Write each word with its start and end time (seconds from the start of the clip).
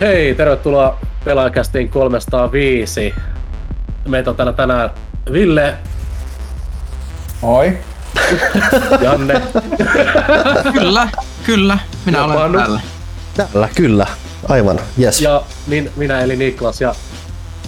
Hei, 0.00 0.34
tervetuloa 0.34 0.98
pelaajakästiin 1.24 1.88
305. 1.88 3.14
Meitä 4.08 4.30
on 4.30 4.36
täällä 4.36 4.52
tänään 4.52 4.90
Ville. 5.32 5.74
Moi. 7.42 7.78
Janne. 9.00 9.42
kyllä, 10.78 11.08
kyllä. 11.46 11.78
Minä 12.06 12.18
Ja 12.18 12.24
olen 12.24 12.36
Panu. 12.38 12.58
täällä. 12.58 12.80
Täällä, 13.36 13.68
kyllä. 13.74 14.06
Aivan, 14.48 14.80
yes. 15.00 15.20
Ja 15.20 15.42
min, 15.66 15.90
minä 15.96 16.20
eli 16.20 16.36
Niklas. 16.36 16.80
Ja 16.80 16.94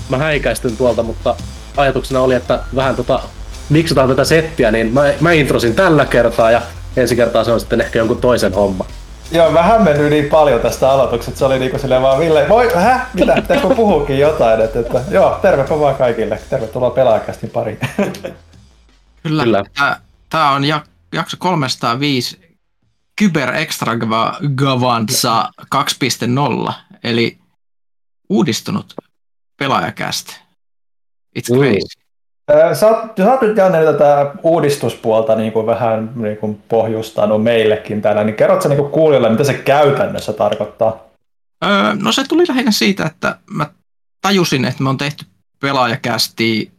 mä 0.08 0.18
häikäistyn 0.18 0.76
tuolta, 0.76 1.02
mutta 1.02 1.34
ajatuksena 1.76 2.20
oli, 2.20 2.34
että 2.34 2.60
vähän 2.76 2.96
tota, 2.96 3.20
miksataan 3.68 4.08
tätä 4.08 4.24
settiä, 4.24 4.70
niin 4.70 4.92
mä, 4.94 5.02
mä 5.20 5.32
introsin 5.32 5.74
tällä 5.74 6.06
kertaa 6.06 6.50
ja 6.50 6.62
ensi 6.96 7.16
kertaa 7.16 7.44
se 7.44 7.52
on 7.52 7.60
sitten 7.60 7.80
ehkä 7.80 7.98
jonkun 7.98 8.20
toisen 8.20 8.52
homma. 8.54 8.84
Joo, 9.32 9.50
mä 9.50 9.62
hämmennyin 9.62 10.10
niin 10.10 10.26
paljon 10.28 10.60
tästä 10.60 10.90
aloituksesta. 10.90 11.38
Se 11.38 11.44
oli 11.44 11.58
niinku 11.58 11.78
silleen 11.78 12.02
vaan 12.02 12.18
Ville, 12.18 12.46
voi, 12.48 12.72
hä? 12.74 13.06
Mitä? 13.14 13.34
Pitäisikö 13.34 13.74
puhuukin 13.74 14.18
jotain? 14.18 14.60
Että, 14.60 14.80
että, 14.80 15.00
joo, 15.10 15.38
tervepä 15.42 15.80
vaan 15.80 15.96
kaikille. 15.96 16.40
Tervetuloa 16.50 16.90
pelaajakästin 16.90 17.50
pariin. 17.50 17.78
Kyllä. 19.22 19.42
Kyllä. 19.44 19.62
Tää, 19.78 20.00
tää 20.30 20.50
on 20.50 20.64
jak, 20.64 20.84
jakso 21.12 21.36
305 21.40 22.40
Kyber 23.16 23.54
Extravaganza 23.54 25.50
2.0, 26.68 26.72
eli 27.04 27.38
uudistunut 28.28 28.94
pelaajakästä. 29.56 30.32
It's 31.38 31.52
Mm. 31.54 31.58
crazy. 31.58 31.78
Ö, 31.78 32.07
Sä 32.72 32.86
oot, 32.86 33.16
sä 33.18 33.32
oot 33.32 33.40
nyt 33.40 33.56
Janne 33.56 33.84
tätä 33.84 34.30
uudistuspuolta 34.42 35.34
niin 35.34 35.52
kuin 35.52 35.66
vähän 35.66 36.12
niin 36.16 36.36
kuin 36.36 36.62
pohjustanut 36.68 37.42
meillekin 37.42 38.02
täällä, 38.02 38.24
niin 38.24 38.36
kerrotko 38.36 38.62
sä 38.62 38.68
niin 38.68 38.78
kuin 38.78 38.92
kuulijoille, 38.92 39.30
mitä 39.30 39.44
se 39.44 39.54
käytännössä 39.54 40.32
tarkoittaa? 40.32 40.96
Öö, 41.64 41.94
no 41.94 42.12
se 42.12 42.24
tuli 42.28 42.44
lähinnä 42.48 42.70
siitä, 42.70 43.06
että 43.06 43.38
mä 43.50 43.66
tajusin, 44.20 44.64
että 44.64 44.82
me 44.82 44.88
on 44.88 44.98
tehty 44.98 45.24
pelaajakästi 45.60 46.72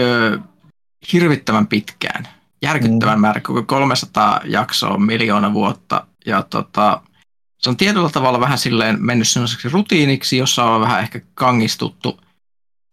öö, 0.00 0.38
hirvittävän 1.12 1.66
pitkään. 1.66 2.28
Järkyttävän 2.62 3.18
Mm. 3.18 3.20
määrä, 3.20 3.40
koko 3.40 3.62
300 3.62 4.40
jaksoa, 4.44 4.98
miljoona 4.98 5.52
vuotta. 5.52 6.06
Ja 6.26 6.42
tota, 6.42 7.00
se 7.58 7.70
on 7.70 7.76
tietyllä 7.76 8.10
tavalla 8.10 8.40
vähän 8.40 8.58
silleen 8.58 8.96
mennyt 9.04 9.28
sellaiseksi 9.28 9.68
rutiiniksi, 9.68 10.36
jossa 10.36 10.64
on 10.64 10.80
vähän 10.80 11.00
ehkä 11.00 11.20
kangistuttu 11.34 12.20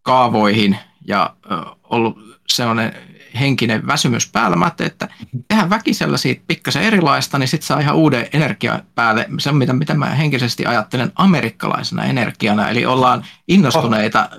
kaavoihin 0.01 0.77
ja 1.07 1.35
ö, 1.51 1.55
ollut 1.83 2.17
sellainen 2.49 2.93
henkinen 3.39 3.87
väsymys 3.87 4.31
päällä. 4.31 4.57
Mä 4.57 4.65
ajattelin, 4.65 4.91
että 4.91 5.07
tehdään 5.47 5.69
väkisellä 5.69 6.17
siitä 6.17 6.41
pikkasen 6.47 6.83
erilaista, 6.83 7.37
niin 7.39 7.47
sitten 7.47 7.67
saa 7.67 7.79
ihan 7.79 7.95
uuden 7.95 8.27
energian 8.33 8.81
päälle. 8.95 9.25
Se, 9.39 9.51
mitä, 9.51 9.73
mitä 9.73 9.93
mä 9.93 10.05
henkisesti 10.05 10.65
ajattelen 10.65 11.11
amerikkalaisena 11.15 12.03
energiana, 12.03 12.69
eli 12.69 12.85
ollaan 12.85 13.25
innostuneita. 13.47 14.29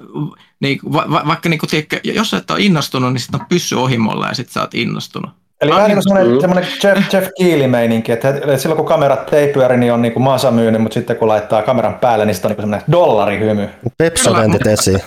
Niin, 0.61 0.81
va, 0.93 1.05
va, 1.11 1.23
vaikka 1.27 1.49
niin 1.49 1.61
tiedätkö, 1.71 2.01
jos 2.05 2.35
et 2.35 2.51
ole 2.51 2.61
innostunut, 2.61 3.13
niin 3.13 3.21
sitten 3.21 3.41
on 3.41 3.47
pyssy 3.47 3.75
ohimolla 3.75 4.29
ja 4.29 4.35
sitten 4.35 4.53
sä 4.53 4.61
oot 4.61 4.75
innostunut. 4.75 5.31
Eli 5.61 5.71
vähän 5.71 5.91
niin 5.91 6.03
semmoinen, 6.03 6.33
Mm. 6.33 6.41
semmoinen 6.41 6.69
Jeff, 6.85 7.15
Jeff 7.15 7.29
Keely-meininki, 7.39 8.13
että 8.13 8.29
että 8.29 8.59
silloin 8.59 8.77
kun 8.77 8.87
kamerat 8.87 9.33
ei 9.33 9.53
pyöri, 9.53 9.77
niin 9.77 9.93
on 9.93 10.03
niin 10.03 10.13
kuin 10.13 10.25
myynyt, 10.51 10.83
mutta 10.83 10.95
sitten 10.95 11.17
kun 11.17 11.29
laittaa 11.29 11.63
kameran 11.63 11.95
päälle, 11.95 12.25
niin 12.27 12.35
sitten 12.35 12.49
on 12.49 12.51
niin 12.51 12.57
kuin 12.57 12.63
semmoinen 12.63 12.93
dollarihymy. 12.93 13.69
Pepsodentit 13.99 14.67
esiin. 14.67 15.01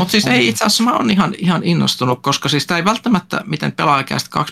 Mutta 0.00 0.12
siis 0.12 0.26
ei 0.26 0.48
itse 0.48 0.64
asiassa 0.64 0.84
mä 0.84 0.92
oon 0.92 1.10
ihan, 1.10 1.34
ihan 1.38 1.64
innostunut, 1.64 2.22
koska 2.22 2.48
siis 2.48 2.66
tämä 2.66 2.78
ei 2.78 2.84
välttämättä, 2.84 3.40
miten 3.46 3.72
pelaajakästä 3.72 4.44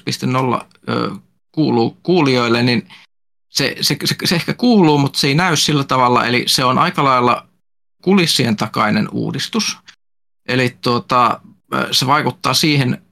2.0 0.58 0.64
ö, 0.88 1.10
kuuluu 1.52 1.98
kuulijoille, 2.02 2.62
niin 2.62 2.88
se, 3.48 3.76
se, 3.80 3.96
se, 4.04 4.16
se 4.24 4.34
ehkä 4.34 4.54
kuuluu, 4.54 4.98
mutta 4.98 5.18
se 5.18 5.26
ei 5.26 5.34
näy 5.34 5.56
sillä 5.56 5.84
tavalla, 5.84 6.26
eli 6.26 6.44
se 6.46 6.64
on 6.64 6.78
aika 6.78 7.04
lailla 7.04 7.46
kulissien 8.02 8.56
takainen 8.56 9.08
uudistus. 9.12 9.78
Eli 10.48 10.76
tuota, 10.80 11.40
se 11.90 12.06
vaikuttaa 12.06 12.54
siihen, 12.54 13.02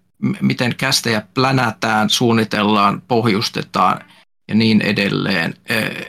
miten 0.40 0.76
kästejä 0.76 1.22
plänätään, 1.34 2.10
suunnitellaan, 2.10 3.02
pohjustetaan 3.08 4.00
ja 4.48 4.54
niin 4.54 4.82
edelleen. 4.82 5.54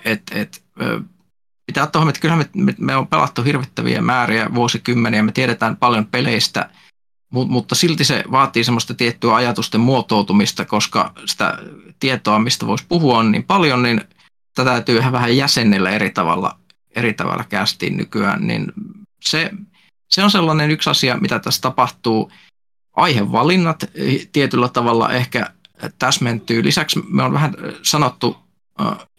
Et, 0.05 0.21
et, 0.31 0.63
pitää 1.71 1.89
huomioon, 1.95 2.09
että 2.09 2.21
kyllähän 2.21 2.45
me, 2.53 2.63
me, 2.63 2.75
me 2.77 2.95
on 2.95 3.07
pelattu 3.07 3.43
hirvittäviä 3.43 4.01
määriä 4.01 4.53
vuosikymmeniä, 4.55 5.23
me 5.23 5.31
tiedetään 5.31 5.77
paljon 5.77 6.05
peleistä, 6.05 6.69
mu, 7.29 7.45
mutta 7.45 7.75
silti 7.75 8.03
se 8.03 8.23
vaatii 8.31 8.63
semmoista 8.63 8.93
tiettyä 8.93 9.35
ajatusten 9.35 9.81
muotoutumista, 9.81 10.65
koska 10.65 11.13
sitä 11.25 11.57
tietoa, 11.99 12.39
mistä 12.39 12.67
voisi 12.67 12.85
puhua, 12.89 13.17
on 13.17 13.31
niin 13.31 13.43
paljon, 13.43 13.83
niin 13.83 14.01
tätä 14.55 14.69
täytyy 14.69 15.01
vähän 15.11 15.37
jäsennellä 15.37 15.89
eri 15.89 16.09
tavalla, 16.09 16.57
eri 16.95 17.13
tavalla 17.13 17.43
kästiin 17.43 17.97
nykyään, 17.97 18.47
niin 18.47 18.71
se, 19.21 19.51
se 20.09 20.23
on 20.23 20.31
sellainen 20.31 20.71
yksi 20.71 20.89
asia, 20.89 21.17
mitä 21.17 21.39
tässä 21.39 21.61
tapahtuu. 21.61 22.31
Aihevalinnat 22.95 23.83
eh, 23.95 24.27
tietyllä 24.31 24.69
tavalla 24.69 25.09
ehkä 25.09 25.53
täsmentyy. 25.99 26.63
Lisäksi 26.63 26.99
me 27.07 27.23
on 27.23 27.33
vähän 27.33 27.53
eh, 27.63 27.73
sanottu, 27.81 28.37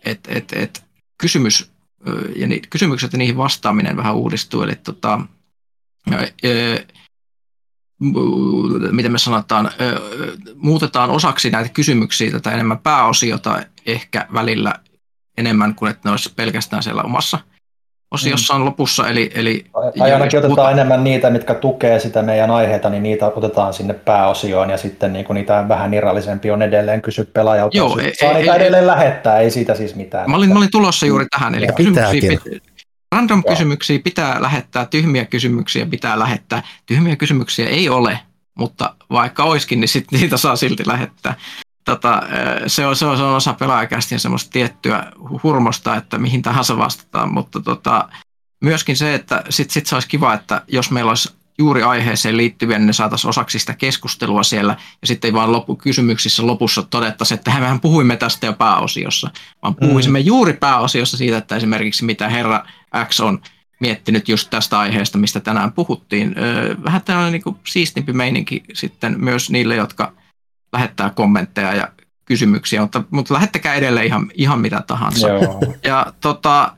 että 0.05 0.33
et, 0.33 0.53
et 0.53 0.85
kysymys 1.19 1.72
ja 2.37 2.47
ni, 2.47 2.61
kysymykset 2.71 3.13
ja 3.13 3.19
niihin 3.19 3.37
vastaaminen 3.37 3.97
vähän 3.97 4.15
uudistuu. 4.15 4.63
Eli 4.63 4.75
tota, 4.75 5.21
miten 8.91 9.13
me 9.13 9.19
sanotaan, 9.19 9.71
muutetaan 10.57 11.11
osaksi 11.11 11.51
näitä 11.51 11.69
kysymyksiä 11.69 12.31
tätä 12.31 12.51
enemmän 12.51 12.79
pääosiota 12.79 13.63
ehkä 13.87 14.27
välillä 14.35 14.75
enemmän 15.39 15.75
kuin 15.75 15.91
että 15.91 16.09
ne 16.09 16.11
olisi 16.11 16.33
pelkästään 16.37 16.83
siellä 16.83 17.03
omassa 17.03 17.39
osiossaan 18.13 18.65
lopussa. 18.65 19.09
Eli, 19.09 19.31
eli 19.35 19.65
Tai 19.99 20.13
ainakin 20.13 20.39
otetaan 20.39 20.73
enemmän 20.73 21.05
niitä, 21.05 21.31
mitkä 21.31 21.55
tukee 21.55 21.99
sitä 21.99 22.23
meidän 22.23 22.51
aiheita, 22.51 22.91
niin 22.91 23.03
niitä 23.03 23.27
otetaan 23.27 23.75
sinne 23.75 23.95
pääosioon 23.95 24.71
ja 24.71 24.77
sitten 24.77 25.13
niin 25.13 25.25
kuin 25.25 25.35
niitä 25.35 25.65
vähän 25.69 25.95
irrallisempi 25.95 26.51
on 26.51 26.63
edelleen 26.63 27.03
kysy 27.03 27.25
pelaajalta. 27.25 27.77
Joo, 27.77 27.99
ei- 27.99 28.15
Saa 28.15 28.29
ei- 28.31 28.35
niitä 28.39 28.55
ei- 28.55 28.61
edelleen 28.61 28.87
lähettää, 28.87 29.39
ei 29.39 29.51
siitä 29.51 29.75
siis 29.75 29.95
mitään. 29.95 30.31
Mä 30.31 30.37
olin, 30.37 30.53
mä 30.53 30.59
olin 30.59 30.71
tulossa 30.71 31.07
juuri 31.07 31.27
tähän, 31.31 31.55
eli 31.55 31.67
kysymyksiä, 31.77 32.31
pit, 32.31 32.63
random 33.15 33.43
kysymyksiä 33.49 33.99
pitää 34.05 34.43
lähettää, 34.43 34.87
tyhmiä 34.91 35.25
kysymyksiä 35.25 35.87
pitää 35.87 36.19
lähettää. 36.19 36.63
Tyhmiä 36.87 37.17
kysymyksiä 37.17 37.69
ei 37.69 37.89
ole, 37.89 38.19
mutta 38.55 38.95
vaikka 39.11 39.45
olisikin, 39.45 39.81
niin 39.81 39.89
sit 39.89 40.05
niitä 40.13 40.37
saa 40.37 40.57
silti 40.57 40.83
lähettää. 40.87 41.35
Tota, 41.85 42.23
se, 42.67 42.87
on, 42.87 42.97
se, 42.97 43.07
on, 43.07 43.17
se 43.17 43.23
on 43.23 43.35
osa 43.35 43.53
pelaajakästin 43.53 44.21
semmoista 44.21 44.51
tiettyä 44.51 45.13
hurmosta, 45.43 45.97
että 45.97 46.19
mihin 46.19 46.43
tahansa 46.43 46.79
vastataan, 46.79 47.35
mutta 47.35 47.61
tota, 47.61 48.09
myöskin 48.61 48.97
se, 48.97 49.15
että 49.15 49.45
sit, 49.49 49.71
sit 49.71 49.87
se 49.87 49.97
olisi 49.97 50.09
kiva, 50.09 50.35
että 50.35 50.63
jos 50.69 50.91
meillä 50.91 51.09
olisi 51.09 51.33
juuri 51.59 51.83
aiheeseen 51.83 52.37
liittyviä, 52.37 52.79
niin 52.79 52.87
ne 52.87 52.93
saataisiin 52.93 53.29
osaksi 53.29 53.59
sitä 53.59 53.75
keskustelua 53.75 54.43
siellä, 54.43 54.77
ja 55.01 55.07
sitten 55.07 55.29
ei 55.29 55.33
vaan 55.33 55.53
loppu, 55.53 55.77
kysymyksissä 55.77 56.47
lopussa 56.47 56.83
todettaisiin, 56.83 57.39
että 57.39 57.51
mehän 57.51 57.81
puhuimme 57.81 58.17
tästä 58.17 58.47
jo 58.47 58.53
pääosiossa, 58.53 59.31
vaan 59.63 59.75
puhuisimme 59.75 60.21
mm. 60.21 60.27
juuri 60.27 60.53
pääosiossa 60.53 61.17
siitä, 61.17 61.37
että 61.37 61.57
esimerkiksi 61.57 62.05
mitä 62.05 62.29
herra 62.29 62.65
X 63.05 63.21
on 63.21 63.41
miettinyt 63.81 64.29
just 64.29 64.51
tästä 64.51 64.79
aiheesta, 64.79 65.19
mistä 65.19 65.41
tänään 65.41 65.73
puhuttiin. 65.73 66.35
Vähän 66.85 67.03
tällainen 67.03 67.33
niin 67.33 67.43
kuin 67.43 67.57
siistimpi 67.65 68.13
meininki 68.13 68.63
sitten 68.73 69.15
myös 69.19 69.51
niille, 69.51 69.77
jotka 69.77 70.13
lähettää 70.73 71.11
kommentteja 71.11 71.75
ja 71.75 71.89
kysymyksiä, 72.25 72.81
mutta, 72.81 73.03
mutta 73.11 73.35
lähettäkää 73.35 73.75
edelleen 73.75 74.07
ihan, 74.07 74.31
ihan 74.35 74.61
mitä 74.61 74.83
tahansa. 74.87 75.29
Joo. 75.29 75.61
Ja 75.85 76.07
tota, 76.21 76.73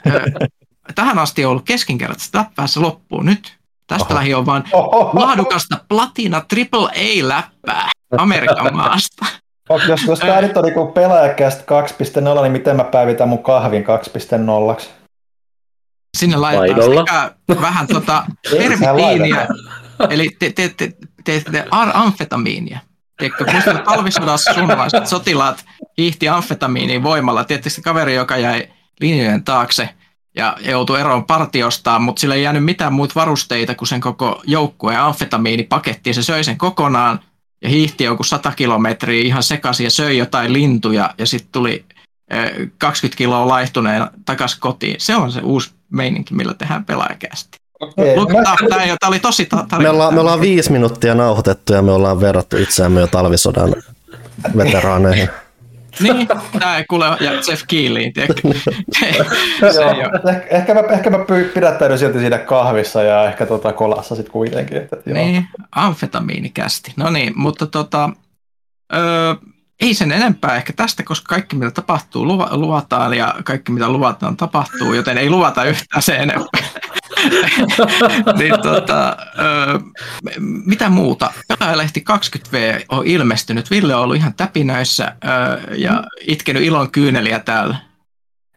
tähän 0.95 1.19
asti 1.19 1.45
on 1.45 1.51
ollut 1.51 1.65
keskinkertaista 1.65 2.39
läppää, 2.39 2.67
se 2.67 2.81
loppuu 2.81 3.23
nyt. 3.23 3.59
Tästä 3.87 4.05
Oho. 4.05 4.15
lähi 4.15 4.35
on 4.35 4.47
vaan 4.47 4.65
laadukasta 5.13 5.77
platina 5.89 6.41
triple 6.41 6.89
A-läppää 6.89 7.91
Amerikan 8.19 8.77
maasta. 8.77 9.27
Oh, 9.69 9.81
jos, 9.89 10.03
jos 10.05 10.19
tämä 10.19 10.41
nyt 10.41 10.57
on 10.57 10.65
niin 10.65 10.93
pelaajakästä 10.95 11.65
2.0, 12.37 12.43
niin 12.43 12.53
miten 12.53 12.77
mä 12.77 12.85
päivitän 12.85 13.29
mun 13.29 13.43
kahvin 13.43 13.85
2.0? 14.77 14.83
Sinne 16.17 16.37
laitetaan 16.37 17.31
vähän 17.61 17.87
tota 17.87 18.25
pervitiiniä, 18.51 19.47
eli 20.11 20.31
te, 20.39 20.53
te, 20.53 20.75
te, 20.77 20.93
te, 21.25 21.43
te 21.53 21.65
amfetamiinia. 21.71 22.79
Tiedätkö, 23.19 23.53
muistan 23.53 23.83
talvisodassa 23.83 24.55
suomalaiset 24.55 25.07
sotilaat 25.07 25.65
hiihti 25.99 26.29
amfetamiiniin 26.29 27.03
voimalla. 27.03 27.45
Tietysti 27.45 27.83
kaveri, 27.83 28.15
joka 28.15 28.37
jäi 28.37 28.69
linjojen 29.01 29.45
taakse 29.45 29.89
ja 30.37 30.57
joutui 30.61 31.01
eroon 31.01 31.25
partiostaan, 31.25 32.03
mutta 32.03 32.21
sillä 32.21 32.35
ei 32.35 32.43
jäänyt 32.43 32.65
mitään 32.65 32.93
muita 32.93 33.15
varusteita 33.15 33.75
kuin 33.75 33.89
sen 33.89 34.01
koko 34.01 34.43
joukkueen 34.47 35.01
amfetamiinipaketti. 35.01 36.15
Se 36.15 36.23
söi 36.23 36.45
sen 36.45 36.59
kokonaan 36.59 37.21
ja 37.63 37.69
hiihti 37.69 38.05
joku 38.05 38.23
100 38.23 38.53
kilometriä 38.53 39.25
ihan 39.25 39.43
sekaisin 39.43 39.85
ja 39.85 39.91
söi 39.91 40.19
jotain 40.19 40.53
lintuja 40.53 41.15
ja 41.19 41.27
sitten 41.27 41.53
tuli 41.53 41.85
eh, 42.31 42.53
20 42.79 43.19
kiloa 43.19 43.49
laihtuneena 43.49 44.11
takaisin 44.25 44.61
kotiin. 44.61 44.97
Se 44.99 45.17
on 45.17 45.33
se 45.33 45.41
uusi 45.41 45.73
meininki, 45.91 46.35
millä 46.35 46.55
tehdään 46.55 46.85
pelaajakästi. 46.85 47.64
Okei, 47.81 48.17
Look, 48.17 48.33
mä- 48.33 48.43
tämä, 48.69 48.83
tämä 49.01 49.09
oli 49.09 49.19
tosi 49.19 49.47
ta- 49.47 49.67
tarina. 49.69 49.89
Me 49.89 49.95
ollaan, 49.95 50.15
me 50.15 50.21
ollaan 50.21 50.41
viisi 50.41 50.73
minuuttia 50.73 51.15
nauhoitettu 51.15 51.73
ja 51.73 51.83
me 51.83 51.93
ollaan 51.93 52.21
verrattu 52.21 52.57
itseämme 52.57 53.01
jo 53.01 53.07
talvisodan 53.07 53.75
veteraaneihin. 54.57 55.29
Niin, 56.01 56.29
tää 56.59 56.77
ei 56.77 56.85
kuule, 56.91 57.07
ja 57.21 57.33
Jeff 57.49 57.63
Keeliin, 57.69 58.13
ole. 60.23 60.43
ehkä, 60.51 60.75
mä, 60.75 60.81
ehkä 60.81 61.11
mä 61.11 61.19
pidättäydyn 61.55 61.99
silti 61.99 62.19
siinä 62.19 62.39
kahvissa 62.39 63.03
ja 63.03 63.25
ehkä 63.25 63.47
tota 63.47 63.73
kolassa 63.73 64.15
sitten 64.15 64.33
kuitenkin. 64.33 64.77
Että, 64.77 64.97
joo. 65.07 65.15
Niin, 65.19 65.49
amfetamiinikästi. 65.73 66.93
No 66.97 67.11
niin, 67.11 67.33
mutta 67.37 67.67
tota, 67.67 68.11
öö, 68.95 69.35
ei 69.81 69.95
sen 69.95 70.13
enempää 70.13 70.57
ehkä 70.57 70.73
tästä, 70.73 71.03
koska 71.03 71.29
kaikki 71.35 71.57
mitä 71.57 71.71
tapahtuu 71.71 72.27
luva, 72.27 72.49
luvataan 72.53 73.15
ja 73.15 73.35
kaikki 73.45 73.73
mitä 73.73 73.89
luvataan 73.89 74.37
tapahtuu, 74.37 74.95
joten 74.95 75.19
ei 75.19 75.31
luvata 75.31 75.65
yhtään 75.65 76.03
se 76.03 76.17
enempää. 76.17 76.63
niin, 78.39 78.55
tota, 78.63 79.17
öö, 79.39 79.79
mitä 80.67 80.89
muuta? 80.89 81.33
Pelaajalehti 81.49 82.05
20V 82.11 82.85
on 82.89 83.07
ilmestynyt. 83.07 83.71
Ville 83.71 83.95
on 83.95 84.03
ollut 84.03 84.17
ihan 84.17 84.35
täpinöissä 84.35 85.17
öö, 85.25 85.75
ja 85.77 86.05
itkenyt 86.27 86.63
ilon 86.63 86.91
kyyneliä 86.91 87.39
täällä. 87.39 87.77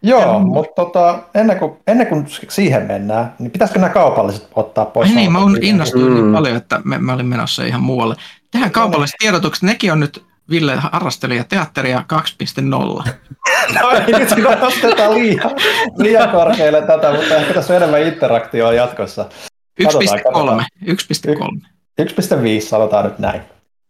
Joo, 0.04 0.40
mutta 0.40 0.72
tota, 0.76 1.20
ennen, 1.36 1.60
kuin, 1.60 1.74
ennen 1.88 2.08
kuin 2.08 2.26
siihen 2.50 2.84
mennään, 2.88 3.34
niin 3.40 3.52
pitäisikö 3.52 3.80
nämä 3.80 3.94
kaupalliset 3.94 4.48
ottaa 4.56 4.86
pois? 4.86 5.10
Ai 5.10 5.16
niin, 5.16 5.32
mä 5.32 5.40
oon 5.40 5.58
innostunut 5.64 6.12
niin 6.14 6.26
Mm. 6.26 6.34
paljon, 6.34 6.58
että 6.58 6.82
mä, 6.84 6.98
mä 6.98 7.14
olin 7.14 7.26
menossa 7.26 7.64
ihan 7.66 7.82
muualle. 7.84 8.16
Tehdään 8.52 8.72
kaupalliset 8.72 9.16
tiedotukset, 9.20 9.64
nekin 9.64 9.92
on 9.92 10.00
nyt 10.00 10.24
Ville 10.50 10.76
harrastelija 10.76 11.44
teatteria 11.44 12.04
2.0. 13.04 13.10
No 13.82 13.90
ei 13.90 14.20
nyt 14.20 14.34
kyllä 14.36 14.56
nosteta 14.56 15.14
liian, 15.14 15.52
liian 15.98 16.30
korkealle 16.30 16.82
tätä, 16.82 17.12
mutta 17.14 17.36
ehkä 17.36 17.54
tässä 17.54 17.74
on 17.74 17.78
enemmän 17.78 18.02
interaktioa 18.02 18.74
jatkossa. 18.74 19.26
1.3. 19.84 20.66
1.3. 20.86 21.68
1.5 22.02 22.62
sanotaan 22.62 23.06
nyt 23.06 23.20
näin. 23.20 23.42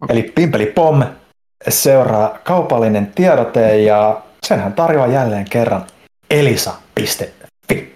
Eli 0.09 0.24
Pimpeli 0.36 0.65
Pom 0.65 1.04
seuraa 1.69 2.38
kaupallinen 2.44 3.12
tiedote 3.15 3.81
ja 3.81 4.21
senhän 4.44 4.74
tarjoaa 4.74 5.07
jälleen 5.07 5.50
kerran 5.50 5.86
elisa.fi. 6.30 7.95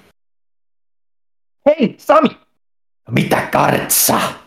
Hei 1.65 1.95
Sami! 1.97 2.29
Mitä 3.09 3.41
kartsaa? 3.51 4.40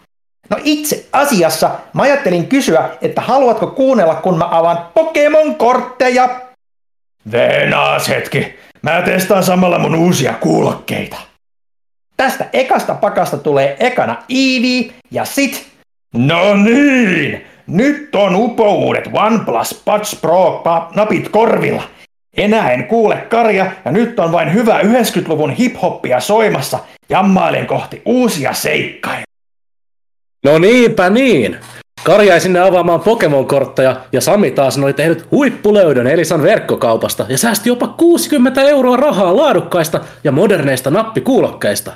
No 0.54 0.60
itse 0.64 1.06
asiassa 1.12 1.70
mä 1.92 2.02
ajattelin 2.02 2.46
kysyä, 2.46 2.88
että 3.02 3.20
haluatko 3.20 3.66
kuunnella, 3.66 4.14
kun 4.14 4.38
mä 4.38 4.48
avaan 4.50 4.78
Pokemon-kortteja? 4.94 6.28
Venäs 7.32 8.08
hetki. 8.08 8.54
Mä 8.82 9.02
testaan 9.02 9.44
samalla 9.44 9.78
mun 9.78 9.94
uusia 9.94 10.34
kuulokkeita. 10.40 11.16
Tästä 12.16 12.46
ekasta 12.52 12.94
pakasta 12.94 13.36
tulee 13.36 13.76
ekana 13.80 14.22
Eevee 14.28 14.94
ja 15.10 15.24
sit... 15.24 15.66
No 16.14 16.54
niin! 16.54 17.46
Nyt 17.66 18.14
on 18.14 18.34
upouudet 18.36 19.08
OnePlus 19.12 19.82
Buds 19.84 20.16
Pro 20.20 20.62
napit 20.94 21.28
korvilla. 21.28 21.82
Enää 22.36 22.72
en 22.72 22.86
kuule 22.86 23.16
karja 23.16 23.72
ja 23.84 23.92
nyt 23.92 24.18
on 24.18 24.32
vain 24.32 24.54
hyvä 24.54 24.80
90-luvun 24.80 25.50
hiphoppia 25.50 26.20
soimassa. 26.20 26.78
Jammailen 27.08 27.66
kohti 27.66 28.02
uusia 28.04 28.52
seikkailuja. 28.52 29.33
No 30.44 30.58
niinpä 30.58 31.10
niin. 31.10 31.56
Karja 32.04 32.28
jäi 32.28 32.40
sinne 32.40 32.60
avaamaan 32.60 33.00
Pokemon-kortteja 33.00 33.96
ja 34.12 34.20
Sami 34.20 34.50
taas 34.50 34.78
oli 34.78 34.92
tehnyt 34.92 35.30
huippulöydön 35.30 36.06
Elisan 36.06 36.42
verkkokaupasta 36.42 37.26
ja 37.28 37.38
säästi 37.38 37.68
jopa 37.68 37.88
60 37.88 38.62
euroa 38.62 38.96
rahaa 38.96 39.36
laadukkaista 39.36 40.00
ja 40.24 40.32
moderneista 40.32 40.90
nappikuulokkeista. 40.90 41.92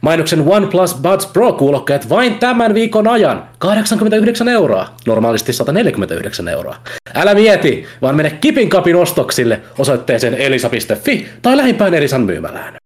Mainoksen 0.00 0.42
OnePlus 0.46 0.94
Buds 0.94 1.26
Pro-kuulokkeet 1.26 2.08
vain 2.08 2.38
tämän 2.38 2.74
viikon 2.74 3.08
ajan 3.08 3.48
89 3.58 4.48
euroa, 4.48 4.88
normaalisti 5.06 5.52
149 5.52 6.48
euroa. 6.48 6.76
Älä 7.14 7.34
mieti, 7.34 7.86
vaan 8.02 8.16
mene 8.16 8.30
Kipin 8.30 8.68
kapin 8.68 8.96
ostoksille 8.96 9.60
osoitteeseen 9.78 10.34
elisa.fi 10.34 11.26
tai 11.42 11.56
lähimpään 11.56 11.94
Elisan 11.94 12.22
myymälään. 12.22 12.76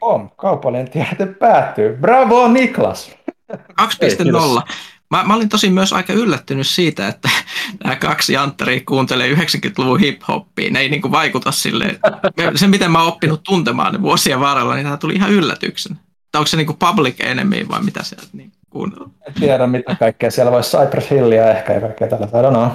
Pom, 0.00 0.30
kaupallinen 0.36 0.90
tiedote 0.90 1.26
päättyy. 1.26 1.96
Bravo 2.00 2.48
Niklas! 2.48 3.23
2.0. 3.52 4.62
Mä, 5.10 5.24
mä 5.24 5.34
olin 5.34 5.48
tosi 5.48 5.70
myös 5.70 5.92
aika 5.92 6.12
yllättynyt 6.12 6.66
siitä, 6.66 7.08
että 7.08 7.28
nämä 7.84 7.96
kaksi 7.96 8.32
janttaria 8.32 8.80
kuuntelee 8.86 9.34
90-luvun 9.34 10.00
hip-hoppia. 10.00 10.70
Ne 10.70 10.80
ei 10.80 10.88
niinku 10.88 11.10
vaikuta 11.10 11.52
sille. 11.52 12.00
Se, 12.54 12.66
miten 12.66 12.90
mä 12.90 12.98
oon 12.98 13.12
oppinut 13.12 13.42
tuntemaan 13.42 13.92
ne 13.92 14.02
vuosien 14.02 14.40
varrella, 14.40 14.74
niin 14.74 14.84
tämä 14.84 14.96
tuli 14.96 15.14
ihan 15.14 15.32
yllätyksen. 15.32 15.98
Tai 16.32 16.40
onko 16.40 16.46
se 16.46 16.56
niinku 16.56 16.74
public 16.74 17.20
enemy 17.20 17.68
vai 17.68 17.82
mitä 17.82 18.02
sieltä 18.02 18.26
niin 18.32 18.52
kuunnella? 18.70 19.10
En 19.26 19.34
tiedä 19.34 19.66
mitä 19.66 19.94
kaikkea. 19.94 20.30
Siellä 20.30 20.52
voisi 20.52 20.76
Cypress 20.76 21.10
Hillia 21.10 21.50
ehkä 21.50 21.72
ja 21.72 21.80
kaikkea. 21.80 22.06
I 22.06 22.10
don't 22.10 22.50
know. 22.50 22.68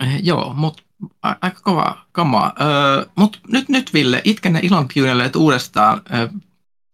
Eh, 0.00 0.20
Joo, 0.22 0.54
mutta 0.56 0.82
aika 1.22 1.60
kova 1.62 1.98
kamaa. 2.12 2.52
Öö, 2.60 3.06
mutta 3.16 3.38
nyt, 3.48 3.68
nyt 3.68 3.94
Ville, 3.94 4.20
itkenne 4.24 4.60
ilon 4.62 4.88
kyyneleet 4.88 5.36
uudestaan. 5.36 6.02
Öö, 6.14 6.28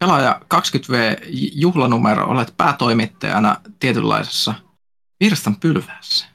pelaaja 0.05 0.41
20V 0.55 1.19
juhlanumero, 1.55 2.27
olet 2.27 2.55
päätoimittajana 2.57 3.57
tietynlaisessa 3.81 4.55
virstan 5.21 5.57
pylvässä. 5.57 6.27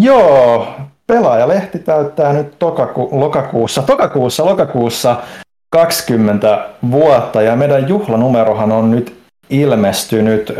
Joo, 0.00 0.68
pelaajalehti 1.06 1.78
täyttää 1.78 2.32
nyt 2.32 2.58
tokaku- 2.58 3.08
lokakuussa, 3.12 3.82
tokakuussa, 3.82 4.44
lokakuussa 4.44 5.22
20 5.70 6.68
vuotta 6.90 7.42
ja 7.42 7.56
meidän 7.56 7.88
juhlanumerohan 7.88 8.72
on 8.72 8.90
nyt 8.90 9.22
ilmestynyt 9.50 10.50
ö, 10.50 10.54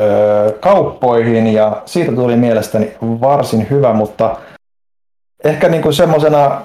kauppoihin 0.60 1.46
ja 1.46 1.82
siitä 1.86 2.12
tuli 2.12 2.36
mielestäni 2.36 2.92
varsin 3.02 3.66
hyvä, 3.70 3.92
mutta 3.92 4.36
ehkä 5.44 5.68
niin 5.68 5.82
kuin 5.82 5.94
semmoisena 5.94 6.62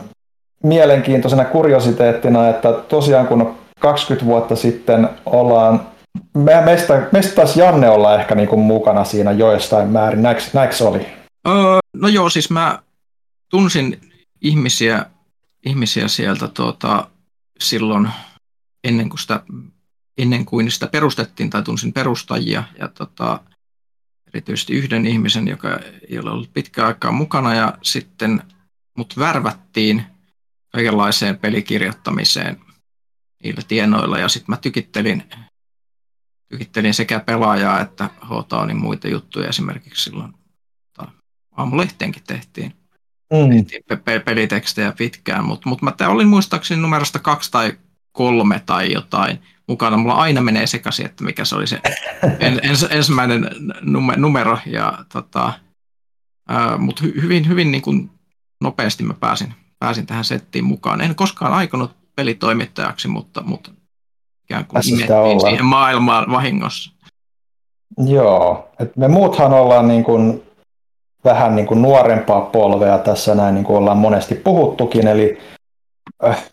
mielenkiintoisena 0.63 1.45
kuriositeettina, 1.45 2.49
että 2.49 2.71
tosiaan 2.71 3.27
kun 3.27 3.60
20 3.81 4.25
vuotta 4.25 4.55
sitten 4.55 5.09
ollaan, 5.25 5.87
me, 6.33 6.61
meistä, 6.65 7.09
meistä 7.11 7.35
taas 7.35 7.57
Janne 7.57 7.89
olla 7.89 8.19
ehkä 8.19 8.35
niin 8.35 8.47
kuin 8.47 8.61
mukana 8.61 9.03
siinä 9.03 9.31
joistain 9.31 9.89
määrin, 9.89 10.21
näinkö, 10.21 10.43
näinkö 10.53 10.75
oli? 10.87 11.05
Öö, 11.47 11.79
no 11.95 12.07
joo, 12.07 12.29
siis 12.29 12.49
mä 12.49 12.79
tunsin 13.49 14.01
ihmisiä, 14.41 15.05
ihmisiä 15.65 16.07
sieltä 16.07 16.47
tuota, 16.47 17.07
silloin 17.59 18.09
ennen 18.83 19.09
kuin, 19.09 19.19
sitä, 19.19 19.39
ennen 20.17 20.45
kuin 20.45 20.71
sitä 20.71 20.87
perustettiin 20.87 21.49
tai 21.49 21.63
tunsin 21.63 21.93
perustajia 21.93 22.63
ja 22.79 22.87
tota, 22.87 23.39
erityisesti 24.27 24.73
yhden 24.73 25.05
ihmisen, 25.05 25.47
joka 25.47 25.79
ei 26.09 26.19
ole 26.19 26.31
ollut 26.31 26.53
pitkään 26.53 26.87
aikaa 26.87 27.11
mukana 27.11 27.55
ja 27.55 27.77
sitten 27.81 28.43
mut 28.97 29.13
värvättiin 29.19 30.03
kaikenlaiseen 30.71 31.37
pelikirjoittamiseen 31.37 32.59
niillä 33.43 33.61
tienoilla 33.67 34.17
ja 34.17 34.29
sitten 34.29 34.53
mä 34.53 34.57
tykittelin, 34.57 35.23
tykittelin 36.49 36.93
sekä 36.93 37.19
pelaajaa 37.19 37.79
että 37.79 38.09
H-Townin 38.25 38.77
muita 38.77 39.07
juttuja 39.07 39.49
esimerkiksi 39.49 40.03
silloin 40.03 40.33
tota, 40.93 41.11
aamulehteenkin 41.57 42.23
tehtiin, 42.27 42.73
Mm. 43.31 43.49
tehtiin 43.49 43.83
pe- 43.87 43.95
pe- 43.95 44.19
pelitekstejä 44.19 44.91
pitkään, 44.97 45.45
mutta 45.45 45.69
mut 45.69 45.81
mä 45.81 45.93
olin 46.07 46.27
muistaakseni 46.27 46.81
numerosta 46.81 47.19
kaksi 47.19 47.51
tai 47.51 47.77
kolme 48.11 48.61
tai 48.65 48.93
jotain 48.93 49.41
mukana. 49.67 49.97
Mulla 49.97 50.15
aina 50.15 50.41
menee 50.41 50.67
sekaisin, 50.67 51.05
että 51.05 51.23
mikä 51.23 51.45
se 51.45 51.55
oli 51.55 51.67
se 51.67 51.79
en, 52.39 52.59
ens, 52.63 52.85
ensimmäinen 52.89 53.49
nume, 53.81 54.15
numero, 54.17 54.57
ja 54.65 55.05
tota, 55.13 55.53
mutta 56.77 57.03
hy, 57.03 57.21
hyvin, 57.21 57.47
hyvin 57.47 57.71
niin 57.71 57.81
kuin 57.81 58.09
nopeasti 58.61 59.03
mä 59.03 59.13
pääsin, 59.13 59.53
pääsin 59.79 60.05
tähän 60.05 60.25
settiin 60.25 60.65
mukaan. 60.65 61.01
En 61.01 61.15
koskaan 61.15 61.53
aikonut 61.53 62.00
pelitoimittajaksi, 62.15 63.07
mutta, 63.07 63.43
mutta 63.45 63.71
ikään 64.43 64.65
kuin 64.65 64.89
imettiin 64.89 65.41
siihen 65.41 65.65
maailmaan 65.65 66.31
vahingossa. 66.31 66.91
Joo, 67.97 68.69
et 68.79 68.97
me 68.97 69.07
muuthan 69.07 69.53
ollaan 69.53 69.87
niin 69.87 70.03
kuin 70.03 70.43
vähän 71.23 71.55
niin 71.55 71.65
kuin 71.67 71.81
nuorempaa 71.81 72.41
polvea 72.41 72.97
tässä 72.97 73.35
näin, 73.35 73.55
niin 73.55 73.65
kuin 73.65 73.77
ollaan 73.77 73.97
monesti 73.97 74.35
puhuttukin, 74.35 75.07
eli 75.07 75.37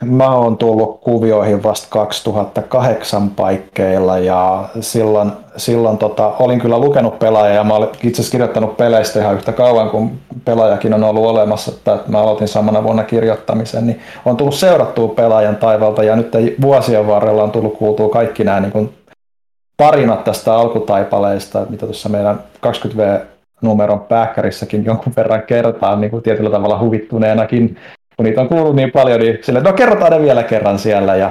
mä 0.05 0.31
oon 0.31 0.59
tullut 0.59 1.01
kuvioihin 1.01 1.63
vasta 1.63 1.87
2008 1.91 3.31
paikkeilla 3.31 4.19
ja 4.19 4.69
silloin, 4.81 5.33
silloin 5.57 5.99
tota, 5.99 6.33
olin 6.39 6.61
kyllä 6.61 6.79
lukenut 6.79 7.19
pelaajaa 7.19 7.55
ja 7.55 7.65
mä 7.65 7.75
olen 7.75 7.89
itse 7.89 8.09
asiassa 8.09 8.33
kirjoittanut 8.33 8.77
peleistä 8.77 9.21
ihan 9.21 9.35
yhtä 9.35 9.53
kauan 9.53 9.91
kuin 9.91 10.21
pelaajakin 10.45 10.95
on 10.95 11.05
ollut 11.05 11.27
olemassa, 11.27 11.71
että 11.71 11.99
mä 12.09 12.19
aloitin 12.19 12.49
samana 12.49 12.83
vuonna 12.83 13.05
kirjoittamisen, 13.05 13.87
niin 13.87 14.01
on 14.25 14.37
tullut 14.37 14.55
seurattua 14.55 15.09
pelaajan 15.09 15.57
taivalta 15.57 16.05
ja 16.05 16.17
nyt 16.17 16.33
vuosien 16.61 17.07
varrella 17.07 17.43
on 17.43 17.51
tullut 17.51 17.79
kuultua 17.79 18.09
kaikki 18.09 18.45
nämä 18.45 18.61
niin 18.61 18.95
tarinat 19.77 20.25
tästä 20.25 20.55
alkutaipaleesta, 20.55 21.67
mitä 21.71 21.87
tuossa 21.87 22.09
meidän 22.09 22.43
20V-numeron 22.67 24.01
pääkkärissäkin 24.01 24.85
jonkun 24.85 25.13
verran 25.17 25.43
kertaan 25.43 26.01
niin 26.01 26.11
kuin 26.11 26.23
tietyllä 26.23 26.51
tavalla 26.51 26.79
huvittuneenakin, 26.79 27.77
kun 28.19 28.25
niitä 28.25 28.41
on 28.41 28.49
kuullut 28.49 28.77
niin 28.77 28.93
paljon, 28.93 29.21
niin 29.21 29.39
sille, 29.43 29.61
no 29.61 29.73
kerrotaan 29.73 30.13
ne 30.13 30.21
vielä 30.21 30.43
kerran 30.43 30.79
siellä. 30.79 31.17
Ja, 31.17 31.31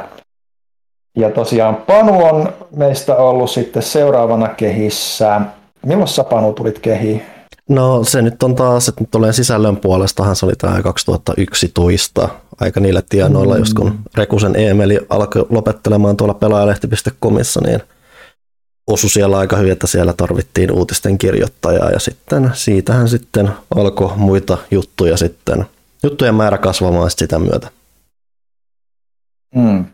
ja 1.18 1.30
tosiaan 1.30 1.76
Panu 1.76 2.26
on 2.26 2.54
meistä 2.76 3.16
ollut 3.16 3.50
sitten 3.50 3.84
seuraavana 3.84 4.48
kehissä. 4.48 5.42
Milloin 5.86 6.08
sä 6.08 6.24
Panu 6.24 6.54
tulit 6.54 6.80
kehiin? 6.80 7.22
No 7.70 8.04
se 8.04 8.22
nyt 8.22 8.44
on 8.44 8.56
taas, 8.56 8.88
että 8.88 9.02
nyt 9.02 9.12
tulee 9.12 9.34
sisällön 9.34 9.78
puolestahan 9.78 10.36
se 10.36 10.46
oli 10.46 10.56
tämä 10.56 10.82
2011 10.82 12.30
aika 12.62 12.80
niillä 12.80 13.02
tienoilla, 13.10 13.54
mm. 13.54 13.60
just 13.60 13.74
kun 13.74 14.00
Rekusen 14.16 14.56
Eemeli 14.56 15.00
alkoi 15.10 15.46
lopettelemaan 15.50 16.18
tuolla 16.18 16.34
pelaajalehti.comissa, 16.34 17.62
niin 17.66 17.82
osui 18.88 19.10
siellä 19.10 19.38
aika 19.38 19.58
hyvin, 19.58 19.72
että 19.72 19.88
siellä 19.88 20.14
tarvittiin 20.14 20.72
uutisten 20.72 21.18
kirjoittajaa 21.18 21.92
ja 21.92 22.00
sitten 22.00 22.52
siitähän 22.54 23.10
sitten 23.10 23.50
alkoi 23.76 24.12
muita 24.16 24.58
juttuja 24.72 25.18
sitten, 25.18 25.66
juttujen 26.10 26.36
määrä 26.36 26.58
kasvamaan 26.58 27.12
sitä 27.12 27.40
myötä. 27.40 27.68
Mm. 29.56 29.86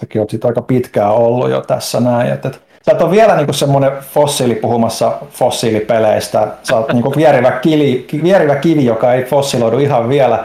Sekin 0.00 0.20
on 0.20 0.30
sitten 0.30 0.48
aika 0.48 0.62
pitkään 0.62 1.10
ollut 1.10 1.50
jo 1.50 1.60
tässä 1.60 2.00
näin, 2.00 2.32
että, 2.32 2.48
että 2.48 2.60
sä 2.86 2.92
et 2.92 3.02
ole 3.02 3.10
vielä 3.10 3.36
niin 3.36 3.54
semmoinen 3.54 3.92
fossiili 4.12 4.54
puhumassa 4.54 5.18
fossiilipeleistä. 5.30 6.48
Sä 6.62 6.76
oot 6.76 6.92
niin 6.92 7.04
vierivä, 7.16 7.50
kili, 7.50 8.06
vierivä 8.22 8.56
kivi, 8.56 8.84
joka 8.84 9.14
ei 9.14 9.24
fossiloidu 9.24 9.78
ihan 9.78 10.08
vielä, 10.08 10.44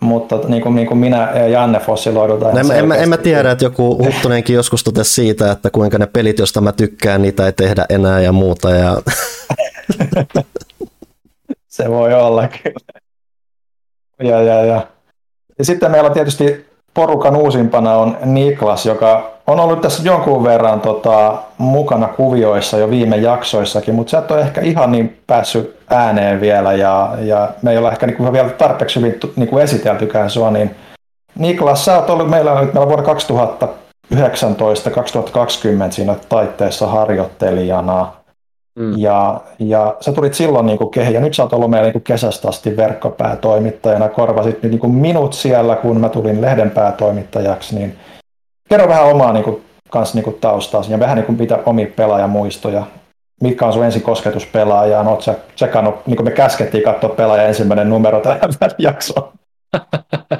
mutta 0.00 0.38
niin 0.48 0.62
kuin, 0.62 0.74
niin 0.74 0.86
kuin 0.86 0.98
minä 0.98 1.32
ja 1.34 1.48
Janne 1.48 1.80
fossiloidutaan. 1.80 2.58
En, 2.58 2.70
en, 2.70 2.92
en 2.92 3.08
mä 3.08 3.16
tiedä, 3.16 3.50
että 3.50 3.64
joku 3.64 4.04
Huttunenkin 4.04 4.56
joskus 4.56 4.84
totesi 4.84 5.14
siitä, 5.14 5.52
että 5.52 5.70
kuinka 5.70 5.98
ne 5.98 6.06
pelit, 6.06 6.38
joista 6.38 6.60
mä 6.60 6.72
tykkään, 6.72 7.22
niitä 7.22 7.46
ei 7.46 7.52
tehdä 7.52 7.86
enää 7.88 8.20
ja 8.20 8.32
muuta. 8.32 8.70
Ja... 8.70 8.96
Se 11.68 11.90
voi 11.90 12.14
olla 12.14 12.48
kyllä. 12.48 13.05
Ja, 14.22 14.42
ja, 14.42 14.64
ja. 14.64 14.86
ja 15.58 15.64
sitten 15.64 15.90
meillä 15.90 16.06
on 16.06 16.14
tietysti 16.14 16.66
porukan 16.94 17.36
uusimpana 17.36 17.94
on 17.94 18.16
Niklas, 18.24 18.86
joka 18.86 19.30
on 19.46 19.60
ollut 19.60 19.80
tässä 19.80 20.02
jonkun 20.02 20.44
verran 20.44 20.80
tota, 20.80 21.34
mukana 21.58 22.08
kuvioissa 22.08 22.78
jo 22.78 22.90
viime 22.90 23.16
jaksoissakin, 23.16 23.94
mutta 23.94 24.10
sä 24.10 24.18
et 24.18 24.30
ole 24.30 24.40
ehkä 24.40 24.60
ihan 24.60 24.92
niin 24.92 25.20
päässyt 25.26 25.76
ääneen 25.90 26.40
vielä 26.40 26.72
ja, 26.72 27.14
ja 27.18 27.50
me 27.62 27.70
ei 27.70 27.78
olla 27.78 27.92
ehkä 27.92 28.06
niin 28.06 28.32
vielä 28.32 28.48
tarpeeksi 28.48 29.00
hyvin 29.00 29.20
niin 29.36 29.48
kuin 29.48 29.64
esiteltykään 29.64 30.30
sua, 30.30 30.50
niin 30.50 30.74
Niklas, 31.38 31.84
sä 31.84 31.96
oot 31.96 32.10
ollut 32.10 32.30
meillä, 32.30 32.54
meillä 32.54 32.88
vuonna 32.88 33.14
2019-2020 34.14 34.16
siinä 35.90 36.14
taitteessa 36.28 36.86
harjoittelijana. 36.86 38.12
Mm. 38.76 38.98
Ja, 38.98 39.40
ja 39.58 39.96
sä 40.00 40.12
tulit 40.12 40.34
silloin 40.34 40.66
niin 40.66 40.78
kuin 40.78 40.90
kehi, 40.90 41.14
ja 41.14 41.20
nyt 41.20 41.34
sä 41.34 41.42
oot 41.42 41.52
ollut 41.52 41.70
meillä 41.70 41.90
niin 41.90 42.02
kesästä 42.02 42.48
asti 42.48 42.76
verkkopäätoimittajana, 42.76 44.08
korvasit 44.08 44.62
niin 44.62 44.78
kuin 44.78 44.94
minut 44.94 45.32
siellä, 45.32 45.76
kun 45.76 46.00
mä 46.00 46.08
tulin 46.08 46.40
lehden 46.40 46.70
päätoimittajaksi, 46.70 47.74
niin 47.74 47.96
kerro 48.68 48.88
vähän 48.88 49.06
omaa 49.06 49.32
niin 49.32 49.44
kuin, 49.44 49.62
kans, 49.90 50.14
niin 50.14 50.24
kuin 50.24 50.36
taustaasi 50.40 50.92
ja 50.92 50.98
vähän 50.98 51.16
niin 51.16 51.26
kuin 51.26 51.38
pitää 51.38 51.58
omia 51.66 51.86
pelaajamuistoja. 51.96 52.86
Mitkä 53.42 53.66
on 53.66 53.72
sun 53.72 53.84
ensi 53.84 54.00
kosketus 54.00 54.46
pelaajaan? 54.46 55.08
Oot 55.08 55.22
sä 55.22 55.34
tsekannut, 55.54 56.06
niin 56.06 56.16
kuin 56.16 56.24
me 56.24 56.30
käskettiin 56.30 56.84
katsoa 56.84 57.10
pelaaja 57.10 57.42
ensimmäinen 57.42 57.90
numero 57.90 58.20
tähän 58.20 58.40
jaksoon? 58.78 59.32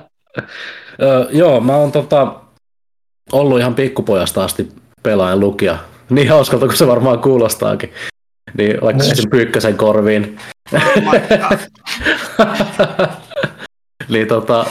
joo, 1.30 1.60
mä 1.60 1.76
oon 1.76 1.92
tota, 1.92 2.32
ollut 3.32 3.58
ihan 3.58 3.74
pikkupojasta 3.74 4.44
asti 4.44 4.68
pelaajan 5.02 5.40
lukija. 5.40 5.78
Niin 6.10 6.28
hauskalta 6.28 6.66
kuin 6.66 6.76
se 6.76 6.86
varmaan 6.86 7.18
kuulostaakin. 7.18 7.92
Niin 8.54 8.78
laittaisin 8.80 9.30
pyykkäsen 9.30 9.76
korviin. 9.76 10.38
Oh 10.72 11.14
niin 14.08 14.28
tota, 14.28 14.66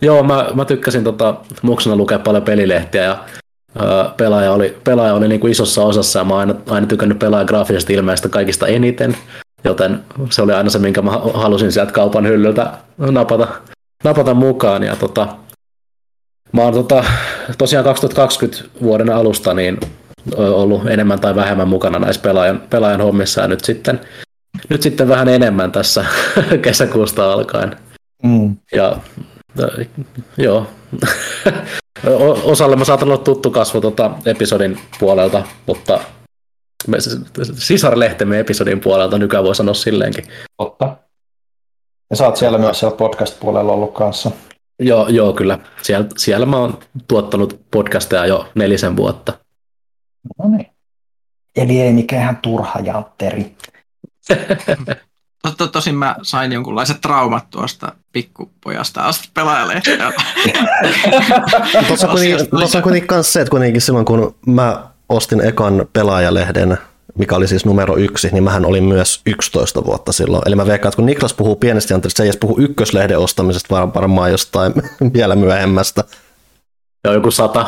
joo, 0.00 0.22
mä, 0.22 0.46
mä 0.54 0.64
tykkäsin 0.64 1.04
tota, 1.04 1.34
muksena 1.62 1.96
lukea 1.96 2.18
paljon 2.18 2.42
pelilehtiä 2.42 3.02
ja 3.02 3.24
ää, 3.78 4.14
pelaaja 4.16 4.52
oli, 4.52 4.78
pelaaja 4.84 5.14
oli 5.14 5.28
niin 5.28 5.40
kuin 5.40 5.50
isossa 5.50 5.82
osassa 5.82 6.18
ja 6.18 6.24
mä 6.24 6.34
oon 6.34 6.40
aina, 6.40 6.54
aina 6.68 6.86
tykännyt 6.86 7.18
pelaajan 7.18 7.46
graafisesta 7.46 7.92
ilmeestä 7.92 8.28
kaikista 8.28 8.66
eniten, 8.66 9.16
joten 9.64 10.04
se 10.30 10.42
oli 10.42 10.52
aina 10.52 10.70
se, 10.70 10.78
minkä 10.78 11.02
mä 11.02 11.10
halusin 11.34 11.72
sieltä 11.72 11.92
kaupan 11.92 12.26
hyllyltä 12.26 12.72
napata, 12.98 13.48
napata 14.04 14.34
mukaan. 14.34 14.82
Ja 14.82 14.96
tota, 14.96 15.28
mä 16.52 16.62
oon 16.62 16.74
tota, 16.74 17.04
tosiaan 17.58 17.84
2020 17.84 18.64
vuoden 18.82 19.10
alusta 19.10 19.54
niin 19.54 19.80
ollut 20.36 20.86
enemmän 20.86 21.20
tai 21.20 21.34
vähemmän 21.34 21.68
mukana 21.68 21.98
näissä 21.98 22.22
pelaajan, 22.22 22.62
pelaajan 22.70 23.00
hommissa 23.00 23.40
ja 23.40 23.48
nyt 23.48 23.64
sitten, 23.64 24.00
nyt 24.68 24.82
sitten 24.82 25.08
vähän 25.08 25.28
enemmän 25.28 25.72
tässä 25.72 26.04
kesäkuusta 26.62 27.32
alkaen. 27.32 27.76
Mm. 28.22 28.56
Ja 28.72 28.96
joo, 30.36 30.66
osalle 32.44 32.76
mä 32.76 32.84
saatan 32.84 33.08
olla 33.08 33.18
tuttu 33.18 33.50
kasvo 33.50 33.80
tota 33.80 34.10
episodin 34.26 34.80
puolelta, 35.00 35.42
mutta 35.66 36.00
me, 36.88 36.96
sisarlehtemme 37.52 38.38
episodin 38.38 38.80
puolelta 38.80 39.18
nykyään 39.18 39.44
voi 39.44 39.54
sanoa 39.54 39.74
silleenkin. 39.74 40.24
Totta. 40.56 40.96
Ja 42.10 42.16
sä 42.16 42.26
oot 42.26 42.36
siellä 42.36 42.58
myös 42.58 42.78
siellä 42.80 42.96
podcast-puolella 42.96 43.72
ollut 43.72 43.94
kanssa. 43.94 44.30
Joo, 44.80 45.08
joo 45.08 45.32
kyllä. 45.32 45.58
Siellä, 45.82 46.06
siellä 46.16 46.46
mä 46.46 46.56
oon 46.56 46.78
tuottanut 47.08 47.60
podcasteja 47.70 48.26
jo 48.26 48.48
nelisen 48.54 48.96
vuotta. 48.96 49.32
No 50.38 50.48
niin. 50.48 50.66
Eli 51.56 51.80
ei 51.80 51.92
mikään 51.92 52.36
turha 52.36 52.80
jantteri. 52.80 53.56
To, 55.56 55.66
tosin 55.66 55.94
mä 55.94 56.16
sain 56.22 56.52
jonkunlaiset 56.52 57.00
traumat 57.00 57.50
tuosta 57.50 57.92
pikkupojasta 58.12 59.00
asti 59.00 59.28
pelaajalehtiä. 59.34 59.96
Tuossa 61.88 62.08
on 62.76 62.82
kuitenkin 62.82 63.08
myös 63.12 63.32
se, 63.32 63.40
että 63.40 63.50
kuitenkin 63.50 63.80
silloin 63.80 64.04
kun 64.04 64.34
mä 64.46 64.86
ostin 65.08 65.40
ekan 65.40 65.86
pelaajalehden, 65.92 66.78
mikä 67.18 67.36
oli 67.36 67.48
siis 67.48 67.64
numero 67.64 67.96
yksi, 67.96 68.28
niin 68.32 68.44
mähän 68.44 68.64
olin 68.64 68.84
myös 68.84 69.20
11 69.26 69.84
vuotta 69.84 70.12
silloin. 70.12 70.42
Eli 70.46 70.56
mä 70.56 70.66
veikkaan, 70.66 70.88
että 70.88 70.96
kun 70.96 71.06
Niklas 71.06 71.34
puhuu 71.34 71.56
pienestä 71.56 71.94
jantarista, 71.94 72.16
se 72.16 72.22
ei 72.22 72.28
edes 72.28 72.40
puhu 72.40 72.56
ykköslehden 72.58 73.18
ostamisesta, 73.18 73.74
vaan 73.74 73.94
varmaan 73.94 74.30
jostain 74.30 74.72
vielä 75.14 75.36
myöhemmästä. 75.36 76.04
Joo, 77.04 77.14
joku 77.14 77.30
sata. 77.30 77.66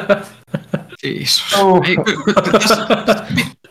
Jeesus. 1.02 1.54
Oh. 1.54 1.82
Ei, 1.86 1.96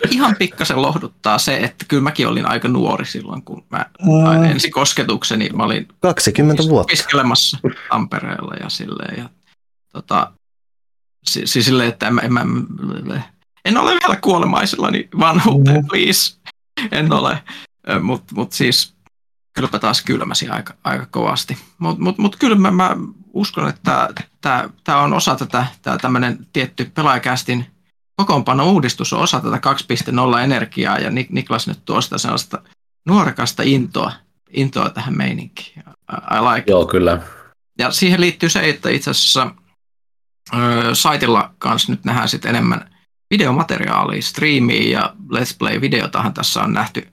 ihan 0.10 0.36
pikkasen 0.40 0.82
lohduttaa 0.82 1.38
se, 1.38 1.58
että 1.58 1.86
kyllä 1.88 2.04
mäkin 2.04 2.28
olin 2.28 2.46
aika 2.46 2.68
nuori 2.68 3.06
silloin, 3.06 3.42
kun 3.44 3.63
mä 3.70 3.86
mm. 4.01 4.44
ensi 4.44 4.70
kosketukseni. 4.70 5.50
Mä 5.50 5.63
olin 5.63 5.88
20 6.00 6.63
vuotta. 6.63 6.92
Opiskelemassa 6.92 7.58
Tampereella 7.90 8.56
ja 8.56 8.70
silleen. 8.70 9.18
Ja, 9.18 9.30
tota, 9.94 10.32
siis 11.25 11.54
silleen, 11.54 11.90
että 11.90 12.08
en, 12.08 12.20
en, 12.24 12.38
en, 12.38 13.24
en 13.66 13.78
ole 13.78 13.92
vielä 13.92 14.20
kuolemaisillani 14.22 15.10
vanhuuteen, 15.20 15.82
mm. 15.82 15.88
please. 15.88 16.38
En 16.92 17.13
ole. 17.13 17.44
Mutta 18.01 18.36
mut 18.36 18.51
siis 18.51 18.96
kylläpä 19.53 19.79
taas 19.79 20.01
kylmäsi 20.01 20.50
aika, 20.50 20.74
aika 20.84 21.05
kovasti. 21.05 21.58
Mutta 21.77 22.03
mut, 22.03 22.17
mut 22.17 22.36
kyllä 22.36 22.55
mä, 22.55 22.72
mä 22.72 22.98
uskon, 23.34 23.70
että 23.70 24.10
tämä 24.84 25.01
on 25.01 25.13
osa 25.13 25.36
tätä, 25.36 25.65
tämä 25.81 25.98
tämmöinen 25.98 26.48
tietty 26.53 26.91
pelaajakästin 26.93 27.65
kokoonpano 28.15 28.72
uudistus 28.72 29.13
on 29.13 29.22
osa 29.22 29.39
tätä 29.39 29.60
2.0 30.36 30.39
energiaa 30.43 30.98
ja 30.98 31.10
Niklas 31.10 31.67
nyt 31.67 31.86
tuo 31.86 32.01
sitä 32.01 32.17
sellaista 32.17 32.62
nuorekasta 33.05 33.63
intoa, 33.63 34.12
intoa 34.50 34.89
tähän 34.89 35.17
meininkiin. 35.17 35.84
I 36.12 36.41
like 36.53 36.72
Joo, 36.72 36.86
kyllä. 36.86 37.22
Ja 37.79 37.91
siihen 37.91 38.22
liittyy 38.22 38.50
se, 38.50 38.70
että 38.70 38.89
itse 38.89 39.12
asiassa 39.12 39.51
ö, 40.53 40.96
saitilla 40.96 41.53
kanssa 41.58 41.91
nyt 41.91 42.05
nähdään 42.05 42.29
sitten 42.29 42.50
enemmän 42.50 42.91
videomateriaalia, 43.29 44.22
striimiä 44.22 45.00
ja 45.00 45.15
Let's 45.34 45.55
Play-videotahan 45.60 46.34
tässä 46.34 46.63
on 46.63 46.74
nähty. 46.74 47.08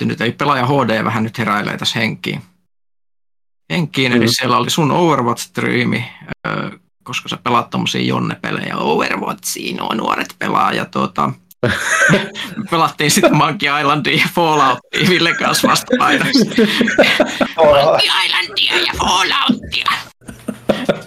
Nyt 0.00 0.20
ei 0.20 0.32
pelaaja 0.32 0.66
HD 0.66 1.04
vähän 1.04 1.22
nyt 1.22 1.38
heräilee 1.38 1.76
tässä 1.76 1.98
henkiin 1.98 2.42
henkiin, 3.70 4.12
eli 4.12 4.24
mm. 4.24 4.30
siellä 4.30 4.56
oli 4.56 4.70
sun 4.70 4.90
Overwatch-striimi, 4.90 6.02
koska 7.02 7.28
sä 7.28 7.38
pelaat 7.44 7.70
tommosia 7.70 8.02
Jonne-pelejä 8.02 8.76
Overwatchiin, 8.76 9.76
nuo 9.76 9.94
nuoret 9.94 10.34
pelaa, 10.38 10.72
ja 10.72 10.84
tuota, 10.84 11.32
pelattiin 12.70 13.10
sitten 13.10 13.36
Monkey 13.36 13.80
Islandia 13.80 14.16
ja 14.16 14.28
Falloutia 14.34 15.08
Ville 15.08 15.34
kanssa 15.34 15.68
vastapainoksi. 15.68 16.44
Monkey 17.56 18.08
Islandia 18.26 18.76
ja 18.86 18.92
Falloutia. 18.98 19.90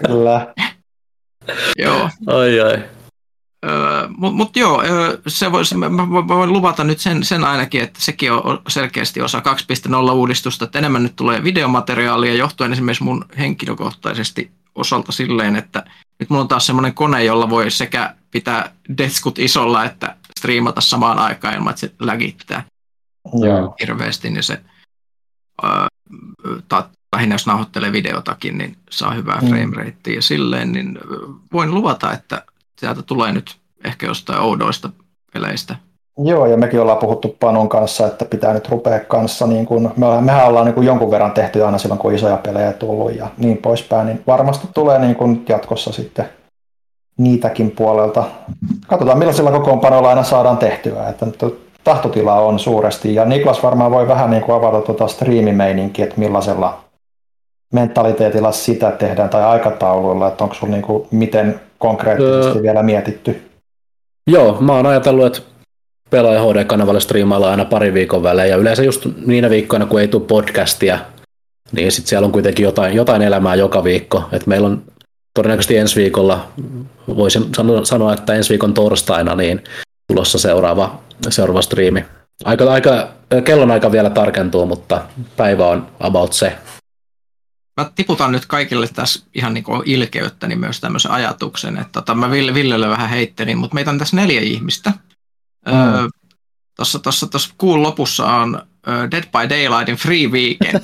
Kyllä. 0.08 0.54
Joo. 1.76 2.10
Ai 2.28 2.60
ai. 2.60 2.84
Öö, 3.64 4.08
Mutta 4.18 4.38
mut 4.38 4.56
joo, 4.56 4.84
se 5.28 5.52
vois, 5.52 5.76
mä 5.76 6.08
voin 6.28 6.54
luvata 6.54 6.84
nyt 6.84 7.00
sen, 7.00 7.24
sen 7.24 7.44
ainakin, 7.44 7.82
että 7.82 8.02
sekin 8.02 8.32
on 8.32 8.62
selkeästi 8.68 9.22
osa 9.22 9.42
2.0 10.10 10.12
uudistusta, 10.12 10.66
että 10.66 10.80
enemmän 10.80 11.04
nyt 11.04 11.16
tulee 11.16 11.44
videomateriaalia 11.44 12.34
johtuen 12.34 12.74
esimerkiksi 12.74 13.04
mun 13.04 13.26
henkilökohtaisesti 13.38 14.52
osalta 14.76 15.12
silleen, 15.12 15.56
että 15.56 15.86
nyt 16.20 16.30
mulla 16.30 16.42
on 16.42 16.48
taas 16.48 16.66
semmoinen 16.66 16.94
kone, 16.94 17.24
jolla 17.24 17.50
voi 17.50 17.72
sekä 17.72 18.16
pitää 18.32 18.72
deskut 18.98 19.40
isolla 19.40 19.86
että 19.86 20.16
striimata 20.40 20.82
samaan 20.82 21.20
aikaan 21.20 21.54
ilman, 21.54 21.70
että 21.70 21.80
se 21.80 21.94
lägittää 22.00 22.64
Joo. 23.34 23.76
hirveästi, 23.82 24.30
niin 24.30 24.44
se 24.44 24.62
öö, 25.64 25.88
ta, 26.68 26.90
lähinnä 27.14 27.36
jos 27.36 27.48
nauhoittelee 27.48 27.92
videotakin, 27.92 28.58
niin 28.58 28.78
saa 28.90 29.14
hyvää 29.14 29.40
mm. 29.42 29.48
frame 29.48 29.76
ratea 29.76 30.16
ja 30.16 30.22
silleen, 30.22 30.72
niin 30.72 31.00
voin 31.54 31.72
luvata, 31.72 32.14
että 32.14 32.46
sieltä 32.84 33.02
tulee 33.02 33.32
nyt 33.32 33.58
ehkä 33.86 34.06
jostain 34.06 34.42
oudoista 34.42 34.90
peleistä 35.34 35.76
Joo, 36.18 36.46
ja 36.46 36.58
mekin 36.58 36.82
ollaan 36.82 36.98
puhuttu 36.98 37.36
Panon 37.40 37.70
kanssa, 37.70 38.08
että 38.08 38.26
pitää 38.26 38.54
nyt 38.54 38.70
rupea 38.70 39.00
kanssa, 39.00 39.48
niin 39.48 39.66
kun, 39.66 39.94
me 39.98 40.06
ollaan, 40.06 40.24
mehän 40.24 40.48
ollaan 40.48 40.66
niin 40.66 40.74
kun 40.74 40.86
jonkun 40.86 41.12
verran 41.12 41.32
tehty 41.32 41.64
aina 41.64 41.78
silloin, 41.78 42.00
kun 42.00 42.14
isoja 42.14 42.38
pelejä 42.38 42.74
tullut 42.74 43.16
ja 43.16 43.28
niin 43.38 43.58
poispäin, 43.58 44.08
niin 44.08 44.24
varmasti 44.28 44.68
tulee 44.74 45.00
niin 45.00 45.16
kun 45.16 45.44
jatkossa 45.50 45.92
sitten 45.92 46.30
niitäkin 47.18 47.72
puolelta. 47.72 48.24
Katsotaan 48.88 49.18
millaisilla 49.18 49.52
kokoonpanoilla 49.52 50.10
aina 50.10 50.24
saadaan 50.24 50.58
tehtyä, 50.58 51.10
että 51.10 51.26
tahtotila 51.84 52.34
on 52.34 52.60
suuresti, 52.60 53.16
ja 53.16 53.26
Niklas 53.26 53.64
varmaan 53.64 53.92
voi 53.92 54.08
vähän 54.08 54.32
niin 54.32 54.44
kuin 54.44 54.56
avata 54.56 54.82
tuota 54.82 55.08
striimimeininkiä, 55.08 56.06
että 56.06 56.20
millaisella 56.20 56.84
mentaliteetilla 57.74 58.52
sitä 58.52 58.92
tehdään 58.92 59.30
tai 59.30 59.44
aikatauluilla, 59.44 60.28
että 60.28 60.44
onko 60.44 60.56
sinulla 60.56 60.76
niin 60.76 60.86
kuin, 60.86 61.08
miten 61.12 61.60
konkreettisesti 61.84 62.58
öö, 62.58 62.64
vielä 62.64 62.84
mietitty? 62.84 63.42
Joo, 64.28 64.58
mä 64.62 64.74
oon 64.74 64.86
ajatellut, 64.86 65.26
että 65.26 65.40
pelaaja 66.10 66.42
HD-kanavalle 66.42 67.00
striimailla 67.00 67.52
aina 67.52 67.66
pari 67.66 67.94
viikon 67.94 68.24
välein, 68.24 68.50
ja 68.50 68.58
yleensä 68.58 68.84
just 68.84 69.06
niinä 69.26 69.50
viikkoina, 69.50 69.86
kun 69.86 70.02
ei 70.02 70.08
tule 70.08 70.24
podcastia, 70.28 71.00
niin 71.72 71.92
sitten 71.92 72.10
siellä 72.10 72.26
on 72.26 72.32
kuitenkin 72.32 72.64
jotain, 72.64 72.96
jotain 72.96 73.22
elämää 73.22 73.56
joka 73.56 73.84
viikko. 73.84 74.24
Et 74.32 74.48
meillä 74.48 74.68
on 74.68 74.82
todennäköisesti 75.34 75.78
ensi 75.78 75.96
viikolla, 75.96 76.48
voisin 77.08 77.46
sanoa, 77.84 78.14
että 78.14 78.34
ensi 78.34 78.50
viikon 78.50 78.74
torstaina, 78.74 79.36
niin 79.36 79.64
tulossa 80.08 80.40
seuraava, 80.40 81.00
seuraava 81.30 81.62
striimi. 81.62 82.06
Aika, 82.46 82.74
aika, 82.74 83.10
kellon 83.44 83.72
aika 83.72 83.92
vielä 83.92 84.10
tarkentuu, 84.10 84.66
mutta 84.66 85.02
päivä 85.38 85.68
on 85.68 85.88
about 86.00 86.34
se. 86.34 86.54
Mä 87.78 87.92
tiputan 87.96 88.32
nyt 88.32 88.46
kaikille 88.46 88.88
tässä 88.88 89.26
ihan 89.34 89.54
niin 89.54 89.66
ilkeyttä 89.86 90.48
niin 90.48 90.60
myös 90.60 90.80
tämmöisen 90.80 91.12
ajatuksen, 91.12 91.78
että 91.78 91.92
tota, 91.92 92.16
mä 92.16 92.32
Ville, 92.32 92.54
Villelle 92.54 92.90
vähän 92.90 93.10
heittelin, 93.10 93.58
mutta 93.58 93.74
meitä 93.74 93.92
on 93.92 94.00
tässä 94.00 94.16
neljä 94.16 94.42
ihmistä. 94.42 94.94
Mm. 95.66 95.74
Öö, 95.74 96.08
Tuossa 96.76 97.00
tossa, 97.00 97.28
tossa 97.28 97.54
kuun 97.58 97.84
lopussa 97.84 98.34
on 98.34 98.62
Dead 99.12 99.24
by 99.24 99.50
Daylightin 99.50 99.96
Free 99.96 100.28
Weekend. 100.28 100.84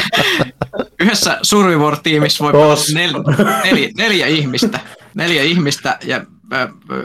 Yhdessä 1.00 1.38
Survivor-tiimissä 1.42 2.44
voi 2.44 2.52
olla 2.52 2.76
nel, 2.94 3.12
neljä, 3.64 3.88
neljä 3.96 4.26
ihmistä. 4.26 4.80
Neljä 5.14 5.42
ihmistä, 5.42 5.98
ja 6.04 6.24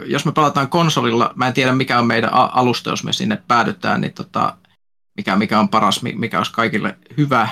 jos 0.06 0.24
me 0.24 0.32
pelataan 0.32 0.68
konsolilla, 0.68 1.32
mä 1.34 1.46
en 1.46 1.52
tiedä 1.52 1.72
mikä 1.72 1.98
on 1.98 2.06
meidän 2.06 2.32
alusta, 2.32 2.90
jos 2.90 3.04
me 3.04 3.12
sinne 3.12 3.42
päädytään, 3.48 4.00
niin 4.00 4.12
tota, 4.12 4.56
mikä, 5.16 5.36
mikä 5.36 5.60
on 5.60 5.68
paras, 5.68 6.02
mikä 6.02 6.38
olisi 6.38 6.52
kaikille 6.52 6.98
hyvä. 7.16 7.48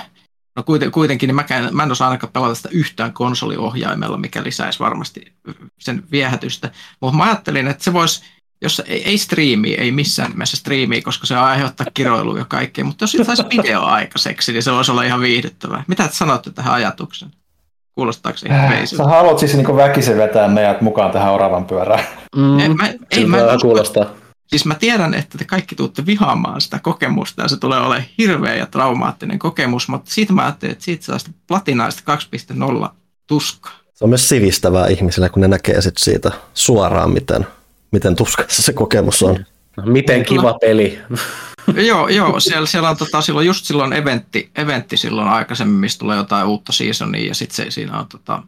No 0.55 0.63
kuitenkin, 0.91 1.27
niin 1.27 1.35
mä, 1.35 1.45
mä 1.71 1.83
en 1.83 1.91
osaa 1.91 2.07
ainakaan 2.07 2.33
pelata 2.33 2.55
sitä 2.55 2.69
yhtään 2.71 3.13
konsoliohjaimella, 3.13 4.17
mikä 4.17 4.43
lisäisi 4.43 4.79
varmasti 4.79 5.33
sen 5.79 6.03
viehätystä. 6.11 6.71
Mutta 7.01 7.17
mä 7.17 7.23
ajattelin, 7.23 7.67
että 7.67 7.83
se 7.83 7.93
voisi 7.93 8.23
jos 8.61 8.81
ei, 8.87 9.03
ei 9.03 9.17
striimi, 9.17 9.73
ei 9.73 9.91
missään 9.91 10.31
nimessä 10.31 10.57
striimi, 10.57 11.01
koska 11.01 11.27
se 11.27 11.35
aiheuttaa 11.35 11.87
kiroilua 11.93 12.39
ja 12.39 12.45
kaikkea, 12.45 12.85
mutta 12.85 13.03
jos 13.03 13.11
siitä 13.11 13.23
saisi 13.23 13.43
video 13.57 13.81
aikaiseksi, 13.81 14.51
niin 14.51 14.63
se 14.63 14.71
voisi 14.71 14.91
olla 14.91 15.03
ihan 15.03 15.21
viihdyttävää. 15.21 15.83
Mitä 15.87 16.07
te 16.07 16.13
sanotte 16.13 16.51
tähän 16.51 16.73
ajatukseen? 16.73 17.31
Kuulostaako 17.95 18.37
se 18.37 18.49
äh, 18.49 18.85
Sä 18.85 19.03
haluat 19.03 19.39
siis 19.39 19.55
niin 19.55 19.75
väkisin 19.75 20.17
vetää 20.17 20.47
meidät 20.47 20.81
mukaan 20.81 21.11
tähän 21.11 21.33
oravan 21.33 21.65
pyörään? 21.65 22.03
Mm, 22.35 22.59
ei, 22.59 22.69
mä, 22.69 22.93
ei, 23.11 23.25
mä, 23.25 23.37
kuulostaa. 23.61 24.05
Siis 24.47 24.65
mä 24.65 24.75
tiedän, 24.75 25.13
että 25.13 25.37
te 25.37 25.45
kaikki 25.45 25.75
tuutte 25.75 26.05
vihaamaan 26.05 26.61
sitä 26.61 26.79
kokemusta 26.79 27.41
ja 27.41 27.47
se 27.47 27.57
tulee 27.57 27.79
olemaan 27.79 28.03
hirveä 28.17 28.55
ja 28.55 28.65
traumaattinen 28.65 29.39
kokemus, 29.39 29.87
mutta 29.87 30.11
siitä 30.11 30.33
mä 30.33 30.41
ajattelin, 30.41 30.71
että 30.71 30.83
siitä 30.83 31.05
saa 31.05 31.19
sitä 31.19 31.31
platinaista 31.47 32.15
2.0 32.85 32.89
tuskaa. 33.27 33.73
Se 33.93 34.03
on 34.03 34.09
myös 34.09 34.29
sivistävää 34.29 34.87
ihmisille, 34.87 35.29
kun 35.29 35.41
ne 35.41 35.47
näkee 35.47 35.81
sit 35.81 35.97
siitä 35.97 36.31
suoraan, 36.53 37.11
miten 37.11 37.47
miten 37.95 38.15
tuskassa 38.15 38.61
se 38.61 38.73
kokemus 38.73 39.23
on. 39.23 39.45
No, 39.77 39.85
miten 39.85 40.25
kiva 40.25 40.53
peli. 40.61 40.99
joo, 41.87 42.07
joo 42.07 42.39
siellä, 42.39 42.67
siellä 42.67 42.89
on 42.89 42.97
tota, 42.97 43.21
silloin 43.21 43.47
just 43.47 43.65
silloin 43.65 43.93
eventti, 43.93 44.49
eventti 44.55 44.97
silloin 44.97 45.27
aikaisemmin, 45.27 45.79
missä 45.79 45.99
tulee 45.99 46.17
jotain 46.17 46.47
uutta 46.47 46.71
seasonia 46.71 47.27
ja 47.27 47.35
sitten 47.35 47.71
siinä 47.71 47.99
on 47.99 48.07
tota, 48.07 48.43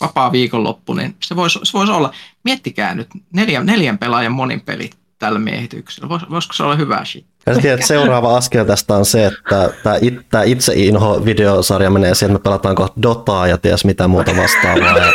vapaa 0.00 0.32
viikonloppu, 0.32 0.94
niin 0.94 1.16
se 1.22 1.36
voisi, 1.36 1.58
se 1.62 1.72
voisi 1.72 1.92
olla, 1.92 2.12
miettikää 2.44 2.94
nyt 2.94 3.08
neljän, 3.32 3.66
neljän 3.66 3.98
pelaajan 3.98 4.32
monin 4.32 4.60
pelit 4.60 4.99
tällä 5.20 5.38
miehityksellä. 5.38 6.08
Vois, 6.08 6.22
voisiko 6.30 6.54
se 6.54 6.62
olla 6.62 6.76
hyvä 6.76 7.04
shit? 7.04 7.26
Ja 7.46 7.54
tiedät, 7.54 7.80
että 7.80 7.86
seuraava 7.86 8.36
askel 8.36 8.64
tästä 8.64 8.94
on 8.94 9.04
se, 9.04 9.26
että 9.26 9.70
tämä, 9.82 9.96
it, 10.00 10.14
tämä 10.30 10.44
itse 10.44 10.72
inho 10.76 11.24
videosarja 11.24 11.90
menee 11.90 12.14
siihen, 12.14 12.36
että 12.36 12.40
me 12.40 12.42
pelataan 12.42 12.74
kohta 12.74 13.02
Dotaa 13.02 13.46
ja 13.46 13.58
ties 13.58 13.84
mitä 13.84 14.08
muuta 14.08 14.36
vastaavaa. 14.36 15.12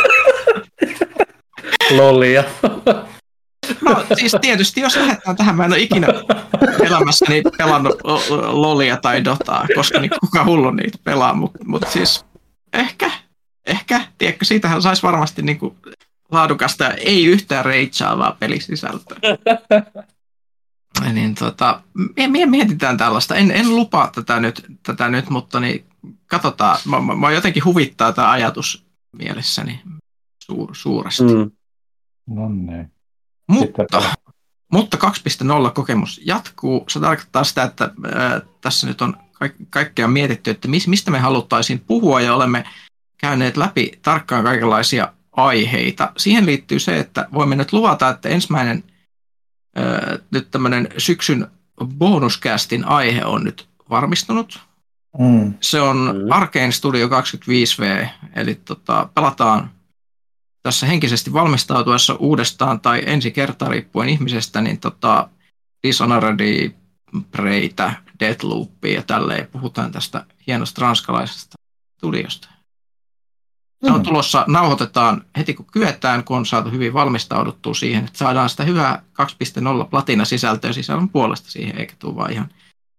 Lolia. 1.90 2.44
No 3.80 4.04
siis 4.14 4.36
tietysti, 4.40 4.80
jos 4.80 4.96
lähdetään 4.96 5.36
tähän, 5.36 5.56
mä 5.56 5.64
en 5.64 5.72
ole 5.72 5.80
ikinä 5.80 6.08
elämässäni 6.86 7.42
pelannut 7.58 7.96
Lolia 8.46 8.96
tai 8.96 9.24
Dotaa, 9.24 9.66
koska 9.74 10.00
niin 10.00 10.10
kuka 10.20 10.44
hullu 10.44 10.70
niitä 10.70 10.98
pelaa, 11.04 11.34
mutta 11.34 11.58
mut 11.64 11.82
siis 11.88 12.24
ehkä, 12.72 13.10
ehkä, 13.66 14.00
tiedätkö, 14.18 14.44
siitähän 14.44 14.82
saisi 14.82 15.02
varmasti 15.02 15.42
niin 15.42 15.58
kuin 15.58 15.76
laadukasta 16.30 16.84
ja 16.84 16.90
ei 16.90 17.26
yhtään 17.26 17.64
reitsaavaa 17.64 18.36
pelisisältöä. 18.40 19.18
niin 21.12 21.34
tota, 21.34 21.82
mietitään 22.46 22.96
tällaista. 22.96 23.36
En, 23.36 23.50
en 23.50 23.76
lupaa 23.76 24.10
tätä 24.14 24.40
nyt, 24.40 24.66
tätä 24.82 25.08
nyt 25.08 25.30
mutta 25.30 25.60
niin 25.60 25.84
katsotaan. 26.26 26.78
Mä, 26.84 27.00
mä, 27.00 27.14
mä 27.14 27.30
jotenkin 27.30 27.64
huvittaa 27.64 28.12
tämä 28.12 28.30
ajatus 28.30 28.86
mielessäni 29.18 29.80
suur, 30.44 30.70
suuresti. 30.72 31.22
Mm. 31.22 31.50
No 32.26 32.48
niin. 32.48 32.92
Mutta, 33.48 34.02
mutta 34.72 34.96
2.0 35.66 35.70
kokemus 35.74 36.20
jatkuu. 36.24 36.84
Se 36.88 37.00
tarkoittaa 37.00 37.44
sitä, 37.44 37.62
että 37.62 37.90
ää, 38.14 38.40
tässä 38.60 38.86
nyt 38.86 39.00
on 39.00 39.16
ka- 39.32 39.66
kaikkea 39.70 40.08
mietitty, 40.08 40.50
että 40.50 40.68
mis, 40.68 40.88
mistä 40.88 41.10
me 41.10 41.18
haluttaisiin 41.18 41.80
puhua 41.86 42.20
ja 42.20 42.34
olemme 42.34 42.64
käyneet 43.18 43.56
läpi 43.56 43.92
tarkkaan 44.02 44.44
kaikenlaisia 44.44 45.12
aiheita. 45.36 46.12
Siihen 46.16 46.46
liittyy 46.46 46.78
se, 46.78 46.98
että 46.98 47.28
voimme 47.32 47.56
nyt 47.56 47.72
luvata, 47.72 48.08
että 48.08 48.28
ensimmäinen 48.28 48.84
ää, 49.76 50.18
nyt 50.30 50.50
tämmöinen 50.50 50.88
syksyn 50.98 51.46
bonuscastin 51.84 52.84
aihe 52.84 53.24
on 53.24 53.44
nyt 53.44 53.68
varmistunut. 53.90 54.60
Mm. 55.18 55.54
Se 55.60 55.80
on 55.80 55.96
mm. 55.96 56.32
Arkane 56.32 56.72
Studio 56.72 57.08
25V, 57.08 58.08
eli 58.36 58.54
tota, 58.54 59.08
pelataan 59.14 59.70
tässä 60.62 60.86
henkisesti 60.86 61.32
valmistautuessa 61.32 62.14
uudestaan 62.14 62.80
tai 62.80 63.02
ensi 63.06 63.30
kertaa 63.30 63.68
riippuen 63.68 64.08
ihmisestä, 64.08 64.60
niin 64.60 64.80
tota, 64.80 65.28
Dishonoredia, 65.86 66.70
Preitä, 67.30 67.94
Deathloopia 68.20 68.94
ja 68.94 69.02
tälleen. 69.02 69.46
Puhutaan 69.46 69.92
tästä 69.92 70.26
hienosta 70.46 70.82
ranskalaisesta 70.82 71.56
studiosta. 71.98 72.48
Se 73.84 73.92
on 73.92 74.00
mm. 74.00 74.02
tulossa, 74.02 74.44
nauhoitetaan 74.48 75.24
heti 75.36 75.54
kun 75.54 75.66
kyetään, 75.72 76.24
kun 76.24 76.36
on 76.36 76.46
saatu 76.46 76.70
hyvin 76.70 76.92
valmistauduttua 76.92 77.74
siihen, 77.74 78.04
että 78.04 78.18
saadaan 78.18 78.50
sitä 78.50 78.64
hyvää 78.64 79.02
2.0 79.22 79.88
platina-sisältöä 79.90 80.72
sisällön 80.72 81.08
puolesta 81.08 81.50
siihen, 81.50 81.78
eikä 81.78 81.94
tule 81.98 82.16
vaan 82.16 82.32
ihan 82.32 82.48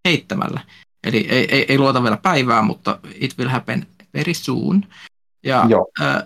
heittämällä. 0.08 0.62
Eli 1.04 1.28
ei, 1.30 1.48
ei, 1.52 1.66
ei 1.70 1.78
luota 1.78 2.04
vielä 2.04 2.18
päivää, 2.18 2.62
mutta 2.62 3.00
it 3.16 3.38
will 3.40 3.50
happen 3.50 3.88
very 4.14 4.34
soon. 4.34 4.84
Ja 5.44 5.66
Joo. 5.70 5.88
Äh, 6.02 6.24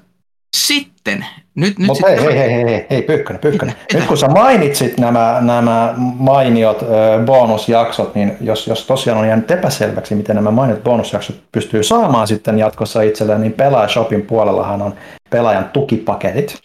sitten, 0.58 1.26
nyt, 1.56 1.80
nyt 1.80 1.88
Mutta 1.88 2.08
hei, 2.08 2.18
hei, 2.24 2.38
hei, 2.38 2.54
hei, 2.54 2.66
hei, 2.66 2.86
hei, 2.90 3.02
Pyykkönen, 3.02 3.42
Pyykkönen. 3.42 3.76
Nyt 3.94 4.06
kun 4.06 4.18
sä 4.18 4.28
mainitsit 4.28 5.00
nämä, 5.00 5.38
nämä 5.42 5.94
mainiot 5.98 6.84
äh, 6.84 7.26
bonusjaksot, 7.26 8.16
niin 8.16 8.38
jos, 8.42 8.68
jos 8.68 8.88
tosiaan 8.88 9.20
on 9.20 9.28
jäänyt 9.28 9.52
epäselväksi, 9.52 10.16
miten 10.16 10.36
nämä 10.36 10.52
mainiot 10.52 10.84
bonusjaksot 10.84 11.36
pystyy 11.52 11.84
saamaan 11.84 12.28
sitten 12.28 12.60
jatkossa 12.60 13.02
itselleen, 13.02 13.42
niin 13.42 13.54
Pelaajashopin 13.54 14.22
puolellahan 14.22 14.82
on 14.82 14.94
pelaajan 15.30 15.70
tukipaketit, 15.74 16.62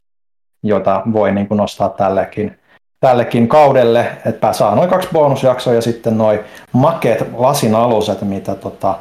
joita 0.62 1.02
voi 1.12 1.32
niin 1.32 1.48
kuin 1.48 1.58
nostaa 1.58 1.88
tällekin, 1.88 2.58
tällekin 3.00 3.48
kaudelle, 3.48 4.06
että 4.26 4.52
saa 4.52 4.74
noin 4.74 4.90
kaksi 4.90 5.08
bonusjaksoa 5.12 5.74
ja 5.74 5.82
sitten 5.82 6.18
noin 6.18 6.40
makeet 6.72 7.26
lasin 7.36 7.74
aluset, 7.74 8.22
mitä 8.22 8.54
tota, 8.54 8.98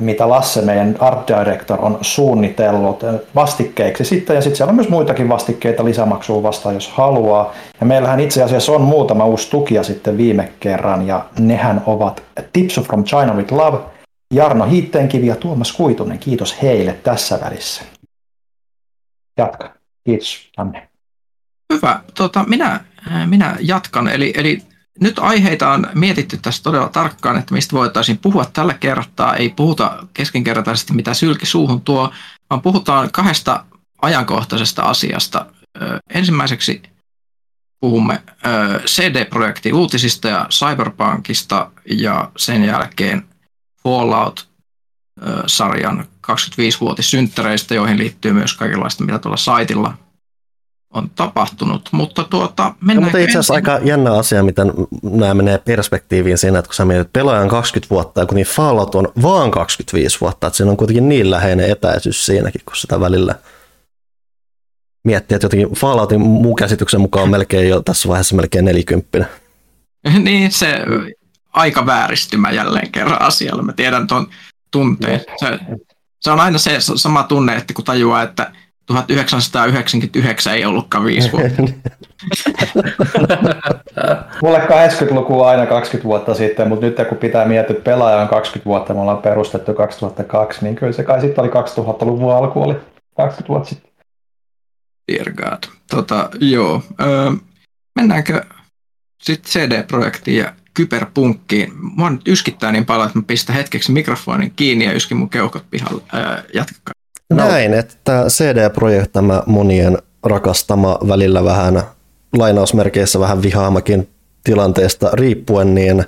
mitä 0.00 0.28
Lasse, 0.28 0.62
meidän 0.62 0.96
art 1.00 1.28
director, 1.28 1.78
on 1.84 1.98
suunnitellut 2.00 3.00
vastikkeiksi 3.34 4.04
sitten, 4.04 4.34
ja 4.34 4.42
sitten 4.42 4.56
siellä 4.56 4.70
on 4.70 4.76
myös 4.76 4.88
muitakin 4.88 5.28
vastikkeita 5.28 5.84
lisämaksuun 5.84 6.42
vastaan, 6.42 6.74
jos 6.74 6.88
haluaa. 6.88 7.54
Ja 7.80 7.86
meillähän 7.86 8.20
itse 8.20 8.42
asiassa 8.42 8.72
on 8.72 8.80
muutama 8.80 9.24
uusi 9.24 9.50
tukija 9.50 9.82
sitten 9.82 10.16
viime 10.16 10.52
kerran, 10.60 11.06
ja 11.06 11.26
nehän 11.38 11.82
ovat 11.86 12.22
Tips 12.52 12.80
from 12.80 13.04
China 13.04 13.34
with 13.34 13.52
Love, 13.52 13.78
Jarno 14.34 14.64
Hiitteenkivi 14.64 15.26
ja 15.26 15.36
Tuomas 15.36 15.72
Kuitunen. 15.72 16.18
Kiitos 16.18 16.62
heille 16.62 16.92
tässä 16.92 17.38
välissä. 17.44 17.82
Jatka. 19.38 19.74
Kiitos, 20.04 20.50
Anne. 20.56 20.88
Hyvä. 21.74 22.00
Tota, 22.14 22.44
minä, 22.48 22.80
minä 23.26 23.56
jatkan. 23.60 24.08
Eli, 24.08 24.32
eli 24.36 24.62
nyt 25.00 25.18
aiheita 25.18 25.72
on 25.72 25.86
mietitty 25.94 26.36
tässä 26.36 26.62
todella 26.62 26.88
tarkkaan, 26.88 27.38
että 27.38 27.54
mistä 27.54 27.76
voitaisiin 27.76 28.18
puhua 28.18 28.44
tällä 28.44 28.74
kertaa. 28.74 29.36
Ei 29.36 29.48
puhuta 29.48 30.06
keskinkertaisesti 30.14 30.92
mitä 30.92 31.14
sylki 31.14 31.46
suuhun 31.46 31.80
tuo, 31.80 32.12
vaan 32.50 32.62
puhutaan 32.62 33.10
kahdesta 33.12 33.64
ajankohtaisesta 34.02 34.82
asiasta. 34.82 35.46
Ensimmäiseksi 36.14 36.82
puhumme 37.80 38.22
CD-projektin 38.86 39.74
uutisista 39.74 40.28
ja 40.28 40.46
Cyberpunkista 40.50 41.70
ja 41.84 42.30
sen 42.36 42.64
jälkeen 42.64 43.26
Fallout-sarjan 43.82 46.04
25-vuotissynttäreistä, 46.26 47.74
joihin 47.74 47.98
liittyy 47.98 48.32
myös 48.32 48.54
kaikenlaista, 48.54 49.04
mitä 49.04 49.18
tuolla 49.18 49.36
saitilla 49.36 49.94
on 50.90 51.10
tapahtunut, 51.10 51.88
mutta 51.92 52.24
tuota, 52.24 52.74
mennään 52.80 52.96
no, 52.96 53.02
mutta 53.02 53.18
itse 53.18 53.30
asiassa 53.30 53.54
aika 53.54 53.78
jännä 53.84 54.12
asia, 54.12 54.42
miten 54.42 54.72
nämä 55.02 55.34
menee 55.34 55.58
perspektiiviin 55.58 56.38
siinä, 56.38 56.58
että 56.58 56.68
kun 56.68 56.74
sä 56.74 56.84
mietit 56.84 57.12
pelaajan 57.12 57.48
20 57.48 57.90
vuotta, 57.90 58.20
ja 58.20 58.26
kun 58.26 58.36
niin 58.36 58.46
Fallout 58.46 58.94
on 58.94 59.08
vaan 59.22 59.50
25 59.50 60.20
vuotta, 60.20 60.46
että 60.46 60.56
siinä 60.56 60.70
on 60.70 60.76
kuitenkin 60.76 61.08
niin 61.08 61.30
läheinen 61.30 61.70
etäisyys 61.70 62.26
siinäkin, 62.26 62.60
kun 62.66 62.76
sitä 62.76 63.00
välillä 63.00 63.34
miettii, 65.06 65.34
että 65.34 65.44
jotenkin 65.44 65.72
Falloutin 65.74 66.20
muun 66.20 66.56
käsityksen 66.56 67.00
mukaan 67.00 67.22
on 67.22 67.30
melkein 67.30 67.68
jo 67.68 67.82
tässä 67.82 68.08
vaiheessa 68.08 68.36
melkein 68.36 68.64
40. 68.64 69.26
niin, 70.18 70.52
se 70.52 70.78
aika 71.52 71.86
vääristymä 71.86 72.50
jälleen 72.50 72.92
kerran 72.92 73.22
asialla. 73.22 73.62
Mä 73.62 73.72
tiedän 73.72 74.06
tuon 74.06 74.26
tunteen. 74.70 75.20
Se, 75.36 75.58
se 76.20 76.30
on 76.30 76.40
aina 76.40 76.58
se 76.58 76.76
sama 76.80 77.22
tunne, 77.22 77.56
että 77.56 77.74
kun 77.74 77.84
tajuaa, 77.84 78.22
että 78.22 78.52
1999 78.86 80.54
ei 80.54 80.64
ollutkaan 80.64 81.04
viisi 81.04 81.32
vuotta. 81.32 81.62
Mulle 84.42 84.58
80-luku 84.58 85.40
on 85.40 85.48
aina 85.48 85.66
20 85.66 86.04
vuotta 86.04 86.34
sitten, 86.34 86.68
mutta 86.68 86.86
nyt 86.86 86.96
kun 87.08 87.18
pitää 87.18 87.44
miettiä, 87.44 87.76
että 87.76 87.90
pelaaja 87.90 88.16
on 88.16 88.28
20 88.28 88.64
vuotta, 88.64 88.94
me 88.94 89.00
ollaan 89.00 89.22
perustettu 89.22 89.74
2002, 89.74 90.64
niin 90.64 90.76
kyllä 90.76 90.92
se 90.92 91.02
kai 91.02 91.20
sitten 91.20 91.44
oli 91.44 91.50
2000-luvun 91.50 92.34
alku, 92.34 92.62
oli 92.62 92.74
20 93.16 93.48
vuotta 93.48 93.68
sitten. 93.68 93.90
Dear 95.12 95.32
God. 95.32 95.62
Tota, 95.90 96.30
joo. 96.40 96.82
Öö, 97.00 97.30
mennäänkö 97.94 98.44
sitten 99.22 99.52
CD-projektiin 99.52 100.38
ja 100.38 100.52
kyberpunkkiin? 100.74 101.72
Mua 101.76 102.10
nyt 102.10 102.28
yskittää 102.28 102.72
niin 102.72 102.86
paljon, 102.86 103.06
että 103.06 103.18
mä 103.18 103.24
pistän 103.26 103.56
hetkeksi 103.56 103.92
mikrofonin 103.92 104.52
kiinni 104.56 104.84
ja 104.84 104.92
yskin 104.92 105.16
mun 105.16 105.30
keuhkot 105.30 105.64
pihalle. 105.70 106.02
Öö, 106.14 106.42
jatkakaa. 106.54 106.95
No. 107.30 107.36
Näin, 107.36 107.74
että 107.74 108.24
CD-projekt 108.28 109.12
tämä 109.12 109.42
monien 109.46 109.98
rakastama 110.22 110.98
välillä 111.08 111.44
vähän 111.44 111.82
lainausmerkeissä 112.36 113.20
vähän 113.20 113.42
vihaamakin 113.42 114.08
tilanteesta 114.44 115.10
riippuen, 115.12 115.74
niin 115.74 116.04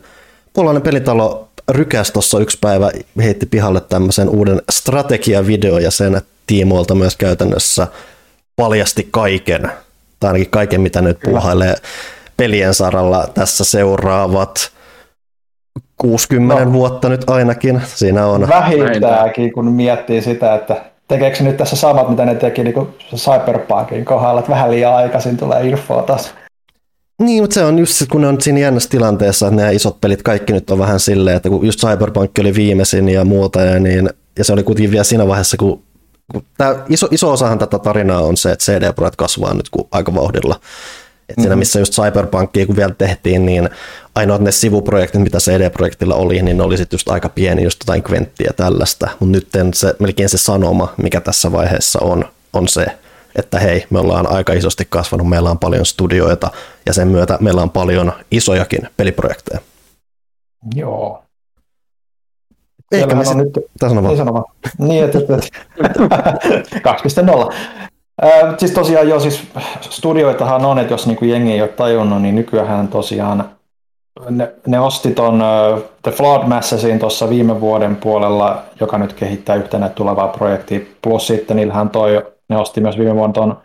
puolalainen 0.53 0.83
pelitalo 0.83 1.49
Rykäs 1.69 2.11
tuossa 2.13 2.39
yksi 2.39 2.59
päivä 2.61 2.91
heitti 3.23 3.47
pihalle 3.47 3.81
tämmöisen 3.81 4.29
uuden 4.29 4.63
strategiavideo 4.71 5.79
ja 5.79 5.91
sen 5.91 6.21
tiimoilta 6.47 6.95
myös 6.95 7.17
käytännössä 7.17 7.87
paljasti 8.57 9.09
kaiken, 9.11 9.71
tai 10.21 10.29
ainakin 10.29 10.51
kaiken 10.51 10.81
mitä 10.81 11.03
nyt 11.03 11.19
puuhailee 11.25 11.75
pelien 12.37 12.75
saralla 12.75 13.29
tässä 13.35 13.65
seuraavat 13.65 14.73
60 15.97 16.65
no. 16.65 16.73
vuotta 16.73 17.09
nyt 17.09 17.31
ainakin. 17.31 17.83
Siinä 17.87 18.27
on 18.27 18.49
vähintäänkin, 18.49 19.53
kun 19.53 19.73
miettii 19.73 20.23
sitä, 20.23 20.55
että 20.55 20.85
tekeekö 21.09 21.45
nyt 21.45 21.57
tässä 21.57 21.77
samat, 21.77 22.09
mitä 22.09 22.25
ne 22.25 22.35
teki 22.35 22.65
niin 22.65 22.89
Cyberpunkin 23.17 24.05
kohdalla, 24.05 24.41
että 24.41 24.53
vähän 24.53 24.71
liian 24.71 24.95
aikaisin 24.95 25.37
tulee 25.37 25.69
infoa 25.69 26.03
taas. 26.03 26.35
Niin, 27.23 27.43
mutta 27.43 27.55
se 27.55 27.65
on 27.65 27.79
just 27.79 28.03
kun 28.11 28.21
ne 28.21 28.29
on 28.29 28.41
siinä 28.41 28.59
jännässä 28.59 28.91
tilanteessa, 28.91 29.47
että 29.47 29.57
nämä 29.57 29.71
isot 29.71 30.01
pelit 30.01 30.23
kaikki 30.23 30.53
nyt 30.53 30.71
on 30.71 30.79
vähän 30.79 31.01
silleen, 31.01 31.37
että 31.37 31.49
kun 31.49 31.67
just 31.67 31.81
Cyberpunk 31.81 32.31
oli 32.41 32.55
viimeisin 32.55 33.09
ja 33.09 33.25
muuta, 33.25 33.61
ja, 33.61 33.81
niin, 33.81 34.11
ja 34.39 34.45
se 34.45 34.53
oli 34.53 34.63
kuitenkin 34.63 34.91
vielä 34.91 35.05
siinä 35.05 35.29
vaiheessa, 35.29 35.57
kun, 35.57 35.83
kun 36.33 36.43
tämä 36.59 36.77
iso, 36.89 37.09
iso 37.11 37.33
osahan 37.33 37.59
tätä 37.59 37.79
tarinaa 37.79 38.21
on 38.21 38.37
se, 38.37 38.53
että 38.53 38.65
CD-projekt 38.65 39.17
kasvaa 39.17 39.55
nyt 39.55 39.69
aika 39.93 40.15
vauhdilla. 40.15 40.61
Et 41.29 41.35
siinä 41.35 41.49
mm-hmm. 41.49 41.59
missä 41.59 41.79
just 41.79 41.93
Cyberpunkia 41.93 42.67
kun 42.67 42.77
vielä 42.77 42.95
tehtiin, 42.99 43.47
niin 43.47 43.69
ainoat 44.15 44.41
ne 44.41 44.53
sivuprojektit, 44.53 45.23
mitä 45.23 45.39
CD-projektilla 45.39 46.15
oli, 46.15 46.43
niin 46.43 46.57
ne 46.57 46.63
oli 46.63 46.77
sitten 46.77 46.95
just 46.95 47.09
aika 47.09 47.29
pieni, 47.29 47.63
just 47.63 47.81
jotain 47.81 48.03
kventtiä 48.03 48.51
tällaista. 48.57 49.09
Mutta 49.21 49.59
nyt 49.59 49.75
se, 49.75 49.95
melkein 49.99 50.29
se 50.29 50.39
sanoma, 50.39 50.95
mikä 50.97 51.21
tässä 51.21 51.53
vaiheessa 51.53 51.99
on, 52.03 52.25
on 52.53 52.69
se, 52.69 52.87
että 53.37 53.59
hei, 53.59 53.87
me 53.91 53.99
ollaan 53.99 54.31
aika 54.31 54.53
isosti 54.53 54.87
kasvanut, 54.91 55.29
meillä 55.29 55.51
on 55.51 55.59
paljon 55.59 55.87
studioita 55.87 56.51
ja 56.87 56.93
sen 56.93 57.09
myötä 57.09 57.39
meillä 57.41 57.63
on 57.63 57.71
paljon 57.71 58.13
isojakin 58.31 58.89
peliprojekteja. 58.97 59.61
Joo. 60.75 61.23
Eikä 62.93 63.15
me 63.15 63.25
sit... 63.25 63.37
nyt... 63.37 63.53
Tämä 63.79 64.17
sano 64.17 64.35
vaan. 64.35 64.45
Niin, 64.79 65.05
että, 65.05 65.19
että 65.19 65.37
2.0. 67.51 67.55
Äh, 68.25 68.55
siis 68.59 68.73
tosiaan 68.73 69.09
jo, 69.09 69.21
siis 69.21 69.43
studioitahan 69.81 70.65
on, 70.65 70.79
että 70.79 70.95
jos 70.95 71.07
niinku 71.07 71.25
jengi 71.25 71.53
ei 71.53 71.63
ole 71.63 71.69
tajunnut, 71.69 72.23
niin 72.23 72.35
nykyään 72.35 72.89
tosiaan 72.89 73.51
ne, 74.31 74.53
ne 74.67 74.81
osti 74.81 75.11
ton 75.15 75.43
uh, 75.43 75.83
The 76.03 76.11
Flood 76.11 76.47
Massesin 76.47 76.99
tuossa 76.99 77.31
viime 77.31 77.61
vuoden 77.61 77.97
puolella, 77.97 78.63
joka 78.81 78.99
nyt 78.99 79.13
kehittää 79.13 79.57
yhtenä 79.57 79.89
tulevaa 79.89 80.29
projektia, 80.29 80.81
plus 81.03 81.27
sitten 81.27 81.57
niillähän 81.57 81.91
toi, 81.91 82.27
ne 82.49 82.57
osti 82.57 82.81
myös 82.81 82.99
viime 82.99 83.15
vuonna 83.15 83.33
ton 83.33 83.57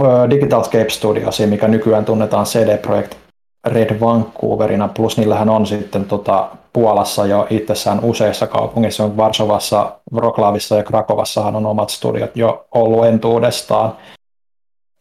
uh, 0.00 0.30
Digital 0.30 0.62
Scape 0.62 0.90
Studiosi, 0.90 1.46
mikä 1.46 1.68
nykyään 1.68 2.04
tunnetaan 2.04 2.46
CD 2.46 2.78
Projekt 2.78 3.25
Red 3.66 4.00
Vancouverina, 4.00 4.88
plus 4.88 5.16
niillähän 5.16 5.48
on 5.48 5.66
sitten 5.66 6.04
tota, 6.04 6.48
Puolassa 6.72 7.26
jo 7.26 7.46
itsessään 7.50 8.00
useissa 8.02 8.46
kaupungeissa, 8.46 9.04
on 9.04 9.16
Varsovassa, 9.16 9.92
Wroclawissa 10.12 10.76
ja 10.76 10.82
Krakovassahan 10.82 11.56
on 11.56 11.66
omat 11.66 11.90
studiot 11.90 12.36
jo 12.36 12.66
ollut 12.74 13.06
entuudestaan. 13.06 13.96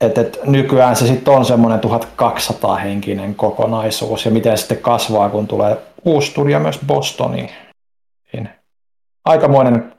Et, 0.01 0.17
et 0.17 0.39
nykyään 0.45 0.95
se 0.95 1.07
sitten 1.07 1.33
on 1.33 1.45
semmoinen 1.45 1.79
1200 1.79 2.75
henkinen 2.75 3.35
kokonaisuus 3.35 4.25
ja 4.25 4.31
miten 4.31 4.57
sitten 4.57 4.77
kasvaa, 4.77 5.29
kun 5.29 5.47
tulee 5.47 5.77
uusi 6.05 6.31
studio 6.31 6.59
myös 6.59 6.79
Bostoniin. 6.87 7.49
Niin 8.33 8.49
aikamoinen 9.25 9.93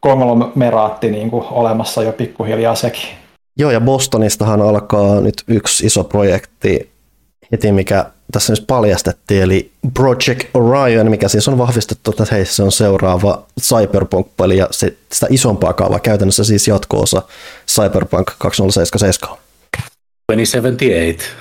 konglomeraatti 0.00 1.10
niin 1.10 1.30
kuin 1.30 1.44
olemassa 1.50 2.02
jo 2.02 2.12
pikkuhiljaa 2.12 2.74
sekin. 2.74 3.08
Joo, 3.58 3.70
ja 3.70 3.80
Bostonistahan 3.80 4.62
alkaa 4.62 5.20
nyt 5.20 5.34
yksi 5.48 5.86
iso 5.86 6.04
projekti 6.04 6.90
heti, 7.52 7.72
mikä 7.72 8.10
tässä 8.32 8.52
nyt 8.52 8.64
paljastettiin, 8.66 9.42
eli 9.42 9.72
Project 9.94 10.48
Orion, 10.54 11.10
mikä 11.10 11.28
siis 11.28 11.48
on 11.48 11.58
vahvistettu, 11.58 12.10
että 12.10 12.26
hei, 12.30 12.46
se 12.46 12.62
on 12.62 12.72
seuraava 12.72 13.46
Cyberpunk-peli 13.60 14.56
ja 14.56 14.68
se, 14.70 14.96
sitä 15.12 15.26
isompaa 15.30 15.72
kaavaa 15.72 15.98
käytännössä 15.98 16.44
siis 16.44 16.68
jatko-osa 16.68 17.22
Cyberpunk 17.68 18.30
2077. 18.38 19.38
2078. 20.26 21.34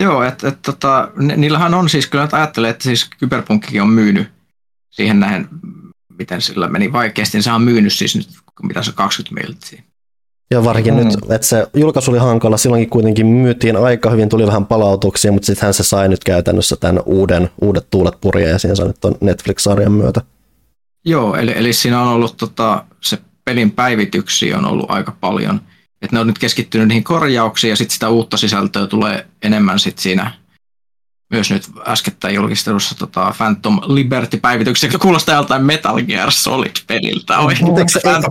Joo, 0.00 0.22
että 0.22 0.48
et, 0.48 0.62
tota, 0.62 1.10
niillähän 1.36 1.74
on 1.74 1.88
siis, 1.88 2.06
kyllä 2.06 2.28
ajattelee, 2.32 2.70
että 2.70 2.84
siis 2.84 3.10
Cyberpunkkikin 3.20 3.82
on 3.82 3.88
myynyt 3.88 4.28
siihen 4.90 5.20
nähen, 5.20 5.48
miten 6.18 6.42
sillä 6.42 6.68
meni 6.68 6.92
vaikeasti, 6.92 7.36
niin 7.36 7.42
se 7.42 7.52
on 7.52 7.62
myynyt 7.62 7.92
siis 7.92 8.16
nyt, 8.16 8.28
mitä 8.62 8.82
se 8.82 8.92
20 8.92 9.46
miltsiä. 9.46 9.82
Ja 10.50 10.64
varsinkin 10.64 10.94
mm. 10.94 11.04
nyt, 11.04 11.14
että 11.30 11.46
se 11.46 11.66
julkaisu 11.76 12.10
oli 12.10 12.18
hankala, 12.18 12.56
silloinkin 12.56 12.90
kuitenkin 12.90 13.26
myytiin 13.26 13.76
aika 13.76 14.10
hyvin, 14.10 14.28
tuli 14.28 14.46
vähän 14.46 14.66
palautuksia, 14.66 15.32
mutta 15.32 15.46
sittenhän 15.46 15.74
se 15.74 15.82
sai 15.82 16.08
nyt 16.08 16.24
käytännössä 16.24 16.76
tämän 16.76 17.02
uuden, 17.06 17.50
uudet 17.60 17.86
tuulet 17.90 18.14
purjeen 18.20 18.50
ja 18.50 18.58
siinä 18.58 18.74
sai 18.74 18.86
nyt 18.86 19.20
Netflix-sarjan 19.20 19.92
myötä. 19.92 20.20
Joo, 21.04 21.36
eli, 21.36 21.52
eli 21.56 21.72
siinä 21.72 22.00
on 22.00 22.08
ollut 22.08 22.36
tota, 22.36 22.84
se 23.00 23.18
pelin 23.44 23.70
päivityksiä 23.70 24.58
on 24.58 24.64
ollut 24.64 24.90
aika 24.90 25.16
paljon. 25.20 25.60
Että 26.02 26.16
ne 26.16 26.20
on 26.20 26.26
nyt 26.26 26.38
keskittynyt 26.38 26.88
niihin 26.88 27.04
korjauksiin 27.04 27.68
ja 27.70 27.76
sitten 27.76 27.94
sitä 27.94 28.08
uutta 28.08 28.36
sisältöä 28.36 28.86
tulee 28.86 29.26
enemmän 29.42 29.78
sit 29.78 29.98
siinä 29.98 30.30
myös 31.30 31.50
nyt 31.50 31.62
äskettäin 31.86 32.34
julkistelussa 32.34 32.98
tota 32.98 33.34
Phantom 33.36 33.80
Liberty-päivitykseksi, 33.86 34.94
joka 34.94 35.02
kuulostaa 35.02 35.34
joltain 35.34 35.64
Metal 35.64 36.02
Gear 36.02 36.30
Solid-peliltä. 36.30 37.34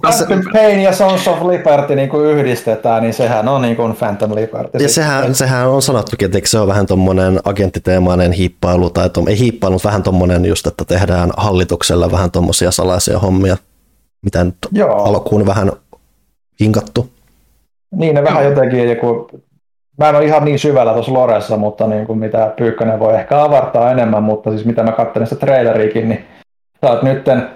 Phantom 0.02 0.42
Pain 0.54 0.80
ja 0.80 0.94
Sons 0.94 1.28
of 1.28 1.42
Liberty 1.42 1.96
niin 1.96 2.10
kuin 2.10 2.26
yhdistetään, 2.26 3.04
niin 3.04 3.14
sehän 3.14 3.48
on 3.48 3.62
niin 3.62 3.76
kuin 3.76 3.96
Phantom 3.96 4.36
Liberty. 4.36 4.78
Ja 4.84 4.90
sehän, 4.90 5.36
sehän 5.36 5.68
on 5.68 5.82
sanottukin, 5.82 6.26
että 6.26 6.50
se 6.50 6.60
on 6.60 6.68
vähän 6.68 6.86
tuommoinen 6.86 7.40
agenttiteemainen 7.44 8.32
hiippailu, 8.32 8.90
tai 8.90 9.10
tom, 9.10 9.28
ei 9.28 9.40
hiippailu, 9.40 9.74
mutta 9.74 9.88
vähän 9.88 10.04
tuommoinen 10.04 10.46
just, 10.46 10.68
että 10.68 10.86
tehdään 10.86 11.32
hallituksella 11.38 12.12
vähän 12.12 12.32
tuommoisia 12.32 12.72
salaisia 12.72 13.20
hommia, 13.20 13.58
mitä 14.22 14.44
nyt 14.44 14.56
Joo. 14.72 15.04
alkuun 15.04 15.46
vähän 15.46 15.72
hinkattu. 16.60 17.10
Niin, 17.92 18.16
ne 18.16 18.24
vähän 18.24 18.46
jotenkin 18.46 18.90
joku 18.90 19.30
mä 19.98 20.10
en 20.10 20.16
ole 20.16 20.26
ihan 20.26 20.46
niin 20.46 20.60
syvällä 20.60 20.94
tuossa 20.94 21.14
Loressa, 21.14 21.58
mutta 21.58 21.88
niin 21.88 22.06
kuin 22.06 22.20
mitä 22.20 22.54
Pyykkönen 22.58 23.00
voi 23.00 23.16
ehkä 23.16 23.44
avartaa 23.44 23.92
enemmän, 23.92 24.24
mutta 24.24 24.50
siis 24.50 24.66
mitä 24.66 24.84
mä 24.84 24.92
katselin 24.92 25.28
sitä 25.28 25.46
traileriikin, 25.46 26.10
niin 26.10 26.26
sä 26.82 26.92
oot 26.92 27.04
nytten 27.04 27.50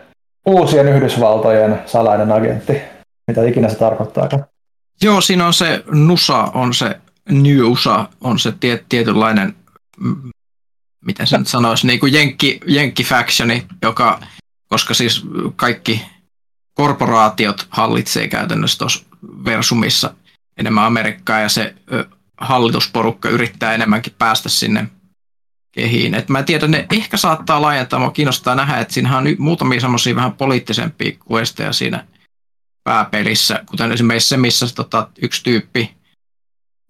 uusien 0.46 0.88
Yhdysvaltojen 0.88 1.80
salainen 1.86 2.32
agentti. 2.32 2.82
Mitä 3.28 3.44
ikinä 3.44 3.70
se 3.70 3.78
tarkoittaa? 3.78 4.30
Joo, 5.02 5.22
siinä 5.22 5.48
on 5.48 5.54
se 5.54 5.84
NUSA, 5.92 6.44
on 6.54 6.74
se 6.74 7.00
New 7.30 7.60
USA, 7.60 8.06
on 8.22 8.40
se 8.40 8.54
tie, 8.60 8.84
tietynlainen, 8.90 9.56
miten 11.06 11.28
se 11.28 11.38
nyt 11.38 11.48
sanoisi, 11.48 11.88
niin 11.88 12.00
kuin 12.00 12.14
jenkki, 12.14 12.60
jenkki-factioni, 12.66 13.66
joka, 13.82 14.20
koska 14.68 14.94
siis 14.94 15.26
kaikki 15.56 16.06
korporaatiot 16.74 17.68
hallitsee 17.70 18.28
käytännössä 18.28 18.78
tuossa 18.78 19.06
Versumissa 19.46 20.14
enemmän 20.58 20.84
Amerikkaa 20.84 21.40
ja 21.40 21.50
se 21.50 21.74
hallitusporukka 22.40 23.30
yrittää 23.30 23.74
enemmänkin 23.74 24.14
päästä 24.18 24.50
sinne 24.50 24.88
kehiin. 25.72 26.14
Et 26.14 26.30
mä 26.30 26.44
tiedän, 26.44 26.72
ne 26.72 26.86
ehkä 26.94 27.18
saattaa 27.18 27.62
laajentaa, 27.62 28.00
mua 28.00 28.12
kiinnostaa 28.12 28.56
nähdä, 28.56 28.78
että 28.78 28.94
siinähän 28.94 29.28
on 29.28 29.36
muutamia 29.38 29.80
semmoisia 29.80 30.16
vähän 30.16 30.34
poliittisempia 30.34 31.18
questeja 31.32 31.74
siinä 31.74 32.08
pääpelissä, 32.84 33.64
kuten 33.66 33.92
esimerkiksi 33.92 34.30
se, 34.30 34.38
missä 34.38 34.66
tota, 34.76 35.10
yksi 35.22 35.44
tyyppi 35.44 35.96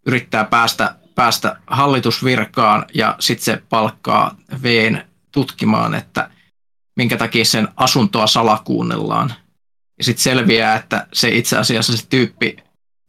yrittää 0.06 0.44
päästä, 0.44 0.96
päästä 1.16 1.56
hallitusvirkaan 1.68 2.86
ja 2.94 3.16
sitten 3.20 3.46
se 3.46 3.64
palkkaa 3.70 4.36
Veen 4.64 5.08
tutkimaan, 5.32 5.96
että 5.96 6.30
minkä 6.96 7.18
takia 7.18 7.46
sen 7.46 7.68
asuntoa 7.76 8.28
salakuunnellaan. 8.28 9.34
Ja 9.98 10.04
sitten 10.04 10.24
selviää, 10.24 10.76
että 10.76 11.08
se 11.14 11.30
itse 11.30 11.58
asiassa 11.58 11.98
se 11.98 12.08
tyyppi 12.08 12.58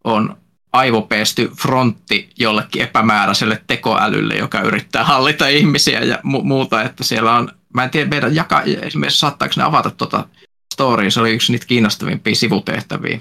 on 0.05 0.37
aivopesty 0.73 1.51
frontti 1.61 2.31
jollekin 2.39 2.83
epämääräiselle 2.83 3.63
tekoälylle, 3.67 4.35
joka 4.35 4.61
yrittää 4.61 5.05
hallita 5.05 5.49
ihmisiä 5.49 6.01
ja 6.01 6.17
mu- 6.17 6.43
muuta, 6.43 6.83
että 6.83 7.05
siellä 7.05 7.35
on, 7.35 7.53
mä 7.75 7.85
en 7.85 7.91
tiedä, 7.91 8.11
meidän 8.11 8.35
jaka, 8.35 8.63
esimerkiksi 8.63 9.21
saattaako 9.21 9.55
ne 9.57 9.63
avata 9.63 9.91
tuota 9.91 10.29
storya, 10.75 11.11
se 11.11 11.21
oli 11.21 11.33
yksi 11.33 11.53
niitä 11.53 11.67
kiinnostavimpia 11.67 12.35
sivutehtäviä 12.35 13.21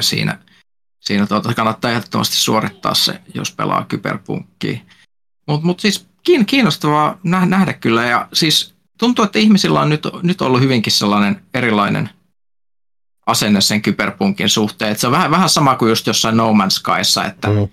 siinä. 0.00 0.38
Siinä 1.00 1.26
tuota, 1.26 1.54
kannattaa 1.54 1.90
ehdottomasti 1.90 2.36
suorittaa 2.36 2.94
se, 2.94 3.20
jos 3.34 3.52
pelaa 3.52 3.84
kyberpunkkiä. 3.84 4.80
Mutta 5.46 5.66
mut 5.66 5.80
siis 5.80 6.06
kiinnostavaa 6.46 7.18
nähdä 7.22 7.72
kyllä, 7.72 8.04
ja 8.04 8.28
siis 8.32 8.74
tuntuu, 8.98 9.24
että 9.24 9.38
ihmisillä 9.38 9.80
on 9.80 9.88
nyt, 9.88 10.02
nyt 10.22 10.42
ollut 10.42 10.60
hyvinkin 10.60 10.92
sellainen 10.92 11.42
erilainen– 11.54 12.10
asenne 13.26 13.60
sen 13.60 13.82
kyberpunkin 13.82 14.48
suhteen. 14.48 14.92
Et 14.92 14.98
se 14.98 15.06
on 15.06 15.12
vähän, 15.12 15.30
vähän 15.30 15.48
sama 15.48 15.76
kuin 15.76 15.88
just 15.88 16.06
jossain 16.06 16.36
No 16.36 16.52
Man's 16.52 16.70
Skyssa, 16.70 17.24
että 17.24 17.48
mm. 17.48 17.68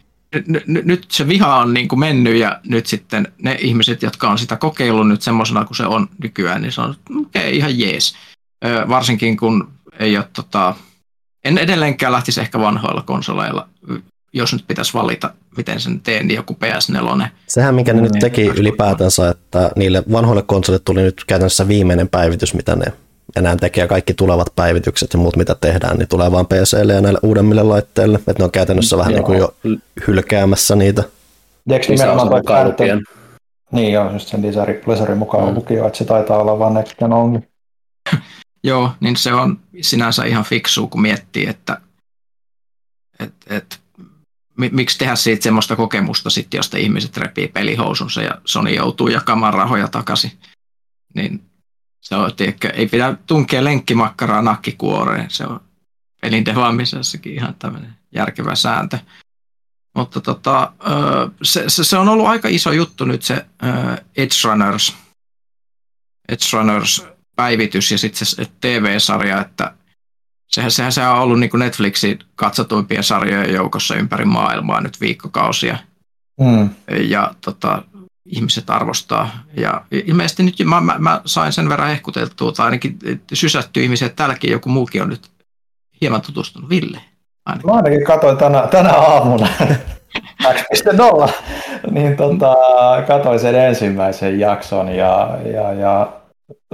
n- 0.48 0.78
n- 0.78 0.82
nyt 0.84 1.06
se 1.12 1.28
viha 1.28 1.56
on 1.56 1.74
niin 1.74 1.88
kuin 1.88 2.00
mennyt 2.00 2.36
ja 2.36 2.60
nyt 2.68 2.86
sitten 2.86 3.28
ne 3.42 3.58
ihmiset, 3.60 4.02
jotka 4.02 4.30
on 4.30 4.38
sitä 4.38 4.56
kokeillut 4.56 5.08
nyt 5.08 5.22
semmoisena 5.22 5.66
kuin 5.66 5.78
se 5.78 5.86
on 5.86 6.10
nykyään, 6.24 6.62
niin 6.62 6.72
se 6.72 6.82
on 6.82 6.96
okei, 7.10 7.42
okay, 7.42 7.52
ihan 7.52 7.80
jees. 7.80 8.16
Ö, 8.66 8.86
varsinkin 8.90 9.38
kun 9.38 9.72
ei 10.00 10.18
ole, 10.18 10.28
tota, 10.34 10.76
en 11.44 11.58
edelleenkään 11.58 12.12
lähtisi 12.12 12.42
ehkä 12.42 12.60
vanhoilla 12.60 13.02
konsoleilla, 13.02 13.68
jos 14.34 14.54
nyt 14.54 14.68
pitäisi 14.68 14.94
valita, 14.94 15.34
miten 15.58 15.80
sen 15.80 16.00
teen, 16.00 16.28
niin 16.28 16.36
joku 16.36 16.58
PS4. 16.64 17.28
Sehän, 17.48 17.76
mikä 17.76 17.94
ne 17.94 18.02
nyt 18.02 18.12
niin. 18.12 18.22
teki 18.22 18.46
ylipäätänsä, 18.46 19.30
että 19.30 19.72
niille 19.76 20.04
vanhoille 20.12 20.42
konsoleille 20.42 20.84
tuli 20.86 21.02
nyt 21.02 21.24
käytännössä 21.28 21.68
viimeinen 21.68 22.10
päivitys, 22.10 22.54
mitä 22.54 22.76
ne 22.76 22.86
enää 23.36 23.56
tekee 23.56 23.88
kaikki 23.88 24.14
tulevat 24.14 24.48
päivitykset 24.56 25.14
ja 25.14 25.20
muut, 25.20 25.36
mitä 25.36 25.56
tehdään, 25.56 25.98
niin 25.98 26.08
tulee 26.08 26.32
vaan 26.32 26.48
PClle 26.48 26.94
ja 26.94 27.02
näille 27.02 27.20
uudemmille 27.24 27.64
laitteille. 27.64 28.18
Että 28.18 28.34
ne 28.40 28.44
on 28.44 28.52
käytännössä 28.52 28.98
vähän 28.98 29.14
niin 29.14 29.24
kuin 29.24 29.38
jo 29.38 29.56
hylkäämässä 30.08 30.76
niitä. 30.76 31.04
Eikö 31.72 31.86
nimenomaan 31.90 32.30
toi 32.30 32.44
kärten? 32.44 33.04
Niin 33.72 33.94
joo, 33.94 34.12
just 34.12 34.28
sen 34.28 34.42
Blizzardin 34.86 35.18
mukaan 35.18 35.50
mm. 35.50 35.56
lukio, 35.56 35.88
että 35.88 35.98
se 35.98 36.06
taitaa 36.06 36.38
olla 36.38 36.60
vaan 36.60 36.74
next 36.74 37.00
gen 37.00 37.14
only. 37.14 37.42
joo, 38.64 38.92
niin 39.00 39.16
se 39.16 39.34
on 39.34 39.60
sinänsä 39.82 40.26
ihan 40.26 40.44
fiksu, 40.44 40.88
kun 40.88 41.02
miettii, 41.02 41.48
että 41.48 41.82
et, 43.20 43.34
et, 43.50 43.80
miksi 44.72 44.98
tehdä 44.98 45.16
siitä 45.16 45.44
semmoista 45.44 45.76
kokemusta 45.76 46.30
sitten, 46.30 46.58
josta 46.58 46.78
ihmiset 46.78 47.18
repii 47.18 47.48
pelihousunsa 47.48 48.22
ja 48.22 48.42
Sony 48.46 48.70
joutuu 48.70 49.08
jakamaan 49.08 49.54
rahoja 49.54 49.88
takaisin. 49.88 50.32
Niin 51.16 51.49
se 52.02 52.16
on, 52.16 52.36
tiedätkö, 52.36 52.70
ei 52.70 52.88
pidä 52.88 53.16
tunkea 53.28 53.64
lenkkimakkaraa 53.64 54.42
nakkikuoreen. 54.42 55.30
Se 55.30 55.46
on 55.46 55.60
pelin 56.22 56.46
devaamisessakin 56.46 57.34
ihan 57.34 57.56
tämmöinen 57.60 57.94
järkevä 58.16 58.56
sääntö. 58.56 59.00
Mutta 59.96 60.22
tota, 60.22 60.74
se, 61.44 61.64
se, 61.68 61.84
se, 61.84 61.98
on 61.98 62.10
ollut 62.10 62.28
aika 62.28 62.48
iso 62.48 62.72
juttu 62.72 63.06
nyt 63.06 63.24
se 63.24 63.46
Edge 64.18 64.36
Runners, 64.44 64.96
Edge 66.30 66.46
Runners 66.54 67.06
päivitys 67.36 67.92
ja 67.92 67.98
sitten 67.98 68.28
se 68.28 68.46
TV-sarja, 68.62 69.42
että 69.42 69.74
sehän, 70.48 70.72
sehän 70.72 70.92
se 70.92 71.08
on 71.08 71.18
ollut 71.18 71.40
niin 71.40 71.50
kuin 71.50 71.60
Netflixin 71.60 72.20
katsotuimpien 72.36 73.04
sarjojen 73.04 73.54
joukossa 73.54 73.96
ympäri 73.96 74.26
maailmaa 74.26 74.82
nyt 74.82 75.02
viikkokausia. 75.02 75.78
Mm. 76.40 76.70
Ja 77.10 77.36
tota, 77.42 77.84
ihmiset 78.26 78.70
arvostaa. 78.70 79.30
Ja 79.58 79.82
ilmeisesti 79.92 80.44
nyt 80.44 80.56
mä, 80.66 80.82
mä, 80.82 80.96
mä 81.00 81.22
sain 81.26 81.54
sen 81.54 81.70
verran 81.70 81.90
hehkuteltua, 81.90 82.52
tai 82.52 82.66
ainakin 82.66 82.98
sysätty 83.34 83.84
ihmisiä, 83.84 84.06
että 84.06 84.16
täälläkin 84.16 84.52
joku 84.52 84.70
muukin 84.70 85.02
on 85.02 85.10
nyt 85.10 85.30
hieman 86.02 86.22
tutustunut. 86.22 86.70
Ville? 86.70 87.02
Ainakin. 87.46 87.70
Mä 87.70 87.76
ainakin 87.76 88.04
katsoin 88.04 88.38
tänä, 88.38 88.68
tänä 88.68 88.94
aamuna 88.94 89.48
2.0, 90.44 91.32
niin 91.92 92.18
tota, 92.18 92.56
katsoin 93.08 93.40
sen 93.40 93.56
ensimmäisen 93.56 94.40
jakson 94.40 94.90
ja, 94.90 95.38
ja, 95.54 95.74
ja 95.74 96.14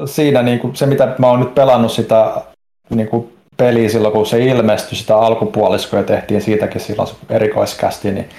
siinä 0.06 0.42
niin 0.42 0.60
kuin 0.60 0.76
se, 0.76 0.86
mitä 0.86 1.16
mä 1.20 1.28
oon 1.28 1.40
nyt 1.40 1.56
pelannut 1.56 1.92
sitä 1.92 2.42
niin 2.90 3.08
kuin 3.08 3.38
peliä 3.58 3.90
silloin, 3.90 4.14
kun 4.14 4.26
se 4.26 4.46
ilmestyi, 4.46 4.98
sitä 4.98 5.18
alkupuoliskoa 5.18 6.04
tehtiin 6.04 6.42
siitäkin 6.42 6.82
silloin 6.82 7.10
erikoiskästi, 7.30 8.12
niin 8.12 8.30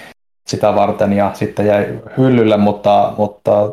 sitä 0.47 0.75
varten 0.75 1.13
ja 1.13 1.31
sitten 1.33 1.65
jäi 1.65 1.99
hyllylle, 2.17 2.57
mutta, 2.57 3.13
mutta 3.17 3.69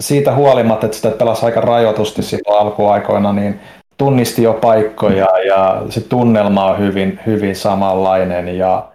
siitä 0.00 0.34
huolimatta, 0.34 0.86
että 0.86 0.96
sitä 0.96 1.10
pelasi 1.10 1.46
aika 1.46 1.60
rajoitusti 1.60 2.22
silloin 2.22 2.60
alkuaikoina, 2.60 3.32
niin 3.32 3.60
tunnisti 3.96 4.42
jo 4.42 4.52
paikkoja 4.52 5.28
ja 5.46 5.82
se 5.88 6.00
tunnelma 6.00 6.64
on 6.64 6.78
hyvin, 6.78 7.20
hyvin 7.26 7.56
samanlainen 7.56 8.58
ja 8.58 8.88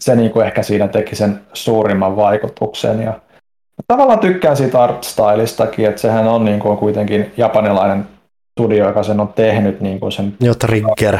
se 0.00 0.16
niin 0.16 0.30
kuin 0.30 0.46
ehkä 0.46 0.62
siinä 0.62 0.88
teki 0.88 1.16
sen 1.16 1.40
suurimman 1.52 2.16
vaikutuksen. 2.16 3.02
Ja 3.02 3.20
tavallaan 3.88 4.18
tykkään 4.18 4.56
siitä 4.56 4.82
artstylistakin, 4.82 5.86
että 5.86 6.00
sehän 6.00 6.28
on 6.28 6.44
niin 6.44 6.60
kuin 6.60 6.78
kuitenkin 6.78 7.32
japanilainen 7.36 8.06
studio, 8.52 8.86
joka 8.86 9.02
sen 9.02 9.20
on 9.20 9.28
tehnyt. 9.28 9.80
Niin 9.80 10.00
kuin 10.00 10.12
sen... 10.12 10.36
Jo, 10.40 10.54
Trigger. 10.54 11.18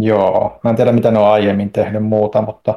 Joo, 0.00 0.60
mä 0.64 0.70
en 0.70 0.76
tiedä 0.76 0.92
mitä 0.92 1.10
ne 1.10 1.18
on 1.18 1.28
aiemmin 1.28 1.70
tehnyt 1.70 2.04
muuta, 2.04 2.42
mutta 2.42 2.74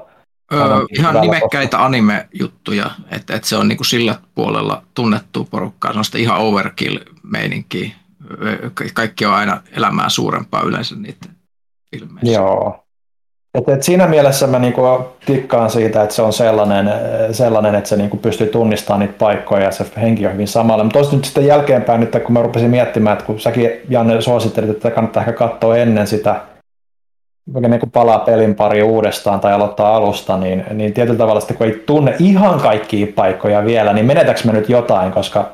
Öö, 0.53 0.85
ihan 0.97 1.21
nimekkäitä 1.21 1.85
anime-juttuja, 1.85 2.91
että, 3.11 3.35
että 3.35 3.47
se 3.47 3.55
on 3.55 3.67
niinku 3.67 3.83
sillä 3.83 4.15
puolella 4.35 4.83
tunnettu 4.93 5.47
porukkaa, 5.51 5.91
sellaista 5.91 6.17
ihan 6.17 6.39
overkill-meininkiä. 6.39 7.89
Kaikki 8.93 9.25
on 9.25 9.33
aina 9.33 9.61
elämää 9.77 10.09
suurempaa 10.09 10.61
yleensä 10.61 10.95
niiden 10.95 11.35
filmeissä. 11.91 12.33
Joo. 12.33 12.83
Et, 13.53 13.69
et 13.69 13.83
siinä 13.83 14.07
mielessä 14.07 14.47
mä 14.47 14.59
niinku 14.59 14.81
tikkaan 15.25 15.69
siitä, 15.69 16.03
että 16.03 16.15
se 16.15 16.21
on 16.21 16.33
sellainen, 16.33 16.91
sellainen 17.31 17.75
että 17.75 17.89
se 17.89 17.97
niinku 17.97 18.17
pystyy 18.17 18.47
tunnistamaan 18.47 18.99
niitä 18.99 19.13
paikkoja 19.19 19.63
ja 19.63 19.71
se 19.71 19.85
henki 20.01 20.25
on 20.25 20.33
hyvin 20.33 20.47
samalla. 20.47 20.83
Mutta 20.83 20.99
nyt 21.11 21.25
sitten 21.25 21.45
jälkeenpäin, 21.45 21.99
nyt 21.99 22.11
kun 22.25 22.33
mä 22.33 22.41
rupesin 22.41 22.69
miettimään, 22.69 23.13
että 23.13 23.25
kun 23.25 23.39
säkin 23.39 23.69
Janne 23.89 24.21
suosittelit, 24.21 24.69
että 24.69 24.91
kannattaa 24.91 25.23
ehkä 25.23 25.33
katsoa 25.33 25.77
ennen 25.77 26.07
sitä 26.07 26.41
niin 27.53 27.79
kuin 27.79 27.91
palaa 27.91 28.19
pelin 28.19 28.55
pari 28.55 28.83
uudestaan 28.83 29.39
tai 29.39 29.53
aloittaa 29.53 29.95
alusta, 29.95 30.37
niin, 30.37 30.63
niin 30.73 30.93
tietyllä 30.93 31.17
tavalla 31.17 31.39
sitten 31.39 31.57
kun 31.57 31.67
ei 31.67 31.83
tunne 31.85 32.15
ihan 32.19 32.59
kaikkia 32.59 33.07
paikkoja 33.15 33.65
vielä, 33.65 33.93
niin 33.93 34.05
menetäks 34.05 34.43
mä 34.43 34.51
nyt 34.51 34.69
jotain, 34.69 35.11
koska, 35.11 35.51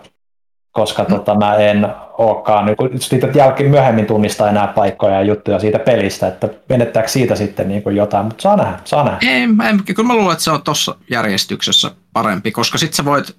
koska 0.71 1.03
mm. 1.03 1.09
tota, 1.09 1.35
mä 1.35 1.55
en 1.55 1.87
olekaan, 2.17 2.65
niin 2.65 3.01
sitten 3.01 3.31
jälkeen 3.35 3.69
myöhemmin 3.69 4.05
tunnistaa 4.05 4.49
enää 4.49 4.67
paikkoja 4.67 5.15
ja 5.15 5.21
juttuja 5.21 5.59
siitä 5.59 5.79
pelistä, 5.79 6.27
että 6.27 6.49
menettääkö 6.69 7.07
siitä 7.07 7.35
sitten 7.35 7.67
niin 7.67 7.83
kuin 7.83 7.95
jotain, 7.95 8.25
mutta 8.25 8.41
saa 8.41 8.55
nähdä, 8.55 8.79
saa 8.85 9.03
nähdä. 9.03 9.17
Ei, 9.21 9.47
mä, 9.47 9.69
en, 9.69 9.83
kyllä 9.95 10.07
mä 10.07 10.15
luulen, 10.15 10.31
että 10.31 10.43
se 10.43 10.51
on 10.51 10.61
tuossa 10.61 10.95
järjestyksessä 11.11 11.91
parempi, 12.13 12.51
koska 12.51 12.77
sitten 12.77 12.95
sä 12.95 13.05
voit 13.05 13.35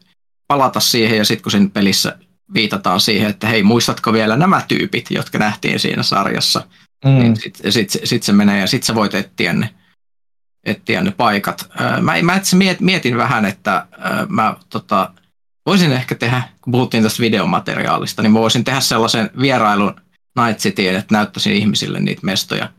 palata 0.48 0.80
siihen 0.80 1.18
ja 1.18 1.24
sitten 1.24 1.42
kun 1.42 1.52
siinä 1.52 1.70
pelissä 1.72 2.18
viitataan 2.54 3.00
siihen, 3.00 3.30
että 3.30 3.46
hei, 3.46 3.62
muistatko 3.62 4.12
vielä 4.12 4.36
nämä 4.36 4.62
tyypit, 4.68 5.10
jotka 5.10 5.38
nähtiin 5.38 5.80
siinä 5.80 6.02
sarjassa, 6.02 6.62
Mm. 7.04 7.10
Niin 7.10 7.36
sitten 7.36 7.72
sit, 7.72 7.90
sit 8.04 8.22
se 8.22 8.32
menee 8.32 8.60
ja 8.60 8.66
sitten 8.66 8.86
sä 8.86 8.94
voit 8.94 9.14
etsiä 9.14 9.52
ne, 9.52 9.74
etsiä 10.64 11.00
ne 11.00 11.10
paikat. 11.10 11.70
Mä, 12.00 12.22
mä 12.22 12.40
mietin 12.80 13.16
vähän, 13.16 13.44
että 13.44 13.86
mä 14.28 14.56
tota, 14.68 15.12
voisin 15.66 15.92
ehkä 15.92 16.14
tehdä, 16.14 16.42
kun 16.60 16.70
puhuttiin 16.70 17.02
tästä 17.02 17.22
videomateriaalista, 17.22 18.22
niin 18.22 18.32
mä 18.32 18.38
voisin 18.38 18.64
tehdä 18.64 18.80
sellaisen 18.80 19.30
vierailun 19.40 20.00
Night 20.38 20.60
Cityin, 20.60 20.96
että 20.96 21.14
näyttäisin 21.14 21.52
ihmisille 21.52 22.00
niitä 22.00 22.20
mestoja, 22.24 22.70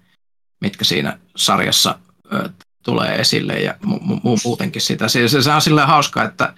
mitkä 0.62 0.86
siinä 0.86 1.20
sarjassa 1.36 2.00
ö, 2.34 2.50
tulee 2.84 3.16
esille 3.16 3.54
ja 3.54 3.76
mu- 3.86 4.00
mu- 4.00 4.42
muutenkin 4.44 4.82
sitä. 4.82 5.08
Se, 5.08 5.28
se, 5.28 5.42
se 5.42 5.52
on 5.52 5.62
silleen 5.62 5.88
hauska, 5.88 6.24
että 6.24 6.54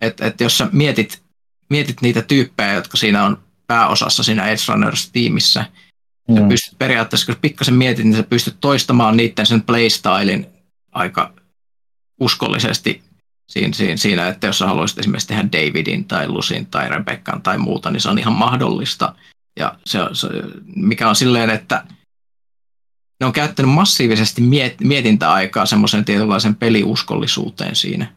et, 0.00 0.20
et 0.20 0.40
jos 0.40 0.58
sä 0.58 0.68
mietit, 0.72 1.22
mietit 1.70 2.00
niitä 2.00 2.22
tyyppejä, 2.22 2.72
jotka 2.72 2.96
siinä 2.96 3.24
on 3.24 3.38
pääosassa 3.66 4.22
siinä 4.22 4.46
Edge 4.46 4.62
Runners-tiimissä, 4.68 5.64
Mm. 6.28 6.48
pystyt 6.48 6.78
periaatteessa, 6.78 7.26
kun 7.26 7.40
pikkasen 7.40 7.74
mietit, 7.74 8.04
niin 8.04 8.16
sä 8.16 8.22
pystyt 8.22 8.56
toistamaan 8.60 9.16
niiden 9.16 9.46
sen 9.46 9.62
playstylin 9.62 10.46
aika 10.92 11.32
uskollisesti 12.20 13.02
siinä, 13.48 13.72
siinä, 13.72 13.96
siinä, 13.96 14.28
että 14.28 14.46
jos 14.46 14.58
sä 14.58 14.66
haluaisit 14.66 14.98
esimerkiksi 14.98 15.28
tehdä 15.28 15.48
Davidin 15.52 16.04
tai 16.04 16.28
Lusin 16.28 16.66
tai 16.66 16.88
Rebeccan 16.88 17.42
tai 17.42 17.58
muuta, 17.58 17.90
niin 17.90 18.00
se 18.00 18.08
on 18.08 18.18
ihan 18.18 18.32
mahdollista. 18.32 19.14
Ja 19.58 19.78
se, 19.86 19.98
se, 20.12 20.28
mikä 20.76 21.08
on 21.08 21.16
silleen, 21.16 21.50
että 21.50 21.84
ne 23.20 23.26
on 23.26 23.32
käyttänyt 23.32 23.72
massiivisesti 23.72 24.42
miet, 24.42 24.80
mietintäaikaa 24.80 25.66
semmoisen 25.66 26.04
tietynlaisen 26.04 26.54
peliuskollisuuteen 26.54 27.76
siinä. 27.76 28.12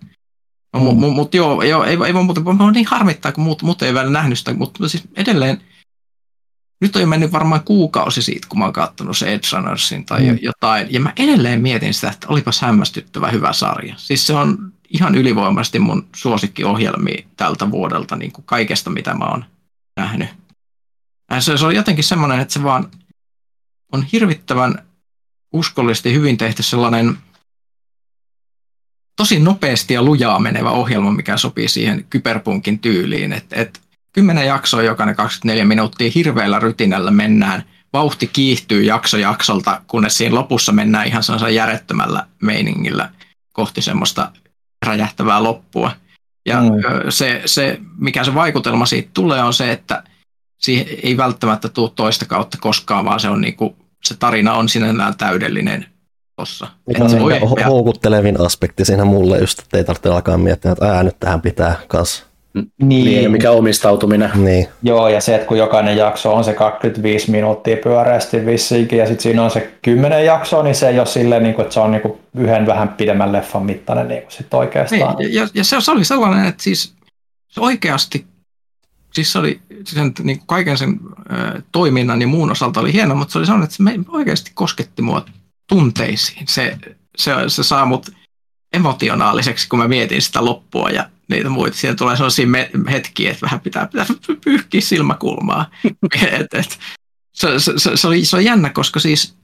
No, 0.74 0.80
mm. 0.80 0.86
Mutta 0.86 1.08
mut 1.08 1.34
joo, 1.34 1.63
joo, 1.63 1.84
ei, 1.84 1.98
ei 2.06 2.13
voi 2.13 2.24
muuta, 2.24 2.41
mä 2.41 2.72
niin 2.72 2.86
harmittaa, 2.86 3.32
kun 3.32 3.43
muut, 3.43 3.63
muut 3.63 3.82
ei 3.82 3.93
vielä 3.93 4.10
nähnyt 4.10 4.39
sitä, 4.39 4.54
mutta 4.54 4.89
siis 4.89 5.04
edelleen, 5.15 5.62
nyt 6.82 6.96
on 6.96 7.02
jo 7.02 7.08
mennyt 7.08 7.32
varmaan 7.32 7.63
kuukausi 7.63 8.22
siitä, 8.22 8.48
kun 8.50 8.60
mä 8.60 8.65
oon 8.65 8.74
katsonut 8.74 9.18
se 9.18 9.34
Edge 9.34 9.48
Runnersin 9.54 10.06
tai 10.06 10.32
mm. 10.32 10.39
jotain, 10.42 10.88
ja 10.89 11.00
mä 11.00 11.13
edelleen 11.18 11.62
mietin 11.62 11.94
sitä, 11.94 12.10
että 12.10 12.28
olipas 12.28 12.62
hämmästyttävä 12.62 13.30
hyvä 13.30 13.54
sarja. 13.54 13.94
Siis 13.98 14.28
se 14.28 14.34
on 14.34 14.74
ihan 14.89 15.15
ylivoimaisesti 15.15 15.80
mun 15.80 16.08
suosikkiohjelmi 16.15 17.28
tältä 17.38 17.72
vuodelta 17.72 18.15
niin 18.15 18.32
kuin 18.32 18.46
kaikesta, 18.46 18.89
mitä 18.89 19.13
mä 19.13 19.26
oon 19.26 19.46
nähnyt. 19.98 20.30
Se, 21.39 21.58
se 21.58 21.65
on 21.65 21.76
jotenkin 21.76 22.04
semmoinen, 22.04 22.39
että 22.39 22.54
se 22.54 22.63
vaan 22.63 22.92
on 23.92 24.04
hirvittävän 24.04 24.84
uskollisesti 25.54 26.13
hyvin 26.13 26.38
tehty 26.38 26.63
sellainen 26.63 27.18
tosi 29.15 29.39
nopeasti 29.39 29.94
ja 29.94 30.04
lujaa 30.04 30.39
menevä 30.39 30.72
ohjelma, 30.72 31.12
mikä 31.12 31.38
sopii 31.38 31.68
siihen 31.68 32.06
kyberpunkin 32.10 32.80
tyyliin. 32.80 33.34
Et, 33.34 33.46
et 33.52 33.82
kymmenen 34.20 34.48
jaksoa 34.48 34.84
jokainen 34.84 35.16
24 35.16 35.66
minuuttia 35.66 36.12
hirveällä 36.16 36.60
rytinällä 36.60 37.12
mennään. 37.12 37.64
Vauhti 37.94 38.28
kiihtyy 38.28 38.84
jakso 38.84 39.18
jaksolta, 39.18 39.82
kunnes 39.88 40.18
siinä 40.18 40.36
lopussa 40.36 40.72
mennään 40.72 41.08
ihan 41.08 41.24
sellaisella 41.24 41.50
järjettömällä 41.50 42.26
meiningillä 42.42 43.10
kohti 43.54 43.82
semmoista 43.82 44.32
räjähtävää 44.86 45.44
loppua. 45.44 45.92
Ja 46.46 46.62
mm. 46.62 46.70
se, 47.10 47.42
se, 47.46 47.80
mikä 47.98 48.24
se 48.24 48.34
vaikutelma 48.34 48.86
siitä 48.86 49.10
tulee, 49.14 49.44
on 49.44 49.54
se, 49.54 49.72
että 49.72 50.04
siihen 50.58 50.86
ei 51.04 51.18
välttämättä 51.18 51.70
tule 51.70 51.92
toista 51.96 52.26
kautta 52.26 52.58
koskaan, 52.62 53.06
vaan 53.06 53.20
se 53.20 53.30
on 53.30 53.42
niinku, 53.42 53.76
se 54.04 54.16
tarina 54.16 54.54
on 54.54 54.70
sinällään 54.70 55.18
täydellinen 55.18 55.86
se 56.46 56.66
ehkä 57.36 57.66
houkuttelevin 57.66 58.42
aspekti 58.42 58.86
siinä 58.86 59.06
mulle 59.06 59.40
just, 59.40 59.60
että 59.60 59.78
ei 59.78 59.84
tarvitse 59.84 60.10
alkaa 60.10 60.38
miettiä, 60.38 60.72
että 60.72 60.92
ää, 60.92 61.04
nyt 61.04 61.16
tähän 61.20 61.42
pitää 61.42 61.76
kanssa 61.88 62.29
niin. 62.54 63.06
niin, 63.06 63.32
mikä 63.32 63.52
omistautuminen. 63.52 64.32
Niin. 64.36 64.68
Joo, 64.84 65.10
ja 65.10 65.22
se, 65.22 65.36
että 65.36 65.48
kun 65.48 65.58
jokainen 65.58 65.98
jakso 65.98 66.34
on 66.34 66.44
se 66.44 66.54
25 66.54 67.32
minuuttia 67.32 67.78
pyöreästi 67.78 68.46
vissiinkin, 68.46 69.00
ja 69.00 69.06
sitten 69.06 69.24
siinä 69.24 69.44
on 69.44 69.52
se 69.52 69.72
10 69.82 70.26
jaksoa, 70.26 70.64
niin 70.64 70.76
se 70.76 70.90
ei 70.90 71.00
ole 71.00 71.08
silleen, 71.08 71.44
niin 71.44 71.56
kuin, 71.56 71.64
että 71.64 71.74
se 71.74 71.80
on 71.80 71.92
niin 71.92 72.02
kuin 72.02 72.20
yhden 72.38 72.66
vähän 72.66 72.90
pidemmän 72.90 73.32
leffan 73.32 73.66
mittainen 73.66 74.08
niin 74.08 74.22
kuin 74.22 74.32
sit 74.32 74.54
oikeastaan. 74.54 75.16
Niin, 75.16 75.34
ja, 75.34 75.48
ja, 75.54 75.64
se, 75.64 75.92
oli 75.92 76.06
sellainen, 76.06 76.46
että 76.46 76.64
siis 76.64 76.94
se 77.48 77.62
oikeasti, 77.62 78.26
siis 79.14 79.32
se 79.32 79.40
oli 79.40 79.60
sen, 79.84 80.12
niin 80.24 80.38
kuin 80.38 80.48
kaiken 80.48 80.78
sen 80.78 81.00
äh, 81.32 81.64
toiminnan 81.72 82.22
ja 82.22 82.28
muun 82.28 82.52
osalta 82.52 82.80
oli 82.80 82.94
hieno, 82.94 83.16
mutta 83.16 83.32
se 83.32 83.38
oli 83.38 83.46
sellainen, 83.46 83.64
että 83.64 83.76
se 83.76 83.84
me 83.84 84.00
oikeasti 84.08 84.52
kosketti 84.54 85.02
mua 85.02 85.26
tunteisiin. 85.68 86.48
Se, 86.48 86.78
se, 87.18 87.34
se 87.48 87.64
saa 87.64 87.86
mut 87.86 88.10
emotionaaliseksi, 88.74 89.70
kun 89.70 89.80
mä 89.80 89.88
mietin 89.88 90.22
sitä 90.22 90.46
loppua 90.46 90.90
ja 90.90 91.10
niitä 91.30 91.50
muita. 91.50 91.78
Siellä 91.78 91.96
tulee 91.96 92.15
sellaisia 92.15 92.48
me- 92.48 92.72
hetkiä, 92.92 93.32
että 93.32 93.46
vähän 93.46 93.60
pitää, 93.60 93.88
pitää 93.88 94.06
pyyhkiä 94.44 94.82
silmäkulmaa. 94.82 95.72
et, 96.32 96.54
et, 96.54 96.80
se, 97.34 97.60
se, 97.60 97.74
se, 97.78 97.98
se, 97.98 98.08
oli, 98.08 98.26
se 98.26 98.36
oli 98.36 98.46
jännä, 98.46 98.70
koska 98.70 99.00
siis 99.00 99.36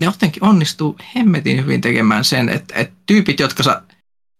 ne 0.00 0.04
jotenkin 0.04 0.44
onnistuu 0.44 0.98
hemmetin 1.16 1.62
hyvin 1.62 1.80
tekemään 1.80 2.24
sen, 2.24 2.48
että, 2.48 2.74
että 2.74 2.94
tyypit, 3.06 3.40
jotka 3.40 3.62
sä 3.62 3.82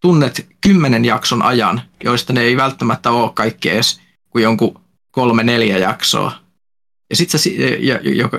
tunnet 0.01 0.47
kymmenen 0.61 1.05
jakson 1.05 1.41
ajan, 1.41 1.81
joista 2.03 2.33
ne 2.33 2.41
ei 2.41 2.57
välttämättä 2.57 3.11
ole 3.11 3.31
kaikki 3.33 3.69
edes 3.69 4.01
kuin 4.29 4.43
jonkun 4.43 4.81
kolme, 5.11 5.43
neljä 5.43 5.77
jaksoa, 5.77 6.31
ja, 7.09 7.15
sit 7.15 7.29
sä, 7.29 7.37
ja, 7.79 7.99
ja, 8.03 8.29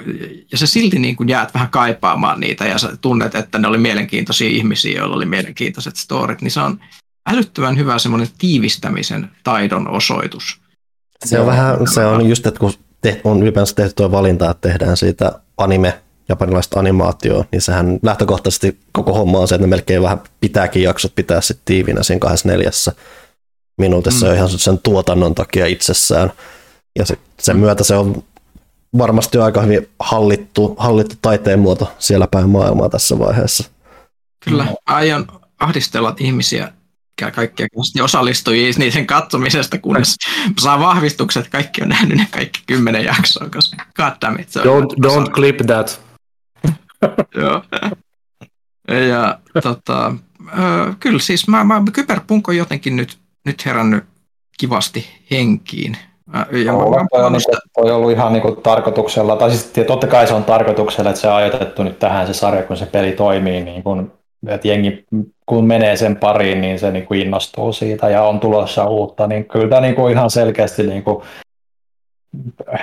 ja 0.52 0.58
sä 0.58 0.66
silti 0.66 0.98
niin 0.98 1.16
kuin 1.16 1.28
jäät 1.28 1.54
vähän 1.54 1.70
kaipaamaan 1.70 2.40
niitä 2.40 2.64
ja 2.64 2.78
sä 2.78 2.96
tunnet, 2.96 3.34
että 3.34 3.58
ne 3.58 3.68
oli 3.68 3.78
mielenkiintoisia 3.78 4.48
ihmisiä, 4.48 4.98
joilla 4.98 5.16
oli 5.16 5.26
mielenkiintoiset 5.26 5.96
storit, 5.96 6.42
niin 6.42 6.50
se 6.50 6.60
on 6.60 6.80
älyttömän 7.26 7.76
hyvä 7.76 7.98
semmoinen 7.98 8.28
tiivistämisen 8.38 9.30
taidon 9.44 9.88
osoitus. 9.88 10.60
Se 11.24 11.40
on 11.40 11.46
vähän, 11.46 11.76
se 11.94 12.04
on 12.06 12.28
just, 12.28 12.46
että 12.46 12.60
kun 12.60 12.72
te, 13.00 13.20
on 13.24 13.42
ylipäänsä 13.42 13.74
tehty 13.74 13.92
tuo 13.94 14.10
valinta, 14.10 14.50
että 14.50 14.68
tehdään 14.68 14.96
siitä 14.96 15.40
anime, 15.56 16.00
japanilaista 16.28 16.80
animaatioa, 16.80 17.44
niin 17.52 17.62
sehän 17.62 17.98
lähtökohtaisesti 18.02 18.78
koko 18.92 19.12
homma 19.12 19.38
on 19.38 19.48
se, 19.48 19.54
että 19.54 19.66
ne 19.66 19.70
melkein 19.70 20.02
vähän 20.02 20.20
pitääkin 20.40 20.82
jaksot 20.82 21.14
pitää 21.14 21.40
sitten 21.40 21.64
tiivinä 21.64 22.02
siinä 22.02 22.20
kahdessa 22.20 22.48
neljässä 22.48 22.92
minuutissa 23.80 24.26
mm. 24.26 24.34
ihan 24.34 24.48
sen 24.48 24.78
tuotannon 24.78 25.34
takia 25.34 25.66
itsessään. 25.66 26.32
Ja 26.98 27.06
se, 27.06 27.18
sen 27.40 27.56
myötä 27.56 27.84
se 27.84 27.94
on 27.94 28.22
varmasti 28.98 29.38
aika 29.38 29.62
hyvin 29.62 29.88
hallittu, 30.00 30.74
hallittu 30.78 31.14
taiteen 31.22 31.58
muoto 31.58 31.92
siellä 31.98 32.26
päin 32.26 32.48
maailmaa 32.48 32.88
tässä 32.88 33.18
vaiheessa. 33.18 33.70
Kyllä, 34.44 34.66
aion 34.86 35.26
ahdistella 35.60 36.14
ihmisiä 36.18 36.72
kaikkia 37.30 37.66
osallistujia 38.02 38.72
niiden 38.78 39.06
katsomisesta, 39.06 39.78
kunnes 39.78 40.16
saa 40.60 40.80
vahvistukset, 40.80 41.44
että 41.44 41.58
kaikki 41.58 41.82
on 41.82 41.88
nähnyt 41.88 42.18
ne 42.18 42.26
kaikki 42.30 42.62
kymmenen 42.66 43.04
jaksoa, 43.04 43.48
koska 43.48 43.76
goddammit, 43.96 44.48
se 44.48 44.60
on 44.60 44.66
Don't, 44.66 45.06
don't 45.06 45.30
clip 45.30 45.56
that. 45.66 46.00
Joo. 47.34 47.62
Ja 49.08 49.38
tota, 49.62 50.14
kyllä 51.00 51.18
siis 51.18 51.48
mä, 51.48 51.64
mä 51.64 51.82
Kyberpunk 51.92 52.48
on 52.48 52.56
jotenkin 52.56 52.96
nyt, 52.96 53.18
nyt 53.46 53.66
herännyt 53.66 54.04
kivasti 54.58 55.06
henkiin. 55.30 55.96
Ja 56.52 56.58
Joo, 56.58 56.90
mä, 56.90 57.06
toi, 57.10 57.24
on, 57.24 57.32
niin, 57.32 57.42
toi 57.74 57.90
on 57.90 57.96
ollut 57.96 58.10
ihan 58.10 58.32
niin 58.32 58.42
kuin 58.42 58.62
tarkoituksella, 58.62 59.36
tai 59.36 59.50
siis 59.50 59.86
totta 59.86 60.06
kai 60.06 60.26
se 60.26 60.34
on 60.34 60.44
tarkoituksella, 60.44 61.10
että 61.10 61.20
se 61.20 61.28
on 61.28 61.34
ajoitettu 61.34 61.82
nyt 61.82 61.98
tähän 61.98 62.26
se 62.26 62.34
sarja, 62.34 62.62
kun 62.62 62.76
se 62.76 62.86
peli 62.86 63.12
toimii, 63.12 63.64
niin 63.64 63.82
kuin, 63.82 64.12
että 64.48 64.68
jengi 64.68 65.04
kun 65.46 65.66
menee 65.66 65.96
sen 65.96 66.16
pariin, 66.16 66.60
niin 66.60 66.78
se 66.78 66.90
niin 66.90 67.06
kuin 67.06 67.20
innostuu 67.20 67.72
siitä 67.72 68.08
ja 68.08 68.22
on 68.22 68.40
tulossa 68.40 68.86
uutta, 68.86 69.26
niin 69.26 69.44
kyllä 69.44 69.68
tämä 69.68 69.80
niin 69.80 69.94
kuin 69.94 70.12
ihan 70.12 70.30
selkeästi 70.30 70.82
niin 70.82 71.02
kuin 71.02 71.22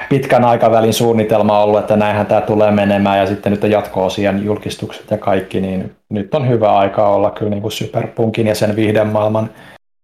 pitkän 0.09 0.45
aikavälin 0.45 0.93
suunnitelma 0.93 1.63
ollut, 1.63 1.79
että 1.79 1.95
näinhän 1.95 2.25
tämä 2.25 2.41
tulee 2.41 2.71
menemään 2.71 3.19
ja 3.19 3.25
sitten 3.25 3.51
nyt 3.51 3.63
on 3.63 3.71
jatko-osien 3.71 4.45
julkistukset 4.45 5.11
ja 5.11 5.17
kaikki, 5.17 5.61
niin 5.61 5.95
nyt 6.09 6.35
on 6.35 6.49
hyvä 6.49 6.77
aika 6.77 7.07
olla 7.07 7.31
kyllä 7.31 7.49
niin 7.49 7.61
kuin 7.61 7.71
Superpunkin 7.71 8.47
ja 8.47 8.55
sen 8.55 8.75
viihdemaailman 8.75 9.49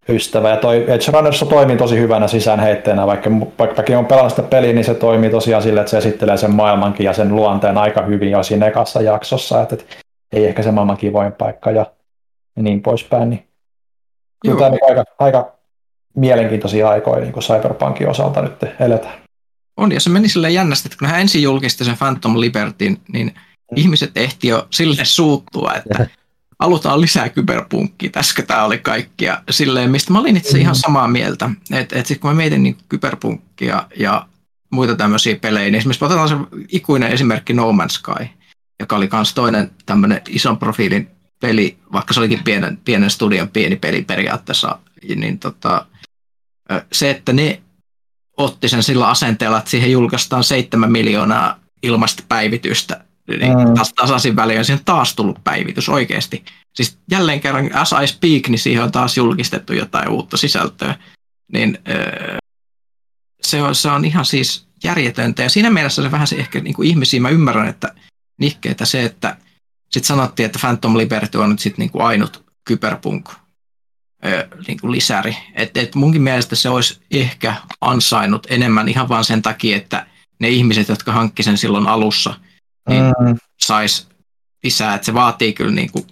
ystävä. 0.10 0.50
Ja 0.50 0.58
toi 0.58 0.84
Edge 0.88 1.12
Runners 1.12 1.46
toimii 1.50 1.78
tosi 1.78 2.00
hyvänä 2.00 2.28
sisäänheitteenä, 2.28 3.08
vaikka 3.08 3.30
vaikka 3.60 3.98
on 3.98 4.06
pelannut 4.06 4.32
sitä 4.34 4.44
peliä, 4.44 4.74
niin 4.74 4.86
se 4.86 4.94
toimii 4.94 5.30
tosiaan 5.30 5.63
sille, 5.63 5.80
että 5.80 5.92
se 5.92 5.98
esittelee 5.98 6.38
sen 6.38 6.52
maailmankin 6.56 7.06
ja 7.06 7.13
sen 7.13 7.36
luonteen 7.36 7.78
aika 7.78 8.02
hyvin 8.02 8.32
jo 8.32 8.44
siinä 8.44 8.68
ekassa 8.68 9.02
jaksossa, 9.02 9.62
että, 9.62 9.76
että 9.76 9.86
ei 10.34 10.46
ehkä 10.46 10.63
se 10.63 10.72
maailman 10.72 10.98
kivoin 10.98 11.32
paikka 11.32 11.72
ja 11.72 11.86
niin 12.56 12.82
poispäin. 12.82 13.30
Niin 13.30 13.48
kyllä 14.41 14.58
tämä 14.58 14.69
niin 14.69 14.89
aika, 14.89 15.04
aika 15.19 15.52
mielenkiintoisia 16.15 16.89
aikoja 16.89 17.22
niin 17.22 17.34
kuin 17.34 17.43
Cyberpunkin 17.43 18.10
osalta 18.10 18.41
nyt 18.41 18.63
eletään. 18.80 19.15
On, 19.78 19.91
ja 19.91 20.00
se 20.00 20.10
meni 20.10 20.30
sille 20.30 20.50
jännästi, 20.50 20.88
että 20.88 20.98
kun 20.98 21.08
hän 21.08 21.22
ensin 21.22 21.43
julkisti 21.43 21.86
sen 21.86 21.98
Phantom 21.98 22.39
Libertyn, 22.39 22.98
niin 23.13 23.28
mm. 23.28 23.78
ihmiset 23.78 24.17
ehti 24.17 24.48
jo 24.48 24.67
sille 24.69 25.06
suuttua, 25.06 25.74
että 25.74 26.08
halutaan 26.60 27.02
lisää 27.02 27.30
kyberpunkkia, 27.30 28.10
tässä 28.10 28.43
tämä 28.48 28.65
oli 28.65 28.78
kaikkia. 28.78 29.41
Silleen, 29.50 29.91
mistä 29.91 30.14
mä 30.14 30.20
olin 30.20 30.38
itse 30.38 30.60
ihan 30.60 30.76
mm. 30.76 30.80
samaa 30.80 31.08
mieltä, 31.08 31.49
että 31.72 31.99
et 31.99 32.20
kun 32.22 32.30
mä 32.30 32.36
mietin 32.36 32.64
niin 32.64 32.78
kyberpunkkia 32.89 33.88
ja 33.97 34.26
muita 34.70 34.95
tämmöisiä 34.95 35.36
pelejä, 35.36 35.66
niin 35.66 35.76
esimerkiksi 35.76 36.05
otetaan 36.05 36.30
se 36.30 36.36
ikuinen 36.68 37.12
esimerkki 37.12 37.53
No 37.53 37.72
Man's 37.72 37.89
Sky, 37.89 38.28
joka 38.80 38.95
oli 38.95 39.09
myös 39.11 39.34
toinen 39.34 39.71
tämmöinen 39.86 40.21
ison 40.30 40.57
profiilin 40.57 41.07
peli, 41.41 41.78
vaikka 41.91 42.13
se 42.13 42.19
olikin 42.19 42.43
pienen, 42.43 42.78
pienen 42.78 43.09
studion 43.09 43.49
pieni 43.49 43.76
peli 43.76 44.01
periaatteessa, 44.01 44.80
niin 45.15 45.39
tota, 45.39 45.86
se, 46.91 47.09
että 47.09 47.34
ne 47.34 47.61
otti 48.38 48.69
sen 48.69 48.84
sillä 48.84 49.07
asenteella, 49.07 49.57
että 49.57 49.69
siihen 49.69 49.91
julkaistaan 49.91 50.43
seitsemän 50.43 50.91
miljoonaa 50.91 51.59
ilmasta 51.84 52.24
päivitystä, 52.30 53.05
niin 53.28 53.57
mm. 53.57 53.74
tasaisin 53.95 54.36
väliin 54.36 54.59
on 54.59 54.65
siihen 54.65 54.86
taas 54.86 55.15
tullut 55.15 55.43
päivitys 55.43 55.89
oikeasti. 55.89 56.43
Siis 56.76 56.97
jälleen 57.11 57.41
kerran 57.41 57.76
as 57.76 57.91
I 58.03 58.07
speak, 58.07 58.47
niin 58.47 58.59
siihen 58.59 58.84
on 58.84 58.91
taas 58.91 59.17
julkistettu 59.17 59.74
jotain 59.74 60.09
uutta 60.09 60.38
sisältöä. 60.38 60.95
Niin 61.53 61.78
se 63.41 63.61
on, 63.61 63.76
se 63.76 63.89
on 63.89 64.05
ihan 64.05 64.26
siis 64.26 64.67
järjetöntä. 64.84 65.43
Ja 65.43 65.49
siinä 65.49 65.69
mielessä 65.69 66.03
se 66.03 66.11
vähän 66.11 66.28
se 66.28 66.36
ehkä 66.36 66.59
niin 66.59 66.74
kuin 66.74 66.88
ihmisiä, 66.88 67.21
mä 67.21 67.30
ymmärrän, 67.30 67.67
että 67.67 67.93
nihkeitä 68.40 68.86
se, 68.86 69.04
että 69.04 69.38
sitten 69.84 70.08
sanottiin, 70.08 70.46
että 70.46 70.60
Phantom 70.60 70.98
Liberty 70.98 71.38
on 71.38 71.50
nyt 71.50 71.60
sitten 71.60 71.84
niin 71.84 71.92
kuin 71.92 72.06
ainut 72.06 72.44
kyberpunk 72.66 73.30
niin 74.68 74.80
kuin 74.82 74.92
lisäri. 74.92 75.38
Et, 75.54 75.78
et 75.78 75.96
munkin 75.96 76.22
mielestä 76.22 76.56
se 76.56 76.70
olisi 76.70 77.02
ehkä 77.12 77.56
ansainnut 77.82 78.48
enemmän 78.50 78.90
ihan 78.90 79.10
vaan 79.10 79.26
sen 79.26 79.42
takia, 79.42 79.78
että 79.78 80.06
ne 80.40 80.50
ihmiset, 80.50 80.88
jotka 80.88 81.12
hankki 81.12 81.44
sen 81.44 81.58
silloin 81.58 81.88
alussa, 81.88 82.40
niin 82.90 83.04
mm. 83.04 83.38
sais 83.62 84.08
lisää. 84.64 84.96
Että 84.96 85.06
se 85.06 85.14
vaatii 85.14 85.54
kyllä 85.54 85.72
niin 85.72 85.92
kuin 85.92 86.08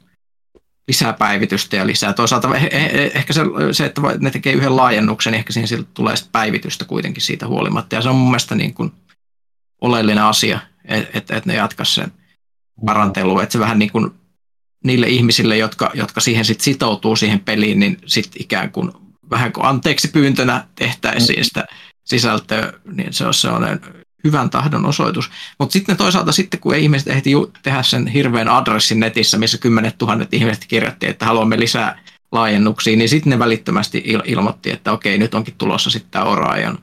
lisää 0.87 1.13
päivitystä 1.13 1.75
ja 1.75 1.87
lisää. 1.87 2.13
Toisaalta 2.13 2.55
eh, 2.55 2.63
eh, 2.71 2.85
eh, 2.85 3.11
ehkä 3.15 3.33
se, 3.33 3.41
se, 3.71 3.85
että 3.85 4.01
ne 4.19 4.31
tekee 4.31 4.53
yhden 4.53 4.75
laajennuksen, 4.75 5.31
niin 5.31 5.39
ehkä 5.39 5.53
siinä 5.53 5.83
tulee 5.93 6.15
sitten 6.15 6.31
päivitystä 6.31 6.85
kuitenkin 6.85 7.23
siitä 7.23 7.47
huolimatta. 7.47 7.95
Ja 7.95 8.01
se 8.01 8.09
on 8.09 8.15
mun 8.15 8.27
mielestä 8.27 8.55
niin 8.55 8.73
kuin 8.73 8.91
oleellinen 9.81 10.23
asia, 10.23 10.59
että 10.85 11.35
et, 11.35 11.45
ne 11.45 11.55
jatkaisi 11.55 11.93
sen 11.93 12.11
parantelu, 12.85 13.39
että 13.39 13.53
se 13.53 13.59
vähän 13.59 13.79
niin 13.79 13.91
kuin 13.91 14.11
niille 14.83 15.07
ihmisille, 15.07 15.57
jotka, 15.57 15.91
jotka 15.93 16.21
siihen 16.21 16.45
sit 16.45 16.61
sitoutuu 16.61 17.15
siihen 17.15 17.39
peliin, 17.39 17.79
niin 17.79 17.97
sitten 18.05 18.41
ikään 18.41 18.71
kuin 18.71 18.91
vähän 19.29 19.53
kuin 19.53 19.65
anteeksi 19.65 20.07
pyyntönä 20.07 20.67
tehtäisiin 20.75 21.45
sitä 21.45 21.67
sisältöä, 22.03 22.73
niin 22.91 23.13
se 23.13 23.25
on 23.25 23.33
sellainen 23.33 23.79
hyvän 24.23 24.49
tahdon 24.49 24.85
osoitus. 24.85 25.31
Mutta 25.59 25.73
sitten 25.73 25.97
toisaalta 25.97 26.31
sitten, 26.31 26.59
kun 26.59 26.75
ihmiset 26.75 27.07
ehti 27.07 27.31
tehdä 27.63 27.83
sen 27.83 28.07
hirveän 28.07 28.49
adressin 28.49 28.99
netissä, 28.99 29.37
missä 29.37 29.57
kymmenet 29.57 29.97
tuhannet 29.97 30.33
ihmiset 30.33 30.65
kirjoitti, 30.67 31.07
että 31.07 31.25
haluamme 31.25 31.59
lisää 31.59 31.99
laajennuksia, 32.31 32.97
niin 32.97 33.09
sitten 33.09 33.29
ne 33.29 33.39
välittömästi 33.39 34.03
il- 34.07 34.23
ilmoitti, 34.25 34.71
että 34.71 34.91
okei, 34.91 35.17
nyt 35.17 35.35
onkin 35.35 35.55
tulossa 35.57 35.89
sitten 35.89 36.11
tämä 36.11 36.25
Orion. 36.25 36.79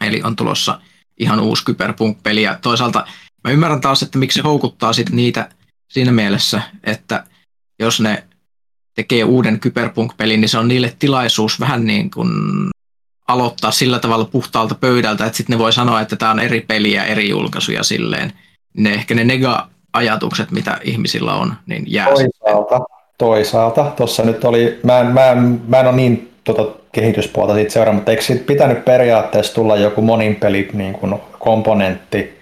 Eli 0.00 0.22
on 0.22 0.36
tulossa 0.36 0.80
ihan 1.18 1.40
uusi 1.40 1.64
Kyberpunk-peli. 1.64 2.42
Ja 2.42 2.58
toisaalta 2.62 3.06
mä 3.44 3.50
ymmärrän 3.50 3.80
taas, 3.80 4.02
että 4.02 4.18
miksi 4.18 4.36
se 4.36 4.42
houkuttaa 4.42 4.92
sitten 4.92 5.16
niitä 5.16 5.48
siinä 5.88 6.12
mielessä, 6.12 6.62
että 6.84 7.24
jos 7.78 8.00
ne 8.00 8.24
tekee 8.94 9.24
uuden 9.24 9.60
Kyberpunk-pelin, 9.60 10.40
niin 10.40 10.48
se 10.48 10.58
on 10.58 10.68
niille 10.68 10.96
tilaisuus 10.98 11.60
vähän 11.60 11.86
niin 11.86 12.10
kuin 12.10 12.30
aloittaa 13.28 13.70
sillä 13.70 13.98
tavalla 13.98 14.24
puhtaalta 14.24 14.74
pöydältä, 14.74 15.26
että 15.26 15.36
sitten 15.36 15.54
ne 15.54 15.58
voi 15.58 15.72
sanoa, 15.72 16.00
että 16.00 16.16
tämä 16.16 16.30
on 16.30 16.40
eri 16.40 16.60
peliä, 16.60 17.04
eri 17.04 17.28
julkaisuja 17.28 17.82
silleen. 17.82 18.32
Ne 18.76 18.94
ehkä 18.94 19.14
ne 19.14 19.24
nega-ajatukset, 19.24 20.50
mitä 20.50 20.80
ihmisillä 20.82 21.34
on, 21.34 21.54
niin 21.66 21.84
jää 21.86 22.06
Toisaalta, 22.06 22.80
toisaalta. 23.18 23.92
Tuossa 23.96 24.22
nyt 24.22 24.44
oli, 24.44 24.80
mä 24.82 25.00
en, 25.00 25.06
mä 25.06 25.26
en, 25.26 25.62
mä 25.68 25.80
en 25.80 25.86
ole 25.86 25.96
niin 25.96 26.34
tota, 26.44 26.83
kehityspuolta 26.94 27.54
siitä 27.54 27.72
seuraa, 27.72 27.94
mutta 27.94 28.10
eikö 28.10 28.22
siitä 28.22 28.46
pitänyt 28.46 28.84
periaatteessa 28.84 29.54
tulla 29.54 29.76
joku 29.76 30.02
monin 30.02 30.36
peli 30.36 30.68
niin 30.72 30.92
kuin 30.92 31.14
komponentti 31.38 32.38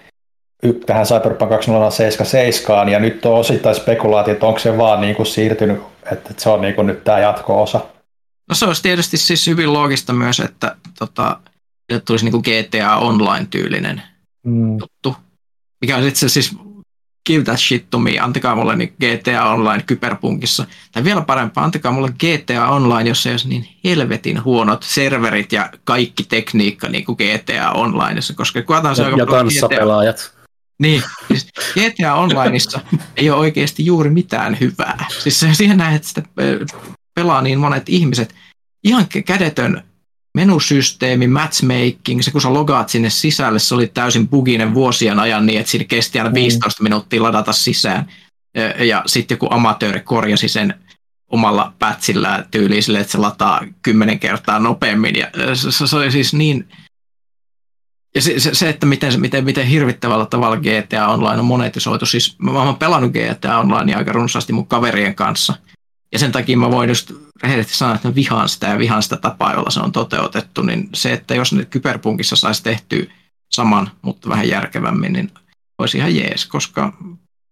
tähän 0.86 1.06
Cyberpunk 1.06 1.50
2077, 1.50 2.88
ja 2.88 2.98
nyt 2.98 3.26
on 3.26 3.34
osittain 3.34 3.74
spekulaatio, 3.74 4.32
että 4.32 4.46
onko 4.46 4.58
se 4.58 4.78
vaan 4.78 5.00
niin 5.00 5.16
kuin 5.16 5.26
siirtynyt, 5.26 5.82
että 6.12 6.34
se 6.36 6.48
on 6.48 6.60
niin 6.60 6.74
kuin 6.74 6.86
nyt 6.86 7.04
tämä 7.04 7.18
jatko-osa. 7.18 7.80
No 8.48 8.54
se 8.54 8.66
olisi 8.66 8.82
tietysti 8.82 9.16
siis 9.16 9.46
hyvin 9.46 9.72
loogista 9.72 10.12
myös, 10.12 10.40
että 10.40 10.76
tota, 10.98 11.38
tulisi 12.04 12.24
niin 12.24 12.32
kuin 12.32 12.42
GTA 12.42 12.96
Online-tyylinen 12.96 14.02
mm. 14.46 14.78
juttu, 14.80 15.16
mikä 15.80 15.96
on 15.96 16.08
itse 16.08 16.28
siis 16.28 16.56
give 17.26 17.44
that 17.44 17.58
shit 17.58 17.90
to 17.90 17.98
me, 17.98 18.18
antakaa 18.18 18.56
mulle 18.56 18.76
niin 18.76 18.94
GTA 19.00 19.44
Online 19.44 19.82
kyberpunkissa. 19.86 20.66
Tai 20.92 21.04
vielä 21.04 21.20
parempaa, 21.20 21.64
antakaa 21.64 21.92
mulle 21.92 22.08
GTA 22.08 22.68
Online, 22.68 23.08
jossa 23.08 23.28
ei 23.28 23.32
olisi 23.32 23.48
niin 23.48 23.68
helvetin 23.84 24.44
huonot 24.44 24.82
serverit 24.82 25.52
ja 25.52 25.70
kaikki 25.84 26.24
tekniikka 26.24 26.88
niin 26.88 27.04
kuin 27.04 27.16
GTA 27.16 27.70
Onlineissa, 27.70 28.34
koska 28.34 28.62
kuvataan 28.62 28.96
se 28.96 29.02
ja, 29.02 29.08
ja 29.16 29.26
kanssapelaajat. 29.26 30.16
GTA, 30.16 30.46
niin, 30.78 31.02
siis 31.28 31.48
GTA 31.74 32.14
Onlineissa 32.14 32.80
ei 33.16 33.30
ole 33.30 33.38
oikeasti 33.38 33.86
juuri 33.86 34.10
mitään 34.10 34.60
hyvää. 34.60 35.06
Siis 35.18 35.46
siihen 35.52 35.78
näet, 35.78 35.94
että 35.94 36.08
sitä 36.08 36.22
pelaa 37.14 37.42
niin 37.42 37.58
monet 37.58 37.88
ihmiset. 37.88 38.34
Ihan 38.84 39.06
kädetön 39.26 39.82
menusysteemi, 40.34 41.26
matchmaking, 41.26 42.22
se 42.22 42.30
kun 42.30 42.40
sä 42.40 42.52
logaat 42.52 42.88
sinne 42.88 43.10
sisälle, 43.10 43.58
se 43.58 43.74
oli 43.74 43.86
täysin 43.86 44.28
buginen 44.28 44.74
vuosien 44.74 45.18
ajan 45.18 45.46
niin, 45.46 45.60
että 45.60 45.70
siinä 45.70 45.84
kesti 45.84 46.18
aina 46.18 46.34
15 46.34 46.82
mm. 46.82 46.84
minuuttia 46.84 47.22
ladata 47.22 47.52
sisään. 47.52 48.08
Ja, 48.54 48.84
ja 48.84 49.02
sitten 49.06 49.34
joku 49.34 49.48
amatööri 49.50 50.00
korjasi 50.00 50.48
sen 50.48 50.74
omalla 51.28 51.72
pätsillä 51.78 52.46
tyyliin 52.50 52.82
sille, 52.82 53.00
että 53.00 53.12
se 53.12 53.18
lataa 53.18 53.64
kymmenen 53.82 54.18
kertaa 54.18 54.58
nopeammin. 54.58 55.16
Ja 55.16 55.30
se, 55.54 55.86
se 55.86 55.96
oli 55.96 56.10
siis 56.10 56.34
niin... 56.34 56.68
Ja 58.14 58.22
se, 58.22 58.40
se, 58.40 58.54
se 58.54 58.68
että 58.68 58.86
miten, 58.86 59.20
miten, 59.20 59.44
miten 59.44 59.66
hirvittävällä 59.66 60.26
tavalla 60.26 60.56
GTA 60.56 61.08
Online 61.08 61.38
on 61.38 61.44
monetisoitu. 61.44 62.06
Siis 62.06 62.36
mä 62.38 62.62
oon 62.62 62.76
pelannut 62.76 63.12
GTA 63.12 63.58
Online 63.58 63.94
aika 63.94 64.12
runsaasti 64.12 64.52
mun 64.52 64.66
kaverien 64.66 65.14
kanssa– 65.14 65.54
ja 66.12 66.18
sen 66.18 66.32
takia 66.32 66.56
mä 66.56 66.70
voin 66.70 66.88
just 66.88 67.12
rehellisesti 67.42 67.78
sanoa, 67.78 67.94
että 67.94 68.14
vihaan 68.14 68.48
sitä 68.48 68.66
ja 68.66 68.78
vihaan 68.78 69.02
sitä 69.02 69.16
tapaa, 69.16 69.52
jolla 69.52 69.70
se 69.70 69.80
on 69.80 69.92
toteutettu, 69.92 70.62
niin 70.62 70.88
se, 70.94 71.12
että 71.12 71.34
jos 71.34 71.52
ne 71.52 71.64
kyberpunkissa 71.64 72.36
saisi 72.36 72.62
tehtyä 72.62 73.04
saman, 73.52 73.90
mutta 74.02 74.28
vähän 74.28 74.48
järkevämmin, 74.48 75.12
niin 75.12 75.30
olisi 75.78 75.98
ihan 75.98 76.16
jees, 76.16 76.46
koska 76.46 76.92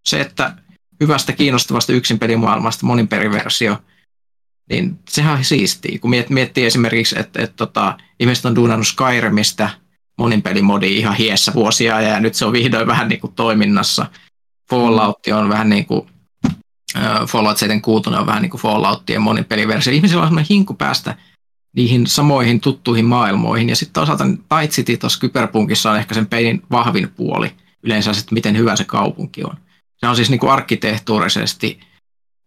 se, 0.09 0.21
että 0.21 0.57
hyvästä, 1.01 1.33
kiinnostavasta 1.33 1.93
yksin 1.93 2.19
pelimaailmasta 2.19 2.87
monin 2.87 3.09
periversio, 3.09 3.79
niin 4.71 4.99
sehän 5.09 5.39
on 5.39 5.45
siistiä. 5.45 5.99
Kun 5.99 6.11
miettii 6.29 6.65
esimerkiksi, 6.67 7.19
että, 7.19 7.43
että 7.43 7.57
tota, 7.57 7.99
ihmiset 8.21 8.45
on 8.45 8.57
duunannut 8.57 8.87
Skyrimistä 8.87 9.71
monin 10.19 10.43
pelimodi 10.43 10.97
ihan 10.97 11.17
hiessä 11.17 11.53
vuosia 11.55 12.01
ja 12.01 12.21
nyt 12.21 12.35
se 12.35 12.45
on 12.45 12.53
vihdoin 12.53 12.87
vähän 12.87 13.09
niin 13.09 13.21
kuin 13.21 13.33
toiminnassa. 13.33 14.07
Fallout 14.71 15.27
on 15.27 15.49
vähän 15.49 15.69
niin 15.69 15.87
kuin 15.87 16.09
Fallout 17.26 17.59
76 17.59 18.11
on 18.11 18.26
vähän 18.26 18.43
niin 18.43 18.51
kuin 18.51 18.61
Falloutien 18.61 19.22
monin 19.22 19.45
peliversio. 19.45 19.93
Ihmisillä 19.93 20.22
on 20.22 20.28
sellainen 20.28 20.49
hinku 20.51 20.74
päästä 20.74 21.16
niihin 21.76 22.07
samoihin 22.07 22.61
tuttuihin 22.61 23.05
maailmoihin. 23.05 23.68
Ja 23.68 23.76
sitten 23.76 23.93
toisaalta 23.93 24.24
Night 24.24 24.70
City 24.70 24.97
tuossa 24.97 25.20
Kyberpunkissa 25.20 25.91
on 25.91 25.97
ehkä 25.97 26.14
sen 26.14 26.26
pelin 26.26 26.62
vahvin 26.70 27.09
puoli 27.09 27.53
yleensä, 27.82 28.11
että 28.11 28.34
miten 28.34 28.57
hyvä 28.57 28.76
se 28.76 28.84
kaupunki 28.84 29.45
on. 29.45 29.55
Se 29.97 30.07
on 30.07 30.16
siis 30.16 30.30
niin 30.30 30.41
kuin 30.41 30.53
arkkitehtuurisesti 30.53 31.80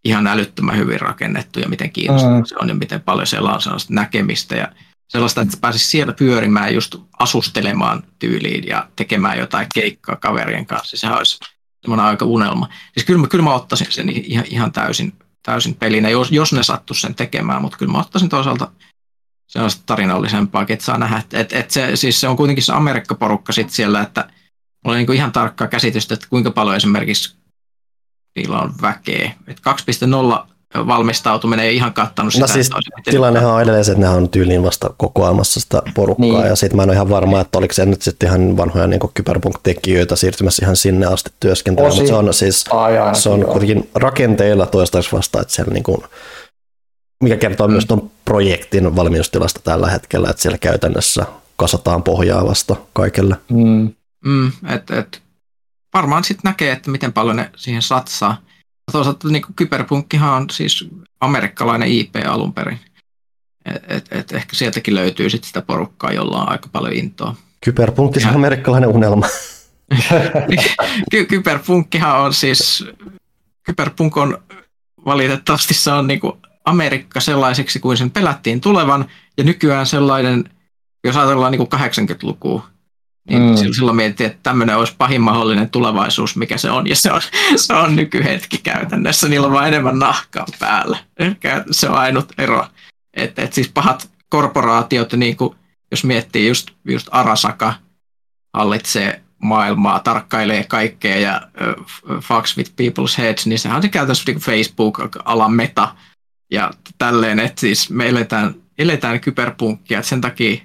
ihan 0.04 0.26
älyttömän 0.26 0.76
hyvin 0.76 1.00
rakennettu 1.00 1.60
ja 1.60 1.68
miten 1.68 1.92
kiinnostava 1.92 2.38
mm. 2.38 2.44
se 2.44 2.56
on 2.58 2.68
ja 2.68 2.74
miten 2.74 3.00
paljon 3.00 3.26
siellä 3.26 3.52
on 3.52 3.62
sellaista 3.62 3.94
näkemistä 3.94 4.56
ja 4.56 4.68
sellaista, 5.08 5.40
että 5.40 5.56
pääsisi 5.60 5.86
siellä 5.86 6.12
pyörimään 6.12 6.74
just 6.74 6.96
asustelemaan 7.18 8.02
tyyliin 8.18 8.66
ja 8.66 8.88
tekemään 8.96 9.38
jotain 9.38 9.66
keikkaa 9.74 10.16
kaverien 10.16 10.66
kanssa. 10.66 10.96
Sehän 10.96 11.18
olisi 11.18 11.38
semmoinen 11.84 12.06
aika 12.06 12.24
unelma. 12.24 12.68
Siis 12.92 13.06
kyllä, 13.06 13.28
kyllä 13.28 13.44
mä 13.44 13.54
ottaisin 13.54 13.92
sen 13.92 14.08
ihan, 14.08 14.44
ihan 14.50 14.72
täysin, 14.72 15.12
täysin 15.42 15.74
pelinä, 15.74 16.08
jos, 16.08 16.32
jos 16.32 16.52
ne 16.52 16.62
sattu 16.62 16.94
sen 16.94 17.14
tekemään, 17.14 17.62
mutta 17.62 17.78
kyllä 17.78 17.92
mä 17.92 17.98
ottaisin 17.98 18.28
toisaalta 18.28 18.70
sellaista 19.46 19.82
tarinallisempaa, 19.86 20.64
että 20.68 20.84
saa 20.84 20.98
nähdä, 20.98 21.16
että, 21.16 21.58
että 21.58 21.72
se, 21.72 21.96
siis 21.96 22.20
se 22.20 22.28
on 22.28 22.36
kuitenkin 22.36 22.64
se 22.64 22.72
Amerikka-porukka 22.72 23.52
sitten 23.52 23.74
siellä, 23.74 24.00
että 24.00 24.28
mulla 24.84 24.98
on 24.98 25.04
niin 25.06 25.16
ihan 25.16 25.32
tarkkaa 25.32 25.68
käsitystä, 25.68 26.14
että 26.14 26.26
kuinka 26.30 26.50
paljon 26.50 26.76
esimerkiksi 26.76 27.36
niillä 28.36 28.58
on 28.58 28.74
väkeä. 28.82 29.32
Että 29.46 29.76
2.0 30.42 30.53
valmistautuminen 30.74 31.66
ei 31.66 31.76
ihan 31.76 31.94
kattanut 31.94 32.32
sitä. 32.32 32.46
No 32.46 32.52
siis 32.52 32.70
tilannehan 33.10 33.52
on 33.52 33.62
edelleen 33.62 33.84
se, 33.84 33.92
että 33.92 34.00
nehän 34.00 34.16
on 34.16 34.28
tyyliin 34.28 34.62
vasta 34.62 34.90
kokoamassa 34.96 35.60
sitä 35.60 35.82
porukkaa, 35.94 36.26
niin. 36.26 36.46
ja 36.46 36.56
sitten 36.56 36.76
mä 36.76 36.82
en 36.82 36.88
ole 36.88 36.94
ihan 36.94 37.10
varma, 37.10 37.40
että 37.40 37.58
oliko 37.58 37.74
se 37.74 37.86
nyt 37.86 38.02
sitten 38.02 38.28
ihan 38.28 38.56
vanhoja 38.56 38.86
niin 38.86 39.00
kyberpunk-tekijöitä 39.14 40.16
siirtymässä 40.16 40.64
ihan 40.64 40.76
sinne 40.76 41.06
asti 41.06 41.30
työskentelemään, 41.40 41.96
mutta 41.96 42.08
se 42.08 42.14
on 42.14 42.34
siis 42.34 42.64
Ai, 42.70 42.98
ai, 42.98 43.14
se 43.14 43.28
on 43.28 43.40
joo. 43.40 43.50
kuitenkin 43.50 43.90
rakenteilla 43.94 44.66
toistaiseksi 44.66 45.16
vasta, 45.16 45.40
että 45.40 45.54
siellä 45.54 45.72
niin 45.72 45.84
kuin, 45.84 46.02
mikä 47.22 47.36
kertoo 47.36 47.66
mm. 47.66 47.72
myös 47.72 47.86
tuon 47.86 48.10
projektin 48.24 48.96
valmiustilasta 48.96 49.60
tällä 49.64 49.90
hetkellä, 49.90 50.30
että 50.30 50.42
siellä 50.42 50.58
käytännössä 50.58 51.26
kasataan 51.56 52.02
pohjaa 52.02 52.46
vasta 52.46 52.76
kaikelle. 52.92 53.36
Mm. 53.50 53.92
Mm, 54.24 54.52
et, 54.68 54.90
et, 54.90 55.22
varmaan 55.94 56.24
sitten 56.24 56.50
näkee, 56.50 56.72
että 56.72 56.90
miten 56.90 57.12
paljon 57.12 57.36
ne 57.36 57.50
siihen 57.56 57.82
satsaa. 57.82 58.36
Toisaalta 58.92 59.28
niin 59.28 59.42
kyberpunkkihan 59.56 60.32
on 60.32 60.50
siis 60.50 60.88
amerikkalainen 61.20 61.88
IP 61.88 62.16
alun 62.26 62.52
perin. 62.52 62.80
Et, 63.64 63.82
et, 63.88 64.08
et 64.10 64.32
ehkä 64.32 64.56
sieltäkin 64.56 64.94
löytyy 64.94 65.30
sit 65.30 65.44
sitä 65.44 65.62
porukkaa, 65.62 66.12
jolla 66.12 66.42
on 66.42 66.48
aika 66.48 66.68
paljon 66.72 66.92
intoa. 66.92 67.34
Kyberpunkki 67.64 68.20
on 68.28 68.34
amerikkalainen 68.34 68.90
unelma. 68.90 69.26
Ky- 71.10 71.24
kyberpunkkihan 71.24 72.20
on 72.20 72.34
siis, 72.34 72.86
kyberpunk 73.62 74.16
on 74.16 74.38
valitettavasti 75.06 75.74
se 75.74 75.92
on 75.92 76.06
niin 76.06 76.20
kuin 76.20 76.32
Amerikka 76.64 77.20
sellaiseksi 77.20 77.80
kuin 77.80 77.96
sen 77.96 78.10
pelättiin 78.10 78.60
tulevan, 78.60 79.06
ja 79.38 79.44
nykyään 79.44 79.86
sellainen, 79.86 80.44
jos 81.04 81.16
ajatellaan 81.16 81.52
niin 81.52 81.68
kuin 81.68 81.80
80-lukua, 81.80 82.66
niin 83.28 83.42
mm. 83.42 83.72
silloin 83.72 83.96
mietittiin, 83.96 84.26
että 84.26 84.42
tämmöinen 84.42 84.76
olisi 84.76 84.94
pahin 84.98 85.20
mahdollinen 85.20 85.70
tulevaisuus, 85.70 86.36
mikä 86.36 86.58
se 86.58 86.70
on, 86.70 86.88
ja 86.88 86.96
se 86.96 87.12
on, 87.12 87.20
se 87.56 87.74
on 87.74 87.96
nykyhetki 87.96 88.58
käytännössä. 88.58 89.28
Niillä 89.28 89.46
on 89.46 89.52
vain 89.52 89.68
enemmän 89.68 89.98
nahkaa 89.98 90.46
päällä. 90.58 90.98
Ehkä 91.18 91.64
se 91.70 91.88
on 91.88 91.98
ainut 91.98 92.32
ero. 92.38 92.66
Että 93.14 93.42
et 93.42 93.52
siis 93.52 93.68
pahat 93.68 94.10
korporaatiot, 94.28 95.12
niin 95.12 95.36
kuin, 95.36 95.54
jos 95.90 96.04
miettii 96.04 96.48
just, 96.48 96.70
just 96.84 97.08
Arasaka, 97.10 97.74
hallitsee 98.54 99.22
maailmaa, 99.42 99.98
tarkkailee 99.98 100.64
kaikkea 100.64 101.16
ja 101.16 101.40
uh, 101.78 102.20
fucks 102.20 102.56
with 102.56 102.70
people's 102.70 103.18
heads, 103.18 103.46
niin 103.46 103.58
sehän 103.58 103.76
on 103.76 103.82
se 103.82 103.88
käytännössä 103.88 104.24
niin 104.26 104.40
Facebook-alan 104.40 105.52
meta 105.52 105.94
ja 106.50 106.70
tälleen, 106.98 107.38
että 107.38 107.60
siis 107.60 107.90
me 107.90 108.08
eletään, 108.08 108.54
eletään 108.78 109.20
kyberpunkkia, 109.20 109.98
että 109.98 110.08
sen 110.08 110.20
takia 110.20 110.60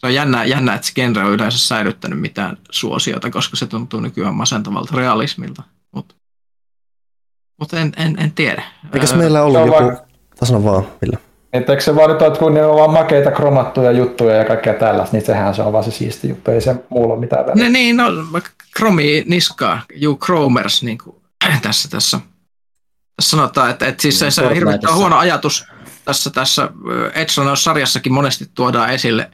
se 0.00 0.06
on 0.06 0.14
jännä, 0.14 0.44
jännä, 0.44 0.74
että 0.74 0.86
se 0.86 0.92
genre 0.94 1.24
on 1.24 1.32
yleensä 1.32 1.58
säilyttänyt 1.58 2.20
mitään 2.20 2.56
suosiota, 2.70 3.30
koska 3.30 3.56
se 3.56 3.66
tuntuu 3.66 4.00
nykyään 4.00 4.34
masentavalta 4.34 4.96
realismilta. 4.96 5.62
Mutta 5.94 6.14
mut 7.60 7.72
en, 7.72 7.92
en, 7.96 8.18
en 8.18 8.32
tiedä. 8.32 8.62
Eikös 8.94 9.14
meillä 9.14 9.42
ollut 9.42 9.66
joku... 9.66 10.10
Sano 10.44 10.64
vaan, 10.64 10.86
Ville. 11.02 11.18
Että 11.52 11.72
eikö 11.72 11.84
se 11.84 11.96
vaan 11.96 12.10
nyt, 12.10 12.22
että 12.22 12.38
kun 12.38 12.54
ne 12.54 12.64
on 12.64 12.76
vaan 12.76 12.90
makeita 12.90 13.30
kromattuja 13.30 13.92
juttuja 13.92 14.34
ja 14.34 14.44
kaikkea 14.44 14.74
tällaista, 14.74 15.16
niin 15.16 15.26
sehän 15.26 15.54
se 15.54 15.62
on 15.62 15.72
vaan 15.72 15.84
se 15.84 15.90
siisti 15.90 16.28
juttu, 16.28 16.50
ei 16.50 16.60
se 16.60 16.76
muulla 16.88 17.14
ole 17.14 17.20
mitään 17.20 17.46
väliä. 17.46 17.64
Ne, 17.64 17.70
niin, 17.70 17.96
no, 17.96 18.04
kromi 18.76 19.24
niskaa, 19.26 19.82
you 20.02 20.16
chromers, 20.16 20.82
niin 20.82 20.98
kuin 21.04 21.16
tässä, 21.62 21.88
tässä, 21.90 22.20
tässä 23.16 23.30
sanotaan, 23.30 23.70
että, 23.70 23.86
että 23.86 24.02
siis 24.02 24.18
se, 24.18 24.30
se 24.30 24.42
on 24.42 24.54
hirvittävän 24.54 24.96
huono 24.96 25.16
ajatus 25.16 25.66
tässä, 26.04 26.30
tässä 26.30 26.68
Edge-sarjassakin 27.14 28.12
monesti 28.12 28.50
tuodaan 28.54 28.90
esille, 28.90 29.30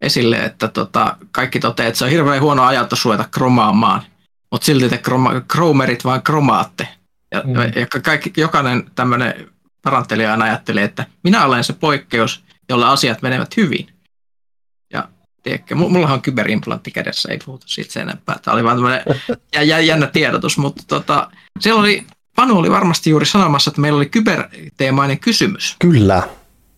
esille 0.00 0.36
että 0.36 0.68
tota, 0.68 1.16
kaikki 1.32 1.60
toteaa, 1.60 1.88
että 1.88 1.98
se 1.98 2.04
on 2.04 2.10
hirveän 2.10 2.42
huono 2.42 2.64
ajatus 2.64 3.04
ruveta 3.04 3.28
kromaamaan, 3.30 4.02
mutta 4.52 4.64
silti 4.64 4.88
te 4.88 4.98
kroma, 4.98 5.40
kromerit 5.40 6.04
vaan 6.04 6.22
kromaatte. 6.22 6.88
Ja, 7.34 7.42
mm. 7.44 7.54
ja 7.54 7.86
kaikki, 8.02 8.32
jokainen 8.36 8.90
tämmöinen 8.94 9.48
parantelija 9.82 10.32
aina 10.32 10.44
ajattelee, 10.44 10.84
että 10.84 11.06
minä 11.24 11.44
olen 11.46 11.64
se 11.64 11.72
poikkeus, 11.72 12.44
jolla 12.68 12.90
asiat 12.90 13.22
menevät 13.22 13.56
hyvin. 13.56 13.88
Ja 14.92 15.08
tiedätkö, 15.42 15.74
mulla 15.74 16.12
on 16.12 16.22
kyberimplantti 16.22 16.90
kädessä, 16.90 17.32
ei 17.32 17.38
puhuta 17.44 17.64
siitä 17.68 17.92
sen 17.92 18.02
enempää. 18.02 18.38
Tämä 18.42 18.54
oli 18.54 18.64
vaan 18.64 18.76
tämmöinen 18.76 19.04
jännä 19.86 20.06
tiedotus, 20.06 20.58
mutta 20.58 20.82
tota, 20.86 21.30
siellä 21.60 21.80
oli, 21.80 22.06
Panu 22.36 22.58
oli 22.58 22.70
varmasti 22.70 23.10
juuri 23.10 23.26
sanomassa, 23.26 23.70
että 23.70 23.80
meillä 23.80 23.96
oli 23.96 24.06
kyberteemainen 24.06 25.18
kysymys. 25.18 25.76
Kyllä. 25.78 26.28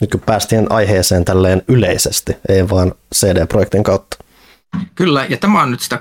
Nyt 0.03 0.11
kun 0.11 0.21
päästiin 0.21 0.67
aiheeseen 0.71 1.25
tälleen 1.25 1.63
yleisesti, 1.69 2.33
ei 2.49 2.69
vaan 2.69 2.93
CD-projektin 3.15 3.83
kautta. 3.83 4.17
Kyllä, 4.95 5.27
ja 5.29 5.37
tämä 5.37 5.63
on 5.63 5.71
nyt 5.71 5.81
sitä 5.81 6.01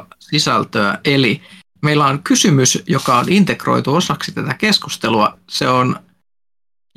2.0 0.00 0.06
sisältöä, 0.20 0.98
eli 1.04 1.42
meillä 1.82 2.06
on 2.06 2.22
kysymys, 2.22 2.82
joka 2.86 3.18
on 3.18 3.24
integroitu 3.28 3.94
osaksi 3.94 4.32
tätä 4.32 4.54
keskustelua. 4.54 5.38
Se 5.50 5.68
on 5.68 5.96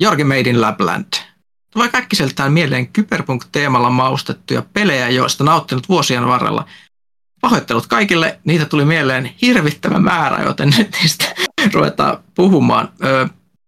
Jorge 0.00 0.24
Made 0.24 0.50
in 0.50 0.60
Lapland. 0.60 1.06
Tulee 1.72 1.88
kaikkiseltään 1.88 2.52
mieleen 2.52 2.88
Kyberpunk-teemalla 2.88 3.90
maustettuja 3.90 4.62
pelejä, 4.72 5.08
joista 5.08 5.44
nauttinut 5.44 5.88
vuosien 5.88 6.26
varrella. 6.26 6.66
Pahoittelut 7.40 7.86
kaikille, 7.86 8.40
niitä 8.44 8.64
tuli 8.66 8.84
mieleen 8.84 9.30
hirvittävä 9.42 9.98
määrä, 9.98 10.44
joten 10.44 10.72
nyt 10.78 10.96
niistä 11.00 11.24
ruvetaan 11.74 12.18
puhumaan. 12.34 12.88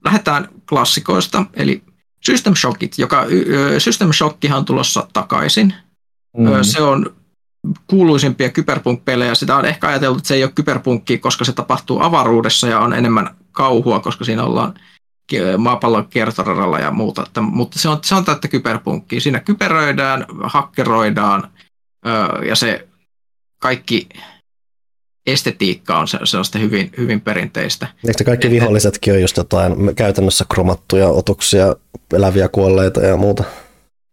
Lähdetään 0.04 0.48
klassikoista, 0.68 1.44
eli 1.54 1.82
System 2.24 2.54
Shockit, 2.54 2.98
joka 2.98 3.26
System 3.78 4.12
Shockihan 4.12 4.58
on 4.58 4.64
tulossa 4.64 5.06
takaisin. 5.12 5.74
Mm. 6.36 6.46
Se 6.62 6.82
on 6.82 7.14
kuuluisimpia 7.86 8.50
kyberpunk-pelejä. 8.50 9.34
Sitä 9.34 9.56
on 9.56 9.64
ehkä 9.64 9.88
ajateltu, 9.88 10.18
että 10.18 10.28
se 10.28 10.34
ei 10.34 10.44
ole 10.44 10.52
kyberpunkki, 10.54 11.18
koska 11.18 11.44
se 11.44 11.52
tapahtuu 11.52 12.00
avaruudessa 12.00 12.68
ja 12.68 12.80
on 12.80 12.92
enemmän 12.92 13.36
kauhua, 13.52 14.00
koska 14.00 14.24
siinä 14.24 14.44
ollaan 14.44 14.74
maapallon 15.58 16.08
kiertoradalla 16.08 16.78
ja 16.78 16.90
muuta. 16.90 17.26
Mutta 17.40 17.78
se 17.78 17.88
on, 17.88 17.98
se 18.02 18.14
on 18.14 18.24
täyttä 18.24 18.48
kyberpunkkia. 18.48 19.20
Siinä 19.20 19.40
kyberöidään, 19.40 20.26
hakkeroidaan 20.42 21.48
ja 22.48 22.54
se 22.54 22.88
kaikki 23.58 24.08
estetiikka 25.26 25.98
on 25.98 26.08
sellaista 26.08 26.58
hyvin, 26.58 26.90
hyvin 26.98 27.20
perinteistä. 27.20 27.86
Eikö 28.08 28.24
kaikki 28.24 28.50
vihollisetkin 28.50 29.12
ole 29.12 29.20
just 29.20 29.36
jotain 29.36 29.94
käytännössä 29.94 30.44
kromattuja 30.52 31.08
otuksia, 31.08 31.76
eläviä 32.14 32.48
kuolleita 32.48 33.00
ja 33.00 33.16
muuta? 33.16 33.44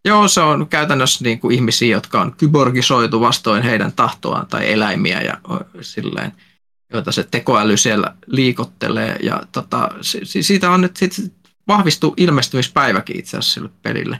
Joo, 0.05 0.27
se 0.27 0.41
on 0.41 0.67
käytännössä 0.67 1.23
niin 1.23 1.39
kuin 1.39 1.55
ihmisiä, 1.55 1.95
jotka 1.95 2.21
on 2.21 2.35
kyborgisoitu 2.37 3.21
vastoin 3.21 3.63
heidän 3.63 3.93
tahtoaan 3.93 4.47
tai 4.47 4.71
eläimiä 4.71 5.21
ja 5.21 5.37
silleen, 5.81 6.31
joita 6.93 7.11
se 7.11 7.23
tekoäly 7.31 7.77
siellä 7.77 8.15
liikottelee. 8.27 9.15
Ja 9.23 9.43
tota, 9.51 9.89
siitä 10.41 10.71
on 10.71 10.81
nyt 10.81 10.97
sit 10.97 11.33
vahvistu 11.67 12.13
ilmestymispäiväkin 12.17 13.19
itse 13.19 13.37
asiassa 13.37 13.53
sille 13.53 13.69
pelille. 13.81 14.19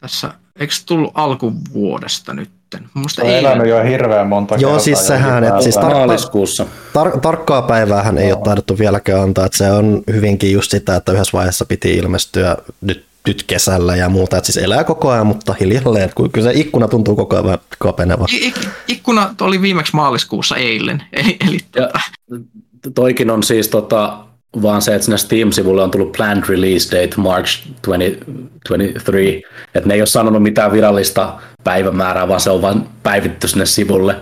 Tässä, 0.00 0.32
eikö 0.58 0.74
se 0.74 0.86
tullut 0.86 1.10
alkuvuodesta 1.14 2.34
nyt? 2.34 2.50
Musta 2.94 3.22
ei 3.22 3.38
elänyt 3.38 3.68
jo 3.68 3.82
hirveän 3.84 4.26
monta 4.26 4.54
Joo, 4.54 4.60
kertaa. 4.70 4.84
siis 4.84 5.06
sehän, 5.06 5.44
että 5.44 5.60
siis 5.60 5.76
tar- 5.76 6.76
tar- 6.98 7.20
tarkkaa 7.20 7.62
päiväähän 7.62 8.18
ei 8.18 8.32
ole 8.32 8.40
taidettu 8.44 8.78
vieläkään 8.78 9.22
antaa, 9.22 9.46
että 9.46 9.58
se 9.58 9.70
on 9.70 10.02
hyvinkin 10.12 10.52
just 10.52 10.70
sitä, 10.70 10.96
että 10.96 11.12
yhdessä 11.12 11.32
vaiheessa 11.32 11.64
piti 11.64 11.94
ilmestyä 11.94 12.56
nyt 12.80 13.06
nyt 13.26 13.42
kesällä 13.42 13.96
ja 13.96 14.08
muuta, 14.08 14.36
että 14.36 14.52
siis 14.52 14.64
elää 14.64 14.84
koko 14.84 15.10
ajan, 15.10 15.26
mutta 15.26 15.54
hiljalleen, 15.60 16.10
kun 16.14 16.32
kyllä 16.32 16.52
se 16.52 16.58
ikkuna 16.58 16.88
tuntuu 16.88 17.16
koko 17.16 17.36
ajan 17.36 17.58
kapeneva. 17.78 18.26
Ik- 18.32 18.68
ikkuna 18.88 19.34
oli 19.40 19.62
viimeksi 19.62 19.96
maaliskuussa 19.96 20.56
eilen, 20.56 21.02
eli, 21.12 21.36
eli 21.48 21.58
tota... 21.72 22.00
Toikin 22.94 23.30
on 23.30 23.42
siis 23.42 23.68
tota, 23.68 24.18
vaan 24.62 24.82
se, 24.82 24.94
että 24.94 25.04
sinne 25.04 25.18
Steam-sivulle 25.18 25.82
on 25.82 25.90
tullut 25.90 26.12
planned 26.12 26.44
release 26.48 26.96
date 26.96 27.16
March 27.16 27.66
2023, 27.82 29.42
että 29.74 29.88
ne 29.88 29.94
ei 29.94 30.00
ole 30.00 30.06
sanonut 30.06 30.42
mitään 30.42 30.72
virallista 30.72 31.40
päivämäärää, 31.64 32.28
vaan 32.28 32.40
se 32.40 32.50
on 32.50 32.62
vain 32.62 32.88
päivitty 33.02 33.48
sinne 33.48 33.66
sivulle. 33.66 34.16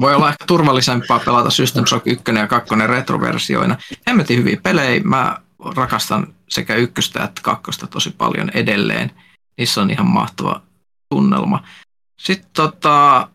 Voi 0.00 0.14
olla 0.14 0.28
ehkä 0.28 0.44
turvallisempaa 0.46 1.20
pelata 1.24 1.50
System 1.50 1.86
Shock 1.86 2.06
1 2.06 2.24
ja 2.34 2.46
2 2.46 2.74
retroversioina. 2.86 3.76
Hemmetin 4.08 4.38
hyviä 4.38 4.60
pelejä, 4.62 5.00
mä 5.04 5.38
rakastan 5.76 6.34
sekä 6.48 6.74
ykköstä 6.74 7.24
että 7.24 7.40
kakkosta 7.44 7.86
tosi 7.86 8.10
paljon 8.10 8.50
edelleen. 8.54 9.10
Niissä 9.58 9.80
on 9.80 9.90
ihan 9.90 10.06
mahtava 10.06 10.62
tunnelma. 11.08 11.64
Sitten 12.20 12.50
tota, 12.52 13.28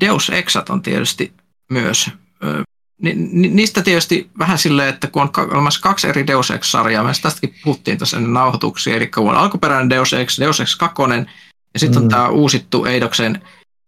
Deus 0.00 0.30
Exat 0.30 0.70
on 0.70 0.82
tietysti 0.82 1.32
myös. 1.70 2.10
Ni, 3.02 3.14
ni, 3.14 3.48
niistä 3.48 3.82
tietysti 3.82 4.30
vähän 4.38 4.58
silleen, 4.58 4.88
että 4.88 5.06
kun 5.06 5.22
on 5.22 5.30
olemassa 5.52 5.80
kaksi 5.80 6.08
eri 6.08 6.26
Deus 6.26 6.50
Ex-sarjaa, 6.50 7.04
me 7.04 7.12
tästäkin 7.22 7.54
puhuttiin 7.64 7.98
tässä 7.98 8.16
ennen 8.16 8.32
nauhoituksia, 8.32 8.96
eli 8.96 9.06
kun 9.06 9.30
on 9.30 9.36
alkuperäinen 9.36 9.90
Deus 9.90 10.12
Ex, 10.12 10.40
Deus 10.40 10.60
Ex 10.60 10.76
2, 10.76 11.02
ja 11.74 11.80
sitten 11.80 12.02
mm. 12.02 12.04
on 12.04 12.10
tämä 12.10 12.28
uusittu 12.28 12.84
Eidoksen 12.84 13.42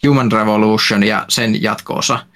Human 0.06 0.32
Revolution 0.32 1.02
ja 1.02 1.24
sen 1.28 1.62
jatkoosa. 1.62 2.26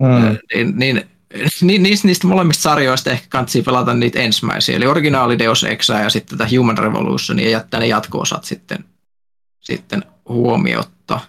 Mm. 0.00 0.38
Niin, 0.54 0.78
niin 0.78 1.10
Ni, 1.60 1.78
niistä, 1.78 2.08
niistä 2.08 2.26
molemmista 2.26 2.62
sarjoista 2.62 3.10
ehkä 3.10 3.26
kannattaa 3.28 3.62
pelata 3.62 3.94
niitä 3.94 4.18
ensimmäisiä, 4.18 4.76
eli 4.76 4.86
originaali 4.86 5.38
Deus 5.38 5.64
Exa 5.64 5.98
ja 5.98 6.10
sitten 6.10 6.38
tätä 6.38 6.50
Human 6.56 6.78
Revolution 6.78 7.38
ja 7.38 7.50
jättää 7.50 7.80
ne 7.80 7.86
jatko-osat 7.86 8.44
sitten, 8.44 8.84
sitten 9.60 10.04
huomiotta. 10.28 11.20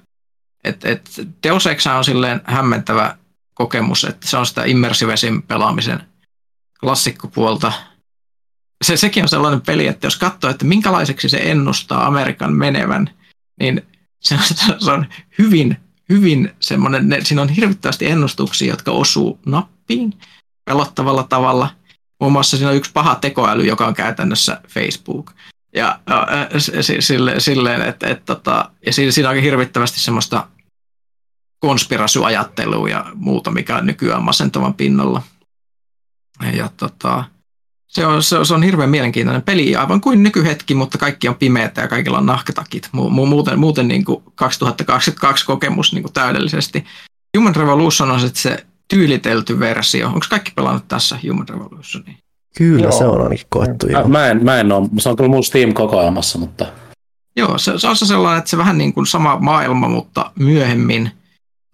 Et, 0.64 0.86
et 0.86 1.10
Deus 1.44 1.68
Exa 1.68 1.96
on 1.96 2.04
silleen 2.04 2.42
hämmentävä 2.44 3.18
kokemus, 3.54 4.04
että 4.04 4.28
se 4.28 4.38
on 4.38 4.46
sitä 4.46 4.64
immersivesin 4.66 5.42
pelaamisen 5.42 6.04
klassikkopuolta. 6.80 7.74
Se, 8.84 8.98
sekin 8.98 9.24
on 9.24 9.30
sellainen 9.30 9.62
peli, 9.62 9.88
että 9.88 10.08
jos 10.08 10.18
katsoo, 10.18 10.50
että 10.50 10.66
minkälaiseksi 10.66 11.30
se 11.30 11.38
ennustaa 11.38 12.06
Amerikan 12.06 12.54
menevän, 12.54 13.10
niin 13.60 13.82
se 14.20 14.36
on, 14.36 14.42
se 14.86 14.92
on 14.92 15.06
hyvin, 15.38 15.78
hyvin 16.10 16.52
semmoinen, 16.60 17.10
ne, 17.10 17.20
siinä 17.24 17.42
on 17.42 17.50
hirvittävästi 17.50 18.08
ennustuksia, 18.08 18.74
jotka 18.74 18.92
osuu 18.92 19.40
nappiin 19.46 20.14
pelottavalla 20.66 21.24
tavalla. 21.24 21.70
Muun 22.20 22.32
muassa 22.32 22.58
siinä 22.58 22.70
on 22.70 22.76
yksi 22.76 22.92
paha 22.94 23.16
tekoäly, 23.16 23.64
joka 23.64 23.88
on 23.88 23.94
käytännössä 23.94 24.62
Facebook. 24.68 25.32
Ja 25.76 26.00
äh, 26.12 26.48
sille, 27.00 27.40
silleen, 27.40 27.82
että, 27.82 28.08
että, 28.08 28.26
tota, 28.26 28.72
ja 28.86 28.94
siinä 28.94 29.30
on 29.30 29.36
hirvittävästi 29.36 30.00
semmoista 30.00 30.48
konspirasyoajattelua 31.62 32.90
ja 32.90 33.06
muuta, 33.16 33.52
mikä 33.52 33.78
on 33.78 33.86
nykyään 33.86 34.24
masentavan 34.24 34.74
pinnalla. 34.74 35.22
Ja 36.54 36.70
tota, 36.78 37.24
se 37.88 38.06
on, 38.06 38.24
se, 38.24 38.38
on, 38.38 38.46
se 38.46 38.54
on 38.54 38.64
hirveän 38.64 38.90
mielenkiintoinen 38.90 39.42
peli, 39.42 39.76
aivan 39.76 40.02
kuin 40.02 40.24
nykyhetki, 40.24 40.76
mutta 40.76 40.98
kaikki 40.98 41.28
on 41.28 41.36
pimeätä 41.36 41.82
ja 41.82 41.88
kaikilla 41.88 42.18
on 42.18 42.26
nahkatakit. 42.26 42.90
Mu- 42.96 43.10
muuten 43.10 43.60
muuten 43.60 43.88
niin 43.88 44.06
kuin 44.06 44.24
2022 44.36 45.46
kokemus 45.46 45.94
niin 45.94 46.04
kuin 46.04 46.14
täydellisesti. 46.14 46.86
Human 47.38 47.56
Revolution 47.56 48.12
on 48.12 48.20
sitten 48.20 48.42
se 48.42 48.66
tyylitelty 48.88 49.60
versio. 49.60 50.08
Onko 50.08 50.26
kaikki 50.30 50.52
pelannut 50.56 50.88
tässä 50.88 51.20
Human 51.28 51.50
Revolutionia? 51.50 52.14
Kyllä, 52.58 52.84
Joo. 52.84 52.92
se 52.92 53.06
on 53.06 53.22
ainakin 53.22 53.46
koettu. 53.50 53.88
Mä, 53.88 54.04
mä, 54.04 54.28
en, 54.28 54.44
mä 54.44 54.60
en 54.60 54.72
ole, 54.72 54.90
se 55.00 55.10
on 55.10 55.16
kyllä 55.16 55.30
mun 55.30 55.44
Steam-kokoelmassa, 55.44 56.40
mutta... 56.40 56.66
Joo, 57.36 57.58
se, 57.58 57.80
se 57.80 57.88
on 57.88 57.96
se 57.96 58.06
sellainen, 58.06 58.38
että 58.38 58.50
se 58.50 58.58
vähän 58.58 58.78
niin 58.78 58.94
kuin 58.94 59.08
sama 59.08 59.40
maailma, 59.40 59.90
mutta 59.90 60.32
myöhemmin 60.40 61.12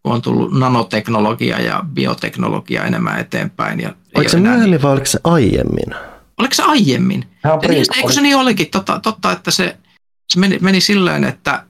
kun 0.07 0.15
on 0.15 0.21
tullut 0.21 0.53
nanoteknologia 0.53 1.61
ja 1.61 1.83
bioteknologia 1.93 2.83
enemmän 2.83 3.19
eteenpäin. 3.19 3.79
Ja 3.79 3.95
oliko 4.15 4.29
se 4.29 4.39
myöhemmin 4.39 4.71
niin... 4.71 4.81
vai 4.81 4.91
oliko 4.91 5.05
se 5.05 5.19
aiemmin? 5.23 5.95
Oliko 6.37 6.53
se 6.53 6.63
aiemmin? 6.63 7.25
Niin, 7.69 7.85
eikö 7.95 8.13
se 8.13 8.21
niin 8.21 8.37
olikin? 8.37 8.69
Totta, 8.69 8.99
totta 8.99 9.31
että 9.31 9.51
se, 9.51 9.77
se 10.33 10.39
meni, 10.39 10.57
meni 10.61 10.81
silleen, 10.81 11.23
että 11.23 11.63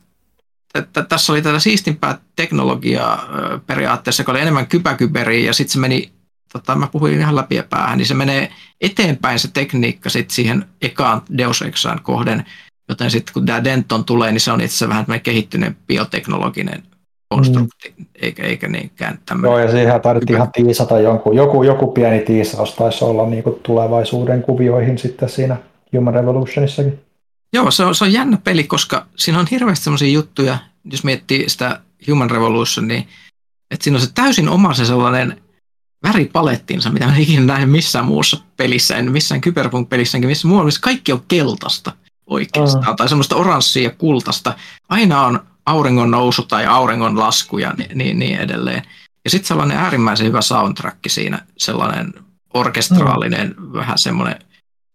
että 0.76 1.04
tässä 1.04 1.34
oli 1.34 1.42
tätä 1.42 1.60
siistimpää 1.60 2.18
teknologiaa 2.36 3.26
periaatteessa, 3.66 4.22
joka 4.22 4.32
oli 4.32 4.42
enemmän 4.42 4.68
kypäkyberiä 4.68 5.46
ja 5.46 5.54
sitten 5.54 5.74
se 5.74 5.80
meni, 5.80 6.12
tota, 6.54 6.76
mä 6.76 6.88
puhuin 6.88 7.20
ihan 7.20 7.36
läpi 7.36 7.56
ja 7.56 7.64
päähän, 7.64 7.98
niin 7.98 8.06
se 8.06 8.14
menee 8.14 8.52
eteenpäin 8.82 9.40
se 9.40 9.48
tekniikka 9.48 10.10
sitten 10.10 10.36
siihen 10.36 10.66
ekaan 10.82 11.22
Deus 11.38 11.62
Exaan 11.62 12.04
kohden, 12.04 12.46
joten 12.90 13.12
sitten 13.12 13.34
kun 13.34 13.46
tämä 13.46 13.64
Denton 13.64 14.06
tulee, 14.06 14.32
niin 14.32 14.42
se 14.42 14.52
on 14.52 14.62
itse 14.62 14.86
asiassa 14.86 14.90
vähän 14.90 15.22
kehittynyt 15.22 15.78
bioteknologinen 15.88 16.84
konstrukti, 17.30 17.94
mm. 17.98 18.06
Eikä, 18.22 18.44
eikä 18.44 18.68
niinkään 18.68 19.20
tämmöinen. 19.26 19.52
Joo, 19.52 19.60
ja 19.60 19.72
siihen 19.72 20.02
tarvittiin 20.02 20.36
ihan 20.36 20.52
tiisata 20.52 21.00
jonkun, 21.00 21.36
joku, 21.36 21.64
joku 21.64 21.92
pieni 21.92 22.20
tiisaus 22.20 22.76
taisi 22.76 23.06
olla 23.06 23.26
niin 23.26 23.44
kuin 23.44 23.60
tulevaisuuden 23.64 24.42
kuvioihin 24.42 24.98
sitten 24.98 25.30
siinä 25.30 25.58
Human 25.96 26.14
Revolutionissakin. 26.14 27.00
Joo, 27.54 27.72
se 27.72 27.86
on, 27.86 27.96
se 27.96 28.04
on 28.04 28.14
jännä 28.14 28.38
peli, 28.44 28.64
koska 28.64 29.06
siinä 29.16 29.40
on 29.40 29.48
hirveästi 29.52 29.84
sellaisia 29.84 30.12
juttuja, 30.12 30.58
jos 30.92 31.04
miettii 31.04 31.50
sitä 31.50 31.80
Human 32.10 32.30
Revolution, 32.32 32.88
niin 32.88 33.08
että 33.72 33.84
siinä 33.84 33.98
on 33.98 34.02
se 34.02 34.14
täysin 34.14 34.50
oma 34.50 34.74
se 34.74 34.86
sellainen 34.86 35.42
väripalettinsa, 36.04 36.90
mitä 36.90 37.06
mä 37.06 37.16
en 37.16 37.22
ikinä 37.22 37.46
nähnyt 37.46 37.72
missään 37.72 38.06
muussa 38.06 38.38
pelissä, 38.58 38.98
en 38.98 39.12
missään 39.12 39.42
Cyberpunk-pelissä, 39.42 40.18
enkä 40.18 40.28
missään 40.28 40.50
muualla, 40.50 40.66
missä 40.66 40.82
kaikki 40.82 41.12
on 41.12 41.24
keltaista 41.28 41.92
oikeastaan, 42.28 42.96
tai 42.96 43.10
semmoista 43.10 43.36
oranssia 43.36 43.84
ja 43.84 43.90
kultaista. 43.90 44.54
Aina 44.90 45.26
on 45.26 45.40
auringon 45.68 46.12
nousu 46.12 46.44
tai 46.44 46.66
auringon 46.66 47.20
lasku 47.20 47.58
ja 47.58 47.74
niin, 47.78 47.98
niin, 47.98 48.20
niin 48.20 48.40
edelleen. 48.40 48.84
Ja 49.24 49.30
sitten 49.30 49.48
sellainen 49.48 49.78
äärimmäisen 49.78 50.28
hyvä 50.28 50.42
soundtrack 50.42 51.00
siinä, 51.08 51.46
sellainen 51.58 52.14
orkestraalinen, 52.54 53.56
mm. 53.58 53.74
vähän 53.74 53.98
semmoinen 53.98 54.40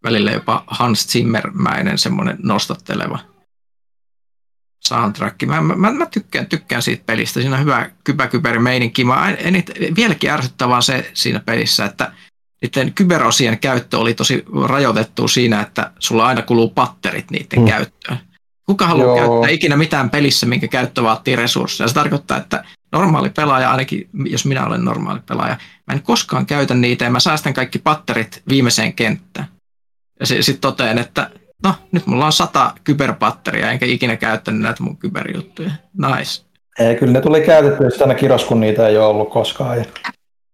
välillä 0.05 0.31
jopa 0.31 0.65
Hans 0.67 1.07
Zimmermäinen 1.07 1.99
semmoinen 1.99 2.37
nostatteleva 2.43 3.19
soundtrack. 4.85 5.43
Mä, 5.47 5.61
mä, 5.61 5.93
mä 5.93 6.07
tykkään, 6.07 6.47
tykkään 6.47 6.83
siitä 6.83 7.03
pelistä. 7.07 7.41
Siinä 7.41 7.57
on 7.57 7.63
hyvä 7.63 7.91
kypäkypäri 8.05 8.59
meininki. 8.59 9.05
Mä 9.05 9.31
en, 9.31 9.65
vieläkin 9.97 10.31
ärsyttävää 10.31 10.81
se 10.81 11.11
siinä 11.15 11.41
pelissä, 11.41 11.85
että 11.85 12.13
niiden 12.63 12.95
kyberosien 12.95 13.59
käyttö 13.59 13.99
oli 13.99 14.15
tosi 14.15 14.45
rajoitettu 14.67 15.29
siinä, 15.29 15.61
että 15.61 15.93
sulla 15.99 16.27
aina 16.27 16.43
kuluu 16.43 16.69
patterit 16.69 17.31
niiden 17.31 17.61
mm. 17.61 17.67
käyttöön. 17.67 18.19
Kuka 18.67 18.87
haluaa 18.87 19.19
Joo. 19.19 19.29
käyttää 19.29 19.51
ikinä 19.51 19.77
mitään 19.77 20.11
pelissä, 20.11 20.47
minkä 20.47 20.69
käyttö 20.69 21.03
vaatii 21.03 21.37
resursseja? 21.37 21.89
Se 21.89 21.95
tarkoittaa, 21.95 22.37
että 22.37 22.65
normaali 22.93 23.31
pelaaja, 23.31 23.71
ainakin 23.71 24.09
jos 24.25 24.47
minä 24.47 24.67
olen 24.67 24.85
normaali 24.85 25.21
pelaaja, 25.29 25.57
mä 25.87 25.95
en 25.95 26.03
koskaan 26.03 26.47
käytä 26.47 26.75
niitä 26.75 27.05
ja 27.05 27.11
mä 27.11 27.21
säästän 27.21 27.55
kaikki 27.55 27.79
patterit 27.79 28.43
viimeiseen 28.49 28.93
kenttään. 28.93 29.47
Ja 30.21 30.27
sitten 30.27 30.61
totean, 30.61 30.99
että 30.99 31.31
no 31.65 31.75
nyt 31.93 32.07
mulla 32.07 32.27
on 32.27 32.33
sata 32.33 32.73
kyberpatteria, 32.85 33.71
enkä 33.71 33.87
ikinä 33.87 34.17
käyttänyt 34.17 34.61
näitä 34.61 34.83
mun 34.83 34.97
kyberjuttuja. 34.97 35.71
Nice. 35.99 36.43
Ei, 36.79 36.97
kyllä 36.97 37.13
ne 37.13 37.21
tuli 37.21 37.41
käytettyä 37.41 37.89
aina 38.01 38.15
kiros, 38.15 38.45
kun 38.45 38.61
niitä 38.61 38.89
ei 38.89 38.97
ole 38.97 39.07
ollut 39.07 39.31
koskaan. 39.31 39.79
Ja... 39.79 39.85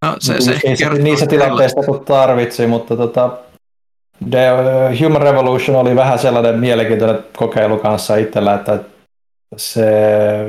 No, 0.04 0.16
se, 0.18 0.40
se 0.40 0.60
ei 0.64 0.76
se, 0.76 0.88
niissä 0.88 1.26
tilanteissa, 1.26 1.82
kun 1.86 2.04
tarvitsi, 2.04 2.66
mutta 2.66 2.96
tota, 2.96 3.38
The 4.30 4.48
Human 5.04 5.22
Revolution 5.22 5.76
oli 5.76 5.96
vähän 5.96 6.18
sellainen 6.18 6.58
mielenkiintoinen 6.58 7.24
kokeilu 7.36 7.76
kanssa 7.76 8.16
itsellä, 8.16 8.54
että 8.54 8.78
se, 9.56 9.86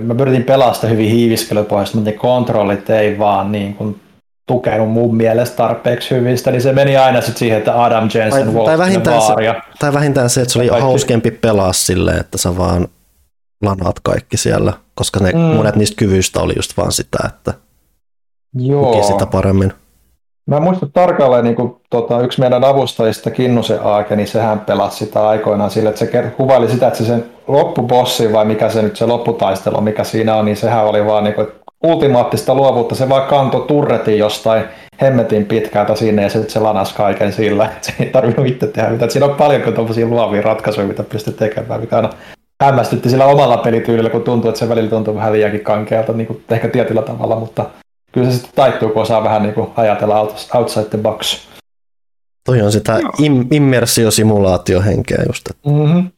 mä 0.01 0.15
pyritin 0.15 0.43
pelastaa 0.43 0.89
hyvin 0.89 1.09
hiiviskelypohjasta, 1.09 1.97
mutta 1.97 2.11
ne 2.11 2.17
kontrollit 2.17 2.89
ei 2.89 3.19
vaan 3.19 3.51
niin 3.51 3.73
kuin 3.73 4.01
tukenut 4.47 4.91
mun 4.91 5.15
mielestä 5.15 5.57
tarpeeksi 5.57 6.15
hyvistä, 6.15 6.51
niin 6.51 6.61
se 6.61 6.73
meni 6.73 6.97
aina 6.97 7.21
sitten 7.21 7.39
siihen, 7.39 7.57
että 7.57 7.83
Adam 7.83 8.09
Jensen 8.13 8.53
tai, 8.53 8.65
tai, 8.65 8.77
vähintään 8.77 9.21
se, 9.21 9.33
tai 9.79 9.93
vähintään 9.93 10.29
se, 10.29 10.41
että 10.41 10.53
se 10.53 10.59
oli 10.59 10.67
kaikki. 10.67 10.83
hauskempi 10.83 11.31
pelaa 11.31 11.73
silleen, 11.73 12.19
että 12.19 12.37
sä 12.37 12.57
vaan 12.57 12.87
lanaat 13.63 13.99
kaikki 13.99 14.37
siellä, 14.37 14.73
koska 14.95 15.19
ne, 15.19 15.31
mm. 15.31 15.39
monet 15.39 15.75
niistä 15.75 15.95
kyvyistä 15.95 16.39
oli 16.39 16.53
just 16.55 16.77
vaan 16.77 16.91
sitä, 16.91 17.17
että 17.27 17.53
Joo. 18.55 19.03
sitä 19.03 19.25
paremmin. 19.25 19.73
Mä 20.49 20.59
muistan 20.59 20.91
tarkalleen 20.91 21.43
niin 21.43 21.55
kuin, 21.55 21.75
tota, 21.89 22.21
yksi 22.21 22.39
meidän 22.39 22.63
avustajista, 22.63 23.31
Kinnusen 23.31 23.79
Aake, 23.83 24.15
niin 24.15 24.27
sehän 24.27 24.59
pelasi 24.59 25.05
sitä 25.05 25.27
aikoinaan 25.27 25.71
sille, 25.71 25.89
että 25.89 25.99
se 26.05 26.31
kuvaili 26.37 26.69
sitä, 26.69 26.87
että 26.87 26.99
se 26.99 27.05
sen 27.05 27.25
loppubossi 27.47 28.33
vai 28.33 28.45
mikä 28.45 28.69
se 28.69 28.81
nyt 28.81 28.95
se 28.95 29.05
lopputaistelu, 29.05 29.81
mikä 29.81 30.03
siinä 30.03 30.35
on, 30.35 30.45
niin 30.45 30.57
sehän 30.57 30.85
oli 30.85 31.05
vaan 31.05 31.23
niin 31.23 31.33
kuin, 31.33 31.47
ultimaattista 31.83 32.55
luovuutta. 32.55 32.95
Se 32.95 33.09
vaan 33.09 33.27
kantoi 33.27 33.65
turretin 33.67 34.17
jostain 34.17 34.63
hemmetin 35.01 35.45
pitkältä 35.45 35.95
sinne 35.95 36.23
ja 36.23 36.29
sitten 36.29 36.49
se 36.49 36.59
lanas 36.59 36.93
kaiken 36.93 37.33
sillä. 37.33 37.65
että 37.65 37.79
Se 37.87 37.93
ei 37.99 38.09
tarvinnut 38.09 38.47
itse 38.47 38.67
tehdä 38.67 38.89
mitään. 38.89 39.11
Siinä 39.11 39.25
on 39.25 39.35
paljon 39.35 39.73
tuollaisia 39.73 40.07
luovia 40.07 40.41
ratkaisuja, 40.41 40.87
mitä 40.87 41.03
pystyy 41.03 41.33
tekemään, 41.33 41.81
mikä 41.81 41.95
aina 41.95 42.09
hämmästytti 42.63 43.09
sillä 43.09 43.25
omalla 43.25 43.57
pelityylillä, 43.57 44.09
kun 44.09 44.23
tuntuu, 44.23 44.49
että 44.49 44.59
se 44.59 44.69
välillä 44.69 44.89
tuntuu 44.89 45.15
vähän 45.15 45.33
liiankin 45.33 45.63
kankealta, 45.63 46.13
niin 46.13 46.27
kuin 46.27 46.43
ehkä 46.49 46.67
tietyllä 46.67 47.01
tavalla, 47.01 47.35
mutta 47.35 47.65
kyllä 48.11 48.31
se 48.31 48.33
sitten 48.33 48.55
taittuu, 48.55 48.89
kun 48.89 49.01
osaa 49.01 49.23
vähän 49.23 49.43
niin 49.43 49.53
kuin 49.53 49.69
ajatella 49.75 50.19
outside 50.53 50.85
the 50.85 50.97
box. 50.97 51.37
Toi 52.45 52.61
on 52.61 52.71
sitä 52.71 52.97
im- 52.97 53.47
immersiosimulaatiohenkeä 53.51 55.23
just. 55.27 55.49
Mm-hmm. 55.65 56.09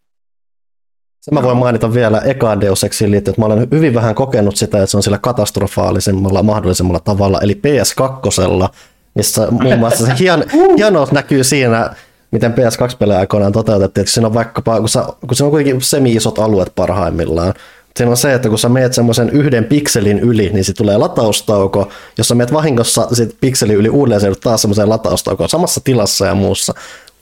Se 1.22 1.32
mä 1.32 1.44
voin 1.44 1.58
mainita 1.58 1.94
vielä 1.94 2.20
eka 2.20 2.62
Deus 2.62 2.84
Exiin 2.84 3.12
liittyen, 3.12 3.34
että 3.34 3.42
mä 3.42 3.46
olen 3.46 3.68
hyvin 3.72 3.94
vähän 3.94 4.16
kokenut 4.16 4.56
sitä, 4.56 4.78
että 4.78 4.92
se 4.92 4.98
on 4.98 5.04
sillä 5.04 5.18
katastrofaalisemmalla 5.18 6.44
mahdollisemmalla 6.44 7.00
tavalla, 7.00 7.40
eli 7.42 7.62
PS2, 7.68 8.70
missä 9.16 9.48
muun 9.52 9.80
muassa 9.80 10.06
se 10.06 10.14
hien, 10.20 10.46
hienous 10.78 11.12
näkyy 11.12 11.44
siinä, 11.44 11.90
miten 12.32 12.54
PS2-pelejä 12.54 13.20
aikoinaan 13.20 13.52
toteutettiin, 13.52 14.02
että 14.02 14.14
siinä 14.14 14.28
on 14.28 14.34
vaikkapa, 14.34 14.80
kun, 14.80 14.90
sä, 14.90 15.06
kun 15.28 15.36
se 15.36 15.44
on 15.44 15.52
kuitenkin 15.52 15.82
semi-isot 15.82 16.40
alueet 16.40 16.72
parhaimmillaan, 16.76 17.54
Siinä 17.98 18.12
on 18.12 18.18
se, 18.18 18.34
että 18.34 18.50
kun 18.50 18.60
sä 18.60 18.70
meet 18.70 18.94
semmoisen 18.94 19.30
yhden 19.30 19.66
pikselin 19.66 20.20
yli, 20.20 20.50
niin 20.50 20.66
se 20.66 20.74
tulee 20.74 20.98
lataustauko. 20.98 21.92
Jos 22.18 22.28
sä 22.28 22.36
meet 22.36 22.54
vahingossa 22.54 23.08
sit 23.14 23.38
pikselin 23.42 23.76
yli 23.76 23.90
uudelleen, 23.90 24.22
se 24.22 24.32
taas 24.42 24.62
semmoiseen 24.62 24.90
lataustaukoon 24.90 25.50
samassa 25.50 25.82
tilassa 25.84 26.26
ja 26.26 26.36
muussa. 26.36 26.74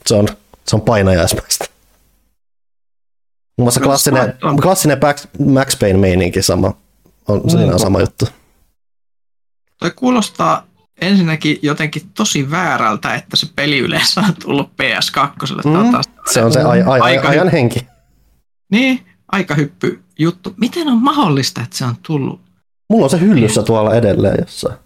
Se 0.06 0.14
on, 0.14 0.28
se 0.66 0.76
on 0.76 0.82
painajaismäistä. 0.82 1.64
Muun 3.58 3.64
muassa 3.64 3.80
klassinen, 3.80 4.34
klassinen 4.62 4.98
Max 5.46 5.78
Payne-meininki 5.78 6.42
sama. 6.42 6.76
On. 7.28 7.50
Siinä 7.50 7.72
on 7.72 7.80
sama 7.80 8.00
juttu. 8.00 8.28
Toi 9.78 9.90
kuulostaa 9.90 10.66
ensinnäkin 11.00 11.58
jotenkin 11.62 12.02
tosi 12.14 12.50
väärältä, 12.50 13.14
että 13.14 13.36
se 13.36 13.46
peli 13.56 13.78
yleensä 13.78 14.20
on 14.20 14.34
tullut 14.42 14.70
PS2. 14.70 15.46
Mm. 15.64 16.02
Se 16.32 16.42
on 16.44 16.52
se 16.52 16.60
aj- 16.60 16.64
aj- 16.64 17.02
aika 17.02 17.28
ajan 17.28 17.48
henki. 17.48 17.86
Niin, 18.70 19.06
aika 19.32 19.54
hyppy 19.54 20.02
juttu. 20.20 20.54
Miten 20.56 20.88
on 20.88 21.02
mahdollista, 21.02 21.62
että 21.62 21.76
se 21.76 21.84
on 21.84 21.96
tullut? 22.02 22.40
Mulla 22.90 23.04
on 23.04 23.10
se 23.10 23.20
hyllyssä 23.20 23.62
tuolla 23.62 23.94
edelleen 23.94 24.36
jossain. 24.40 24.78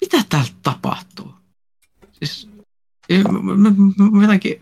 Mitä 0.00 0.24
täältä 0.28 0.50
tapahtuu? 0.62 1.34
Siis 2.12 2.50
jotenkin 4.20 4.56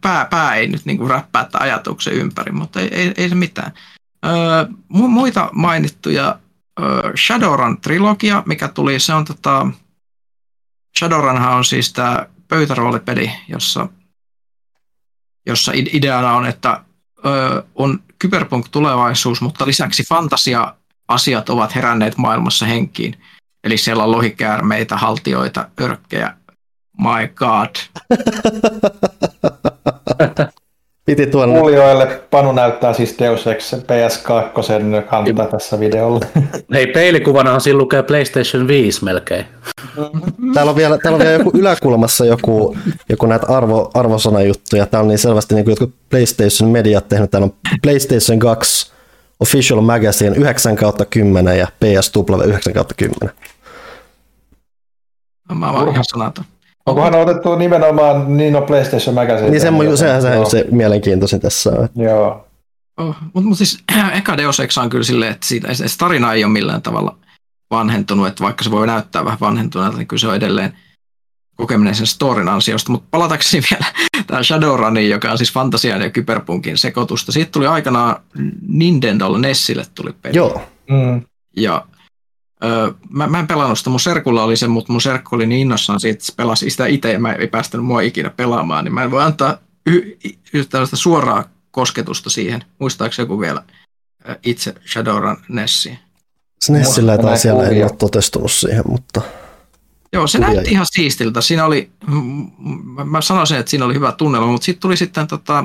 pää, 0.00 0.24
pää 0.24 0.54
ei 0.54 0.68
nyt 0.68 0.84
niinku 0.84 1.08
räppää 1.08 1.44
tämän 1.44 1.62
ajatuksen 1.62 2.14
ympäri, 2.14 2.52
mutta 2.52 2.80
ei, 2.80 2.88
ei, 2.94 3.14
ei 3.16 3.28
se 3.28 3.34
mitään. 3.34 3.72
Öö, 4.26 4.66
muita 4.88 5.50
mainittuja 5.52 6.38
öö, 6.80 7.12
Shadowrun-trilogia, 7.16 8.42
mikä 8.46 8.68
tuli, 8.68 9.00
se 9.00 9.14
on 9.14 9.24
tota, 9.24 9.66
Shadowrunhan 10.98 11.56
on 11.56 11.64
siis 11.64 11.92
tämä 11.92 12.26
pöytäroolipeli, 12.48 13.30
jossa, 13.48 13.88
jossa 15.46 15.72
ideana 15.74 16.32
on, 16.32 16.46
että 16.46 16.84
öö, 17.26 17.62
on 17.74 18.02
kyberpunk-tulevaisuus, 18.22 19.40
mutta 19.40 19.66
lisäksi 19.66 20.04
fantasia-asiat 20.08 21.48
ovat 21.48 21.74
heränneet 21.74 22.16
maailmassa 22.16 22.66
henkiin. 22.66 23.16
Eli 23.64 23.76
siellä 23.76 24.04
on 24.04 24.12
lohikäärmeitä, 24.12 24.96
haltioita, 24.96 25.68
örkkejä, 25.80 26.36
My 26.98 27.28
god. 27.34 27.70
Piti 31.04 31.26
tuonne. 31.26 31.58
Kuulijoille 31.58 32.22
Panu 32.30 32.52
näyttää 32.52 32.92
siis 32.92 33.18
Deus 33.18 33.46
Ex 33.46 33.72
PS2 33.74 35.02
kanta 35.10 35.46
tässä 35.46 35.80
videolla. 35.80 36.20
Hei, 36.74 36.86
peilikuvanahan 36.86 37.60
siinä 37.60 37.78
lukee 37.78 38.02
PlayStation 38.02 38.68
5 38.68 39.04
melkein. 39.04 39.46
Täällä 40.54 40.70
on 40.70 40.76
vielä, 40.76 40.98
täällä 40.98 41.16
on 41.16 41.22
vielä 41.22 41.32
joku 41.32 41.50
yläkulmassa 41.54 42.24
joku, 42.24 42.76
joku 43.08 43.26
näitä 43.26 43.46
arvo, 43.48 43.90
arvosanajuttuja. 43.94 44.86
Täällä 44.86 45.04
on 45.04 45.08
niin 45.08 45.18
selvästi 45.18 45.54
niin 45.54 45.64
kuin 45.64 45.72
jotkut 45.72 45.94
PlayStation 46.10 46.70
Mediat 46.70 47.08
tehnyt. 47.08 47.30
Täällä 47.30 47.44
on 47.44 47.54
PlayStation 47.82 48.38
2 48.38 48.92
Official 49.40 49.80
Magazine 49.80 50.36
9 50.36 50.76
kautta 50.76 51.04
10 51.04 51.58
ja 51.58 51.66
PSW 51.80 52.42
9 52.46 52.72
kautta 52.72 52.94
10. 52.94 53.34
Mä 55.54 55.70
oon 55.70 55.88
ihan 55.88 56.04
sanaton. 56.04 56.44
Onkohan 56.86 57.14
otettu 57.14 57.56
nimenomaan 57.56 58.36
Nino 58.36 58.62
PlayStation 58.62 59.14
Magazine? 59.14 59.50
Niin 59.50 59.60
se, 59.60 59.96
sehän 59.96 60.22
se, 60.22 60.50
se 60.50 60.66
mielenkiintoisin 60.70 61.40
tässä 61.40 61.70
on. 61.70 61.88
Joo. 61.96 62.46
Oh, 62.96 63.16
mutta 63.34 63.48
mut 63.48 63.58
siis 63.58 63.78
eka 64.14 64.36
Deus 64.36 64.60
Ex 64.60 64.78
on 64.78 64.90
kyllä 64.90 65.04
silleen, 65.04 65.32
että 65.32 65.46
siitä, 65.46 65.74
se 65.74 65.98
tarina 65.98 66.32
ei 66.32 66.44
ole 66.44 66.52
millään 66.52 66.82
tavalla 66.82 67.16
vanhentunut, 67.70 68.26
että 68.26 68.44
vaikka 68.44 68.64
se 68.64 68.70
voi 68.70 68.86
näyttää 68.86 69.24
vähän 69.24 69.40
vanhentuneelta, 69.40 69.96
niin 69.98 70.08
kyllä 70.08 70.20
se 70.20 70.28
on 70.28 70.36
edelleen 70.36 70.72
kokeminen 71.56 71.94
sen 71.94 72.06
storin 72.06 72.48
ansiosta. 72.48 72.92
Mutta 72.92 73.08
palatakseni 73.10 73.64
vielä 73.70 73.86
tähän 74.26 74.44
Shadowruniin, 74.44 75.10
joka 75.10 75.30
on 75.30 75.38
siis 75.38 75.52
fantasian 75.52 76.02
ja 76.02 76.10
kyberpunkin 76.10 76.78
sekoitusta. 76.78 77.32
Siitä 77.32 77.52
tuli 77.52 77.66
aikanaan 77.66 78.16
Nintendolle 78.68 79.38
Nessille 79.38 79.84
tuli 79.94 80.14
peli. 80.22 80.36
Joo. 80.36 80.62
Mm. 80.90 81.22
Ja 81.56 81.86
Öö, 82.64 82.92
mä, 83.08 83.26
mä 83.26 83.38
en 83.38 83.46
pelannut 83.46 83.78
sitä, 83.78 83.90
mun 83.90 84.00
serkulla 84.00 84.44
oli 84.44 84.56
se, 84.56 84.68
mutta 84.68 84.92
mun 84.92 85.00
serkku 85.00 85.36
oli 85.36 85.46
niin 85.46 85.60
innossaan 85.60 86.00
siitä, 86.00 86.12
että 86.12 86.26
se 86.26 86.32
pelasi 86.36 86.70
sitä 86.70 86.86
itse 86.86 87.12
ja 87.12 87.18
mä 87.18 87.32
ei 87.32 87.46
päästänyt 87.46 87.86
mua 87.86 88.00
ikinä 88.00 88.30
pelaamaan, 88.30 88.84
niin 88.84 88.94
mä 88.94 89.02
en 89.02 89.10
voi 89.10 89.22
antaa 89.22 89.58
y- 89.86 90.18
y- 90.54 90.64
tällaista 90.64 90.96
suoraa 90.96 91.44
kosketusta 91.70 92.30
siihen. 92.30 92.64
Muistaako 92.78 93.14
joku 93.18 93.40
vielä 93.40 93.62
itse 94.42 94.74
Shadowrun 94.92 95.36
Nessia? 95.48 95.96
Nessillä 96.68 97.18
tai 97.18 97.38
siellä 97.38 97.68
ei 97.68 97.82
ole 97.82 97.90
totestunut 97.98 98.52
siihen, 98.52 98.84
mutta... 98.88 99.22
Joo, 100.12 100.26
se 100.26 100.38
näytti 100.38 100.70
ihan 100.70 100.86
siistiltä. 100.90 101.40
Siinä 101.40 101.64
oli, 101.64 101.90
mä 103.04 103.20
sanoisin, 103.20 103.58
että 103.58 103.70
siinä 103.70 103.84
oli 103.84 103.94
hyvä 103.94 104.12
tunnelma, 104.12 104.46
mutta 104.46 104.64
sitten 104.64 104.80
tuli 104.80 104.96
sitten 104.96 105.26
tota, 105.26 105.64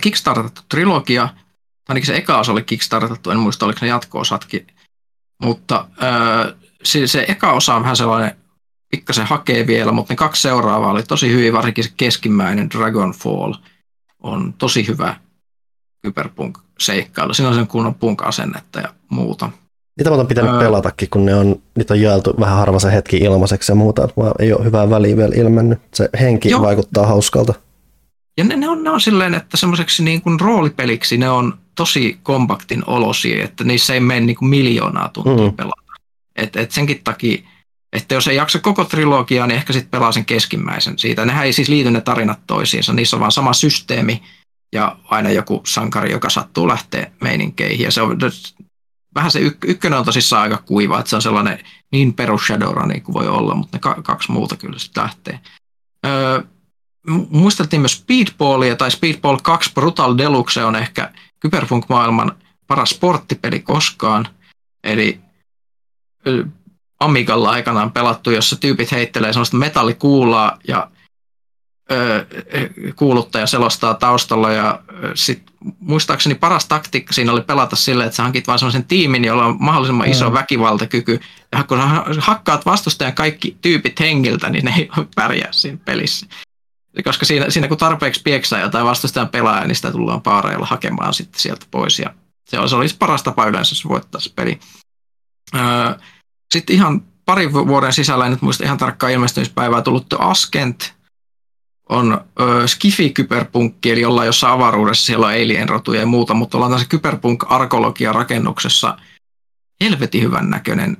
kickstartattu 0.00 0.62
trilogia, 0.68 1.28
ainakin 1.88 2.06
se 2.06 2.16
eka 2.16 2.38
osa 2.38 2.52
oli 2.52 2.62
kickstartattu, 2.62 3.30
en 3.30 3.38
muista 3.38 3.66
oliko 3.66 3.78
ne 3.82 3.88
jatko-osatkin, 3.88 4.66
mutta 5.42 5.88
se, 6.82 7.06
se 7.06 7.24
eka 7.28 7.52
osa 7.52 7.74
on 7.74 7.82
vähän 7.82 7.96
sellainen, 7.96 8.36
pikkasen 8.90 9.26
hakee 9.26 9.66
vielä, 9.66 9.92
mutta 9.92 10.12
ne 10.12 10.16
kaksi 10.16 10.42
seuraavaa 10.42 10.90
oli 10.90 11.02
tosi 11.02 11.32
hyvin, 11.32 11.52
varsinkin 11.52 11.84
se 11.84 11.90
keskimmäinen 11.96 12.70
Dragonfall 12.70 13.54
on 14.22 14.54
tosi 14.58 14.86
hyvä 14.88 15.16
kyberpunk-seikkailu. 16.02 17.34
Siinä 17.34 17.48
on 17.48 17.54
sen 17.54 17.66
kunnon 17.66 17.94
punk-asennetta 17.94 18.80
ja 18.80 18.88
muuta. 19.10 19.50
Niitä 19.98 20.12
on 20.12 20.26
pitänyt 20.26 20.52
öö. 20.52 20.58
pelatakin, 20.58 21.10
kun 21.10 21.26
ne 21.26 21.34
on, 21.34 21.56
niitä 21.76 21.94
on 21.94 22.00
jaeltu 22.00 22.34
vähän 22.40 22.56
harva 22.56 22.78
se 22.78 22.92
hetki 22.92 23.16
ilmaiseksi 23.16 23.72
ja 23.72 23.76
muuta, 23.76 24.08
vaan 24.16 24.34
ei 24.38 24.52
ole 24.52 24.64
hyvää 24.64 24.90
väliä 24.90 25.16
vielä 25.16 25.34
ilmennyt. 25.36 25.78
Se 25.94 26.08
henki 26.20 26.50
Joo. 26.50 26.62
vaikuttaa 26.62 27.06
hauskalta. 27.06 27.54
Ja 28.38 28.44
ne, 28.44 28.56
ne, 28.56 28.68
on, 28.68 28.84
ne 28.84 28.90
on 28.90 29.00
silleen, 29.00 29.34
että 29.34 29.56
semmoiseksi 29.56 30.04
niin 30.04 30.22
kuin 30.22 30.40
roolipeliksi 30.40 31.18
ne 31.18 31.30
on 31.30 31.54
tosi 31.78 32.18
kompaktin 32.22 32.82
olosia, 32.86 33.44
että 33.44 33.64
niissä 33.64 33.94
ei 33.94 34.00
mene 34.00 34.20
niin 34.20 34.36
kuin 34.36 34.48
miljoonaa 34.48 35.08
tuntia 35.08 35.50
mm. 35.50 35.56
pelata. 35.56 35.92
Et, 36.36 36.56
et 36.56 36.70
senkin 36.70 37.00
takia, 37.04 37.42
että 37.92 38.14
jos 38.14 38.28
ei 38.28 38.36
jaksa 38.36 38.58
koko 38.58 38.84
trilogiaa, 38.84 39.46
niin 39.46 39.56
ehkä 39.56 39.72
sitten 39.72 39.90
pelaa 39.90 40.12
sen 40.12 40.24
keskimmäisen 40.24 40.98
siitä. 40.98 41.24
Nehän 41.24 41.46
ei 41.46 41.52
siis 41.52 41.68
liity 41.68 41.90
ne 41.90 42.00
tarinat 42.00 42.40
toisiinsa, 42.46 42.92
niissä 42.92 43.16
on 43.16 43.20
vaan 43.20 43.32
sama 43.32 43.52
systeemi 43.52 44.22
ja 44.72 44.96
aina 45.04 45.30
joku 45.30 45.62
sankari, 45.66 46.10
joka 46.10 46.30
sattuu 46.30 46.68
lähteä 46.68 47.10
meininkeihin. 47.20 47.84
Ja 47.84 47.90
se 47.90 48.02
on, 48.02 48.18
vähän 49.14 49.30
se 49.30 49.40
yk- 49.40 49.64
ykkönen 49.64 49.98
on 49.98 50.04
tosissaan 50.04 50.42
aika 50.42 50.62
kuiva, 50.66 50.98
että 50.98 51.10
se 51.10 51.16
on 51.16 51.22
sellainen 51.22 51.58
niin 51.92 52.14
perus 52.14 52.46
Shadowrun 52.46 53.02
kuin 53.02 53.14
voi 53.14 53.28
olla, 53.28 53.54
mutta 53.54 53.76
ne 53.76 53.80
ka- 53.80 54.02
kaksi 54.02 54.32
muuta 54.32 54.56
kyllä 54.56 54.78
sitten 54.78 55.02
lähtee. 55.02 55.40
Öö, 56.06 56.42
muisteltiin 57.30 57.80
myös 57.80 57.96
Speedballia, 57.96 58.76
tai 58.76 58.90
Speedball 58.90 59.38
2 59.42 59.70
Brutal 59.74 60.18
Deluxe 60.18 60.64
on 60.64 60.76
ehkä 60.76 61.12
Kyberpunk-maailman 61.40 62.36
paras 62.66 62.90
sporttipeli 62.90 63.60
koskaan. 63.60 64.28
Eli 64.84 65.20
Amigalla 67.00 67.50
aikanaan 67.50 67.92
pelattu, 67.92 68.30
jossa 68.30 68.56
tyypit 68.56 68.92
heittelee 68.92 69.32
sellaista 69.32 69.56
metallikuulaa 69.56 70.58
ja 70.68 70.90
kuuluttaja 72.96 73.46
selostaa 73.46 73.94
taustalla 73.94 74.52
ja 74.52 74.82
sit 75.14 75.42
muistaakseni 75.80 76.34
paras 76.34 76.66
taktiikka 76.66 77.12
siinä 77.12 77.32
oli 77.32 77.40
pelata 77.40 77.76
silleen, 77.76 78.06
että 78.06 78.16
sä 78.16 78.22
hankit 78.22 78.46
vain 78.46 78.58
sellaisen 78.58 78.84
tiimin, 78.84 79.24
jolla 79.24 79.44
on 79.44 79.56
mahdollisimman 79.60 80.08
iso 80.08 80.28
mm. 80.28 80.34
väkivaltakyky 80.34 81.20
ja 81.52 81.64
kun 81.64 81.78
hakkaat 82.18 82.66
vastustajan 82.66 83.14
kaikki 83.14 83.56
tyypit 83.60 84.00
hengiltä, 84.00 84.48
niin 84.48 84.64
ne 84.64 84.74
ei 84.78 84.88
pärjää 85.14 85.52
siinä 85.52 85.78
pelissä. 85.84 86.26
Koska 87.04 87.24
siinä, 87.24 87.50
siinä 87.50 87.68
kun 87.68 87.76
tarpeeksi 87.76 88.22
pieksää 88.22 88.60
jotain 88.60 88.86
vastustajan 88.86 89.28
pelaajaa, 89.28 89.66
niin 89.66 89.76
sitä 89.76 89.92
tullaan 89.92 90.22
paareilla 90.22 90.66
hakemaan 90.66 91.14
sitten 91.14 91.40
sieltä 91.40 91.66
pois 91.70 91.98
ja 91.98 92.14
se 92.50 92.58
olisi 92.58 92.96
paras 92.98 93.22
tapa 93.22 93.46
yleensä, 93.46 93.72
jos 93.72 93.88
voittaa 93.88 94.20
se 94.20 94.32
peli. 94.36 94.58
Sitten 96.52 96.76
ihan 96.76 97.02
parin 97.24 97.52
vuoden 97.52 97.92
sisällä, 97.92 98.24
en 98.24 98.30
nyt 98.30 98.42
muista 98.42 98.64
ihan 98.64 98.78
tarkkaan 98.78 99.12
ilmestymispäivää, 99.12 99.82
tullut 99.82 100.14
Askent, 100.18 100.94
on 101.88 102.24
ö, 102.40 102.66
skifi-kyberpunkki, 102.66 103.90
eli 103.90 104.04
ollaan 104.04 104.26
jossain 104.26 104.54
avaruudessa, 104.54 105.06
siellä 105.06 105.26
on 105.26 105.32
alien-rotuja 105.32 106.00
ja 106.00 106.06
muuta, 106.06 106.34
mutta 106.34 106.58
ollaan 106.58 106.72
tässä 106.72 106.88
kyberpunk-arkologia 106.88 108.12
rakennuksessa 108.12 108.98
helvetin 109.80 110.22
hyvän 110.22 110.50
näköinen 110.50 110.96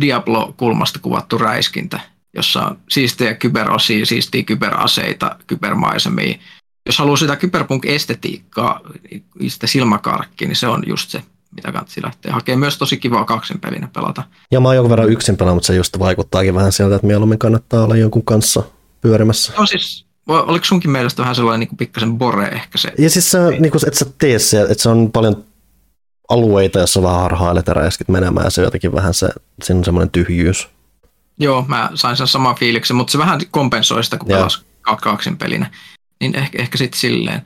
Diablo-kulmasta 0.00 0.98
kuvattu 0.98 1.38
räiskintä, 1.38 2.00
jossa 2.34 2.60
on 2.60 2.78
siistejä 2.88 3.34
kyberosia, 3.34 4.06
siistiä 4.06 4.42
kyberaseita, 4.42 5.36
kybermaisemia. 5.46 6.38
Jos 6.86 6.98
haluaa 6.98 7.16
sitä 7.16 7.36
kyberpunk-estetiikkaa, 7.36 8.80
sitä 9.48 9.66
silmäkarkkiä, 9.66 10.48
niin 10.48 10.56
se 10.56 10.68
on 10.68 10.82
just 10.86 11.10
se, 11.10 11.22
mitä 11.54 11.72
kannattaa 11.72 12.02
lähteä 12.02 12.32
hakemaan. 12.32 12.60
Myös 12.60 12.78
tosi 12.78 12.96
kivaa 12.96 13.24
kaksin 13.24 13.60
pelinä 13.60 13.88
pelata. 13.92 14.22
Ja 14.50 14.60
mä 14.60 14.68
oon 14.68 14.76
jonkun 14.76 14.90
verran 14.90 15.10
yksin 15.10 15.36
pelaa, 15.36 15.54
mutta 15.54 15.66
se 15.66 15.74
just 15.74 15.98
vaikuttaakin 15.98 16.54
vähän 16.54 16.72
sieltä, 16.72 16.94
että 16.94 17.06
mieluummin 17.06 17.38
kannattaa 17.38 17.84
olla 17.84 17.96
jonkun 17.96 18.24
kanssa 18.24 18.62
pyörimässä. 19.00 19.52
No 19.58 19.66
siis 19.66 20.06
oliko 20.26 20.64
sunkin 20.64 20.90
mielestä 20.90 21.22
vähän 21.22 21.34
sellainen 21.34 21.68
niin 21.68 21.76
pikkasen 21.76 22.18
bore 22.18 22.48
ehkä 22.48 22.78
se? 22.78 22.92
Ja 22.98 23.10
siis 23.10 23.30
se, 23.30 23.38
niin 23.50 23.70
kuin, 23.70 23.86
että 23.86 23.98
sä 23.98 24.06
tee 24.18 24.38
se, 24.38 24.62
että 24.62 24.82
se 24.82 24.88
on 24.88 25.12
paljon 25.12 25.44
alueita, 26.28 26.78
jossa 26.78 27.02
vähän 27.02 27.20
harhailet 27.20 27.66
ja 27.66 27.74
räiskit 27.74 28.08
menemään 28.08 28.46
ja 28.46 28.50
se 28.50 28.62
jotenkin 28.62 28.92
vähän 28.92 29.14
se, 29.14 29.28
siinä 29.62 29.78
on 29.78 29.84
semmoinen 29.84 30.10
tyhjyys. 30.10 30.68
Joo, 31.38 31.64
mä 31.68 31.90
sain 31.94 32.16
sen 32.16 32.26
saman 32.26 32.56
fiiliksen, 32.56 32.96
mutta 32.96 33.10
se 33.10 33.18
vähän 33.18 33.40
kompensoi 33.50 34.04
sitä, 34.04 34.18
kun 34.18 34.28
pelasi 34.28 34.64
kaksin 35.00 35.36
pelinä. 35.36 35.70
Niin 36.20 36.38
ehkä, 36.38 36.58
ehkä 36.58 36.78
sitten 36.78 37.00
silleen. 37.00 37.42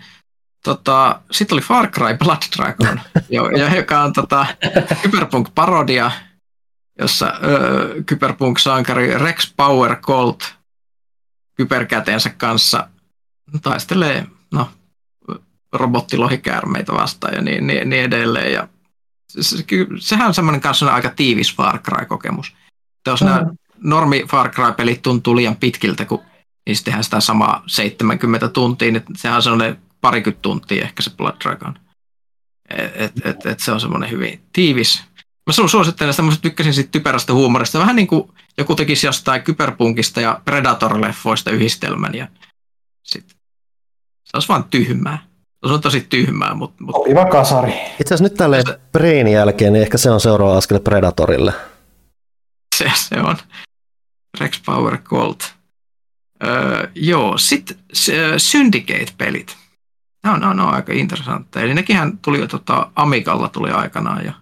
Tota, 0.64 1.20
sitten 1.30 1.54
oli 1.54 1.62
Far 1.62 1.90
Cry 1.90 2.16
Blood 2.18 2.42
Dragon, 2.56 3.00
jo, 3.30 3.50
joka 3.76 4.02
on 4.02 4.12
tota, 4.12 4.46
Cyberpunk-parodia, 4.94 6.10
jossa 6.98 7.32
öö, 7.44 8.02
Cyberpunk-sankari 8.02 9.18
Rex 9.18 9.54
Power 9.56 9.96
Colt 9.96 10.54
kyberkäteensä 11.54 12.30
kanssa 12.30 12.88
taistelee 13.62 14.26
no, 14.52 14.70
robottilohikäärmeitä 15.72 16.92
vastaan 16.92 17.34
ja 17.34 17.42
niin, 17.42 17.66
niin, 17.66 17.90
niin 17.90 18.04
edelleen. 18.04 18.52
Ja 18.52 18.68
se, 19.28 19.64
sehän 19.98 20.26
on 20.26 20.34
semmoinen 20.34 20.60
kanssa 20.60 20.94
aika 20.94 21.10
tiivis 21.10 21.54
Far 21.56 21.78
Cry-kokemus. 21.78 22.48
Että 22.98 23.10
jos 23.10 23.20
mm. 23.20 23.26
nämä 23.26 23.46
normi 23.80 24.24
Far 24.30 24.50
Cry-pelit 24.50 25.02
tuntuu 25.02 25.36
liian 25.36 25.56
pitkiltä, 25.56 26.04
kun 26.04 26.22
niistä 26.66 26.84
tehdään 26.84 27.04
sitä 27.04 27.20
samaa 27.20 27.62
70 27.66 28.48
tuntia, 28.48 28.92
niin 28.92 29.02
sehän 29.16 29.36
on 29.36 29.42
semmoinen 29.42 29.78
parikymmentä 30.00 30.42
tuntia 30.42 30.82
ehkä 30.84 31.02
se 31.02 31.10
Blood 31.16 31.34
Dragon. 31.44 31.78
Et, 32.70 32.92
et, 32.94 33.12
et, 33.24 33.46
et 33.46 33.60
se 33.60 33.72
on 33.72 33.80
semmoinen 33.80 34.10
hyvin 34.10 34.40
tiivis. 34.52 35.02
Mä 35.46 35.68
suosittelen 35.68 36.12
sitä, 36.12 36.22
mä 36.22 36.32
tykkäsin 36.42 36.74
siitä 36.74 36.90
typerästä 36.92 37.32
huumorista. 37.32 37.78
Vähän 37.78 37.96
niin 37.96 38.06
kuin 38.06 38.30
joku 38.58 38.74
tekisi 38.74 39.06
jostain 39.06 39.42
kyberpunkista 39.42 40.20
ja 40.20 40.40
Predator-leffoista 40.44 41.50
yhdistelmän 41.50 42.14
ja 42.14 42.28
sit 43.02 43.36
se 44.24 44.30
olisi 44.34 44.48
vaan 44.48 44.64
tyhmää. 44.64 45.18
Se 45.66 45.72
on 45.72 45.80
tosi 45.80 46.00
tyhmää, 46.00 46.54
mutta... 46.54 46.84
Mut... 46.84 46.96
Sopiva 46.96 47.24
kasari. 47.24 47.72
Itse 47.72 48.14
asiassa 48.14 48.24
nyt 48.24 48.34
tälle 48.34 48.62
se... 48.66 48.80
Brainin 48.92 49.32
jälkeen, 49.32 49.72
niin 49.72 49.82
ehkä 49.82 49.98
se 49.98 50.10
on 50.10 50.20
seuraava 50.20 50.56
askel 50.56 50.80
Predatorille. 50.80 51.52
Se, 52.76 52.92
se 52.94 53.20
on. 53.20 53.36
Rex 54.40 54.62
Power 54.66 54.98
Colt. 54.98 55.54
Öö, 56.44 56.88
joo, 56.94 57.38
sitten 57.38 57.76
Syndicate-pelit. 58.36 59.56
Nämä 60.24 60.34
on, 60.34 60.40
nämä 60.40 60.52
on 60.52 60.74
aika 60.74 60.92
interessantteja. 60.92 61.64
Eli 61.64 61.74
nekinhän 61.74 62.18
tuli 62.18 62.38
jo 62.38 62.46
tota, 62.46 62.90
Amigalla 62.96 63.48
tuli 63.48 63.70
aikanaan 63.70 64.24
jo 64.24 64.32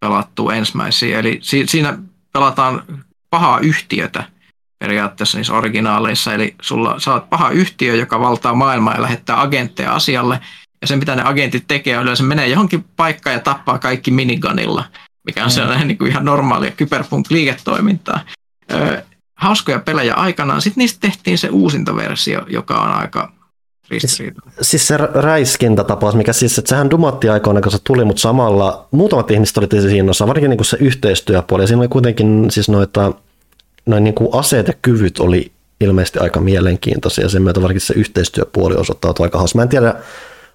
pelattua 0.00 0.54
ensimmäisiä. 0.54 1.18
Eli 1.18 1.38
si- 1.42 1.66
siinä 1.66 1.98
pelataan 2.32 2.82
pahaa 3.30 3.58
yhtiötä 3.58 4.24
periaatteessa 4.78 5.38
niissä 5.38 5.54
originaaleissa. 5.54 6.34
Eli 6.34 6.54
sulla, 6.62 7.00
sä 7.00 7.12
oot 7.12 7.30
paha 7.30 7.50
yhtiö, 7.50 7.94
joka 7.94 8.20
valtaa 8.20 8.54
maailmaa 8.54 8.94
ja 8.94 9.02
lähettää 9.02 9.40
agentteja 9.40 9.94
asialle. 9.94 10.40
Ja 10.80 10.86
se, 10.86 10.96
mitä 10.96 11.16
ne 11.16 11.22
agentit 11.24 11.64
tekee, 11.68 11.96
on 11.96 12.02
yleensä 12.02 12.22
menee 12.22 12.48
johonkin 12.48 12.84
paikkaan 12.96 13.34
ja 13.34 13.40
tappaa 13.40 13.78
kaikki 13.78 14.10
minigunilla, 14.10 14.84
mikä 15.24 15.42
on 15.42 15.48
mm. 15.48 15.54
sellainen 15.54 15.88
niin 15.88 15.98
kuin 15.98 16.10
ihan 16.10 16.24
normaalia 16.24 16.70
kyberpunk-liiketoimintaa. 16.70 18.20
Öö, 18.72 19.02
hauskoja 19.36 19.78
pelejä 19.78 20.14
aikanaan. 20.14 20.62
Sitten 20.62 20.80
niistä 20.80 21.00
tehtiin 21.00 21.38
se 21.38 21.48
uusinta 21.48 21.96
versio, 21.96 22.42
joka 22.48 22.80
on 22.80 22.90
aika 22.90 23.32
Siis, 23.90 24.22
siis 24.60 24.86
se 24.88 24.96
räiskintätapaus, 24.96 26.14
mikä 26.14 26.32
siis, 26.32 26.58
että 26.58 26.68
sehän 26.68 26.90
dumatti 26.90 27.28
aikoina, 27.28 27.60
kun 27.60 27.72
se 27.72 27.78
tuli, 27.84 28.04
mutta 28.04 28.20
samalla 28.20 28.88
muutamat 28.90 29.30
ihmiset 29.30 29.58
oli 29.58 29.82
siinä 29.82 30.10
osa, 30.10 30.26
varsinkin 30.26 30.50
niin 30.50 30.58
kuin 30.58 30.66
se 30.66 30.76
yhteistyöpuoli, 30.80 31.62
ja 31.62 31.66
siinä 31.66 31.80
oli 31.80 31.88
kuitenkin 31.88 32.50
siis 32.50 32.68
noita, 32.68 33.12
noin 33.86 34.04
niin 34.04 34.14
kuin 34.14 34.28
aseet 34.32 34.68
ja 34.68 34.74
kyvyt 34.82 35.18
oli 35.18 35.52
ilmeisesti 35.80 36.18
aika 36.18 36.40
mielenkiintoisia, 36.40 37.28
sen 37.28 37.42
myötä 37.42 37.62
varsinkin 37.62 37.80
se 37.86 37.94
yhteistyöpuoli 37.94 38.74
osoittautui 38.74 39.26
aika 39.26 39.38
hauska. 39.38 39.58
Mä 39.58 39.62
en 39.62 39.68
tiedä, 39.68 39.94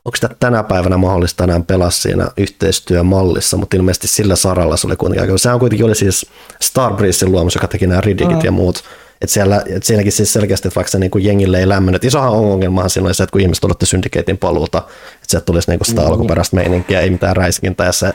onko 0.05 0.15
sitä 0.15 0.29
tänä 0.39 0.63
päivänä 0.63 0.97
mahdollista 0.97 1.43
enää 1.43 1.61
pelaa 1.67 1.89
siinä 1.89 2.27
yhteistyömallissa, 2.37 3.57
mutta 3.57 3.77
ilmeisesti 3.77 4.07
sillä 4.07 4.35
saralla 4.35 4.77
se 4.77 4.87
oli 4.87 4.95
kuitenkin 4.95 5.21
aika. 5.21 5.37
Sehän 5.37 5.59
kuitenkin 5.59 5.85
oli 5.85 5.95
siis 5.95 6.25
Starbreezein 6.61 7.31
luomus, 7.31 7.55
joka 7.55 7.67
teki 7.67 7.87
nämä 7.87 8.01
Riddickit 8.01 8.37
mm. 8.37 8.45
ja 8.45 8.51
muut, 8.51 8.83
että 9.21 9.33
siellä, 9.33 9.63
et 9.69 9.83
siinäkin 9.83 10.11
siis 10.11 10.33
selkeästi, 10.33 10.67
että 10.67 10.75
vaikka 10.75 10.91
se 10.91 10.99
niin 10.99 11.11
kuin 11.11 11.23
jengille 11.23 11.59
ei 11.59 11.69
lämmennyt, 11.69 12.03
isohan 12.03 12.31
ongelmahan 12.31 12.89
siinä 12.89 13.07
oli 13.07 13.13
se, 13.13 13.23
että 13.23 13.31
kun 13.31 13.41
ihmiset 13.41 13.63
odotti 13.63 13.85
Syndikeetin 13.85 14.37
paluuta, 14.37 14.77
että 14.77 15.27
sieltä 15.27 15.45
tulisi 15.45 15.71
niin 15.71 15.79
kuin 15.79 15.87
sitä 15.87 16.01
mm-hmm. 16.01 16.13
alkuperäistä 16.13 16.55
meininkiä, 16.55 17.01
ei 17.01 17.09
mitään 17.09 17.35
räiskintää, 17.35 17.85
ja 17.85 17.91
se 17.91 18.13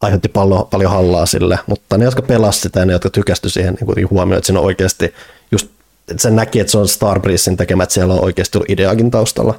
aiheutti 0.00 0.28
paljon, 0.28 0.66
paljon 0.70 0.90
hallaa 0.90 1.26
sille, 1.26 1.58
mutta 1.66 1.98
ne, 1.98 2.04
jotka 2.04 2.22
pelasivat 2.22 2.62
sitä 2.62 2.80
ja 2.80 2.86
ne, 2.86 2.92
jotka 2.92 3.10
tykästy 3.10 3.48
siihen, 3.48 3.78
niin 3.96 4.10
huomioon, 4.10 4.38
että 4.38 4.46
siinä 4.46 4.60
on 4.60 4.66
oikeasti 4.66 5.14
just, 5.52 5.68
että 6.08 6.22
sen 6.22 6.36
näki, 6.36 6.60
että 6.60 6.70
se 6.70 6.78
on 6.78 6.88
Starbreezein 6.88 7.56
tekemä, 7.56 7.82
että 7.82 7.92
siellä 7.92 8.14
on 8.14 8.24
oikeasti 8.24 8.58
ollut 8.58 8.70
ideakin 8.70 9.10
taustalla. 9.10 9.58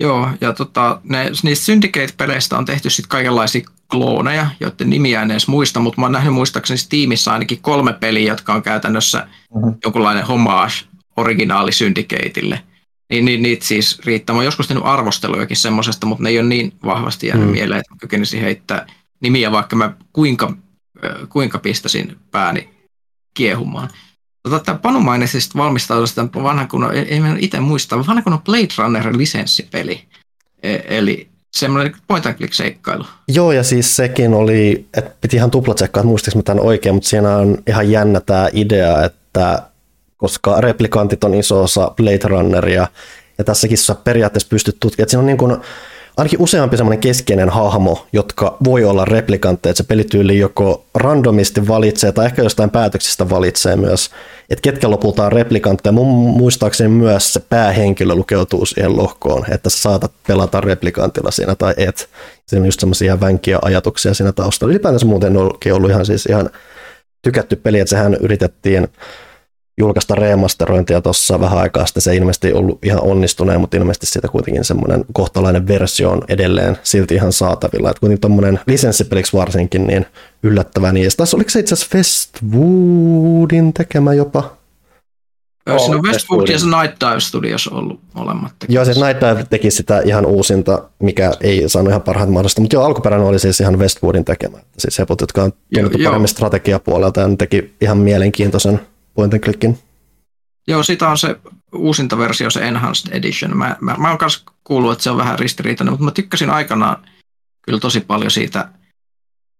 Joo, 0.00 0.28
ja 0.40 0.52
tota, 0.52 1.00
ne, 1.04 1.30
niistä 1.42 1.64
Syndicate-peleistä 1.64 2.58
on 2.58 2.64
tehty 2.64 2.90
sitten 2.90 3.08
kaikenlaisia 3.08 3.68
klooneja, 3.90 4.46
joiden 4.60 4.90
nimiä 4.90 5.22
en 5.22 5.30
edes 5.30 5.48
muista, 5.48 5.80
mutta 5.80 6.00
mä 6.00 6.04
oon 6.04 6.12
nähnyt 6.12 6.34
muistaakseni 6.34 6.78
Steamissa 6.78 7.32
ainakin 7.32 7.62
kolme 7.62 7.92
peliä, 7.92 8.32
jotka 8.32 8.54
on 8.54 8.62
käytännössä 8.62 9.18
mm-hmm. 9.54 9.74
jonkunlainen 9.84 10.26
homage 10.26 10.74
originaali 11.16 11.72
Syndicateille. 11.72 12.62
Niin, 13.10 13.24
niin 13.24 13.42
niitä 13.42 13.64
siis 13.64 13.98
riittää. 14.04 14.34
Mä 14.34 14.38
oon 14.38 14.44
joskus 14.44 14.68
tehnyt 14.68 14.86
arvostelujakin 14.86 15.56
semmoisesta, 15.56 16.06
mutta 16.06 16.24
ne 16.24 16.30
ei 16.30 16.38
ole 16.38 16.48
niin 16.48 16.72
vahvasti 16.84 17.26
jäänyt 17.26 17.46
mm. 17.46 17.52
mieleen, 17.52 17.80
että 17.80 17.94
kykenisin 18.00 18.40
heittää 18.40 18.86
nimiä, 19.20 19.52
vaikka 19.52 19.76
mä 19.76 19.92
kuinka, 20.12 20.52
kuinka 21.28 21.58
pistäisin 21.58 22.16
pääni 22.30 22.68
kiehumaan. 23.34 23.88
Tota, 24.44 24.60
tämä 24.60 24.78
Panu 24.78 25.00
mainitsi 25.00 25.40
sitten 25.40 25.58
valmistaudusta 25.58 26.28
vanhan 26.42 26.68
kunnon, 26.68 26.94
ei 26.94 27.20
mä 27.20 27.36
itse 27.38 27.60
muista, 27.60 27.98
vanhan 27.98 28.22
kunnon 28.22 28.42
Blade 28.42 28.68
Runner 28.78 29.16
lisenssipeli. 29.16 30.04
E, 30.62 30.78
eli 30.88 31.28
semmoinen 31.56 31.94
point 32.06 32.26
and 32.26 32.34
click 32.34 32.54
seikkailu. 32.54 33.04
Joo, 33.28 33.52
ja 33.52 33.62
siis 33.62 33.96
sekin 33.96 34.34
oli, 34.34 34.86
että 34.96 35.10
piti 35.20 35.36
ihan 35.36 35.50
tuplatsekkaa, 35.50 36.00
että 36.00 36.08
muistiinko 36.08 36.38
mä 36.38 36.42
tämän 36.42 36.64
oikein, 36.64 36.94
mutta 36.94 37.08
siinä 37.08 37.36
on 37.36 37.58
ihan 37.66 37.90
jännä 37.90 38.20
tämä 38.20 38.48
idea, 38.52 39.04
että 39.04 39.62
koska 40.16 40.60
replikantit 40.60 41.24
on 41.24 41.34
iso 41.34 41.62
osa 41.62 41.92
Blade 41.96 42.28
Runneria, 42.28 42.88
ja 43.38 43.44
tässäkin 43.44 43.78
sä 43.78 43.94
periaatteessa 43.94 44.48
pystyt 44.48 44.76
tutkimaan, 44.80 45.04
että 45.04 45.10
siinä 45.10 45.20
on 45.20 45.26
niin 45.26 45.38
kuin, 45.38 45.56
ainakin 46.16 46.42
useampi 46.42 46.76
semmoinen 46.76 47.00
keskeinen 47.00 47.48
hahmo, 47.48 48.06
jotka 48.12 48.56
voi 48.64 48.84
olla 48.84 49.04
replikantteja, 49.04 49.70
että 49.70 49.82
se 49.82 49.88
pelityyli 49.88 50.38
joko 50.38 50.84
randomisti 50.94 51.68
valitsee 51.68 52.12
tai 52.12 52.26
ehkä 52.26 52.42
jostain 52.42 52.70
päätöksistä 52.70 53.30
valitsee 53.30 53.76
myös, 53.76 54.10
että 54.50 54.62
ketkä 54.62 54.90
lopulta 54.90 55.26
on 55.26 55.32
replikantteja. 55.32 55.92
Mun 55.92 56.36
muistaakseni 56.38 56.88
myös 56.88 57.32
se 57.32 57.40
päähenkilö 57.40 58.14
lukeutuu 58.14 58.66
siihen 58.66 58.96
lohkoon, 58.96 59.44
että 59.50 59.70
sä 59.70 59.78
saatat 59.78 60.12
pelata 60.26 60.60
replikantilla 60.60 61.30
siinä 61.30 61.54
tai 61.54 61.74
et. 61.76 62.08
Siinä 62.46 62.62
on 62.62 62.66
just 62.66 62.80
semmoisia 62.80 63.20
vänkiä 63.20 63.58
ajatuksia 63.62 64.14
siinä 64.14 64.32
taustalla. 64.32 64.72
Ylipäätänsä 64.72 65.06
muuten 65.06 65.36
on 65.36 65.50
ollut 65.72 65.90
ihan 65.90 66.06
siis 66.06 66.26
ihan 66.26 66.50
tykätty 67.22 67.56
peli, 67.56 67.78
että 67.78 67.90
sehän 67.90 68.14
yritettiin 68.14 68.88
julkaista 69.78 70.14
remasterointia 70.14 71.00
tuossa 71.00 71.40
vähän 71.40 71.58
aikaa 71.58 71.86
sitten. 71.86 72.02
Se 72.02 72.16
ilmeisesti 72.16 72.48
ei 72.48 72.54
ollut 72.54 72.78
ihan 72.84 73.02
onnistuneen, 73.02 73.60
mutta 73.60 73.76
ilmeisesti 73.76 74.06
siitä 74.06 74.28
kuitenkin 74.28 74.64
semmoinen 74.64 75.04
kohtalainen 75.12 75.68
versio 75.68 76.10
on 76.10 76.22
edelleen 76.28 76.78
silti 76.82 77.14
ihan 77.14 77.32
saatavilla. 77.32 77.90
Että 77.90 78.00
kuitenkin 78.00 78.20
tuommoinen 78.20 78.60
lisenssipeliksi 78.66 79.36
varsinkin 79.36 79.86
niin 79.86 80.06
yllättävää. 80.42 80.92
Niin. 80.92 81.04
Ja 81.04 81.10
tässä 81.16 81.36
oliko 81.36 81.50
se 81.50 81.60
itse 81.60 81.74
asiassa 81.74 81.96
Westwoodin 81.96 83.72
tekemä 83.72 84.14
jopa? 84.14 84.56
Oh, 85.70 85.78
Siinä 85.78 85.96
on 85.96 86.02
Westwood 86.02 86.48
ja 86.48 86.58
se 86.58 86.66
Night 86.66 87.00
Dive 87.00 87.20
Studios 87.20 87.68
ollut 87.68 88.00
molemmat 88.14 88.52
tekemässä. 88.58 88.78
Joo, 88.78 88.84
siis 88.84 89.06
Night 89.06 89.20
Dive 89.20 89.46
teki 89.50 89.70
sitä 89.70 90.00
ihan 90.04 90.26
uusinta, 90.26 90.82
mikä 90.98 91.32
ei 91.40 91.68
saanut 91.68 91.90
ihan 91.90 92.02
parhaat 92.02 92.30
mahdollista, 92.30 92.60
mutta 92.60 92.76
joo, 92.76 92.84
alkuperäinen 92.84 93.28
oli 93.28 93.38
siis 93.38 93.60
ihan 93.60 93.78
Westwoodin 93.78 94.24
tekemä. 94.24 94.58
Siis 94.78 94.98
heput, 94.98 95.20
jotka 95.20 95.42
on 95.42 95.52
tunnettu 95.74 95.98
paremmin 96.04 96.28
strategiapuolelta 96.28 97.20
ja 97.20 97.28
teki 97.38 97.74
ihan 97.80 97.98
mielenkiintoisen 97.98 98.80
point 99.14 99.34
and 99.34 99.42
clickin. 99.42 99.78
Joo, 100.68 100.82
sitä 100.82 101.08
on 101.08 101.18
se 101.18 101.36
uusinta 101.72 102.18
versio, 102.18 102.50
se 102.50 102.60
Enhanced 102.60 103.16
Edition. 103.16 103.56
Mä, 103.56 103.76
mä, 103.80 103.94
mä 103.98 104.08
oon 104.08 104.18
myös 104.20 104.44
kuullut, 104.64 104.92
että 104.92 105.02
se 105.04 105.10
on 105.10 105.16
vähän 105.16 105.38
ristiriitainen, 105.38 105.92
mutta 105.92 106.04
mä 106.04 106.10
tykkäsin 106.10 106.50
aikanaan 106.50 106.96
kyllä 107.62 107.80
tosi 107.80 108.00
paljon 108.00 108.30
siitä. 108.30 108.68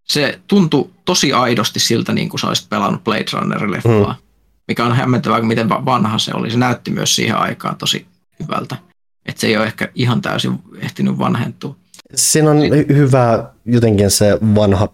Se 0.04 0.40
tuntui 0.46 0.90
tosi 1.04 1.32
aidosti 1.32 1.80
siltä, 1.80 2.12
niin 2.12 2.28
kuin 2.28 2.40
sä 2.40 2.46
olisit 2.46 2.68
pelannut 2.68 3.04
Blade 3.04 3.24
Runner-leffaa, 3.32 4.12
mm. 4.12 4.22
mikä 4.68 4.84
on 4.84 4.96
hämmentävää, 4.96 5.42
miten 5.42 5.68
vanha 5.68 6.18
se 6.18 6.32
oli. 6.34 6.50
Se 6.50 6.58
näytti 6.58 6.90
myös 6.90 7.16
siihen 7.16 7.36
aikaan 7.36 7.76
tosi 7.76 8.06
hyvältä. 8.42 8.76
Että 9.26 9.40
se 9.40 9.46
ei 9.46 9.56
ole 9.56 9.66
ehkä 9.66 9.88
ihan 9.94 10.22
täysin 10.22 10.58
ehtinyt 10.78 11.18
vanhentua. 11.18 11.76
Siinä 12.14 12.50
on 12.50 12.58
hyvä 12.88 13.50
jotenkin 13.64 14.10
se 14.10 14.38
vanha 14.54 14.88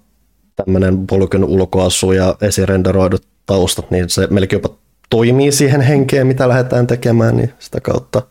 tämmöinen 0.56 1.06
polkyn 1.06 1.44
ulkoasu 1.44 2.12
ja 2.12 2.36
esirenderoidut 2.40 3.29
taustat, 3.46 3.90
niin 3.90 4.10
se 4.10 4.26
melkein 4.30 4.62
jopa 4.62 4.76
toimii 5.10 5.52
siihen 5.52 5.80
henkeen, 5.80 6.26
mitä 6.26 6.48
lähdetään 6.48 6.86
tekemään, 6.86 7.36
niin 7.36 7.52
sitä 7.58 7.80
kautta 7.80 8.22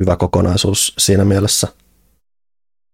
hyvä 0.00 0.16
kokonaisuus 0.16 0.94
siinä 0.98 1.24
mielessä. 1.24 1.68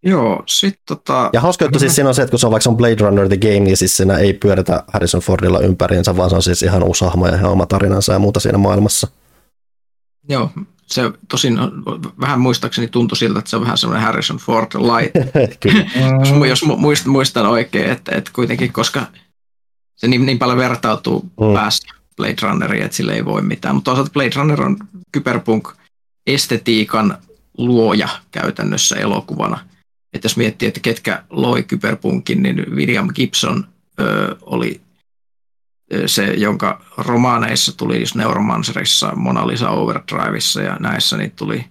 Joo, 0.04 0.42
sit 0.46 0.74
tota... 0.88 1.30
Ja 1.32 1.40
hauska 1.40 1.64
juttu 1.64 1.78
siis 1.78 1.94
siinä 1.94 2.08
on 2.08 2.14
se, 2.14 2.22
että 2.22 2.30
kun 2.30 2.38
se 2.38 2.46
on 2.46 2.52
vaikka 2.52 2.70
on 2.70 2.76
Blade 2.76 2.96
Runner 3.00 3.28
the 3.28 3.36
Game, 3.36 3.60
niin 3.60 3.76
siis 3.76 3.96
siinä 3.96 4.16
ei 4.16 4.32
pyöritä 4.32 4.84
Harrison 4.92 5.20
Fordilla 5.20 5.60
ympäriinsä, 5.60 6.16
vaan 6.16 6.30
se 6.30 6.36
on 6.36 6.42
siis 6.42 6.62
ihan 6.62 6.82
uusi 6.82 7.04
hahmo 7.04 7.26
ja 7.26 7.36
ihan 7.36 7.50
oma 7.50 7.66
tarinansa 7.66 8.12
ja 8.12 8.18
muuta 8.18 8.40
siinä 8.40 8.58
maailmassa. 8.58 9.08
Joo, 10.28 10.50
se 10.86 11.02
tosin 11.28 11.58
vähän 12.20 12.40
muistaakseni 12.40 12.88
tuntui 12.88 13.16
siltä, 13.16 13.38
että 13.38 13.50
se 13.50 13.56
on 13.56 13.62
vähän 13.62 13.78
semmoinen 13.78 14.06
Harrison 14.06 14.36
Ford 14.36 14.70
light. 14.74 15.16
jos, 16.48 16.62
jos 16.88 17.06
muistan 17.06 17.46
oikein, 17.46 17.90
että, 17.90 18.16
että 18.16 18.30
kuitenkin, 18.34 18.72
koska 18.72 19.06
se 20.02 20.08
niin, 20.08 20.26
niin 20.26 20.38
paljon 20.38 20.58
vertautuu 20.58 21.20
mm. 21.20 21.54
päässä 21.54 21.94
Blade 22.16 22.36
Runneriin, 22.42 22.84
että 22.84 22.96
sille 22.96 23.14
ei 23.14 23.24
voi 23.24 23.42
mitään. 23.42 23.74
Mutta 23.74 23.90
toisaalta 23.90 24.12
Blade 24.12 24.30
Runner 24.36 24.62
on 24.62 24.76
kyberpunk-estetiikan 25.12 27.18
luoja 27.58 28.08
käytännössä 28.30 28.96
elokuvana. 28.96 29.58
Että 30.12 30.26
jos 30.26 30.36
miettii, 30.36 30.68
että 30.68 30.80
ketkä 30.80 31.22
loi 31.30 31.62
kyberpunkin, 31.62 32.42
niin 32.42 32.66
William 32.74 33.08
Gibson 33.14 33.66
ö, 34.00 34.36
oli 34.40 34.80
se, 36.06 36.24
jonka 36.24 36.84
romaaneissa 36.98 37.76
tuli 37.76 38.00
just 38.00 38.14
Neuromancerissa, 38.14 39.12
Mona 39.16 39.46
Lisa 39.46 39.70
Overdriveissa 39.70 40.62
ja 40.62 40.76
näissä, 40.80 41.16
niin 41.16 41.30
tuli, 41.30 41.64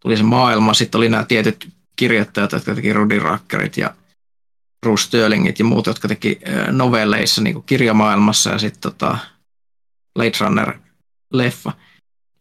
tuli 0.00 0.16
se 0.16 0.22
maailma. 0.22 0.74
Sitten 0.74 0.98
oli 0.98 1.08
nämä 1.08 1.24
tietyt 1.24 1.68
kirjoittajat, 1.96 2.52
jotka 2.52 2.74
teki 2.74 2.92
Rudy 2.92 3.18
Rackerit 3.18 3.76
ja 3.76 3.94
Bruce 4.84 5.02
Sterlingit 5.02 5.58
ja 5.58 5.64
muut, 5.64 5.86
jotka 5.86 6.08
teki 6.08 6.40
novelleissa 6.70 7.42
niin 7.42 7.54
kuin 7.54 7.64
kirjamaailmassa 7.66 8.50
ja 8.50 8.58
sitten 8.58 8.80
tota 8.80 9.18
Blade 10.14 10.38
Runner-leffa. 10.40 11.72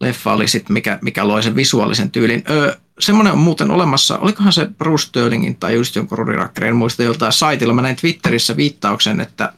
Leffa 0.01 0.33
oli 0.33 0.47
sitten, 0.47 0.73
mikä, 0.73 0.99
mikä 1.01 1.27
loi 1.27 1.43
sen 1.43 1.55
visuaalisen 1.55 2.11
tyylin. 2.11 2.43
Öö, 2.49 2.75
semmoinen 2.99 3.33
on 3.33 3.39
muuten 3.39 3.71
olemassa, 3.71 4.17
olikohan 4.17 4.53
se 4.53 4.65
Bruce 4.77 5.05
Sterlingin 5.05 5.55
tai 5.55 5.75
just 5.75 5.95
jonkun 5.95 6.17
Rudy 6.17 6.31
Rackerin, 6.31 6.69
en 6.69 6.75
muista 6.75 7.03
joltain 7.03 7.33
saitilla. 7.33 7.73
Mä 7.73 7.81
näin 7.81 7.95
Twitterissä 7.95 8.57
viittauksen, 8.57 9.21
että, 9.21 9.53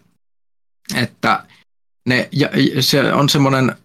että 0.96 1.44
ne, 2.06 2.30
ja, 2.32 2.50
se 2.80 3.14
on 3.14 3.30
semmoinen, 3.30 3.76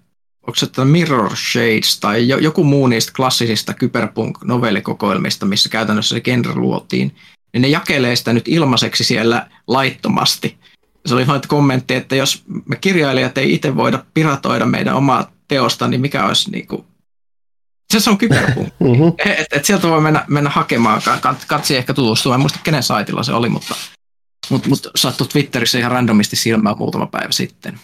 onko 0.47 0.55
se 0.55 0.85
Mirror 0.85 1.37
Shades 1.37 2.01
tai 2.01 2.29
joku 2.29 2.65
muu 2.65 2.87
niistä 2.87 3.13
klassisista 3.17 3.75
kyberpunk-novellikokoelmista, 3.75 5.47
missä 5.47 5.69
käytännössä 5.69 6.15
se 6.15 6.21
genre 6.21 6.55
luotiin, 6.55 7.17
niin 7.53 7.63
ne 7.63 7.69
jakelee 7.69 8.17
sitä 8.17 8.33
nyt 8.33 8.49
ilmaiseksi 8.49 9.05
siellä 9.05 9.51
laittomasti. 9.67 10.59
Se 11.07 11.15
oli 11.15 11.27
vain 11.27 11.41
kommentti, 11.49 11.95
että 11.95 12.17
jos 12.17 12.45
me 12.69 12.77
kirjailijat 12.77 13.39
ei 13.39 13.55
itse 13.55 13.77
voida 13.77 14.05
piratoida 14.15 14.67
meidän 14.67 14.97
omaa 14.97 15.31
teosta, 15.49 15.89
niin 15.89 16.01
mikä 16.01 16.27
olisi 16.27 16.51
niin 16.51 16.67
kuin 16.67 16.85
se 17.99 18.11
on 18.11 18.19
kyberpunk. 18.19 18.69
Mm-hmm. 18.81 19.13
Et, 19.19 19.47
et 19.53 19.65
sieltä 19.65 19.89
voi 19.89 20.01
mennä, 20.01 20.25
mennä 20.29 20.51
hakemaan, 20.51 21.03
katsi 21.47 21.77
ehkä 21.77 21.95
tutustua, 21.95 22.35
en 22.35 22.41
muista 22.41 22.59
kenen 22.63 22.83
saitilla 22.83 23.23
se 23.23 23.33
oli, 23.33 23.49
mutta, 23.49 23.75
mutta, 24.51 24.69
mutta 24.69 24.91
sattui 24.97 25.27
Twitterissä 25.27 25.79
ihan 25.79 25.93
randomisti 25.93 26.37
silmään 26.37 26.79
muutama 26.79 27.07
päivä 27.07 27.33
sitten. 27.33 27.81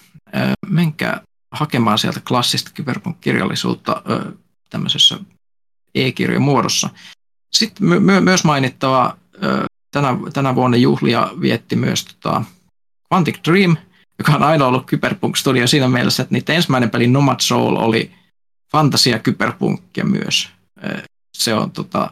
menkää 0.67 1.21
hakemaan 1.53 1.99
sieltä 1.99 2.21
klassista 2.29 2.71
kyberpunk-kirjallisuutta 2.75 4.03
tämmöisessä 4.71 5.19
e-kirjan 5.95 6.43
muodossa. 6.43 6.91
Sitten 7.53 7.87
my- 7.89 8.21
myös 8.21 8.45
mainittava 8.45 9.17
tänä, 9.91 10.17
tänä 10.33 10.55
vuonna 10.55 10.77
juhlia 10.77 11.31
vietti 11.41 11.77
myös 11.77 12.05
tota 12.05 12.43
Quantic 13.13 13.39
Dream, 13.49 13.77
joka 14.19 14.33
on 14.33 14.43
aina 14.43 14.67
ollut 14.67 14.87
Cyberpunk 14.87 15.37
Studio 15.37 15.67
siinä 15.67 15.89
mielessä, 15.89 16.23
että 16.23 16.35
niiden 16.35 16.57
ensimmäinen 16.57 16.91
peli 16.91 17.07
Nomad 17.07 17.41
Soul 17.41 17.77
oli 17.77 18.13
fantasia 18.73 19.19
kyberpunkkia 19.19 20.05
myös. 20.05 20.49
Se 21.37 21.55
on 21.55 21.71
tota, 21.71 22.11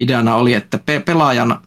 ideana 0.00 0.34
oli, 0.34 0.54
että 0.54 0.78
pe- 0.78 1.00
pelaajan, 1.00 1.60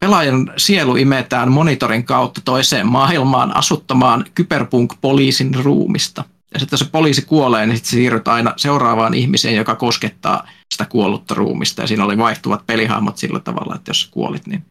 pelaajan 0.00 0.52
sielu 0.56 0.96
imetään 0.96 1.52
monitorin 1.52 2.04
kautta 2.04 2.40
toiseen 2.44 2.86
maailmaan 2.86 3.56
asuttamaan 3.56 4.24
kyberpunk-poliisin 4.34 5.54
ruumista– 5.54 6.24
ja 6.56 6.60
sitten 6.60 6.78
se 6.78 6.84
poliisi 6.84 7.22
kuolee, 7.22 7.66
niin 7.66 7.76
sitten 7.76 7.90
siirryt 7.90 8.28
aina 8.28 8.52
seuraavaan 8.56 9.14
ihmiseen, 9.14 9.56
joka 9.56 9.74
koskettaa 9.74 10.48
sitä 10.72 10.84
kuollutta 10.84 11.34
ruumista. 11.34 11.82
Ja 11.82 11.88
siinä 11.88 12.04
oli 12.04 12.18
vaihtuvat 12.18 12.66
pelihahmot 12.66 13.18
sillä 13.18 13.40
tavalla, 13.40 13.74
että 13.74 13.90
jos 13.90 14.08
kuolit, 14.10 14.46
niin 14.46 14.64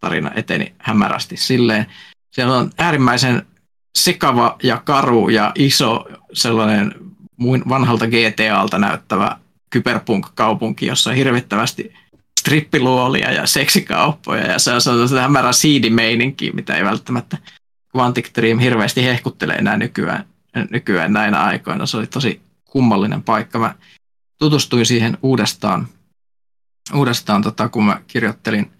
tarina 0.00 0.30
eteni 0.34 0.74
hämärästi 0.78 1.36
silleen. 1.36 1.86
Siellä 2.30 2.56
on 2.56 2.70
äärimmäisen 2.78 3.46
sekava 3.98 4.56
ja 4.62 4.82
karu 4.84 5.28
ja 5.28 5.52
iso 5.54 6.04
sellainen 6.32 6.94
vanhalta 7.68 8.06
GTAlta 8.06 8.78
näyttävä 8.78 9.36
kyberpunk-kaupunki, 9.70 10.86
jossa 10.86 11.10
on 11.10 11.16
hirvittävästi 11.16 11.92
strippiluolia 12.40 13.32
ja 13.32 13.46
seksikauppoja 13.46 14.46
ja 14.46 14.58
se 14.58 14.72
on 14.72 14.80
sellainen 14.80 15.20
hämärä 15.20 15.52
seedimeininki, 15.52 16.52
mitä 16.52 16.76
ei 16.76 16.84
välttämättä 16.84 17.38
Quantic 17.96 18.30
Dream 18.34 18.58
hirveästi 18.58 19.04
hehkuttelee 19.04 19.56
enää 19.56 19.76
nykyään 19.76 20.24
nykyään 20.70 21.12
näinä 21.12 21.42
aikoina. 21.42 21.86
Se 21.86 21.96
oli 21.96 22.06
tosi 22.06 22.40
kummallinen 22.64 23.22
paikka. 23.22 23.58
Mä 23.58 23.74
tutustuin 24.38 24.86
siihen 24.86 25.18
uudestaan, 25.22 25.88
uudestaan 26.94 27.42
tota, 27.42 27.68
kun 27.68 27.84
mä 27.84 28.00
kirjoittelin 28.06 28.70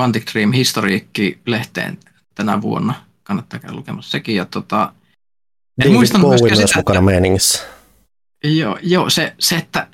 Quantic 0.00 0.32
Dream 0.32 0.52
Historiikki-lehteen 0.52 1.98
tänä 2.34 2.62
vuonna. 2.62 2.94
Kannattaa 3.22 3.60
käydä 3.60 3.76
lukemassa 3.76 4.10
sekin. 4.10 4.36
Ja, 4.36 4.44
tota, 4.44 4.92
en 5.78 5.84
David 5.84 5.94
muistanut 5.94 6.30
Bowie 6.30 6.42
myös 6.42 6.58
sitä, 6.58 6.78
mukana 6.78 6.98
että, 6.98 7.10
meiningissä. 7.10 7.62
Joo, 8.44 8.78
joo 8.82 9.10
se, 9.10 9.34
se, 9.38 9.56
että 9.56 9.88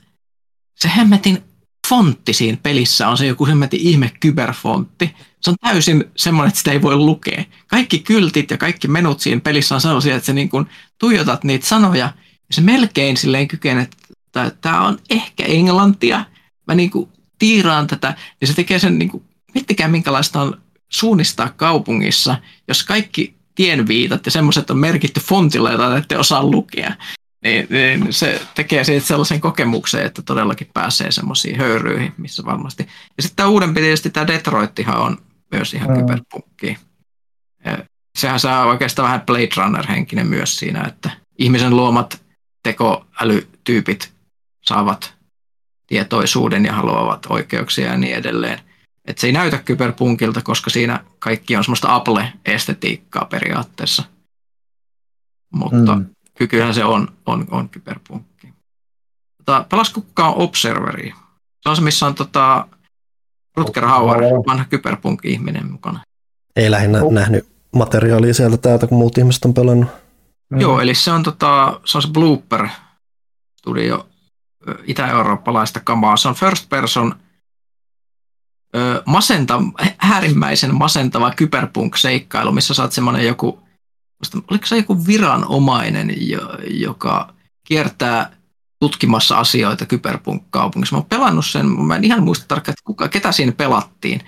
se 0.74 0.90
hemmetin 0.96 1.42
fontti 1.88 2.32
siinä 2.32 2.58
pelissä 2.62 3.08
on 3.08 3.18
se 3.18 3.26
joku 3.26 3.46
hemmetin 3.46 3.80
ihme 3.80 4.12
kyberfontti. 4.20 5.16
Se 5.40 5.50
on 5.50 5.56
täysin 5.60 6.04
semmoinen, 6.16 6.48
että 6.48 6.58
sitä 6.58 6.72
ei 6.72 6.82
voi 6.82 6.96
lukea. 6.96 7.44
Kaikki 7.66 7.98
kyltit 7.98 8.50
ja 8.50 8.58
kaikki 8.58 8.88
menut 8.88 9.20
siinä 9.20 9.40
pelissä 9.40 9.74
on 9.74 9.80
sellaisia, 9.80 10.16
että 10.16 10.26
sä 10.26 10.32
niin 10.32 10.48
kuin 10.48 10.66
tuijotat 10.98 11.44
niitä 11.44 11.66
sanoja 11.66 12.04
ja 12.48 12.54
se 12.54 12.60
melkein 12.60 13.16
silleen 13.16 13.48
kykenee, 13.48 13.88
että 14.36 14.50
tämä 14.60 14.86
on 14.86 14.98
ehkä 15.10 15.44
englantia. 15.44 16.24
Mä 16.66 16.74
niin 16.74 16.90
kuin 16.90 17.08
tiiraan 17.38 17.86
tätä, 17.86 18.14
niin 18.40 18.48
se 18.48 18.54
tekee 18.54 18.78
sen, 18.78 18.98
niin 18.98 19.08
kuin, 19.08 19.22
miettikää 19.54 19.88
minkälaista 19.88 20.42
on 20.42 20.60
suunnistaa 20.88 21.48
kaupungissa, 21.48 22.36
jos 22.68 22.84
kaikki 22.84 23.34
tienviitat 23.54 24.26
ja 24.26 24.32
semmoiset 24.32 24.70
on 24.70 24.78
merkitty 24.78 25.20
fontilla, 25.20 25.72
jota 25.72 25.96
ette 25.96 26.18
osaa 26.18 26.44
lukea. 26.44 26.92
Niin, 27.44 27.66
niin 27.70 28.12
se 28.12 28.42
tekee 28.54 28.84
siitä 28.84 29.06
sellaisen 29.06 29.40
kokemuksen, 29.40 30.06
että 30.06 30.22
todellakin 30.22 30.70
pääsee 30.74 31.10
semmoisiin 31.12 31.58
höyryihin, 31.58 32.14
missä 32.16 32.44
varmasti. 32.44 32.82
Ja 33.16 33.22
sitten 33.22 33.36
tämä 33.36 33.48
uudempi 33.48 33.80
tietysti 33.80 34.10
tämä 34.10 34.26
Detroittihan 34.26 35.00
on 35.00 35.18
myös 35.52 35.74
ihan 35.74 35.90
mm. 35.90 35.96
kyberpunkki. 35.96 36.78
Sehän 38.18 38.40
saa 38.40 38.64
oikeastaan 38.64 39.06
vähän 39.06 39.20
Blade 39.20 39.48
Runner-henkinen 39.56 40.26
myös 40.26 40.56
siinä, 40.56 40.84
että 40.84 41.10
ihmisen 41.38 41.76
luomat 41.76 42.22
tekoälytyypit 42.62 44.12
saavat 44.70 45.14
tietoisuuden 45.86 46.64
ja 46.64 46.72
haluavat 46.72 47.26
oikeuksia 47.28 47.86
ja 47.86 47.96
niin 47.96 48.14
edelleen. 48.14 48.60
Et 49.04 49.18
se 49.18 49.26
ei 49.26 49.32
näytä 49.32 49.58
kyberpunkilta, 49.58 50.42
koska 50.42 50.70
siinä 50.70 51.04
kaikki 51.18 51.56
on 51.56 51.64
semmoista 51.64 51.94
Apple-estetiikkaa 51.94 53.24
periaatteessa. 53.24 54.02
Mutta 55.54 55.94
mm. 55.94 56.06
kykyhän 56.34 56.74
se 56.74 56.84
on, 56.84 57.08
on, 57.26 57.46
on 57.50 57.68
kyberpunkki. 57.68 58.48
Tota, 59.38 59.66
pelasko 59.68 60.00
kukaan 60.00 60.34
Observeri? 60.34 61.12
Se 61.62 61.68
on 61.68 61.76
se, 61.76 61.82
missä 61.82 62.06
on 62.06 62.14
tota, 62.14 62.68
Rutger 63.56 63.86
Hauer, 63.86 64.20
vanha 64.46 64.64
kyberpunk-ihminen 64.64 65.72
mukana. 65.72 66.00
Ei 66.56 66.70
lähinnä 66.70 67.02
oh. 67.02 67.12
nähnyt 67.12 67.48
materiaalia 67.76 68.34
sieltä 68.34 68.56
täältä, 68.56 68.86
kun 68.86 68.98
muut 68.98 69.18
ihmiset 69.18 69.44
on 69.44 69.54
pelannut. 69.54 69.90
Mm. 70.50 70.60
Joo, 70.60 70.80
eli 70.80 70.94
se 70.94 71.12
on, 71.12 71.22
tota, 71.22 71.80
se 71.84 71.98
on 71.98 72.02
se 72.02 72.08
Blooper 72.08 72.68
studio 73.58 74.09
itä-eurooppalaista 74.84 75.80
kamaa. 75.80 76.16
Se 76.16 76.28
on 76.28 76.34
first 76.34 76.68
person 76.68 77.14
masenta, 79.06 79.62
äärimmäisen 79.98 80.74
masentava 80.74 81.30
kyberpunk-seikkailu, 81.30 82.52
missä 82.52 82.74
saat 82.74 82.92
semmoinen 82.92 83.26
joku, 83.26 83.60
oliko 84.50 84.66
se 84.66 84.76
joku 84.76 85.06
viranomainen, 85.06 86.14
joka 86.66 87.34
kiertää 87.66 88.36
tutkimassa 88.80 89.38
asioita 89.38 89.86
kyberpunk-kaupungissa. 89.86 90.96
Mä 90.96 90.98
oon 90.98 91.08
pelannut 91.08 91.46
sen, 91.46 91.66
mä 91.66 91.96
en 91.96 92.04
ihan 92.04 92.22
muista 92.22 92.44
tarkkaan, 92.48 92.72
että 92.72 92.84
kuka, 92.84 93.08
ketä 93.08 93.32
siinä 93.32 93.52
pelattiin. 93.52 94.20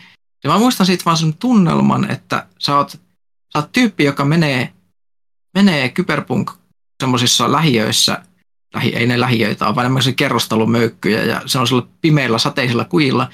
Ja 0.44 0.50
mä 0.50 0.58
muistan 0.58 0.86
siitä 0.86 1.04
vaan 1.04 1.16
sen 1.16 1.34
tunnelman, 1.34 2.10
että 2.10 2.46
sä 2.58 2.76
oot, 2.76 2.90
sä 3.52 3.58
oot 3.58 3.72
tyyppi, 3.72 4.04
joka 4.04 4.24
menee, 4.24 4.72
menee 5.54 5.88
kyberpunk 5.88 6.50
semmoisissa 7.02 7.52
lähiöissä, 7.52 8.22
lähi, 8.74 8.96
ei 8.96 9.06
ne 9.06 9.20
lähiöitä 9.20 9.66
ole, 9.66 9.74
vaan 9.74 9.84
enemmän 9.84 10.14
kerrostalomöykkyjä 10.16 11.24
ja 11.24 11.42
se 11.46 11.58
on 11.58 11.66
sillä 11.66 11.82
pimeillä 12.00 12.38
sateisilla 12.38 12.84
kujilla, 12.84 13.28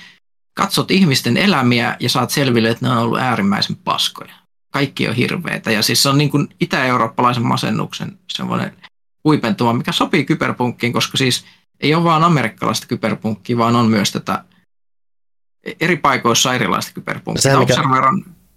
katsot 0.55 0.91
ihmisten 0.91 1.36
elämiä 1.36 1.97
ja 2.01 2.09
saat 2.09 2.30
selville, 2.30 2.70
että 2.70 2.86
ne 2.86 2.93
on 2.93 2.99
ollut 2.99 3.18
äärimmäisen 3.18 3.76
paskoja. 3.76 4.34
Kaikki 4.70 5.09
on 5.09 5.14
hirveitä 5.14 5.70
ja 5.70 5.82
siis 5.82 6.03
se 6.03 6.09
on 6.09 6.18
niin 6.18 6.30
kuin 6.30 6.49
itä-eurooppalaisen 6.61 7.47
masennuksen 7.47 8.18
semmoinen 8.32 8.72
huipentuma, 9.24 9.72
mikä 9.72 9.93
sopii 9.93 10.24
kyberpunkkiin, 10.24 10.93
koska 10.93 11.18
siis 11.18 11.45
ei 11.80 11.95
ole 11.95 12.05
vaan 12.05 12.24
amerikkalaista 12.24 12.86
kyberpunkkia, 12.86 13.59
vaan 13.59 13.76
on 13.76 13.86
myös 13.86 14.12
tätä 14.12 14.45
eri 15.80 15.97
paikoissa 15.97 16.55
erilaista 16.55 16.93
kyberpunkkia. 16.93 17.43
Sehän 17.43 17.59
mikä... 17.59 17.74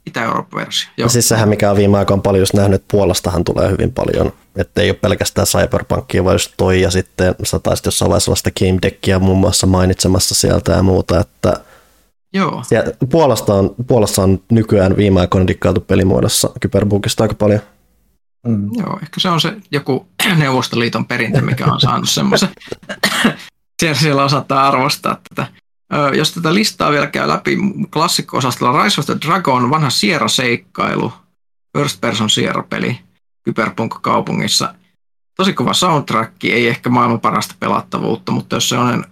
Itä-Eurooppa-versio. 0.06 0.89
Joo. 0.97 1.10
Siis 1.10 1.28
sehän, 1.28 1.49
mikä 1.49 1.72
on 1.72 1.78
viime 1.78 1.97
aikoina 1.97 2.22
paljon 2.22 2.41
just 2.41 2.54
nähnyt, 2.54 2.82
että 2.82 2.91
Puolastahan 2.91 3.43
tulee 3.43 3.70
hyvin 3.70 3.93
paljon, 3.93 4.34
että 4.56 4.82
ei 4.82 4.89
ole 4.89 4.97
pelkästään 5.02 5.47
Cyberpunkia, 5.47 6.24
vaan 6.24 6.36
just 6.36 6.54
toi 6.58 6.82
ja 6.82 6.91
sitten 6.91 7.36
sä 7.43 7.60
taisit 7.60 7.86
jossain 7.86 8.10
vaiheessa 8.10 8.26
sellaista 8.26 8.52
Game 8.60 8.80
Deckia 8.82 9.20
muun 9.20 9.38
muassa 9.38 9.68
mainitsemassa 9.68 10.36
sieltä 10.36 10.72
ja 10.72 10.84
muuta, 10.84 11.20
että 11.20 11.54
Joo. 12.34 12.64
Siellä 12.64 12.91
Puolasta 13.12 13.54
on, 13.54 13.76
Puolassa 13.88 14.24
on 14.24 14.43
nykyään 14.52 14.97
viime 14.97 15.20
aikoina 15.20 15.47
dikkailtu 15.47 15.82
pelimuodossa 15.82 16.49
Kyberbookista 16.60 17.24
aika 17.24 17.36
paljon. 17.36 17.60
Mm. 18.47 18.70
Joo, 18.78 18.99
ehkä 19.02 19.20
se 19.20 19.30
on 19.30 19.41
se 19.41 19.54
joku 19.72 20.08
Neuvostoliiton 20.38 21.06
perintö, 21.06 21.41
mikä 21.41 21.66
on 21.66 21.82
saanut 21.82 22.10
semmoisen. 22.10 22.49
siellä, 23.82 23.99
siellä 23.99 24.24
osataan 24.24 24.66
arvostaa 24.66 25.18
tätä. 25.30 25.47
Jos 26.18 26.32
tätä 26.32 26.54
listaa 26.54 26.92
vielä 26.92 27.08
käy 27.08 27.28
läpi 27.28 27.58
klassikko-osastolla, 27.94 28.84
Rise 28.84 29.02
of 29.02 29.06
the 29.06 29.18
Dragon, 29.26 29.70
vanha 29.70 29.89
Sierra-seikkailu, 29.89 31.14
first 31.78 32.02
person 32.02 32.30
Sierra-peli 32.30 33.00
Kyberpunk-kaupungissa. 33.44 34.74
Tosi 35.38 35.54
kova 35.54 35.74
soundtrack, 35.74 36.44
ei 36.44 36.68
ehkä 36.68 36.89
maailman 36.89 37.20
parasta 37.20 37.56
pelattavuutta, 37.60 38.32
mutta 38.32 38.56
jos 38.56 38.70
se 38.70 38.78
on 38.78 39.06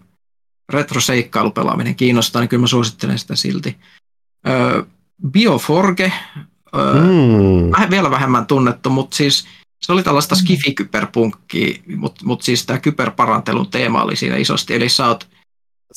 retroseikkailupelaaminen 0.70 1.96
kiinnostaa, 1.96 2.42
niin 2.42 2.50
kyllä 2.50 2.62
mä 2.62 2.68
suosittelen 2.68 3.20
sitä 3.20 3.36
silti. 3.36 3.78
Öö, 4.48 4.84
Bioforge, 5.32 6.14
öö, 6.76 6.94
mm. 6.94 7.90
vielä 7.90 8.12
vähemmän 8.12 8.46
tunnettu, 8.46 8.90
mutta 8.90 9.16
siis 9.16 9.48
se 9.82 9.92
oli 9.92 10.04
tällaista 10.04 10.36
mm. 10.36 10.40
skifi-kyberpunkkia, 10.40 11.82
mutta 11.96 12.26
mut 12.26 12.42
siis 12.42 12.66
tämä 12.66 12.80
kyberparantelun 12.80 13.70
teema 13.70 14.04
oli 14.04 14.16
siinä 14.16 14.38
isosti. 14.38 14.76
Eli 14.76 14.90
sä 14.90 15.08
oot 15.08 15.30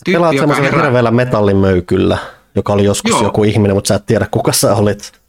tyyppi, 0.04 0.16
Pelaat 0.16 0.36
semmoisella 0.36 0.70
herää... 0.70 0.84
hirveällä 0.84 1.10
metallimöykyllä, 1.10 2.18
joka 2.54 2.72
oli 2.72 2.84
joskus 2.84 3.10
Joo. 3.10 3.22
joku 3.22 3.44
ihminen, 3.44 3.76
mutta 3.76 3.88
sä 3.88 3.94
et 3.94 4.06
tiedä 4.06 4.26
kuka 4.30 4.52
sä 4.52 4.74
olit. 4.74 5.22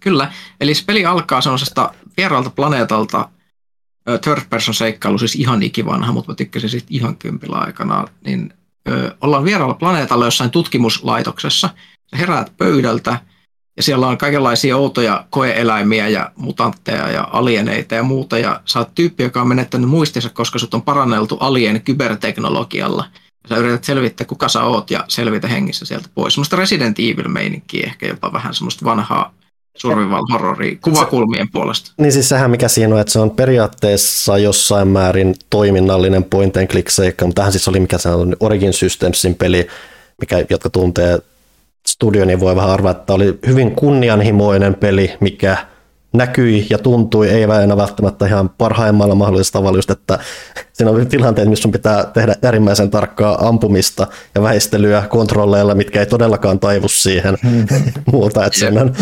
Kyllä, 0.00 0.32
eli 0.60 0.74
se 0.74 0.84
peli 0.86 1.06
alkaa 1.06 1.40
semmoisesta 1.40 1.92
vieraalta 2.16 2.50
planeetalta, 2.50 3.28
third 4.20 4.40
person 4.50 4.74
seikkailu, 4.74 5.18
siis 5.18 5.34
ihan 5.34 5.62
ikivanha, 5.62 6.12
mutta 6.12 6.32
mä 6.32 6.36
tykkäsin 6.36 6.70
siitä 6.70 6.86
ihan 6.90 7.16
kympillä 7.16 7.56
aikana, 7.56 8.04
niin 8.24 8.54
ö, 8.88 9.16
ollaan 9.20 9.44
vieraalla 9.44 9.74
planeetalla 9.74 10.24
jossain 10.24 10.50
tutkimuslaitoksessa. 10.50 11.70
Sä 12.10 12.16
heräät 12.16 12.52
pöydältä 12.56 13.18
ja 13.76 13.82
siellä 13.82 14.06
on 14.06 14.18
kaikenlaisia 14.18 14.76
outoja 14.76 15.26
koeeläimiä 15.30 16.08
ja 16.08 16.32
mutantteja 16.36 17.10
ja 17.10 17.28
alieneita 17.32 17.94
ja 17.94 18.02
muuta. 18.02 18.38
Ja 18.38 18.60
sä 18.64 18.78
oot 18.78 18.94
tyyppi, 18.94 19.22
joka 19.22 19.40
on 19.40 19.48
menettänyt 19.48 19.90
muistinsa, 19.90 20.30
koska 20.30 20.58
sut 20.58 20.74
on 20.74 20.82
paranneltu 20.82 21.36
alien 21.40 21.82
kyberteknologialla. 21.82 23.04
Sä 23.48 23.56
yrität 23.56 23.84
selvittää, 23.84 24.26
kuka 24.26 24.48
sä 24.48 24.62
oot 24.62 24.90
ja 24.90 25.04
selvitä 25.08 25.48
hengissä 25.48 25.84
sieltä 25.84 26.08
pois. 26.14 26.34
Semmoista 26.34 26.56
Resident 26.56 26.98
Evil-meininkiä, 26.98 27.86
ehkä 27.86 28.06
jopa 28.06 28.32
vähän 28.32 28.54
semmoista 28.54 28.84
vanhaa 28.84 29.34
survival 29.76 30.26
horrori 30.32 30.76
kuvakulmien 30.76 31.48
puolesta. 31.52 31.92
Niin 31.98 32.12
siis 32.12 32.28
sehän 32.28 32.50
mikä 32.50 32.68
siinä 32.68 32.94
on, 32.94 33.00
että 33.00 33.12
se 33.12 33.18
on 33.18 33.30
periaatteessa 33.30 34.38
jossain 34.38 34.88
määrin 34.88 35.34
toiminnallinen 35.50 36.24
point 36.24 36.56
and 36.56 36.66
click 36.66 36.88
seikka, 36.88 37.26
mutta 37.26 37.40
tähän 37.40 37.52
siis 37.52 37.68
oli 37.68 37.80
mikä 37.80 37.98
se 37.98 38.08
on 38.08 38.36
Origin 38.40 38.72
Systemsin 38.72 39.34
peli, 39.34 39.66
mikä, 40.20 40.44
jotka 40.50 40.70
tuntee 40.70 41.18
studio, 41.86 42.24
niin 42.24 42.40
voi 42.40 42.56
vähän 42.56 42.70
arvaa, 42.70 42.90
että 42.90 43.12
oli 43.12 43.38
hyvin 43.46 43.70
kunnianhimoinen 43.70 44.74
peli, 44.74 45.12
mikä 45.20 45.56
näkyi 46.18 46.66
ja 46.70 46.78
tuntui, 46.78 47.28
ei 47.28 47.44
aina 47.44 47.76
välttämättä 47.76 48.26
ihan 48.26 48.48
parhaimmalla 48.48 49.14
mahdollisella 49.14 49.52
tavalla, 49.52 49.78
just, 49.78 49.90
että 49.90 50.18
siinä 50.72 50.90
on 50.90 51.06
tilanteet, 51.06 51.48
missä 51.48 51.62
sun 51.62 51.72
pitää 51.72 52.04
tehdä 52.04 52.34
äärimmäisen 52.42 52.90
tarkkaa 52.90 53.48
ampumista 53.48 54.06
ja 54.34 54.42
väistelyä 54.42 55.02
kontrolleilla, 55.08 55.74
mitkä 55.74 56.00
ei 56.00 56.06
todellakaan 56.06 56.60
taivu 56.60 56.88
siihen 56.88 57.38
muuta. 58.12 58.44
Että 58.44 58.58
siinä, 58.58 58.80
on, 58.80 58.94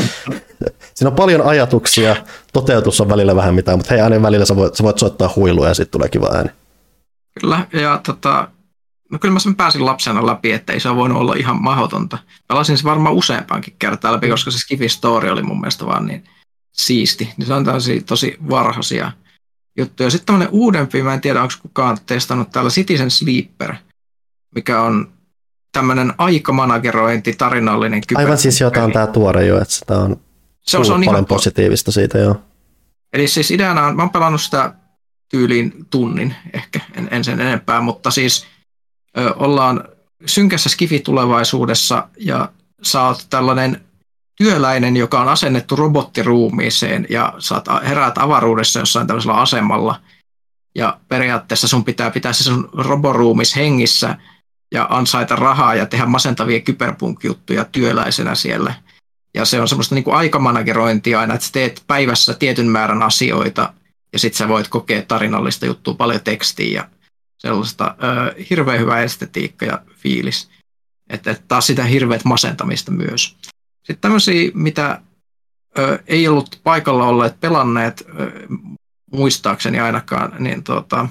siinä 0.95 1.11
on 1.11 1.17
paljon 1.17 1.43
ajatuksia, 1.43 2.17
toteutus 2.53 3.01
on 3.01 3.09
välillä 3.09 3.37
vähän 3.37 3.55
mitään, 3.55 3.79
mutta 3.79 3.95
hei, 3.95 4.01
äänen 4.01 4.23
välillä 4.23 4.45
sä 4.45 4.57
voit, 4.57 4.75
sä 4.75 4.85
voit 4.85 4.99
soittaa 4.99 5.33
huilua 5.37 5.69
ja 5.69 5.75
sitten 5.75 5.93
tulee 5.93 6.09
kiva 6.09 6.31
ääni. 6.35 6.51
Kyllä, 7.41 7.67
ja 7.73 8.01
tota, 8.07 8.49
no 9.13 9.19
kyllä 9.19 9.33
mä 9.33 9.39
sen 9.39 9.57
pääsin 9.57 9.87
lapsena 9.87 10.27
läpi, 10.27 10.53
että 10.53 10.73
ei 10.73 10.81
se 10.81 10.89
ole 10.89 10.97
voinut 10.97 11.19
olla 11.19 11.35
ihan 11.35 11.63
mahdotonta. 11.63 12.19
Pelasin 12.49 12.79
se 12.79 12.85
varmaan 12.85 13.15
useampaankin 13.15 13.77
kertaa 13.79 14.13
läpi, 14.13 14.29
koska 14.29 14.51
se 14.51 14.59
Skifi 14.59 14.89
Story 14.89 15.31
oli 15.31 15.43
mun 15.43 15.61
mielestä 15.61 15.87
vaan 15.87 16.07
niin 16.07 16.25
siisti. 16.77 17.35
Se 17.47 17.55
on 17.55 17.65
tosi, 17.65 18.01
tosi 18.01 18.37
varhaisia 18.51 19.13
juttuja. 19.79 20.11
Sitten 20.11 20.27
tämmöinen 20.27 20.49
uudempi, 20.53 21.03
mä 21.03 21.15
en 21.15 21.21
tiedä, 21.21 21.43
onko 21.43 21.55
kukaan 21.63 21.99
testannut 22.07 22.51
täällä 22.51 22.71
Citizen 22.71 23.11
Sleeper, 23.11 23.75
mikä 24.55 24.81
on 24.81 25.13
tämmöinen 25.73 26.15
aikamanagerointi, 26.19 27.33
tarinallinen 27.33 28.01
kyber. 28.07 28.25
Aivan 28.25 28.39
siis 28.39 28.61
jotain 28.61 28.93
tämä 28.93 29.07
tuore 29.07 29.47
jo, 29.47 29.61
että 29.61 29.75
sitä 29.75 29.99
on, 29.99 30.21
se 30.63 30.79
on, 30.79 30.85
se 30.85 30.93
on 30.93 31.01
paljon 31.01 31.15
ihan 31.15 31.27
positiivista 31.27 31.93
siitä 31.93 32.19
joo. 32.19 32.37
Eli 33.13 33.29
siis 33.29 33.51
ideana 33.51 33.87
on, 33.87 33.97
mä 33.97 34.03
oon 34.03 34.11
pelannut 34.11 34.41
sitä 34.41 34.75
tyyliin 35.29 35.87
tunnin 35.91 36.35
ehkä, 36.53 36.81
en, 36.95 37.09
en 37.11 37.25
sen 37.25 37.41
enempää, 37.41 37.81
mutta 37.81 38.11
siis 38.11 38.47
ö, 39.19 39.35
ollaan 39.35 39.85
synkässä 40.27 40.69
skifi-tulevaisuudessa 40.69 42.09
ja 42.19 42.53
sä 42.83 43.03
oot 43.03 43.27
tällainen 43.31 43.81
työläinen, 44.37 44.97
joka 44.97 45.21
on 45.21 45.29
asennettu 45.29 45.77
robottiruumiiseen 45.77 47.07
ja 47.11 47.35
saat 47.39 47.67
heräät 47.89 48.19
avaruudessa 48.19 48.79
jossain 48.79 49.07
tällaisella 49.07 49.43
asemalla. 49.43 50.01
ja 50.75 51.01
periaatteessa 51.09 51.69
sun 51.69 51.85
pitää 51.85 52.11
pitää 52.11 52.33
se 52.33 52.45
sun 52.45 52.71
roboruumis 52.73 53.57
hengissä 53.57 54.17
ja 54.73 54.87
ansaita 54.91 55.37
rahaa 55.37 55.75
ja 55.75 55.87
tehdä 55.87 56.07
masentavia 56.07 56.61
kyberpunk-juttuja 56.61 57.65
työläisenä 57.65 58.35
siellä. 58.35 58.75
Ja 59.35 59.45
se 59.45 59.61
on 59.61 59.69
semmoista 59.69 59.95
niin 59.95 60.05
kuin 60.05 60.17
aikamanagerointia 60.17 61.21
aina, 61.21 61.35
että 61.35 61.47
teet 61.53 61.83
päivässä 61.87 62.35
tietyn 62.35 62.67
määrän 62.67 63.03
asioita 63.03 63.73
ja 64.13 64.19
sitten 64.19 64.39
sä 64.39 64.49
voit 64.49 64.69
kokea 64.69 65.03
tarinallista 65.03 65.67
juttua, 65.67 65.95
paljon 65.95 66.21
tekstiä 66.21 66.81
ja 66.81 66.89
sellaista 67.39 67.95
ö, 68.03 68.35
hirveän 68.51 68.81
hyvä 68.81 69.03
estetiikka 69.03 69.65
ja 69.65 69.83
fiilis. 69.97 70.51
Että 71.11 71.31
et 71.31 71.49
taas 71.49 71.67
sitä 71.67 71.85
hirveät 71.85 72.25
masentamista 72.25 72.93
myös. 72.93 73.37
Sitten 73.87 74.01
tämmöisiä, 74.01 74.51
mitä 74.55 75.01
ö, 75.79 75.99
ei 76.07 76.29
ollut 76.29 76.61
paikalla 76.65 77.05
olleet 77.09 77.41
pelanneet, 77.41 78.05
ö, 78.21 78.33
muistaakseni 79.13 79.81
ainakaan, 79.81 80.33
niin 80.39 80.63
tota, 80.63 81.09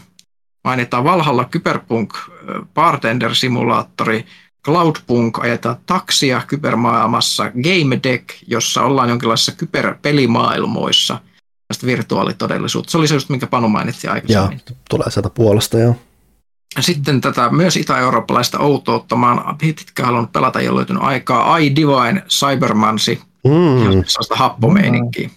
mainitaan 0.63 1.03
Valhalla 1.03 1.45
Kyberpunk 1.45 2.13
Bartender-simulaattori, 2.73 4.25
Cloudpunk 4.65 5.39
ajetaan 5.39 5.77
taksia 5.85 6.41
kybermaailmassa, 6.47 7.43
Game 7.43 7.99
Deck, 8.03 8.29
jossa 8.47 8.81
ollaan 8.81 9.09
jonkinlaisissa 9.09 9.51
kyberpelimaailmoissa, 9.51 11.19
tästä 11.67 11.85
virtuaalitodellisuutta. 11.85 12.91
Se 12.91 12.97
oli 12.97 13.07
se 13.07 13.13
just, 13.13 13.29
minkä 13.29 13.47
Panu 13.47 13.69
mainitsi 13.69 14.07
aikaisemmin. 14.07 14.61
Ja, 14.69 14.75
tulee 14.89 15.11
sieltä 15.11 15.29
puolesta, 15.29 15.79
joo. 15.79 15.95
Sitten 16.79 17.21
tätä 17.21 17.49
myös 17.49 17.77
itä-eurooppalaista 17.77 18.59
outouttamaan, 18.59 19.57
pitkään 19.57 20.05
halunnut 20.05 20.31
pelata 20.31 20.61
ja 20.61 20.75
löytynyt 20.75 21.03
aikaa, 21.03 21.57
I 21.57 21.75
Divine 21.75 22.23
Cybermansi, 22.29 23.21
mm. 23.43 24.03
sellaista 24.05 24.35
happomeininkiä. 24.35 25.29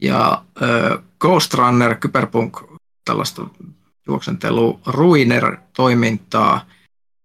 Ja 0.00 0.42
äh, 0.62 0.98
Ghost 1.20 1.54
Runner, 1.54 1.94
Kyberpunk, 1.94 2.56
tällaista 3.04 3.46
juoksentelu, 4.06 4.80
Ruiner-toimintaa. 4.86 6.66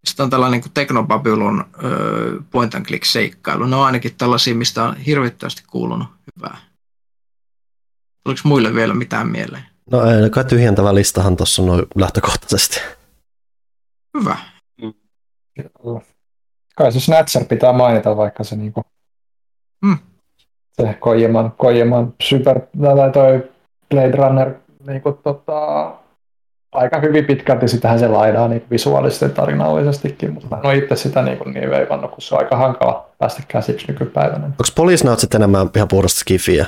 Sitten 0.04 0.24
on 0.24 0.30
tällainen 0.30 0.60
niin 0.60 0.72
Teknobabylon 0.74 1.60
äh, 1.60 2.46
point 2.50 2.74
and 2.74 2.86
click 2.86 3.04
seikkailu. 3.04 3.66
Ne 3.66 3.76
on 3.76 3.86
ainakin 3.86 4.14
tällaisia, 4.18 4.54
mistä 4.54 4.84
on 4.84 4.96
hirvittävästi 4.96 5.62
kuulunut 5.66 6.08
hyvää. 6.36 6.56
Oliko 8.24 8.40
muille 8.44 8.74
vielä 8.74 8.94
mitään 8.94 9.28
mieleen? 9.28 9.64
No 9.90 10.04
ei, 10.04 10.30
kai 10.30 10.44
tyhjentävä 10.44 10.94
listahan 10.94 11.36
tuossa 11.36 11.62
noin 11.62 11.86
lähtökohtaisesti. 11.94 12.80
Hyvä. 14.18 14.36
Kai 16.76 16.92
se 16.92 17.00
Snatcher 17.00 17.44
pitää 17.44 17.72
mainita, 17.72 18.16
vaikka 18.16 18.44
se 18.44 18.56
niinku... 18.56 18.82
Mm. 19.84 19.98
Se 20.72 20.94
Kojeman, 21.00 21.52
Kojeman 21.56 22.14
Super, 22.22 22.60
tai 22.96 23.12
toi 23.12 23.50
Blade 23.90 24.16
Runner 24.16 24.54
niinku 24.86 25.12
tota, 25.12 25.92
aika 26.72 27.00
hyvin 27.00 27.24
pitkälti 27.24 27.68
sitähän 27.68 27.98
se 27.98 28.08
laidaa 28.08 28.48
niin 28.48 28.64
visuaalisesti 28.70 29.24
ja 29.24 29.28
tarinallisestikin, 29.28 30.32
mutta 30.32 30.58
ole 30.64 30.76
itse 30.76 30.96
sitä 30.96 31.22
niin, 31.22 31.38
kuin 31.38 31.54
niin 31.54 31.70
veivannut, 31.70 32.10
kun 32.10 32.22
se 32.22 32.34
on 32.34 32.40
aika 32.40 32.56
hankala 32.56 33.08
päästä 33.18 33.42
käsiksi 33.48 33.86
nykypäivänä. 33.88 34.44
Onko 34.44 34.64
Police 34.76 35.16
sitten 35.16 35.38
enemmän 35.38 35.70
ihan 35.76 35.88
puhdasta 35.88 36.20
skifiä? 36.20 36.66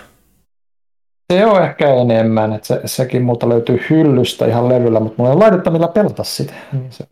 Se 1.32 1.46
on 1.46 1.62
ehkä 1.62 1.94
enemmän, 1.94 2.52
että 2.52 2.68
se, 2.68 2.80
sekin 2.84 3.22
multa 3.22 3.48
löytyy 3.48 3.80
hyllystä 3.90 4.46
ihan 4.46 4.68
levyllä, 4.68 5.00
mutta 5.00 5.14
mulla 5.18 5.30
ei 5.30 5.36
ole 5.36 5.44
laitetta 5.44 5.70
millä 5.70 5.88
pelata 5.88 6.24
sitä. 6.24 6.52
Niin 6.72 6.92
se, 6.92 7.04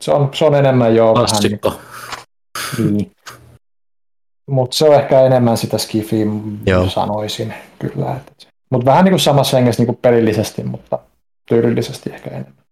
se 0.00 0.12
on, 0.12 0.30
se 0.34 0.44
on 0.44 0.54
enemmän 0.54 0.94
jo 0.94 1.12
Klassikko. 1.14 1.68
vähän 1.68 1.84
niin, 2.78 2.96
niin. 2.96 3.12
Mutta 4.50 4.76
se 4.76 4.84
on 4.84 4.94
ehkä 4.94 5.20
enemmän 5.20 5.56
sitä 5.56 5.78
skifiä, 5.78 6.26
Joo. 6.66 6.90
sanoisin 6.90 7.54
kyllä. 7.78 8.20
Mutta 8.70 8.84
vähän 8.84 9.04
niin 9.04 9.12
kuin 9.12 9.20
samassa 9.20 9.56
hengessä 9.56 9.80
niin 9.80 9.86
kuin 9.86 9.98
pelillisesti, 10.02 10.64
mutta 10.64 10.98
tyylillisesti 11.48 12.10
ehkä 12.10 12.30
enemmän. 12.30 12.64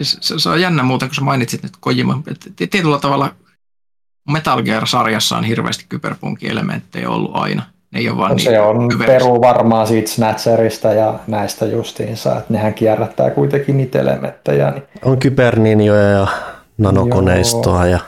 Siis 0.00 0.18
se, 0.20 0.38
se 0.38 0.48
on 0.48 0.60
jännä 0.60 0.82
muuten, 0.82 1.08
kun 1.08 1.14
sä 1.14 1.20
mainitsit 1.20 1.62
nyt 1.62 1.72
Kojima. 1.80 2.22
Tietyllä 2.56 2.98
tavalla 2.98 3.34
Metal 4.30 4.62
Gear-sarjassa 4.62 5.36
on 5.36 5.44
hirveästi 5.44 5.86
kyberpunkin 5.88 6.50
elementtejä 6.50 7.10
ollut 7.10 7.30
aina. 7.34 7.62
Ne 7.90 8.00
ei 8.00 8.08
ole 8.08 8.16
vaan 8.16 8.30
no, 8.30 8.34
niin 8.34 8.44
se 8.44 8.60
on 8.60 8.88
peru 9.06 9.40
varmaan 9.40 9.86
siitä 9.86 10.10
Snatcherista 10.10 10.92
ja 10.92 11.18
näistä 11.26 11.66
justiinsa, 11.66 12.38
että 12.38 12.52
nehän 12.52 12.74
kierrättää 12.74 13.30
kuitenkin 13.30 13.76
niitä 13.76 14.00
elementtejä. 14.00 14.70
Niin 14.70 14.82
On 15.02 15.18
kyberninjoja 15.18 16.10
ja 16.10 16.26
nanokoneistoa 16.78 17.86
ja 17.86 17.98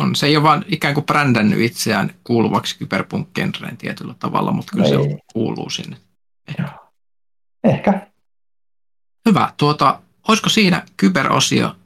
On, 0.00 0.16
se 0.16 0.26
ei 0.26 0.36
ole 0.36 0.44
vaan 0.44 0.64
ikään 0.68 0.94
kuin 0.94 1.06
brändännyt 1.06 1.60
itseään 1.60 2.10
kuuluvaksi 2.24 2.78
kyberpunk-genreen 2.78 3.76
tietyllä 3.76 4.14
tavalla, 4.18 4.52
mutta 4.52 4.72
kyllä 4.72 4.84
Ei. 4.84 4.90
se 4.90 5.18
kuuluu 5.32 5.70
sinne. 5.70 5.96
ehkä. 7.64 8.06
Hyvä. 9.28 9.52
Tuota, 9.56 10.00
olisiko 10.28 10.48
siinä 10.48 10.86
kyberosio? 10.96 11.76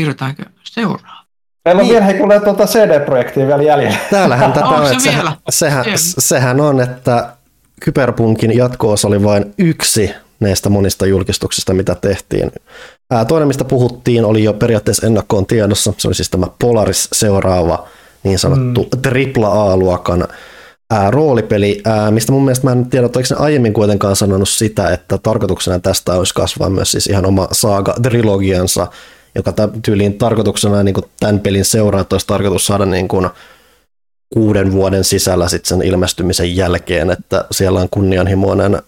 Siirrytäänkö 0.00 0.44
seuraavaan? 0.64 1.21
Meillä 1.64 1.80
on 1.80 1.84
Niin. 1.86 1.92
vielä 1.92 2.04
hei, 2.04 2.14
kuule 2.18 2.40
tuota 2.40 2.66
CD-projektia 2.66 3.46
vielä 3.46 3.62
jäljellä. 3.62 3.98
Täällähän 4.10 4.52
tätä 4.52 4.66
on, 4.66 4.86
se 4.86 4.92
että 4.94 5.10
vielä? 5.10 5.32
sehän, 5.50 5.84
Siellä. 5.84 5.98
sehän 6.18 6.60
on, 6.60 6.80
että 6.80 7.28
Kyberpunkin 7.80 8.56
jatko 8.56 8.94
oli 9.06 9.22
vain 9.22 9.54
yksi 9.58 10.10
näistä 10.40 10.68
monista 10.68 11.06
julkistuksista, 11.06 11.74
mitä 11.74 11.94
tehtiin. 11.94 12.52
Ää, 13.10 13.24
toinen, 13.24 13.48
mistä 13.48 13.64
puhuttiin, 13.64 14.24
oli 14.24 14.44
jo 14.44 14.52
periaatteessa 14.52 15.06
ennakkoon 15.06 15.46
tiedossa. 15.46 15.92
Se 15.98 16.08
oli 16.08 16.14
siis 16.14 16.30
tämä 16.30 16.46
Polaris 16.58 17.08
seuraava 17.12 17.86
niin 18.22 18.38
sanottu 18.38 18.88
mm. 18.94 19.44
AAA-luokan 19.44 20.28
ää, 20.90 21.10
roolipeli, 21.10 21.80
ää, 21.84 22.10
mistä 22.10 22.32
mun 22.32 22.44
mielestä 22.44 22.66
mä 22.66 22.72
en 22.72 22.86
tiedä, 22.86 23.06
että 23.06 23.18
oliko 23.18 23.34
ne 23.34 23.40
aiemmin 23.44 23.72
kuitenkaan 23.72 24.16
sanonut 24.16 24.48
sitä, 24.48 24.88
että 24.88 25.18
tarkoituksena 25.18 25.78
tästä 25.78 26.12
olisi 26.14 26.34
kasvaa 26.34 26.70
myös 26.70 26.90
siis 26.90 27.06
ihan 27.06 27.26
oma 27.26 27.48
saaga-trilogiansa, 27.52 28.86
joka 29.34 29.52
tyyliin 29.84 30.18
tarkoituksena 30.18 30.82
niin 30.82 30.94
kuin 30.94 31.04
tämän 31.20 31.40
pelin 31.40 31.64
seuraat 31.64 32.12
olisi 32.12 32.26
tarkoitus 32.26 32.66
saada 32.66 32.86
niin 32.86 33.08
kuin 33.08 33.28
kuuden 34.34 34.72
vuoden 34.72 35.04
sisällä 35.04 35.48
sit 35.48 35.64
sen 35.64 35.82
ilmestymisen 35.82 36.56
jälkeen, 36.56 37.10
että 37.10 37.44
siellä 37.50 37.80
on 37.80 37.88
kunnianhimoinen 37.90 38.82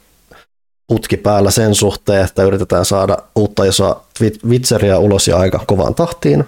putki 0.89 1.17
päällä 1.17 1.51
sen 1.51 1.75
suhteen, 1.75 2.25
että 2.25 2.43
yritetään 2.43 2.85
saada 2.85 3.17
uutta 3.37 3.65
isoa 3.65 4.05
Witcheria 4.49 4.99
ulos 4.99 5.29
ja 5.29 5.37
aika 5.37 5.61
kovaan 5.67 5.95
tahtiin. 5.95 6.45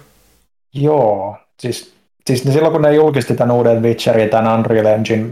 Joo, 0.73 1.35
siis, 1.61 1.93
siis 2.27 2.45
ne 2.45 2.51
silloin 2.53 2.71
kun 2.73 2.81
ne 2.81 2.95
julkisti 2.95 3.35
tämän 3.35 3.55
uuden 3.55 3.83
Witcherin, 3.83 4.29
tämän 4.29 4.59
Unreal 4.59 4.85
Engine 4.85 5.29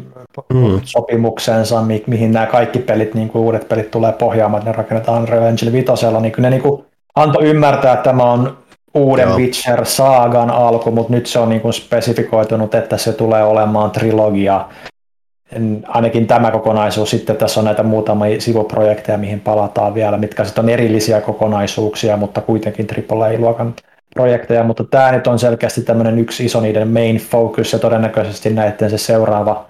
Mm. 0.53 0.81
sopimuksensa, 0.83 1.81
mi- 1.81 2.03
mihin 2.07 2.31
nämä 2.31 2.45
kaikki 2.45 2.79
pelit, 2.79 3.13
niin 3.13 3.29
kuin 3.29 3.41
uudet 3.41 3.69
pelit 3.69 3.91
tulee 3.91 4.11
pohjaamaan, 4.11 4.59
että 4.61 4.71
ne 4.71 4.77
rakennetaan 4.77 5.21
Unreal 5.21 5.43
Engine 5.43 5.71
5, 5.71 5.91
niin 6.21 6.31
kyllä 6.31 6.49
ne 6.49 6.55
niin 6.55 6.63
kuin 6.63 6.85
antoi 7.15 7.43
ymmärtää, 7.45 7.93
että 7.93 8.03
tämä 8.03 8.23
on 8.23 8.57
uuden 8.93 9.27
Joo. 9.27 9.37
Witcher-saagan 9.37 10.51
alku, 10.51 10.91
mutta 10.91 11.13
nyt 11.13 11.25
se 11.25 11.39
on 11.39 11.49
niin 11.49 11.61
kuin 11.61 11.73
spesifikoitunut, 11.73 12.75
että 12.75 12.97
se 12.97 13.13
tulee 13.13 13.43
olemaan 13.43 13.91
trilogia. 13.91 14.65
En- 15.51 15.83
Ainakin 15.87 16.27
tämä 16.27 16.51
kokonaisuus. 16.51 17.09
Sitten 17.09 17.35
tässä 17.35 17.59
on 17.59 17.65
näitä 17.65 17.83
muutamia 17.83 18.41
sivuprojekteja, 18.41 19.17
mihin 19.17 19.39
palataan 19.39 19.93
vielä, 19.93 20.17
mitkä 20.17 20.43
sitten 20.43 20.63
on 20.63 20.69
erillisiä 20.69 21.21
kokonaisuuksia, 21.21 22.17
mutta 22.17 22.41
kuitenkin 22.41 22.87
AAA-luokan 23.11 23.73
projekteja, 24.13 24.63
mutta 24.63 24.83
tämä 24.83 25.11
nyt 25.11 25.27
on 25.27 25.39
selkeästi 25.39 25.81
tämmöinen 25.81 26.19
yksi 26.19 26.45
iso 26.45 26.61
niiden 26.61 26.87
main 26.87 27.17
focus 27.17 27.73
ja 27.73 27.79
todennäköisesti 27.79 28.49
näiden 28.49 28.89
se 28.89 28.97
seuraava, 28.97 29.65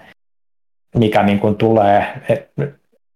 mikä 0.96 1.22
niin 1.22 1.40
kuin 1.40 1.54
tulee 1.54 2.06
et- 2.28 2.50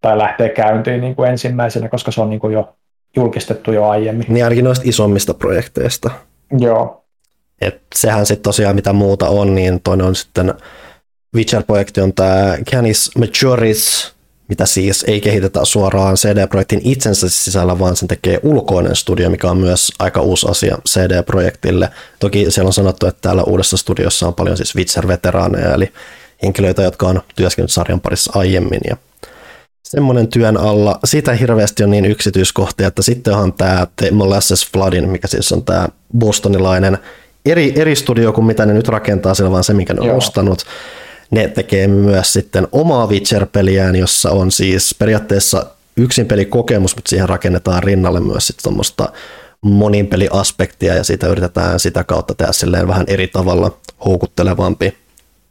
tai 0.01 0.17
lähtee 0.17 0.49
käyntiin 0.49 1.01
niin 1.01 1.15
kuin 1.15 1.29
ensimmäisenä, 1.29 1.89
koska 1.89 2.11
se 2.11 2.21
on 2.21 2.29
niin 2.29 2.39
kuin 2.39 2.53
jo 2.53 2.75
julkistettu 3.15 3.71
jo 3.71 3.85
aiemmin. 3.87 4.25
Niin 4.29 4.43
ainakin 4.43 4.65
noista 4.65 4.85
isommista 4.87 5.33
projekteista. 5.33 6.11
Joo, 6.59 7.05
Et 7.61 7.81
sehän 7.95 8.25
sitten 8.25 8.43
tosiaan 8.43 8.75
mitä 8.75 8.93
muuta 8.93 9.29
on, 9.29 9.55
niin 9.55 9.81
toinen 9.81 10.05
on 10.05 10.15
sitten 10.15 10.53
Witcher-projekti 11.35 12.01
on 12.01 12.13
tämä 12.13 12.57
Canis 12.71 13.11
Majoris, 13.17 14.13
mitä 14.47 14.65
siis 14.65 15.03
ei 15.07 15.21
kehitetä 15.21 15.65
suoraan 15.65 16.15
CD-projektin 16.15 16.81
itsensä 16.83 17.29
sisällä, 17.29 17.79
vaan 17.79 17.95
sen 17.95 18.07
tekee 18.07 18.39
ulkoinen 18.43 18.95
studio, 18.95 19.29
mikä 19.29 19.51
on 19.51 19.57
myös 19.57 19.91
aika 19.99 20.21
uusi 20.21 20.47
asia 20.49 20.77
CD-projektille. 20.89 21.89
Toki 22.19 22.45
siellä 22.49 22.67
on 22.67 22.73
sanottu, 22.73 23.07
että 23.07 23.21
täällä 23.21 23.43
uudessa 23.43 23.77
studiossa 23.77 24.27
on 24.27 24.33
paljon 24.33 24.57
siis 24.57 24.75
Witcher-veteraaneja, 24.75 25.73
eli 25.73 25.91
henkilöitä, 26.43 26.81
jotka 26.81 27.07
on 27.07 27.21
työskennellyt 27.35 27.71
sarjan 27.71 28.01
parissa 28.01 28.31
aiemmin. 28.35 28.81
Ja 28.89 28.97
semmoinen 29.91 30.27
työn 30.27 30.57
alla. 30.57 30.99
Siitä 31.03 31.33
hirveästi 31.33 31.83
on 31.83 31.91
niin 31.91 32.05
yksityiskohtia, 32.05 32.87
että 32.87 33.01
sitten 33.01 33.33
onhan 33.33 33.53
tämä 33.53 33.87
The 33.95 34.11
Molasses 34.11 34.67
Floodin, 34.71 35.09
mikä 35.09 35.27
siis 35.27 35.51
on 35.51 35.63
tämä 35.63 35.87
bostonilainen 36.17 36.97
eri, 37.45 37.73
eri 37.75 37.95
studio 37.95 38.33
kuin 38.33 38.45
mitä 38.45 38.65
ne 38.65 38.73
nyt 38.73 38.87
rakentaa, 38.87 39.33
siellä 39.33 39.51
vaan 39.51 39.63
se, 39.63 39.73
minkä 39.73 39.93
ne 39.93 40.01
on 40.01 40.07
Joo. 40.07 40.17
ostanut. 40.17 40.65
Ne 41.31 41.47
tekee 41.47 41.87
myös 41.87 42.33
sitten 42.33 42.67
omaa 42.71 43.07
Witcher-peliään, 43.07 43.95
jossa 43.95 44.31
on 44.31 44.51
siis 44.51 44.95
periaatteessa 44.99 45.65
yksin 45.97 46.25
pelikokemus, 46.25 46.95
mutta 46.95 47.09
siihen 47.09 47.29
rakennetaan 47.29 47.83
rinnalle 47.83 48.19
myös 48.19 48.47
sitten 48.47 48.63
tuommoista 48.63 49.09
monin 49.61 50.07
peliaspektia 50.07 50.95
ja 50.95 51.03
siitä 51.03 51.27
yritetään 51.27 51.79
sitä 51.79 52.03
kautta 52.03 52.35
tehdä 52.35 52.51
silleen 52.51 52.87
vähän 52.87 53.05
eri 53.07 53.27
tavalla 53.27 53.77
houkuttelevampi. 54.05 54.97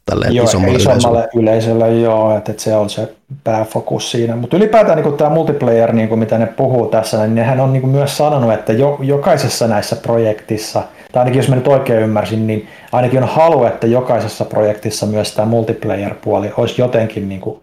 Tälleen 0.05 0.35
joo, 0.35 0.45
isommalle, 0.45 0.77
isommalle 0.77 1.19
yleisölle. 1.19 1.85
yleisölle 1.85 1.99
joo, 1.99 2.37
että, 2.37 2.51
että 2.51 2.63
se 2.63 2.75
on 2.75 2.89
se 2.89 3.13
pääfokus 3.43 4.11
siinä. 4.11 4.35
Mutta 4.35 4.57
ylipäätään 4.57 5.01
niin 5.01 5.17
tämä 5.17 5.29
multiplayer, 5.29 5.93
niin 5.93 6.09
kuin 6.09 6.19
mitä 6.19 6.37
ne 6.37 6.45
puhuu 6.45 6.87
tässä, 6.87 7.17
niin 7.17 7.35
nehän 7.35 7.59
on 7.59 7.73
niin 7.73 7.81
kuin 7.81 7.91
myös 7.91 8.17
sanonut, 8.17 8.53
että 8.53 8.73
jo, 8.73 8.97
jokaisessa 9.01 9.67
näissä 9.67 9.95
projektissa, 9.95 10.83
tai 11.11 11.21
ainakin 11.21 11.39
jos 11.39 11.49
mä 11.49 11.55
nyt 11.55 11.67
oikein 11.67 12.03
ymmärsin, 12.03 12.47
niin 12.47 12.67
ainakin 12.91 13.23
on 13.23 13.29
halu, 13.29 13.65
että 13.65 13.87
jokaisessa 13.87 14.45
projektissa 14.45 15.05
myös 15.05 15.35
tämä 15.35 15.45
multiplayer-puoli 15.45 16.53
olisi 16.57 16.81
jotenkin 16.81 17.29
niin 17.29 17.41
kuin 17.41 17.59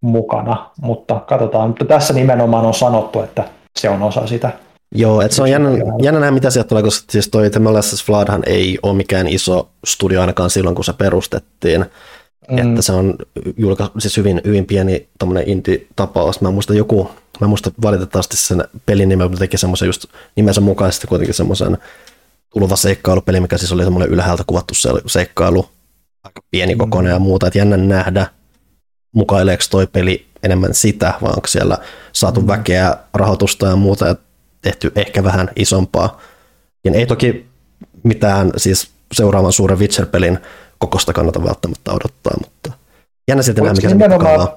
mukana, 0.00 0.70
mutta 0.80 1.20
katsotaan. 1.26 1.68
Mutta 1.68 1.84
tässä 1.84 2.14
nimenomaan 2.14 2.66
on 2.66 2.74
sanottu, 2.74 3.22
että 3.22 3.44
se 3.78 3.88
on 3.88 4.02
osa 4.02 4.26
sitä. 4.26 4.50
Joo, 4.94 5.20
että 5.20 5.34
se 5.34 5.42
on 5.42 5.50
jännä, 5.50 5.68
jännä 6.02 6.20
nähdä, 6.20 6.30
mitä 6.30 6.50
sieltä 6.50 6.68
tulee, 6.68 6.82
koska 6.82 7.12
siis 7.12 7.28
toi 7.28 7.50
Floodhan 8.04 8.42
ei 8.46 8.78
ole 8.82 8.96
mikään 8.96 9.28
iso 9.28 9.68
studio 9.86 10.20
ainakaan 10.20 10.50
silloin, 10.50 10.74
kun 10.74 10.84
se 10.84 10.92
perustettiin. 10.92 11.86
Mm. 12.50 12.58
Että 12.58 12.82
se 12.82 12.92
on 12.92 13.14
julka, 13.56 13.90
siis 13.98 14.16
hyvin, 14.16 14.40
hyvin 14.44 14.66
pieni 14.66 15.08
indie-tapaus. 15.46 16.40
Mä 16.40 16.50
muistan 16.50 16.76
joku, 16.76 17.10
mä 17.40 17.46
muistan 17.46 17.72
valitettavasti 17.82 18.36
sen 18.36 18.64
pelin 18.86 19.08
nimen, 19.08 19.24
mutta 19.26 19.38
teki 19.38 19.58
semmoisen 19.58 19.86
just 19.86 20.04
nimensä 20.36 20.60
mukaisesti 20.60 21.06
kuitenkin 21.06 21.34
semmoisen 21.34 21.78
tuluva 22.52 22.76
seikkailupeli, 22.76 23.40
mikä 23.40 23.58
siis 23.58 23.72
oli 23.72 23.84
semmoinen 23.84 24.10
ylhäältä 24.10 24.44
kuvattu 24.46 24.74
seikkailu, 25.06 25.68
aika 26.24 26.40
pieni 26.50 26.76
kokoinen 26.76 27.12
mm. 27.12 27.14
ja 27.14 27.18
muuta, 27.18 27.46
että 27.46 27.58
jännä 27.58 27.76
nähdä, 27.76 28.26
mukaileeko 29.14 29.64
toi 29.70 29.86
peli 29.86 30.26
enemmän 30.42 30.74
sitä, 30.74 31.14
vai 31.22 31.32
onko 31.36 31.46
siellä 31.46 31.78
saatu 32.12 32.40
mm. 32.40 32.46
väkeä, 32.46 32.96
rahoitusta 33.14 33.66
ja 33.66 33.76
muuta, 33.76 34.06
ja 34.06 34.16
tehty 34.62 34.92
ehkä 34.94 35.24
vähän 35.24 35.50
isompaa. 35.56 36.20
Ja 36.84 36.92
ei 36.94 37.06
toki 37.06 37.46
mitään 38.02 38.50
siis 38.56 38.90
seuraavan 39.12 39.52
suuren 39.52 39.78
Witcher-pelin 39.78 40.38
kokosta 40.78 41.12
kannata 41.12 41.44
välttämättä 41.44 41.92
odottaa, 41.92 42.34
mutta 42.40 42.72
jännä 43.28 43.42
silti 43.42 43.60
nähdä, 43.60 43.74
mikä 43.74 43.88
se 43.88 43.94
nimenomaan, 43.94 44.48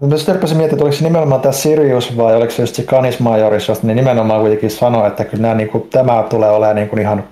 Mä 0.00 0.16
sitten 0.16 0.34
rupesin 0.34 0.56
miettimään, 0.56 0.76
että 0.76 0.84
oliko 0.84 0.96
se 0.96 1.04
nimenomaan 1.04 1.40
tämä 1.40 1.52
Sirius 1.52 2.16
vai 2.16 2.36
oliko 2.36 2.52
se 2.52 2.62
just 2.62 2.74
se 2.74 2.82
Canis 2.82 3.20
Majoris, 3.20 3.68
josta 3.68 3.86
ne 3.86 3.94
nimenomaan 3.94 4.40
kuitenkin 4.40 4.70
sanoi, 4.70 5.08
että 5.08 5.24
kyllä 5.24 5.42
nämä, 5.42 5.54
niin 5.54 5.68
kuin, 5.68 5.88
tämä 5.88 6.26
tulee 6.30 6.50
olemaan 6.50 6.76
niin 6.76 6.88
kuin 6.88 7.00
ihan 7.00 7.24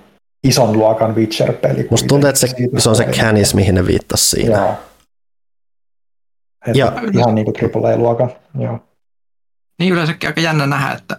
ison 0.43 0.73
luokan 0.73 1.15
Witcher-peli. 1.15 1.87
Musta 1.89 2.07
tuntuu, 2.07 2.29
että 2.29 2.39
se, 2.39 2.47
se 2.77 2.89
on 2.89 2.95
se 2.95 3.03
Canis, 3.05 3.55
mihin 3.55 3.75
ne 3.75 3.87
viittasi 3.87 4.29
siinä. 4.29 4.57
Joo. 4.57 4.75
ja, 6.73 6.93
ihan 7.13 7.35
niin 7.35 7.45
kuin 7.45 7.85
AAA-luokan, 7.85 8.31
joo. 8.59 8.79
Niin 9.79 9.93
yleensäkin 9.93 10.29
aika 10.29 10.41
jännä 10.41 10.67
nähdä, 10.67 10.93
että 10.93 11.17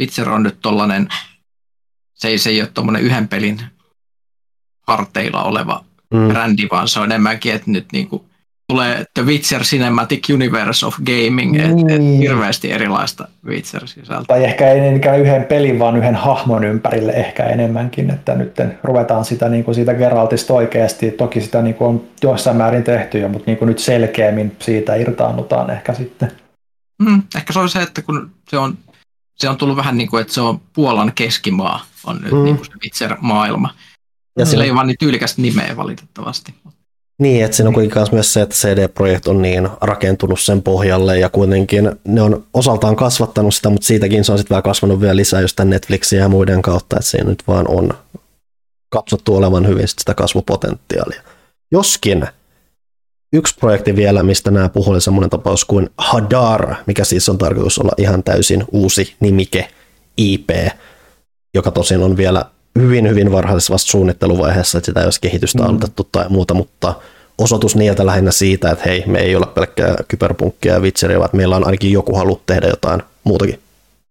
Witcher 0.00 0.28
on 0.28 0.42
nyt 0.42 0.58
tollanen, 0.62 1.08
se 2.14 2.28
ei, 2.28 2.38
se 2.38 2.50
ei 2.50 2.60
ole 2.60 2.70
tuommoinen 2.74 3.02
yhden 3.02 3.28
pelin 3.28 3.60
harteilla 4.86 5.42
oleva 5.42 5.84
mm. 6.14 6.28
brändi, 6.28 6.68
vaan 6.70 6.88
se 6.88 7.00
on 7.00 7.12
enemmänkin, 7.12 7.54
että 7.54 7.70
nyt 7.70 7.86
niinku 7.92 8.24
tulee 8.68 9.04
The 9.14 9.26
Witcher 9.26 9.62
Cinematic 9.62 10.30
Universe 10.34 10.86
of 10.86 10.94
Gaming, 11.06 11.56
että 11.56 11.94
et 11.94 12.00
niin. 12.00 12.20
hirveästi 12.20 12.72
erilaista 12.72 13.28
Witcher-sisältöä. 13.46 14.24
Tai 14.26 14.44
ehkä 14.44 14.70
ei 14.70 14.80
niinkään 14.80 15.20
yhden 15.20 15.44
pelin, 15.44 15.78
vaan 15.78 15.96
yhden 15.96 16.14
hahmon 16.14 16.64
ympärille 16.64 17.12
ehkä 17.12 17.44
enemmänkin, 17.44 18.10
että 18.10 18.34
nyt 18.34 18.56
ruvetaan 18.82 19.24
sitä 19.24 19.48
niin 19.48 19.64
kuin 19.64 19.74
siitä 19.74 19.94
Geraltista 19.94 20.54
oikeasti, 20.54 21.10
toki 21.10 21.40
sitä 21.40 21.62
niin 21.62 21.74
kuin 21.74 21.88
on 21.88 22.04
jossain 22.22 22.56
määrin 22.56 22.84
tehty 22.84 23.18
jo, 23.18 23.28
mutta 23.28 23.50
niin 23.50 23.58
kuin 23.58 23.66
nyt 23.66 23.78
selkeämmin 23.78 24.56
siitä 24.58 24.94
irtaannutaan 24.94 25.70
ehkä 25.70 25.94
sitten. 25.94 26.32
Mm, 27.02 27.22
ehkä 27.36 27.52
se 27.52 27.58
on 27.58 27.68
se, 27.68 27.82
että 27.82 28.02
kun 28.02 28.30
se 28.48 28.58
on 28.58 28.78
se 29.36 29.48
on 29.48 29.56
tullut 29.56 29.76
vähän 29.76 29.96
niin 29.96 30.10
kuin, 30.10 30.20
että 30.20 30.32
se 30.32 30.40
on 30.40 30.60
Puolan 30.72 31.12
keskimaa, 31.14 31.84
on 32.04 32.20
nyt 32.22 32.32
mm. 32.32 32.44
niin 32.44 32.56
kuin 32.56 32.66
se 32.66 32.72
Witcher-maailma. 32.84 33.70
Ja 34.38 34.44
mm. 34.44 34.48
sillä 34.48 34.64
ei 34.64 34.70
ole 34.70 34.76
vaan 34.76 34.86
niin 34.86 34.98
tyylikästä 34.98 35.42
nimeä 35.42 35.76
valitettavasti. 35.76 36.54
Niin, 37.18 37.44
että 37.44 37.56
siinä 37.56 37.68
on 37.68 37.74
kuitenkin 37.74 38.02
myös 38.12 38.32
se, 38.32 38.42
että 38.42 38.54
CD-projekt 38.54 39.28
on 39.28 39.42
niin 39.42 39.68
rakentunut 39.80 40.40
sen 40.40 40.62
pohjalle 40.62 41.18
ja 41.18 41.28
kuitenkin 41.28 41.92
ne 42.04 42.22
on 42.22 42.46
osaltaan 42.54 42.96
kasvattanut 42.96 43.54
sitä, 43.54 43.70
mutta 43.70 43.86
siitäkin 43.86 44.24
se 44.24 44.32
on 44.32 44.38
sitten 44.38 44.54
vähän 44.54 44.62
kasvanut 44.62 45.00
vielä 45.00 45.16
lisää 45.16 45.40
just 45.40 45.56
tämän 45.56 45.70
Netflixin 45.70 46.18
ja 46.18 46.28
muiden 46.28 46.62
kautta, 46.62 46.96
että 46.96 47.10
siinä 47.10 47.30
nyt 47.30 47.42
vaan 47.46 47.68
on 47.68 47.90
katsottu 48.88 49.36
olevan 49.36 49.66
hyvin 49.66 49.88
sitä 49.88 50.14
kasvupotentiaalia. 50.14 51.22
Joskin 51.72 52.26
yksi 53.34 53.54
projekti 53.60 53.96
vielä, 53.96 54.22
mistä 54.22 54.50
nämä 54.50 54.68
puhuu, 54.68 54.92
oli 54.92 55.00
semmoinen 55.00 55.30
tapaus 55.30 55.64
kuin 55.64 55.90
Hadar, 55.98 56.74
mikä 56.86 57.04
siis 57.04 57.28
on 57.28 57.38
tarkoitus 57.38 57.78
olla 57.78 57.92
ihan 57.98 58.22
täysin 58.22 58.64
uusi 58.72 59.14
nimike 59.20 59.68
IP, 60.16 60.50
joka 61.54 61.70
tosin 61.70 62.02
on 62.02 62.16
vielä 62.16 62.44
hyvin, 62.78 63.08
hyvin 63.08 63.32
varhaisessa 63.32 63.72
vasta 63.72 63.90
suunnitteluvaiheessa, 63.90 64.78
että 64.78 64.86
sitä 64.86 65.00
ei 65.00 65.04
olisi 65.04 65.20
kehitystä 65.20 65.58
mm. 65.58 65.68
aloitettu 65.68 66.08
tai 66.12 66.28
muuta, 66.28 66.54
mutta 66.54 66.94
osoitus 67.38 67.76
niiltä 67.76 68.06
lähinnä 68.06 68.30
siitä, 68.30 68.70
että 68.70 68.84
hei, 68.86 69.04
me 69.06 69.18
ei 69.18 69.36
ole 69.36 69.46
pelkkää 69.46 69.96
kyberpunkkia 70.08 70.72
ja 70.72 70.82
vitseria, 70.82 71.18
vaan 71.18 71.30
meillä 71.32 71.56
on 71.56 71.66
ainakin 71.66 71.92
joku 71.92 72.16
halu 72.16 72.42
tehdä 72.46 72.66
jotain 72.68 73.02
muutakin. 73.24 73.63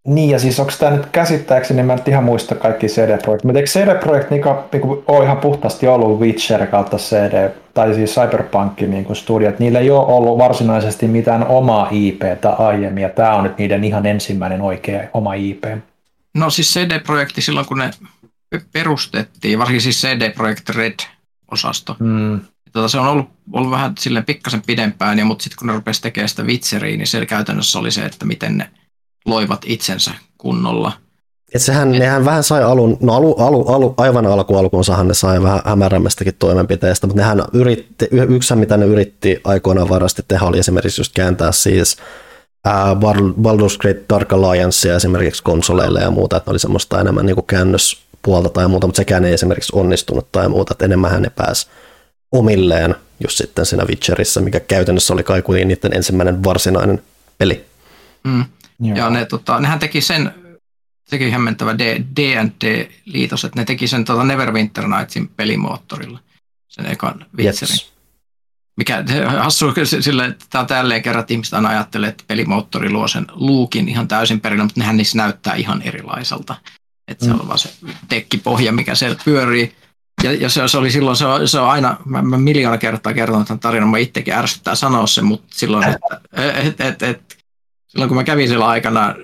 Niin, 0.07 0.29
ja 0.29 0.39
siis 0.39 0.59
onko 0.59 0.71
tämä 0.79 0.95
nyt 0.97 1.05
käsittääkseni, 1.05 1.75
niin 1.77 1.85
mä 1.85 1.93
en 1.93 1.99
ihan 2.07 2.23
muista 2.23 2.55
kaikki 2.55 2.87
CD-projekteja, 2.87 3.47
mutta 3.47 3.59
eikö 3.59 3.69
CD-projekt 3.69 4.29
niin 4.29 4.43
niin 4.73 5.03
ole 5.07 5.23
ihan 5.23 5.37
puhtaasti 5.37 5.87
ollut 5.87 6.19
Witcher 6.19 6.67
kautta 6.67 6.97
CD, 6.97 7.49
tai 7.73 7.93
siis 7.93 8.15
Cyberpunk 8.15 8.81
niin 8.81 9.05
kuin 9.05 9.15
studio, 9.15 9.49
että 9.49 9.63
niillä 9.63 9.79
ei 9.79 9.91
ole 9.91 10.05
ollut 10.05 10.37
varsinaisesti 10.37 11.07
mitään 11.07 11.47
omaa 11.47 11.87
IPtä 11.91 12.49
aiemmin, 12.49 13.01
ja 13.01 13.09
tämä 13.09 13.35
on 13.35 13.43
nyt 13.43 13.57
niiden 13.57 13.83
ihan 13.83 14.05
ensimmäinen 14.05 14.61
oikea 14.61 15.03
oma 15.13 15.33
IP. 15.33 15.63
No 16.33 16.49
siis 16.49 16.73
CD-projekti 16.73 17.41
silloin, 17.41 17.65
kun 17.65 17.77
ne 17.77 17.91
perustettiin, 18.71 19.59
varsinkin 19.59 19.81
siis 19.81 20.01
CD-projekt 20.01 20.69
Red-osasto, 20.69 21.95
mm. 21.99 22.39
Tota, 22.73 22.87
se 22.87 22.99
on 22.99 23.07
ollut, 23.07 23.29
ollut 23.53 23.71
vähän 23.71 23.93
silleen 23.99 24.25
pikkasen 24.25 24.61
pidempään, 24.65 25.19
ja, 25.19 25.25
mutta 25.25 25.43
sitten 25.43 25.57
kun 25.57 25.67
ne 25.67 25.73
rupesi 25.73 26.01
tekemään 26.01 26.29
sitä 26.29 26.43
Witcheria, 26.43 26.97
niin 26.97 27.07
se 27.07 27.25
käytännössä 27.25 27.79
oli 27.79 27.91
se, 27.91 28.05
että 28.05 28.25
miten 28.25 28.57
ne 28.57 28.69
loivat 29.25 29.61
itsensä 29.65 30.11
kunnolla. 30.37 30.91
Et 31.53 31.61
sehän, 31.61 31.93
Et, 31.93 31.99
nehän 31.99 32.25
vähän 32.25 32.43
sai 32.43 32.63
alun, 32.63 32.97
no 33.01 33.13
alu, 33.13 33.35
alu, 33.39 33.67
alu, 33.67 33.93
aivan 33.97 34.25
alku 34.25 34.57
alkuunsahan 34.57 35.07
ne 35.07 35.13
sai 35.13 35.43
vähän 35.43 35.61
hämärämmästäkin 35.65 36.35
toimenpiteistä, 36.39 37.07
mutta 37.07 37.21
nehän 37.21 37.43
yritti, 37.53 38.07
yksi 38.29 38.55
mitä 38.55 38.77
ne 38.77 38.85
yritti 38.85 39.41
aikoinaan 39.43 39.89
varasti 39.89 40.21
tehdä 40.27 40.45
oli 40.45 40.59
esimerkiksi 40.59 41.01
just 41.01 41.13
kääntää 41.15 41.51
siis 41.51 41.97
ää, 42.65 42.93
Baldur's 43.41 43.77
Gate 43.77 44.05
Dark 44.09 44.33
Alliance 44.33 44.95
esimerkiksi 44.95 45.43
konsoleille 45.43 46.01
ja 46.01 46.11
muuta, 46.11 46.37
että 46.37 46.49
ne 46.49 46.51
oli 46.51 46.59
semmoista 46.59 47.01
enemmän 47.01 47.25
niin 47.25 47.45
käännöspuolta 47.47 48.49
tai 48.49 48.67
muuta, 48.67 48.87
mutta 48.87 48.97
sekään 48.97 49.25
ei 49.25 49.33
esimerkiksi 49.33 49.73
onnistunut 49.75 50.31
tai 50.31 50.49
muuta, 50.49 50.73
että 50.73 50.85
enemmän 50.85 51.21
ne 51.21 51.29
pääsi 51.29 51.67
omilleen 52.31 52.95
just 53.23 53.37
sitten 53.37 53.65
siinä 53.65 53.85
Witcherissa, 53.85 54.41
mikä 54.41 54.59
käytännössä 54.59 55.13
oli 55.13 55.23
kai 55.23 55.41
kuitenkin 55.41 55.67
niiden 55.67 55.97
ensimmäinen 55.97 56.43
varsinainen 56.43 57.01
peli. 57.37 57.65
Mm. 58.23 58.45
Joo. 58.83 58.97
Ja 58.97 59.09
ne, 59.09 59.25
tota, 59.25 59.59
nehän 59.59 59.79
teki 59.79 60.01
sen, 60.01 60.33
sekin 61.05 61.31
hämmentävä 61.31 61.77
D&D-liitos, 61.77 63.45
että 63.45 63.59
ne 63.59 63.65
teki 63.65 63.87
sen 63.87 64.05
tota 64.05 64.23
Neverwinter 64.23 64.87
Nightsin 64.87 65.27
pelimoottorilla, 65.27 66.19
sen 66.67 66.85
ekan 66.85 67.25
Witcherin. 67.37 67.73
Yes. 67.73 67.93
Mikä 68.77 69.03
hassu 69.39 69.73
sille, 69.99 70.25
että 70.25 70.45
tämä 70.49 70.59
on 70.59 70.67
tälleen 70.67 71.01
kerran, 71.01 71.19
että 71.19 71.33
ihmiset 71.33 71.53
aina 71.53 71.69
ajattelee, 71.69 72.09
että 72.09 72.23
pelimoottori 72.27 72.89
luo 72.89 73.07
sen 73.07 73.25
luukin 73.31 73.89
ihan 73.89 74.07
täysin 74.07 74.41
perillä, 74.41 74.63
mutta 74.63 74.79
nehän 74.79 74.97
niissä 74.97 75.17
näyttää 75.17 75.55
ihan 75.55 75.81
erilaiselta. 75.81 76.55
Että 77.07 77.25
mm. 77.25 77.31
se 77.31 77.41
on 77.41 77.47
vaan 77.47 77.59
se 77.59 77.69
tekkipohja, 78.09 78.71
mikä 78.71 78.95
siellä 78.95 79.19
pyörii. 79.25 79.75
Ja, 80.23 80.33
ja 80.33 80.49
se, 80.49 80.67
se, 80.67 80.77
oli 80.77 80.91
silloin, 80.91 81.17
se 81.17 81.25
on, 81.25 81.47
se 81.47 81.59
on 81.59 81.69
aina, 81.69 81.97
mä, 82.05 82.21
mä 82.21 82.37
miljoona 82.37 82.77
kertaa 82.77 83.13
kertonut 83.13 83.47
tämän 83.47 83.59
tarinan, 83.59 83.89
mä 83.89 83.97
itsekin 83.97 84.33
ärsyttää 84.33 84.75
sanoa 84.75 85.07
sen, 85.07 85.25
mutta 85.25 85.47
silloin, 85.49 85.87
että 85.89 86.21
et, 86.33 86.81
et, 86.81 87.03
et, 87.03 87.42
silloin 87.93 88.09
kun 88.09 88.17
mä 88.17 88.23
kävin 88.23 88.47
siellä 88.47 88.67
aikana 88.67 89.15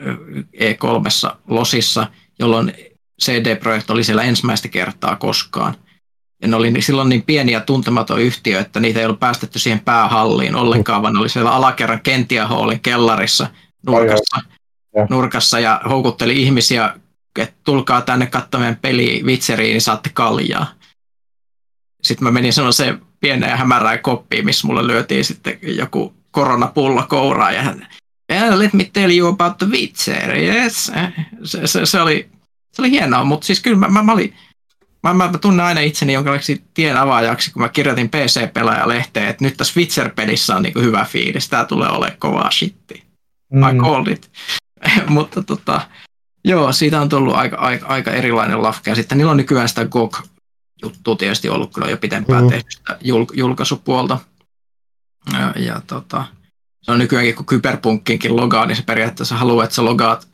E3 0.55 1.35
Losissa, 1.47 2.07
jolloin 2.39 2.73
CD-projekti 3.21 3.93
oli 3.93 4.03
siellä 4.03 4.23
ensimmäistä 4.23 4.67
kertaa 4.67 5.15
koskaan. 5.15 5.75
Ja 6.41 6.47
ne 6.47 6.55
oli 6.55 6.81
silloin 6.81 7.09
niin 7.09 7.21
pieni 7.21 7.51
ja 7.51 7.59
tuntematon 7.59 8.21
yhtiö, 8.21 8.59
että 8.59 8.79
niitä 8.79 8.99
ei 8.99 9.05
ollut 9.05 9.19
päästetty 9.19 9.59
siihen 9.59 9.79
päähalliin 9.79 10.55
ollenkaan, 10.55 11.01
vaan 11.01 11.13
ne 11.13 11.19
oli 11.19 11.29
siellä 11.29 11.51
alakerran 11.51 12.01
Kentia 12.01 12.47
Hallin 12.47 12.79
kellarissa 12.79 13.47
nurkassa, 13.85 14.41
nurkassa 15.09 15.59
ja 15.59 15.81
houkutteli 15.89 16.43
ihmisiä, 16.43 16.93
että 17.39 17.55
tulkaa 17.63 18.01
tänne 18.01 18.25
katsomaan 18.25 18.77
peli 18.81 19.23
Witcheriin, 19.25 19.71
niin 19.71 19.81
saatte 19.81 20.09
kaljaa. 20.13 20.67
Sitten 22.03 22.23
mä 22.23 22.31
menin 22.31 22.53
sellaiseen 22.53 23.01
pieneen 23.19 23.57
hämärään 23.57 23.99
koppiin, 23.99 24.45
missä 24.45 24.67
mulle 24.67 24.87
lyötiin 24.87 25.25
sitten 25.25 25.59
joku 25.61 26.13
koronapullo 26.31 27.05
kouraan 27.09 27.55
ja 27.55 27.75
Yeah, 28.31 28.59
let 28.59 28.73
me 28.73 28.89
tell 28.93 29.11
you 29.11 29.27
about 29.27 29.57
the 29.57 29.67
Witcher, 29.67 30.35
yes. 30.35 30.91
Se, 31.43 31.67
se, 31.67 31.85
se, 31.85 32.01
oli, 32.01 32.29
se 32.73 32.81
oli 32.81 32.91
hienoa, 32.91 33.23
mutta 33.23 33.47
siis 33.47 33.59
kyllä 33.59 33.77
mä, 33.77 33.87
mä, 33.87 34.03
mä 34.03 34.11
olin, 34.11 34.33
Mä, 35.03 35.13
mä, 35.13 35.31
tunnen 35.41 35.65
aina 35.65 35.79
itseni 35.79 36.13
jonkinlaiseksi 36.13 36.63
tien 36.73 36.97
avaajaksi, 36.97 37.51
kun 37.51 37.61
mä 37.61 37.69
kirjoitin 37.69 38.09
PC-pelaajalehteen, 38.09 39.27
että 39.27 39.43
nyt 39.45 39.57
tässä 39.57 39.79
Witcher-pelissä 39.79 40.55
on 40.55 40.63
niinku 40.63 40.79
hyvä 40.79 41.05
fiilis, 41.09 41.49
tää 41.49 41.65
tulee 41.65 41.89
olemaan 41.89 42.17
kovaa 42.19 42.51
shitti. 42.51 43.03
Mm. 43.53 43.63
I 43.63 43.79
called 43.81 44.13
it. 44.13 44.31
Mutta 45.07 45.43
tota, 45.43 45.81
joo, 46.45 46.71
siitä 46.71 47.01
on 47.01 47.09
tullut 47.09 47.35
aika, 47.35 47.57
aika, 47.57 47.87
aika 47.87 48.11
erilainen 48.11 48.61
lafka. 48.61 48.89
Ja 48.89 48.95
sitten 48.95 49.17
niillä 49.17 49.31
on 49.31 49.37
nykyään 49.37 49.69
sitä 49.69 49.85
GOG 49.85 50.17
juttu 50.81 51.15
tietysti 51.15 51.49
ollut 51.49 51.73
kyllä 51.73 51.89
jo 51.89 51.97
pitempään 51.97 52.43
mm. 52.43 52.49
tehty 52.49 52.71
sitä 52.71 52.97
jul- 53.01 53.33
julkaisupuolta. 53.33 54.19
Ja, 55.33 55.53
ja 55.55 55.81
tota, 55.87 56.25
on 56.91 56.99
nykyäänkin, 56.99 57.35
kun 57.35 57.45
Kyberpunkkinkin 57.45 58.35
logaa, 58.35 58.65
niin 58.65 58.75
se 58.75 58.83
periaatteessa 58.83 59.37
haluaa, 59.37 59.63
että 59.63 59.75
sä 59.75 59.85
logaat 59.85 60.27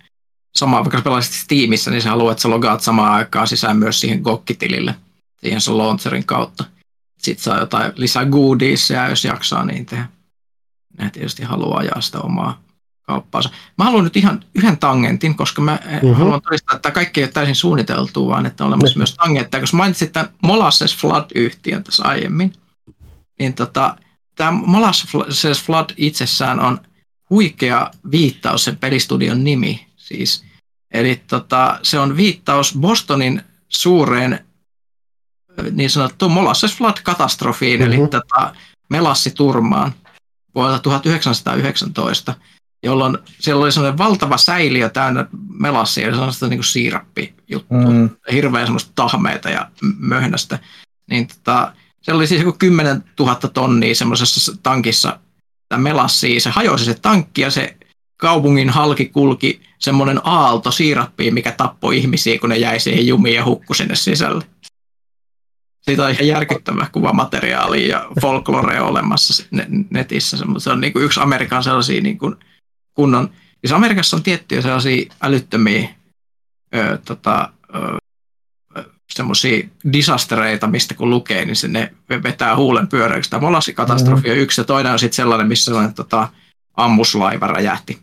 samaa, 0.55 0.83
vaikka 0.83 0.97
sä 0.97 1.03
pelasit 1.03 1.33
Steamissa, 1.33 1.91
niin 1.91 2.01
se 2.01 2.09
haluaa, 2.09 2.31
että 2.31 2.41
sä 2.41 2.49
logaat 2.49 2.81
samaan 2.81 3.13
aikaan 3.13 3.47
sisään 3.47 3.77
myös 3.77 3.99
siihen 3.99 4.21
Gokkitilille, 4.21 4.95
siihen 5.41 5.61
sun 5.61 5.77
launcherin 5.77 6.25
kautta. 6.25 6.63
Sitten 7.17 7.43
saa 7.43 7.59
jotain 7.59 7.91
lisää 7.95 8.25
goodiesia, 8.25 9.09
jos 9.09 9.25
jaksaa 9.25 9.65
niin 9.65 9.85
tehdä. 9.85 10.07
Ne 10.99 11.09
tietysti 11.09 11.43
haluaa 11.43 11.79
ajaa 11.79 12.01
sitä 12.01 12.19
omaa 12.19 12.61
kauppaansa. 13.01 13.49
Mä 13.77 13.85
haluan 13.85 14.03
nyt 14.03 14.17
ihan 14.17 14.43
yhden 14.55 14.77
tangentin, 14.77 15.35
koska 15.35 15.61
mä 15.61 15.79
mm-hmm. 15.85 16.13
haluan 16.13 16.41
todistaa, 16.41 16.75
että 16.75 16.91
kaikki 16.91 17.19
ei 17.19 17.25
ole 17.25 17.31
täysin 17.31 17.55
suunniteltua, 17.55 18.29
vaan 18.29 18.45
että 18.45 18.63
on 18.63 18.67
olemassa 18.67 18.89
mm-hmm. 18.89 18.99
myös 18.99 19.15
tangentteja. 19.15 19.61
Koska 19.61 19.77
mainitsit 19.77 20.11
tämän 20.11 20.29
Molasses 20.43 20.97
Flood-yhtiön 20.97 21.83
tässä 21.83 22.03
aiemmin, 22.03 22.53
niin 23.39 23.53
tota, 23.53 23.95
tämä 24.35 24.51
Molasses 24.51 25.63
Flood 25.63 25.89
itsessään 25.97 26.59
on 26.59 26.79
huikea 27.29 27.91
viittaus 28.11 28.63
sen 28.63 28.77
pelistudion 28.77 29.43
nimi. 29.43 29.87
Siis, 29.97 30.45
eli 30.91 31.21
tota, 31.27 31.79
se 31.83 31.99
on 31.99 32.17
viittaus 32.17 32.77
Bostonin 32.79 33.41
suureen 33.69 34.45
niin 35.71 35.89
sanottu 35.89 36.29
Molasses 36.29 36.77
Flood-katastrofiin, 36.77 37.79
mm-hmm. 37.79 37.93
eli 37.93 38.07
tota, 38.07 38.55
melassiturmaan 38.89 39.93
vuodelta 40.55 40.79
1919 40.79 42.35
jolloin 42.85 43.17
siellä 43.39 43.63
oli 43.63 43.71
sellainen 43.71 43.97
valtava 43.97 44.37
säiliö 44.37 44.89
täynnä 44.89 45.25
melassia 45.59 46.07
ja 46.07 46.13
sellaista 46.13 46.47
niin 46.47 46.63
siirappijuttua, 46.63 47.89
mm. 47.89 48.09
hirveän 48.31 48.65
semmoista 48.65 48.91
tahmeita 48.95 49.49
ja 49.49 49.69
möhnästä. 49.97 50.59
Niin 51.09 51.27
tota, 51.27 51.73
se 52.05 52.13
oli 52.13 52.27
siis 52.27 52.41
joku 52.41 52.57
10 52.59 53.03
000 53.19 53.35
tonnia 53.35 53.95
semmoisessa 53.95 54.57
tankissa 54.63 55.19
tämä 55.69 55.81
melassia, 55.81 56.39
se 56.39 56.49
hajosi 56.49 56.85
se 56.85 56.93
tankki 56.93 57.41
ja 57.41 57.51
se 57.51 57.77
kaupungin 58.17 58.69
halki 58.69 59.05
kulki 59.05 59.61
semmoinen 59.79 60.21
aalto 60.23 60.71
siirappiin, 60.71 61.33
mikä 61.33 61.51
tappoi 61.51 61.97
ihmisiä, 61.97 62.39
kun 62.39 62.49
ne 62.49 62.57
jäi 62.57 62.79
siihen 62.79 63.07
jumiin 63.07 63.35
ja 63.35 63.45
hukku 63.45 63.73
sinne 63.73 63.95
sisälle. 63.95 64.45
Siitä 65.81 66.03
on 66.03 66.11
ihan 66.11 66.27
järkyttävä 66.27 66.87
kuvamateriaali 66.91 67.87
ja 67.87 68.09
folklore 68.21 68.81
olemassa 68.81 69.45
netissä. 69.89 70.37
Se 70.57 70.69
on 70.69 70.81
niin 70.81 70.93
kuin 70.93 71.05
yksi 71.05 71.19
Amerikan 71.19 71.63
sellaisia 71.63 72.01
niin 72.01 72.17
kuin 72.17 72.35
kunnon, 72.93 73.29
siis 73.59 73.73
Amerikassa 73.73 74.17
on 74.17 74.23
tiettyjä 74.23 74.61
sellaisia 74.61 75.13
älyttömiä 75.21 75.89
ö, 76.75 76.97
tota, 77.05 77.49
semmoisia 79.13 79.67
disastereita, 79.93 80.67
mistä 80.67 80.93
kun 80.93 81.09
lukee, 81.09 81.45
niin 81.45 81.55
se 81.55 81.67
ne 81.67 81.91
vetää 82.23 82.55
huulen 82.55 82.87
pyöreäksi. 82.87 83.29
Tämä 83.29 83.41
Molassi-katastrofi 83.41 84.31
on 84.31 84.37
yksi 84.37 84.61
ja 84.61 84.65
toinen 84.65 84.91
on 84.91 84.99
sitten 84.99 85.15
sellainen, 85.15 85.47
missä 85.47 85.65
sellainen 85.65 85.93
tota, 85.93 86.27
ammuslaiva 86.77 87.47
räjähti. 87.47 87.99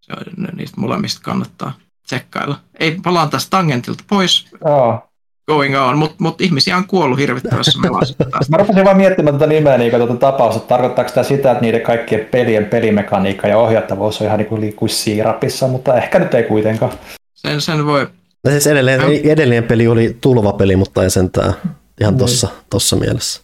Se 0.00 0.12
on, 0.12 0.46
niistä 0.56 0.80
molemmista 0.80 1.20
kannattaa 1.22 1.72
tsekkailla. 2.06 2.60
Ei, 2.80 3.00
palaan 3.02 3.30
tästä 3.30 3.50
tangentilta 3.50 4.04
pois. 4.08 4.48
Oh 4.60 5.14
going 5.46 5.78
on, 5.78 5.98
mutta 5.98 6.16
mut 6.18 6.40
ihmisiä 6.40 6.76
on 6.76 6.86
kuollut 6.86 7.18
hirvittävässä 7.18 7.80
melassa. 7.80 8.14
Mä 8.50 8.56
rupesin 8.56 8.84
vaan 8.84 8.96
miettimään 8.96 9.34
tätä 9.38 9.46
nimeä, 9.46 9.78
niin 9.78 9.90
tuota 9.90 10.16
tapausta, 10.16 10.56
että 10.58 10.68
tarkoittaako 10.68 11.10
tämä 11.10 11.24
sitä, 11.24 11.50
että 11.50 11.62
niiden 11.62 11.80
kaikkien 11.80 12.28
pelien 12.30 12.64
pelimekaniikka 12.64 13.48
ja 13.48 13.58
ohjattavuus 13.58 14.20
on 14.20 14.26
ihan 14.26 14.38
niin 14.38 14.48
kuin 14.48 14.60
liikkuisi 14.60 14.96
siirapissa, 14.96 15.68
mutta 15.68 15.96
ehkä 15.96 16.18
nyt 16.18 16.34
ei 16.34 16.42
kuitenkaan. 16.42 16.92
Sen, 17.34 17.60
sen 17.60 17.86
voi... 17.86 18.06
No 18.44 18.50
siis 18.50 18.66
edelleen, 18.66 19.00
no. 19.00 19.06
edellinen 19.24 19.64
peli 19.64 19.86
oli 19.88 20.16
tulvapeli, 20.20 20.76
mutta 20.76 21.02
ei 21.02 21.10
sentään 21.10 21.54
ihan 22.00 22.18
tuossa 22.18 22.46
niin. 22.46 22.56
tossa 22.70 22.96
mielessä. 22.96 23.40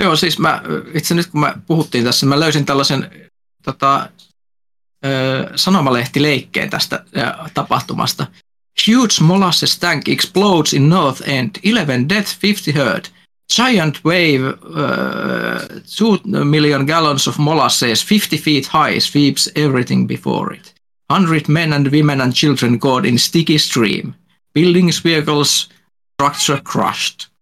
Joo, 0.00 0.16
siis 0.16 0.38
mä, 0.38 0.62
itse 0.94 1.14
nyt 1.14 1.26
kun 1.26 1.40
mä 1.40 1.54
puhuttiin 1.66 2.04
tässä, 2.04 2.26
mä 2.26 2.40
löysin 2.40 2.64
tällaisen 2.64 3.10
tota, 3.64 4.08
sanomalehtileikkeen 5.56 6.70
tästä 6.70 7.04
tapahtumasta. 7.54 8.26
Huge 8.86 9.14
molasses 9.20 9.78
tank 9.78 10.08
explodes 10.08 10.72
in 10.72 10.88
North 10.88 11.28
End. 11.28 11.50
11 11.64 12.08
deaths, 12.08 12.38
50 12.42 12.84
hurt. 12.84 13.12
Giant 13.56 14.00
wave, 14.04 14.48
uh, 14.48 16.14
2 16.20 16.44
million 16.44 16.84
gallons 16.84 17.28
of 17.28 17.38
molasses, 17.38 18.10
50 18.10 18.44
feet 18.44 18.66
high, 18.72 18.98
sweeps 18.98 19.50
everything 19.54 20.08
before 20.08 20.54
it. 20.54 20.71
100 21.12 21.48
men 21.48 21.72
and 21.72 21.86
women 21.92 22.20
and 22.20 22.32
children 22.32 22.78
caught 22.78 23.04
in 23.06 23.18
sticky 23.18 23.58
stream. 23.58 24.12
Buildings, 24.54 25.04
vehicles, 25.04 25.70
structure 26.14 26.60
crushed. 26.72 27.32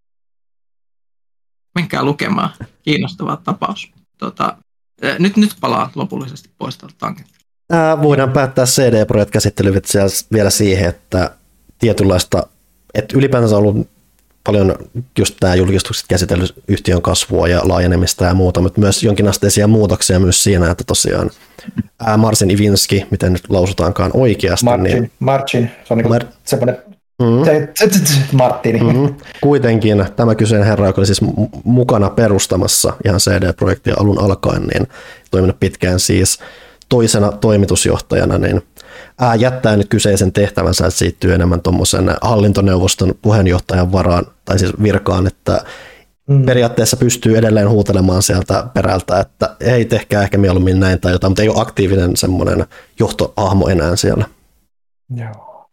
Menkää 1.75 2.03
lukemaan. 2.03 2.51
Kiinnostava 2.83 3.37
tapaus. 3.37 3.93
Tota, 4.19 4.57
nyt, 5.19 5.37
nyt 5.37 5.57
palaa 5.61 5.91
lopullisesti 5.95 6.51
pois 6.59 6.79
tältä 6.79 6.95
tankilta. 6.99 7.31
Ää, 7.71 8.03
voidaan 8.03 8.31
päättää 8.31 8.65
CD-projekt-käsittely 8.65 9.73
vielä 10.33 10.51
siihen, 10.51 10.89
että 10.89 11.37
tietynlaista, 11.79 12.47
että 12.95 13.19
ylipäänsä 13.19 13.57
on 13.57 13.63
ollut 13.63 13.91
paljon 14.51 14.75
just 15.19 15.35
tämä 15.41 15.55
julkistukset 15.55 16.05
käsitellyt 16.09 16.55
yhtiön 16.69 17.03
kasvua 17.03 17.49
ja 17.49 17.61
laajenemista 17.65 18.25
ja 18.25 18.35
muuta, 18.35 18.61
mutta 18.61 18.81
myös 18.81 19.03
jonkinasteisia 19.03 19.67
muutoksia 19.67 20.21
myös 20.21 20.43
siinä, 20.45 20.71
että 20.71 20.85
tosiaan 20.87 21.31
ää, 22.01 22.17
Marcin 22.17 22.51
Ivinski, 22.51 23.07
miten 23.11 23.33
nyt 23.33 23.43
lausutaankaan 23.49 24.11
oikeasti. 24.15 24.65
Marcin, 24.65 24.85
niin, 24.85 25.11
Marcin, 25.19 25.71
se 25.85 25.95
on 25.95 25.99
niin 25.99 26.13
Mar- 26.13 26.27
semmoinen 26.45 26.77
Mm-hmm. 27.21 27.69
Martini. 28.33 28.81
Mm-hmm. 28.81 29.15
Kuitenkin 29.41 30.07
tämä 30.17 30.35
kyseinen 30.35 30.67
herra, 30.67 30.87
joka 30.87 31.01
oli 31.01 31.07
siis 31.07 31.21
mukana 31.65 32.11
perustamassa 32.11 32.93
ihan 33.05 33.21
CD-projektia 33.21 33.95
alun 34.01 34.21
alkaen, 34.21 34.63
niin 34.63 34.87
toiminut 35.31 35.61
pitkään 35.61 36.01
siis 36.01 36.39
toisena 36.89 37.33
toimitusjohtajana, 37.33 38.39
niin 38.39 38.63
ää, 39.21 39.35
jättää 39.35 39.77
nyt 39.77 39.89
kyseisen 39.89 40.33
tehtävänsä, 40.33 40.87
että 40.87 40.99
siirtyy 40.99 41.35
enemmän 41.35 41.61
tuommoisen 41.61 42.11
hallintoneuvoston 42.23 43.15
puheenjohtajan 43.23 43.93
varaan, 43.93 44.27
tai 44.45 44.59
siis 44.59 44.73
virkaan, 44.83 45.27
että 45.27 45.65
mm. 46.29 46.47
periaatteessa 46.47 46.97
pystyy 46.97 47.39
edelleen 47.39 47.69
huutelemaan 47.69 48.23
sieltä 48.23 48.67
perältä, 48.75 49.21
että 49.21 49.57
ei 49.61 49.85
tehkää 49.85 50.23
ehkä 50.23 50.39
mieluummin 50.39 50.81
näin 50.81 51.01
tai 51.01 51.13
jotain, 51.13 51.31
mutta 51.31 51.43
ei 51.43 51.49
ole 51.49 51.61
aktiivinen 51.61 52.17
semmoinen 52.17 52.67
johtoahmo 52.99 53.69
enää 53.69 53.97
siellä. 53.97 54.25
Joo. 55.17 55.67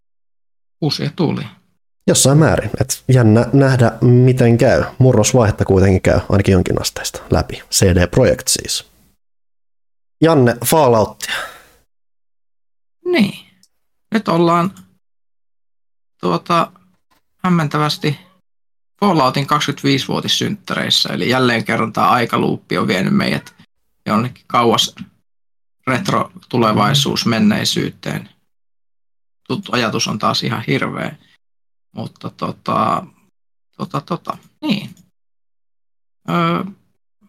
Uusia 0.81 1.09
tuli. 1.15 1.41
Jossain 2.07 2.37
määrin. 2.37 2.69
Et 2.81 3.03
jännä 3.07 3.45
nähdä, 3.53 3.91
miten 4.01 4.57
käy. 4.57 4.83
Murrosvaihetta 4.97 5.65
kuitenkin 5.65 6.01
käy, 6.01 6.19
ainakin 6.29 6.51
jonkin 6.51 6.81
asteista 6.81 7.21
läpi. 7.31 7.63
CD 7.71 8.07
Projekt 8.07 8.47
siis. 8.47 8.85
Janne, 10.21 10.55
Falloutia. 10.65 11.33
Niin. 13.11 13.45
Nyt 14.11 14.27
ollaan 14.27 14.71
tuota, 16.21 16.71
hämmentävästi 17.43 18.19
Falloutin 18.99 19.45
25-vuotissynttäreissä, 19.45 21.09
eli 21.13 21.29
jälleen 21.29 21.65
kerran 21.65 21.93
tämä 21.93 22.09
aikaluuppi 22.09 22.77
on 22.77 22.87
vienyt 22.87 23.13
meidät 23.13 23.55
jonnekin 24.05 24.45
kauas 24.47 24.95
retro-tulevaisuus 25.87 27.25
menneisyyteen. 27.25 28.29
Tuttu 29.47 29.71
ajatus 29.71 30.07
on 30.07 30.19
taas 30.19 30.43
ihan 30.43 30.63
hirveä, 30.67 31.15
mutta 31.91 32.29
tota, 32.29 33.05
tota, 33.77 34.01
tota, 34.01 34.37
niin. 34.61 34.95
Öö, 36.29 36.63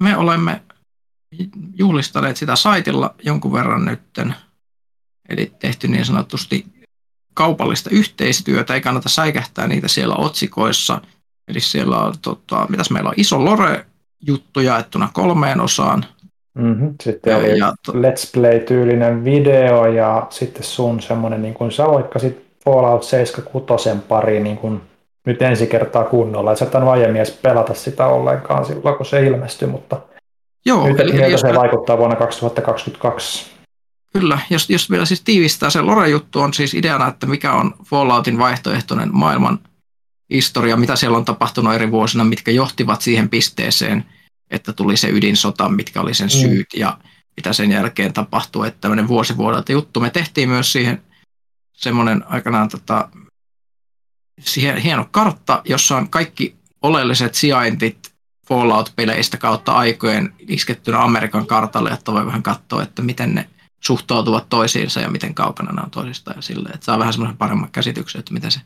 me 0.00 0.16
olemme 0.16 0.62
juhlistaneet 1.74 2.36
sitä 2.36 2.56
saitilla 2.56 3.14
jonkun 3.22 3.52
verran 3.52 3.84
nytten. 3.84 4.34
Eli 5.28 5.52
tehty 5.58 5.88
niin 5.88 6.04
sanotusti 6.04 6.64
kaupallista 7.34 7.90
yhteistyötä, 7.92 8.74
ei 8.74 8.80
kannata 8.80 9.08
säikähtää 9.08 9.68
niitä 9.68 9.88
siellä 9.88 10.14
otsikoissa. 10.14 11.00
Eli 11.48 11.60
siellä 11.60 11.98
on, 11.98 12.14
tota, 12.22 12.66
mitäs 12.68 12.90
meillä 12.90 13.08
on, 13.08 13.14
iso 13.16 13.44
lore-juttu 13.44 14.60
jaettuna 14.60 15.08
kolmeen 15.12 15.60
osaan. 15.60 16.04
Mm-hmm. 16.54 16.94
Sitten 17.02 17.36
oli 17.36 17.58
ja, 17.58 17.72
to... 17.86 17.92
Let's 17.92 18.30
Play-tyylinen 18.34 19.24
video 19.24 19.86
ja 19.86 20.26
sitten 20.30 20.62
sun 20.62 21.02
semmoinen, 21.02 21.42
niin 21.42 21.54
kuin 21.54 21.72
sä 21.72 21.88
loikkasit 21.88 22.48
Fallout 22.64 23.02
76 23.02 23.90
pariin 24.08 24.44
niin 24.44 24.56
kuin 24.56 24.80
nyt 25.26 25.42
ensi 25.42 25.66
kertaa 25.66 26.04
kunnolla. 26.04 26.52
Et 26.52 26.58
sä 26.58 26.64
et 26.64 26.74
aiemmin 26.74 27.16
edes 27.16 27.38
pelata 27.42 27.74
sitä 27.74 28.06
ollenkaan 28.06 28.64
silloin, 28.64 28.96
kun 28.96 29.06
se 29.06 29.26
ilmestyi, 29.26 29.68
mutta 29.68 30.00
Joo, 30.66 30.86
Nyt, 30.86 31.00
eli, 31.00 31.12
miltä 31.12 31.26
jos 31.26 31.40
se 31.40 31.52
mä... 31.52 31.58
vaikuttaa 31.58 31.98
vuonna 31.98 32.16
2022? 32.16 33.57
Kyllä, 34.12 34.38
jos, 34.50 34.70
jos 34.70 34.90
vielä 34.90 35.04
siis 35.04 35.20
tiivistää, 35.20 35.70
se 35.70 35.80
Lore-juttu 35.80 36.40
on 36.40 36.54
siis 36.54 36.74
ideana, 36.74 37.08
että 37.08 37.26
mikä 37.26 37.52
on 37.52 37.74
Falloutin 37.84 38.38
vaihtoehtoinen 38.38 39.10
maailman 39.12 39.58
historia, 40.30 40.76
mitä 40.76 40.96
siellä 40.96 41.18
on 41.18 41.24
tapahtunut 41.24 41.74
eri 41.74 41.90
vuosina, 41.90 42.24
mitkä 42.24 42.50
johtivat 42.50 43.02
siihen 43.02 43.28
pisteeseen, 43.28 44.04
että 44.50 44.72
tuli 44.72 44.96
se 44.96 45.08
ydinsota, 45.08 45.68
mitkä 45.68 46.00
oli 46.00 46.14
sen 46.14 46.26
mm. 46.26 46.40
syyt 46.40 46.66
mm. 46.74 46.80
ja 46.80 46.98
mitä 47.36 47.52
sen 47.52 47.72
jälkeen 47.72 48.12
tapahtui, 48.12 48.68
että 48.68 48.80
tämmöinen 48.80 49.08
vuosi 49.08 49.36
vuodelta 49.36 49.72
juttu. 49.72 50.00
Me 50.00 50.10
tehtiin 50.10 50.48
myös 50.48 50.72
siihen 50.72 51.02
semmoinen 51.72 52.24
aikanaan 52.28 52.68
tota, 52.68 53.08
siihen 54.40 54.76
hieno 54.76 55.08
kartta, 55.10 55.62
jossa 55.64 55.96
on 55.96 56.10
kaikki 56.10 56.56
oleelliset 56.82 57.34
sijaintit 57.34 58.12
Fallout-peleistä 58.46 59.36
kautta 59.36 59.72
aikojen 59.72 60.34
iskettynä 60.38 61.02
Amerikan 61.02 61.46
kartalle, 61.46 61.90
että 61.90 62.12
voi 62.12 62.26
vähän 62.26 62.42
katsoa, 62.42 62.82
että 62.82 63.02
miten 63.02 63.34
ne 63.34 63.48
suhtautuvat 63.80 64.48
toisiinsa 64.48 65.00
ja 65.00 65.10
miten 65.10 65.34
kaukana 65.34 65.72
ne 65.72 65.82
on 65.82 65.90
toisistaan 65.90 66.36
ja 66.36 66.42
silleen, 66.42 66.74
että 66.74 66.84
saa 66.84 66.98
vähän 66.98 67.12
semmoisen 67.12 67.36
paremman 67.36 67.70
käsityksen, 67.70 68.18
että 68.18 68.34
miten 68.34 68.50
se 68.50 68.60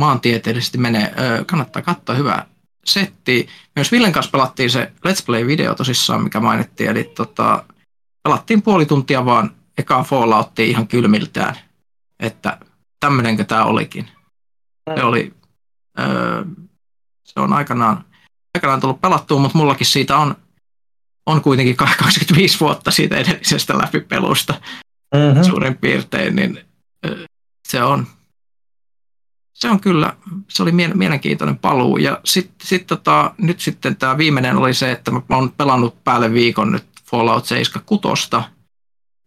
maantieteellisesti 0.00 0.78
menee. 0.78 1.14
Öö, 1.18 1.44
kannattaa 1.44 1.82
katsoa 1.82 2.14
hyvää 2.14 2.46
setti. 2.84 3.48
Myös 3.76 3.92
Villen 3.92 4.12
kanssa 4.12 4.30
pelattiin 4.30 4.70
se 4.70 4.92
Let's 5.08 5.24
Play-video 5.26 5.74
tosissaan, 5.74 6.22
mikä 6.22 6.40
mainittiin, 6.40 6.90
eli 6.90 7.04
tota, 7.04 7.64
pelattiin 8.22 8.62
puoli 8.62 8.86
tuntia 8.86 9.24
vaan 9.24 9.50
ekaa 9.78 10.04
Falloutia 10.04 10.64
ihan 10.64 10.88
kylmiltään, 10.88 11.54
että 12.20 12.58
tämmöinenkö 13.00 13.44
tämä 13.44 13.64
olikin. 13.64 14.08
Se 14.96 15.04
oli, 15.04 15.34
öö, 15.98 16.44
se 17.24 17.40
on 17.40 17.52
aikanaan, 17.52 18.04
aikanaan 18.54 18.80
tullut 18.80 19.00
pelattua, 19.00 19.38
mutta 19.38 19.58
mullakin 19.58 19.86
siitä 19.86 20.16
on, 20.16 20.36
on 21.28 21.42
kuitenkin 21.42 21.76
25 21.76 22.60
vuotta 22.64 22.90
siitä 22.90 23.16
edellisestä 23.16 23.78
läpipelusta 23.78 24.54
mm-hmm. 25.14 25.42
suurin 25.42 25.78
piirtein, 25.78 26.36
niin 26.36 26.60
se 27.68 27.82
on, 27.82 28.06
se 29.54 29.70
on 29.70 29.80
kyllä, 29.80 30.16
se 30.48 30.62
oli 30.62 30.72
mielenkiintoinen 30.72 31.58
paluu. 31.58 31.96
Ja 31.96 32.20
sitten 32.24 32.66
sit 32.66 32.86
tota, 32.86 33.34
nyt 33.38 33.60
sitten 33.60 33.96
tämä 33.96 34.18
viimeinen 34.18 34.56
oli 34.56 34.74
se, 34.74 34.92
että 34.92 35.10
mä 35.10 35.22
oon 35.30 35.52
pelannut 35.52 36.04
päälle 36.04 36.32
viikon 36.32 36.72
nyt 36.72 36.86
Fallout 37.10 37.46
76, 37.46 38.28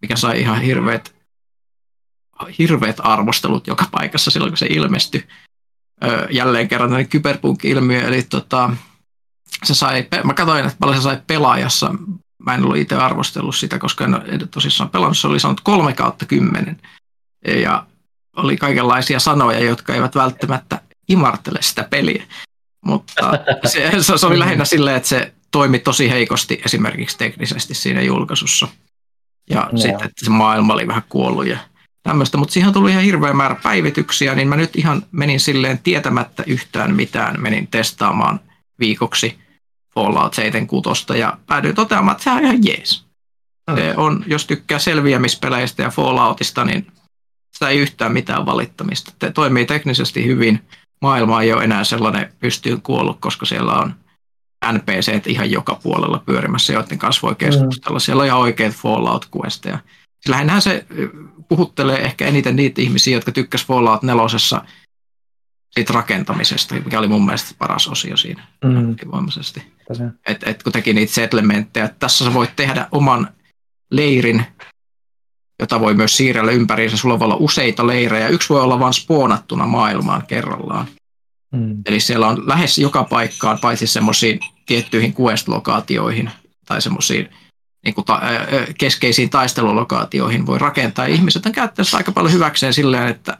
mikä 0.01 0.15
sai 0.15 0.39
ihan 0.41 0.61
hirveät, 0.61 1.15
hirveät 2.59 2.97
arvostelut 2.99 3.67
joka 3.67 3.85
paikassa 3.91 4.31
silloin, 4.31 4.51
kun 4.51 4.57
se 4.57 4.67
ilmestyi. 4.69 5.27
Jälleen 6.29 6.67
kerran 6.67 6.89
tämmöinen 6.89 7.09
kyberpunk-ilmiö, 7.09 8.01
eli 8.01 8.23
tota, 8.23 8.75
se 9.63 9.75
sai, 9.75 10.07
mä 10.23 10.33
katsoin, 10.33 10.65
että 10.65 10.77
paljon 10.79 10.97
se 10.97 11.03
sai 11.03 11.21
pelaajassa. 11.27 11.95
Mä 12.45 12.55
en 12.55 12.63
ollut 12.63 12.77
itse 12.77 12.95
arvostellut 12.95 13.55
sitä, 13.55 13.79
koska 13.79 14.05
en 14.05 14.49
tosissaan 14.51 14.89
pelannut. 14.89 15.17
Se 15.17 15.27
oli 15.27 15.39
sanonut 15.39 15.61
kolme 15.61 15.93
kautta 15.93 16.25
kymmenen. 16.25 16.77
Ja 17.47 17.85
oli 18.35 18.57
kaikenlaisia 18.57 19.19
sanoja, 19.19 19.59
jotka 19.59 19.93
eivät 19.93 20.15
välttämättä 20.15 20.81
imartele 21.09 21.61
sitä 21.61 21.83
peliä. 21.83 22.23
Mutta 22.85 23.31
se, 23.65 24.17
se 24.17 24.25
oli 24.25 24.39
lähinnä 24.39 24.65
silleen, 24.65 24.97
että 24.97 25.09
se 25.09 25.33
toimi 25.51 25.79
tosi 25.79 26.09
heikosti 26.09 26.61
esimerkiksi 26.65 27.17
teknisesti 27.17 27.73
siinä 27.73 28.01
julkaisussa. 28.01 28.67
Ja 29.49 29.69
no. 29.71 29.77
sitten, 29.77 30.05
että 30.05 30.25
se 30.25 30.29
maailma 30.29 30.73
oli 30.73 30.87
vähän 30.87 31.03
kuollut 31.09 31.47
ja 31.47 31.57
tämmöistä. 32.03 32.37
Mutta 32.37 32.53
siihen 32.53 32.73
tuli 32.73 32.91
ihan 32.91 33.03
hirveä 33.03 33.33
määrä 33.33 33.55
päivityksiä, 33.63 34.35
niin 34.35 34.47
mä 34.47 34.55
nyt 34.55 34.75
ihan 34.75 35.03
menin 35.11 35.39
silleen 35.39 35.79
tietämättä 35.79 36.43
yhtään 36.47 36.95
mitään. 36.95 37.41
Menin 37.41 37.67
testaamaan 37.67 38.39
viikoksi 38.79 39.40
Fallout 39.95 40.33
76 40.33 41.17
ja 41.17 41.37
päädyin 41.47 41.75
toteamaan, 41.75 42.11
että 42.11 42.23
se 42.23 42.31
on 42.31 42.43
ihan 42.43 42.65
jees. 42.65 43.05
Se 43.75 43.93
on, 43.97 44.23
jos 44.27 44.45
tykkää 44.45 44.79
selviämispeleistä 44.79 45.83
ja 45.83 45.89
Falloutista, 45.89 46.65
niin 46.65 46.87
sitä 47.53 47.69
ei 47.69 47.79
yhtään 47.79 48.13
mitään 48.13 48.45
valittamista. 48.45 49.13
Te 49.19 49.31
toimii 49.31 49.65
teknisesti 49.65 50.25
hyvin. 50.25 50.59
Maailma 51.01 51.41
ei 51.41 51.53
ole 51.53 51.63
enää 51.63 51.83
sellainen 51.83 52.33
pystyyn 52.39 52.81
kuollut, 52.81 53.17
koska 53.19 53.45
siellä 53.45 53.73
on 53.73 53.95
NPC 54.71 55.27
ihan 55.27 55.51
joka 55.51 55.79
puolella 55.83 56.23
pyörimässä, 56.25 56.73
joiden 56.73 56.97
kanssa 56.97 57.27
voi 57.27 57.35
keskustella. 57.35 57.97
Mm. 57.97 58.01
Siellä 58.01 58.21
on 58.21 58.27
ihan 58.27 58.39
oikeat 58.39 58.73
Fallout-questeja. 58.73 59.77
Lähinnähän 60.27 60.61
se 60.61 60.85
puhuttelee 61.49 62.01
ehkä 62.01 62.27
eniten 62.27 62.55
niitä 62.55 62.81
ihmisiä, 62.81 63.17
jotka 63.17 63.31
tykkäsivät 63.31 63.67
Fallout 63.67 64.03
4 64.03 64.23
siitä 65.71 65.93
rakentamisesta, 65.93 66.75
mikä 66.75 66.99
oli 66.99 67.07
mun 67.07 67.25
mielestä 67.25 67.55
paras 67.57 67.87
osio 67.87 68.17
siinä 68.17 68.47
mm. 68.63 68.95
voimaisesti. 69.11 69.70
Et, 70.27 70.43
et 70.43 70.63
kun 70.63 70.71
teki 70.71 70.93
niitä 70.93 71.13
settlementteja, 71.13 71.85
että 71.85 71.99
tässä 71.99 72.25
sä 72.25 72.33
voit 72.33 72.55
tehdä 72.55 72.87
oman 72.91 73.27
leirin, 73.91 74.45
jota 75.59 75.79
voi 75.79 75.93
myös 75.93 76.17
siirrellä 76.17 76.51
ympäriinsä. 76.51 76.97
Sulla 76.97 77.19
voi 77.19 77.25
olla 77.25 77.35
useita 77.35 77.87
leirejä. 77.87 78.27
Yksi 78.27 78.49
voi 78.49 78.61
olla 78.61 78.79
vain 78.79 78.93
spoonattuna 78.93 79.67
maailmaan 79.67 80.27
kerrallaan. 80.27 80.87
Mm. 81.51 81.81
Eli 81.85 81.99
siellä 81.99 82.27
on 82.27 82.47
lähes 82.47 82.77
joka 82.77 83.03
paikkaan, 83.03 83.59
paitsi 83.59 83.87
semmoisiin 83.87 84.39
tiettyihin 84.65 85.13
quest-lokaatioihin 85.13 86.29
tai 86.65 86.81
semmoisiin 86.81 87.29
niin 87.85 87.95
kuin 87.95 88.05
ta- 88.05 88.21
keskeisiin 88.77 89.29
taistelulokaatioihin 89.29 90.45
voi 90.45 90.59
rakentaa. 90.59 91.07
Ja 91.07 91.13
ihmiset 91.13 91.45
on 91.45 91.51
käyttänyt 91.51 91.87
sitä 91.87 91.97
aika 91.97 92.11
paljon 92.11 92.33
hyväkseen 92.33 92.73
silleen, 92.73 93.07
että 93.07 93.37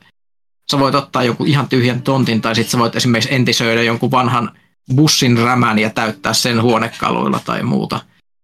sä 0.71 0.79
voit 0.79 0.95
ottaa 0.95 1.23
jonkun 1.23 1.47
ihan 1.47 1.69
tyhjän 1.69 2.01
tontin 2.01 2.41
tai 2.41 2.55
sitten 2.55 2.71
sä 2.71 2.77
voit 2.77 2.95
esimerkiksi 2.95 3.33
entisöidä 3.33 3.83
jonkun 3.83 4.11
vanhan 4.11 4.51
bussin 4.95 5.37
rämän 5.37 5.79
ja 5.79 5.89
täyttää 5.89 6.33
sen 6.33 6.61
huonekaluilla 6.61 7.39
tai 7.45 7.63
muuta. 7.63 7.99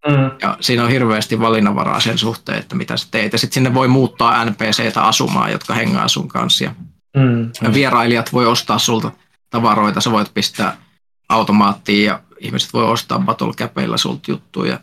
Mm. 0.07 0.31
Ja 0.41 0.57
siinä 0.59 0.84
on 0.84 0.89
hirveästi 0.89 1.39
valinnanvaraa 1.39 1.99
sen 1.99 2.18
suhteen, 2.18 2.59
että 2.59 2.76
mitä 2.76 2.97
sä 2.97 3.07
teet. 3.11 3.34
Ja 3.34 3.39
sitten 3.39 3.53
sinne 3.53 3.73
voi 3.73 3.88
muuttaa 3.88 4.45
NPCtä 4.45 5.03
asumaan, 5.03 5.51
jotka 5.51 5.73
hengaa 5.73 6.07
sun 6.07 6.27
kanssa. 6.27 6.64
Ja 6.64 6.72
mm. 7.18 7.51
vierailijat 7.73 8.34
voi 8.34 8.45
ostaa 8.45 8.80
sulta 8.80 9.11
tavaroita, 9.49 10.01
sä 10.01 10.11
voit 10.11 10.34
pistää 10.34 10.77
automaattiin 11.30 12.05
ja 12.05 12.19
ihmiset 12.39 12.73
voi 12.73 12.84
ostaa 12.84 13.19
battle 13.19 13.97
sulta 13.97 14.31
juttuja. 14.31 14.80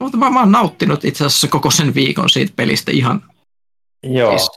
Mutta 0.00 0.16
mä, 0.16 0.30
mä 0.30 0.40
oon 0.40 0.52
nauttinut 0.52 1.04
itse 1.04 1.24
asiassa 1.24 1.48
koko 1.48 1.70
sen 1.70 1.94
viikon 1.94 2.30
siitä 2.30 2.52
pelistä 2.56 2.92
ihan 2.92 3.22
Joo. 4.02 4.38
Siis 4.38 4.50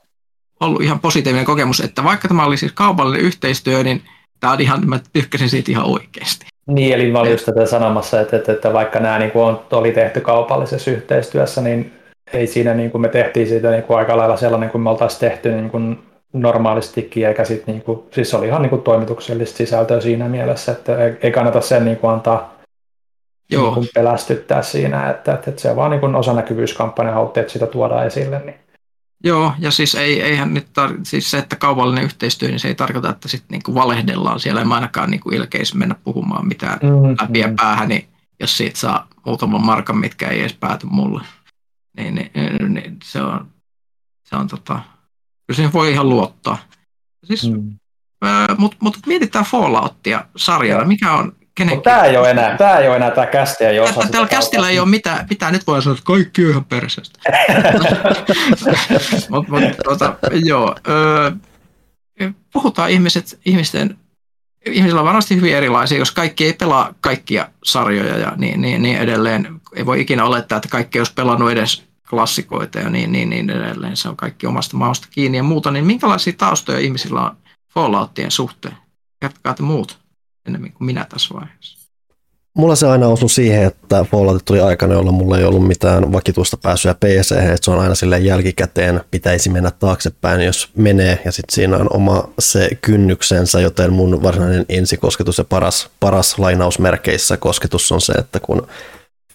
ollut 0.60 0.82
ihan 0.82 1.00
positiivinen 1.00 1.46
kokemus, 1.46 1.80
että 1.80 2.04
vaikka 2.04 2.28
tämä 2.28 2.46
oli 2.46 2.58
siis 2.58 2.72
kaupallinen 2.72 3.26
yhteistyö, 3.26 3.84
niin 3.84 4.04
tämä 4.46 4.54
on 4.54 4.62
ihan, 4.62 4.90
mä 4.90 5.00
tykkäsin 5.14 5.50
siitä 5.50 5.72
ihan 5.72 5.86
oikeasti. 5.86 6.46
Niin, 6.68 6.94
eli 6.94 7.12
mä 7.12 7.20
olin 7.20 7.32
just 7.32 7.46
tätä 7.46 7.66
sanomassa, 7.66 8.22
että, 8.22 8.38
että, 8.38 8.52
että 8.52 8.74
vaikka 8.74 9.00
nämä 9.00 9.20
niin 9.20 9.32
kuin 9.32 9.46
on, 9.46 9.62
oli 9.72 9.92
tehty 9.92 10.22
kaupallisessa 10.22 10.92
yhteistyössä, 10.92 11.62
niin 11.62 11.94
ei 12.34 12.48
siinä 12.48 12.74
niin 12.74 12.92
kuin 12.92 13.02
me 13.02 13.08
tehtiin 13.08 13.48
siitä 13.48 13.72
niin 13.72 13.84
kuin 13.84 13.98
aika 13.98 14.18
lailla 14.18 14.38
sellainen 14.38 14.70
kuin 14.70 14.82
me 14.82 14.90
oltaisiin 14.90 15.20
tehty 15.20 15.52
niin 15.52 15.70
kuin 15.70 16.00
normaalistikin, 16.34 17.28
eikä 17.28 17.44
sit 17.44 17.68
niin 17.68 17.82
kuin, 17.82 18.00
siis 18.12 18.34
oli 18.34 18.48
ihan 18.48 18.62
niin 18.62 18.70
kuin 18.70 18.82
toimituksellista 18.82 19.58
sisältöä 19.58 20.02
siinä 20.02 20.30
mielessä, 20.30 20.72
että 20.72 20.98
ei 21.22 21.32
kannata 21.32 21.62
sen 21.62 21.86
niin 21.86 21.98
kuin 21.98 22.12
antaa 22.12 22.56
Joo. 23.52 23.64
Niin 23.64 23.74
kuin 23.74 23.88
pelästyttää 23.96 24.62
siinä, 24.62 25.10
että, 25.10 25.34
että, 25.34 25.50
että 25.50 25.62
se 25.62 25.70
on 25.70 25.76
vaan 25.76 25.92
niin 25.92 26.00
kuin 26.00 26.16
osanäkyvyyskampanja 26.16 27.14
haluttiin, 27.14 27.42
että 27.42 27.54
sitä 27.54 27.68
tuodaan 27.68 28.08
esille. 28.08 28.42
Niin. 28.46 28.56
Joo, 29.26 29.54
ja 29.60 29.72
siis 29.72 29.96
ei, 29.96 30.22
eihän 30.22 30.54
nyt 30.54 30.68
tar- 30.68 31.00
siis 31.04 31.32
se, 31.32 31.38
että 31.38 31.56
kaupallinen 31.56 32.04
yhteistyö, 32.04 32.50
niin 32.50 32.60
se 32.60 32.68
ei 32.68 32.76
tarkoita, 32.76 33.10
että 33.10 33.28
sitten 33.28 33.48
niinku 33.52 33.76
valehdellaan 33.76 34.40
siellä. 34.40 34.62
En 34.62 34.72
ainakaan 34.72 35.12
niinku 35.12 35.30
ilkeis 35.30 35.74
mennä 35.74 35.96
puhumaan 36.04 36.48
mitään 36.48 36.80
mm-hmm. 36.84 37.16
läpiä 37.22 37.54
päähän, 37.56 37.90
niin 37.90 38.10
jos 38.40 38.58
siitä 38.58 38.80
saa 38.80 39.08
muutaman 39.26 39.66
markan, 39.66 39.98
mitkä 39.98 40.28
ei 40.28 40.40
edes 40.40 40.54
pääty 40.54 40.88
mulle, 40.90 41.24
niin, 41.98 42.16
niin, 42.16 42.74
niin 42.74 42.98
se 43.04 43.22
on, 43.22 43.48
se 44.30 44.36
on 44.36 44.48
tota, 44.48 44.80
kyllä 45.48 45.56
siihen 45.56 45.74
voi 45.74 45.92
ihan 45.92 46.10
luottaa. 46.10 46.58
Siis, 47.24 47.50
mm. 47.50 47.80
Mutta 48.58 48.78
mut 48.80 48.98
mietitään 49.06 49.46
Falloutia 49.46 50.26
sarjalla, 50.36 50.86
mikä 50.86 51.14
on 51.14 51.36
kenenkin. 51.56 51.84
Tämä 51.84 52.04
ei 52.04 52.18
ole 52.18 52.32
enää, 52.32 52.58
tämä 52.58 52.78
ei 52.78 52.88
ole 52.88 52.96
enää 52.96 53.12
tämä 53.12 53.28
kästi 53.28 53.64
ei 53.64 53.80
osaa 53.80 54.08
Tällä 54.12 54.28
kästillä 54.28 54.70
ei 54.70 54.80
ole 54.80 54.90
mitään, 54.90 55.28
mitään, 55.30 55.54
nyt 55.54 55.68
voi 55.68 55.82
sanoa, 55.82 55.98
että 55.98 56.06
kaikki 56.06 56.46
on 56.46 56.52
ihan 56.52 56.66
perseestä. 56.66 57.20
Mutta 59.30 59.52
mut, 59.52 59.64
tuota, 59.84 60.16
joo, 60.32 60.76
öö, 60.88 61.32
puhutaan 62.54 62.90
ihmiset, 62.90 63.40
ihmisten, 63.46 63.98
ihmisillä 64.66 65.02
on 65.02 65.06
varmasti 65.06 65.36
hyvin 65.36 65.56
erilaisia, 65.56 65.98
jos 65.98 66.12
kaikki 66.12 66.46
ei 66.46 66.54
pelaa 66.54 66.94
kaikkia 67.02 67.50
sarjoja 67.64 68.18
ja 68.18 68.34
niin, 68.38 68.62
niin, 68.62 68.82
niin 68.82 68.98
edelleen. 68.98 69.62
Ei 69.76 69.86
voi 69.86 70.02
ikinä 70.02 70.26
olettaa, 70.26 70.56
että 70.56 70.70
kaikki 70.70 71.00
olisi 71.00 71.14
pelannut 71.14 71.52
edes 71.52 71.84
klassikoita 72.10 72.80
ja 72.80 72.90
niin, 72.90 73.12
niin, 73.12 73.30
niin 73.30 73.50
edelleen. 73.50 73.98
Se 73.98 74.10
on 74.10 74.18
kaikki 74.18 74.48
omasta 74.48 74.78
maasta 74.78 75.08
kiinni 75.12 75.38
ja 75.38 75.44
muuta. 75.44 75.72
Niin 75.72 75.86
minkälaisia 75.86 76.34
taustoja 76.38 76.80
ihmisillä 76.80 77.22
on 77.22 77.38
Falloutien 77.74 78.32
suhteen? 78.32 78.78
Jatkaa 79.22 79.54
te 79.54 79.64
muut 79.64 80.05
enemmän 80.48 80.74
kuin 80.74 80.86
minä 80.86 81.06
tässä 81.10 81.34
vaiheessa. 81.34 81.86
Mulla 82.58 82.76
se 82.76 82.88
aina 82.88 83.08
osui 83.08 83.30
siihen, 83.30 83.64
että 83.64 84.06
Fallout 84.12 84.46
tuli 84.46 84.60
aikana, 84.60 84.94
jolloin 84.94 85.16
mulla 85.16 85.38
ei 85.38 85.44
ollut 85.44 85.68
mitään 85.68 86.12
vakituista 86.12 86.58
pääsyä 86.58 86.94
PC, 86.94 87.32
että 87.32 87.58
se 87.62 87.72
on 87.72 87.80
aina 87.80 87.96
sille 87.96 88.20
jälkikäteen, 88.20 89.02
pitäisi 89.12 89.50
mennä 89.50 89.72
taaksepäin, 89.72 90.42
jos 90.42 90.70
menee, 90.76 91.22
ja 91.26 91.32
sitten 91.32 91.56
siinä 91.56 91.78
on 91.78 91.88
oma 91.94 92.30
se 92.40 92.70
kynnyksensä, 92.82 93.60
joten 93.60 93.94
mun 93.94 94.24
varsinainen 94.24 94.66
ensikosketus 94.70 95.38
ja 95.38 95.44
paras, 95.44 95.90
paras 96.00 96.40
lainausmerkeissä 96.40 97.38
kosketus 97.38 97.92
on 97.92 98.02
se, 98.02 98.14
että 98.14 98.40
kun 98.40 98.68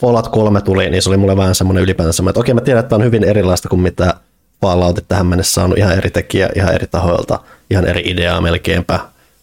Fallout 0.01 0.29
3 0.29 0.61
tuli, 0.61 0.91
niin 0.91 1.03
se 1.03 1.09
oli 1.09 1.17
mulle 1.17 1.37
vähän 1.37 1.55
semmoinen 1.55 1.85
ylipäänsä 1.85 2.23
että 2.29 2.41
okei 2.41 2.55
mä 2.55 2.61
tiedän, 2.61 2.85
että 2.85 2.95
on 2.95 3.05
hyvin 3.05 3.25
erilaista 3.25 3.69
kuin 3.69 3.81
mitä 3.81 4.15
Falloutit 4.61 5.09
tähän 5.09 5.27
mennessä 5.27 5.53
saanut 5.53 5.79
ihan 5.79 5.93
eri 5.93 6.11
tekijä, 6.11 6.51
ihan 6.55 6.75
eri 6.75 6.87
tahoilta, 6.87 7.39
ihan 7.71 7.87
eri 7.87 8.03
ideaa 8.05 8.41
melkeinpä, 8.41 9.01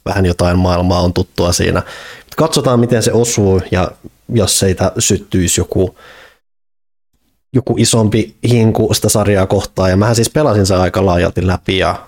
vähän 0.08 0.26
jotain 0.26 0.58
maailmaa 0.58 1.02
on 1.02 1.14
tuttua 1.14 1.52
siinä. 1.52 1.82
Katsotaan, 2.38 2.80
miten 2.80 3.04
se 3.04 3.14
osuu 3.14 3.62
ja 3.72 3.92
jos 4.34 4.60
seitä 4.60 4.92
syttyisi 5.00 5.62
joku, 5.62 5.96
joku 7.54 7.76
isompi 7.78 8.36
hinku 8.50 8.94
sitä 8.94 9.10
sarjaa 9.10 9.46
kohtaan. 9.46 9.90
Ja 9.90 9.98
mähän 9.98 10.16
siis 10.16 10.30
pelasin 10.30 10.66
sen 10.66 10.78
aika 10.78 11.06
laajalti 11.06 11.48
läpi 11.48 11.78
ja 11.78 12.08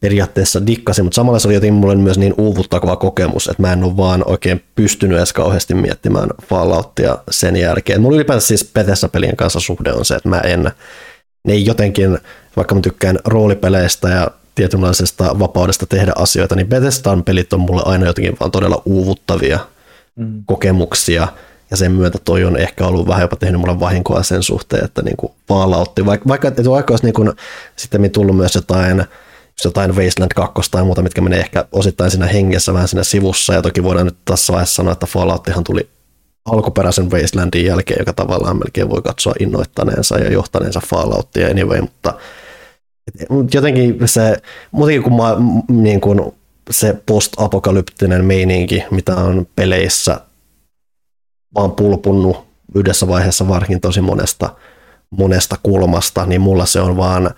periaatteessa 0.00 0.66
dikkasin, 0.66 1.04
mutta 1.04 1.14
samalla 1.14 1.38
se 1.38 1.48
oli 1.48 1.54
jotenkin 1.54 1.74
mulle 1.74 1.94
myös 1.94 2.18
niin 2.18 2.34
uuvuttava 2.38 2.96
kokemus, 2.96 3.48
että 3.48 3.62
mä 3.62 3.72
en 3.72 3.84
ole 3.84 3.96
vaan 3.96 4.22
oikein 4.26 4.64
pystynyt 4.74 5.18
edes 5.18 5.32
kauheasti 5.32 5.74
miettimään 5.74 6.28
Falloutia 6.48 7.18
sen 7.30 7.56
jälkeen. 7.56 8.00
Mulla 8.00 8.16
ylipäänsä 8.16 8.46
siis 8.46 8.70
Bethesda-pelien 8.74 9.36
kanssa 9.36 9.60
suhde 9.60 9.92
on 9.92 10.04
se, 10.04 10.14
että 10.14 10.28
mä 10.28 10.40
en, 10.40 10.70
ne 11.46 11.52
ei 11.52 11.66
jotenkin, 11.66 12.18
vaikka 12.56 12.74
mä 12.74 12.80
tykkään 12.80 13.18
roolipeleistä 13.24 14.08
ja 14.08 14.30
tietynlaisesta 14.56 15.38
vapaudesta 15.38 15.86
tehdä 15.86 16.12
asioita, 16.16 16.56
niin 16.56 16.68
Bethesdan 16.68 17.24
pelit 17.24 17.52
on 17.52 17.60
mulle 17.60 17.82
aina 17.84 18.06
jotenkin 18.06 18.36
vaan 18.40 18.50
todella 18.50 18.82
uuvuttavia 18.84 19.58
mm. 20.16 20.42
kokemuksia, 20.46 21.28
ja 21.70 21.76
sen 21.76 21.92
myötä 21.92 22.18
toi 22.24 22.44
on 22.44 22.56
ehkä 22.56 22.86
ollut 22.86 23.08
vähän 23.08 23.22
jopa 23.22 23.36
tehnyt 23.36 23.60
mulle 23.60 23.80
vahinkoa 23.80 24.22
sen 24.22 24.42
suhteen, 24.42 24.84
että 24.84 25.02
niin 25.02 25.16
kuin 25.16 25.32
Falloutti, 25.48 26.06
vaikka, 26.06 26.28
vaikka, 26.28 26.48
että 26.48 26.70
vaikka 26.70 26.92
olisi 26.92 27.04
niin 27.04 27.14
kuin, 27.14 27.32
sitten 27.76 28.10
tullut 28.10 28.36
myös 28.36 28.54
jotain, 28.54 29.04
jotain 29.64 29.96
Wasteland 29.96 30.32
2 30.34 30.70
tai 30.70 30.84
muuta, 30.84 31.02
mitkä 31.02 31.20
menee 31.20 31.40
ehkä 31.40 31.64
osittain 31.72 32.10
siinä 32.10 32.26
hengessä 32.26 32.72
vähän 32.74 32.88
siinä 32.88 33.04
sivussa, 33.04 33.54
ja 33.54 33.62
toki 33.62 33.82
voidaan 33.82 34.06
nyt 34.06 34.16
tässä 34.24 34.52
vaiheessa 34.52 34.74
sanoa, 34.74 34.92
että 34.92 35.06
Fallouttihan 35.06 35.64
tuli 35.64 35.88
alkuperäisen 36.44 37.10
Wastelandin 37.10 37.64
jälkeen, 37.64 38.00
joka 38.00 38.12
tavallaan 38.12 38.58
melkein 38.58 38.90
voi 38.90 39.02
katsoa 39.02 39.34
innoittaneensa 39.40 40.18
ja 40.18 40.32
johtaneensa 40.32 40.80
Falloutia 40.86 41.48
anyway, 41.48 41.80
mutta 41.80 42.14
jotenkin 43.54 43.98
se, 44.04 44.36
muutenkin 44.70 45.02
kuin, 45.02 45.14
mä, 45.14 45.36
niin 45.68 46.00
kuin 46.00 46.20
se 46.70 46.96
post-apokalyptinen 47.06 48.24
meininki, 48.24 48.84
mitä 48.90 49.16
on 49.16 49.46
peleissä 49.56 50.20
vaan 51.54 51.72
pulpunnut 51.72 52.46
yhdessä 52.74 53.08
vaiheessa 53.08 53.48
varsinkin 53.48 53.80
tosi 53.80 54.00
monesta, 54.00 54.56
monesta 55.10 55.56
kulmasta, 55.62 56.26
niin 56.26 56.40
mulla 56.40 56.66
se 56.66 56.80
on 56.80 56.96
vaan 56.96 57.30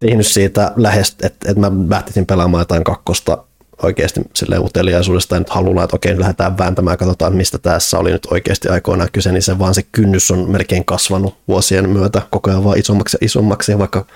tehnyt 0.00 0.26
siitä 0.26 0.72
lähes, 0.76 1.16
että, 1.22 1.50
että 1.50 1.60
mä 1.60 1.72
lähtisin 1.88 2.26
pelaamaan 2.26 2.60
jotain 2.60 2.84
kakkosta 2.84 3.44
oikeasti 3.82 4.20
sille 4.34 4.58
uteliaisuudesta. 4.58 5.34
Ja 5.34 5.38
nyt 5.38 5.50
haluaa, 5.50 5.84
että 5.84 5.96
okei, 5.96 6.20
lähdetään 6.20 6.58
vääntämään 6.58 6.98
katsotaan, 6.98 7.36
mistä 7.36 7.58
tässä 7.58 7.98
oli 7.98 8.12
nyt 8.12 8.26
oikeasti 8.30 8.68
aikoinaan 8.68 9.08
kyse, 9.12 9.32
niin 9.32 9.42
se 9.42 9.58
vaan 9.58 9.74
se 9.74 9.82
kynnys 9.92 10.30
on 10.30 10.50
melkein 10.50 10.84
kasvanut 10.84 11.34
vuosien 11.48 11.88
myötä 11.88 12.22
koko 12.30 12.50
ajan 12.50 12.64
vaan 12.64 12.78
isommaksi 12.78 13.16
ja 13.20 13.26
isommaksi, 13.26 13.78
vaikka 13.78 14.06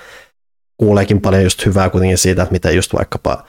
kuuleekin 0.83 1.21
paljon 1.21 1.43
just 1.43 1.67
hyvää 1.67 1.91
kuitenkin 1.91 2.19
siitä, 2.19 2.43
että 2.43 2.53
miten 2.53 2.77
just 2.77 2.95
vaikkapa 2.95 3.45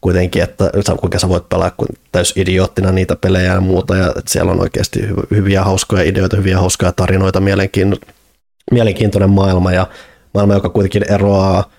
kuitenkin, 0.00 0.42
että 0.42 0.70
kuinka 1.00 1.18
sä 1.18 1.28
voit 1.28 1.48
pelaa 1.48 1.72
täys 2.12 2.36
idioottina 2.36 2.92
niitä 2.92 3.16
pelejä 3.16 3.52
ja 3.52 3.60
muuta, 3.60 3.96
ja 3.96 4.08
että 4.08 4.22
siellä 4.32 4.52
on 4.52 4.60
oikeasti 4.60 5.00
hyviä 5.30 5.64
hauskoja 5.64 6.02
ideoita, 6.02 6.36
hyviä 6.36 6.58
hauskoja 6.58 6.92
tarinoita, 6.92 7.42
mielenkiintoinen 8.70 9.30
maailma, 9.30 9.72
ja 9.72 9.86
maailma, 10.34 10.54
joka 10.54 10.68
kuitenkin 10.68 11.12
eroaa 11.12 11.70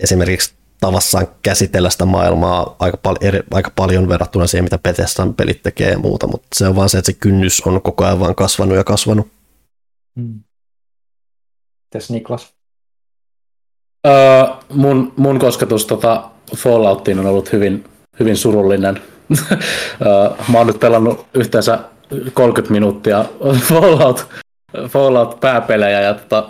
esimerkiksi 0.00 0.54
tavassaan 0.80 1.28
käsitellä 1.42 1.90
sitä 1.90 2.04
maailmaa 2.04 2.76
aika, 2.78 2.96
pal- 2.96 3.16
eri, 3.20 3.40
aika 3.50 3.72
paljon 3.76 4.08
verrattuna 4.08 4.46
siihen, 4.46 4.64
mitä 4.64 4.78
Bethesdan 4.78 5.34
pelit 5.34 5.62
tekee 5.62 5.90
ja 5.90 5.98
muuta, 5.98 6.26
mutta 6.26 6.48
se 6.54 6.68
on 6.68 6.76
vaan 6.76 6.88
se, 6.88 6.98
että 6.98 7.12
se 7.12 7.18
kynnys 7.20 7.60
on 7.60 7.82
koko 7.82 8.04
ajan 8.04 8.20
vaan 8.20 8.34
kasvanut 8.34 8.76
ja 8.76 8.84
kasvanut. 8.84 9.28
Hmm. 10.20 10.40
Mites 11.84 12.10
Niklas? 12.10 12.57
Öö, 14.06 14.44
mun, 14.74 15.12
mun 15.16 15.38
kosketus 15.38 15.86
tota 15.86 16.30
Falloutiin 16.56 17.18
on 17.18 17.26
ollut 17.26 17.52
hyvin, 17.52 17.84
hyvin 18.20 18.36
surullinen. 18.36 19.02
öö, 20.06 20.30
mä 20.52 20.58
oon 20.58 20.66
nyt 20.66 20.80
pelannut 20.80 21.26
yhteensä 21.34 21.78
30 22.34 22.72
minuuttia 22.72 23.24
Fallout, 23.68 24.26
Fallout 24.88 25.40
pääpelejä 25.40 26.00
ja 26.00 26.14
tota, 26.14 26.48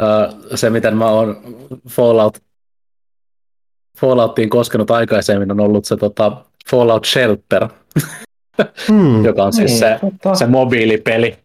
öö, 0.00 0.56
se 0.56 0.70
miten 0.70 0.96
mä 0.96 1.06
oon 1.10 1.36
Fallout 1.88 2.38
Falloutiin 3.98 4.50
koskenut 4.50 4.90
aikaisemmin 4.90 5.50
on 5.50 5.60
ollut 5.60 5.84
se 5.84 5.96
tota, 5.96 6.44
Fallout 6.70 7.04
Shelter, 7.04 7.68
hmm, 8.88 9.24
joka 9.24 9.44
on 9.44 9.52
siis 9.52 9.70
niin, 9.70 9.78
se, 9.78 9.98
tota. 10.00 10.34
se 10.34 10.46
mobiilipeli. 10.46 11.38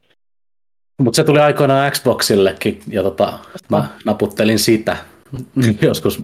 Mutta 1.04 1.16
se 1.16 1.24
tuli 1.24 1.40
aikoinaan 1.40 1.92
Xboxillekin 1.92 2.82
ja 2.88 3.04
tota, 3.04 3.40
mä 3.70 3.88
naputtelin 4.06 4.60
sitä 4.60 4.98
joskus 5.82 6.24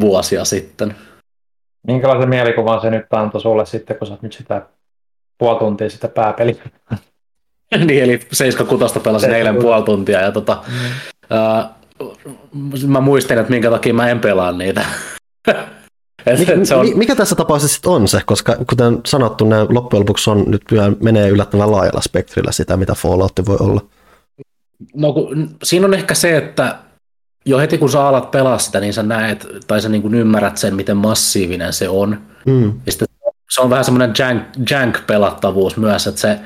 vuosia 0.00 0.44
sitten. 0.44 0.94
Minkälaisen 1.86 2.28
mielikuvan 2.28 2.80
se 2.80 2.90
nyt 2.90 3.12
antoi 3.12 3.40
sulle 3.40 3.66
sitten, 3.66 3.96
kun 3.96 4.08
sä 4.08 4.18
nyt 4.22 4.32
sitä 4.32 4.66
puoli 5.38 5.58
tuntia 5.58 5.90
sitä 5.90 6.08
pääpeliä? 6.08 6.54
niin, 7.86 8.02
eli 8.02 8.20
76 8.32 9.00
pelasin 9.00 9.34
eilen 9.34 9.56
puoli 9.56 9.82
tuntia 9.82 10.20
ja 10.20 10.32
tota, 10.32 10.62
mm. 10.68 10.74
ää, 11.30 11.74
mä 12.86 13.00
muistin, 13.00 13.38
että 13.38 13.50
minkä 13.50 13.70
takia 13.70 13.94
mä 13.94 14.08
en 14.08 14.20
pelaa 14.20 14.52
niitä. 14.52 14.84
Mikä, 16.38 16.64
se 16.64 16.74
on... 16.74 16.86
mikä 16.94 17.14
tässä 17.14 17.36
tapauksessa 17.36 17.74
sitten 17.74 17.92
on 17.92 18.08
se, 18.08 18.20
koska 18.26 18.56
kuten 18.68 19.00
sanottu, 19.06 19.44
nämä 19.44 19.66
loppujen 19.68 20.00
lopuksi 20.00 20.30
on, 20.30 20.44
nyt 20.46 20.62
menee 21.02 21.28
yllättävän 21.28 21.72
laajalla 21.72 22.00
spektrillä 22.00 22.52
sitä, 22.52 22.76
mitä 22.76 22.94
Fallout 22.94 23.32
voi 23.46 23.56
olla. 23.60 23.80
No 24.94 25.12
kun, 25.12 25.56
siinä 25.62 25.86
on 25.86 25.94
ehkä 25.94 26.14
se, 26.14 26.36
että 26.36 26.78
jo 27.44 27.58
heti 27.58 27.78
kun 27.78 27.90
sä 27.90 28.06
alat 28.06 28.30
pelaa 28.30 28.58
sitä, 28.58 28.80
niin 28.80 28.94
sä 28.94 29.02
näet, 29.02 29.46
tai 29.66 29.80
sä 29.80 29.88
niin 29.88 30.02
kuin 30.02 30.14
ymmärrät 30.14 30.56
sen, 30.56 30.76
miten 30.76 30.96
massiivinen 30.96 31.72
se 31.72 31.88
on. 31.88 32.20
Mm. 32.46 32.72
Ja 32.86 32.92
sitten 32.92 33.08
se 33.50 33.60
on 33.60 33.70
vähän 33.70 33.84
semmoinen 33.84 34.14
jank, 34.18 34.42
jank-pelattavuus 34.70 35.76
myös, 35.76 36.06
että 36.06 36.20
se, 36.20 36.38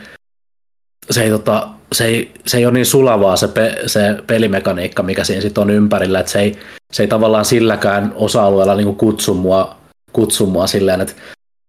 se, 1.11 1.23
ei, 1.23 1.31
tota, 1.31 1.69
se, 1.93 2.05
ei, 2.05 2.35
se 2.47 2.57
ei 2.57 2.67
ole 2.67 2.75
niin 2.75 2.87
sulavaa 2.87 3.37
se, 3.37 3.49
pe, 3.49 3.83
se 3.87 4.17
pelimekaniikka, 4.27 5.03
mikä 5.03 5.25
siinä 5.25 5.43
sitten 5.43 5.63
on 5.63 5.71
ympärillä, 5.71 6.21
että 6.21 6.33
se 6.33 6.41
ei, 6.41 6.59
se 6.93 7.03
ei 7.03 7.07
tavallaan 7.07 7.45
silläkään 7.45 8.13
osa-alueella 8.17 8.75
niin 8.75 8.97
kutsu 8.97 9.35
mua, 9.35 9.77
kutsu 10.13 10.47
mua 10.47 10.67
silleen, 10.67 11.01
että 11.01 11.15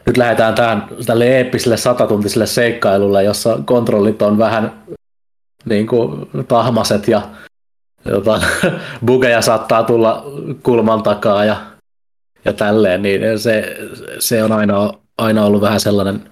nyt 0.05 0.17
lähdetään 0.17 0.55
tähän 0.55 0.87
tälle 1.05 1.37
eeppiselle 1.37 1.77
satatuntiselle 1.77 2.47
seikkailulle, 2.47 3.23
jossa 3.23 3.59
kontrollit 3.65 4.21
on 4.21 4.37
vähän 4.37 4.83
niin 5.65 5.87
kuin 5.87 6.29
tahmaset 6.47 7.07
ja 7.07 7.21
jota, 8.05 8.41
bugeja 9.05 9.41
saattaa 9.41 9.83
tulla 9.83 10.25
kulman 10.63 11.03
takaa 11.03 11.45
ja, 11.45 11.57
ja 12.45 12.53
tälleen, 12.53 13.01
niin 13.01 13.39
se, 13.39 13.77
se 14.19 14.43
on 14.43 14.51
aina, 14.51 14.93
aina 15.17 15.45
ollut 15.45 15.61
vähän 15.61 15.79
sellainen, 15.79 16.29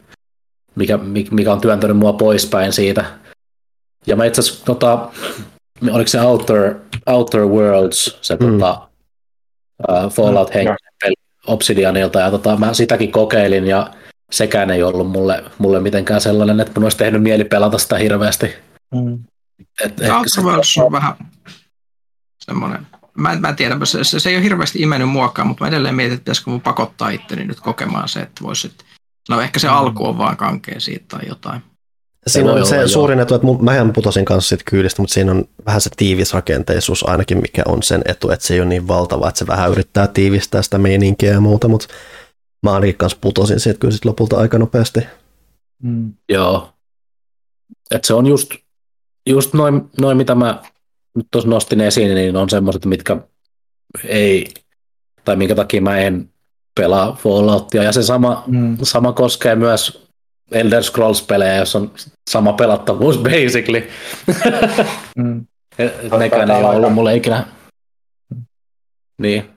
mikä, 0.75 0.99
mikä 1.31 1.53
on 1.53 1.61
työntänyt 1.61 1.97
mua 1.97 2.13
poispäin 2.13 2.73
siitä. 2.73 3.05
Ja 4.07 4.15
mä 4.15 4.25
itse 4.25 4.39
asiassa, 4.41 4.65
tota, 4.65 5.09
oliko 5.91 6.07
se 6.07 6.21
Outer, 6.21 6.75
Outer 7.05 7.41
Worlds, 7.41 8.17
se 8.21 8.35
mm. 8.35 8.59
tota, 8.59 8.81
uh, 9.89 10.11
Fallout 10.11 10.49
mm, 10.49 10.53
henkinen 10.53 10.93
peli 11.03 11.13
Obsidianilta, 11.47 12.19
ja 12.19 12.31
tota, 12.31 12.57
mä 12.57 12.73
sitäkin 12.73 13.11
kokeilin, 13.11 13.67
ja 13.67 13.91
sekään 14.31 14.71
ei 14.71 14.83
ollut 14.83 15.11
mulle, 15.11 15.43
mulle 15.57 15.79
mitenkään 15.79 16.21
sellainen, 16.21 16.59
että 16.59 16.71
mun 16.75 16.85
olisi 16.85 16.97
tehnyt 16.97 17.23
mieli 17.23 17.43
pelata 17.43 17.77
sitä 17.77 17.97
hirveästi. 17.97 18.55
Mm. 18.95 19.23
Et 19.85 19.99
Outer 19.99 20.43
Worlds 20.43 20.77
on 20.77 20.91
vähän 20.91 21.13
semmoinen, 22.45 22.87
mä, 23.17 23.35
mä 23.35 23.49
en 23.49 23.55
tiedä, 23.55 23.85
se, 23.85 24.03
se, 24.03 24.19
se, 24.19 24.29
ei 24.29 24.35
ole 24.35 24.43
hirveästi 24.43 24.81
imennyt 24.81 25.09
muokkaan, 25.09 25.47
mutta 25.47 25.63
mä 25.63 25.67
edelleen 25.67 25.95
mietin, 25.95 26.13
että 26.13 26.23
pitäisikö 26.23 26.49
mun 26.49 26.61
pakottaa 26.61 27.09
itteni 27.09 27.45
nyt 27.45 27.59
kokemaan 27.59 28.09
se, 28.09 28.19
että 28.19 28.43
voisi 28.43 28.71
no 29.29 29.41
ehkä 29.41 29.59
se 29.59 29.67
mm. 29.67 29.73
alku 29.73 30.05
on 30.05 30.17
vaan 30.17 30.37
kankea 30.37 30.79
siitä 30.79 31.05
tai 31.07 31.27
jotain. 31.27 31.61
Siinä 32.27 32.51
on 32.51 32.65
se 32.65 32.87
suurin 32.87 33.19
etu, 33.19 33.35
että 33.35 33.47
mähän 33.61 33.93
putosin 33.93 34.25
kanssa 34.25 34.49
siitä 34.49 34.63
kyydistä, 34.71 35.01
mutta 35.01 35.13
siinä 35.13 35.31
on 35.31 35.45
vähän 35.65 35.81
se 35.81 35.89
tiivis 35.97 36.33
rakenteisuus 36.33 37.09
ainakin, 37.09 37.41
mikä 37.41 37.63
on 37.65 37.83
sen 37.83 38.01
etu, 38.05 38.29
että 38.29 38.45
se 38.45 38.53
ei 38.53 38.59
ole 38.59 38.69
niin 38.69 38.87
valtava, 38.87 39.29
että 39.29 39.39
se 39.39 39.47
vähän 39.47 39.71
yrittää 39.71 40.07
tiivistää 40.07 40.61
sitä 40.61 40.77
meininkiä 40.77 41.31
ja 41.31 41.41
muuta, 41.41 41.67
mutta 41.67 41.87
mä 42.63 42.71
ainakin 42.71 42.97
kanssa 42.97 43.17
putosin 43.21 43.59
siitä 43.59 43.79
kyllä 43.79 43.93
sit 43.93 44.05
lopulta 44.05 44.37
aika 44.37 44.57
nopeasti. 44.57 44.99
Mm. 45.83 46.13
Joo. 46.29 46.73
että 47.91 48.07
se 48.07 48.13
on 48.13 48.27
just, 48.27 48.51
just 49.25 49.53
noin, 49.53 49.89
noin, 50.01 50.17
mitä 50.17 50.35
mä 50.35 50.61
nyt 51.15 51.27
tuossa 51.31 51.49
nostin 51.49 51.81
esiin, 51.81 52.15
niin 52.15 52.35
on 52.35 52.49
semmoiset, 52.49 52.85
mitkä 52.85 53.17
ei, 54.07 54.53
tai 55.25 55.35
minkä 55.35 55.55
takia 55.55 55.81
mä 55.81 55.97
en 55.97 56.29
pelaa 56.75 57.17
Falloutia. 57.23 57.83
Ja 57.83 57.91
se 57.91 58.03
sama, 58.03 58.43
mm. 58.47 58.77
sama 58.83 59.13
koskee 59.13 59.55
myös 59.55 60.07
Elder 60.51 60.83
Scrolls-pelejä, 60.83 61.55
jos 61.55 61.75
on 61.75 61.91
sama 62.29 62.53
pelattavuus 62.53 63.17
basically. 63.29 63.87
mm. 65.17 65.45
Nekään 66.19 66.51
ei 66.51 66.63
ole 66.63 66.75
ollut 66.75 66.93
mulle 66.93 67.15
ikinä. 67.15 67.45
Niin. 69.21 69.49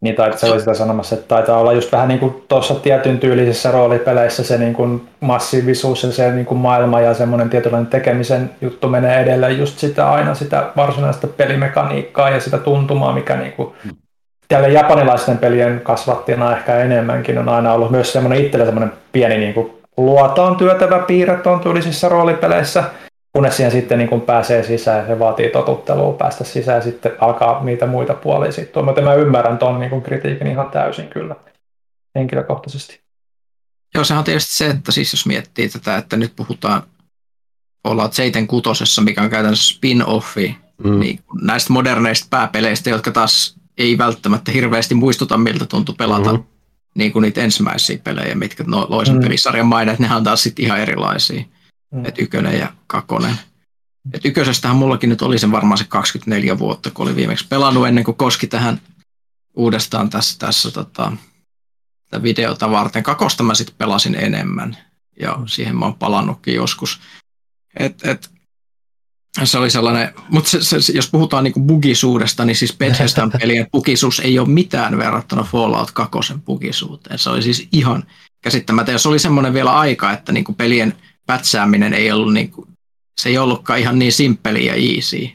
Niin, 0.00 0.14
tai 0.14 0.38
se 0.38 0.50
oli 0.50 0.60
sitä 0.60 0.74
sanomassa, 0.74 1.14
että 1.14 1.28
taitaa 1.28 1.58
olla 1.58 1.72
just 1.72 1.92
vähän 1.92 2.08
niin 2.08 2.20
kuin 2.20 2.44
tuossa 2.48 2.74
tietyn 2.74 3.18
tyylisissä 3.18 3.70
roolipeleissä 3.70 4.44
se 4.44 4.58
niin 4.58 4.74
kuin 4.74 5.08
massiivisuus 5.20 6.02
ja 6.02 6.12
se 6.12 6.32
niin 6.32 6.46
kuin 6.46 6.58
maailma 6.58 7.00
ja 7.00 7.14
semmoinen 7.14 7.50
tietynlainen 7.50 7.90
tekemisen 7.90 8.50
juttu 8.60 8.88
menee 8.88 9.20
edelleen 9.20 9.58
just 9.58 9.78
sitä 9.78 10.10
aina 10.10 10.34
sitä 10.34 10.70
varsinaista 10.76 11.26
pelimekaniikkaa 11.26 12.30
ja 12.30 12.40
sitä 12.40 12.58
tuntumaa, 12.58 13.12
mikä 13.12 13.36
niin 13.36 13.52
kuin 13.52 13.74
tälle 14.48 14.68
japanilaisten 14.68 15.38
pelien 15.38 15.80
kasvattina 15.80 16.56
ehkä 16.56 16.78
enemmänkin 16.78 17.38
on 17.38 17.48
aina 17.48 17.72
ollut 17.72 17.90
myös 17.90 18.12
semmoinen 18.12 18.44
itselle 18.44 18.64
semmoinen 18.64 18.92
pieni 19.12 19.38
niin 19.38 19.54
kuin 19.54 19.70
luotaan 19.96 20.56
työtävä 20.56 20.98
piirre 20.98 21.38
on 21.46 21.60
tyylisissä 21.60 22.08
roolipeleissä, 22.08 22.84
kunnes 23.32 23.56
siihen 23.56 23.72
sitten 23.72 23.98
niin 23.98 24.08
kun 24.08 24.20
pääsee 24.20 24.62
sisään, 24.62 25.06
se 25.06 25.18
vaatii 25.18 25.50
totuttelua 25.50 26.12
päästä 26.12 26.44
sisään 26.44 26.76
ja 26.76 26.82
sitten 26.82 27.12
alkaa 27.18 27.64
niitä 27.64 27.86
muita 27.86 28.14
puolia 28.14 28.52
sitten. 28.52 28.84
Mutta 28.84 29.02
mä 29.02 29.14
ymmärrän 29.14 29.58
ton 29.58 29.80
niin 29.80 30.02
kritiikin 30.02 30.46
ihan 30.46 30.70
täysin 30.70 31.08
kyllä 31.08 31.36
henkilökohtaisesti. 32.14 33.00
Joo, 33.94 34.04
sehän 34.04 34.18
on 34.18 34.24
tietysti 34.24 34.56
se, 34.56 34.66
että 34.66 34.92
siis 34.92 35.12
jos 35.12 35.26
miettii 35.26 35.68
tätä, 35.68 35.96
että 35.96 36.16
nyt 36.16 36.32
puhutaan 36.36 36.82
Fallout 37.88 38.12
76, 38.12 39.00
mikä 39.00 39.22
on 39.22 39.30
käytännössä 39.30 39.74
spin-offi 39.74 40.54
mm. 40.84 41.00
niin 41.00 41.20
näistä 41.42 41.72
moderneista 41.72 42.26
pääpeleistä, 42.30 42.90
jotka 42.90 43.10
taas 43.10 43.56
ei 43.78 43.98
välttämättä 43.98 44.52
hirveästi 44.52 44.94
muistuta, 44.94 45.38
miltä 45.38 45.66
tuntui 45.66 45.94
pelata 45.98 46.32
mm. 46.32 46.42
niin 46.94 47.12
kuin 47.12 47.22
niitä 47.22 47.40
ensimmäisiä 47.40 47.98
pelejä, 48.04 48.34
mitkä 48.34 48.64
no, 48.66 48.86
loisen 48.88 49.14
mm. 49.14 49.20
pelisarjan 49.20 49.66
mainit, 49.66 49.98
nehän 49.98 50.16
on 50.16 50.24
taas 50.24 50.42
sitten 50.42 50.64
ihan 50.64 50.80
erilaisia. 50.80 51.44
Mm. 51.90 52.04
Et 52.04 52.18
ykönen 52.18 52.58
ja 52.58 52.72
kakonen. 52.86 53.34
Et 54.12 54.24
yköisestähän 54.24 54.76
mullakin 54.76 55.10
nyt 55.10 55.22
oli 55.22 55.38
sen 55.38 55.52
varmaan 55.52 55.78
se 55.78 55.84
24 55.84 56.58
vuotta, 56.58 56.90
kun 56.90 57.06
oli 57.06 57.16
viimeksi 57.16 57.46
pelannut 57.48 57.88
ennen 57.88 58.04
kuin 58.04 58.16
koski 58.16 58.46
tähän 58.46 58.80
uudestaan 59.56 60.10
tässä, 60.10 60.38
tässä 60.38 60.70
tota, 60.70 61.12
videota 62.22 62.70
varten. 62.70 63.02
Kakosta 63.02 63.42
mä 63.42 63.54
sitten 63.54 63.76
pelasin 63.78 64.14
enemmän 64.14 64.76
ja 65.20 65.38
siihen 65.46 65.76
mä 65.76 65.84
oon 65.84 65.94
palannutkin 65.94 66.54
joskus. 66.54 67.00
Et, 67.78 68.04
et, 68.04 68.30
se 69.44 69.58
oli 69.58 69.70
sellainen, 69.70 70.14
mutta 70.28 70.50
se, 70.50 70.80
se, 70.80 70.92
jos 70.92 71.10
puhutaan 71.10 71.44
niinku 71.44 71.60
bugisuudesta, 71.60 72.44
niin 72.44 72.56
siis 72.56 72.76
Bethesdan 72.76 73.32
pelien 73.40 73.66
bugisuus 73.72 74.20
ei 74.20 74.38
ole 74.38 74.48
mitään 74.48 74.98
verrattuna 74.98 75.42
Fallout 75.42 75.90
2 75.90 76.18
bugisuuteen. 76.44 77.18
Se 77.18 77.30
oli 77.30 77.42
siis 77.42 77.68
ihan 77.72 78.04
käsittämätön. 78.40 78.92
Ja 78.92 78.98
se 78.98 79.08
oli 79.08 79.18
semmoinen 79.18 79.54
vielä 79.54 79.78
aika, 79.78 80.12
että 80.12 80.32
niinku 80.32 80.52
pelien 80.52 80.96
pätsääminen 81.30 81.94
ei 81.94 82.12
ollut, 82.12 82.32
niinku, 82.32 82.66
se 83.20 83.28
ei 83.28 83.38
ollutkaan 83.38 83.78
ihan 83.78 83.98
niin 83.98 84.12
simppeli 84.12 84.66
ja 84.66 84.74
easy. 84.74 85.28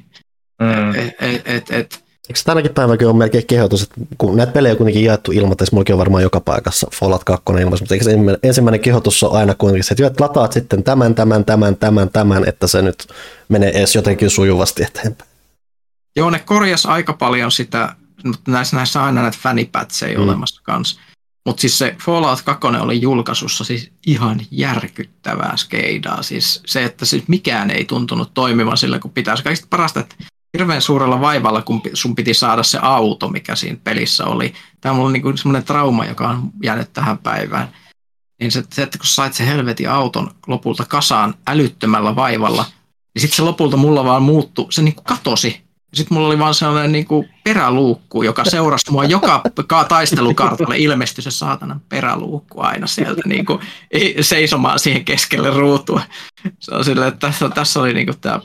Mm. 0.62 0.96
Et, 0.96 1.16
et, 1.20 1.42
et, 1.46 1.72
et, 1.72 2.06
Eikö 2.30 2.40
tänäkin 2.46 2.74
päivänäkin 2.74 3.08
on 3.08 3.18
melkein 3.18 3.48
kehotus, 3.48 3.84
että 3.84 3.96
kun 4.18 4.38
näitä 4.38 4.52
pelejä 4.52 4.72
on 4.72 4.78
kuitenkin 4.78 5.04
jaettu 5.04 5.32
ilmoitteessa, 5.32 5.76
mullakin 5.76 5.96
on 5.96 6.00
varmaan 6.00 6.24
joka 6.24 6.40
paikassa 6.40 6.88
Fallout 7.00 7.24
2 7.24 7.44
ilmoitteessa, 7.50 7.84
mutta 7.84 8.12
eikö 8.12 8.40
ensimmäinen 8.44 8.80
kehotus 8.80 9.24
on 9.24 9.38
aina 9.38 9.54
kuitenkin 9.54 9.84
se, 9.84 9.96
että 10.06 10.24
lataat 10.24 10.54
sitten 10.54 10.84
tämän, 10.84 11.16
tämän, 11.16 11.46
tämän, 11.46 11.76
tämän, 11.76 12.10
tämän, 12.10 12.48
että 12.48 12.68
se 12.68 12.82
nyt 12.82 13.08
menee 13.50 13.70
edes 13.70 13.96
jotenkin 13.96 14.30
sujuvasti 14.30 14.84
eteenpäin. 14.84 15.30
Joo, 16.16 16.30
ne 16.30 16.40
korjas 16.40 16.86
aika 16.86 17.14
paljon 17.14 17.52
sitä, 17.52 17.96
mutta 18.24 18.52
näissä, 18.52 18.76
näissä 18.76 19.00
on 19.00 19.06
aina 19.06 19.22
näitä 19.22 19.38
fanipätsejä 19.42 20.18
mm. 20.18 20.24
olemassa 20.24 20.62
kanssa. 20.64 21.02
Mutta 21.46 21.62
siis 21.62 21.78
se 21.78 21.96
Fallout 22.06 22.42
2 22.42 22.68
oli 22.68 23.02
julkaisussa 23.02 23.64
siis 23.64 23.92
ihan 24.08 24.42
järkyttävää 24.52 25.58
skeidaa. 25.58 26.24
Siis 26.24 26.62
se, 26.66 26.84
että 26.84 27.06
siis 27.06 27.28
mikään 27.28 27.72
ei 27.72 27.86
tuntunut 27.86 28.34
toimivan 28.34 28.78
sillä, 28.78 29.00
kun 29.00 29.12
pitäisi. 29.12 29.44
Kaikista 29.44 29.68
parasta, 29.70 30.00
että 30.00 30.16
hirveän 30.58 30.82
suurella 30.82 31.22
vaivalla, 31.22 31.62
kun 31.62 31.82
sun 31.94 32.16
piti 32.16 32.34
saada 32.34 32.64
se 32.64 32.80
auto, 32.82 33.28
mikä 33.28 33.56
siinä 33.56 33.78
pelissä 33.84 34.26
oli. 34.26 34.54
Tämä 34.82 34.92
on 34.92 34.98
mulla 34.98 35.12
niin 35.12 35.38
semmoinen 35.38 35.64
trauma, 35.64 36.06
joka 36.06 36.30
on 36.30 36.52
jäänyt 36.64 36.94
tähän 36.94 37.18
päivään. 37.18 37.74
Niin 38.40 38.52
se, 38.52 38.60
että 38.60 38.98
kun 38.98 39.08
sait 39.08 39.34
se 39.34 39.46
helvetin 39.48 39.90
auton 39.90 40.32
lopulta 40.48 40.86
kasaan 40.86 41.34
älyttömällä 41.48 42.16
vaivalla, 42.16 42.66
niin 43.16 43.22
sitten 43.22 43.36
se 43.36 43.42
lopulta 43.42 43.78
mulla 43.78 44.04
vaan 44.04 44.24
muuttui, 44.24 44.72
se 44.72 44.82
niin 44.82 44.96
kuin 44.96 45.06
katosi. 45.06 45.65
Sitten 45.96 46.16
mulla 46.16 46.28
oli 46.28 46.40
vaan 46.40 46.54
sellainen 46.54 46.92
niin 46.92 47.06
kuin 47.06 47.30
peräluukku, 47.44 48.24
joka 48.24 48.46
seurasi 48.46 48.92
mua 48.92 49.06
joka 49.06 49.44
taistelukartalle. 49.88 50.78
Ilmestyi 50.78 51.22
se 51.24 51.32
saatanan 51.32 51.82
peräluukku 51.90 52.62
aina 52.62 52.88
sieltä 52.88 53.22
niin 53.26 53.46
kuin, 53.46 53.60
seisomaan 54.22 54.80
siihen 54.80 55.06
keskelle 55.06 55.50
ruutua. 55.50 56.02
Se 56.60 56.76
on 56.76 56.86
sille, 56.86 57.08
että 57.08 57.28
tässä, 57.28 57.50
tässä 57.50 57.80
oli 57.80 57.94
niin 57.94 58.06
kuin 58.06 58.20
tämä 58.20 58.40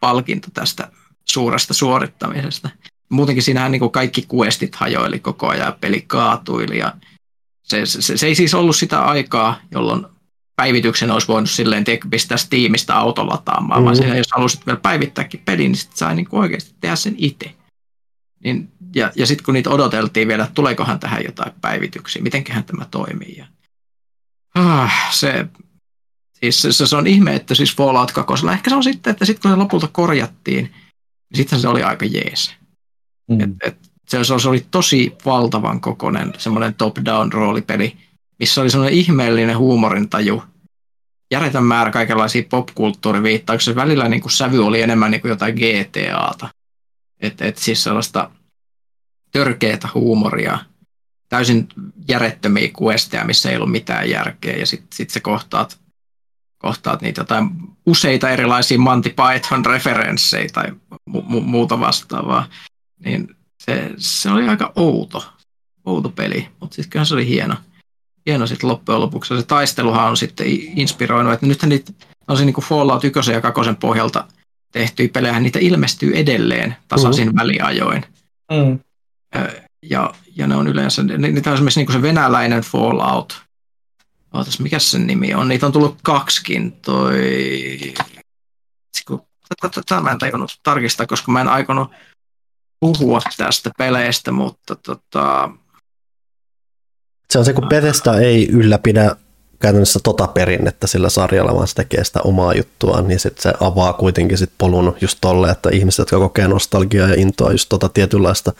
palkinto 0.00 0.48
tästä 0.54 0.88
suuresta 1.24 1.74
suorittamisesta. 1.74 2.68
Muutenkin 3.08 3.42
siinähän 3.42 3.72
niin 3.72 3.80
kuin 3.80 3.92
kaikki 3.92 4.24
kuestit 4.28 4.74
hajoili 4.74 5.18
koko 5.18 5.48
ajan, 5.48 5.74
peli 5.80 6.04
kaatuili 6.06 6.78
ja 6.78 6.94
se, 7.62 7.86
se, 7.86 8.16
se, 8.16 8.26
ei 8.26 8.34
siis 8.34 8.54
ollut 8.54 8.76
sitä 8.76 9.02
aikaa, 9.02 9.60
jolloin 9.70 10.06
päivityksen 10.62 11.10
olisi 11.10 11.28
voinut 11.28 11.50
silleen 11.50 11.84
tiedä, 11.84 12.06
pistää 12.10 12.36
Steamista 12.36 12.94
auto 12.94 13.26
lataamaan, 13.26 13.80
mm-hmm. 13.80 13.84
vaan 13.84 13.96
siinä, 13.96 14.16
jos 14.16 14.32
halusit 14.32 14.66
vielä 14.66 14.80
päivittääkin 14.80 15.42
pelin, 15.44 15.72
niin 15.72 15.76
sitten 15.76 15.98
sai 15.98 16.14
niin 16.14 16.28
oikeasti 16.32 16.74
tehdä 16.80 16.96
sen 16.96 17.14
itse. 17.18 17.54
Niin, 18.44 18.68
ja 18.94 19.12
ja 19.16 19.26
sitten 19.26 19.44
kun 19.44 19.54
niitä 19.54 19.70
odoteltiin 19.70 20.28
vielä, 20.28 20.44
että 20.44 20.54
tuleekohan 20.54 21.00
tähän 21.00 21.24
jotain 21.24 21.52
päivityksiä, 21.60 22.22
mitenköhän 22.22 22.64
tämä 22.64 22.84
toimii. 22.90 23.36
Ja, 23.38 23.46
ah, 24.54 25.12
se, 25.12 25.46
siis 26.40 26.62
se, 26.62 26.86
se, 26.86 26.96
on 26.96 27.06
ihme, 27.06 27.34
että 27.34 27.54
siis 27.54 27.76
Fallout 27.76 28.12
2, 28.12 28.46
ehkä 28.52 28.70
se 28.70 28.76
on 28.76 28.84
sitten, 28.84 29.10
että 29.10 29.24
sitten 29.24 29.42
kun 29.42 29.50
se 29.50 29.56
lopulta 29.56 29.88
korjattiin, 29.92 30.74
sitten 31.34 31.60
se 31.60 31.68
oli 31.68 31.82
aika 31.82 32.04
jees. 32.04 32.54
Mm. 33.30 33.40
Et, 33.40 33.50
et, 33.64 33.76
se, 34.08 34.24
se 34.24 34.48
oli 34.48 34.66
tosi 34.70 35.12
valtavan 35.24 35.80
kokoinen 35.80 36.32
semmoinen 36.38 36.74
top-down 36.74 37.32
roolipeli, 37.32 37.96
missä 38.38 38.60
oli 38.60 38.70
semmoinen 38.70 38.98
ihmeellinen 38.98 39.58
huumorintaju, 39.58 40.42
järjetön 41.32 41.64
määrä 41.64 41.90
kaikenlaisia 41.90 42.42
popkulttuuriviittauksia. 42.50 43.74
Välillä 43.74 44.08
niin 44.08 44.20
kuin 44.20 44.32
sävy 44.32 44.66
oli 44.66 44.82
enemmän 44.82 45.10
niin 45.10 45.20
kuin 45.20 45.30
jotain 45.30 45.54
GTAta. 45.54 46.48
Et, 47.20 47.42
et 47.42 47.58
siis 47.58 47.82
sellaista 47.82 48.30
törkeätä 49.30 49.88
huumoria, 49.94 50.58
täysin 51.28 51.68
järjettömiä 52.08 52.68
questeja, 52.82 53.24
missä 53.24 53.50
ei 53.50 53.56
ollut 53.56 53.70
mitään 53.70 54.10
järkeä, 54.10 54.56
ja 54.56 54.66
sitten 54.66 54.88
sit 54.94 55.10
se 55.10 55.20
kohtaat, 55.20 55.80
kohtaat 56.58 57.02
niitä 57.02 57.20
jotain 57.20 57.50
useita 57.86 58.30
erilaisia 58.30 58.78
Monty 58.78 59.08
Python-referenssejä 59.08 60.48
tai 60.52 60.64
mu- 61.10 61.40
muuta 61.40 61.80
vastaavaa, 61.80 62.46
niin 63.04 63.36
se, 63.64 63.90
se 63.96 64.30
oli 64.30 64.48
aika 64.48 64.72
outo, 64.76 65.32
outo 65.84 66.08
peli, 66.08 66.48
mutta 66.60 66.74
sitten 66.74 66.90
kyllä 66.90 67.04
se 67.04 67.14
oli 67.14 67.26
hieno, 67.26 67.54
hieno 68.26 68.46
sitten 68.46 68.70
loppujen 68.70 69.00
lopuksi. 69.00 69.36
Se 69.36 69.42
taisteluhan 69.42 70.08
on 70.08 70.16
sitten 70.16 70.46
inspiroinut, 70.76 71.32
että 71.32 71.46
nythän 71.46 71.68
niitä 71.68 71.92
on 72.28 72.36
se 72.36 72.44
niin 72.44 72.54
kuin 72.54 72.64
Fallout 72.64 73.04
1 73.04 73.32
ja 73.32 73.40
2 73.40 73.60
pohjalta 73.80 74.24
tehtyjä 74.72 75.08
pelejä, 75.12 75.40
niitä 75.40 75.58
ilmestyy 75.58 76.12
edelleen 76.16 76.76
tasaisin 76.88 77.28
mm. 77.28 77.38
väliajoin. 77.38 78.04
Mm. 78.50 78.78
Ja, 79.82 80.14
ja 80.36 80.46
ne 80.46 80.56
on 80.56 80.68
yleensä, 80.68 81.02
niitä 81.02 81.50
on 81.50 81.54
esimerkiksi 81.54 81.80
niin 81.80 81.92
se 81.92 82.02
venäläinen 82.02 82.62
Fallout, 82.62 83.42
Ootas, 84.32 84.60
mikä 84.60 84.78
sen 84.78 85.06
nimi 85.06 85.34
on? 85.34 85.48
Niitä 85.48 85.66
on 85.66 85.72
tullut 85.72 85.98
kaksikin. 86.02 86.72
Toi... 86.72 87.20
Tätä 89.60 90.00
mä 90.00 90.10
en 90.10 90.18
tajunnut 90.18 90.60
tarkistaa, 90.62 91.06
koska 91.06 91.32
mä 91.32 91.40
en 91.40 91.48
aikonut 91.48 91.90
puhua 92.80 93.20
tästä 93.36 93.70
peleistä, 93.78 94.32
mutta 94.32 94.76
tota... 94.76 95.50
Se 97.30 97.38
on 97.38 97.44
se, 97.44 97.52
kun 97.52 97.68
Bethesda 97.68 98.18
ei 98.18 98.48
ylläpidä 98.48 99.16
käytännössä 99.62 100.00
tota 100.02 100.26
perinnettä 100.26 100.86
sillä 100.86 101.08
sarjalla, 101.08 101.54
vaan 101.54 101.68
se 101.68 101.74
tekee 101.74 102.04
sitä 102.04 102.20
omaa 102.24 102.54
juttuaan, 102.54 103.08
niin 103.08 103.20
sit 103.20 103.38
se 103.38 103.52
avaa 103.60 103.92
kuitenkin 103.92 104.38
sit 104.38 104.52
polun 104.58 104.96
just 105.00 105.18
tolle, 105.20 105.50
että 105.50 105.70
ihmiset, 105.72 105.98
jotka 105.98 106.18
kokee 106.18 106.48
nostalgiaa 106.48 107.08
ja 107.08 107.14
intoa 107.14 107.52
just 107.52 107.68
tota 107.68 107.88
tietynlaista 107.88 108.52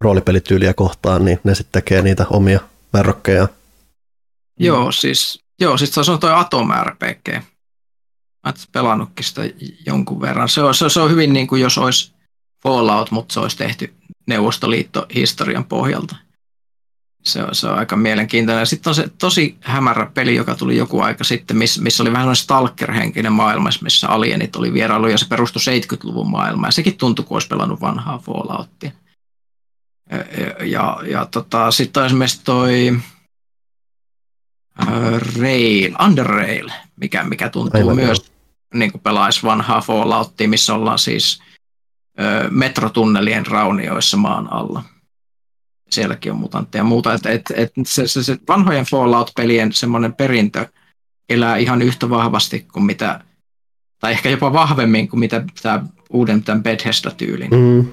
roolipelityyliä 0.00 0.74
kohtaan, 0.74 1.24
niin 1.24 1.40
ne 1.44 1.54
sitten 1.54 1.82
tekee 1.82 2.02
niitä 2.02 2.26
omia 2.30 2.60
verrokkeja. 2.92 3.48
Joo, 4.58 4.92
siis, 4.92 5.40
joo, 5.60 5.78
siis 5.78 5.94
se 5.94 6.10
on 6.10 6.20
toi 6.20 6.32
Atom 6.34 6.68
RPG. 6.84 7.28
Mä 8.46 8.52
pelannutkin 8.72 9.24
sitä 9.24 9.42
jonkun 9.86 10.20
verran. 10.20 10.48
Se 10.48 10.62
on, 10.62 10.74
se, 10.74 10.88
se 10.88 11.00
on 11.00 11.10
hyvin 11.10 11.32
niin 11.32 11.46
kuin 11.46 11.62
jos 11.62 11.78
olisi 11.78 12.12
Fallout, 12.62 13.10
mutta 13.10 13.32
se 13.32 13.40
olisi 13.40 13.56
tehty 13.56 13.94
Neuvostoliitto-historian 14.26 15.64
pohjalta. 15.64 16.16
Se 17.22 17.42
on, 17.42 17.54
se 17.54 17.66
on 17.66 17.78
aika 17.78 17.96
mielenkiintoinen. 17.96 18.66
Sitten 18.66 18.90
on 18.90 18.94
se 18.94 19.08
tosi 19.18 19.56
hämärä 19.60 20.10
peli, 20.14 20.34
joka 20.34 20.54
tuli 20.54 20.76
joku 20.76 21.00
aika 21.00 21.24
sitten, 21.24 21.56
missä, 21.56 21.82
missä 21.82 22.02
oli 22.02 22.12
vähän 22.12 22.36
stalker-henkinen 22.36 23.32
maailma, 23.32 23.68
missä 23.82 24.08
alienit 24.08 24.56
oli 24.56 24.72
vierailu 24.72 25.06
ja 25.06 25.18
se 25.18 25.28
perustui 25.28 25.62
70-luvun 25.62 26.30
maailmaan. 26.30 26.68
Ja 26.68 26.72
sekin 26.72 26.96
tuntui, 26.96 27.24
kun 27.24 27.34
olisi 27.34 27.48
pelannut 27.48 27.80
vanhaa 27.80 28.18
Falloutia. 28.18 28.90
Ja, 30.10 30.66
ja, 30.66 30.98
ja, 31.06 31.26
tota, 31.26 31.70
sitten 31.70 32.00
on 32.00 32.06
esimerkiksi 32.06 32.40
toi 32.44 33.00
Rail, 35.40 35.94
Underrail, 36.06 36.68
mikä, 36.96 37.24
mikä 37.24 37.48
tuntuu 37.48 37.80
Aivan 37.80 37.96
myös 37.96 38.32
niin 38.74 38.92
kuin 38.92 39.02
pelaisi 39.02 39.42
vanhaa 39.42 39.80
Falloutia, 39.80 40.48
missä 40.48 40.74
ollaan 40.74 40.98
siis 40.98 41.42
ö, 42.20 42.48
metrotunnelien 42.50 43.46
raunioissa 43.46 44.16
maan 44.16 44.52
alla. 44.52 44.82
Sielläkin 45.92 46.32
on 46.32 46.38
mutantteja 46.38 46.80
ja 46.80 46.84
muuta. 46.84 47.14
Et, 47.14 47.26
et, 47.26 47.42
et 47.54 47.72
se, 47.86 48.08
se, 48.08 48.22
se 48.22 48.36
vanhojen 48.48 48.84
Fallout-pelien 48.84 49.72
semmoinen 49.72 50.12
perintö 50.12 50.66
elää 51.28 51.56
ihan 51.56 51.82
yhtä 51.82 52.10
vahvasti 52.10 52.66
kuin 52.72 52.84
mitä, 52.84 53.20
tai 54.00 54.12
ehkä 54.12 54.30
jopa 54.30 54.52
vahvemmin 54.52 55.08
kuin 55.08 55.20
mitä 55.20 55.44
tämä 55.62 55.84
uuden 56.10 56.42
tämän 56.42 56.62
Bethesda-tyylin. 56.62 57.50
Mm. 57.50 57.88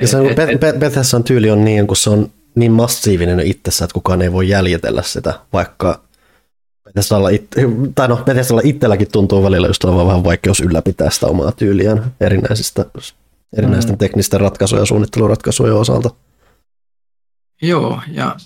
Ja 0.00 0.08
se 0.08 0.18
et, 0.30 0.38
et, 0.38 0.78
Bethesdan 0.78 1.24
tyyli 1.24 1.50
on 1.50 1.64
niin, 1.64 1.86
kun 1.86 1.96
se 1.96 2.10
on 2.10 2.30
niin 2.54 2.72
massiivinen 2.72 3.40
itsessä, 3.40 3.84
että 3.84 3.94
kukaan 3.94 4.22
ei 4.22 4.32
voi 4.32 4.48
jäljitellä 4.48 5.02
sitä, 5.02 5.40
vaikka 5.52 6.00
Bethesdalla, 6.84 7.28
it, 7.28 7.46
tai 7.94 8.08
no, 8.08 8.16
Bethesdalla 8.16 8.62
itselläkin 8.64 9.12
tuntuu 9.12 9.42
välillä 9.42 9.66
just 9.66 9.84
olevan 9.84 10.06
vähän 10.06 10.24
vaikeus 10.24 10.60
ylläpitää 10.60 11.10
sitä 11.10 11.26
omaa 11.26 11.52
tyyliään 11.52 12.12
erinäisistä, 12.20 12.86
erinäisten 13.56 13.94
mm. 13.94 13.98
teknisten 13.98 14.40
ratkaisuja 14.40 14.82
ja 14.82 14.86
suunnitteluratkaisuja 14.86 15.74
osalta. 15.74 16.10
Joo, 17.62 18.02
ja 18.08 18.36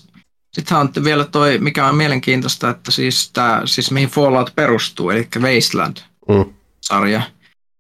sitten 0.53 0.77
on 0.77 0.91
vielä 1.05 1.25
toi, 1.25 1.59
mikä 1.59 1.87
on 1.87 1.97
mielenkiintoista, 1.97 2.71
että 2.71 2.91
siis, 2.91 3.31
tää, 3.31 3.63
siis 3.65 3.91
mihin 3.91 4.09
Fallout 4.09 4.53
perustuu, 4.55 5.11
eli 5.11 5.29
Wasteland-sarja. 5.39 7.19
Mm. 7.19 7.25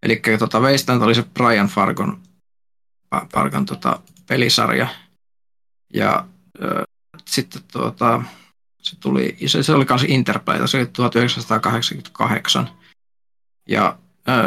Eli 0.02 0.23
tota, 0.39 0.61
Wasteland 0.61 1.02
oli 1.02 1.15
se 1.15 1.23
Brian 1.23 1.66
Fargon, 1.66 2.23
Fargon 3.32 3.66
tota, 3.66 4.01
pelisarja. 4.27 4.89
Ja 5.94 6.27
ö, 6.62 6.82
sitten 7.27 7.62
tuota, 7.73 8.23
se 8.82 8.97
tuli, 9.01 9.36
se, 9.47 9.62
se 9.62 9.73
oli 9.73 9.85
kanssa 9.85 10.06
Interplay, 10.11 10.69
se 10.69 10.77
oli 10.77 10.86
1988. 10.86 12.69
Ja 13.69 13.98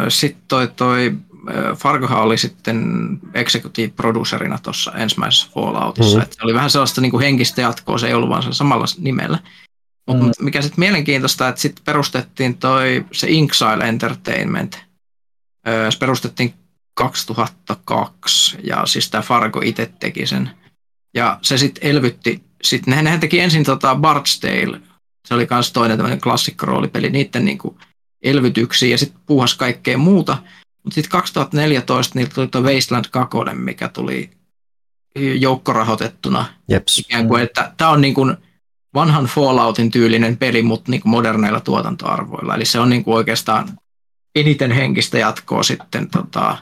sitten 0.09 0.43
toi, 0.47 0.67
toi 0.67 1.17
Fargohan 1.75 2.21
oli 2.21 2.37
sitten 2.37 3.09
executive 3.33 3.93
producerina 3.95 4.57
tuossa 4.63 4.91
ensimmäisessä 4.91 5.49
Falloutissa. 5.53 6.17
Mm. 6.17 6.23
Et 6.23 6.33
se 6.33 6.43
oli 6.43 6.53
vähän 6.53 6.69
sellaista 6.69 7.01
niin 7.01 7.11
kuin 7.11 7.23
henkistä 7.23 7.61
jatkoa, 7.61 7.97
se 7.97 8.07
ei 8.07 8.13
ollut 8.13 8.29
vaan 8.29 8.53
samalla 8.53 8.85
nimellä. 8.97 9.39
Mutta 10.07 10.25
mm. 10.25 10.31
mikä 10.41 10.61
sitten 10.61 10.79
mielenkiintoista, 10.79 11.47
että 11.47 11.61
sitten 11.61 11.85
perustettiin 11.85 12.57
toi, 12.57 13.05
se 13.11 13.27
Inksile 13.29 13.87
Entertainment. 13.87 14.79
Se 15.89 15.97
perustettiin 15.99 16.53
2002 16.93 18.57
ja 18.63 18.85
siis 18.85 19.09
tämä 19.09 19.21
Fargo 19.21 19.61
itse 19.63 19.91
teki 19.99 20.27
sen. 20.27 20.49
Ja 21.13 21.39
se 21.41 21.57
sitten 21.57 21.89
elvytti, 21.89 22.43
sitten 22.63 22.91
nehän, 22.91 23.05
nehän 23.05 23.19
teki 23.19 23.39
ensin 23.39 23.63
tota 23.63 23.93
Bard's 23.93 24.39
Tale, 24.41 24.81
se 25.27 25.33
oli 25.33 25.47
myös 25.49 25.71
toinen 25.71 25.97
tämmöinen 25.97 26.21
klassikko-roolipeli, 26.21 27.09
niiden 27.09 27.45
niin 27.45 27.57
kuin 27.57 27.77
elvytyksiä 28.23 28.89
ja 28.89 28.97
sitten 28.97 29.21
puuhas 29.25 29.55
kaikkea 29.55 29.97
muuta. 29.97 30.37
Mutta 30.87 30.95
sitten 30.95 31.11
2014 31.11 32.19
niillä 32.19 32.31
tuli 32.33 32.47
tuo 32.47 32.61
Wasteland 32.61 33.05
2, 33.11 33.37
mikä 33.53 33.87
tuli 33.87 34.29
joukkorahoitettuna. 35.15 36.45
Jeps. 36.69 36.99
Ikään 36.99 37.27
kuin, 37.27 37.43
että 37.43 37.73
tämä 37.77 37.89
on 37.89 38.01
niin 38.01 38.13
kuin 38.13 38.37
vanhan 38.93 39.25
Falloutin 39.25 39.91
tyylinen 39.91 40.37
peli, 40.37 40.61
mutta 40.61 40.91
niin 40.91 41.01
kuin 41.01 41.09
moderneilla 41.09 41.59
tuotantoarvoilla. 41.59 42.55
Eli 42.55 42.65
se 42.65 42.79
on 42.79 42.89
niin 42.89 43.03
kuin 43.03 43.15
oikeastaan 43.15 43.67
eniten 44.35 44.71
henkistä 44.71 45.17
jatkoa 45.17 45.63
sitten 45.63 46.09
tota, 46.09 46.57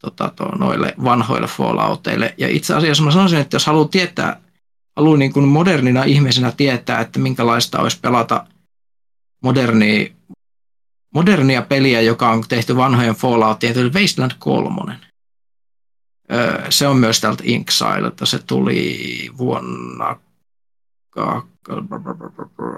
tota, 0.00 0.32
to, 0.36 0.44
noille 0.44 0.94
vanhoille 1.04 1.46
Fallouteille. 1.46 2.34
Ja 2.38 2.48
itse 2.48 2.74
asiassa 2.74 3.02
mä 3.02 3.10
sanoisin, 3.10 3.38
että 3.38 3.54
jos 3.54 3.66
haluaa 3.66 3.88
tietää, 3.88 4.40
haluaa 4.96 5.18
niin 5.18 5.32
kuin 5.32 5.48
modernina 5.48 6.04
ihmisenä 6.04 6.52
tietää, 6.56 7.00
että 7.00 7.18
minkälaista 7.18 7.80
olisi 7.80 8.00
pelata 8.00 8.46
modernia 9.42 10.10
modernia 11.14 11.62
peliä, 11.62 12.00
joka 12.00 12.30
on 12.30 12.44
tehty 12.48 12.76
vanhojen 12.76 13.14
Falloutien, 13.14 13.78
eli 13.78 13.90
Wasteland 13.90 14.32
3. 14.38 14.98
Se 16.68 16.86
on 16.86 16.96
myös 16.96 17.20
tältä 17.20 17.42
Inksileilta. 17.46 18.26
Se 18.26 18.38
tuli 18.38 19.30
vuonna... 19.38 20.16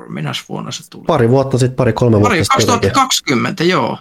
Minäs 0.09 0.49
vuonna 0.49 0.71
se 0.71 0.91
tuli? 0.91 1.05
Pari 1.07 1.29
vuotta 1.29 1.59
sitten, 1.59 1.77
pari 1.77 1.93
kolme 1.93 2.21
vuotta 2.21 2.37
sitten. 2.37 2.57
2020, 2.57 3.65
joo. 3.65 3.99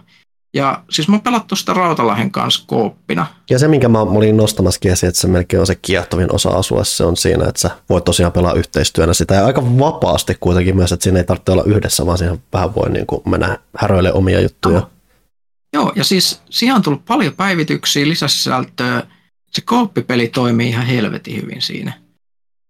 Ja 0.56 0.84
siis 0.90 1.08
mä 1.08 1.16
oon 1.16 1.22
pelattu 1.22 1.56
sitä 1.56 1.74
Rautalahen 1.74 2.32
kanssa 2.32 2.64
kooppina. 2.68 3.28
Ja 3.50 3.60
se, 3.60 3.68
minkä 3.68 3.90
mä 3.90 4.00
olin 4.00 4.38
nostamassa 4.38 4.80
esiin, 4.84 5.08
että 5.08 5.22
se 5.22 5.28
melkein 5.28 5.60
on 5.60 5.68
se 5.68 5.76
kiehtovin 5.76 6.36
osa 6.36 6.50
asua, 6.50 6.84
se 6.84 7.04
on 7.04 7.18
siinä, 7.18 7.48
että 7.48 7.62
sä 7.62 7.70
voit 7.90 8.04
tosiaan 8.04 8.32
pelaa 8.32 8.54
yhteistyönä 8.54 9.14
sitä 9.14 9.36
ja 9.36 9.46
aika 9.46 9.80
vapaasti 9.80 10.38
kuitenkin 10.40 10.76
myös, 10.76 10.92
että 10.92 11.04
siinä 11.04 11.20
ei 11.20 11.26
tarvitse 11.26 11.52
olla 11.52 11.64
yhdessä, 11.64 12.06
vaan 12.06 12.18
siihen 12.18 12.44
vähän 12.54 12.76
voi 12.76 12.90
niin 12.90 13.06
kuin 13.06 13.22
mennä 13.26 13.60
häröille 13.78 14.14
omia 14.14 14.42
juttuja. 14.42 14.80
No. 14.80 14.90
Joo, 15.74 15.92
ja 15.96 16.04
siis 16.04 16.42
siihen 16.50 16.76
on 16.76 16.82
tullut 16.82 17.06
paljon 17.06 17.34
päivityksiä, 17.34 18.08
lisäsisältöä. 18.08 19.04
Se 19.52 19.62
kooppipeli 19.62 20.28
toimii 20.28 20.70
ihan 20.70 20.86
helvetin 20.86 21.42
hyvin 21.42 21.62
siinä. 21.62 21.94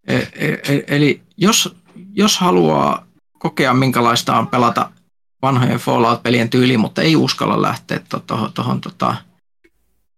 E- 0.06 0.16
e- 0.16 0.60
e- 0.68 0.84
eli 0.86 1.20
jos, 1.36 1.76
jos 2.12 2.38
haluaa 2.38 3.06
kokea, 3.38 3.74
minkälaista 3.74 4.38
on 4.38 4.46
pelata 4.46 4.90
vanhojen 5.42 5.78
Fallout-pelien 5.78 6.50
tyyliin, 6.50 6.80
mutta 6.80 7.02
ei 7.02 7.16
uskalla 7.16 7.62
lähteä 7.62 8.00
tuohon 8.26 8.52
to, 8.52 8.62
to, 8.62 8.90
tota, 8.90 9.16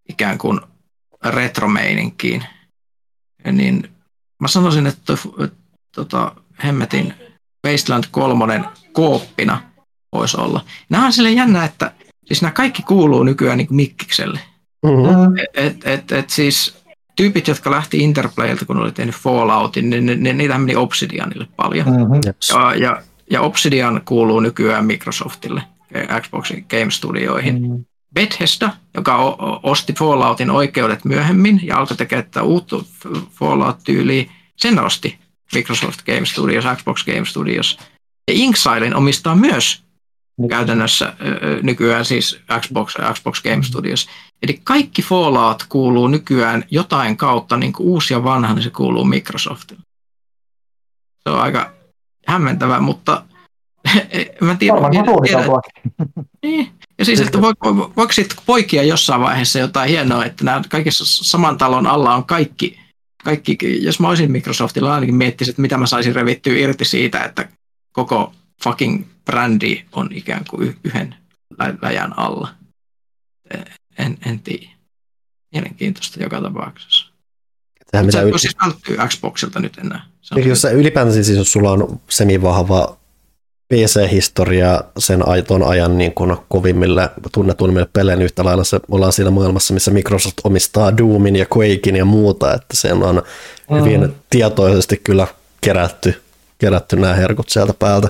ikään 0.09 0.39
kuin 0.39 0.61
retromeininkiin. 1.25 2.45
Niin 3.53 3.91
mä 4.41 4.49
sanoisin, 4.49 4.87
että 4.87 5.13
tota, 5.95 6.33
Hemmetin 6.65 7.15
Wasteland 7.67 8.05
3 8.11 8.65
kooppina 8.93 9.63
voisi 10.13 10.37
olla. 10.41 10.65
Nämä 10.91 11.07
on 11.07 11.13
sille 11.13 11.31
jännä, 11.31 11.65
että 11.65 11.93
siis 12.25 12.43
nämä 12.43 12.53
kaikki 12.53 12.83
kuuluu 12.83 13.23
nykyään 13.23 13.59
niin 13.59 13.69
Mikkikselle. 13.71 14.41
Mm-hmm. 14.83 15.37
Et, 15.55 15.87
et, 15.87 16.13
et 16.13 16.31
siis 16.31 16.79
tyypit, 17.17 17.49
jotka 17.49 17.71
lähti 17.71 17.99
Interplaylta, 17.99 18.65
kun 18.65 18.77
oli 18.77 18.93
tehnyt 18.93 19.15
Falloutin, 19.15 19.91
niin, 19.91 20.07
niin, 20.07 20.23
niin 20.23 20.39
niitä 20.39 20.59
meni 20.59 20.77
Obsidianille 20.77 21.47
paljon. 21.57 21.87
Mm-hmm. 21.87 22.21
Ja, 22.51 22.75
ja 22.75 23.03
ja 23.31 23.41
Obsidian 23.41 24.03
kuuluu 24.05 24.41
nykyään 24.41 24.85
Microsoftille, 24.85 25.63
Xboxin 26.21 26.67
Game 26.71 26.91
Studioihin. 26.91 27.63
Mm. 27.63 27.85
Bethesda, 28.15 28.71
joka 28.95 29.19
osti 29.63 29.93
Falloutin 29.93 30.51
oikeudet 30.51 31.05
myöhemmin 31.05 31.61
ja 31.63 31.79
alkoi 31.79 31.97
tekemään 31.97 32.43
uutta 32.43 32.77
Fallout-tyyliä, 33.31 34.31
sen 34.57 34.79
osti 34.79 35.19
Microsoft 35.55 36.03
Game 36.07 36.27
Studios, 36.27 36.65
Xbox 36.77 37.05
Game 37.05 37.25
Studios. 37.25 37.79
Ja 38.29 38.35
Inksilen 38.37 38.97
omistaa 38.97 39.37
myös 39.37 39.83
mm. 40.39 40.49
käytännössä 40.49 41.17
nykyään 41.63 42.05
siis 42.05 42.41
Xbox 42.61 42.95
Xbox 43.15 43.43
Game 43.43 43.63
Studios. 43.63 44.09
Eli 44.43 44.61
kaikki 44.65 45.03
Fallout 45.03 45.65
kuuluu 45.69 46.09
nykyään 46.09 46.65
jotain 46.71 47.17
kautta, 47.17 47.57
niin 47.57 47.73
kuin 47.73 47.87
uusi 47.87 48.15
ja 48.15 48.25
vanha, 48.25 48.55
niin 48.55 48.63
se 48.63 48.71
kuuluu 48.71 49.05
Microsoftille. 49.05 49.83
Se 51.23 51.31
on 51.31 51.41
aika 51.41 51.78
hämmentävä, 52.29 52.81
mutta 52.81 53.25
mä 54.41 54.55
tiedän, 54.55 54.91
tiedän, 54.91 55.07
tiedän 55.25 55.45
niin. 56.43 56.73
Ja 56.99 57.05
siis, 57.05 57.21
että 57.21 57.41
voiko, 57.41 57.93
voiko 57.97 58.13
sitten 58.13 58.39
poikia 58.47 58.83
jossain 58.83 59.21
vaiheessa 59.21 59.59
jotain 59.59 59.91
hienoa, 59.91 60.25
että 60.25 60.45
nämä 60.45 60.63
kaikissa 60.69 61.05
saman 61.07 61.59
talon 61.59 61.87
alla 61.87 62.15
on 62.15 62.25
kaikki, 62.25 62.81
kaikki 63.25 63.59
jos 63.81 64.01
mä 64.01 64.09
olisin 64.09 64.33
Microsoftilla 64.33 64.95
ainakin 64.95 65.15
miettisin, 65.15 65.53
että 65.53 65.63
mitä 65.63 65.77
mä 65.77 65.87
saisin 65.87 66.15
revittyä 66.15 66.59
irti 66.59 66.85
siitä, 66.85 67.25
että 67.25 67.49
koko 67.93 68.35
fucking 68.65 69.05
brändi 69.25 69.85
on 69.93 70.09
ikään 70.13 70.45
kuin 70.51 70.77
yhden 70.85 71.15
läjän 71.83 72.19
alla. 72.19 72.49
En, 73.99 74.19
en 74.27 74.41
tiedä. 74.41 74.71
Mielenkiintoista 75.53 76.23
joka 76.23 76.41
tapauksessa. 76.41 77.08
Sehän 77.91 78.07
mitä 78.07 78.23
yl... 78.23 78.39
siis 78.39 78.57
välttyy 78.65 78.97
Xboxilta 79.09 79.61
nyt 79.61 79.79
enää. 79.79 80.05
Se 80.23 80.41
jos 80.41 80.65
ylipäänsä 80.65 81.13
siis, 81.13 81.39
jos 81.39 81.53
sulla 81.53 81.71
on 81.71 82.01
semivahva 82.09 82.99
PC-historia 83.75 84.81
sen 84.99 85.29
aiton 85.29 85.63
ajan 85.63 85.99
niin 85.99 86.15
kuin 86.15 86.37
kovimmille 86.49 87.11
tunnetuimmille 87.33 87.89
peleille 87.93 88.25
yhtä 88.25 88.45
lailla 88.45 88.65
se 88.65 88.81
ollaan 88.91 89.13
siinä 89.13 89.31
maailmassa, 89.31 89.75
missä 89.75 89.91
Microsoft 89.91 90.35
omistaa 90.45 90.97
Doomin 90.97 91.37
ja 91.37 91.47
Quakein 91.57 91.97
ja 91.97 92.05
muuta, 92.05 92.55
että 92.55 92.77
se 92.77 92.93
on 92.93 93.23
mm. 93.71 93.77
hyvin 93.77 94.15
tietoisesti 94.31 95.01
kyllä 95.05 95.27
kerätty, 95.61 96.23
kerätty 96.59 96.97
nämä 96.97 97.15
herkut 97.15 97.49
sieltä 97.49 97.75
päältä. 97.75 98.09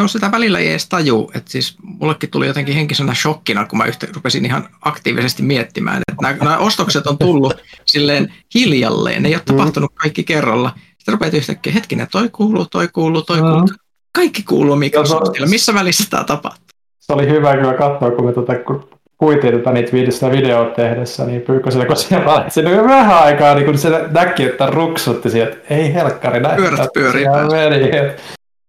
Joo, 0.00 0.08
sitä 0.08 0.30
välillä 0.30 0.58
ei 0.58 0.70
edes 0.70 0.88
taju. 0.88 1.30
Että 1.34 1.50
siis 1.50 1.76
mullekin 1.82 2.30
tuli 2.30 2.46
jotenkin 2.46 2.74
henkisenä 2.74 3.14
shokkina, 3.14 3.66
kun 3.66 3.78
mä 3.78 3.84
yhtä, 3.84 4.06
rupesin 4.14 4.44
ihan 4.44 4.68
aktiivisesti 4.82 5.42
miettimään, 5.42 6.02
että 6.08 6.22
nämä, 6.22 6.36
nämä 6.44 6.58
ostokset 6.58 7.06
on 7.06 7.18
tullut 7.18 7.54
silleen 7.86 8.32
hiljalleen. 8.54 9.22
Ne 9.22 9.28
ei 9.28 9.34
ole 9.34 9.42
mm. 9.48 9.56
tapahtunut 9.56 9.92
kaikki 9.94 10.24
kerralla. 10.24 10.72
Sitten 10.98 11.12
rupeat 11.12 11.34
yhtäkkiä, 11.34 11.72
hetkinen, 11.72 12.06
toi 12.12 12.28
kuuluu, 12.32 12.66
toi 12.66 12.88
kuuluu, 12.92 13.22
toi 13.22 13.38
kuuluu. 13.38 13.68
Kaikki 14.14 14.42
kuuluu 14.42 14.76
Microsoftille. 14.76 15.46
Missä 15.46 15.74
välissä 15.74 16.04
tämä 16.10 16.24
tapahtuu? 16.24 16.66
Se 16.98 17.12
oli 17.12 17.28
hyvä 17.28 17.56
kyllä 17.56 17.74
katsoa, 17.74 18.10
kun 18.10 18.24
me 18.24 18.32
tuota, 18.32 18.54
kun 18.54 18.88
kuitiin 19.18 19.52
tätä 19.58 19.72
niitä 19.72 19.92
videoita 19.92 20.30
videoita 20.30 20.74
tehdessä, 20.74 21.24
niin 21.24 21.40
Pyykkösellä, 21.40 21.86
kun 21.86 21.96
siellä 21.96 22.26
valitsi 22.26 22.62
niin 22.62 22.84
vähän 22.84 23.22
aikaa, 23.22 23.54
niin 23.54 23.64
kun 23.64 23.78
se 23.78 23.90
näki, 24.10 24.44
että 24.44 24.66
ruksutti 24.66 25.30
sieltä, 25.30 25.56
ei 25.70 25.94
helkkari, 25.94 26.40
näin. 26.40 26.56
Pyörät 26.56 26.88
pyörii 26.94 27.24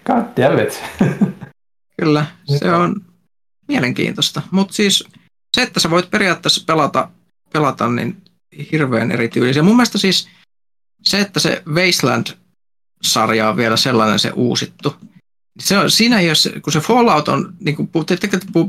God 0.05 0.25
damn 0.37 0.59
it. 0.59 0.83
Kyllä, 1.99 2.25
se 2.59 2.71
on 2.71 2.95
mielenkiintoista. 3.67 4.41
Mutta 4.51 4.73
siis 4.73 5.03
se, 5.55 5.61
että 5.61 5.79
sä 5.79 5.89
voit 5.89 6.09
periaatteessa 6.09 6.63
pelata, 6.65 7.09
pelata 7.53 7.89
niin 7.89 8.21
hirveän 8.71 9.11
erityylisiä. 9.11 9.63
Mun 9.63 9.75
mielestä 9.75 9.97
siis 9.97 10.27
se, 11.03 11.19
että 11.19 11.39
se 11.39 11.63
Wasteland-sarja 11.69 13.49
on 13.49 13.57
vielä 13.57 13.77
sellainen 13.77 14.19
se 14.19 14.31
uusittu, 14.35 14.95
se 15.59 15.77
on, 15.77 15.91
siinä 15.91 16.19
ei 16.19 16.29
ole, 16.29 16.61
kun 16.61 16.73
se 16.73 16.79
Fallout 16.79 17.27
on, 17.27 17.53
niin 17.59 17.75
kuin 17.75 17.89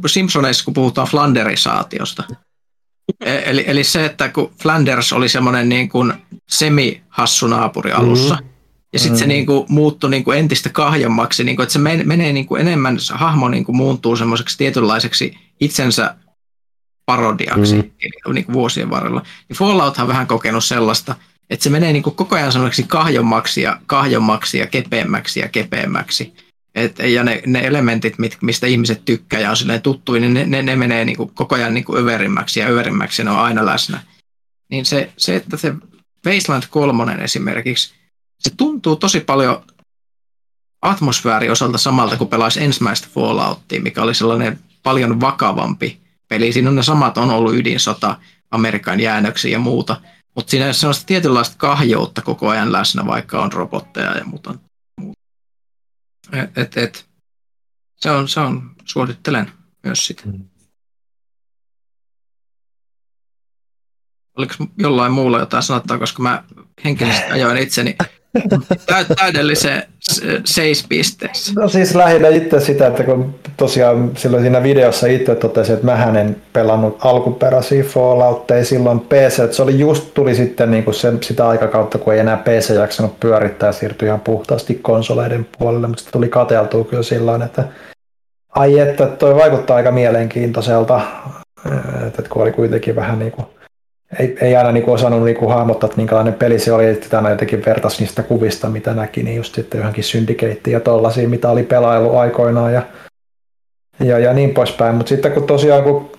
Simpsoneissa, 0.06 0.64
kun 0.64 0.74
puhutaan 0.74 1.08
Flanderisaatiosta, 1.08 2.24
e, 3.20 3.50
Eli, 3.50 3.64
eli 3.66 3.84
se, 3.84 4.04
että 4.04 4.28
kun 4.28 4.52
Flanders 4.62 5.12
oli 5.12 5.28
semmoinen 5.28 5.68
niin 5.68 5.88
kuin 5.88 6.12
semi-hassu 6.48 7.46
naapuri 7.46 7.92
alussa, 7.92 8.34
mm-hmm 8.34 8.51
Ja 8.92 8.98
sitten 8.98 9.16
mm. 9.16 9.20
se 9.20 9.26
niin 9.26 9.46
kuin, 9.46 9.66
muuttui 9.68 10.10
niin 10.10 10.24
kuin 10.24 10.38
entistä 10.38 10.68
kahjommaksi, 10.68 11.44
niin 11.44 11.56
kuin, 11.56 11.64
että 11.64 11.72
se 11.72 11.78
menee 12.04 12.32
niin 12.32 12.46
kuin 12.46 12.60
enemmän, 12.60 13.00
se 13.00 13.14
hahmo 13.14 13.48
niin 13.48 13.64
kuin, 13.64 13.76
muuntuu 13.76 14.16
semmoiseksi 14.16 14.58
tietynlaiseksi 14.58 15.38
itsensä 15.60 16.14
parodiaksi 17.06 17.74
mm. 17.74 18.32
niin 18.32 18.44
kuin 18.44 18.52
vuosien 18.52 18.90
varrella. 18.90 19.22
Ja 19.48 19.54
Fallout 19.54 19.98
on 19.98 20.08
vähän 20.08 20.26
kokenut 20.26 20.64
sellaista, 20.64 21.14
että 21.50 21.64
se 21.64 21.70
menee 21.70 21.92
niin 21.92 22.02
kuin 22.02 22.16
koko 22.16 22.36
ajan 22.36 22.52
semmoiseksi 22.52 22.82
kahjommaksi 22.82 23.62
ja 23.62 23.80
kahjommaksi 23.86 24.58
ja 24.58 24.66
kepeämmäksi 24.66 25.40
ja 25.40 25.48
kepeämmäksi. 25.48 26.32
Et, 26.74 26.98
ja 26.98 27.24
ne, 27.24 27.42
ne 27.46 27.60
elementit, 27.66 28.18
mit, 28.18 28.38
mistä 28.40 28.66
ihmiset 28.66 29.04
tykkää 29.04 29.40
ja 29.40 29.50
on 29.50 29.56
silleen 29.56 29.82
tuttuja, 29.82 30.20
niin 30.20 30.34
ne, 30.34 30.46
ne, 30.46 30.62
ne 30.62 30.76
menee 30.76 31.04
niin 31.04 31.16
kuin 31.16 31.30
koko 31.34 31.54
ajan 31.54 31.74
niin 31.74 31.84
kuin 31.84 32.02
överimmäksi 32.02 32.60
ja 32.60 32.66
överimmäksi 32.66 33.22
ja 33.22 33.24
ne 33.24 33.30
on 33.30 33.38
aina 33.38 33.66
läsnä. 33.66 34.02
Niin 34.70 34.84
se, 34.84 35.12
se 35.16 35.36
että 35.36 35.56
se 35.56 35.74
Wasteland 36.26 36.62
3 36.70 37.14
esimerkiksi, 37.14 37.94
se 38.42 38.54
tuntuu 38.56 38.96
tosi 38.96 39.20
paljon 39.20 39.64
atmosfääri 40.82 41.50
osalta 41.50 41.78
samalta 41.78 42.16
kuin 42.16 42.30
pelaisi 42.30 42.64
ensimmäistä 42.64 43.08
Falloutia, 43.14 43.82
mikä 43.82 44.02
oli 44.02 44.14
sellainen 44.14 44.58
paljon 44.82 45.20
vakavampi 45.20 46.00
peli. 46.28 46.52
Siinä 46.52 46.68
on 46.68 46.76
ne 46.76 46.82
samat, 46.82 47.18
on 47.18 47.30
ollut 47.30 47.54
ydinsota, 47.54 48.18
Amerikan 48.50 49.00
jäännöksiä 49.00 49.50
ja 49.50 49.58
muuta, 49.58 50.00
mutta 50.34 50.50
siinä 50.50 50.66
on 50.66 50.74
sellaista 50.74 51.06
tietynlaista 51.06 51.56
kahjoutta 51.58 52.22
koko 52.22 52.48
ajan 52.48 52.72
läsnä, 52.72 53.06
vaikka 53.06 53.42
on 53.42 53.52
robotteja 53.52 54.18
ja 54.18 54.24
muuta. 54.24 54.54
Et, 56.32 56.58
et, 56.58 56.76
et. 56.76 57.06
Se, 57.96 58.10
on, 58.10 58.28
se 58.28 58.40
on, 58.40 58.74
suosittelen 58.84 59.52
myös 59.82 60.06
sitä. 60.06 60.22
Mm. 60.24 60.48
Oliko 64.36 64.54
jollain 64.78 65.12
muulla 65.12 65.38
jotain 65.38 65.62
sanottavaa, 65.62 65.98
koska 65.98 66.22
mä 66.22 66.44
henkilöisesti 66.84 67.32
ajoin 67.32 67.58
itseni 67.58 67.96
täydelliseen 69.18 69.82
seis 70.44 70.86
pisteessä. 70.88 71.52
No 71.56 71.68
siis 71.68 71.94
lähinnä 71.94 72.28
itse 72.28 72.60
sitä, 72.60 72.86
että 72.86 73.02
kun 73.02 73.34
tosiaan 73.56 74.10
silloin 74.16 74.42
siinä 74.42 74.62
videossa 74.62 75.06
itse 75.06 75.34
totesin, 75.34 75.74
että 75.74 75.86
mä 75.86 76.20
en 76.20 76.36
pelannut 76.52 76.98
alkuperäisiä 77.00 77.84
Falloutteja 77.84 78.64
silloin 78.64 79.00
PC, 79.00 79.38
että 79.38 79.56
se 79.56 79.62
oli 79.62 79.78
just 79.78 80.14
tuli 80.14 80.34
sitten 80.34 80.70
niin 80.70 80.84
kuin 80.84 80.94
se, 80.94 81.12
sitä 81.20 81.48
aikakautta, 81.48 81.98
kun 81.98 82.12
ei 82.12 82.20
enää 82.20 82.36
PC 82.36 82.74
jaksanut 82.74 83.20
pyörittää 83.20 83.66
ja 83.66 83.72
siirtyi 83.72 84.06
ihan 84.06 84.20
puhtaasti 84.20 84.74
konsoleiden 84.74 85.46
puolelle, 85.58 85.86
mutta 85.86 86.02
tuli 86.12 86.28
kateltua 86.28 86.84
kyllä 86.84 87.02
silloin, 87.02 87.42
että 87.42 87.64
ai 88.54 88.78
että 88.78 89.06
toi 89.06 89.34
vaikuttaa 89.34 89.76
aika 89.76 89.90
mielenkiintoiselta, 89.90 91.00
että 92.06 92.22
kun 92.30 92.42
oli 92.42 92.52
kuitenkin 92.52 92.96
vähän 92.96 93.18
niin 93.18 93.32
kuin 93.32 93.46
ei, 94.18 94.36
ei 94.40 94.56
aina 94.56 94.72
niin 94.72 94.84
kuin 94.84 94.94
osannut 94.94 95.24
niin 95.24 95.36
kuin 95.36 95.50
hahmottaa, 95.50 95.86
että 95.86 95.96
minkälainen 95.96 96.34
peli 96.34 96.58
se 96.58 96.72
oli, 96.72 96.86
että 96.86 97.16
aina 97.16 97.30
jotenkin 97.30 97.62
vertaisi 97.66 98.02
niistä 98.02 98.22
kuvista, 98.22 98.68
mitä 98.68 98.94
näki, 98.94 99.22
niin 99.22 99.36
just 99.36 99.54
sitten 99.54 99.78
johonkin 99.78 100.04
syndikeittiin 100.04 100.72
ja 100.74 100.80
tollaisiin, 100.80 101.30
mitä 101.30 101.50
oli 101.50 101.62
pelailu 101.62 102.16
aikoinaan 102.16 102.72
ja, 102.72 102.82
ja, 104.00 104.18
ja 104.18 104.32
niin 104.32 104.54
poispäin. 104.54 104.94
Mutta 104.94 105.08
sitten 105.08 105.32
kun 105.32 105.46
tosiaan 105.46 105.82
kun 105.82 106.10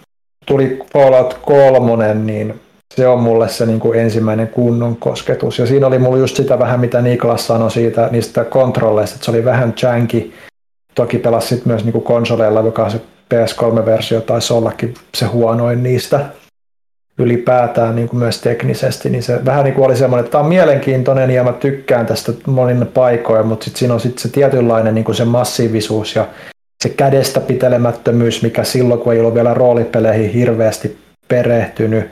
tuli 0.45 0.79
Fallout 0.93 1.33
3, 1.33 2.13
niin 2.13 2.59
se 2.95 3.07
on 3.07 3.19
mulle 3.19 3.49
se 3.49 3.65
niin 3.65 3.79
kuin 3.79 3.99
ensimmäinen 3.99 4.47
kunnon 4.47 4.95
kosketus. 4.95 5.59
Ja 5.59 5.65
siinä 5.65 5.87
oli 5.87 5.99
mulla 5.99 6.17
just 6.17 6.35
sitä 6.35 6.59
vähän, 6.59 6.79
mitä 6.79 7.01
Niklas 7.01 7.47
sanoi 7.47 7.71
siitä, 7.71 8.09
niistä 8.11 8.43
kontrolleista, 8.43 9.15
että 9.15 9.25
se 9.25 9.31
oli 9.31 9.45
vähän 9.45 9.73
janky. 9.81 10.33
Toki 10.95 11.17
pelasit 11.17 11.65
myös 11.65 11.83
niin 11.83 11.93
kuin 11.93 12.03
konsoleilla, 12.03 12.61
joka 12.61 12.89
se 12.89 13.01
PS3-versio 13.33 14.21
taisi 14.21 14.53
ollakin 14.53 14.93
se 15.15 15.25
huonoin 15.25 15.83
niistä 15.83 16.25
ylipäätään 17.17 17.95
niin 17.95 18.09
kuin 18.09 18.19
myös 18.19 18.41
teknisesti, 18.41 19.09
niin 19.09 19.23
se 19.23 19.45
vähän 19.45 19.63
niin 19.63 19.73
kuin 19.73 19.85
oli 19.85 19.95
semmoinen, 19.95 20.25
että 20.25 20.31
tämä 20.31 20.43
on 20.43 20.49
mielenkiintoinen 20.49 21.31
ja 21.31 21.43
mä 21.43 21.53
tykkään 21.53 22.05
tästä 22.05 22.31
monin 22.47 22.87
paikoin, 22.93 23.47
mutta 23.47 23.63
sitten 23.63 23.79
siinä 23.79 23.93
on 23.93 23.99
sitten 23.99 24.21
se 24.21 24.29
tietynlainen 24.29 24.95
niin 24.95 25.05
kuin 25.05 25.15
se 25.15 25.25
massiivisuus 25.25 26.15
ja 26.15 26.27
se 26.83 26.89
kädestä 26.89 27.39
pitelemättömyys, 27.39 28.43
mikä 28.43 28.63
silloin, 28.63 28.99
kun 28.99 29.13
ei 29.13 29.19
ollut 29.19 29.33
vielä 29.33 29.53
roolipeleihin 29.53 30.31
hirveästi 30.31 30.97
perehtynyt, 31.27 32.09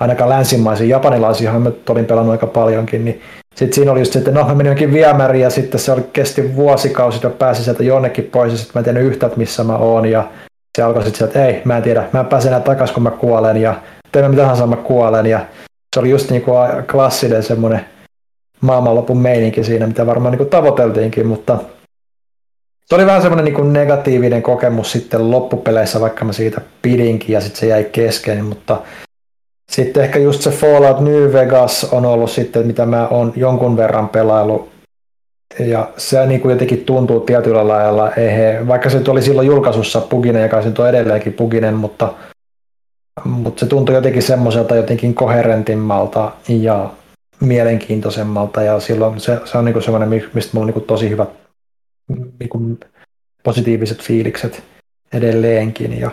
ainakaan 0.00 0.30
länsimaisiin, 0.30 0.90
japanilaisiinhan 0.90 1.62
mä 1.62 1.70
olin 1.88 2.04
pelannut 2.04 2.32
aika 2.32 2.46
paljonkin, 2.46 3.04
niin 3.04 3.20
sitten 3.54 3.74
siinä 3.74 3.92
oli 3.92 4.00
just 4.00 4.12
se, 4.12 4.18
että 4.18 4.30
no 4.30 4.44
mä 4.44 4.54
menin 4.54 4.70
jonkin 4.70 4.92
viemäriin 4.92 5.42
ja 5.42 5.50
sitten 5.50 5.80
se 5.80 5.92
oli, 5.92 6.04
kesti 6.12 6.56
vuosikausi, 6.56 7.16
että 7.16 7.30
pääsin 7.30 7.64
sieltä 7.64 7.84
jonnekin 7.84 8.24
pois 8.24 8.52
ja 8.52 8.58
sitten 8.58 8.72
mä 8.74 8.80
en 8.80 8.84
tiedä 8.84 9.00
yhtään, 9.00 9.32
missä 9.36 9.64
mä 9.64 9.76
oon 9.76 10.06
ja 10.06 10.28
se 10.76 10.82
alkoi 10.82 11.02
sitten 11.02 11.18
sieltä, 11.18 11.38
että 11.38 11.46
ei, 11.46 11.62
mä 11.64 11.76
en 11.76 11.82
tiedä, 11.82 12.04
mä 12.12 12.20
en 12.20 12.26
pääse 12.26 12.48
enää 12.48 12.60
takaisin, 12.60 12.94
kun 12.94 13.02
mä 13.02 13.10
kuolen 13.10 13.56
ja 13.56 13.74
teemme 14.14 14.28
mitä 14.28 14.42
tahansa, 14.42 14.66
mä 14.66 14.76
kuolen. 14.76 15.26
Ja 15.26 15.46
se 15.94 16.00
oli 16.00 16.10
just 16.10 16.30
niin 16.30 16.42
kuin 16.42 16.56
klassinen 16.92 17.42
semmoinen 17.42 17.84
maailmanlopun 18.60 19.18
meininki 19.18 19.64
siinä, 19.64 19.86
mitä 19.86 20.06
varmaan 20.06 20.32
niin 20.32 20.38
kuin 20.38 20.50
tavoiteltiinkin, 20.50 21.26
mutta 21.26 21.58
se 22.86 22.94
oli 22.94 23.06
vähän 23.06 23.22
semmoinen 23.22 23.54
niin 23.54 23.72
negatiivinen 23.72 24.42
kokemus 24.42 24.92
sitten 24.92 25.30
loppupeleissä, 25.30 26.00
vaikka 26.00 26.24
mä 26.24 26.32
siitä 26.32 26.60
pidinkin 26.82 27.32
ja 27.32 27.40
sitten 27.40 27.60
se 27.60 27.66
jäi 27.66 27.84
kesken, 27.84 28.44
mutta 28.44 28.80
sitten 29.70 30.04
ehkä 30.04 30.18
just 30.18 30.42
se 30.42 30.50
Fallout 30.50 31.00
New 31.00 31.32
Vegas 31.32 31.84
on 31.84 32.06
ollut 32.06 32.30
sitten, 32.30 32.66
mitä 32.66 32.86
mä 32.86 33.08
oon 33.08 33.32
jonkun 33.36 33.76
verran 33.76 34.08
pelailu 34.08 34.68
ja 35.58 35.88
se 35.96 36.26
niin 36.26 36.40
kuin 36.40 36.52
jotenkin 36.52 36.84
tuntuu 36.84 37.20
tietyllä 37.20 37.68
lailla, 37.68 38.12
ehe, 38.12 38.66
vaikka 38.66 38.90
se 38.90 39.02
oli 39.08 39.22
silloin 39.22 39.46
julkaisussa 39.46 40.00
puginen 40.00 40.42
ja 40.42 40.48
kai 40.48 40.62
se 40.62 40.72
on 40.78 40.88
edelleenkin 40.88 41.32
puginen, 41.32 41.74
mutta 41.74 42.12
mutta 43.24 43.60
se 43.60 43.66
tuntui 43.66 43.94
jotenkin 43.94 44.22
semmoiselta 44.22 44.76
jotenkin 44.76 45.14
koherentimmalta 45.14 46.32
ja 46.48 46.90
mielenkiintoisemmalta 47.40 48.62
ja 48.62 48.80
silloin 48.80 49.20
se, 49.20 49.40
se 49.44 49.58
on 49.58 49.64
niinku 49.64 49.80
semmoinen, 49.80 50.08
mistä 50.08 50.50
mulla 50.52 50.64
on 50.64 50.66
niinku 50.66 50.80
tosi 50.80 51.10
hyvät 51.10 51.28
niinku 52.40 52.78
positiiviset 53.42 54.02
fiilikset 54.02 54.62
edelleenkin 55.12 56.00
ja 56.00 56.10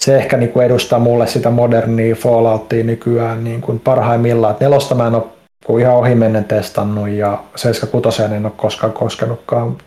se 0.00 0.16
ehkä 0.16 0.36
niinku 0.36 0.60
edustaa 0.60 0.98
mulle 0.98 1.26
sitä 1.26 1.50
modernia 1.50 2.14
Falloutia 2.14 2.84
nykyään 2.84 3.44
niinku 3.44 3.80
parhaimmillaan. 3.84 4.54
Et 4.54 4.60
nelosta 4.60 4.94
mä 4.94 5.06
en 5.06 5.14
ole 5.14 5.80
ihan 5.80 5.94
ohimennen 5.94 6.44
testannut 6.44 7.08
ja 7.08 7.44
76 7.56 8.22
en 8.22 8.46
ole 8.46 8.52
koskaan 8.56 8.92
koskenutkaan. 8.92 9.78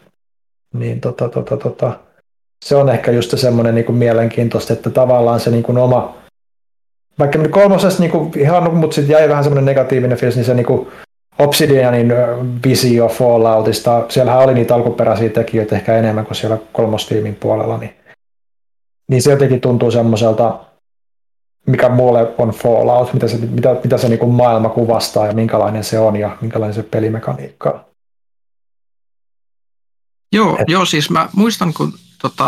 Niin 0.74 1.02
tota, 1.02 1.30
tota, 1.30 1.58
tota, 1.58 2.00
se 2.66 2.76
on 2.76 2.90
ehkä 2.90 3.12
just 3.12 3.38
semmoinen 3.38 3.76
niinku 3.76 3.92
mielenkiintoista, 3.92 4.74
että 4.74 4.90
tavallaan 4.90 5.40
se 5.40 5.52
niinku 5.52 5.82
oma 5.82 6.16
vaikka 7.20 7.40
kolmosessa 7.50 8.00
niinku, 8.00 8.32
ihan, 8.38 8.78
mutta 8.78 8.96
sitten 8.96 9.14
jäi 9.14 9.30
vähän 9.30 9.44
semmoinen 9.44 9.66
negatiivinen 9.66 10.18
fiilis, 10.18 10.36
niin 10.36 10.46
se 10.46 10.54
niinku, 10.54 10.92
Obsidianin 11.40 12.14
visio 12.66 13.08
Falloutista, 13.08 14.06
siellähän 14.10 14.44
oli 14.44 14.54
niitä 14.54 14.76
alkuperäisiä 14.76 15.30
tekijöitä 15.30 15.76
ehkä 15.76 15.98
enemmän 15.98 16.26
kuin 16.26 16.36
siellä 16.36 16.58
kolmostiimin 16.74 17.36
puolella, 17.36 17.78
niin, 17.78 17.96
niin 19.10 19.22
se 19.22 19.32
jotenkin 19.32 19.62
tuntuu 19.62 19.92
semmoiselta, 19.92 20.60
mikä 21.68 21.90
mulle 21.90 22.34
on 22.38 22.50
Fallout, 22.50 23.14
mitä 23.14 23.28
se, 23.28 23.38
mitä, 23.38 23.76
mitä 23.84 23.98
se 23.98 24.10
niinku 24.10 24.26
maailma 24.26 24.70
kuvastaa 24.70 25.28
ja 25.28 25.34
minkälainen 25.34 25.84
se 25.84 26.00
on 26.00 26.16
ja 26.16 26.38
minkälainen 26.42 26.76
se 26.76 26.84
pelimekaniikka 26.84 27.70
on. 27.70 27.80
Joo, 30.34 30.58
Et... 30.60 30.70
joo, 30.70 30.86
siis 30.86 31.10
mä 31.10 31.30
muistan, 31.34 31.74
kun 31.74 31.94
tota, 32.22 32.46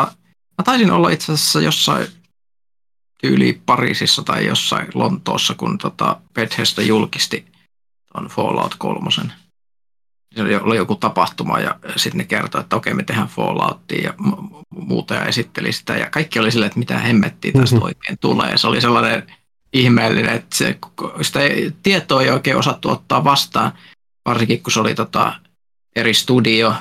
mä 0.58 0.64
taisin 0.64 0.92
olla 0.92 1.10
itse 1.10 1.32
asiassa 1.32 1.62
jossain 1.62 2.08
tyyli 3.22 3.62
Pariisissa 3.66 4.24
tai 4.24 4.46
jossain 4.46 4.88
Lontoossa, 4.94 5.54
kun 5.54 5.78
tota 5.78 6.22
Bethesda 6.34 6.82
julkisti 6.82 7.46
tuon 8.14 8.28
Fallout 8.28 8.76
3. 8.78 9.10
Se 10.36 10.42
oli 10.62 10.78
joku 10.78 10.96
tapahtuma 10.96 11.60
ja 11.60 11.80
sitten 11.96 12.18
ne 12.18 12.24
kertoi, 12.24 12.62
että 12.62 12.76
okei 12.76 12.94
me 12.94 13.04
tehdään 13.04 13.28
Falloutia 13.28 14.02
ja 14.04 14.14
muuta 14.70 15.14
ja 15.14 15.26
esitteli 15.26 15.72
sitä 15.72 15.98
ja 15.98 16.10
kaikki 16.10 16.40
oli 16.40 16.52
silleen, 16.52 16.68
että 16.68 16.80
mitä 16.80 16.98
hemmettiä 17.00 17.52
tästä 17.52 17.76
mm-hmm. 17.76 17.86
oikein 17.86 18.18
tulee. 18.22 18.58
Se 18.58 18.68
oli 18.68 18.82
sellainen 18.82 19.28
ihmeellinen, 19.74 20.36
että 20.36 20.56
se, 20.56 20.80
sitä 21.22 21.40
tietoa 21.84 22.22
ei 22.22 22.30
oikein 22.30 22.58
osattu 22.58 22.90
ottaa 22.90 23.24
vastaan, 23.24 23.72
varsinkin 24.26 24.64
kun 24.64 24.72
se 24.72 24.80
oli 24.80 24.96
tota 24.96 25.34
eri 25.96 26.14
studio, 26.14 26.76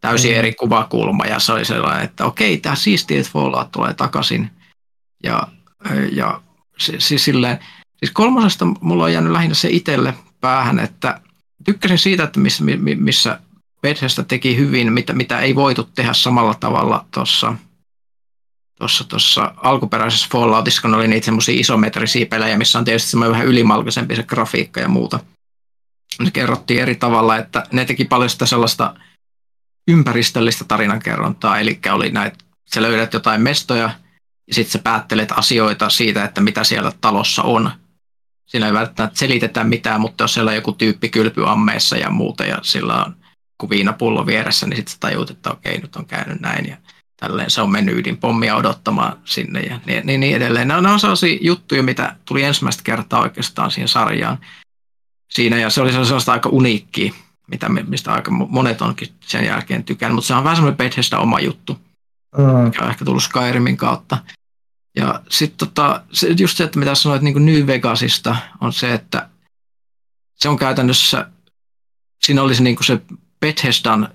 täysin 0.00 0.32
mm. 0.32 0.38
eri 0.38 0.54
kuvakulma 0.54 1.24
ja 1.24 1.38
se 1.38 1.52
oli 1.52 1.64
sellainen, 1.64 2.04
että 2.04 2.24
okei, 2.24 2.58
tämä 2.58 2.74
siistiä, 2.74 3.20
että 3.20 3.32
Fallout 3.32 3.72
tulee 3.72 3.94
takaisin. 3.94 4.50
Ja 5.22 5.48
ja 6.12 6.42
siis, 6.78 7.24
silleen, 7.24 7.58
siis 7.98 8.10
kolmosesta 8.12 8.64
mulla 8.64 9.04
on 9.04 9.12
jäänyt 9.12 9.32
lähinnä 9.32 9.54
se 9.54 9.68
itselle 9.70 10.14
päähän, 10.40 10.78
että 10.78 11.20
tykkäsin 11.64 11.98
siitä, 11.98 12.24
että 12.24 12.40
missä, 12.40 12.64
missä 12.96 13.40
Bethesda 13.82 14.22
teki 14.22 14.56
hyvin, 14.56 14.92
mitä, 14.92 15.12
mitä 15.12 15.40
ei 15.40 15.54
voitu 15.54 15.82
tehdä 15.94 16.12
samalla 16.12 16.54
tavalla 16.54 17.06
tuossa 17.10 17.54
tuossa, 18.78 19.04
tuossa 19.04 19.54
alkuperäisessä 19.56 20.28
Falloutissa, 20.32 20.82
kun 20.82 20.94
oli 20.94 21.08
niitä 21.08 21.24
semmoisia 21.24 21.60
isometrisiä 21.60 22.26
pelejä, 22.26 22.58
missä 22.58 22.78
on 22.78 22.84
tietysti 22.84 23.10
semmoinen 23.10 23.32
vähän 23.32 23.46
ylimalkaisempi 23.46 24.16
se 24.16 24.22
grafiikka 24.22 24.80
ja 24.80 24.88
muuta. 24.88 25.20
Ne 26.20 26.30
kerrottiin 26.30 26.80
eri 26.80 26.94
tavalla, 26.94 27.36
että 27.36 27.66
ne 27.72 27.84
teki 27.84 28.04
paljon 28.04 28.30
sitä 28.30 28.46
sellaista 28.46 28.94
ympäristöllistä 29.88 30.64
tarinankerrontaa, 30.64 31.58
eli 31.58 31.78
oli 31.92 32.10
näitä, 32.10 32.36
sä 32.74 32.82
löydät 32.82 33.12
jotain 33.12 33.40
mestoja, 33.40 33.82
ja 33.82 33.90
sitten 34.50 34.72
sä 34.72 34.78
päättelet 34.78 35.32
asioita 35.32 35.90
siitä, 35.90 36.24
että 36.24 36.40
mitä 36.40 36.64
siellä 36.64 36.92
talossa 37.00 37.42
on. 37.42 37.70
Siinä 38.46 38.66
ei 38.66 38.72
välttämättä 38.72 39.18
selitetä 39.18 39.64
mitään, 39.64 40.00
mutta 40.00 40.24
jos 40.24 40.34
siellä 40.34 40.48
on 40.48 40.54
joku 40.54 40.72
tyyppi 40.72 41.08
kylpyammeessa 41.08 41.96
ja 41.96 42.10
muuta, 42.10 42.44
ja 42.44 42.58
sillä 42.62 43.04
on 43.04 43.16
kun 43.58 43.70
viinapullo 43.70 44.26
vieressä, 44.26 44.66
niin 44.66 44.76
sitten 44.76 44.92
sä 44.92 44.96
tajuut, 45.00 45.30
että 45.30 45.50
okei, 45.50 45.80
nyt 45.80 45.96
on 45.96 46.06
käynyt 46.06 46.40
näin 46.40 46.68
ja 46.68 46.76
tälleen 47.20 47.50
se 47.50 47.60
on 47.60 47.70
mennyt 47.70 47.98
ydinpommia 47.98 48.56
odottamaan 48.56 49.18
sinne 49.24 49.60
ja 49.60 49.80
niin, 49.86 50.06
niin, 50.06 50.20
niin 50.20 50.36
edelleen. 50.36 50.68
Nämä 50.68 50.92
on 50.92 51.00
sellaisia 51.00 51.38
juttuja, 51.40 51.82
mitä 51.82 52.16
tuli 52.24 52.42
ensimmäistä 52.42 52.82
kertaa 52.82 53.20
oikeastaan 53.20 53.70
siihen 53.70 53.88
sarjaan 53.88 54.38
siinä 55.30 55.58
ja 55.58 55.70
se 55.70 55.80
oli 55.80 55.92
sellaista 55.92 56.32
aika 56.32 56.48
uniikkiä, 56.48 57.12
mitä, 57.46 57.68
mistä 57.68 58.12
aika 58.12 58.30
monet 58.30 58.82
onkin 58.82 59.08
sen 59.20 59.44
jälkeen 59.44 59.84
tykännyt, 59.84 60.14
mutta 60.14 60.28
se 60.28 60.34
on 60.34 60.44
vähän 60.44 60.56
semmoinen 60.56 60.76
Bethesda 60.76 61.18
oma 61.18 61.40
juttu, 61.40 61.78
mm. 62.38 62.44
mikä 62.44 62.84
on 62.84 62.90
ehkä 62.90 63.04
tullut 63.04 63.22
Skyrimin 63.22 63.76
kautta. 63.76 64.18
Ja 64.96 65.20
sitten 65.30 65.68
tota, 65.68 66.02
se, 66.12 66.28
just 66.38 66.56
se, 66.56 66.64
että 66.64 66.78
mitä 66.78 66.94
sanoit 66.94 67.22
niin 67.22 67.46
New 67.46 67.66
Vegasista, 67.66 68.36
on 68.60 68.72
se, 68.72 68.94
että 68.94 69.28
se 70.36 70.48
on 70.48 70.56
käytännössä, 70.56 71.28
siinä 72.24 72.42
olisi 72.42 72.62
niin 72.62 72.76
kuin 72.76 72.86
se 72.86 73.00
Bethesdan 73.40 74.08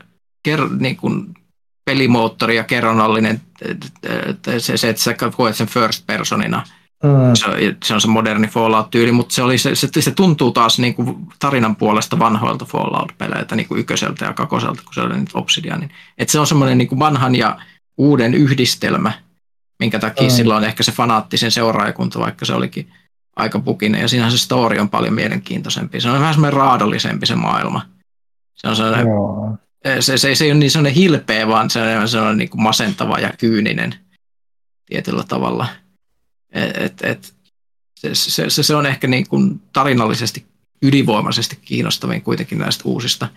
ker, 0.44 0.70
niin 0.80 0.98
kuin 0.98 1.34
pelimoottori 1.86 2.56
ja 2.56 2.64
kerronnallinen, 2.64 3.42
se, 4.58 4.78
se, 4.78 4.90
että 4.90 5.02
sä 5.02 5.16
koet 5.36 5.56
sen 5.56 5.68
first 5.68 6.08
personina. 6.08 6.64
Mm. 7.04 7.36
Se, 7.36 7.76
se, 7.84 7.94
on 7.94 8.02
se 8.02 8.08
moderni 8.08 8.48
Fallout-tyyli, 8.48 9.12
mutta 9.12 9.36
se, 9.36 9.44
oli, 9.44 9.58
se, 9.58 9.76
se, 9.76 10.02
se 10.02 10.12
tuntuu 10.12 10.52
taas 10.52 10.80
niin 10.80 10.94
kuin 10.94 11.28
tarinan 11.40 11.76
puolesta 11.76 12.20
vanhoilta 12.20 12.66
Fallout-peleiltä, 12.66 13.56
niin 13.56 13.68
kuin 13.68 13.80
ykköseltä 13.80 14.26
ja 14.26 14.34
kakoselta, 14.34 14.82
kun 14.84 14.94
se 14.94 15.02
oli 15.02 15.18
nyt 15.18 15.30
Obsidianin. 15.34 15.92
Että 16.18 16.32
se 16.32 16.40
on 16.40 16.48
semmoinen 16.48 16.78
niin 16.78 16.88
kuin 16.88 17.00
vanhan 17.00 17.36
ja 17.36 17.58
uuden 18.00 18.34
yhdistelmä, 18.34 19.12
minkä 19.80 20.00
takia 20.00 20.28
mm. 20.28 20.34
silloin 20.34 20.64
ehkä 20.64 20.84
se 20.84 20.92
fanaattisen 20.92 21.52
seuraajakunta, 21.52 22.20
vaikka 22.20 22.46
se 22.46 22.54
olikin 22.54 22.92
aika 23.36 23.60
pukinen, 23.60 24.02
ja 24.02 24.08
siinähän 24.08 24.32
se 24.32 24.38
story 24.38 24.80
on 24.80 24.90
paljon 24.90 25.14
mielenkiintoisempi. 25.14 26.02
Se 26.02 26.10
on 26.10 26.20
vähän 26.20 26.34
semmoinen 26.34 26.58
raadollisempi 26.58 27.26
se 27.26 27.36
maailma. 27.36 27.86
Se 28.56 28.68
on 28.68 28.76
sellainen, 28.76 29.08
se, 30.00 30.18
se, 30.18 30.36
se 30.36 30.46
ei 30.46 30.52
ole 30.52 30.60
niin 30.60 30.72
sellainen 30.72 30.96
hilpeä, 30.96 31.48
vaan 31.48 31.70
se 31.70 31.98
on 31.98 32.10
sellainen 32.10 32.38
niin 32.38 32.50
kuin 32.50 32.62
masentava 32.62 33.20
ja 33.20 33.34
kyyninen 33.38 33.96
tietyllä 34.86 35.24
tavalla. 35.24 35.68
Et, 36.52 36.78
et, 36.78 37.02
et, 37.04 37.34
se, 38.00 38.16
se, 38.16 38.50
se, 38.50 38.64
se, 38.64 38.76
on 38.76 38.86
ehkä 38.86 39.08
niin 39.08 39.28
kuin 39.28 39.62
tarinallisesti 39.74 40.46
ylivoimaisesti 40.82 41.60
kiinnostavin 41.62 42.22
kuitenkin 42.22 42.58
näistä 42.58 42.84
uusista. 42.86 43.28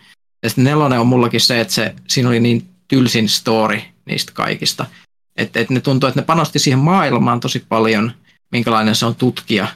Ja 0.42 0.48
sitten 0.48 0.64
nelonen 0.64 1.00
on 1.00 1.06
mullakin 1.06 1.40
se, 1.40 1.60
että 1.60 1.74
se, 1.74 1.94
siinä 2.08 2.28
oli 2.28 2.40
niin 2.40 2.68
tylsin 2.88 3.28
story 3.28 3.80
niistä 4.06 4.32
kaikista. 4.34 4.86
Että 5.36 5.60
et 5.60 5.70
ne 5.70 5.80
tuntuu, 5.80 6.08
että 6.08 6.20
ne 6.20 6.26
panosti 6.26 6.58
siihen 6.58 6.78
maailmaan 6.78 7.40
tosi 7.40 7.64
paljon, 7.68 8.12
minkälainen 8.52 8.94
se 8.94 9.06
on 9.06 9.14
tutkia. 9.14 9.66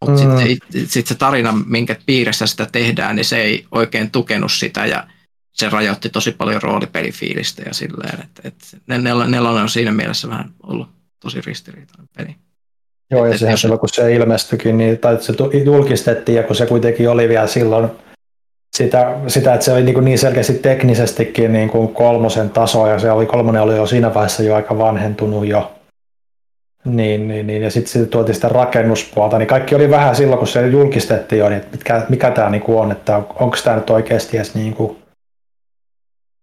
Mutta 0.00 0.24
mm. 0.24 0.38
sitten 0.46 0.86
sit 0.88 1.06
se 1.06 1.14
tarina, 1.14 1.54
minkä 1.66 1.96
piirissä 2.06 2.46
sitä 2.46 2.66
tehdään, 2.72 3.16
niin 3.16 3.24
se 3.24 3.42
ei 3.42 3.66
oikein 3.72 4.10
tukenut 4.10 4.52
sitä 4.52 4.86
ja 4.86 5.06
se 5.52 5.68
rajoitti 5.68 6.08
tosi 6.08 6.32
paljon 6.32 6.62
roolipelifiilistä 6.62 7.62
ja 7.66 7.74
silleen, 7.74 8.18
että, 8.44 8.52
nel, 8.86 9.26
nelonen 9.26 9.62
on 9.62 9.68
siinä 9.68 9.92
mielessä 9.92 10.28
vähän 10.28 10.50
ollut 10.62 10.88
tosi 11.20 11.40
ristiriitainen 11.40 12.08
peli. 12.16 12.36
Joo, 13.10 13.26
ja 13.26 13.38
sehän 13.38 13.58
silloin 13.58 13.80
kun 13.80 13.88
se 13.88 14.14
ilmestyikin, 14.14 14.78
niin, 14.78 14.98
tai 14.98 15.22
se 15.22 15.34
julkistettiin, 15.64 16.36
ja 16.36 16.42
kun 16.42 16.56
se 16.56 16.66
kuitenkin 16.66 17.10
oli 17.10 17.28
vielä 17.28 17.46
silloin 17.46 17.90
sitä, 18.76 19.14
sitä 19.26 19.54
että 19.54 19.64
se 19.64 19.72
oli 19.72 19.82
niin, 19.82 20.04
niin 20.04 20.18
selkeästi 20.18 20.54
teknisestikin 20.54 21.52
niin 21.52 21.68
kuin 21.68 21.94
kolmosen 21.94 22.50
taso, 22.50 22.86
ja 22.86 22.98
se 22.98 23.10
oli, 23.10 23.26
kolmonen 23.26 23.62
oli 23.62 23.76
jo 23.76 23.86
siinä 23.86 24.14
vaiheessa 24.14 24.42
jo 24.42 24.54
aika 24.54 24.78
vanhentunut 24.78 25.46
jo, 25.46 25.72
niin, 26.84 27.28
niin, 27.28 27.46
niin, 27.46 27.62
ja 27.62 27.70
sitten 27.70 27.92
sit 27.92 28.10
tuotiin 28.10 28.34
sitä 28.34 28.48
rakennuspuolta, 28.48 29.38
niin 29.38 29.46
kaikki 29.46 29.74
oli 29.74 29.90
vähän 29.90 30.16
silloin, 30.16 30.38
kun 30.38 30.48
se 30.48 30.66
julkistettiin 30.66 31.38
jo, 31.38 31.48
niin 31.48 31.58
että 31.58 31.76
mikä, 31.76 32.06
mikä 32.08 32.30
tämä 32.30 32.50
niin 32.50 32.62
on, 32.68 32.92
että 32.92 33.16
onko 33.16 33.56
tämä 33.64 33.76
nyt 33.76 33.90
oikeasti 33.90 34.36
edes 34.36 34.54
niin 34.54 34.74
kuin 34.74 34.96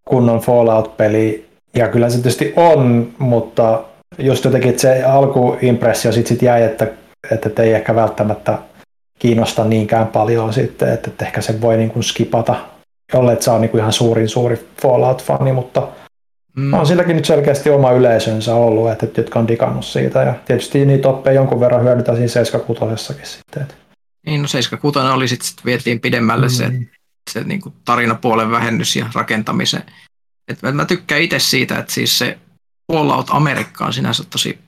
kunnon 0.07 0.39
Fallout-peli, 0.39 1.45
ja 1.76 1.88
kyllä 1.88 2.10
se 2.10 2.15
tietysti 2.15 2.53
on, 2.55 3.07
mutta 3.18 3.84
just 4.18 4.45
jotenkin 4.45 4.80
se 4.80 5.03
alkuimpressio 5.03 6.11
sitten 6.11 6.30
sit 6.30 6.41
jäi, 6.41 6.64
että, 6.64 6.88
että 7.31 7.64
ei 7.64 7.73
ehkä 7.73 7.95
välttämättä 7.95 8.57
kiinnosta 9.23 9.63
niinkään 9.63 10.07
paljon 10.07 10.53
sitten, 10.53 10.93
että, 10.93 11.09
että 11.09 11.25
ehkä 11.25 11.41
se 11.41 11.61
voi 11.61 11.77
niin 11.77 11.89
kuin 11.91 12.03
skipata, 12.03 12.55
jolle 13.13 13.37
se 13.39 13.51
on 13.51 13.61
niin 13.61 13.71
kuin 13.71 13.79
ihan 13.79 13.93
suurin 13.93 14.29
suuri 14.29 14.69
Fallout-fani, 14.81 15.53
mutta 15.53 15.87
mm. 16.55 16.73
on 16.73 16.87
silläkin 16.87 17.15
nyt 17.15 17.25
selkeästi 17.25 17.69
oma 17.69 17.91
yleisönsä 17.91 18.55
ollut, 18.55 18.91
että, 18.91 19.05
että 19.05 19.21
jotka 19.21 19.39
on 19.39 19.47
digannut 19.47 19.85
siitä, 19.85 20.23
ja 20.23 20.35
tietysti 20.45 20.85
niitä 20.85 21.09
oppeja 21.09 21.35
jonkun 21.35 21.59
verran 21.59 21.83
hyödyntää 21.83 22.15
siinä 22.15 22.27
76 22.27 23.13
sitten. 23.23 23.63
Että. 23.63 23.75
Niin, 24.25 24.41
no 24.41 24.47
76 24.47 24.99
oli 24.99 25.27
sitten, 25.27 25.47
sit 25.47 25.65
vietiin 25.65 25.99
pidemmälle 25.99 26.45
mm. 26.45 26.53
se, 26.53 26.71
se 27.31 27.43
niin 27.43 27.61
kuin 27.61 27.75
tarinapuolen 27.85 28.51
vähennys 28.51 28.95
ja 28.95 29.05
rakentamisen. 29.13 29.83
Et 30.47 30.61
mä 30.73 30.85
tykkään 30.85 31.21
itse 31.21 31.39
siitä, 31.39 31.77
että 31.77 31.93
siis 31.93 32.17
se 32.17 32.37
Fallout 32.91 33.27
Amerikka 33.29 33.85
on 33.85 33.93
sinänsä 33.93 34.23
tosi 34.29 34.59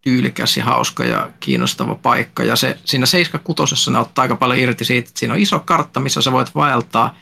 tyylikäs 0.00 0.56
ja 0.56 0.64
hauska 0.64 1.04
ja 1.04 1.30
kiinnostava 1.40 1.94
paikka. 1.94 2.44
Ja 2.44 2.56
se, 2.56 2.78
siinä 2.84 3.06
76 3.06 3.90
ne 3.90 3.98
ottaa 3.98 4.22
aika 4.22 4.36
paljon 4.36 4.58
irti 4.58 4.84
siitä, 4.84 5.08
että 5.08 5.18
siinä 5.18 5.34
on 5.34 5.40
iso 5.40 5.60
kartta, 5.60 6.00
missä 6.00 6.22
sä 6.22 6.32
voit 6.32 6.54
vaeltaa. 6.54 7.16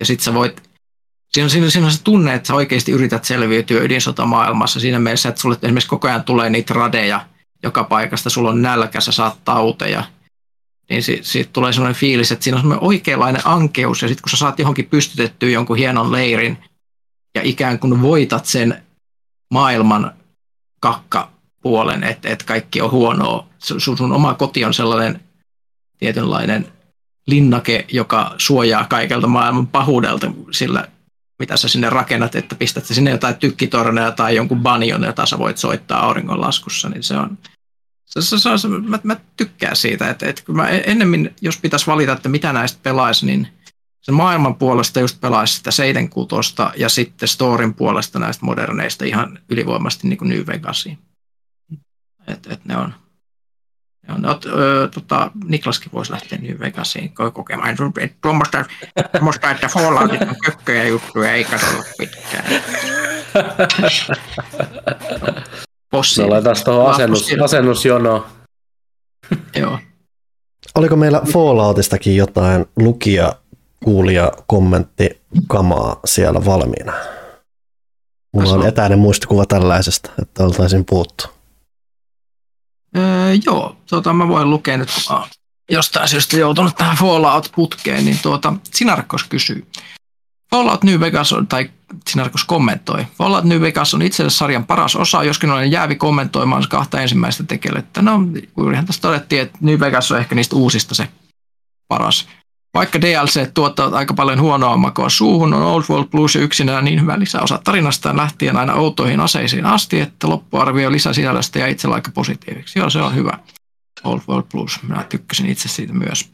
Ja 0.00 0.06
sitten 0.06 0.24
sä 0.24 0.34
voit, 0.34 0.62
siinä 1.32 1.46
on, 1.46 1.50
siinä, 1.50 1.70
siinä 1.70 1.86
on 1.86 1.92
se 1.92 2.02
tunne, 2.02 2.34
että 2.34 2.46
sä 2.46 2.54
oikeasti 2.54 2.92
yrität 2.92 3.24
selviytyä 3.24 3.82
ydinsotamaailmassa 3.82 4.80
siinä 4.80 4.98
mielessä, 4.98 5.28
että 5.28 5.40
sulle 5.40 5.58
esimerkiksi 5.62 5.88
koko 5.88 6.08
ajan 6.08 6.24
tulee 6.24 6.50
niitä 6.50 6.74
radeja 6.74 7.26
joka 7.62 7.84
paikasta, 7.84 8.30
sulla 8.30 8.50
on 8.50 8.62
nälkä, 8.62 9.00
sä 9.00 9.12
saat 9.12 9.44
tauteja. 9.44 10.04
Niin 10.90 11.02
siitä, 11.02 11.22
siitä 11.24 11.50
tulee 11.52 11.72
sellainen 11.72 12.00
fiilis, 12.00 12.32
että 12.32 12.44
siinä 12.44 12.56
on 12.56 12.62
semmoinen 12.62 12.84
oikeanlainen 12.84 13.42
ankeus, 13.44 14.02
ja 14.02 14.08
sitten 14.08 14.22
kun 14.22 14.30
sä 14.30 14.36
saat 14.36 14.58
johonkin 14.58 14.86
pystytettyä 14.86 15.48
jonkun 15.48 15.76
hienon 15.76 16.12
leirin, 16.12 16.58
ja 17.34 17.42
ikään 17.44 17.78
kuin 17.78 18.02
voitat 18.02 18.46
sen 18.46 18.82
maailman 19.50 20.12
kakkapuolen, 21.62 22.04
että, 22.04 22.28
että 22.28 22.44
kaikki 22.44 22.80
on 22.80 22.90
huonoa. 22.90 23.46
Sun, 23.58 23.96
sun 23.96 24.12
oma 24.12 24.34
koti 24.34 24.64
on 24.64 24.74
sellainen 24.74 25.20
tietynlainen 25.98 26.66
linnake, 27.26 27.86
joka 27.92 28.34
suojaa 28.38 28.84
kaikelta 28.84 29.26
maailman 29.26 29.66
pahuudelta 29.66 30.32
sillä, 30.50 30.88
mitä 31.38 31.56
sä 31.56 31.68
sinne 31.68 31.90
rakennat, 31.90 32.34
että 32.34 32.54
pistät 32.54 32.86
sinne 32.86 33.10
jotain 33.10 33.36
tykkitorneja 33.36 34.10
tai 34.10 34.36
jonkun 34.36 34.62
banion, 34.62 35.04
jota 35.04 35.26
sä 35.26 35.38
voit 35.38 35.58
soittaa 35.58 36.06
auringonlaskussa, 36.06 36.88
niin 36.88 37.02
se 37.02 37.16
on, 37.16 37.38
se, 38.04 38.22
se, 38.22 38.38
se, 38.38 38.58
se, 38.58 38.68
mä, 38.68 38.98
mä 39.02 39.16
tykkään 39.36 39.76
siitä, 39.76 40.10
että, 40.10 40.28
että 40.28 40.52
mä 40.52 40.68
ennemmin, 40.68 41.34
jos 41.40 41.58
pitäisi 41.58 41.86
valita, 41.86 42.12
että 42.12 42.28
mitä 42.28 42.52
näistä 42.52 42.78
pelaisi, 42.82 43.26
niin– 43.26 43.48
sen 44.02 44.14
maailman 44.14 44.54
puolesta 44.54 45.00
just 45.00 45.20
pelaisi 45.20 45.56
sitä 45.56 45.70
Seiden 45.70 46.10
ja 46.76 46.88
sitten 46.88 47.28
storin 47.28 47.74
puolesta 47.74 48.18
näistä 48.18 48.46
moderneista 48.46 49.04
ihan 49.04 49.38
ylivoimasti 49.48 50.08
niin 50.08 50.18
kuin 50.18 50.28
New 50.28 50.46
Vegasiin. 50.46 50.98
Et, 52.26 52.46
et 52.50 52.64
ne 52.64 52.76
on, 52.76 52.94
ne 54.08 54.14
on 54.14 54.24
ö, 54.46 54.88
tota, 54.94 55.30
Niklaskin 55.44 55.92
voisi 55.92 56.12
lähteä 56.12 56.38
New 56.38 56.58
Vegasiin 56.58 57.14
kokemaan. 57.32 57.76
Tuommoista, 58.20 58.64
tuommoista 59.12 59.50
että 59.50 59.68
Falloutit 59.68 60.22
on 60.22 60.36
kökköjä 60.44 60.84
juttuja, 60.84 61.32
ei 61.32 61.44
katsolla 61.44 61.84
pitkään. 61.98 62.44
Possi. 65.90 66.22
Me 66.22 66.28
laitetaan 66.28 66.56
tuohon 66.64 66.94
asennus, 66.94 67.30
asennusjonoon. 67.44 68.26
Joo. 69.56 69.78
Oliko 70.74 70.96
meillä 70.96 71.20
Falloutistakin 71.32 72.16
jotain 72.16 72.66
lukia 72.76 73.32
kuulija 73.84 74.32
kommentti 74.46 75.20
kamaa 75.48 76.00
siellä 76.04 76.44
valmiina. 76.44 76.92
Mulla 78.34 78.52
on 78.52 78.66
etäinen 78.66 78.98
muistikuva 78.98 79.46
tällaisesta, 79.46 80.10
että 80.22 80.44
oltaisiin 80.44 80.84
puuttu. 80.84 81.24
Öö, 82.96 83.34
joo, 83.44 83.76
tuota, 83.88 84.12
mä 84.12 84.28
voin 84.28 84.50
lukea 84.50 84.76
nyt, 84.76 84.88
kun 85.08 85.16
jostain 85.70 86.08
syystä 86.08 86.36
joutunut 86.36 86.76
tähän 86.76 86.96
Fallout-putkeen, 86.96 88.04
niin 88.04 88.18
tuota, 88.22 88.54
Sinarkos 88.74 89.24
kysyy. 89.24 89.66
Fallout 90.50 90.84
New 90.84 91.00
Vegas 91.00 91.32
on, 91.32 91.46
tai 91.46 91.70
Sinarkos 92.10 92.44
kommentoi. 92.44 93.06
Fallout 93.18 93.44
New 93.44 93.60
Vegas 93.60 93.94
on 93.94 94.02
itselle 94.02 94.30
sarjan 94.30 94.66
paras 94.66 94.96
osa, 94.96 95.24
joskin 95.24 95.50
olen 95.50 95.70
jäävi 95.70 95.96
kommentoimaan 95.96 96.64
kahta 96.68 97.00
ensimmäistä 97.00 97.44
tekijöitä. 97.44 98.02
No, 98.02 98.20
juurihan 98.56 98.86
tässä 98.86 99.02
todettiin, 99.02 99.42
että 99.42 99.58
New 99.60 99.80
Vegas 99.80 100.12
on 100.12 100.18
ehkä 100.18 100.34
niistä 100.34 100.56
uusista 100.56 100.94
se 100.94 101.08
paras. 101.88 102.28
Vaikka 102.74 103.00
DLC 103.00 103.54
tuottaa 103.54 103.90
aika 103.92 104.14
paljon 104.14 104.40
huonoa 104.40 104.76
makoa 104.76 105.08
suuhun, 105.08 105.54
on 105.54 105.62
Old 105.62 105.84
World 105.90 106.08
Plus 106.08 106.36
yksinään 106.36 106.84
niin 106.84 107.00
hyvä 107.00 107.18
lisäosa 107.18 107.60
tarinastaan 107.64 108.16
lähtien 108.16 108.56
aina 108.56 108.74
outoihin 108.74 109.20
aseisiin 109.20 109.66
asti, 109.66 110.00
että 110.00 110.28
loppuarvio 110.28 110.92
lisäsisällöstä 110.92 111.58
ja 111.58 111.66
itsellä 111.66 111.94
aika 111.94 112.10
positiiviksi. 112.14 112.78
Joo, 112.78 112.90
se 112.90 112.98
on 113.02 113.14
hyvä. 113.14 113.38
Old 114.04 114.20
World 114.28 114.46
Plus, 114.52 114.78
minä 114.82 115.04
tykkäsin 115.08 115.46
itse 115.46 115.68
siitä 115.68 115.92
myös. 115.92 116.32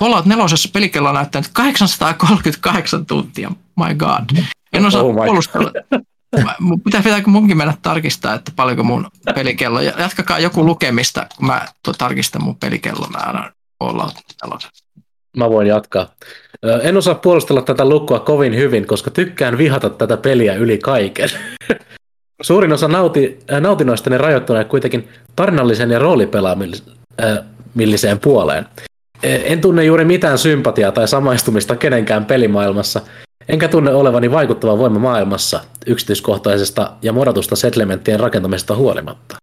Fallout 0.00 0.26
4. 0.26 0.44
pelikello 0.72 1.12
näyttää 1.12 1.40
nyt 1.40 1.50
838 1.52 3.06
tuntia. 3.06 3.50
My 3.76 3.94
god. 3.94 4.44
En 4.72 4.86
osaa 4.86 5.02
oh 5.02 5.14
puolustella. 5.14 5.70
Pitää, 6.84 7.02
pitääkö 7.02 7.30
munkin 7.30 7.56
mennä 7.56 7.74
tarkistaa, 7.82 8.34
että 8.34 8.52
paljonko 8.56 8.84
mun 8.84 9.10
pelikello. 9.34 9.80
Jatkakaa 9.80 10.38
joku 10.38 10.66
lukemista, 10.66 11.26
kun 11.36 11.46
mä 11.46 11.66
tarkistan 11.98 12.44
mun 12.44 12.56
pelikellon 12.56 13.12
määrän 13.12 13.52
Fallout 13.84 14.14
4 14.44 14.58
mä 15.36 15.50
voin 15.50 15.66
jatkaa. 15.66 16.14
En 16.82 16.96
osaa 16.96 17.14
puolustella 17.14 17.62
tätä 17.62 17.84
lukua 17.84 18.20
kovin 18.20 18.56
hyvin, 18.56 18.86
koska 18.86 19.10
tykkään 19.10 19.58
vihata 19.58 19.90
tätä 19.90 20.16
peliä 20.16 20.54
yli 20.54 20.78
kaiken. 20.78 21.28
Suurin 22.42 22.72
osa 22.72 22.88
nauti, 22.88 23.38
äh, 23.52 23.60
nautinnoistani 23.60 24.18
rajoittuneen 24.18 24.66
kuitenkin 24.66 25.08
tarinallisen 25.36 25.90
ja 25.90 25.98
roolipelaamilliseen 25.98 28.20
puoleen. 28.22 28.66
En 29.22 29.60
tunne 29.60 29.84
juuri 29.84 30.04
mitään 30.04 30.38
sympatiaa 30.38 30.92
tai 30.92 31.08
samaistumista 31.08 31.76
kenenkään 31.76 32.24
pelimaailmassa, 32.24 33.00
enkä 33.48 33.68
tunne 33.68 33.94
olevani 33.94 34.30
vaikuttava 34.30 34.78
voima 34.78 34.98
maailmassa 34.98 35.60
yksityiskohtaisesta 35.86 36.92
ja 37.02 37.12
modatusta 37.12 37.56
settlementtien 37.56 38.20
rakentamisesta 38.20 38.76
huolimatta. 38.76 39.41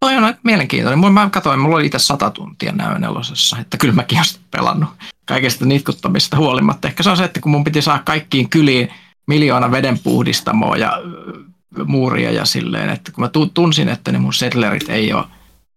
Toi 0.00 0.16
on 0.16 0.24
aika 0.24 0.40
mielenkiintoinen. 0.44 1.12
Mä 1.12 1.30
katsoin, 1.30 1.60
mulla 1.60 1.76
oli 1.76 1.86
itse 1.86 1.98
sata 1.98 2.30
tuntia 2.30 2.72
näyn 2.72 3.00
nelosessa, 3.00 3.58
että 3.58 3.76
kyllä 3.76 3.94
mäkin 3.94 4.18
olen 4.18 4.24
sitten 4.24 4.48
pelannut 4.50 4.90
kaikesta 5.24 5.64
nitkuttamista 5.64 6.36
huolimatta. 6.36 6.88
Ehkä 6.88 7.02
se 7.02 7.10
on 7.10 7.16
se, 7.16 7.24
että 7.24 7.40
kun 7.40 7.52
mun 7.52 7.64
piti 7.64 7.82
saada 7.82 8.02
kaikkiin 8.02 8.48
kyliin 8.48 8.88
miljoona 9.26 9.70
vedenpuhdistamoa 9.70 10.76
ja 10.76 10.96
ö, 10.98 11.84
muuria 11.84 12.30
ja 12.32 12.44
silleen, 12.44 12.90
että 12.90 13.12
kun 13.12 13.24
mä 13.24 13.28
tu- 13.28 13.46
tunsin, 13.46 13.88
että 13.88 14.12
ne 14.12 14.18
mun 14.18 14.34
settlerit 14.34 14.88
ei 14.88 15.12
ole 15.12 15.24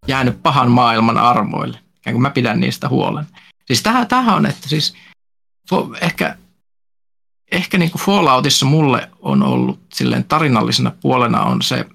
jäänyt 0.07 0.43
pahan 0.43 0.71
maailman 0.71 1.17
armoille, 1.17 1.79
ikään 1.97 2.13
kuin 2.13 2.21
mä 2.21 2.29
pidän 2.29 2.59
niistä 2.59 2.89
huolen. 2.89 3.25
Siis 3.65 3.83
tähän, 3.83 4.07
tähän 4.07 4.35
on, 4.35 4.45
että 4.45 4.69
siis 4.69 4.93
ehkä, 6.01 6.37
ehkä 7.51 7.77
niin 7.77 7.91
kuin 7.91 8.01
Falloutissa 8.01 8.65
mulle 8.65 9.09
on 9.19 9.43
ollut 9.43 9.79
silleen 9.93 10.23
tarinallisena 10.23 10.91
puolena 11.01 11.41
on 11.41 11.61
se, 11.61 11.85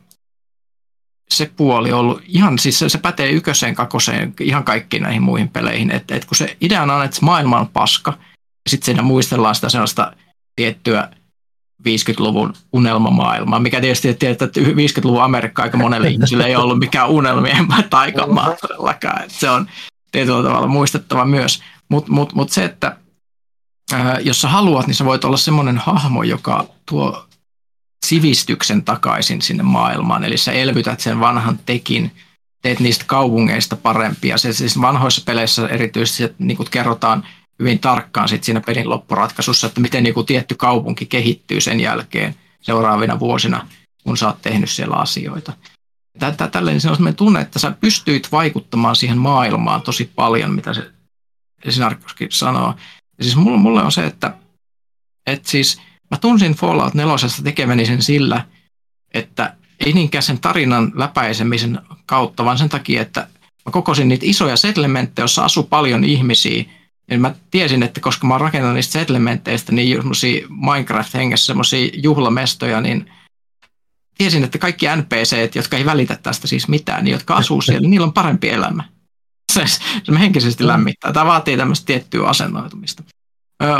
se 1.34 1.50
puoli 1.56 1.92
ollut 1.92 2.22
ihan, 2.26 2.58
siis 2.58 2.78
se, 2.78 2.88
se 2.88 2.98
pätee 2.98 3.30
ykköseen, 3.30 3.74
kakoseen, 3.74 4.34
ihan 4.40 4.64
kaikkiin 4.64 5.02
näihin 5.02 5.22
muihin 5.22 5.48
peleihin, 5.48 5.90
että, 5.90 6.14
että 6.14 6.28
kun 6.28 6.36
se 6.36 6.56
ideana 6.60 6.94
on, 6.94 7.04
että 7.04 7.18
maailma 7.22 7.58
on 7.58 7.68
paska, 7.68 8.10
ja 8.20 8.70
sitten 8.70 8.86
siinä 8.86 9.02
muistellaan 9.02 9.54
sitä 9.54 9.68
sellaista 9.68 10.12
tiettyä 10.56 11.08
50-luvun 11.88 12.52
unelmamaailmaa, 12.72 13.60
mikä 13.60 13.80
tietysti 13.80 14.14
tiedät, 14.14 14.42
että 14.42 14.60
50-luvun 14.60 15.22
Amerikka 15.22 15.62
aika 15.62 15.76
monelle 15.76 16.08
ihmiselle 16.08 16.46
ei 16.46 16.56
ollut 16.56 16.78
mikään 16.78 17.08
unelmien 17.08 17.66
taikamaa 17.90 18.56
todellakaan, 18.60 19.22
että 19.22 19.34
se 19.38 19.50
on 19.50 19.66
tietyllä 20.12 20.42
tavalla 20.42 20.66
muistettava 20.66 21.24
myös, 21.24 21.62
mutta 21.88 22.12
mut, 22.12 22.34
mut 22.34 22.50
se, 22.50 22.64
että 22.64 22.96
ää, 23.92 24.20
jos 24.20 24.40
sä 24.40 24.48
haluat, 24.48 24.86
niin 24.86 24.94
sä 24.94 25.04
voit 25.04 25.24
olla 25.24 25.36
semmoinen 25.36 25.78
hahmo, 25.78 26.22
joka 26.22 26.64
tuo 26.88 27.27
sivistyksen 28.06 28.84
takaisin 28.84 29.42
sinne 29.42 29.62
maailmaan. 29.62 30.24
Eli 30.24 30.36
sä 30.36 30.52
elvytät 30.52 31.00
sen 31.00 31.20
vanhan 31.20 31.58
tekin, 31.66 32.12
teet 32.62 32.80
niistä 32.80 33.04
kaupungeista 33.06 33.76
parempia. 33.76 34.38
Se 34.38 34.52
siis 34.52 34.80
vanhoissa 34.80 35.22
peleissä 35.24 35.68
erityisesti 35.68 36.24
että 36.24 36.44
niin 36.44 36.56
kuin 36.56 36.70
kerrotaan 36.70 37.26
hyvin 37.58 37.78
tarkkaan 37.78 38.28
sit 38.28 38.44
siinä 38.44 38.60
pelin 38.60 38.90
loppuratkaisussa, 38.90 39.66
että 39.66 39.80
miten 39.80 40.02
niin 40.02 40.14
kuin 40.14 40.26
tietty 40.26 40.54
kaupunki 40.54 41.06
kehittyy 41.06 41.60
sen 41.60 41.80
jälkeen 41.80 42.34
seuraavina 42.60 43.20
vuosina, 43.20 43.66
kun 44.04 44.16
sä 44.16 44.26
oot 44.26 44.42
tehnyt 44.42 44.70
siellä 44.70 44.96
asioita. 44.96 45.52
Tätä, 46.18 46.48
tälleen 46.48 46.80
se 46.80 46.88
on 46.88 46.96
sellainen 46.96 47.16
tunne, 47.16 47.40
että 47.40 47.58
sä 47.58 47.70
pystyit 47.70 48.32
vaikuttamaan 48.32 48.96
siihen 48.96 49.18
maailmaan 49.18 49.82
tosi 49.82 50.10
paljon, 50.14 50.54
mitä 50.54 50.74
se 50.74 50.90
Sinarkoskin 51.68 52.32
sanoo. 52.32 52.74
Ja 53.18 53.24
siis 53.24 53.36
mulle, 53.36 53.58
mulle 53.58 53.82
on 53.82 53.92
se, 53.92 54.06
että, 54.06 54.34
että 55.26 55.50
siis 55.50 55.80
mä 56.10 56.18
tunsin 56.20 56.52
Fallout 56.52 56.94
4 56.94 57.16
tekeväni 57.44 57.86
sen 57.86 58.02
sillä, 58.02 58.44
että 59.14 59.54
ei 59.86 59.92
niinkään 59.92 60.22
sen 60.22 60.40
tarinan 60.40 60.92
läpäisemisen 60.94 61.80
kautta, 62.06 62.44
vaan 62.44 62.58
sen 62.58 62.68
takia, 62.68 63.02
että 63.02 63.28
mä 63.66 63.72
kokosin 63.72 64.08
niitä 64.08 64.26
isoja 64.26 64.56
settlementteja, 64.56 65.22
joissa 65.22 65.44
asuu 65.44 65.62
paljon 65.62 66.04
ihmisiä, 66.04 66.64
niin 67.10 67.20
mä 67.20 67.34
tiesin, 67.50 67.82
että 67.82 68.00
koska 68.00 68.26
mä 68.26 68.34
oon 68.34 68.40
rakentanut 68.40 68.74
niistä 68.74 68.92
settlementteistä 68.92 69.72
niin 69.72 70.02
Minecraft-hengessä 70.48 71.46
semmosia 71.46 71.90
juhlamestoja, 72.02 72.80
niin 72.80 73.10
tiesin, 74.18 74.44
että 74.44 74.58
kaikki 74.58 74.86
NPCt, 74.96 75.54
jotka 75.54 75.76
ei 75.76 75.84
välitä 75.84 76.18
tästä 76.22 76.46
siis 76.46 76.68
mitään, 76.68 77.04
niin 77.04 77.12
jotka 77.12 77.36
asuu 77.36 77.62
siellä, 77.62 77.80
niin 77.80 77.90
niillä 77.90 78.06
on 78.06 78.12
parempi 78.12 78.48
elämä. 78.48 78.84
Se, 79.52 79.66
se 79.66 80.18
henkisesti 80.18 80.66
lämmittää. 80.66 81.12
Tämä 81.12 81.26
vaatii 81.26 81.56
tämmöistä 81.56 81.86
tiettyä 81.86 82.28
asennoitumista. 82.28 83.02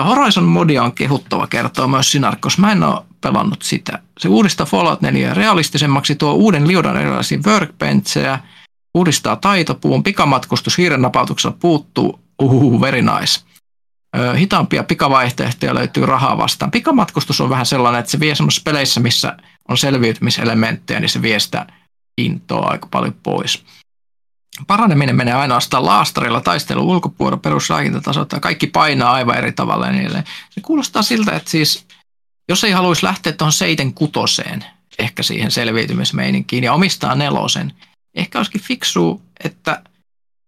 Horizon 0.05 0.45
modia 0.45 0.83
on 0.83 0.93
kehuttava 0.93 1.47
kertoo 1.47 1.89
myös 1.89 2.13
Sinarkos. 2.13 2.59
Mä 2.59 2.73
en 2.73 2.83
ole 2.83 3.05
pelannut 3.21 3.63
sitä. 3.63 3.99
Se 4.19 4.29
uudistaa 4.29 4.67
Fallout 4.67 5.01
4 5.01 5.35
realistisemmaksi, 5.35 6.15
tuo 6.15 6.33
uuden 6.33 6.69
liudan 6.69 6.97
erilaisia 6.97 7.39
workbenchejä, 7.47 8.39
uudistaa 8.95 9.37
taitopuun, 9.37 10.03
pikamatkustus 10.03 10.79
hiiren 10.79 11.03
napautuksella 11.03 11.57
puuttuu, 11.61 12.21
uhuhu, 12.43 12.81
very 12.81 13.03
nice. 13.03 13.41
Hitaampia 14.39 14.83
pikavaihtoehtoja 14.83 15.75
löytyy 15.75 16.07
rahaa 16.07 16.39
vastaan. 16.39 16.71
Pikamatkustus 16.71 17.41
on 17.41 17.51
vähän 17.51 17.67
sellainen, 17.67 17.99
että 17.99 18.11
se 18.11 18.21
vie 18.21 18.35
semmoisissa 18.35 18.63
peleissä, 18.65 19.01
missä 19.01 19.37
on 19.69 19.79
selviytymiselementtejä, 19.79 21.01
niin 21.01 21.09
se 21.09 21.23
vie 21.23 21.39
sitä 21.39 21.67
intoa 22.19 22.67
aika 22.71 22.89
paljon 22.91 23.15
pois. 23.23 23.65
Paraneminen 24.67 25.17
menee 25.17 25.35
ainoastaan 25.35 25.87
laastarilla, 25.87 26.41
taistelu 26.41 26.91
ulkopuolella, 26.91 27.37
perusraakintataso, 27.37 28.27
ja 28.33 28.41
kaikki 28.41 28.67
painaa 28.67 29.13
aivan 29.13 29.39
eri 29.39 29.53
tavalla 29.53 29.89
edelleen. 29.89 30.25
Se 30.51 30.61
kuulostaa 30.61 31.03
siltä, 31.03 31.37
että 31.37 31.51
siis, 31.51 31.87
jos 32.49 32.65
ei 32.65 32.73
haluaisi 32.73 33.07
lähteä 33.07 33.33
tuohon 33.33 33.53
seiten 33.53 33.95
kutoseen, 33.95 34.65
ehkä 34.99 35.23
siihen 35.23 35.51
selviytymismeininkiin 35.51 36.65
ja 36.65 36.73
omistaa 36.73 37.15
nelosen, 37.15 37.73
ehkä 38.15 38.39
olisikin 38.39 38.61
fiksu, 38.61 39.23
että 39.45 39.83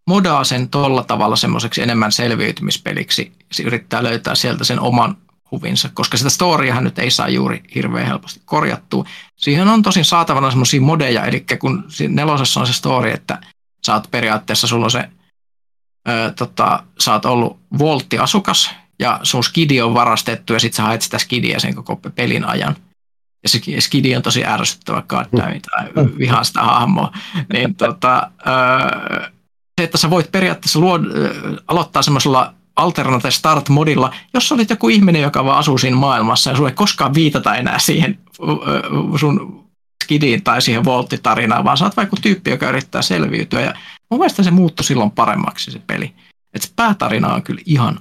modaa 0.07 0.45
sen 0.45 0.69
tuolla 0.69 1.03
tavalla 1.03 1.37
semmoiseksi 1.37 1.83
enemmän 1.83 2.13
selviytymispeliksi. 2.13 3.33
Se 3.53 3.63
yrittää 3.63 4.03
löytää 4.03 4.35
sieltä 4.35 4.65
sen 4.65 4.81
oman 4.81 5.17
huvinsa, 5.51 5.91
koska 5.95 6.17
sitä 6.17 6.31
storiahan 6.31 6.85
nyt 6.85 6.99
ei 6.99 7.11
saa 7.11 7.29
juuri 7.29 7.63
hirveän 7.75 8.07
helposti 8.07 8.43
korjattua. 8.45 9.05
Siihen 9.37 9.69
on 9.69 9.83
tosin 9.83 10.05
saatavana 10.05 10.51
semmoisia 10.51 10.81
modeja, 10.81 11.25
eli 11.25 11.45
kun 11.59 11.85
nelosessa 12.09 12.61
on 12.61 12.67
se 12.67 12.73
story, 12.73 13.11
että 13.11 13.39
sä 13.87 13.95
oot 13.95 14.11
periaatteessa, 14.11 14.67
sulla 14.67 14.85
on 14.85 14.91
se, 14.91 15.09
ö, 16.09 16.33
tota, 16.39 16.83
sä 16.99 17.13
oot 17.13 17.25
ollut 17.25 17.61
volttiasukas 17.79 18.71
ja 18.99 19.21
sun 19.23 19.45
skidi 19.45 19.81
on 19.81 19.95
varastettu 19.95 20.53
ja 20.53 20.61
sit 20.61 20.75
sä 20.75 20.83
haet 20.83 21.03
sitä 21.03 21.19
skidiä 21.19 21.59
sen 21.59 21.75
koko 21.75 21.97
pelin 21.97 22.45
ajan. 22.45 22.77
Ja 23.43 23.49
se 23.49 23.61
skidi 23.79 24.17
on 24.17 24.23
tosi 24.23 24.45
ärsyttävä 24.45 25.03
goddammit, 25.09 25.63
tai 25.63 25.89
vihaan 26.19 26.45
sitä 26.45 26.61
hahmoa. 26.61 27.13
Niin, 27.53 27.75
tota, 27.75 28.31
ö, 28.47 29.31
se, 29.81 29.85
että 29.85 29.99
sä 29.99 30.11
voit 30.11 30.33
periaatteessa 30.33 30.81
luod, 30.81 31.05
ö, 31.05 31.35
aloittaa 31.69 32.03
semmoisella 32.03 32.55
alternate 32.77 33.31
start-modilla, 33.31 34.15
jos 34.35 34.53
olit 34.53 34.71
joku 34.71 34.89
ihminen, 34.89 35.23
joka 35.23 35.45
vaan 35.45 35.59
asuu 35.59 35.79
siinä 35.79 35.97
maailmassa 35.97 36.51
ja 36.51 36.57
sulle 36.57 36.69
ei 36.69 36.75
koskaan 36.75 37.15
viitata 37.15 37.55
enää 37.55 37.79
siihen 37.79 38.19
ö, 38.43 39.19
sun 39.19 39.65
skidiin 40.05 40.43
tai 40.43 40.63
siihen 40.63 40.85
volttitarinaan, 40.85 41.65
vaan 41.65 41.77
sä 41.77 41.85
oot 41.85 41.97
vaikka 41.97 42.17
tyyppi, 42.23 42.51
joka 42.51 42.69
yrittää 42.69 43.03
selviytyä. 43.03 43.61
Ja 43.61 43.75
mun 44.11 44.21
mielestä 44.21 44.43
se 44.43 44.51
muuttui 44.51 44.85
silloin 44.85 45.11
paremmaksi 45.11 45.71
se 45.71 45.79
peli. 45.87 46.15
Et 46.55 46.63
se 46.63 46.71
päätarina 46.77 47.35
on 47.35 47.43
kyllä 47.43 47.61
ihan 47.67 48.01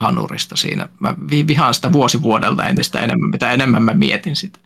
hanurista 0.00 0.56
siinä. 0.56 0.88
Mä 1.00 1.14
vi- 1.30 1.46
vihaan 1.46 1.74
sitä 1.74 1.92
vuosi 1.92 2.22
vuodelta 2.22 2.68
entistä 2.68 3.00
enemmän, 3.00 3.30
mitä 3.30 3.52
enemmän 3.52 3.82
mä 3.82 3.92
mietin 3.94 4.36
sitä. 4.36 4.58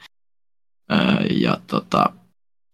Ja 1.31 1.59
tota, 1.67 2.13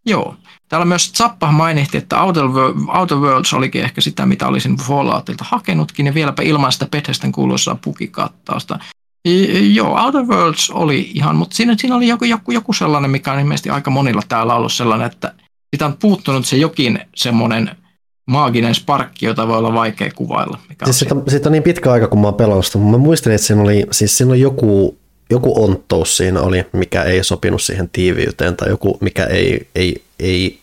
joo. 0.06 0.36
Täällä 0.68 0.84
myös 0.84 1.12
Zappa 1.12 1.52
mainitsi, 1.52 1.96
että 1.96 2.22
Outer 2.22 3.16
Worlds 3.16 3.54
olikin 3.54 3.84
ehkä 3.84 4.00
sitä, 4.00 4.26
mitä 4.26 4.46
olisin 4.46 4.76
Falloutilta 4.76 5.44
hakenutkin, 5.48 6.06
ja 6.06 6.14
vieläpä 6.14 6.42
ilman 6.42 6.72
sitä 6.72 6.86
Bethesdan 6.86 7.32
kuuluisaa 7.32 7.78
pukikattausta. 7.84 8.78
I- 9.28 9.74
Joo, 9.74 10.04
Outer 10.04 10.22
Worlds 10.22 10.70
oli 10.70 11.10
ihan, 11.14 11.36
mutta 11.36 11.56
siinä, 11.56 11.74
siinä 11.78 11.96
oli 11.96 12.08
joku, 12.08 12.24
joku, 12.24 12.52
joku 12.52 12.72
sellainen, 12.72 13.10
mikä 13.10 13.32
on 13.32 13.38
ilmeisesti 13.38 13.70
aika 13.70 13.90
monilla 13.90 14.22
täällä 14.28 14.54
ollut 14.54 14.72
sellainen, 14.72 15.06
että 15.06 15.34
siitä 15.70 15.86
on 15.86 15.96
puuttunut 16.00 16.46
se 16.46 16.56
jokin 16.56 17.00
semmoinen 17.14 17.70
maaginen 18.26 18.74
sparkki, 18.74 19.26
jota 19.26 19.48
voi 19.48 19.58
olla 19.58 19.74
vaikea 19.74 20.10
kuvailla. 20.14 20.58
Mikä 20.68 20.84
on 20.84 20.92
Siis 20.92 20.98
siitä, 20.98 21.14
siitä 21.28 21.48
on 21.48 21.52
niin 21.52 21.62
pitkä 21.62 21.92
aika, 21.92 22.08
kun 22.08 22.20
mä 22.20 22.26
oon 22.26 22.34
pelannut 22.34 22.66
sitä, 22.66 22.78
mutta 22.78 22.98
mä 22.98 23.04
muistelin, 23.04 23.34
että 23.34 23.46
siinä 23.46 23.62
oli, 23.62 23.86
siis 23.90 24.18
siinä 24.18 24.30
oli 24.32 24.40
joku, 24.40 24.96
joku 25.30 25.64
onttous 25.64 26.16
siinä 26.16 26.40
oli, 26.40 26.66
mikä 26.72 27.02
ei 27.02 27.24
sopinut 27.24 27.62
siihen 27.62 27.88
tiiviyteen, 27.92 28.56
tai 28.56 28.68
joku, 28.68 28.98
mikä 29.00 29.24
ei, 29.24 29.68
ei, 29.74 30.02
ei 30.20 30.58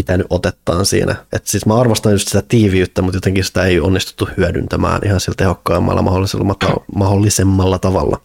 pitänyt 0.00 0.26
otettaan 0.30 0.86
siinä. 0.86 1.16
Et 1.32 1.46
siis 1.46 1.66
mä 1.66 1.80
arvostan 1.80 2.12
just 2.12 2.28
sitä 2.28 2.42
tiiviyttä, 2.48 3.02
mutta 3.02 3.16
jotenkin 3.16 3.44
sitä 3.44 3.64
ei 3.64 3.80
onnistuttu 3.80 4.28
hyödyntämään 4.36 5.00
ihan 5.04 5.20
sillä 5.20 5.34
tehokkaimmalla 5.36 6.02
mahdollisella, 6.02 6.54
mahdollisemmalla 6.94 7.78
tavalla. 7.78 8.20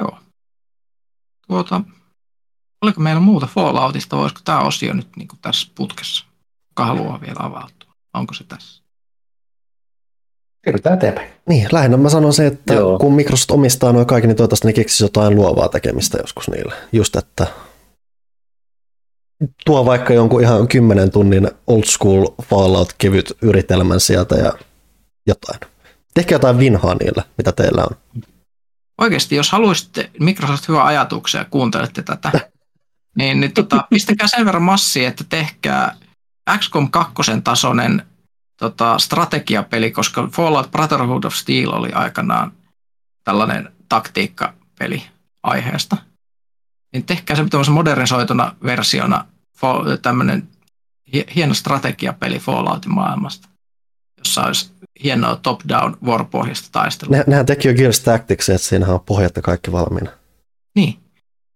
Joo. 0.00 0.18
Tuota, 1.46 1.80
oliko 2.82 3.00
meillä 3.00 3.20
muuta 3.20 3.46
Falloutista, 3.46 4.16
voisiko 4.16 4.40
tämä 4.44 4.60
osio 4.60 4.94
nyt 4.94 5.08
niin 5.16 5.28
kuin 5.28 5.38
tässä 5.42 5.68
putkessa? 5.74 6.24
Kuka 6.68 6.86
haluaa 6.86 7.20
vielä 7.20 7.38
avautua? 7.38 7.92
Onko 8.14 8.34
se 8.34 8.44
tässä? 8.44 8.82
Siirrytään 10.64 10.96
eteenpäin. 10.96 11.30
Niin, 11.48 11.68
lähinnä 11.72 11.96
mä 11.96 12.08
sanon 12.08 12.32
se, 12.32 12.46
että 12.46 12.74
Joo. 12.74 12.98
Kun 12.98 13.14
Microsoft 13.14 13.50
omistaa 13.50 13.92
noin 13.92 14.06
kaikki, 14.06 14.26
niin 14.26 14.36
toivottavasti 14.36 14.66
ne 14.66 14.72
keksisi 14.72 15.04
jotain 15.04 15.34
luovaa 15.34 15.68
tekemistä 15.68 16.18
joskus 16.18 16.50
niille. 16.50 16.74
Just, 16.92 17.16
että 17.16 17.46
tuo 19.64 19.86
vaikka 19.86 20.14
jonkun 20.14 20.42
ihan 20.42 20.68
10 20.68 21.10
tunnin 21.10 21.50
old 21.66 21.84
school 21.84 22.26
Fallout 22.42 22.92
kevyt 22.98 23.32
yritelmän 23.42 24.00
sieltä 24.00 24.34
ja 24.34 24.52
jotain. 25.26 25.60
Tehkää 26.14 26.36
jotain 26.36 26.58
vinhaa 26.58 26.94
niillä, 26.94 27.22
mitä 27.38 27.52
teillä 27.52 27.84
on. 27.90 28.22
Oikeasti, 28.98 29.36
jos 29.36 29.52
haluaisitte 29.52 30.10
Microsoft 30.20 30.68
hyvä 30.68 30.84
ajatuksia 30.84 31.40
ja 31.40 31.46
kuuntelette 31.50 32.02
tätä, 32.02 32.32
niin, 33.18 33.40
niin 33.40 33.52
tota, 33.52 33.84
pistäkää 33.90 34.28
sen 34.28 34.46
verran 34.46 34.62
massia, 34.62 35.08
että 35.08 35.24
tehkää 35.28 35.96
XCOM 36.58 36.90
2 36.90 37.14
tasoinen 37.44 38.02
tota, 38.56 38.98
strategiapeli, 38.98 39.90
koska 39.90 40.28
Fallout 40.32 40.70
Brotherhood 40.70 41.24
of 41.24 41.34
Steel 41.34 41.72
oli 41.72 41.92
aikanaan 41.92 42.52
tällainen 43.24 43.72
taktiikkapeli 43.88 45.02
aiheesta. 45.42 45.96
Niin 46.92 47.04
tehkää 47.04 47.36
se 47.36 47.44
tämmöisen 47.50 47.74
modernisoituna 47.74 48.56
versiona 48.62 49.24
tämmöinen 50.02 50.48
hieno 51.34 51.54
strategiapeli 51.54 52.38
Falloutin 52.38 52.94
maailmasta, 52.94 53.48
jossa 54.18 54.42
olisi 54.42 54.70
hienoa 55.04 55.36
top-down 55.36 55.96
vuoropohjasta 56.04 56.68
taistelua. 56.72 57.16
Ne, 57.16 57.24
nehän 57.26 57.46
teki 57.46 57.68
jo 57.68 57.74
Gears 57.74 58.00
Tactics, 58.00 58.48
että 58.48 58.68
siinähän 58.68 58.94
on 58.94 59.00
pohjat 59.00 59.36
ja 59.36 59.42
kaikki 59.42 59.72
valmiina. 59.72 60.10
Niin. 60.74 60.98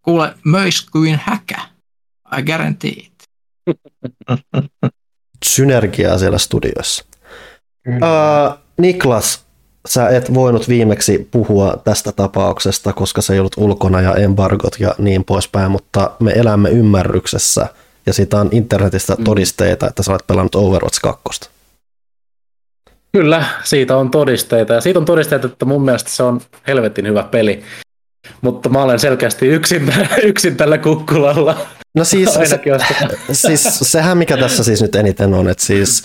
Kuule, 0.03 0.35
möis 0.45 0.83
kuin 0.91 1.21
häkä. 1.25 1.61
I 2.39 2.43
guarantee 2.43 2.91
it. 2.91 3.13
Synergiaa 5.45 6.19
siellä 6.19 6.39
studiossa. 6.39 7.05
Uh, 7.89 8.59
Niklas, 8.79 9.47
sä 9.89 10.09
et 10.09 10.35
voinut 10.35 10.69
viimeksi 10.69 11.29
puhua 11.31 11.81
tästä 11.85 12.13
tapauksesta, 12.13 12.93
koska 12.93 13.23
se 13.23 13.33
ei 13.33 13.39
ollut 13.39 13.57
ulkona 13.57 14.01
ja 14.01 14.15
embargot 14.15 14.77
ja 14.81 14.95
niin 14.99 15.25
poispäin, 15.25 15.71
mutta 15.71 16.11
me 16.21 16.33
elämme 16.33 16.71
ymmärryksessä 16.71 17.67
ja 18.07 18.13
siitä 18.13 18.41
on 18.41 18.49
internetistä 18.53 19.15
mm. 19.15 19.25
todisteita, 19.25 19.87
että 19.87 20.03
sä 20.03 20.13
olet 20.13 20.27
pelannut 20.27 20.55
Overwatch 20.55 21.01
2. 21.01 21.51
Kyllä, 23.13 23.45
siitä 23.65 23.97
on 23.97 24.11
todisteita 24.11 24.73
ja 24.73 24.81
siitä 24.81 24.99
on 24.99 25.05
todisteita, 25.05 25.47
että 25.47 25.65
mun 25.65 25.85
mielestä 25.85 26.11
se 26.11 26.23
on 26.23 26.41
helvetin 26.67 27.07
hyvä 27.07 27.23
peli. 27.23 27.63
Mutta 28.41 28.69
mä 28.69 28.83
olen 28.83 28.99
selkeästi 28.99 29.47
yksin, 29.47 29.95
yksin 30.23 30.57
tällä 30.57 30.79
kukkulalla. 30.79 31.57
No 31.95 32.05
siis, 32.05 32.35
se, 32.35 32.61
siis 33.33 33.79
sehän 33.83 34.19
mikä 34.19 34.37
tässä 34.37 34.65
siis 34.65 34.83
nyt 34.83 34.95
eniten 34.95 35.35
on, 35.35 35.49
että 35.49 35.65
siis 35.65 36.03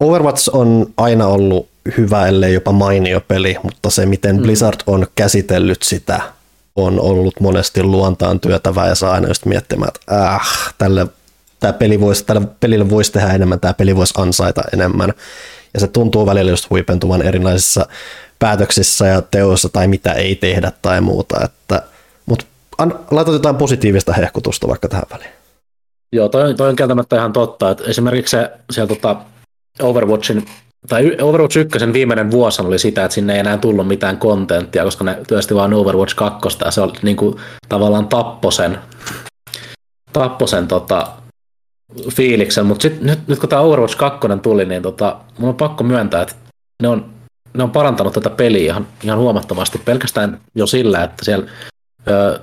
Overwatch 0.00 0.50
on 0.52 0.86
aina 0.96 1.26
ollut 1.26 1.68
hyvä, 1.96 2.26
ellei 2.26 2.54
jopa 2.54 2.72
mainio 2.72 3.20
peli, 3.20 3.56
mutta 3.62 3.90
se 3.90 4.06
miten 4.06 4.36
mm. 4.36 4.42
Blizzard 4.42 4.80
on 4.86 5.06
käsitellyt 5.14 5.82
sitä, 5.82 6.20
on 6.76 7.00
ollut 7.00 7.40
monesti 7.40 7.82
luontaan 7.82 8.40
työtävää 8.40 8.88
ja 8.88 8.94
saa 8.94 9.12
aina 9.12 9.28
just 9.28 9.46
miettimään, 9.46 9.92
että 9.94 10.34
äh, 10.34 10.74
tälle, 10.78 11.06
tämä 11.60 11.72
peli 11.72 12.00
voisi, 12.00 12.24
tälle 12.24 12.48
pelille 12.60 12.90
voisi 12.90 13.12
tehdä 13.12 13.28
enemmän, 13.32 13.60
tämä 13.60 13.74
peli 13.74 13.96
voisi 13.96 14.14
ansaita 14.16 14.62
enemmän. 14.72 15.12
Ja 15.74 15.80
se 15.80 15.86
tuntuu 15.86 16.26
välillä 16.26 16.50
just 16.50 16.70
huipentuvan 16.70 17.22
erilaisissa 17.22 17.86
päätöksissä 18.38 19.06
ja 19.06 19.22
teoissa 19.22 19.68
tai 19.68 19.88
mitä 19.88 20.12
ei 20.12 20.36
tehdä 20.36 20.72
tai 20.82 21.00
muuta. 21.00 21.44
Että, 21.44 21.82
mutta 22.26 22.46
an, 22.78 23.00
laitat 23.10 23.34
jotain 23.34 23.56
positiivista 23.56 24.12
hehkutusta 24.12 24.68
vaikka 24.68 24.88
tähän 24.88 25.06
väliin. 25.10 25.30
Joo, 26.12 26.28
toi, 26.28 26.54
toi 26.54 26.68
on 26.68 26.76
kieltämättä 26.76 27.16
ihan 27.16 27.32
totta. 27.32 27.70
Että 27.70 27.84
esimerkiksi 27.84 28.30
se 28.30 28.50
siellä 28.72 28.88
tota 28.88 29.16
Overwatchin 29.82 30.46
tai 30.88 31.16
Overwatch 31.20 31.56
1 31.56 31.92
viimeinen 31.92 32.30
vuosi 32.30 32.62
oli 32.62 32.78
sitä, 32.78 33.04
että 33.04 33.14
sinne 33.14 33.32
ei 33.32 33.40
enää 33.40 33.58
tullut 33.58 33.88
mitään 33.88 34.16
kontenttia, 34.16 34.84
koska 34.84 35.04
ne 35.04 35.18
työsti 35.28 35.54
vaan 35.54 35.74
Overwatch 35.74 36.16
2 36.16 36.58
ja 36.64 36.70
se 36.70 36.80
oli 36.80 36.92
niin 37.02 37.16
kuin, 37.16 37.36
tavallaan 37.68 38.08
tapposen, 38.08 38.78
tapposen 40.12 40.68
tota, 40.68 41.08
fiiliksen, 42.12 42.66
mutta 42.66 42.88
nyt, 43.00 43.28
nyt 43.28 43.38
kun 43.38 43.48
tämä 43.48 43.62
Overwatch 43.62 43.96
2 43.96 44.28
tuli, 44.42 44.64
niin 44.64 44.82
tota, 44.82 45.16
mun 45.38 45.48
on 45.48 45.56
pakko 45.56 45.84
myöntää, 45.84 46.22
että 46.22 46.34
ne 46.82 46.88
on, 46.88 47.10
ne 47.54 47.62
on 47.62 47.70
parantanut 47.70 48.12
tätä 48.12 48.30
peliä 48.30 48.64
ihan, 48.64 48.86
ihan 49.04 49.18
huomattavasti. 49.18 49.78
Pelkästään 49.78 50.40
jo 50.54 50.66
sillä, 50.66 51.04
että 51.04 51.24
siellä 51.24 51.46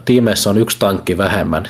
tiimeissä 0.06 0.50
on 0.50 0.58
yksi 0.58 0.80
tankki 0.80 1.18
vähemmän. 1.18 1.64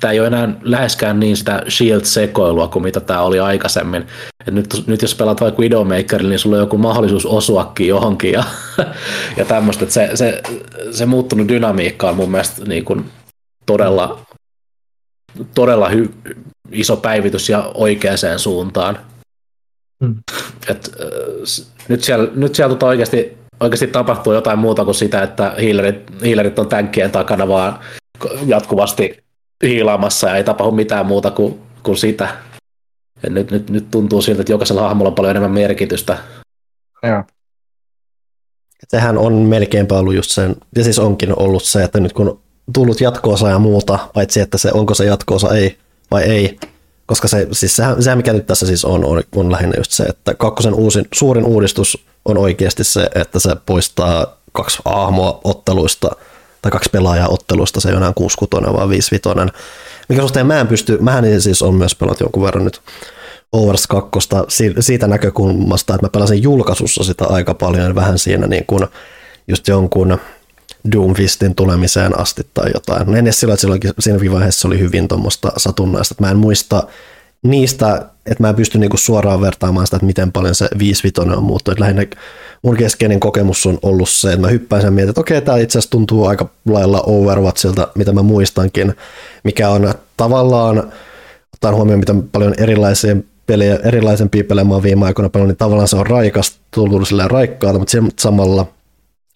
Tämä 0.00 0.12
ei 0.12 0.20
ole 0.20 0.26
enää 0.26 0.48
läheskään 0.62 1.20
niin 1.20 1.36
sitä 1.36 1.62
shield-sekoilua 1.68 2.68
kuin 2.68 2.82
mitä 2.82 3.00
tämä 3.00 3.22
oli 3.22 3.40
aikaisemmin. 3.40 4.06
Et 4.46 4.54
nyt, 4.54 4.84
nyt 4.86 5.02
jos 5.02 5.14
pelaat 5.14 5.40
vaikka 5.40 5.62
Widowmakerilla, 5.62 6.28
niin 6.28 6.38
sulla 6.38 6.56
on 6.56 6.62
joku 6.62 6.78
mahdollisuus 6.78 7.26
osuakin 7.26 7.88
johonkin 7.88 8.32
ja, 8.32 8.44
ja 9.36 9.44
tämmöistä. 9.44 9.86
Se, 9.88 10.10
se, 10.14 10.42
se 10.90 11.06
muuttunut 11.06 11.48
dynamiikka 11.48 12.08
on 12.08 12.16
mun 12.16 12.30
mielestä 12.30 12.64
niin 12.64 12.84
kuin 12.84 13.10
todella, 13.66 14.26
todella 15.54 15.88
hy, 15.88 16.10
iso 16.72 16.96
päivitys 16.96 17.48
ja 17.48 17.70
oikeaan 17.74 18.38
suuntaan. 18.38 18.98
Hmm. 20.04 20.16
Et, 20.68 20.90
äh, 21.00 21.66
nyt 21.88 22.04
siellä, 22.04 22.28
nyt 22.34 22.54
siellä 22.54 22.74
tota 22.74 22.86
oikeasti 22.86 23.39
oikeasti 23.60 23.86
tapahtuu 23.86 24.32
jotain 24.32 24.58
muuta 24.58 24.84
kuin 24.84 24.94
sitä, 24.94 25.22
että 25.22 25.54
hiilerit, 25.60 26.02
hiilerit 26.24 26.58
on 26.58 26.68
tänkkien 26.68 27.10
takana 27.10 27.48
vaan 27.48 27.78
jatkuvasti 28.46 29.24
hiilaamassa 29.62 30.28
ja 30.28 30.36
ei 30.36 30.44
tapahdu 30.44 30.72
mitään 30.72 31.06
muuta 31.06 31.30
kuin, 31.30 31.60
kuin 31.82 31.96
sitä. 31.96 32.28
Ja 33.22 33.30
nyt, 33.30 33.50
nyt, 33.50 33.70
nyt 33.70 33.90
tuntuu 33.90 34.22
siltä, 34.22 34.40
että 34.40 34.52
jokaisella 34.52 34.82
hahmolla 34.82 35.08
on 35.08 35.14
paljon 35.14 35.30
enemmän 35.30 35.50
merkitystä. 35.50 36.18
Joo. 37.02 37.24
Sehän 38.88 39.18
on 39.18 39.32
melkeinpä 39.32 39.98
ollut 39.98 40.14
just 40.14 40.30
sen, 40.30 40.56
ja 40.76 40.84
siis 40.84 40.98
onkin 40.98 41.38
ollut 41.38 41.64
se, 41.64 41.84
että 41.84 42.00
nyt 42.00 42.12
kun 42.12 42.40
tullut 42.74 43.00
jatkoosa 43.00 43.48
ja 43.48 43.58
muuta, 43.58 43.98
paitsi 44.14 44.40
että 44.40 44.58
se 44.58 44.70
onko 44.74 44.94
se 44.94 45.04
jatkoosa 45.04 45.54
ei 45.54 45.78
vai 46.10 46.22
ei, 46.22 46.58
koska 47.10 47.28
se, 47.28 47.48
siis 47.52 47.76
sehän, 47.76 48.02
sehän 48.02 48.18
mikä 48.18 48.32
nyt 48.32 48.46
tässä 48.46 48.66
siis 48.66 48.84
on, 48.84 49.04
on, 49.04 49.22
on 49.36 49.52
lähinnä 49.52 49.74
just 49.76 49.90
se, 49.90 50.02
että 50.02 50.34
kakkosen 50.34 50.74
uusin, 50.74 51.08
suurin 51.14 51.44
uudistus 51.44 52.04
on 52.24 52.38
oikeasti 52.38 52.84
se, 52.84 53.10
että 53.14 53.38
se 53.38 53.56
poistaa 53.66 54.36
kaksi 54.52 54.78
hahmoa 54.84 55.40
otteluista 55.44 56.10
tai 56.62 56.72
kaksi 56.72 56.90
pelaajaa 56.90 57.28
otteluista, 57.28 57.80
se 57.80 57.88
ei 57.88 57.92
ole 57.92 58.00
enää 58.00 58.12
6 58.14 58.36
vaan 58.52 58.88
5 58.88 59.20
mikä 60.08 60.22
suhteen 60.22 60.46
mä 60.46 60.60
en 60.60 60.66
pysty, 60.66 60.98
mähän 61.00 61.40
siis 61.40 61.62
on 61.62 61.74
myös 61.74 61.94
pelannut 61.94 62.20
jonkun 62.20 62.42
verran 62.42 62.64
nyt 62.64 62.80
Overs 63.52 63.86
2 63.86 64.10
siitä 64.80 65.06
näkökulmasta, 65.06 65.94
että 65.94 66.06
mä 66.06 66.10
pelasin 66.10 66.42
julkaisussa 66.42 67.04
sitä 67.04 67.24
aika 67.24 67.54
paljon, 67.54 67.94
vähän 67.94 68.18
siinä 68.18 68.46
niin 68.46 68.66
kuin 68.66 68.86
just 69.48 69.68
jonkun 69.68 70.18
Doomfistin 70.92 71.54
tulemiseen 71.54 72.20
asti 72.20 72.42
tai 72.54 72.70
jotain. 72.74 73.14
En 73.14 73.26
edes 73.26 73.40
silloin, 73.40 73.54
että 73.54 73.60
silloin, 73.60 73.80
siinä 74.00 74.32
vaiheessa 74.32 74.68
oli 74.68 74.78
hyvin 74.78 75.08
tuommoista 75.08 75.52
satunnaista, 75.56 76.14
mä 76.20 76.30
en 76.30 76.36
muista 76.36 76.82
niistä, 77.42 78.06
että 78.26 78.42
mä 78.42 78.48
en 78.48 78.54
pysty 78.54 78.78
niinku 78.78 78.96
suoraan 78.96 79.40
vertaamaan 79.40 79.86
sitä, 79.86 79.96
että 79.96 80.06
miten 80.06 80.32
paljon 80.32 80.54
se 80.54 80.68
5 80.78 81.12
on 81.18 81.42
muuttunut. 81.42 81.80
Lähinnä 81.80 82.06
mun 82.62 82.76
keskeinen 82.76 83.20
kokemus 83.20 83.66
on 83.66 83.78
ollut 83.82 84.08
se, 84.08 84.28
että 84.28 84.40
mä 84.40 84.48
hyppään 84.48 84.82
sen 84.82 84.92
mietin, 84.92 85.08
että 85.08 85.20
okei, 85.20 85.40
tämä 85.40 85.58
itse 85.58 85.78
asiassa 85.78 85.90
tuntuu 85.90 86.26
aika 86.26 86.48
lailla 86.68 87.02
Overwatchilta, 87.06 87.88
mitä 87.94 88.12
mä 88.12 88.22
muistankin, 88.22 88.94
mikä 89.44 89.68
on 89.68 89.94
tavallaan, 90.16 90.92
ottaen 91.54 91.74
huomioon, 91.74 92.00
miten 92.00 92.22
paljon 92.22 92.54
erilaisia 92.58 93.16
pelejä, 93.46 93.78
erilaisempia 93.84 94.44
pelejä 94.44 94.64
mä 94.64 94.74
oon 94.74 94.82
viime 94.82 95.06
aikoina 95.06 95.28
pelannut, 95.28 95.48
niin 95.48 95.58
tavallaan 95.58 95.88
se 95.88 95.96
on 95.96 96.06
raikas, 96.06 96.58
tullut 96.70 97.08
silleen 97.08 97.30
raikkaalta, 97.30 97.78
mutta 97.78 97.96
samalla 98.18 98.66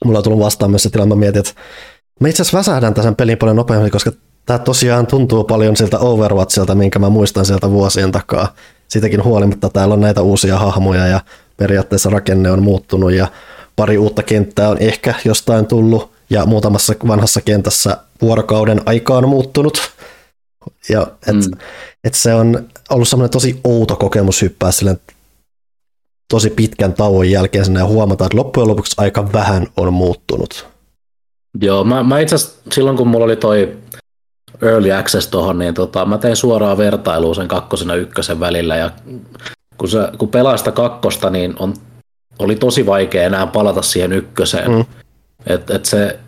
mulla 0.04 0.18
on 0.18 0.24
tullut 0.24 0.40
vastaan 0.40 0.70
myös 0.70 0.82
se 0.82 0.90
tilanne, 0.90 1.14
mä 1.14 1.18
mietin, 1.18 1.40
että 1.40 1.52
mä 2.20 2.28
itse 2.28 2.42
asiassa 2.42 2.58
väsähdän 2.58 2.94
tämän 2.94 3.16
pelin 3.16 3.38
paljon 3.38 3.56
nopeammin, 3.56 3.90
koska 3.90 4.12
tämä 4.46 4.58
tosiaan 4.58 5.06
tuntuu 5.06 5.44
paljon 5.44 5.76
siltä 5.76 5.98
Overwatchilta, 5.98 6.74
minkä 6.74 6.98
mä 6.98 7.08
muistan 7.08 7.44
sieltä 7.44 7.70
vuosien 7.70 8.12
takaa. 8.12 8.54
Siitäkin 8.88 9.24
huolimatta 9.24 9.68
täällä 9.68 9.94
on 9.94 10.00
näitä 10.00 10.22
uusia 10.22 10.58
hahmoja 10.58 11.06
ja 11.06 11.20
periaatteessa 11.56 12.10
rakenne 12.10 12.50
on 12.50 12.62
muuttunut 12.62 13.12
ja 13.12 13.28
pari 13.76 13.98
uutta 13.98 14.22
kenttää 14.22 14.68
on 14.68 14.78
ehkä 14.78 15.14
jostain 15.24 15.66
tullut 15.66 16.10
ja 16.30 16.46
muutamassa 16.46 16.94
vanhassa 17.06 17.40
kentässä 17.40 17.96
vuorokauden 18.22 18.80
aikaan 18.86 19.28
muuttunut. 19.28 19.78
Ja 20.88 21.06
et, 21.26 21.34
mm. 21.34 21.58
et 22.04 22.14
se 22.14 22.34
on 22.34 22.68
ollut 22.90 23.08
semmoinen 23.08 23.30
tosi 23.30 23.60
outo 23.64 23.96
kokemus 23.96 24.42
hyppää 24.42 24.72
silleen 24.72 25.00
tosi 26.28 26.50
pitkän 26.50 26.94
tauon 26.94 27.30
jälkeen 27.30 27.64
sinne 27.64 27.80
ja 27.80 27.86
huomata, 27.86 28.24
että 28.24 28.36
loppujen 28.36 28.68
lopuksi 28.68 28.94
aika 28.98 29.32
vähän 29.32 29.66
on 29.76 29.92
muuttunut. 29.92 30.66
Joo, 31.60 31.84
mä, 31.84 32.02
mä 32.02 32.18
itse 32.18 32.34
asiassa 32.34 32.56
silloin 32.72 32.96
kun 32.96 33.08
mulla 33.08 33.24
oli 33.24 33.36
toi 33.36 33.76
early 34.62 34.92
access 34.92 35.28
tuohon, 35.28 35.58
niin 35.58 35.74
tota, 35.74 36.04
mä 36.04 36.18
tein 36.18 36.36
suoraan 36.36 36.78
vertailua 36.78 37.34
sen 37.34 37.48
kakkosen 37.48 37.88
ja 37.88 37.94
ykkösen 37.94 38.40
välillä 38.40 38.76
ja 38.76 38.90
kun, 39.78 39.88
se, 39.88 39.98
kun 40.18 40.28
pelaa 40.28 40.56
sitä 40.56 40.72
kakkosta, 40.72 41.30
niin 41.30 41.54
on, 41.58 41.74
oli 42.38 42.56
tosi 42.56 42.86
vaikea 42.86 43.22
enää 43.22 43.46
palata 43.46 43.82
siihen 43.82 44.12
ykköseen. 44.12 44.70
Mm. 44.70 44.84
Et, 45.46 45.70
et 45.70 45.84
se, 45.84 46.18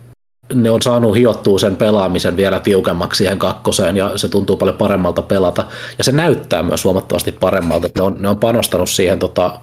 ne 0.53 0.71
on 0.71 0.81
saanut 0.81 1.15
hiottua 1.15 1.59
sen 1.59 1.75
pelaamisen 1.75 2.37
vielä 2.37 2.59
tiukemmaksi 2.59 3.17
siihen 3.17 3.39
kakkoseen 3.39 3.97
ja 3.97 4.17
se 4.17 4.29
tuntuu 4.29 4.57
paljon 4.57 4.77
paremmalta 4.77 5.21
pelata. 5.21 5.65
Ja 5.97 6.03
se 6.03 6.11
näyttää 6.11 6.63
myös 6.63 6.83
huomattavasti 6.83 7.31
paremmalta. 7.31 7.89
Ne 7.95 8.01
on, 8.01 8.15
ne 8.19 8.29
on 8.29 8.37
panostanut 8.37 8.89
siihen 8.89 9.19
tota, 9.19 9.59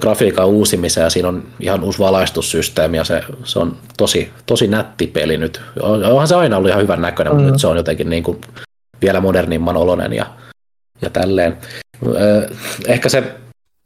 grafiikan 0.00 0.46
uusimiseen 0.46 1.04
ja 1.04 1.10
siinä 1.10 1.28
on 1.28 1.42
ihan 1.60 1.84
uusi 1.84 1.98
valaistussysteemi 1.98 2.96
ja 2.96 3.04
se, 3.04 3.22
se 3.44 3.58
on 3.58 3.76
tosi, 3.96 4.30
tosi 4.46 4.66
nätti 4.66 5.06
peli 5.06 5.38
nyt. 5.38 5.60
Onhan 5.82 6.28
se 6.28 6.34
aina 6.34 6.56
ollut 6.56 6.70
ihan 6.70 6.82
hyvän 6.82 7.02
näköinen, 7.02 7.32
mm. 7.32 7.36
mutta 7.36 7.52
nyt 7.52 7.60
se 7.60 7.66
on 7.66 7.76
jotenkin 7.76 8.10
niin 8.10 8.22
kuin 8.22 8.40
vielä 9.02 9.20
modernimman 9.20 9.76
oloinen 9.76 10.12
ja, 10.12 10.26
ja 11.02 11.10
tälleen. 11.10 11.58
Ehkä 12.86 13.08
se 13.08 13.34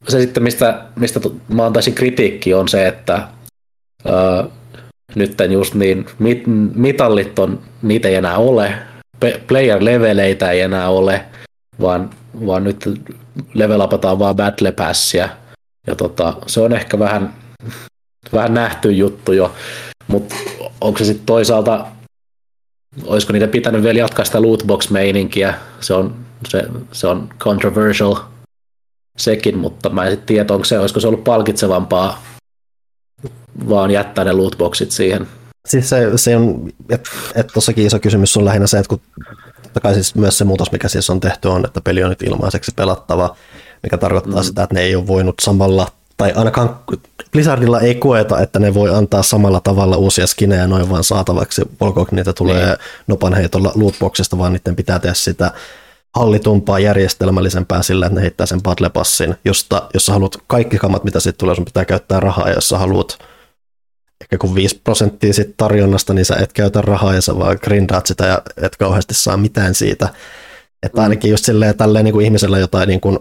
se 0.08 0.20
sitten, 0.20 0.42
mistä, 0.42 0.82
mistä 0.96 1.20
mä 1.48 1.66
antaisin 1.66 1.94
kritiikki, 1.94 2.54
on 2.54 2.68
se, 2.68 2.86
että 2.86 3.28
ää, 4.04 4.44
nyt 5.14 5.34
just 5.50 5.74
niin, 5.74 6.06
mit, 6.18 6.42
mitallit 6.74 7.38
on, 7.38 7.60
niitä 7.82 8.08
ei 8.08 8.14
enää 8.14 8.36
ole, 8.36 8.74
player-leveleitä 9.20 10.50
ei 10.50 10.60
enää 10.60 10.88
ole, 10.88 11.24
vaan, 11.80 12.10
vaan 12.46 12.64
nyt 12.64 12.88
level 13.54 13.80
upataan 13.80 14.18
vaan 14.18 14.36
battle 14.36 14.72
passia. 14.72 15.28
Ja 15.86 15.94
tota, 15.96 16.36
se 16.46 16.60
on 16.60 16.72
ehkä 16.72 16.98
vähän, 16.98 17.34
vähän 18.32 18.54
nähty 18.54 18.92
juttu 18.92 19.32
jo, 19.32 19.54
mutta 20.08 20.34
onko 20.80 20.98
se 20.98 21.04
sitten 21.04 21.26
toisaalta, 21.26 21.86
olisiko 23.04 23.32
niitä 23.32 23.48
pitänyt 23.48 23.82
vielä 23.82 23.98
jatkaa 23.98 24.24
sitä 24.24 24.42
lootbox-meininkiä, 24.42 25.54
se 25.80 25.94
on, 25.94 26.14
se, 26.48 26.62
se 26.92 27.06
on 27.06 27.28
controversial 27.38 28.16
sekin, 29.18 29.58
mutta 29.58 29.88
mä 29.88 30.04
en 30.04 30.10
sitten 30.10 30.26
tiedä, 30.26 30.54
onko 30.54 30.64
se, 30.64 30.78
olisiko 30.78 31.00
se 31.00 31.06
ollut 31.06 31.24
palkitsevampaa 31.24 32.22
vaan 33.68 33.90
jättää 33.90 34.24
ne 34.24 34.32
lootboxit 34.32 34.90
siihen. 34.90 35.28
Siis 35.68 35.88
se, 35.88 36.10
se 36.16 36.36
on, 36.36 36.72
että 36.90 37.10
et 37.34 37.46
tossakin 37.54 37.86
iso 37.86 37.98
kysymys 37.98 38.36
on 38.36 38.44
lähinnä 38.44 38.66
se, 38.66 38.78
että 38.78 38.88
kun 38.88 39.00
totta 39.72 39.94
siis 39.94 40.14
myös 40.14 40.38
se 40.38 40.44
muutos, 40.44 40.72
mikä 40.72 40.88
siis 40.88 41.10
on 41.10 41.20
tehty, 41.20 41.48
on, 41.48 41.64
että 41.64 41.80
peli 41.80 42.02
on 42.02 42.10
nyt 42.10 42.22
ilmaiseksi 42.22 42.72
pelattava, 42.76 43.36
mikä 43.84 43.98
tarkoittaa 43.98 44.40
mm. 44.40 44.44
sitä, 44.44 44.62
että 44.62 44.74
ne 44.74 44.80
ei 44.80 44.96
ole 44.96 45.06
voinut 45.06 45.34
samalla, 45.40 45.88
tai 46.16 46.32
ainakaan 46.36 46.78
Blizzardilla 47.32 47.80
ei 47.80 47.94
koeta, 47.94 48.40
että 48.40 48.58
ne 48.58 48.74
voi 48.74 48.94
antaa 48.94 49.22
samalla 49.22 49.60
tavalla 49.60 49.96
uusia 49.96 50.26
skinejä 50.26 50.66
noin 50.66 50.90
vaan 50.90 51.04
saatavaksi, 51.04 51.62
olkoon 51.80 52.06
niitä 52.12 52.32
tulee 52.32 52.66
niin. 52.66 52.76
nopan 53.06 53.34
heitolla 53.34 53.72
lootboxista, 53.74 54.38
vaan 54.38 54.52
niiden 54.52 54.76
pitää 54.76 54.98
tehdä 54.98 55.14
sitä 55.14 55.50
hallitumpaa, 56.14 56.78
järjestelmällisempää 56.78 57.82
sillä, 57.82 58.06
että 58.06 58.14
ne 58.14 58.22
heittää 58.22 58.46
sen 58.46 58.62
Battle 58.62 58.90
Passin, 58.90 59.34
josta, 59.44 59.88
jos 59.94 60.06
sä 60.06 60.12
haluat 60.12 60.36
kaikki 60.46 60.78
kamat, 60.78 61.04
mitä 61.04 61.20
siitä 61.20 61.38
tulee, 61.38 61.54
sun 61.54 61.64
pitää 61.64 61.84
käyttää 61.84 62.20
rahaa, 62.20 62.48
ja 62.48 62.54
jos 62.54 62.68
sä 62.68 62.78
haluat 62.78 63.18
ehkä 64.20 64.38
kun 64.38 64.54
5 64.54 64.80
prosenttia 64.84 65.32
sit 65.32 65.54
tarjonnasta, 65.56 66.14
niin 66.14 66.24
sä 66.24 66.36
et 66.36 66.52
käytä 66.52 66.80
rahaa 66.80 67.14
ja 67.14 67.20
sä 67.20 67.38
vaan 67.38 67.58
grindaat 67.62 68.06
sitä 68.06 68.26
ja 68.26 68.42
et 68.56 68.76
kauheasti 68.76 69.14
saa 69.14 69.36
mitään 69.36 69.74
siitä. 69.74 70.08
Että 70.82 70.98
mm. 70.98 71.02
ainakin 71.02 71.30
just 71.30 71.44
silleen 71.44 71.76
tälleen 71.76 72.04
niin 72.04 72.12
kuin 72.12 72.24
ihmisellä 72.24 72.58
jotain 72.58 72.88
niin 72.88 73.00
kuin 73.00 73.18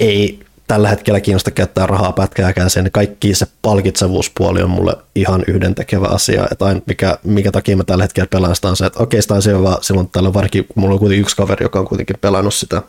ei 0.00 0.40
tällä 0.66 0.88
hetkellä 0.88 1.20
kiinnosta 1.20 1.50
käyttää 1.50 1.86
rahaa 1.86 2.12
pätkääkään 2.12 2.70
sen, 2.70 2.90
kaikki 2.92 3.34
se 3.34 3.46
palkitsevuuspuoli 3.62 4.62
on 4.62 4.70
mulle 4.70 4.96
ihan 5.14 5.44
yhdentekevä 5.46 6.06
asia. 6.06 6.48
Että 6.52 6.64
aina, 6.64 6.80
mikä, 6.86 7.18
mikä 7.24 7.52
takia 7.52 7.76
mä 7.76 7.84
tällä 7.84 8.04
hetkellä 8.04 8.28
pelaan 8.30 8.56
sitä 8.56 8.68
on 8.68 8.76
se, 8.76 8.86
että 8.86 9.02
okei, 9.02 9.22
sitä 9.22 9.34
on 9.34 9.42
selvä, 9.42 9.78
silloin 9.80 10.10
tällä 10.10 10.34
varsinkin, 10.34 10.66
mulla 10.74 10.92
on 10.94 10.98
kuitenkin 10.98 11.22
yksi 11.22 11.36
kaveri, 11.36 11.64
joka 11.64 11.78
on 11.78 11.88
kuitenkin 11.88 12.16
pelannut 12.20 12.54
sitä 12.54 12.82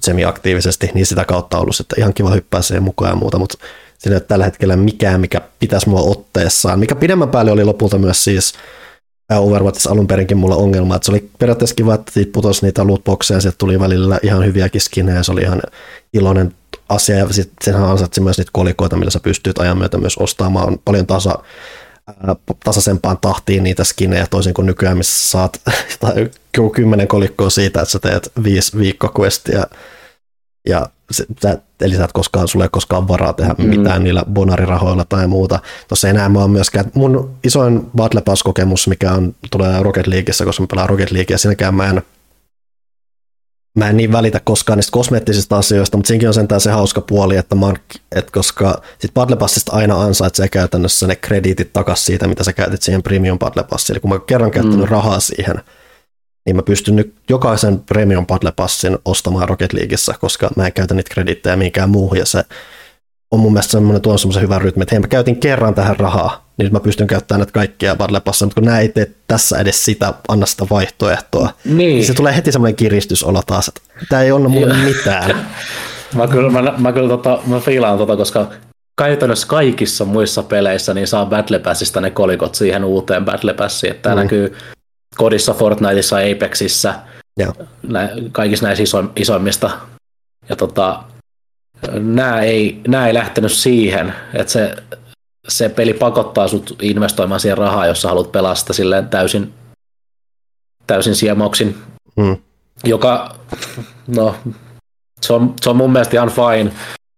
semi-aktiivisesti, 0.00 0.90
niin 0.94 1.06
sitä 1.06 1.24
kautta 1.24 1.58
ollut, 1.58 1.80
että 1.80 1.96
ihan 1.98 2.14
kiva 2.14 2.30
hyppää 2.30 2.62
siihen 2.62 2.82
mukaan 2.82 3.10
ja 3.10 3.16
muuta, 3.16 3.38
mutta 3.38 3.58
ole 4.10 4.20
tällä 4.20 4.44
hetkellä 4.44 4.76
mikään, 4.76 5.20
mikä 5.20 5.40
pitäisi 5.58 5.88
mua 5.88 6.00
otteessaan, 6.00 6.78
mikä 6.78 6.94
pidemmän 6.94 7.28
päälle 7.28 7.50
oli 7.50 7.64
lopulta 7.64 7.98
myös 7.98 8.24
siis 8.24 8.54
Overwatchissa 9.36 9.90
alun 9.90 10.06
perinkin 10.06 10.36
mulla 10.36 10.56
ongelma, 10.56 10.96
että 10.96 11.06
se 11.06 11.12
oli 11.12 11.30
periaatteessa 11.38 11.74
kiva, 11.74 11.94
että 11.94 12.12
siitä 12.12 12.32
putosi 12.32 12.66
niitä 12.66 12.86
lootboxeja, 12.86 13.40
sieltä 13.40 13.58
tuli 13.58 13.80
välillä 13.80 14.18
ihan 14.22 14.44
hyviäkin 14.44 14.80
skinejä, 14.80 15.22
se 15.22 15.32
oli 15.32 15.40
ihan 15.40 15.62
iloinen 16.12 16.54
asia, 16.88 17.16
ja 17.16 17.28
sitten 17.32 17.56
senhän 17.64 17.90
ansaitsi 17.90 18.20
myös 18.20 18.38
niitä 18.38 18.50
kolikoita, 18.54 18.96
millä 18.96 19.10
sä 19.10 19.20
pystyt 19.20 19.58
ajan 19.58 19.78
myötä 19.78 19.98
myös 19.98 20.16
ostamaan 20.16 20.78
paljon 20.84 21.06
tasa, 21.06 21.38
tasaisempaan 22.64 23.18
tahtiin 23.20 23.62
niitä 23.62 23.84
skinejä, 23.84 24.26
toisin 24.30 24.54
kuin 24.54 24.66
nykyään, 24.66 24.98
missä 24.98 25.30
saat 25.30 25.60
kymmenen 26.74 27.08
kolikkoa 27.08 27.50
siitä, 27.50 27.80
että 27.80 27.92
sä 27.92 27.98
teet 27.98 28.32
viisi 28.44 28.78
viikkokuestia 28.78 29.66
ja 30.68 30.86
se, 31.10 31.26
sä, 31.42 31.58
eli 31.80 31.94
sä 31.96 32.04
et 32.04 32.12
koskaan, 32.12 32.48
sulle 32.48 32.64
ei 32.64 32.68
koskaan 32.72 33.08
varaa 33.08 33.32
tehdä 33.32 33.54
mm. 33.58 33.64
mitään 33.64 34.04
niillä 34.04 34.24
bonarirahoilla 34.32 35.04
tai 35.04 35.26
muuta. 35.26 35.58
Tuossa 35.88 36.08
enää 36.08 36.28
mä 36.28 36.40
oon 36.40 36.50
myöskään, 36.50 36.90
mun 36.94 37.34
isoin 37.44 37.90
Battle 37.96 38.20
Pass-kokemus, 38.20 38.88
mikä 38.88 39.12
on, 39.12 39.34
tulee 39.50 39.82
Rocket 39.82 40.06
Leagueissa, 40.06 40.44
koska 40.44 40.62
mä 40.62 40.66
pelaan 40.66 40.88
Rocket 40.88 41.10
Leaguea, 41.10 41.38
siinäkään 41.38 41.74
mä 41.74 41.90
en, 41.90 42.02
mä 43.78 43.88
en 43.88 43.96
niin 43.96 44.12
välitä 44.12 44.40
koskaan 44.44 44.76
niistä 44.76 44.92
kosmeettisista 44.92 45.58
asioista, 45.58 45.96
mutta 45.96 46.08
siinäkin 46.08 46.28
on 46.28 46.34
sentään 46.34 46.60
se 46.60 46.70
hauska 46.70 47.00
puoli, 47.00 47.36
että, 47.36 47.54
mä 47.54 47.74
että 48.12 48.32
koska 48.32 48.82
sit 48.98 49.14
Battle 49.14 49.36
Passista 49.36 49.72
aina 49.72 50.02
ansaitsee 50.02 50.48
käytännössä 50.48 51.06
ne 51.06 51.16
krediitit 51.16 51.72
takaisin 51.72 52.06
siitä, 52.06 52.28
mitä 52.28 52.44
sä 52.44 52.52
käytit 52.52 52.82
siihen 52.82 53.02
Premium 53.02 53.38
Battle 53.38 53.62
Passiin. 53.62 53.94
Eli 53.94 54.00
kun 54.00 54.10
mä 54.10 54.18
kerran 54.18 54.50
käyttänyt 54.50 54.80
mm. 54.80 54.88
rahaa 54.88 55.20
siihen, 55.20 55.60
niin 56.48 56.56
mä 56.56 56.62
pystyn 56.62 56.96
nyt 56.96 57.14
jokaisen 57.28 57.80
Premium 57.80 58.26
Battle 58.26 58.52
Passin 58.56 58.98
ostamaan 59.04 59.48
Rocket 59.48 59.72
Leagueissa, 59.72 60.14
koska 60.20 60.50
mä 60.56 60.66
en 60.66 60.72
käytä 60.72 60.94
niitä 60.94 61.14
kredittejä 61.14 61.56
mihinkään 61.56 61.90
muuhun, 61.90 62.18
ja 62.18 62.26
se 62.26 62.42
on 63.30 63.40
mun 63.40 63.52
mielestä 63.52 63.70
semmoinen, 63.70 64.02
tuon 64.02 64.18
semmoisen 64.18 64.42
hyvän 64.42 64.60
rytmi, 64.60 64.82
että 64.82 64.94
hei 64.94 65.00
mä 65.00 65.08
käytin 65.08 65.40
kerran 65.40 65.74
tähän 65.74 65.96
rahaa, 65.96 66.48
niin 66.56 66.72
mä 66.72 66.80
pystyn 66.80 67.06
käyttämään 67.06 67.40
näitä 67.40 67.52
kaikkia 67.52 67.96
Battle 67.96 68.20
Passia, 68.20 68.46
mutta 68.46 68.54
kun 68.54 68.64
nämä 68.64 68.80
ei 68.80 68.88
tee 68.88 69.10
tässä 69.26 69.58
edes 69.58 69.84
sitä, 69.84 70.14
anna 70.28 70.46
sitä 70.46 70.66
vaihtoehtoa, 70.70 71.50
niin, 71.64 71.76
niin 71.76 72.06
se 72.06 72.14
tulee 72.14 72.36
heti 72.36 72.52
semmoinen 72.52 72.76
kiristysolo 72.76 73.42
taas, 73.46 73.68
että 73.68 73.80
tämä 74.08 74.22
ei 74.22 74.32
ole 74.32 74.48
mulle 74.48 74.74
mitään. 74.74 75.46
mä 76.16 76.26
kyllä, 76.26 76.50
mä, 76.50 76.74
mä, 76.78 76.92
kyllä 76.92 77.08
tota, 77.08 77.38
mä 77.46 77.60
fiilaan 77.60 77.98
tota, 77.98 78.16
koska 78.16 78.50
käytännössä 78.98 79.46
kaikissa 79.46 80.04
muissa 80.04 80.42
peleissä 80.42 80.94
niin 80.94 81.06
saa 81.06 81.26
Battle 81.26 81.58
Passista 81.58 82.00
ne 82.00 82.10
kolikot 82.10 82.54
siihen 82.54 82.84
uuteen 82.84 83.24
Battle 83.24 83.54
Passiin, 83.54 83.90
että 83.90 84.02
tämä 84.02 84.14
mm. 84.14 84.20
näkyy 84.20 84.56
kodissa, 85.16 85.54
Fortniteissa, 85.54 86.16
Apexissä, 86.16 86.94
ja. 87.38 87.52
Nä, 87.82 88.08
kaikissa 88.32 88.66
näissä 88.66 88.82
iso, 88.82 89.04
isoimmista. 89.16 89.70
Ja 90.48 90.56
tota, 90.56 91.04
nämä 91.92 92.40
ei, 92.40 92.80
nämä 92.88 93.06
ei 93.06 93.14
lähtenyt 93.14 93.52
siihen, 93.52 94.14
että 94.34 94.52
se, 94.52 94.76
se 95.48 95.68
peli 95.68 95.94
pakottaa 95.94 96.48
sut 96.48 96.78
investoimaan 96.82 97.40
siihen 97.40 97.58
rahaa, 97.58 97.86
jos 97.86 98.02
sä 98.02 98.08
haluat 98.08 98.32
pelastaa 98.32 98.74
silleen 98.74 99.08
täysin, 99.08 99.54
täysin 100.86 101.14
siemauksin, 101.14 101.78
hmm. 102.20 102.36
joka, 102.84 103.36
no, 104.06 104.34
se 105.20 105.32
on, 105.32 105.54
se 105.60 105.70
on 105.70 105.76
mun 105.76 105.92
mielestä 105.92 106.16
ihan 106.16 106.30
fine, 106.30 106.72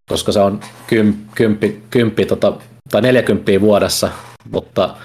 koska 0.09 0.33
se 0.33 0.41
on 0.41 0.61
kym, 0.87 1.15
kymppi, 1.35 1.83
kymppi 1.91 2.27
tota, 2.27 2.53
tai 2.91 3.03
40 3.03 3.61
vuodessa, 3.61 4.11
mutta 4.51 4.97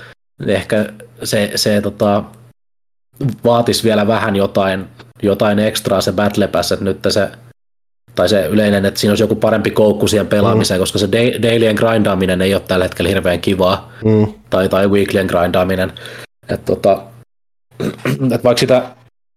ehkä 0.48 0.94
se, 1.24 1.52
se 1.56 1.82
tota, 1.82 2.24
vaatisi 3.44 3.84
vielä 3.84 4.08
vähän 4.08 4.36
jotain, 4.36 4.88
jotain 5.24 5.60
ekstraa 5.60 6.02
se 6.02 6.12
Battle 6.12 6.48
Pass, 6.48 6.72
että 6.72 6.86
nyt 6.86 7.00
se 7.10 7.30
tai 8.16 8.30
se 8.30 8.46
yleinen, 8.46 8.86
että 8.86 9.00
siinä 9.00 9.12
olisi 9.12 9.24
joku 9.24 9.36
parempi 9.36 9.72
koukku 9.72 10.08
siihen 10.08 10.28
pelaamiseen, 10.28 10.78
mm. 10.78 10.82
koska 10.82 11.00
se 11.00 11.12
dailyen 11.42 11.76
grindaaminen 11.76 12.42
ei 12.42 12.54
ole 12.54 12.62
tällä 12.68 12.86
hetkellä 12.86 13.10
hirveän 13.10 13.42
kivaa, 13.42 13.94
mm. 14.04 14.34
tai, 14.50 14.70
tai 14.70 14.88
weeklyen 14.88 15.26
grindaaminen. 15.26 15.94
Että 16.50 16.66
tota, 16.66 17.04
et 18.36 18.44
vaikka 18.44 18.60
sitä 18.60 18.84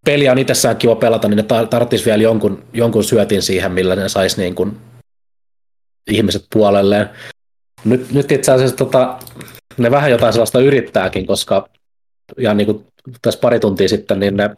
peliä 0.05 0.33
on 0.33 0.39
itsessään 0.39 0.77
kiva 0.77 0.95
pelata, 0.95 1.29
niin 1.29 1.37
ne 1.37 1.67
tarvitsisi 1.71 2.05
vielä 2.05 2.23
jonkun, 2.23 2.65
jonkun 2.73 3.05
syötin 3.05 3.43
siihen, 3.43 3.73
millä 3.73 3.97
ne 3.97 4.09
saisi 4.09 4.41
niin 4.41 4.55
kuin 4.55 4.77
ihmiset 6.11 6.45
puolelleen. 6.53 7.11
Nyt, 7.85 8.13
nyt 8.13 8.33
itse 8.33 8.53
asiassa 8.53 8.77
tota, 8.77 9.19
ne 9.79 9.91
vähän 9.91 10.11
jotain 10.11 10.33
sellaista 10.33 10.61
yrittääkin, 10.61 11.27
koska 11.27 11.69
ihan 12.39 12.57
niin 12.57 12.67
kuin 12.67 12.87
tässä 13.23 13.41
pari 13.41 13.61
tuntia 13.61 13.89
sitten, 13.89 14.21
niin 14.21 14.37
ne 14.37 14.51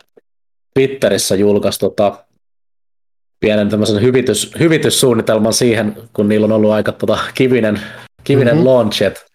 Twitterissä 0.74 1.34
julkaisi 1.34 1.78
tota, 1.80 2.24
pienen 3.40 3.68
tämmöisen 3.68 4.02
hyvitys, 4.02 4.52
hyvityssuunnitelman 4.58 5.52
siihen, 5.52 5.96
kun 6.12 6.28
niillä 6.28 6.44
on 6.44 6.52
ollut 6.52 6.70
aika 6.70 6.92
tota, 6.92 7.18
kivinen, 7.34 7.80
kivinen 8.24 8.54
mm-hmm. 8.54 8.66
launch, 8.66 9.02
et, 9.02 9.26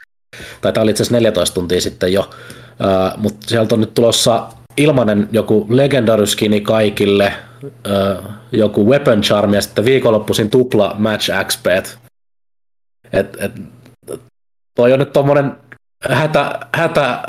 tai 0.62 0.74
tämä 0.74 0.82
oli 0.82 0.92
itse 0.92 1.04
asiassa 1.04 1.16
14 1.16 1.54
tuntia 1.54 1.82
sitten 1.82 2.14
jo, 2.14 2.22
uh, 2.22 3.18
mutta 3.18 3.48
sieltä 3.48 3.76
on 3.76 3.82
nyt 3.82 3.94
tulossa 3.94 4.48
ilmanen 4.78 5.30
joku 5.32 5.68
legendary 5.70 6.24
kaikille, 6.64 7.34
uh, 7.64 8.32
joku 8.52 8.90
weapon 8.90 9.22
charm 9.22 9.54
ja 9.54 9.62
sitten 9.62 9.86
viikonloppuisin 9.86 10.50
tupla 10.50 10.96
match 11.00 11.32
XP. 11.48 11.68
Et, 13.14 13.38
et, 13.40 13.52
toi 14.76 14.94
on 14.94 15.00
nyt 15.00 15.14
tommonen 15.14 15.52
hätä, 16.10 16.60
hätä 16.74 17.24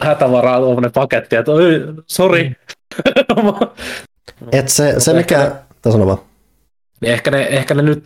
hätävarainen 0.00 0.92
paketti, 0.92 1.36
että 1.36 1.52
oi, 1.52 1.94
sori. 2.06 2.52
Et 4.52 4.68
se, 4.68 4.94
se 4.98 5.12
mikä, 5.12 5.52
tässä 5.82 6.06
vaan. 6.06 6.18
Niin 7.00 7.12
ehkä 7.12 7.30
ne, 7.30 7.42
ehkä 7.42 7.74
ne 7.74 7.82
nyt 7.82 8.04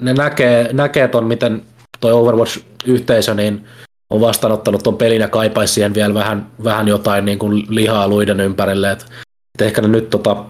ne 0.00 0.14
näkee, 0.14 0.72
näkee 0.72 1.08
ton, 1.08 1.24
miten 1.24 1.62
toi 2.00 2.12
Overwatch-yhteisö 2.12 3.34
niin 3.34 3.66
on 4.10 4.20
vastaanottanut 4.20 4.82
ton 4.82 4.96
pelin 4.96 5.20
ja 5.20 5.28
kaipaisi 5.28 5.74
siihen 5.74 5.94
vielä 5.94 6.14
vähän, 6.14 6.46
vähän 6.64 6.88
jotain 6.88 7.24
niin 7.24 7.38
kuin 7.38 7.66
lihaa 7.68 8.08
luiden 8.08 8.40
ympärille. 8.40 8.90
Et, 8.90 9.06
et 9.54 9.60
ehkä 9.60 9.82
ne 9.82 9.88
nyt 9.88 10.10
tota, 10.10 10.44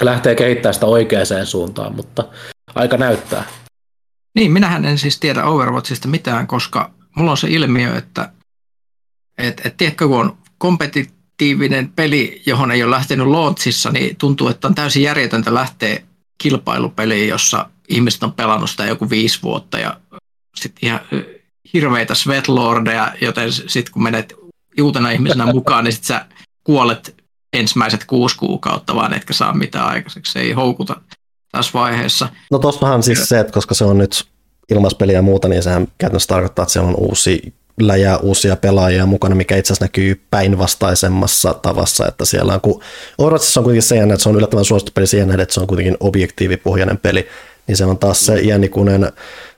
lähtee 0.00 0.34
kehittämään 0.34 0.74
sitä 0.74 0.86
oikeaan 0.86 1.26
suuntaan, 1.44 1.96
mutta 1.96 2.24
aika 2.74 2.96
näyttää. 2.96 3.44
Niin, 4.34 4.52
minähän 4.52 4.84
en 4.84 4.98
siis 4.98 5.20
tiedä 5.20 5.44
Overwatchista 5.44 6.08
mitään, 6.08 6.46
koska 6.46 6.90
mulla 7.16 7.30
on 7.30 7.36
se 7.36 7.48
ilmiö, 7.50 7.96
että 7.96 8.28
et, 9.38 9.60
et 9.64 9.76
tiedätkö, 9.76 10.08
kun 10.08 10.20
on 10.20 10.38
kompetitiivinen 10.58 11.92
peli, 11.96 12.42
johon 12.46 12.70
ei 12.70 12.82
ole 12.82 12.90
lähtenyt 12.90 13.26
launchissa, 13.26 13.90
niin 13.90 14.16
tuntuu, 14.16 14.48
että 14.48 14.68
on 14.68 14.74
täysin 14.74 15.02
järjetöntä 15.02 15.54
lähteä 15.54 16.00
kilpailupeliin, 16.38 17.28
jossa 17.28 17.68
ihmiset 17.88 18.22
on 18.22 18.32
pelannut 18.32 18.70
sitä 18.70 18.86
joku 18.86 19.10
viisi 19.10 19.42
vuotta 19.42 19.78
ja 19.78 20.00
sitten 20.56 20.88
ihan 20.88 21.00
hirveitä 21.74 22.14
sweatlordeja, 22.14 23.12
joten 23.20 23.52
sitten 23.52 23.92
kun 23.92 24.02
menet 24.02 24.34
uutena 24.80 25.10
ihmisenä 25.10 25.52
mukaan, 25.54 25.84
niin 25.84 25.92
sitten 25.92 26.06
sä 26.06 26.26
kuolet 26.64 27.22
ensimmäiset 27.52 28.04
kuusi 28.04 28.36
kuukautta, 28.36 28.94
vaan 28.94 29.14
etkä 29.14 29.32
saa 29.32 29.54
mitään 29.54 29.86
aikaiseksi. 29.86 30.32
Se 30.32 30.40
ei 30.40 30.52
houkuta 30.52 31.00
tässä 31.52 31.72
vaiheessa. 31.74 32.28
No 32.50 32.58
tossahan 32.58 33.02
siis 33.02 33.28
se, 33.28 33.40
että 33.40 33.52
koska 33.52 33.74
se 33.74 33.84
on 33.84 33.98
nyt 33.98 34.24
ilmaspeliä 34.70 35.18
ja 35.18 35.22
muuta, 35.22 35.48
niin 35.48 35.62
sehän 35.62 35.88
käytännössä 35.98 36.28
tarkoittaa, 36.28 36.62
että 36.62 36.72
siellä 36.72 36.88
on 36.88 36.96
uusi 36.96 37.54
läjää 37.86 38.16
uusia 38.16 38.56
pelaajia 38.56 39.06
mukana, 39.06 39.34
mikä 39.34 39.56
itse 39.56 39.72
asiassa 39.72 39.84
näkyy 39.84 40.22
päinvastaisemmassa 40.30 41.54
tavassa, 41.54 42.06
että 42.06 42.24
siellä 42.24 42.54
on, 42.54 42.60
kun 42.60 42.82
Overwatchissa 43.18 43.60
on 43.60 43.64
kuitenkin 43.64 43.82
se 43.82 44.02
että 44.02 44.18
se 44.18 44.28
on 44.28 44.36
yllättävän 44.36 44.64
suosittu 44.64 44.92
peli 44.94 45.06
siihen 45.06 45.40
että 45.40 45.54
se 45.54 45.60
on 45.60 45.66
kuitenkin 45.66 45.96
objektiivipohjainen 46.00 46.98
peli, 46.98 47.28
niin 47.66 47.76
se 47.76 47.84
on 47.84 47.98
taas 47.98 48.26
se 48.26 48.40
iänikuinen 48.40 49.12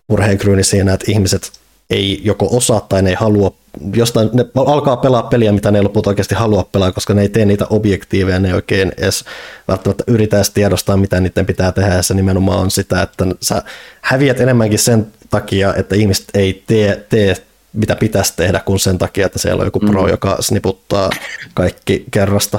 murheenkryyni 0.09 0.65
siinä, 0.65 0.93
että 0.93 1.13
ihmiset 1.13 1.53
ei 1.91 2.21
joko 2.25 2.49
osaa 2.57 2.81
tai 2.81 3.03
ne 3.03 3.11
ei 3.11 3.17
halua, 3.17 3.55
jostain 3.95 4.31
ne 4.33 4.47
alkaa 4.55 4.97
pelaa 4.97 5.23
peliä, 5.23 5.53
mitä 5.53 5.71
ne 5.71 5.79
ei 5.79 5.83
lopulta 5.83 6.11
oikeasti 6.11 6.35
halua 6.35 6.69
pelaa, 6.73 6.93
koska 6.93 7.15
ne 7.15 7.23
ei 7.23 7.29
tee 7.29 7.45
niitä 7.45 7.67
objektiiveja, 7.71 8.39
ne 8.39 8.49
ei 8.49 8.55
oikein 8.55 8.93
edes 8.99 9.25
välttämättä 9.69 10.05
yritä 10.07 10.37
edes 10.37 10.51
tiedostaa, 10.51 10.97
mitä 10.97 11.21
niiden 11.21 11.47
pitää 11.47 11.73
tehdä, 11.73 11.95
ja 11.95 12.03
se 12.03 12.15
nimenomaan 12.15 12.59
on 12.59 12.71
sitä, 12.71 13.03
että 13.03 13.27
sä 13.41 13.63
häviät 14.01 14.41
enemmänkin 14.41 14.79
sen 14.79 15.07
takia, 15.31 15.75
että 15.75 15.97
ihmiset 15.97 16.25
ei 16.35 16.63
tee, 16.67 17.07
tee 17.09 17.37
mitä 17.75 17.97
pitäisi 17.97 18.37
tehdä, 18.37 18.61
kuin 18.61 18.79
sen 18.79 18.99
takia, 18.99 19.27
että 19.27 19.39
siellä 19.39 19.61
on 19.61 19.67
joku 19.67 19.81
pro, 19.81 20.03
mm. 20.03 20.09
joka 20.09 20.37
sniputtaa 20.41 21.11
kaikki 21.55 22.05
kerrasta. 22.11 22.59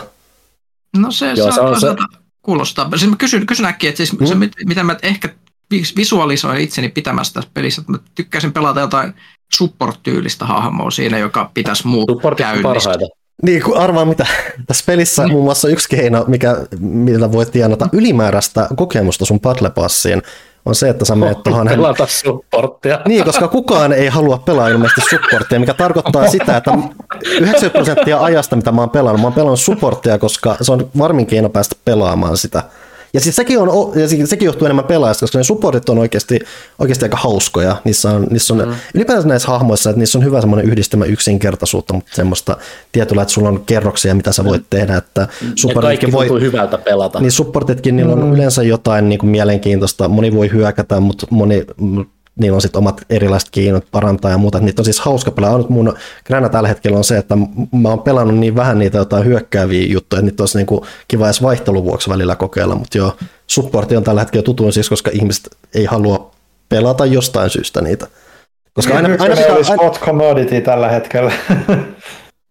No 0.98 1.12
se, 1.12 1.34
Joo, 1.34 1.52
se, 1.52 1.62
on, 1.62 1.80
se... 1.80 1.88
kuulostaa. 2.42 2.90
Siis 2.96 3.10
mä 3.10 3.16
kysyn, 3.16 3.46
kysyn 3.46 3.66
äkkiä, 3.66 3.90
että 3.90 3.98
siis 3.98 4.20
mm. 4.20 4.26
se, 4.26 4.36
mitä 4.66 4.84
mä 4.84 4.98
ehkä 5.04 5.30
visualisoin 5.98 6.62
itseni 6.62 6.90
pitämässä 6.90 7.34
tässä 7.34 7.50
pelissä, 7.54 7.82
että 7.82 7.92
mä 7.92 7.98
tykkäisin 8.16 8.54
pelata 8.54 8.80
jotain 8.80 9.14
support-tyylistä 9.54 10.46
hahmoa 10.46 10.92
siinä, 10.92 11.18
joka 11.18 11.52
pitäisi 11.54 11.88
muut 11.88 12.10
käynnissä. 12.38 12.90
Niin, 13.44 13.64
kun 13.64 13.78
arvaa 13.78 14.06
mitä. 14.06 14.26
Tässä 14.68 14.84
pelissä 14.88 15.24
mm. 15.24 15.32
muun 15.32 15.44
muassa 15.44 15.68
yksi 15.68 15.90
keino, 15.90 16.26
mikä, 16.28 16.58
millä 16.80 17.32
voit 17.32 17.52
tienata 17.52 17.90
ylimääräistä 17.92 18.68
kokemusta 18.76 19.26
sun 19.26 19.40
paddlepassiin, 19.40 20.22
on 20.66 20.76
se, 20.76 20.90
että 20.90 21.06
sä 21.06 21.16
menet 21.16 21.44
tuohon... 21.44 21.68
Pelata 21.68 22.08
supporttia. 22.08 23.00
Niin, 23.08 23.26
koska 23.26 23.48
kukaan 23.48 23.94
ei 23.94 24.08
halua 24.08 24.38
pelaa 24.38 24.68
ilmeisesti 24.68 25.02
supporttia, 25.10 25.60
mikä 25.60 25.74
tarkoittaa 25.74 26.28
sitä, 26.28 26.58
että 26.58 26.72
90 27.26 27.70
prosenttia 27.70 28.24
ajasta, 28.24 28.56
mitä 28.56 28.72
mä 28.72 28.82
oon 28.82 28.90
pelannut, 28.90 29.22
mä 29.22 29.28
oon 29.28 29.34
pelannut 29.34 29.60
supporttia, 29.60 30.18
koska 30.18 30.58
se 30.62 30.72
on 30.72 30.90
varmin 30.98 31.26
keino 31.26 31.50
päästä 31.50 31.76
pelaamaan 31.86 32.38
sitä. 32.38 32.64
Ja 33.16 33.22
siis 33.22 33.36
sekin, 33.36 33.60
on, 33.60 33.92
ja 34.00 34.28
sekin 34.28 34.46
johtuu 34.46 34.66
enemmän 34.66 34.86
pelaajasta, 34.86 35.24
koska 35.24 35.38
ne 35.38 35.44
supportit 35.44 35.90
on 35.90 35.98
oikeasti, 35.98 36.40
oikeasti 36.80 37.06
aika 37.06 37.18
hauskoja. 37.18 37.76
Niissä 37.84 38.12
on, 38.12 38.28
niissä 38.30 38.54
on 38.54 38.68
mm. 38.68 38.76
ylipäätään 38.94 39.28
näissä 39.28 39.48
hahmoissa, 39.48 39.90
että 39.90 40.00
niissä 40.00 40.18
on 40.18 40.24
hyvä 40.24 40.42
semmoinen 40.42 40.68
yhdistelmä 40.68 41.06
yksinkertaisuutta, 41.06 41.94
mutta 41.94 42.16
semmoista 42.16 42.58
tietyllä, 42.92 43.22
että 43.22 43.34
sulla 43.34 43.50
on 43.50 43.64
kerroksia, 43.66 44.16
mitä 44.16 44.32
sä 44.32 44.44
voit 44.44 44.62
mm. 44.62 44.68
tehdä. 44.70 44.98
Että 44.98 45.28
ja 45.68 45.82
kaikki 45.82 46.12
voi, 46.12 46.42
hyvältä 46.42 46.78
pelata. 46.78 47.20
Niin 47.20 47.32
supportitkin, 47.32 47.96
niillä 47.96 48.14
on 48.14 48.24
mm. 48.24 48.34
yleensä 48.34 48.64
jotain 48.64 49.10
niin 49.10 49.20
kuin 49.20 49.30
mielenkiintoista. 49.30 50.08
Moni 50.08 50.36
voi 50.36 50.52
hyökätä, 50.52 51.00
mutta 51.00 51.28
moni 51.30 51.66
niillä 52.40 52.56
on 52.56 52.62
sitten 52.62 52.80
omat 52.80 53.02
erilaiset 53.10 53.50
kiinot 53.50 53.86
parantaa 53.92 54.32
ja 54.32 54.38
muuta. 54.38 54.60
Niitä 54.60 54.82
on 54.82 54.86
siis 54.86 55.00
hauska 55.00 55.32
pelaa. 55.32 55.58
Nyt 55.58 55.70
mun 55.70 55.98
gränä 56.26 56.50
tällä 56.50 56.68
hetkellä 56.68 56.98
on 56.98 57.04
se, 57.04 57.18
että 57.18 57.36
mä 57.72 57.90
oon 57.90 58.02
pelannut 58.02 58.38
niin 58.38 58.56
vähän 58.56 58.80
niitä 58.80 58.98
jotain 58.98 59.26
hyökkääviä 59.26 59.88
juttuja, 59.88 60.20
että 60.20 60.32
niitä 60.32 60.44
olisi 60.44 60.58
niinku 60.58 60.86
kiva 61.08 61.26
edes 61.26 61.42
vaihtelun 61.42 61.84
vuoksi 61.84 62.10
välillä 62.10 62.36
kokeilla, 62.36 62.76
mutta 62.76 62.98
joo, 62.98 63.18
supportti 63.48 63.98
on 63.98 64.04
tällä 64.04 64.22
hetkellä 64.22 64.44
tutuin 64.44 64.74
siis, 64.74 64.90
koska 64.90 65.12
ihmiset 65.14 65.58
ei 65.74 65.86
halua 65.86 66.32
pelata 66.70 67.06
jostain 67.06 67.50
syystä 67.50 67.82
niitä. 67.82 68.08
Koska 68.74 68.96
aina, 68.96 69.10
aina, 69.10 69.24
aina 69.24 69.36
pitää... 69.36 69.64
spot 69.64 70.00
commodity 70.00 70.62
tällä 70.62 70.90
hetkellä. 70.90 71.32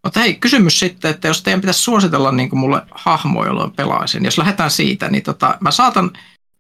Mutta 0.04 0.20
hei, 0.20 0.34
kysymys 0.34 0.80
sitten, 0.80 1.10
että 1.10 1.28
jos 1.28 1.42
teidän 1.42 1.60
pitäisi 1.60 1.82
suositella 1.82 2.32
niin 2.32 2.50
kuin 2.50 2.60
mulle 2.60 2.82
hahmoja, 2.90 3.48
jolloin 3.48 3.70
pelaisin, 3.70 4.24
jos 4.24 4.38
lähdetään 4.38 4.70
siitä, 4.70 5.08
niin 5.08 5.22
tota, 5.22 5.56
mä 5.60 5.70
saatan 5.70 6.10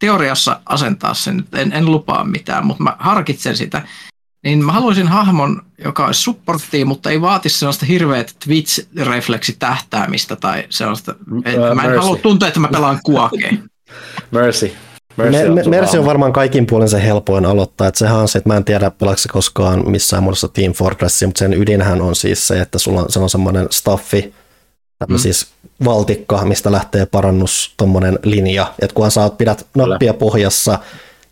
teoriassa 0.04 0.60
asentaa 0.66 1.14
sen, 1.14 1.44
en, 1.52 1.72
en 1.72 1.86
lupaa 1.86 2.24
mitään, 2.24 2.66
mutta 2.66 2.82
mä 2.82 2.96
harkitsen 2.98 3.56
sitä, 3.56 3.82
niin 4.44 4.64
mä 4.64 4.72
haluaisin 4.72 5.08
hahmon, 5.08 5.62
joka 5.84 6.06
olisi 6.06 6.22
supporttia, 6.22 6.86
mutta 6.86 7.10
ei 7.10 7.20
vaatisi 7.20 7.58
sellaista 7.58 7.86
hirveät 7.86 8.36
twitch-refleksi 8.44 9.56
tähtäämistä 9.58 10.36
tai 10.36 10.64
sellaista, 10.70 11.14
että 11.44 11.70
uh, 11.70 11.74
mä 11.74 11.82
en 11.82 11.90
mercy. 11.90 11.98
halua 11.98 12.16
tuntea, 12.16 12.48
että 12.48 12.60
mä 12.60 12.68
pelaan 12.68 13.00
kuakeen. 13.04 13.64
Mercy. 14.30 14.72
Mercy 15.16 15.48
on, 15.48 15.70
Mercy 15.70 15.98
on 15.98 16.06
varmaan 16.06 16.32
kaikin 16.32 16.66
puolin 16.66 16.88
se 16.88 17.02
helpoin 17.02 17.46
aloittaa, 17.46 17.86
että 17.86 17.98
sehän 17.98 18.16
on 18.16 18.28
se, 18.28 18.38
että 18.38 18.50
mä 18.50 18.56
en 18.56 18.64
tiedä 18.64 18.90
pelaako 18.90 19.18
se 19.18 19.28
koskaan 19.28 19.90
missään 19.90 20.22
muodossa 20.22 20.48
Team 20.48 20.72
Fortressia, 20.72 21.28
mutta 21.28 21.38
sen 21.38 21.54
ydinhän 21.54 22.02
on 22.02 22.16
siis 22.16 22.46
se, 22.46 22.60
että 22.60 22.78
sulla 22.78 23.00
on, 23.00 23.12
se 23.12 23.18
on 23.18 23.30
semmoinen 23.30 23.66
staffi, 23.70 24.34
mm. 25.08 25.18
siis 25.18 25.46
valtikka, 25.84 26.44
mistä 26.44 26.72
lähtee 26.72 27.06
parannus 27.06 27.74
tuommoinen 27.76 28.18
linja, 28.22 28.74
että 28.82 28.94
kunhan 28.94 29.10
sä 29.10 29.30
pidät 29.38 29.66
nappia 29.74 30.14
pohjassa 30.14 30.78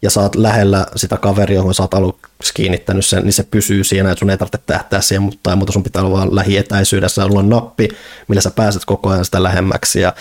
ja 0.02 0.10
saat 0.10 0.34
lähellä 0.34 0.86
sitä 0.96 1.16
kaveria, 1.16 1.56
johon 1.56 1.74
sä 1.74 1.82
oot 1.82 1.94
aluksi 1.94 2.54
kiinnittänyt 2.54 3.06
sen, 3.06 3.22
niin 3.22 3.32
se 3.32 3.42
pysyy 3.42 3.84
siinä, 3.84 4.10
että 4.10 4.18
sun 4.18 4.30
ei 4.30 4.38
tarvitse 4.38 4.58
tähtää 4.66 5.00
siihen, 5.00 5.22
mutta, 5.22 5.40
tai 5.42 5.56
muuta 5.56 5.72
sun 5.72 5.82
pitää 5.82 6.02
olla 6.02 6.18
vaan 6.18 6.36
lähietäisyydessä, 6.36 7.22
sulla 7.22 7.38
on 7.38 7.48
nappi, 7.48 7.88
millä 8.28 8.42
sä 8.42 8.50
pääset 8.50 8.84
koko 8.84 9.08
ajan 9.10 9.24
sitä 9.24 9.42
lähemmäksi 9.42 10.00
ja 10.00 10.12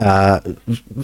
Ää, 0.00 0.40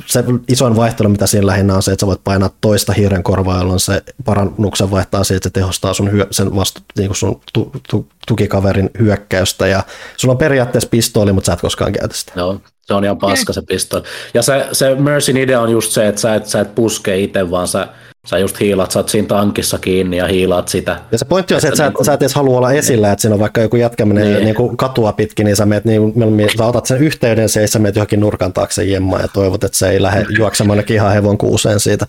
se 0.06 0.24
isoin 0.48 0.76
vaihtelu, 0.76 1.08
mitä 1.08 1.26
siinä 1.26 1.46
lähinnä 1.46 1.74
on 1.74 1.82
se, 1.82 1.92
että 1.92 2.00
sä 2.00 2.06
voit 2.06 2.24
painaa 2.24 2.50
toista 2.60 2.92
hiiren 2.92 3.22
korvaa, 3.22 3.58
jolloin 3.58 3.80
se 3.80 4.02
parannuksen 4.24 4.90
vaihtaa 4.90 5.24
siitä, 5.24 5.36
että 5.36 5.48
se 5.48 5.52
tehostaa 5.52 5.94
sun 5.94 6.12
hyö, 6.12 6.26
sen 6.30 6.56
vastu, 6.56 6.80
niin 6.98 7.14
sun 7.14 7.40
tu, 7.52 7.72
tu, 7.90 8.06
tukikaverin 8.28 8.90
hyökkäystä. 8.98 9.66
Ja 9.66 9.82
sulla 10.16 10.32
on 10.32 10.38
periaatteessa 10.38 10.88
pistooli, 10.90 11.32
mutta 11.32 11.46
sä 11.46 11.52
et 11.52 11.60
koskaan 11.60 11.92
käytä 11.92 12.14
sitä. 12.16 12.32
Joo, 12.36 12.60
se 12.82 12.94
on 12.94 13.04
ihan 13.04 13.18
paska 13.18 13.52
se 13.52 13.62
pistooli. 13.62 14.04
Ja 14.34 14.42
se, 14.42 14.66
se 14.72 14.94
Mercyn 14.94 15.36
idea 15.36 15.60
on 15.60 15.70
just 15.70 15.92
se, 15.92 16.08
että 16.08 16.20
sä 16.20 16.34
et, 16.34 16.46
sä 16.46 16.60
et 16.60 16.74
puske 16.74 17.18
itse, 17.18 17.50
vaan 17.50 17.68
sä 17.68 17.88
Sä 18.26 18.38
just 18.38 18.60
hiilaat, 18.60 18.90
sä 18.90 18.98
oot 18.98 19.08
siinä 19.08 19.28
tankissa 19.28 19.78
kiinni 19.78 20.16
ja 20.16 20.26
hiilaat 20.26 20.68
sitä. 20.68 21.00
Ja 21.12 21.18
se 21.18 21.24
pointti 21.24 21.54
on 21.54 21.60
se, 21.60 21.68
että 21.68 21.76
sä, 21.76 21.88
niin 21.88 22.04
sä 22.04 22.12
et 22.12 22.22
edes 22.22 22.34
halua 22.34 22.56
olla 22.56 22.72
esillä, 22.72 23.12
että 23.12 23.22
siinä 23.22 23.34
on 23.34 23.40
vaikka 23.40 23.60
joku 23.60 23.76
jätkä 23.76 24.04
menee 24.04 24.24
niin. 24.24 24.44
Niin 24.44 24.54
kuin 24.54 24.76
katua 24.76 25.12
pitkin, 25.12 25.44
niin 25.44 25.56
sä, 25.56 25.66
meet, 25.66 25.84
niin, 25.84 26.12
sä 26.58 26.66
otat 26.66 26.86
sen 26.86 26.98
yhteyden 26.98 27.48
se, 27.48 27.66
sä 27.66 27.78
meet 27.78 27.96
johonkin 27.96 28.20
nurkan 28.20 28.52
taakse 28.52 28.84
jemmaan 28.84 29.22
ja 29.22 29.28
toivot, 29.28 29.64
että 29.64 29.78
se 29.78 29.90
ei 29.90 30.02
lähde 30.02 30.26
juoksemaan 30.38 30.84
kihan 30.84 31.12
hevon 31.12 31.38
kuuseen 31.38 31.80
siitä. 31.80 32.06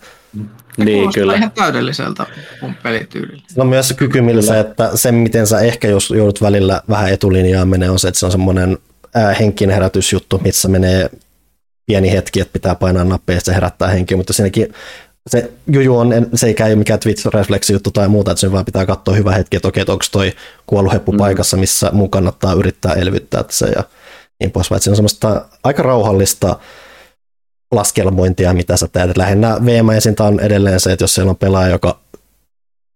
Niin, 0.78 1.14
kyllä. 1.14 1.36
ihan 1.36 1.52
täydelliseltä 1.52 2.26
mun 2.62 2.76
pelityylillä. 2.84 3.44
No 3.56 3.66
myös 3.66 3.88
se 3.88 3.94
kyky, 3.94 4.22
millä 4.22 4.42
se, 4.42 4.60
että 4.60 4.92
se, 4.96 5.12
miten 5.12 5.48
sä 5.48 5.60
ehkä 5.60 5.88
jos 5.88 6.10
joudut 6.10 6.42
välillä 6.42 6.82
vähän 6.90 7.14
etulinjaan 7.14 7.68
menee, 7.68 7.90
on 7.90 8.00
se, 8.00 8.08
että 8.08 8.20
se 8.20 8.26
on 8.26 8.32
semmoinen 8.32 8.78
henkinen 9.40 9.74
herätysjuttu, 9.74 10.42
missä 10.44 10.68
menee 10.68 11.10
pieni 11.86 12.12
hetki, 12.12 12.40
että 12.40 12.54
pitää 12.54 12.76
painaa 12.76 13.04
nappeja, 13.04 13.38
että 13.38 13.46
se 13.46 13.56
herättää 13.56 13.88
henkiä, 13.88 14.18
mutta 14.18 14.34
siinäkin 14.34 14.74
se 15.30 15.52
juju 15.68 15.98
on, 15.98 16.14
se 16.34 16.48
ei 16.48 16.54
käy 16.54 16.76
mikään 16.76 17.00
Twitch-refleksi 17.00 17.74
juttu 17.74 17.92
tai 17.92 18.08
muuta, 18.08 18.32
että 18.32 18.40
sen 18.40 18.52
vaan 18.52 18.66
pitää 18.66 18.86
katsoa 18.86 19.16
hyvä 19.16 19.32
hetki, 19.32 19.58
että 19.58 19.68
okei, 19.68 19.82
että 19.82 19.94
onko 19.94 20.06
toi 20.12 20.34
kuollut 20.68 20.94
heppu 20.94 21.12
mm. 21.12 21.18
paikassa, 21.18 21.58
missä 21.58 21.90
mun 21.94 22.10
kannattaa 22.10 22.54
yrittää 22.54 22.94
elvyttää 22.94 23.44
se 23.50 23.68
ja 23.76 23.84
niin 24.40 24.52
pois, 24.52 24.70
vaan 24.70 24.82
se 24.82 24.90
on 24.90 24.96
semmoista 24.96 25.46
aika 25.64 25.84
rauhallista 25.84 26.60
laskelmointia, 27.72 28.54
mitä 28.54 28.78
sä 28.78 28.88
teet. 28.88 29.18
Lähinnä 29.18 29.58
VM-esintä 29.66 30.24
on 30.24 30.40
edelleen 30.40 30.80
se, 30.80 30.92
että 30.92 31.04
jos 31.04 31.16
siellä 31.16 31.30
on 31.30 31.38
pelaaja, 31.38 31.70
joka 31.70 32.00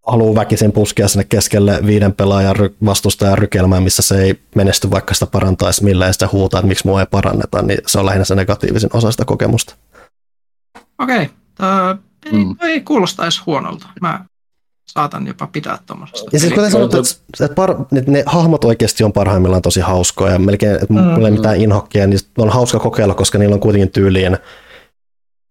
haluaa 0.08 0.36
väkisin 0.36 0.72
puskea 0.72 1.08
sinne 1.08 1.24
keskelle 1.24 1.80
viiden 1.86 2.14
pelaajan 2.14 2.56
vastustajan 2.86 3.38
rykelmään, 3.38 3.84
missä 3.84 4.02
se 4.02 4.22
ei 4.22 4.40
menesty, 4.56 4.92
vaikka 4.92 5.14
sitä 5.14 5.26
parantaisi 5.26 5.84
millään, 5.84 6.10
ja 6.10 6.14
sitten 6.14 6.32
huutaa, 6.32 6.60
että 6.60 6.68
miksi 6.68 6.88
mua 6.88 7.00
ei 7.00 7.08
paranneta, 7.12 7.62
niin 7.62 7.80
se 7.88 8.00
on 8.00 8.06
lähinnä 8.06 8.26
se 8.26 8.36
negatiivisen 8.36 8.90
osa 8.94 9.12
sitä 9.12 9.26
kokemusta. 9.26 9.76
Okei, 11.00 11.30
okay. 11.60 11.98
Mm. 12.32 12.56
ei 12.62 12.82
kuulostaisi 12.82 13.42
huonolta. 13.46 13.88
Mä 14.02 14.26
saatan 14.86 15.28
jopa 15.28 15.48
pitää 15.48 15.80
tuommoisesta. 15.86 16.30
Ja 16.34 16.40
siis 16.40 16.54
kuten 16.54 16.72
sanottu, 16.72 16.98
että, 16.98 17.46
että, 17.46 17.56
par, 17.56 17.72
että 17.72 18.12
ne 18.12 18.24
hahmot 18.26 18.64
oikeasti 18.64 19.04
on 19.04 19.14
parhaimmillaan 19.14 19.62
tosi 19.62 19.80
hauskoja. 19.80 20.34
Ja 20.34 20.40
melkein, 20.40 20.74
että 20.74 20.94
mm, 20.94 21.00
mulla 21.00 21.28
ei 21.28 21.34
mitään 21.34 21.62
inhokkia, 21.62 22.08
niin 22.08 22.20
on 22.38 22.50
hauska 22.50 22.80
kokeilla, 22.80 23.14
koska 23.14 23.38
niillä 23.38 23.54
on 23.54 23.60
kuitenkin 23.60 23.92
tyyliin 23.92 24.38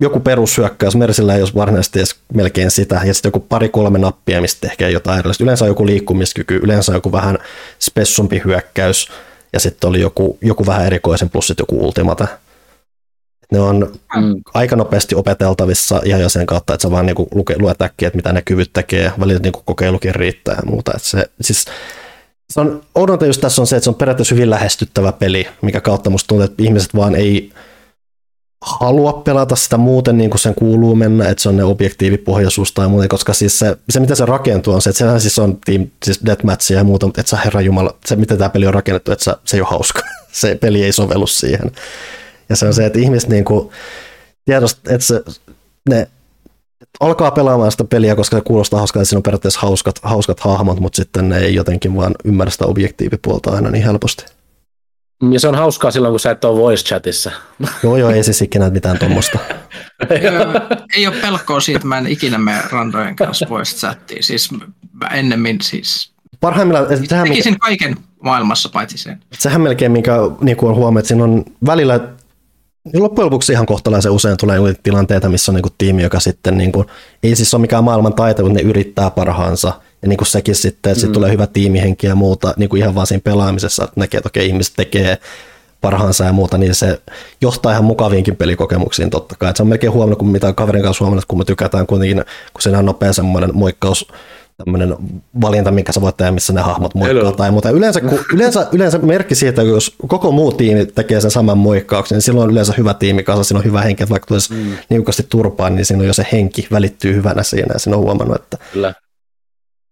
joku 0.00 0.20
perushyökkäys, 0.20 0.96
Mersillä 0.96 1.34
ei 1.34 1.42
ole 1.42 1.50
varsinaisesti 1.54 1.98
edes 1.98 2.16
melkein 2.34 2.70
sitä, 2.70 3.00
ja 3.04 3.14
sitten 3.14 3.28
joku 3.28 3.40
pari-kolme 3.40 3.98
nappia, 3.98 4.40
mistä 4.40 4.66
ehkä 4.66 4.88
jotain 4.88 5.18
erilaista. 5.18 5.44
Yleensä 5.44 5.64
on 5.64 5.68
joku 5.68 5.86
liikkumiskyky, 5.86 6.60
yleensä 6.62 6.92
on 6.92 6.96
joku 6.96 7.12
vähän 7.12 7.38
spessumpi 7.78 8.42
hyökkäys, 8.44 9.08
ja 9.52 9.60
sitten 9.60 9.88
oli 9.88 10.00
joku, 10.00 10.38
joku 10.40 10.66
vähän 10.66 10.86
erikoisen 10.86 11.30
plus 11.30 11.46
sitten 11.46 11.62
joku 11.62 11.86
ultimate. 11.86 12.28
Ne 13.54 13.60
on 13.60 13.92
mm. 14.16 14.40
aika 14.54 14.76
nopeasti 14.76 15.14
opeteltavissa 15.14 16.00
ihan 16.04 16.20
jo 16.20 16.28
sen 16.28 16.46
kautta, 16.46 16.74
että 16.74 16.82
sä 16.82 16.90
vaan 16.90 17.06
niinku 17.06 17.28
luke, 17.34 17.54
luet 17.58 17.82
äkkiä, 17.82 18.08
että 18.08 18.16
mitä 18.16 18.32
ne 18.32 18.42
kyvyt 18.42 18.72
tekee, 18.72 19.12
välillä 19.20 19.40
niinku 19.40 19.62
kokeilukin 19.64 20.14
riittää 20.14 20.54
ja 20.54 20.62
muuta. 20.66 20.92
Että 20.96 21.08
se, 21.08 21.30
siis, 21.40 21.64
se 22.50 22.60
on, 22.60 22.82
oudonta 22.94 23.26
just 23.26 23.40
tässä 23.40 23.62
on 23.62 23.66
se, 23.66 23.76
että 23.76 23.84
se 23.84 23.90
on 23.90 23.94
periaatteessa 23.94 24.34
hyvin 24.34 24.50
lähestyttävä 24.50 25.12
peli, 25.12 25.48
mikä 25.62 25.80
kautta 25.80 26.10
musta 26.10 26.28
tuntuu, 26.28 26.44
että 26.44 26.62
ihmiset 26.62 26.94
vaan 26.94 27.14
ei 27.14 27.52
halua 28.60 29.12
pelata 29.12 29.56
sitä 29.56 29.76
muuten 29.76 30.18
niin 30.18 30.30
kuin 30.30 30.40
sen 30.40 30.54
kuuluu 30.54 30.94
mennä, 30.94 31.28
että 31.28 31.42
se 31.42 31.48
on 31.48 31.56
ne 31.56 31.64
objektiivipohjaisuus 31.64 32.72
tai 32.72 32.88
muuten, 32.88 33.08
koska 33.08 33.32
siis 33.32 33.58
se, 33.58 33.76
se 33.90 34.00
mitä 34.00 34.14
se 34.14 34.26
rakentuu 34.26 34.74
on 34.74 34.82
se, 34.82 34.90
että 34.90 34.98
sehän 34.98 35.20
siis 35.20 35.38
on 35.38 35.58
team, 35.66 35.86
siis 36.04 36.20
deathmatchia 36.26 36.78
ja 36.78 36.84
muuta, 36.84 37.06
mutta 37.06 37.20
et 37.20 37.26
sä 37.26 37.36
herra 37.36 37.60
jumala, 37.60 37.96
se 38.06 38.16
mitä 38.16 38.36
tämä 38.36 38.50
peli 38.50 38.66
on 38.66 38.74
rakennettu, 38.74 39.12
että 39.12 39.24
sä, 39.24 39.36
se 39.44 39.56
ei 39.56 39.60
ole 39.60 39.68
hauska. 39.70 40.02
se 40.32 40.58
peli 40.60 40.84
ei 40.84 40.92
sovellu 40.92 41.26
siihen. 41.26 41.72
Ja 42.48 42.56
se 42.56 42.66
on 42.66 42.74
se, 42.74 42.86
että 42.86 42.98
ihmiset 42.98 43.28
niin 43.28 43.44
kuin, 43.44 43.70
tiedost, 44.44 44.88
että 44.88 45.06
se, 45.06 45.22
ne 45.88 46.08
alkaa 47.00 47.30
pelaamaan 47.30 47.70
sitä 47.70 47.84
peliä, 47.84 48.16
koska 48.16 48.36
se 48.36 48.42
kuulostaa 48.42 48.78
hauskaa, 48.78 49.02
että 49.02 49.08
siinä 49.08 49.18
on 49.18 49.22
periaatteessa 49.22 49.60
hauskat, 49.60 50.00
hauskat 50.02 50.40
hahmot, 50.40 50.80
mutta 50.80 50.96
sitten 50.96 51.28
ne 51.28 51.38
ei 51.38 51.54
jotenkin 51.54 51.96
vaan 51.96 52.14
ymmärrä 52.24 52.50
sitä 52.50 52.66
objektiivipuolta 52.66 53.50
aina 53.50 53.70
niin 53.70 53.84
helposti. 53.84 54.24
Ja 55.30 55.40
se 55.40 55.48
on 55.48 55.54
hauskaa 55.54 55.90
silloin, 55.90 56.12
kun 56.12 56.20
sä 56.20 56.30
et 56.30 56.44
ole 56.44 56.60
voice 56.60 56.84
chatissa. 56.84 57.30
Joo, 57.82 57.96
joo, 57.96 58.10
ei 58.10 58.24
siis 58.24 58.42
ikinä 58.42 58.70
mitään 58.70 58.98
tuommoista. 58.98 59.38
ei 60.96 61.06
ole 61.06 61.16
pelkoa 61.16 61.60
siitä, 61.60 61.78
että 61.78 61.88
mä 61.88 61.98
en 61.98 62.06
ikinä 62.06 62.38
mene 62.38 62.62
randojen 62.70 63.16
kanssa 63.16 63.46
voice 63.48 63.76
chattiin. 63.76 64.22
Siis 64.22 64.50
mä 64.92 65.06
ennemmin 65.06 65.60
siis... 65.62 66.12
Parhaimmillaan... 66.40 66.86
Tekisin 66.88 67.52
mikä, 67.52 67.56
kaiken 67.58 67.96
maailmassa 68.22 68.68
paitsi 68.68 68.98
sen. 68.98 69.20
Sehän 69.32 69.60
melkein, 69.60 69.92
minkä 69.92 70.16
niin 70.40 70.56
kuin 70.56 70.70
on 70.70 70.76
huomioon, 70.76 70.98
että 70.98 71.08
siinä 71.08 71.24
on 71.24 71.44
välillä 71.66 72.00
loppujen 72.92 73.26
lopuksi 73.26 73.52
ihan 73.52 73.66
kohtalaisen 73.66 74.12
usein 74.12 74.36
tulee 74.36 74.74
tilanteita, 74.82 75.28
missä 75.28 75.52
on 75.52 75.54
niin 75.54 75.62
kuin 75.62 75.74
tiimi, 75.78 76.02
joka 76.02 76.20
sitten 76.20 76.58
niin 76.58 76.72
kuin, 76.72 76.86
ei 77.22 77.36
siis 77.36 77.54
ole 77.54 77.60
mikään 77.60 77.84
maailman 77.84 78.14
taito, 78.14 78.42
mutta 78.42 78.58
ne 78.58 78.68
yrittää 78.68 79.10
parhaansa. 79.10 79.72
Ja 80.02 80.08
niin 80.08 80.16
kuin 80.16 80.26
sekin 80.26 80.54
sitten, 80.54 80.92
että 80.92 81.06
mm. 81.06 81.12
tulee 81.12 81.32
hyvä 81.32 81.46
tiimihenki 81.46 82.06
ja 82.06 82.14
muuta 82.14 82.54
niin 82.56 82.68
kuin 82.68 82.82
ihan 82.82 82.94
vaan 82.94 83.06
siinä 83.06 83.20
pelaamisessa, 83.24 83.84
että 83.84 84.00
näkee, 84.00 84.18
että 84.18 84.28
okei, 84.28 84.46
ihmiset 84.46 84.74
tekee 84.76 85.18
parhaansa 85.80 86.24
ja 86.24 86.32
muuta, 86.32 86.58
niin 86.58 86.74
se 86.74 87.00
johtaa 87.40 87.72
ihan 87.72 87.84
mukaviinkin 87.84 88.36
pelikokemuksiin 88.36 89.10
totta 89.10 89.34
kai. 89.38 89.50
Et 89.50 89.56
se 89.56 89.62
on 89.62 89.68
melkein 89.68 89.92
huomannut, 89.92 90.18
kun 90.18 90.28
mitä 90.28 90.52
kaverin 90.52 90.82
kanssa 90.82 91.04
huomannut, 91.04 91.24
kun 91.24 91.38
me 91.38 91.44
tykätään 91.44 91.86
kuitenkin, 91.86 92.24
kun 92.52 92.62
siinä 92.62 92.78
on 92.78 92.86
nopea 92.86 93.12
semmoinen 93.12 93.50
moikkaus 93.54 94.08
tämmöinen 94.56 94.96
valinta, 95.40 95.70
minkä 95.70 95.92
sä 95.92 96.00
voit 96.00 96.16
tehdä, 96.16 96.30
missä 96.30 96.52
ne 96.52 96.60
hahmot 96.60 96.94
moikkaa 96.94 97.14
Hello. 97.14 97.32
tai 97.32 97.50
muuta. 97.50 97.70
Yleensä, 97.70 98.00
kun, 98.00 98.18
yleensä, 98.34 98.66
yleensä 98.72 98.98
merkki 98.98 99.34
siitä, 99.34 99.62
että 99.62 99.62
jos 99.62 99.94
koko 100.06 100.32
muu 100.32 100.52
tiimi 100.52 100.86
tekee 100.86 101.20
sen 101.20 101.30
saman 101.30 101.58
moikkauksen, 101.58 102.16
niin 102.16 102.22
silloin 102.22 102.44
on 102.44 102.52
yleensä 102.52 102.74
hyvä 102.78 102.94
tiimi 102.94 103.22
kanssa, 103.22 103.44
siinä 103.44 103.58
on 103.58 103.64
hyvä 103.64 103.82
henki, 103.82 104.02
että 104.02 104.10
vaikka 104.10 104.26
tulisi 104.26 104.54
mm. 104.54 104.76
niukasti 104.88 105.26
turpaan, 105.28 105.76
niin 105.76 105.84
siinä 105.84 106.00
on 106.00 106.06
jo 106.06 106.12
se 106.12 106.26
henki 106.32 106.66
välittyy 106.70 107.14
hyvänä 107.14 107.42
siinä 107.42 107.72
ja 107.72 107.78
siinä 107.78 107.96
on 107.96 108.02
huomannut, 108.02 108.36
että, 108.36 108.58
Kyllä. 108.72 108.94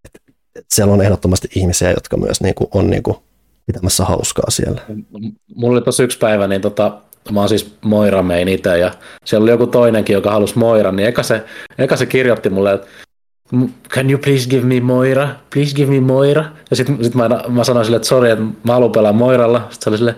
että, 0.05 0.19
että 0.55 0.75
siellä 0.75 0.93
on 0.93 1.01
ehdottomasti 1.01 1.47
ihmisiä, 1.55 1.91
jotka 1.91 2.17
myös 2.17 2.41
niin 2.41 2.55
kuin, 2.55 2.67
on 2.73 2.89
niin 2.89 3.03
kuin, 3.03 3.17
pitämässä 3.65 4.05
hauskaa 4.05 4.49
siellä. 4.49 4.81
Mulla 5.55 5.77
oli 5.77 5.85
tossa 5.85 6.03
yksi 6.03 6.17
päivä, 6.17 6.47
niin 6.47 6.61
tota, 6.61 6.97
mä 7.31 7.39
oon 7.39 7.49
siis 7.49 7.75
Moira 7.81 8.23
mein 8.23 8.47
itse, 8.47 8.77
ja 8.77 8.91
siellä 9.25 9.43
oli 9.43 9.51
joku 9.51 9.67
toinenkin, 9.67 10.13
joka 10.13 10.31
halusi 10.31 10.57
Moira, 10.57 10.91
niin 10.91 11.07
eka 11.07 11.23
se, 11.23 11.43
eka 11.77 11.97
se 11.97 12.05
kirjoitti 12.05 12.49
mulle, 12.49 12.73
että 12.73 12.87
can 13.89 14.09
you 14.09 14.19
please 14.19 14.49
give 14.49 14.65
me 14.65 14.79
Moira? 14.79 15.29
Please 15.53 15.75
give 15.75 15.91
me 15.91 15.99
Moira. 15.99 16.45
Ja 16.69 16.75
sitten 16.75 17.03
sit 17.03 17.15
mä, 17.15 17.29
mä 17.49 17.63
sanoin 17.63 17.85
sille, 17.85 17.95
että 17.95 18.07
sori, 18.07 18.29
että 18.29 18.43
mä 18.43 18.73
haluan 18.73 18.91
pelaa 18.91 19.13
Moiralla. 19.13 19.59
Sitten 19.59 19.83
se 19.83 19.89
oli 19.89 19.97
sille, 19.97 20.15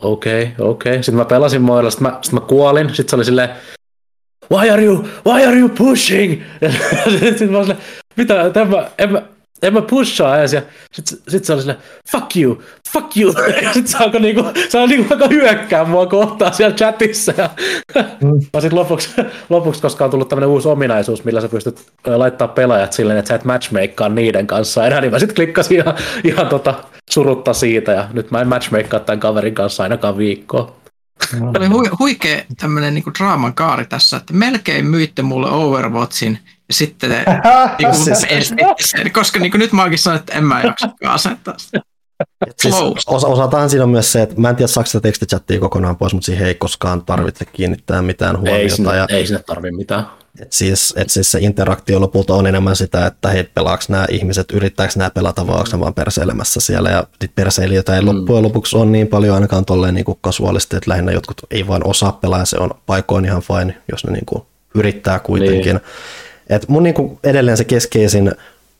okei, 0.00 0.42
okay, 0.42 0.66
okei. 0.66 0.92
Okay. 0.92 1.02
Sitten 1.02 1.14
mä 1.14 1.24
pelasin 1.24 1.62
Moiralla, 1.62 1.90
sitten 1.90 2.12
mä, 2.12 2.18
sit 2.22 2.32
mä 2.32 2.40
kuolin. 2.40 2.88
Sitten 2.88 3.08
se 3.08 3.16
oli 3.16 3.24
silleen, 3.24 3.48
why 4.52 4.70
are 4.70 4.84
you, 4.84 5.04
why 5.26 5.44
are 5.46 5.58
you 5.58 5.68
pushing? 5.68 6.42
Ja 6.60 6.70
sitten 7.20 7.50
mä 7.50 7.58
olin 7.58 7.66
silleen, 7.66 7.78
mitä, 8.16 8.50
en 8.60 8.70
mä, 8.70 8.90
en 8.98 9.12
mä, 9.12 9.22
en 9.62 9.74
mä 9.74 9.82
pushaa 9.82 10.38
edes, 10.38 10.52
ja 10.52 10.62
sit, 10.92 11.22
sit 11.28 11.44
se 11.44 11.52
oli 11.52 11.60
silleen, 11.60 11.78
fuck 12.12 12.36
you, 12.36 12.62
fuck 12.92 13.16
you, 13.16 13.34
ja 13.62 13.72
sit 13.74 13.86
se 13.86 13.98
alkoi 13.98 14.20
niinku, 14.20 14.44
se 14.68 14.78
alkoi 14.78 14.96
niinku 14.96 15.14
aika 15.14 15.28
hyökkää 15.28 15.84
mua 15.84 16.06
kohtaan 16.06 16.54
siellä 16.54 16.76
chatissa, 16.76 17.32
ja 17.36 17.50
mm. 18.22 18.40
sit 18.62 18.72
lopuksi, 18.72 19.10
lopuksi, 19.48 19.82
koska 19.82 20.04
on 20.04 20.10
tullut 20.10 20.28
tämmönen 20.28 20.48
uusi 20.48 20.68
ominaisuus, 20.68 21.24
millä 21.24 21.40
sä 21.40 21.48
pystyt 21.48 21.92
laittaa 22.06 22.48
pelaajat 22.48 22.92
silleen, 22.92 23.18
että 23.18 23.28
sä 23.28 23.34
et 23.34 23.44
matchmakeaa 23.44 24.08
niiden 24.08 24.46
kanssa 24.46 24.86
enää, 24.86 25.00
niin 25.00 25.12
mä 25.12 25.18
sit 25.18 25.32
klikkasin 25.32 25.76
ihan, 25.76 25.94
ihan 26.24 26.46
tota, 26.46 26.74
surutta 27.10 27.52
siitä, 27.52 27.92
ja 27.92 28.08
nyt 28.12 28.30
mä 28.30 28.40
en 28.40 28.48
matchmakeaa 28.48 29.00
tämän 29.00 29.20
kaverin 29.20 29.54
kanssa 29.54 29.82
ainakaan 29.82 30.18
viikkoa. 30.18 30.78
Oli 31.40 31.66
hu- 31.66 31.96
huikea 31.98 32.42
tämmöinen 32.60 32.94
niinku 32.94 33.10
draaman 33.18 33.54
kaari 33.54 33.86
tässä, 33.86 34.16
että 34.16 34.34
melkein 34.34 34.86
myitte 34.86 35.22
mulle 35.22 35.50
Overwatchin, 35.50 36.38
sitten 36.70 37.10
ne, 37.10 37.24
niin 37.78 37.90
kuin, 37.90 38.04
siis, 38.04 38.48
sen, 38.80 39.12
koska 39.12 39.38
niin 39.38 39.50
kuin 39.50 39.58
nyt 39.58 39.72
mä 39.72 39.82
oonkin 39.82 39.98
sanonut, 39.98 40.20
että 40.20 40.38
en 40.38 40.44
mä 40.44 40.62
jaksa 40.62 40.90
asettaa 41.04 41.54
sitä. 41.58 41.80
Siis 42.56 42.74
osa, 43.06 43.28
osataan 43.28 43.70
siinä 43.70 43.84
on 43.84 43.90
myös 43.90 44.12
se, 44.12 44.22
että 44.22 44.40
mä 44.40 44.50
en 44.50 44.56
tiedä 44.56 44.66
saako 44.66 44.86
sitä 44.86 45.00
tekstichattia 45.00 45.60
kokonaan 45.60 45.96
pois, 45.96 46.14
mutta 46.14 46.26
siihen 46.26 46.46
ei 46.46 46.54
koskaan 46.54 47.04
tarvitse 47.04 47.44
kiinnittää 47.44 48.02
mitään 48.02 48.36
huomiota. 48.36 48.58
Ei 48.58 48.70
sinne, 48.70 48.96
ja, 48.96 49.06
ei 49.08 49.26
sinne 49.26 49.42
tarvitse 49.42 49.76
mitään. 49.76 50.06
Et 50.40 50.52
siis, 50.52 50.94
et 50.96 51.10
siis 51.10 51.30
se 51.30 51.38
interaktio 51.40 52.00
lopulta 52.00 52.34
on 52.34 52.46
enemmän 52.46 52.76
sitä, 52.76 53.06
että 53.06 53.28
hei, 53.28 53.44
pelaako 53.44 53.82
nämä 53.88 54.06
ihmiset, 54.10 54.50
yrittääkö 54.52 54.92
nämä 54.96 55.10
pelata 55.10 55.46
vai 55.46 55.56
onko 55.56 55.80
vaan 55.80 55.94
perseilemässä 55.94 56.60
siellä. 56.60 56.90
Ja 56.90 57.04
niitä 57.20 57.32
perseilijöitä 57.34 57.94
ei 57.94 58.00
mm. 58.00 58.06
loppujen 58.06 58.42
lopuksi 58.42 58.76
ole 58.76 58.86
niin 58.86 59.08
paljon 59.08 59.34
ainakaan 59.34 59.64
tolleen 59.64 59.94
niin 59.94 60.04
kuin 60.04 60.18
kasuaalisti, 60.20 60.76
että 60.76 60.90
lähinnä 60.90 61.12
jotkut 61.12 61.36
ei 61.50 61.66
vaan 61.66 61.86
osaa 61.86 62.12
pelaa 62.12 62.38
ja 62.38 62.44
se 62.44 62.56
on 62.58 62.70
paikoin 62.86 63.24
ihan 63.24 63.42
fine, 63.42 63.82
jos 63.92 64.04
ne 64.04 64.12
niin 64.12 64.26
kuin 64.26 64.42
yrittää 64.74 65.18
kuitenkin. 65.18 65.74
Niin. 65.74 65.84
Et 66.48 66.68
mun 66.68 66.82
niinku 66.82 67.18
edelleen 67.24 67.56
se 67.56 67.64
keskeisin 67.64 68.32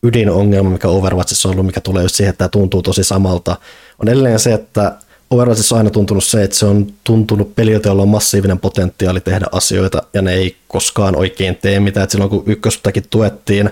ydinongelma, 0.02 0.70
mikä 0.70 0.88
Overwatchissa 0.88 1.48
on 1.48 1.52
ollut, 1.52 1.66
mikä 1.66 1.80
tulee 1.80 2.02
just 2.02 2.14
siihen, 2.14 2.30
että 2.30 2.38
tämä 2.38 2.48
tuntuu 2.48 2.82
tosi 2.82 3.04
samalta, 3.04 3.56
on 3.98 4.08
edelleen 4.08 4.38
se, 4.38 4.52
että 4.52 4.96
Overwatchissa 5.30 5.74
on 5.74 5.78
aina 5.78 5.90
tuntunut 5.90 6.24
se, 6.24 6.42
että 6.42 6.56
se 6.56 6.66
on 6.66 6.86
tuntunut 7.04 7.54
peliltä, 7.54 7.88
jolla 7.88 8.02
on 8.02 8.08
massiivinen 8.08 8.58
potentiaali 8.58 9.20
tehdä 9.20 9.46
asioita, 9.52 10.02
ja 10.14 10.22
ne 10.22 10.34
ei 10.34 10.56
koskaan 10.68 11.16
oikein 11.16 11.56
tee 11.56 11.80
mitään. 11.80 12.04
Et 12.04 12.10
silloin 12.10 12.30
kun 12.30 12.42
ykköstäkin 12.46 13.04
tuettiin, 13.10 13.70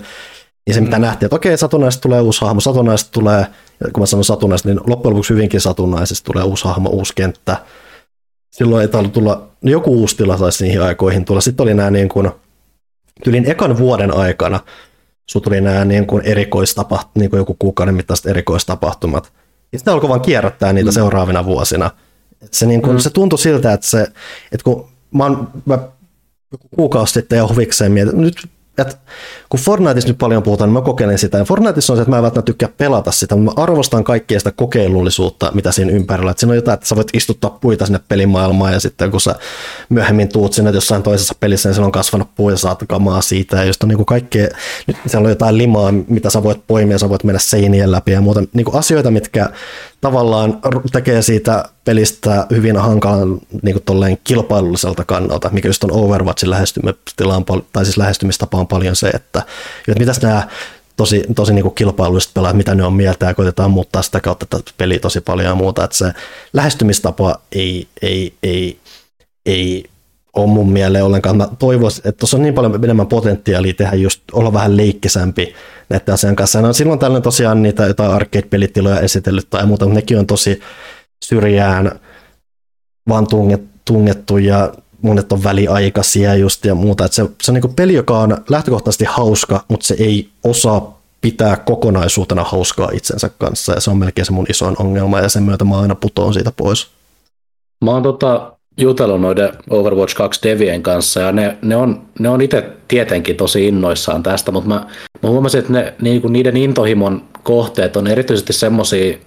niin 0.67 0.75
se 0.75 0.81
mitä 0.81 0.97
mm. 0.97 1.03
nähtiin, 1.03 1.27
että 1.27 1.37
okei, 1.37 1.59
satunnaisesti 1.59 2.03
tulee 2.03 2.21
uusi 2.21 2.41
hahmo, 2.41 2.61
satunnaisesti 2.61 3.13
tulee, 3.13 3.47
ja 3.85 3.91
kun 3.93 4.03
mä 4.03 4.07
sanon 4.07 4.25
satunnaisesti, 4.25 4.69
niin 4.69 4.81
loppujen 4.87 5.15
lopuksi 5.15 5.35
hyvinkin 5.35 5.61
satunnaisesti 5.61 6.25
tulee 6.25 6.45
uusi 6.45 6.65
hahmo, 6.65 6.89
uusi 6.89 7.13
kenttä. 7.17 7.57
Silloin 8.51 8.83
ei 8.83 9.09
tulla, 9.09 9.49
joku 9.63 9.95
uusi 10.01 10.17
tila 10.17 10.37
saisi 10.37 10.65
niihin 10.65 10.83
aikoihin 10.83 11.25
tulla. 11.25 11.41
Sitten 11.41 11.65
oli 11.65 11.75
nämä 11.75 11.91
niin 11.91 12.09
kuin, 12.09 12.31
tylin 13.25 13.51
ekan 13.51 13.79
vuoden 13.79 14.17
aikana 14.17 14.61
sun 15.27 15.43
tuli 15.43 15.61
nämä 15.61 15.85
niin 15.85 16.07
kuin 16.07 16.23
erikoistapaht, 16.25 17.09
niin 17.15 17.31
kuin 17.31 17.39
joku 17.39 17.57
kuukauden 17.59 17.95
mittaiset 17.95 18.27
erikoistapahtumat. 18.27 19.33
Ja 19.73 19.79
sitten 19.79 19.95
alkoi 19.95 20.09
vaan 20.09 20.21
kierrättää 20.21 20.73
niitä 20.73 20.91
mm. 20.91 20.95
seuraavina 20.95 21.45
vuosina. 21.45 21.91
Et 22.43 22.55
se, 22.55 22.67
niin 22.67 22.83
kuin, 22.83 22.97
mm. 22.97 23.01
se 23.01 23.11
tuntui 23.11 23.39
siltä, 23.39 23.73
että, 23.73 23.87
se, 23.87 24.03
että 24.53 24.65
kun 24.65 24.89
mä, 25.15 25.25
oon, 25.25 25.49
mä 25.65 25.79
kuukausi 26.77 27.13
sitten 27.13 27.37
jo 27.37 27.49
huvikseen 27.49 27.93
mietin, 27.93 28.21
nyt 28.21 28.49
että 28.79 28.97
kun 29.49 29.61
Fortniteissa 29.61 30.09
nyt 30.09 30.19
paljon 30.19 30.43
puhutaan, 30.43 30.69
niin 30.69 30.75
mä 30.75 30.81
kokeilen 30.81 31.19
sitä. 31.19 31.39
Ja 31.39 31.45
Fortniteissa 31.45 31.93
on 31.93 31.97
se, 31.97 32.03
että 32.03 32.11
mä 32.11 32.17
en 32.17 32.23
välttämättä 32.23 32.47
tykkää 32.47 32.69
pelata 32.79 33.13
sitä, 33.13 33.37
mutta 33.37 33.55
mä 33.55 33.63
arvostan 33.63 34.05
kaikkea 34.05 34.41
sitä 34.41 34.53
kokeilullisuutta, 34.53 35.53
mitä 35.55 35.73
siinä 35.73 35.93
ympärillä. 35.93 36.31
Että 36.31 36.41
siinä 36.41 36.51
on 36.51 36.57
jotain, 36.57 36.75
että 36.75 36.87
sä 36.87 36.97
voit 36.97 37.09
istuttaa 37.15 37.51
puita 37.51 37.87
sinne 37.87 38.01
pelimaailmaan 38.09 38.73
ja 38.73 38.81
sitten 38.81 39.11
kun 39.11 39.21
sä 39.21 39.35
myöhemmin 39.89 40.29
tuut 40.29 40.53
sinne 40.53 40.71
jossain 40.71 41.03
toisessa 41.03 41.35
pelissä, 41.41 41.69
niin 41.69 41.75
siellä 41.75 41.87
on 41.87 41.93
kasvanut 41.93 42.29
puu 42.35 42.51
ja 42.51 42.57
saat 42.57 42.85
kamaa 42.89 43.23
siitä. 43.23 43.57
Ja 43.57 43.65
just 43.65 43.83
on 43.83 43.89
niin 43.89 43.97
kuin 43.97 44.07
kaikkea, 44.07 44.49
nyt 44.87 44.97
siellä 45.07 45.27
on 45.27 45.31
jotain 45.31 45.59
limaa, 45.59 45.93
mitä 46.09 46.31
sä 46.31 46.43
voit 46.43 46.61
poimia, 46.67 46.99
sä 46.99 47.09
voit 47.09 47.25
mennä 47.25 47.39
seinien 47.39 47.93
läpi 47.93 48.13
ja 48.13 48.21
muuta. 48.21 48.43
Niin 48.53 48.65
kuin 48.65 48.77
asioita, 48.77 49.11
mitkä 49.11 49.51
tavallaan 50.07 50.59
tekee 50.93 51.23
siitä 51.23 51.65
pelistä 51.85 52.47
hyvin 52.51 52.77
hankalan 52.77 53.41
niin 53.63 53.83
kuin 53.85 54.19
kilpailulliselta 54.25 55.05
kannalta, 55.05 55.51
mikä 55.53 55.69
just 55.69 55.85
on 55.85 55.93
Overwatchin 55.93 56.51
lähestymistila 56.51 57.43
tai 57.73 57.85
siis 57.85 57.97
lähestymistapa 57.97 58.59
on 58.59 58.67
paljon 58.67 58.97
se, 58.97 59.09
että, 59.09 59.43
että 59.89 60.01
mitäs 60.01 60.23
nämä 60.23 60.49
tosi, 60.97 61.25
tosi 61.37 61.55
niin 61.55 61.75
kilpailulliset 61.75 62.35
pelaajat, 62.35 62.57
mitä 62.57 62.75
ne 62.75 62.85
on 62.85 62.93
mieltä 62.93 63.27
ja 63.27 63.35
koitetaan 63.35 63.71
muuttaa 63.71 64.03
sitä 64.03 64.21
kautta 64.21 64.47
tätä 64.47 64.73
peliä 64.79 64.99
tosi 64.99 65.21
paljon 65.21 65.49
ja 65.49 65.55
muuta, 65.55 65.85
että 65.85 65.97
se 65.97 66.13
lähestymistapa 66.53 67.41
ei, 67.53 67.89
ei, 68.03 68.35
ei, 68.43 68.79
ei 69.47 69.85
ole 70.37 70.47
mun 70.47 70.73
mieleen 70.73 71.05
ollenkaan. 71.05 71.37
Mä 71.37 71.49
toivoisin, 71.59 72.09
että 72.09 72.19
tuossa 72.19 72.37
on 72.37 72.43
niin 72.43 72.55
paljon 72.55 72.85
enemmän 72.85 73.07
potentiaalia 73.07 73.75
tehdä 73.75 73.97
just 73.97 74.23
olla 74.33 74.53
vähän 74.53 74.77
leikkisämpi 74.77 75.55
näiden 75.89 76.15
asian 76.15 76.37
kanssa. 76.37 76.63
No, 76.63 76.73
silloin 76.73 76.99
tällöin 76.99 77.23
tosiaan 77.23 77.63
niitä 77.63 77.87
jotain 77.87 78.11
arcade-pelitiloja 78.11 79.01
esitellyt 79.01 79.51
tai 79.51 79.67
muuta, 79.67 79.85
mutta 79.85 79.95
nekin 79.95 80.19
on 80.19 80.27
tosi 80.27 80.61
syrjään 81.25 82.01
vaan 83.09 83.27
tungettu 83.85 84.39
ja 84.39 84.73
monet 85.03 85.33
on 85.33 85.45
väliaikaisia 85.45 86.35
just 86.35 86.65
ja 86.65 86.75
muuta. 86.75 87.05
Että 87.05 87.15
se, 87.15 87.29
se 87.43 87.51
on 87.51 87.55
niin 87.55 87.75
peli, 87.75 87.95
joka 87.95 88.19
on 88.19 88.37
lähtökohtaisesti 88.49 89.05
hauska, 89.05 89.65
mutta 89.69 89.87
se 89.87 89.95
ei 89.99 90.29
osaa 90.45 90.97
pitää 91.21 91.57
kokonaisuutena 91.57 92.45
hauskaa 92.45 92.91
itsensä 92.93 93.31
kanssa 93.39 93.73
ja 93.73 93.81
se 93.81 93.91
on 93.91 93.97
melkein 93.97 94.27
se 94.27 94.33
mun 94.33 94.47
isoin 94.49 94.77
ongelma 94.79 95.21
ja 95.21 95.29
sen 95.29 95.43
myötä 95.43 95.65
mä 95.65 95.81
aina 95.81 95.95
putoon 95.95 96.35
siitä 96.35 96.53
pois. 96.57 96.89
Mä 97.85 97.91
oon 97.91 98.03
tota, 98.03 98.56
jutellut 98.77 99.21
noiden 99.21 99.53
Overwatch 99.71 100.17
2 100.17 100.41
devien 100.43 100.83
kanssa 100.83 101.21
ja 101.21 101.33
ne, 101.33 101.59
ne 101.63 101.77
on, 101.77 102.03
ne 102.19 102.29
on 102.29 102.41
itse 102.41 102.73
tietenkin 102.89 103.37
tosi 103.37 103.69
innoissaan 103.69 104.23
tästä, 104.23 104.53
mutta 104.53 104.69
mä, 104.69 104.87
mä 105.23 105.29
huomasin, 105.29 105.61
että 105.61 105.73
ne, 105.73 105.95
niinku 106.03 106.29
niiden 106.29 106.57
intohimon 106.57 107.23
kohteet 107.43 107.97
on 107.97 108.07
erityisesti 108.07 108.53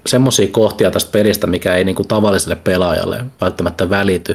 semmosia 0.06 0.48
kohtia 0.52 0.92
tästä 0.92 1.12
pelistä, 1.12 1.48
mikä 1.48 1.76
ei 1.76 1.84
niinku 1.84 2.04
tavalliselle 2.04 2.56
pelaajalle 2.56 3.26
välttämättä 3.42 3.90
välity. 3.90 4.32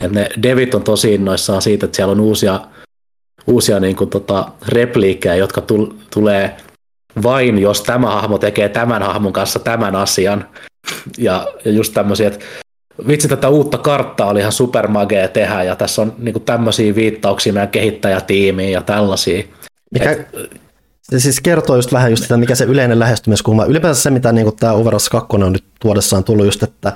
että 0.00 0.20
ne 0.20 0.28
devit 0.42 0.74
on 0.74 0.82
tosi 0.82 1.14
innoissaan 1.14 1.62
siitä, 1.62 1.86
että 1.86 1.96
siellä 1.96 2.12
on 2.12 2.20
uusia, 2.20 2.60
uusia 3.46 3.80
niin 3.80 3.96
kuin, 3.96 4.10
tota, 4.10 4.48
repliikkejä, 4.68 5.34
jotka 5.34 5.60
tul, 5.60 5.86
tulee 6.10 6.56
vain, 7.22 7.58
jos 7.58 7.82
tämä 7.82 8.10
hahmo 8.10 8.38
tekee 8.38 8.68
tämän 8.68 9.02
hahmon 9.02 9.32
kanssa 9.32 9.58
tämän 9.58 9.96
asian. 9.96 10.48
Ja, 11.18 11.46
ja 11.64 11.72
just 11.72 11.94
tämmöisiä, 11.94 12.28
että 12.28 12.44
vitsi 13.08 13.28
tätä 13.28 13.48
uutta 13.48 13.78
karttaa 13.78 14.28
oli 14.28 14.40
ihan 14.40 14.52
supermagea 14.52 15.28
tehdä, 15.28 15.62
ja 15.62 15.76
tässä 15.76 16.02
on 16.02 16.14
niin 16.18 16.32
kuin, 16.32 16.42
tämmöisiä 16.44 16.94
viittauksia 16.94 17.52
meidän 17.52 17.68
kehittäjätiimiin 17.68 18.72
ja 18.72 18.82
tällaisia. 18.82 19.44
Mikä, 19.90 20.10
Et, 20.10 20.28
se 21.02 21.20
siis 21.20 21.40
kertoo 21.40 21.76
just 21.76 21.92
vähän 21.92 22.10
just 22.10 22.22
sitä, 22.22 22.36
mikä 22.36 22.54
se 22.54 22.64
yleinen 22.64 22.98
lähestymiskulma. 22.98 23.64
Ylipäänsä 23.64 24.02
se, 24.02 24.10
mitä 24.10 24.32
niin 24.32 24.56
tämä 24.56 24.72
Overwatch 24.72 25.10
2 25.10 25.28
on 25.32 25.52
nyt 25.52 25.64
tuodessaan 25.80 26.24
tullut 26.24 26.44
just, 26.44 26.62
että 26.62 26.92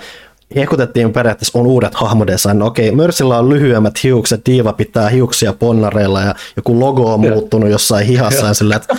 hehkutettiin 0.57 1.12
periaatteessa 1.12 1.59
on 1.59 1.66
uudet 1.66 1.95
hahmodesign. 1.95 2.62
Okei, 2.62 2.93
Mörsillä 2.93 3.39
on 3.39 3.49
lyhyemmät 3.49 3.95
hiukset, 4.03 4.47
Diiva 4.47 4.73
pitää 4.73 5.09
hiuksia 5.09 5.53
ponnareilla 5.53 6.20
ja 6.20 6.35
joku 6.57 6.81
logo 6.81 7.15
on 7.15 7.20
muuttunut 7.20 7.70
jossain 7.70 8.07
hihassa 8.07 8.47
ja 8.47 8.55
sillä, 8.55 8.77
että 8.77 8.97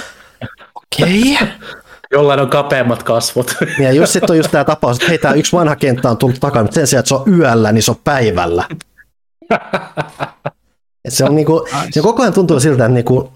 okei. 0.75 1.33
Okay. 1.33 1.47
Jollain 2.11 2.39
on 2.39 2.49
kapeammat 2.49 3.03
kasvot. 3.03 3.55
Ja 3.79 3.91
just 3.91 4.11
sitten 4.11 4.31
on 4.31 4.37
just 4.37 4.51
tämä 4.51 4.63
tapaus, 4.63 4.97
että 4.97 5.09
hei, 5.09 5.17
tämä 5.17 5.33
yksi 5.33 5.51
vanha 5.55 5.75
kenttä 5.75 6.09
on 6.09 6.17
tullut 6.17 6.39
takana, 6.39 6.63
mutta 6.63 6.75
sen 6.75 6.87
sijaan, 6.87 6.99
että 6.99 7.09
se 7.09 7.15
on 7.15 7.39
yöllä, 7.39 7.71
niin 7.71 7.83
se 7.83 7.91
on 7.91 7.97
päivällä. 8.03 8.63
Et 11.05 11.13
se 11.13 11.23
on 11.23 11.35
niinku, 11.35 11.67
se 11.91 12.01
koko 12.01 12.21
ajan 12.21 12.33
tuntuu 12.33 12.59
siltä, 12.59 12.85
että 12.85 12.93
niinku, 12.93 13.31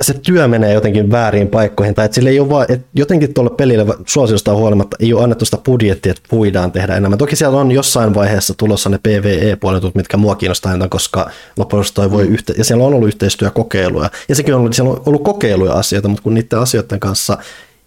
se 0.00 0.14
työ 0.14 0.48
menee 0.48 0.72
jotenkin 0.72 1.10
väärin 1.10 1.48
paikkoihin, 1.48 1.94
tai 1.94 2.04
että 2.04 2.14
sille 2.14 2.30
ei 2.30 2.40
ole 2.40 2.50
vaan, 2.50 2.66
että 2.68 2.88
jotenkin 2.94 3.34
tuolle 3.34 3.50
pelille 3.50 3.86
suosiosta 4.06 4.54
huolimatta 4.54 4.96
ei 5.00 5.14
ole 5.14 5.22
annettu 5.22 5.44
sitä 5.44 5.58
budjettia, 5.64 6.10
että 6.10 6.22
voidaan 6.32 6.72
tehdä 6.72 6.96
enemmän. 6.96 7.18
Toki 7.18 7.36
siellä 7.36 7.58
on 7.58 7.72
jossain 7.72 8.14
vaiheessa 8.14 8.54
tulossa 8.56 8.90
ne 8.90 8.98
PvE-puolet, 8.98 9.94
mitkä 9.94 10.16
mua 10.16 10.34
kiinnostaa 10.34 10.72
enemmän, 10.72 10.90
koska 10.90 11.30
lopuksi 11.56 11.94
toi 11.94 12.10
voi 12.10 12.26
yhte- 12.26 12.54
ja 12.58 12.64
siellä 12.64 12.84
on 12.84 12.94
ollut 12.94 13.08
yhteistyökokeiluja, 13.08 14.10
ja 14.28 14.34
sekin 14.34 14.54
on 14.54 14.60
ollut, 14.60 14.74
siellä 14.74 14.92
on 14.92 15.02
ollut 15.06 15.24
kokeiluja 15.24 15.72
asioita, 15.72 16.08
mutta 16.08 16.22
kun 16.22 16.34
niiden 16.34 16.58
asioiden 16.58 17.00
kanssa 17.00 17.38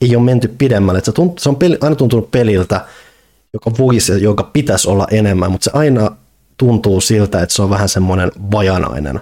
ei 0.01 0.15
ole 0.15 0.23
menty 0.23 0.47
pidemmälle, 0.47 0.97
että 0.97 1.11
se, 1.11 1.15
tunt, 1.15 1.39
se 1.39 1.49
on 1.49 1.55
peli, 1.55 1.77
aina 1.81 1.95
tuntunut 1.95 2.31
peliltä, 2.31 2.81
joka 3.53 3.71
voisi, 3.77 4.23
joka 4.23 4.43
pitäisi 4.43 4.89
olla 4.89 5.07
enemmän, 5.11 5.51
mutta 5.51 5.65
se 5.65 5.71
aina 5.73 6.15
tuntuu 6.57 7.01
siltä, 7.01 7.41
että 7.41 7.55
se 7.55 7.61
on 7.61 7.69
vähän 7.69 7.89
semmoinen 7.89 8.31
vajanainen. 8.51 9.19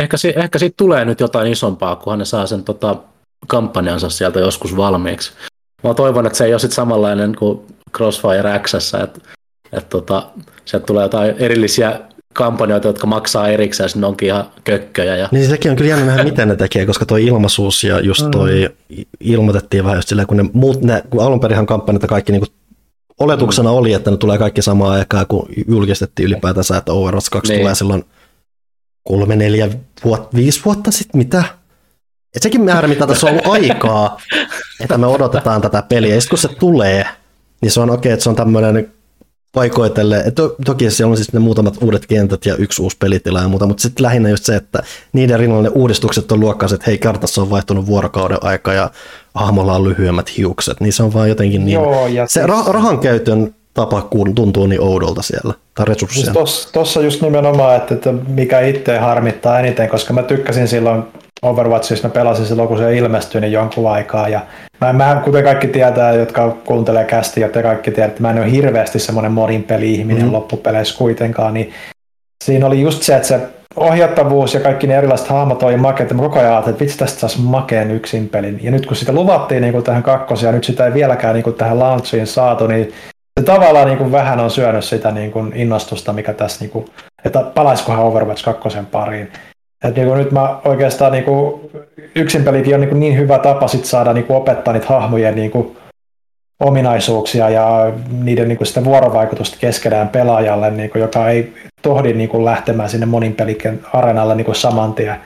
Ehkä, 0.00 0.16
si- 0.16 0.34
ehkä 0.36 0.58
siitä 0.58 0.74
tulee 0.76 1.04
nyt 1.04 1.20
jotain 1.20 1.52
isompaa, 1.52 1.96
kunhan 1.96 2.18
ne 2.18 2.24
saa 2.24 2.46
sen 2.46 2.64
tota, 2.64 2.96
kampanjansa 3.46 4.10
sieltä 4.10 4.40
joskus 4.40 4.76
valmiiksi. 4.76 5.32
Mä 5.84 5.94
toivon, 5.94 6.26
että 6.26 6.38
se 6.38 6.44
ei 6.44 6.52
ole 6.52 6.58
sit 6.58 6.72
samanlainen 6.72 7.34
kuin 7.38 7.60
Crossfire 7.96 8.58
X, 8.58 8.74
että 8.74 9.20
et, 9.72 9.88
tota, 9.88 10.22
sieltä 10.64 10.86
tulee 10.86 11.02
jotain 11.02 11.34
erillisiä 11.38 12.00
kampanjoita, 12.34 12.88
jotka 12.88 13.06
maksaa 13.06 13.48
erikseen, 13.48 13.84
ja 13.84 13.88
sinne 13.88 14.06
onkin 14.06 14.26
ihan 14.26 14.44
kökköjä. 14.64 15.16
Ja... 15.16 15.28
Niin 15.32 15.48
sekin 15.48 15.70
on 15.70 15.76
kyllä 15.76 15.90
jännä 15.90 16.06
nähdä, 16.06 16.24
miten 16.24 16.48
ne 16.48 16.56
tekee, 16.56 16.86
koska 16.86 17.06
toi 17.06 17.26
ilmaisuus 17.26 17.84
ja 17.84 18.00
just 18.00 18.26
toi 18.30 18.70
mm. 18.88 19.04
ilmoitettiin 19.20 19.84
vähän 19.84 19.96
just 19.98 20.08
silleen, 20.08 20.26
kun 20.26 20.36
ne 20.36 20.44
muut, 20.52 20.82
ne, 20.82 21.02
kun 21.10 21.22
alun 21.24 21.40
perin 21.40 21.66
kampanjat 21.66 22.06
kaikki 22.06 22.32
niin 22.32 22.42
oletuksena 23.18 23.70
mm. 23.70 23.76
oli, 23.76 23.92
että 23.92 24.10
ne 24.10 24.16
tulee 24.16 24.38
kaikki 24.38 24.62
samaan 24.62 24.98
aikaan, 24.98 25.26
kun 25.26 25.48
julkistettiin 25.68 26.26
ylipäätänsä, 26.26 26.76
että 26.76 26.92
Overwatch 26.92 27.30
2 27.30 27.52
niin. 27.52 27.60
tulee 27.60 27.74
silloin 27.74 28.04
kolme, 29.04 29.36
neljä 29.36 29.68
vuotta, 30.04 30.36
viisi 30.36 30.60
vuotta 30.64 30.90
sitten, 30.90 31.18
mitä? 31.18 31.44
Et 32.36 32.42
sekin 32.42 32.60
määrä, 32.60 32.88
mitä 32.88 33.06
tässä 33.06 33.26
on 33.26 33.32
ollut 33.32 33.46
aikaa, 33.46 34.20
että 34.80 34.98
me 34.98 35.06
odotetaan 35.06 35.60
tätä 35.62 35.82
peliä. 35.82 36.14
Ja 36.14 36.20
sitten 36.20 36.30
kun 36.30 36.50
se 36.50 36.58
tulee, 36.58 37.06
niin 37.62 37.72
se 37.72 37.80
on 37.80 37.90
okei, 37.90 37.98
okay, 37.98 38.12
että 38.12 38.22
se 38.22 38.30
on 38.30 38.36
tämmöinen 38.36 38.92
paikoitelle. 39.52 40.18
Et 40.26 40.34
to, 40.34 40.56
toki 40.64 40.90
siellä 40.90 41.10
on 41.10 41.16
siis 41.16 41.32
ne 41.32 41.40
muutamat 41.40 41.82
uudet 41.82 42.06
kentät 42.06 42.46
ja 42.46 42.56
yksi 42.56 42.82
uusi 42.82 42.96
pelitila 42.96 43.40
ja 43.40 43.48
muuta, 43.48 43.66
mutta 43.66 43.82
sitten 43.82 44.02
lähinnä 44.02 44.28
just 44.28 44.44
se, 44.44 44.56
että 44.56 44.82
niiden 45.12 45.38
rinnalla 45.38 45.62
ne 45.62 45.68
uudistukset 45.68 46.32
on 46.32 46.40
luokkaiset, 46.40 46.76
että 46.76 46.90
hei, 46.90 46.98
kartassa 46.98 47.42
on 47.42 47.50
vaihtunut 47.50 47.86
vuorokauden 47.86 48.38
aika 48.40 48.72
ja 48.72 48.90
hahmolla 49.34 49.76
on 49.76 49.84
lyhyemmät 49.84 50.36
hiukset, 50.36 50.80
niin 50.80 50.92
se 50.92 51.02
on 51.02 51.12
vaan 51.12 51.28
jotenkin 51.28 51.64
niin. 51.64 51.74
Joo, 51.74 52.06
ja 52.06 52.26
se 52.26 52.32
siis... 52.32 52.46
rahan 52.66 52.98
käytön 52.98 53.54
tapa 53.86 54.08
tuntuu 54.34 54.66
niin 54.66 54.80
oudolta 54.80 55.22
siellä, 55.22 55.54
tai 55.74 55.86
resursseja. 55.86 56.32
Siis 56.32 56.68
Tuossa 56.72 57.00
just 57.00 57.22
nimenomaan, 57.22 57.76
että, 57.76 57.94
että 57.94 58.12
mikä 58.12 58.60
itse 58.60 58.98
harmittaa 58.98 59.60
eniten, 59.60 59.88
koska 59.88 60.12
mä 60.12 60.22
tykkäsin 60.22 60.68
silloin 60.68 61.02
Overwatchissa, 61.42 62.08
mä 62.08 62.14
pelasin 62.14 62.46
silloin, 62.46 62.68
kun 62.68 62.78
se 62.78 62.96
ilmestyi, 62.96 63.40
niin 63.40 63.52
jonkun 63.52 63.90
aikaa. 63.90 64.28
Ja 64.28 64.40
mä, 64.80 64.92
mä, 64.92 65.22
kuten 65.24 65.44
kaikki 65.44 65.68
tietää, 65.68 66.12
jotka 66.12 66.56
kuuntelee 66.64 67.04
kästi, 67.04 67.40
jotka 67.40 67.62
kaikki 67.62 67.90
tietää, 67.90 68.06
että 68.06 68.22
mä 68.22 68.30
en 68.30 68.38
ole 68.38 68.50
hirveästi 68.50 68.98
semmoinen 68.98 69.32
modin 69.32 69.62
peli-ihminen 69.62 70.26
mm. 70.26 70.32
loppupeleissä 70.32 70.98
kuitenkaan, 70.98 71.54
niin 71.54 71.72
siinä 72.44 72.66
oli 72.66 72.80
just 72.80 73.02
se, 73.02 73.16
että 73.16 73.28
se 73.28 73.40
ohjattavuus 73.76 74.54
ja 74.54 74.60
kaikki 74.60 74.86
ne 74.86 74.96
erilaiset 74.96 75.28
hahmot 75.28 75.62
oli 75.62 75.76
makeita. 75.76 76.14
Mä 76.14 76.22
koko 76.22 76.38
ajan 76.38 76.52
ajattelin, 76.52 76.74
että 76.74 76.84
vitsi 76.84 76.98
tästä 76.98 77.20
saisi 77.20 77.40
makeen 77.40 77.90
yksin 77.90 78.28
pelin. 78.28 78.60
Ja 78.62 78.70
nyt 78.70 78.86
kun 78.86 78.96
sitä 78.96 79.12
luvattiin 79.12 79.62
niin 79.62 79.72
kuin 79.72 79.84
tähän 79.84 80.02
kakkoseen 80.02 80.48
ja 80.48 80.52
nyt 80.52 80.64
sitä 80.64 80.86
ei 80.86 80.94
vieläkään 80.94 81.34
niin 81.34 81.44
kuin 81.44 81.56
tähän 81.56 81.78
launchiin 81.78 82.26
saatu, 82.26 82.66
niin 82.66 82.92
se 83.40 83.46
tavallaan 83.46 83.86
niin 83.86 83.98
kuin 83.98 84.12
vähän 84.12 84.40
on 84.40 84.50
syönyt 84.50 84.84
sitä 84.84 85.10
niin 85.10 85.32
kuin 85.32 85.52
innostusta, 85.54 86.12
mikä 86.12 86.32
tässä, 86.32 86.64
niin 86.64 86.70
kuin, 86.70 86.86
että 87.24 87.40
palaisikohan 87.54 88.04
Overwatch 88.04 88.44
2 88.44 88.78
pariin. 88.90 89.32
Et 89.84 89.96
niin 89.96 90.06
kuin 90.06 90.18
nyt 90.18 90.32
mä 90.32 90.58
oikeastaan 90.64 91.12
niin 91.12 91.24
kuin, 91.24 91.60
yksin 92.14 92.44
pelikin 92.44 92.74
on 92.74 92.80
niin, 92.80 92.88
kuin 92.88 93.00
niin 93.00 93.16
hyvä 93.16 93.38
tapa 93.38 93.68
sit 93.68 93.84
saada 93.84 94.12
niin 94.12 94.24
kuin 94.24 94.36
opettaa 94.36 94.72
niitä 94.72 94.86
hahmojen 94.86 95.34
niin 95.34 95.50
kuin, 95.50 95.76
ominaisuuksia 96.60 97.50
ja 97.50 97.92
niiden 98.22 98.48
niin 98.48 98.58
kuin 98.58 98.66
sitä 98.66 98.84
vuorovaikutusta 98.84 99.56
keskenään 99.60 100.08
pelaajalle, 100.08 100.70
niin 100.70 100.90
kuin, 100.90 101.02
joka 101.02 101.28
ei 101.28 101.54
tohdi 101.82 102.12
niin 102.12 102.28
kuin, 102.28 102.44
lähtemään 102.44 102.88
sinne 102.88 103.06
monin 103.06 103.34
peliken 103.34 103.80
areenalle 103.92 104.34
niin 104.34 104.44
kuin 104.44 104.54
saman 104.54 104.94
tien. 104.94 105.16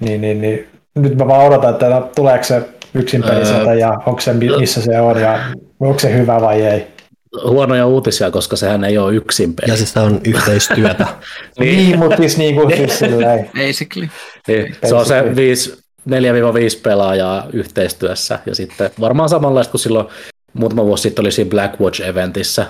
Niin, 0.00 0.20
niin, 0.20 0.40
niin, 0.40 0.66
nyt 0.94 1.16
mä 1.16 1.28
vaan 1.28 1.46
odotan, 1.46 1.70
että 1.70 2.02
tuleeko 2.16 2.44
se 2.44 2.62
yksin 2.94 3.22
peliseltä 3.22 3.74
ja 3.74 3.92
onko 4.06 4.20
se 4.20 4.32
missä 4.32 4.82
se 4.82 5.00
on 5.00 5.20
ja 5.20 5.38
onko 5.80 5.98
se 5.98 6.14
hyvä 6.14 6.40
vai 6.40 6.62
ei 6.62 6.86
huonoja 7.44 7.86
uutisia, 7.86 8.30
koska 8.30 8.56
sehän 8.56 8.84
ei 8.84 8.98
ole 8.98 9.14
yksin 9.14 9.54
peli. 9.54 9.70
Ja 9.70 9.76
siis 9.76 9.92
tämä 9.92 10.06
on 10.06 10.20
yhteistyötä. 10.34 11.06
niin, 11.58 11.76
niin, 11.76 11.98
mutta 11.98 12.16
siis 12.16 12.38
niin 12.38 12.54
kuin 12.54 12.76
siis 12.76 12.98
silleen. 12.98 13.50
Basically. 13.66 14.08
Niin, 14.48 14.76
se 14.86 14.94
on 14.94 15.06
se 15.06 15.22
4-5 15.22 16.12
pelaajaa 16.82 17.46
yhteistyössä 17.52 18.38
ja 18.46 18.54
sitten 18.54 18.90
varmaan 19.00 19.28
samanlaista 19.28 19.70
kuin 19.70 19.80
silloin 19.80 20.06
muutama 20.52 20.84
vuosi 20.84 21.02
sitten 21.02 21.22
oli 21.22 21.32
siinä 21.32 21.50
Blackwatch-eventissä. 21.50 22.64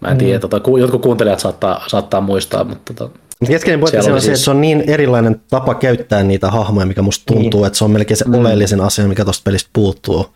Mä 0.00 0.08
en 0.08 0.14
mm. 0.14 0.18
tiedä, 0.18 0.38
tota, 0.38 0.60
jotkut 0.78 1.02
kuuntelijat 1.02 1.40
saattaa, 1.40 1.84
saattaa 1.86 2.20
muistaa, 2.20 2.64
mutta 2.64 2.94
tota, 2.94 3.18
Keskeinen 3.46 3.80
pointti 3.80 3.98
on 3.98 4.04
siis... 4.04 4.24
se, 4.24 4.30
että 4.30 4.44
se 4.44 4.50
on 4.50 4.60
niin 4.60 4.84
erilainen 4.86 5.40
tapa 5.50 5.74
käyttää 5.74 6.22
niitä 6.22 6.50
hahmoja, 6.50 6.86
mikä 6.86 7.02
musta 7.02 7.24
tuntuu, 7.26 7.60
niin. 7.60 7.66
että 7.66 7.78
se 7.78 7.84
on 7.84 7.90
melkein 7.90 8.18
se 8.18 8.24
mm. 8.24 8.34
oleellisin 8.34 8.80
asia, 8.80 9.08
mikä 9.08 9.24
tuosta 9.24 9.42
pelistä 9.44 9.70
puuttuu. 9.72 10.26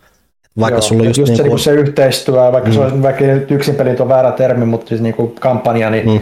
Vaikka 0.59 0.77
Joo, 0.77 0.81
sulla 0.81 1.03
just, 1.03 1.17
just 1.17 1.29
niin 1.29 1.37
se, 1.37 1.43
kuin... 1.43 1.59
se 1.59 1.71
yhteistyö, 1.71 2.51
vaikka 2.51 2.69
mm. 2.69 2.73
se 2.73 2.79
olisi, 2.79 3.01
vaikka 3.01 3.23
yksin 3.49 3.75
pelit 3.75 3.99
on 3.99 4.09
väärä 4.09 4.31
termi, 4.31 4.65
mutta 4.65 4.89
siis 4.89 5.01
niin 5.01 5.15
kuin 5.15 5.35
kampanja, 5.39 5.89
niin, 5.89 6.11
mm. 6.11 6.19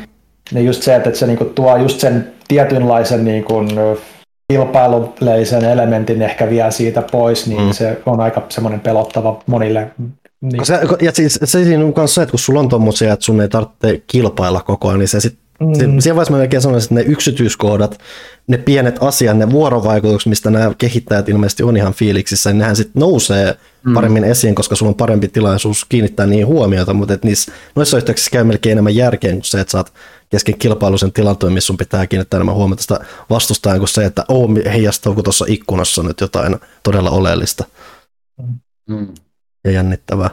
niin 0.51 0.65
just 0.65 0.83
se, 0.83 0.95
että 0.95 1.11
se 1.11 1.27
niin 1.27 1.37
kuin 1.37 1.49
tuo 1.49 1.77
just 1.77 1.99
sen 1.99 2.33
tietynlaisen 2.47 3.25
niin 3.25 3.43
kuin 3.43 3.69
kilpailullisen 4.51 5.65
elementin 5.65 6.21
ehkä 6.21 6.49
vielä 6.49 6.71
siitä 6.71 7.01
pois, 7.01 7.47
niin 7.47 7.61
mm. 7.61 7.71
se 7.71 7.97
on 8.05 8.19
aika 8.19 8.43
semmoinen 8.49 8.79
pelottava 8.79 9.41
monille. 9.45 9.91
Niin. 10.41 10.65
Se, 10.65 10.79
ja 11.01 11.11
siis 11.11 11.39
se 11.43 11.63
siinä 11.63 11.85
on 11.85 11.93
myös 11.97 12.15
se, 12.15 12.21
että 12.21 12.31
kun 12.31 12.39
sulla 12.39 12.59
on 12.59 12.69
tommosia, 12.69 13.13
että 13.13 13.25
sun 13.25 13.41
ei 13.41 13.49
tarvitse 13.49 14.01
kilpailla 14.07 14.61
koko 14.61 14.87
ajan, 14.87 14.99
niin 14.99 15.07
se 15.07 15.19
sitten 15.19 15.45
Mm. 15.59 15.73
Siinä 15.75 16.15
vaiheessa 16.15 16.31
mä 16.31 16.37
melkein 16.37 16.61
sanoisin, 16.61 16.85
että 16.85 17.05
ne 17.05 17.13
yksityiskohdat, 17.13 17.99
ne 18.47 18.57
pienet 18.57 18.97
asiat, 19.01 19.37
ne 19.37 19.51
vuorovaikutukset, 19.51 20.29
mistä 20.29 20.49
nämä 20.49 20.73
kehittäjät 20.77 21.29
ilmeisesti 21.29 21.63
on 21.63 21.77
ihan 21.77 21.93
fiiliksissä, 21.93 22.49
niin 22.49 22.57
nehän 22.57 22.75
sitten 22.75 22.99
nousee 22.99 23.55
mm. 23.85 23.93
paremmin 23.93 24.23
esiin, 24.23 24.55
koska 24.55 24.75
sulla 24.75 24.89
on 24.89 24.95
parempi 24.95 25.27
tilaisuus 25.27 25.85
kiinnittää 25.89 26.25
niihin 26.25 26.47
huomiota, 26.47 26.93
mutta 26.93 27.13
et 27.13 27.23
niissä, 27.23 27.51
noissa 27.75 27.97
yhteyksissä 27.97 28.31
käy 28.31 28.43
melkein 28.43 28.71
enemmän 28.71 28.95
järkeen 28.95 29.35
kuin 29.35 29.45
se, 29.45 29.59
että 29.59 29.71
saat 29.71 29.93
kesken 30.29 30.57
kilpailuisen 30.59 31.11
tilanteen, 31.11 31.53
missä 31.53 31.67
sun 31.67 31.77
pitää 31.77 32.07
kiinnittää 32.07 32.37
enemmän 32.37 32.55
huomiota 32.55 32.81
sitä 32.81 32.99
vastustajan 33.29 33.79
kuin 33.79 33.89
se, 33.89 34.05
että 34.05 34.25
oh, 34.27 34.49
heijastuuko 34.73 35.23
tuossa 35.23 35.45
ikkunassa 35.47 36.03
nyt 36.03 36.21
jotain 36.21 36.55
todella 36.83 37.09
oleellista 37.09 37.63
mm. 38.89 39.07
ja 39.63 39.71
jännittävää. 39.71 40.29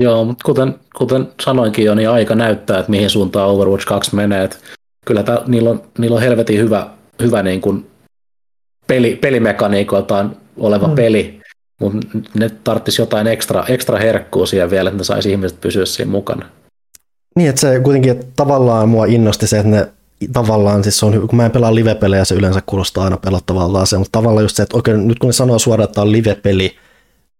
Joo, 0.00 0.24
mutta 0.24 0.44
kuten, 0.44 0.74
kuten 0.96 1.28
sanoinkin 1.42 1.84
jo, 1.84 1.94
niin 1.94 2.10
aika 2.10 2.34
näyttää, 2.34 2.78
että 2.78 2.90
mihin 2.90 3.10
suuntaan 3.10 3.48
Overwatch 3.48 3.86
2 3.86 4.16
menee. 4.16 4.44
Että 4.44 4.56
kyllä 5.06 5.22
tää, 5.22 5.38
niillä, 5.46 5.70
on, 5.70 5.82
niillä 5.98 6.16
on 6.16 6.22
helvetin 6.22 6.58
hyvä, 6.58 6.90
hyvä 7.22 7.42
niin 7.42 7.60
kuin 7.60 7.90
peli, 8.86 9.16
pelimekaniikoiltaan 9.16 10.36
oleva 10.56 10.88
mm. 10.88 10.94
peli, 10.94 11.40
mutta 11.80 12.18
ne 12.34 12.50
tarvitsisi 12.64 13.02
jotain 13.02 13.26
ekstra, 13.26 13.64
ekstra 13.68 13.98
herkkuu 13.98 14.46
siihen 14.46 14.70
vielä, 14.70 14.90
että 14.90 14.98
ne 14.98 15.04
saisi 15.04 15.30
ihmiset 15.30 15.60
pysyä 15.60 15.86
siinä 15.86 16.10
mukana. 16.10 16.46
Niin, 17.36 17.48
että 17.48 17.60
se 17.60 17.80
kuitenkin 17.80 18.12
että 18.12 18.26
tavallaan 18.36 18.88
mua 18.88 19.06
innosti 19.06 19.46
se, 19.46 19.58
että 19.58 19.70
ne 19.70 19.88
tavallaan, 20.32 20.82
siis 20.82 20.98
se 20.98 21.06
on, 21.06 21.28
kun 21.28 21.36
mä 21.36 21.44
en 21.44 21.50
pelaa 21.50 21.74
live-pelejä, 21.74 22.24
se 22.24 22.34
yleensä 22.34 22.62
kuulostaa 22.66 23.04
aina 23.04 23.16
pelottavalta 23.16 23.80
asiaa, 23.80 23.98
mutta 23.98 24.18
tavallaan 24.18 24.44
just 24.44 24.56
se, 24.56 24.62
että 24.62 24.76
oikein, 24.76 25.08
nyt 25.08 25.18
kun 25.18 25.28
ne 25.28 25.32
sanoo 25.32 25.58
suoraan, 25.58 25.88
että 25.88 26.02
on 26.02 26.12
live-peli, 26.12 26.76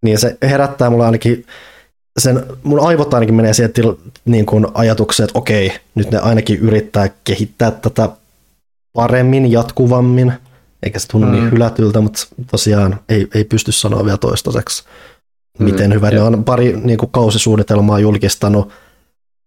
niin 0.02 0.18
se 0.18 0.36
herättää 0.42 0.90
mulla 0.90 1.06
ainakin 1.06 1.46
sen, 2.18 2.44
mun 2.62 2.80
aivot 2.80 3.14
ainakin 3.14 3.34
menee 3.34 3.52
siihen 3.52 3.72
niin 4.24 4.46
kuin 4.46 4.66
ajatukseen, 4.74 5.24
että 5.24 5.38
okei, 5.38 5.72
nyt 5.94 6.10
ne 6.10 6.18
ainakin 6.18 6.58
yrittää 6.58 7.10
kehittää 7.24 7.70
tätä 7.70 8.08
paremmin, 8.92 9.52
jatkuvammin, 9.52 10.32
eikä 10.82 10.98
se 10.98 11.08
tunnu 11.08 11.26
mm. 11.26 11.32
niin 11.32 11.50
hylätyltä, 11.50 12.00
mutta 12.00 12.26
tosiaan 12.50 13.00
ei, 13.08 13.28
ei 13.34 13.44
pysty 13.44 13.72
sanoa 13.72 14.04
vielä 14.04 14.18
toistaiseksi, 14.18 14.84
miten 15.58 15.90
mm, 15.90 15.94
hyvä. 15.94 16.10
Ne 16.10 16.22
on 16.22 16.44
pari 16.44 16.76
niin 16.76 16.98
kuin, 16.98 17.10
kausisuunnitelmaa 17.10 17.98
julkistanut, 17.98 18.72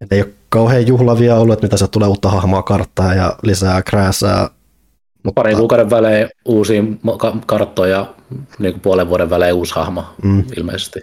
et 0.02 0.12
ei 0.12 0.22
ole 0.22 0.30
kauhean 0.50 0.88
juhlavia 0.88 1.36
ollut, 1.36 1.54
että 1.54 1.66
mitä 1.66 1.78
se 1.78 1.88
tulee 1.88 2.08
uutta 2.08 2.30
hahmoa 2.30 2.64
karttaa 2.64 3.14
ja 3.14 3.36
lisää 3.44 3.82
krääsää. 3.82 4.50
Mutta... 5.24 5.42
Parin 5.42 5.58
kuukauden 5.58 5.90
välein 5.90 6.30
uusia 6.46 6.84
karttoja, 7.46 8.14
niin 8.60 8.74
kuin 8.74 8.82
puolen 8.82 9.10
vuoden 9.10 9.30
välein 9.30 9.54
uusi 9.54 9.76
hahmo 9.76 10.06
mm. 10.24 10.44
ilmeisesti. 10.58 11.00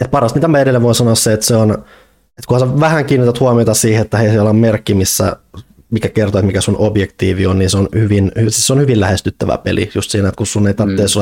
Et 0.00 0.10
paras, 0.10 0.34
mitä 0.34 0.48
mä 0.48 0.58
edelleen 0.58 0.82
voin 0.82 0.94
sanoa 0.94 1.14
se, 1.14 1.32
että 1.32 1.46
se 1.46 1.56
on, 1.56 1.70
että 1.70 2.48
kunhan 2.48 2.68
sä 2.68 2.80
vähän 2.80 3.04
kiinnität 3.04 3.40
huomiota 3.40 3.74
siihen, 3.74 4.02
että 4.02 4.18
hei, 4.18 4.30
siellä 4.30 4.50
on 4.50 4.56
merkki, 4.56 4.94
missä, 4.94 5.36
mikä 5.94 6.08
kertoo, 6.08 6.38
että 6.38 6.46
mikä 6.46 6.60
sun 6.60 6.76
objektiivi 6.76 7.46
on, 7.46 7.58
niin 7.58 7.70
se 7.70 7.78
on 7.78 7.88
hyvin, 7.94 8.32
siis 8.36 8.66
se 8.66 8.72
on 8.72 8.80
hyvin 8.80 9.00
lähestyttävä 9.00 9.58
peli, 9.58 9.90
just 9.94 10.10
siinä, 10.10 10.28
että 10.28 10.36
kun 10.36 10.46
sun 10.46 10.66
ei 10.66 10.74
tarvitse 10.74 11.20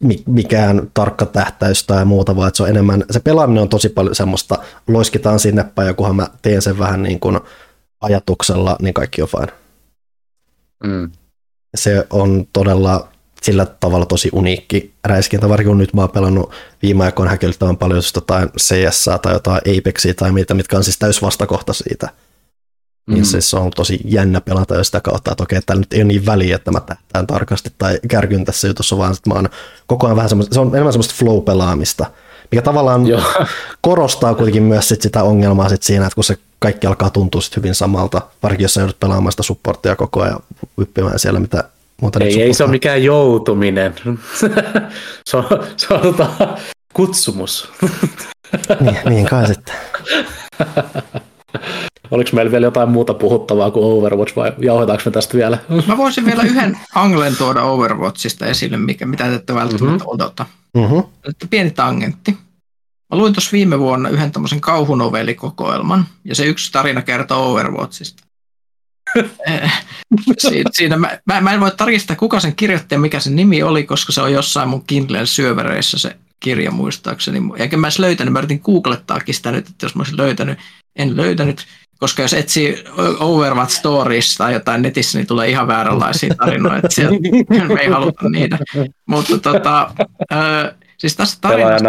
mm. 0.00 0.14
mikään 0.26 0.90
tarkka 0.94 1.26
tähtäys 1.26 1.84
tai 1.84 2.04
muuta, 2.04 2.36
vaan 2.36 2.48
että 2.48 2.56
se 2.56 2.62
on 2.62 2.68
enemmän, 2.68 3.04
se 3.10 3.20
pelaaminen 3.20 3.62
on 3.62 3.68
tosi 3.68 3.88
paljon 3.88 4.14
semmoista, 4.14 4.58
loiskitaan 4.88 5.40
sinne 5.40 5.64
päin, 5.74 5.86
ja 5.86 5.94
kunhan 5.94 6.16
mä 6.16 6.28
teen 6.42 6.62
sen 6.62 6.78
vähän 6.78 7.02
niin 7.02 7.20
kuin 7.20 7.40
ajatuksella, 8.00 8.76
niin 8.82 8.94
kaikki 8.94 9.22
on 9.22 9.28
fine. 9.28 9.52
Mm. 10.84 11.10
Se 11.74 12.06
on 12.10 12.46
todella 12.52 13.08
sillä 13.42 13.66
tavalla 13.66 14.06
tosi 14.06 14.28
uniikki 14.32 14.94
räiskintä, 15.04 15.48
varsinkin 15.48 15.70
kun 15.70 15.78
nyt 15.78 15.94
mä 15.94 16.00
oon 16.00 16.10
pelannut 16.10 16.52
viime 16.82 17.04
aikoina 17.04 17.30
häkellyttävän 17.30 17.76
paljon 17.76 18.02
jotain 18.14 18.48
CS 18.58 19.04
tai 19.22 19.32
jotain 19.32 19.60
Apexia 19.78 20.14
tai 20.14 20.32
mitä, 20.32 20.54
mitkä 20.54 20.76
on 20.76 20.84
siis 20.84 20.98
täys 20.98 21.22
vastakohta 21.22 21.72
siitä. 21.72 22.08
Mm. 23.10 23.14
Niin 23.14 23.24
siis 23.24 23.50
se 23.50 23.56
on 23.56 23.70
tosi 23.70 24.00
jännä 24.04 24.40
pelata 24.40 24.74
jo 24.74 24.84
sitä 24.84 25.00
kautta, 25.00 25.32
että 25.32 25.42
okei, 25.42 25.60
täällä 25.66 25.80
nyt 25.80 25.92
ei 25.92 25.98
ole 26.00 26.04
niin 26.04 26.26
väliä, 26.26 26.56
että 26.56 26.70
mä 26.70 26.80
tähtään 26.80 27.26
tarkasti 27.26 27.72
tai 27.78 27.98
kärkyn 28.08 28.44
tässä 28.44 28.68
jutussa, 28.68 28.98
vaan 28.98 29.12
että 29.12 29.30
mä 29.30 29.34
oon 29.34 29.48
koko 29.86 30.06
ajan 30.06 30.16
vähän 30.16 30.28
semmoista, 30.28 30.54
se 30.54 30.60
on 30.60 30.68
enemmän 30.68 30.92
semmoista 30.92 31.14
flow-pelaamista, 31.14 32.06
mikä 32.50 32.62
tavallaan 32.62 33.06
Joo. 33.06 33.22
korostaa 33.80 34.34
kuitenkin 34.34 34.62
myös 34.62 34.88
sit 34.88 35.02
sitä 35.02 35.22
ongelmaa 35.22 35.68
sit 35.68 35.82
siinä, 35.82 36.06
että 36.06 36.14
kun 36.14 36.24
se 36.24 36.38
kaikki 36.58 36.86
alkaa 36.86 37.10
tuntua 37.10 37.40
sit 37.40 37.56
hyvin 37.56 37.74
samalta, 37.74 38.22
varsinkin 38.42 38.64
jos 38.64 38.74
sä 38.74 38.80
joudut 38.80 39.00
pelaamaan 39.00 39.32
sitä 39.32 39.42
supporttia 39.42 39.96
koko 39.96 40.22
ajan 40.22 40.40
hyppimään 40.78 41.18
siellä, 41.18 41.40
mitä 41.40 41.64
Muuta 42.00 42.24
ei, 42.24 42.42
ei 42.42 42.54
se 42.54 42.64
ole 42.64 42.70
mikään 42.70 43.04
joutuminen. 43.04 43.94
se 45.26 45.36
on, 45.36 45.44
se 45.76 45.94
on 45.94 46.00
tota, 46.00 46.28
kutsumus. 46.92 47.72
niin, 48.80 48.98
niin 49.08 49.26
kai 49.26 49.46
sitten. 49.46 49.74
Oliko 52.10 52.30
meillä 52.32 52.52
vielä 52.52 52.66
jotain 52.66 52.88
muuta 52.88 53.14
puhuttavaa 53.14 53.70
kuin 53.70 53.84
Overwatch 53.84 54.36
vai 54.36 54.52
jauhetaanko 54.58 55.02
me 55.06 55.10
tästä 55.10 55.36
vielä? 55.36 55.58
Mä 55.86 55.96
voisin 55.96 56.24
vielä 56.24 56.42
yhden 56.42 56.78
anglen 56.94 57.36
tuoda 57.36 57.62
Overwatchista 57.62 58.46
esille, 58.46 58.76
mikä, 58.76 59.06
mitä 59.06 59.24
te 59.24 59.34
ette 59.34 59.54
välttämättä 59.54 59.86
mm-hmm. 59.86 60.06
odota. 60.06 60.46
Mm-hmm. 60.74 61.02
Pieni 61.50 61.70
tangentti. 61.70 62.36
Mä 63.10 63.18
luin 63.18 63.32
tuossa 63.32 63.52
viime 63.52 63.78
vuonna 63.78 64.08
yhden 64.08 64.32
tämmöisen 64.32 64.60
kauhunovelikokoelman, 64.60 66.06
ja 66.24 66.34
se 66.34 66.46
yksi 66.46 66.72
tarina 66.72 67.02
kertoo 67.02 67.52
Overwatchista. 67.52 68.22
siinä, 70.38 70.70
siinä 70.72 70.96
mä, 70.96 71.18
mä, 71.26 71.40
mä, 71.40 71.52
en 71.52 71.60
voi 71.60 71.70
tarkistaa, 71.70 72.16
kuka 72.16 72.40
sen 72.40 72.56
kirjoitti 72.56 72.94
ja 72.94 72.98
mikä 72.98 73.20
sen 73.20 73.36
nimi 73.36 73.62
oli, 73.62 73.84
koska 73.84 74.12
se 74.12 74.22
on 74.22 74.32
jossain 74.32 74.68
mun 74.68 74.84
Kindlen 74.86 75.26
syövereissä 75.26 75.98
se 75.98 76.16
kirja 76.40 76.70
muistaakseni. 76.70 77.40
Eikä 77.56 77.76
mä 77.76 77.86
edes 77.86 77.98
löytänyt, 77.98 78.32
mä 78.32 78.38
yritin 78.38 78.60
googlettaakin 78.64 79.34
sitä 79.34 79.52
nyt, 79.52 79.68
että 79.68 79.86
jos 79.86 79.94
mä 79.94 80.00
olisin 80.00 80.16
löytänyt, 80.16 80.58
en 80.96 81.16
löytänyt, 81.16 81.66
koska 81.98 82.22
jos 82.22 82.32
etsii 82.32 82.84
Overwatch 83.20 83.74
Stories 83.74 84.36
tai 84.36 84.52
jotain 84.52 84.82
netissä, 84.82 85.18
niin 85.18 85.26
tulee 85.26 85.48
ihan 85.48 85.68
vääränlaisia 85.68 86.34
tarinoita, 86.34 86.88
sieltä 86.94 87.16
me 87.74 87.80
ei 87.80 87.88
haluta 87.88 88.28
niitä. 88.28 88.58
Mutta 89.06 89.38
tota, 89.38 89.90
äh, 90.32 90.74
siis 90.98 91.16
tässä 91.16 91.38
tarinassa 91.40 91.84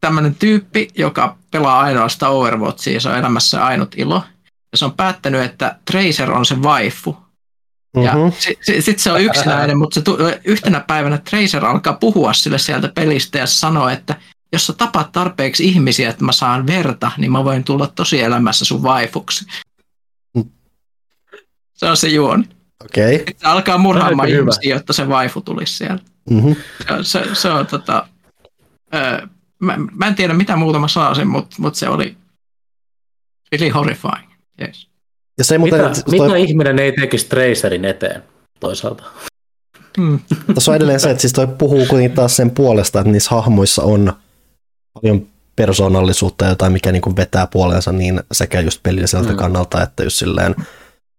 tämmöinen 0.00 0.34
tyyppi, 0.34 0.88
joka 0.94 1.36
pelaa 1.50 1.80
ainoastaan 1.80 2.32
Overwatchia, 2.32 3.00
se 3.00 3.08
on 3.08 3.18
elämässä 3.18 3.64
ainut 3.64 3.94
ilo, 3.96 4.22
ja 4.72 4.78
se 4.78 4.84
on 4.84 4.92
päättänyt, 4.92 5.42
että 5.42 5.76
Tracer 5.90 6.32
on 6.32 6.46
se 6.46 6.54
waifu. 6.54 7.16
Ja 8.02 8.14
mm-hmm. 8.14 8.32
sitten 8.38 8.82
sit 8.82 8.98
se 8.98 9.12
on 9.12 9.20
yksinäinen, 9.20 9.78
mutta 9.78 9.94
se 9.94 10.02
tu- 10.02 10.18
yhtenä 10.44 10.80
päivänä 10.80 11.18
Tracer 11.18 11.64
alkaa 11.64 11.92
puhua 11.92 12.32
sille 12.32 12.58
sieltä 12.58 12.88
pelistä 12.94 13.38
ja 13.38 13.46
sanoo, 13.46 13.88
että 13.88 14.16
jos 14.52 14.66
sä 14.66 14.72
tapat 14.72 15.12
tarpeeksi 15.12 15.64
ihmisiä, 15.64 16.10
että 16.10 16.24
mä 16.24 16.32
saan 16.32 16.66
verta, 16.66 17.10
niin 17.16 17.32
mä 17.32 17.44
voin 17.44 17.64
tulla 17.64 17.86
tosi 17.86 18.20
elämässä 18.20 18.64
sun 18.64 18.82
vaifuksi. 18.82 19.46
Mm. 20.36 20.44
Se 21.74 21.86
on 21.86 21.96
se 21.96 22.08
juoni. 22.08 22.48
Okei. 22.84 23.14
Okay. 23.14 23.34
Se 23.36 23.46
alkaa 23.46 23.78
murhaamaan 23.78 24.28
ihmisiä, 24.28 24.74
jotta 24.74 24.92
se 24.92 25.08
vaifu 25.08 25.40
tulisi 25.40 25.76
sieltä. 25.76 26.04
Mm-hmm. 26.30 26.56
Se, 26.78 26.94
se, 27.02 27.34
se 27.34 27.50
on 27.50 27.66
tota... 27.66 28.06
Öö, 28.94 29.26
mä, 29.58 29.76
mä 29.92 30.06
en 30.06 30.14
tiedä 30.14 30.34
mitä 30.34 30.56
muuta 30.56 30.78
mä 30.78 30.88
saasin, 30.88 31.28
mutta 31.28 31.56
mut 31.58 31.74
se 31.74 31.88
oli 31.88 32.16
really 33.52 33.72
horrifying. 33.72 34.32
Yes. 34.60 34.88
Ja 35.38 35.44
se 35.44 35.58
mitä, 35.58 35.76
muuten, 35.76 36.02
mitä 36.10 36.26
toi... 36.26 36.42
ihminen 36.42 36.78
ei 36.78 36.92
tekisi 36.92 37.26
Tracerin 37.26 37.84
eteen 37.84 38.22
toisaalta? 38.60 39.04
Hmm. 40.00 40.18
Tässä 40.54 40.70
on 40.70 40.76
edelleen 40.76 41.00
se, 41.00 41.10
että 41.10 41.20
siis 41.20 41.32
toi 41.32 41.46
puhuu 41.46 41.86
kuitenkin 41.86 42.16
taas 42.16 42.36
sen 42.36 42.50
puolesta, 42.50 43.00
että 43.00 43.12
niissä 43.12 43.30
hahmoissa 43.30 43.82
on 43.82 44.12
paljon 44.92 45.26
persoonallisuutta 45.56 46.46
jotain, 46.46 46.72
mikä 46.72 46.92
niin 46.92 47.02
kuin 47.02 47.16
vetää 47.16 47.46
puoleensa 47.46 47.92
niin 47.92 48.20
sekä 48.32 48.60
just 48.60 48.82
pelilliseltä 48.82 49.28
hmm. 49.28 49.36
kannalta, 49.36 49.82
että 49.82 50.04
just 50.04 50.16
silleen 50.16 50.54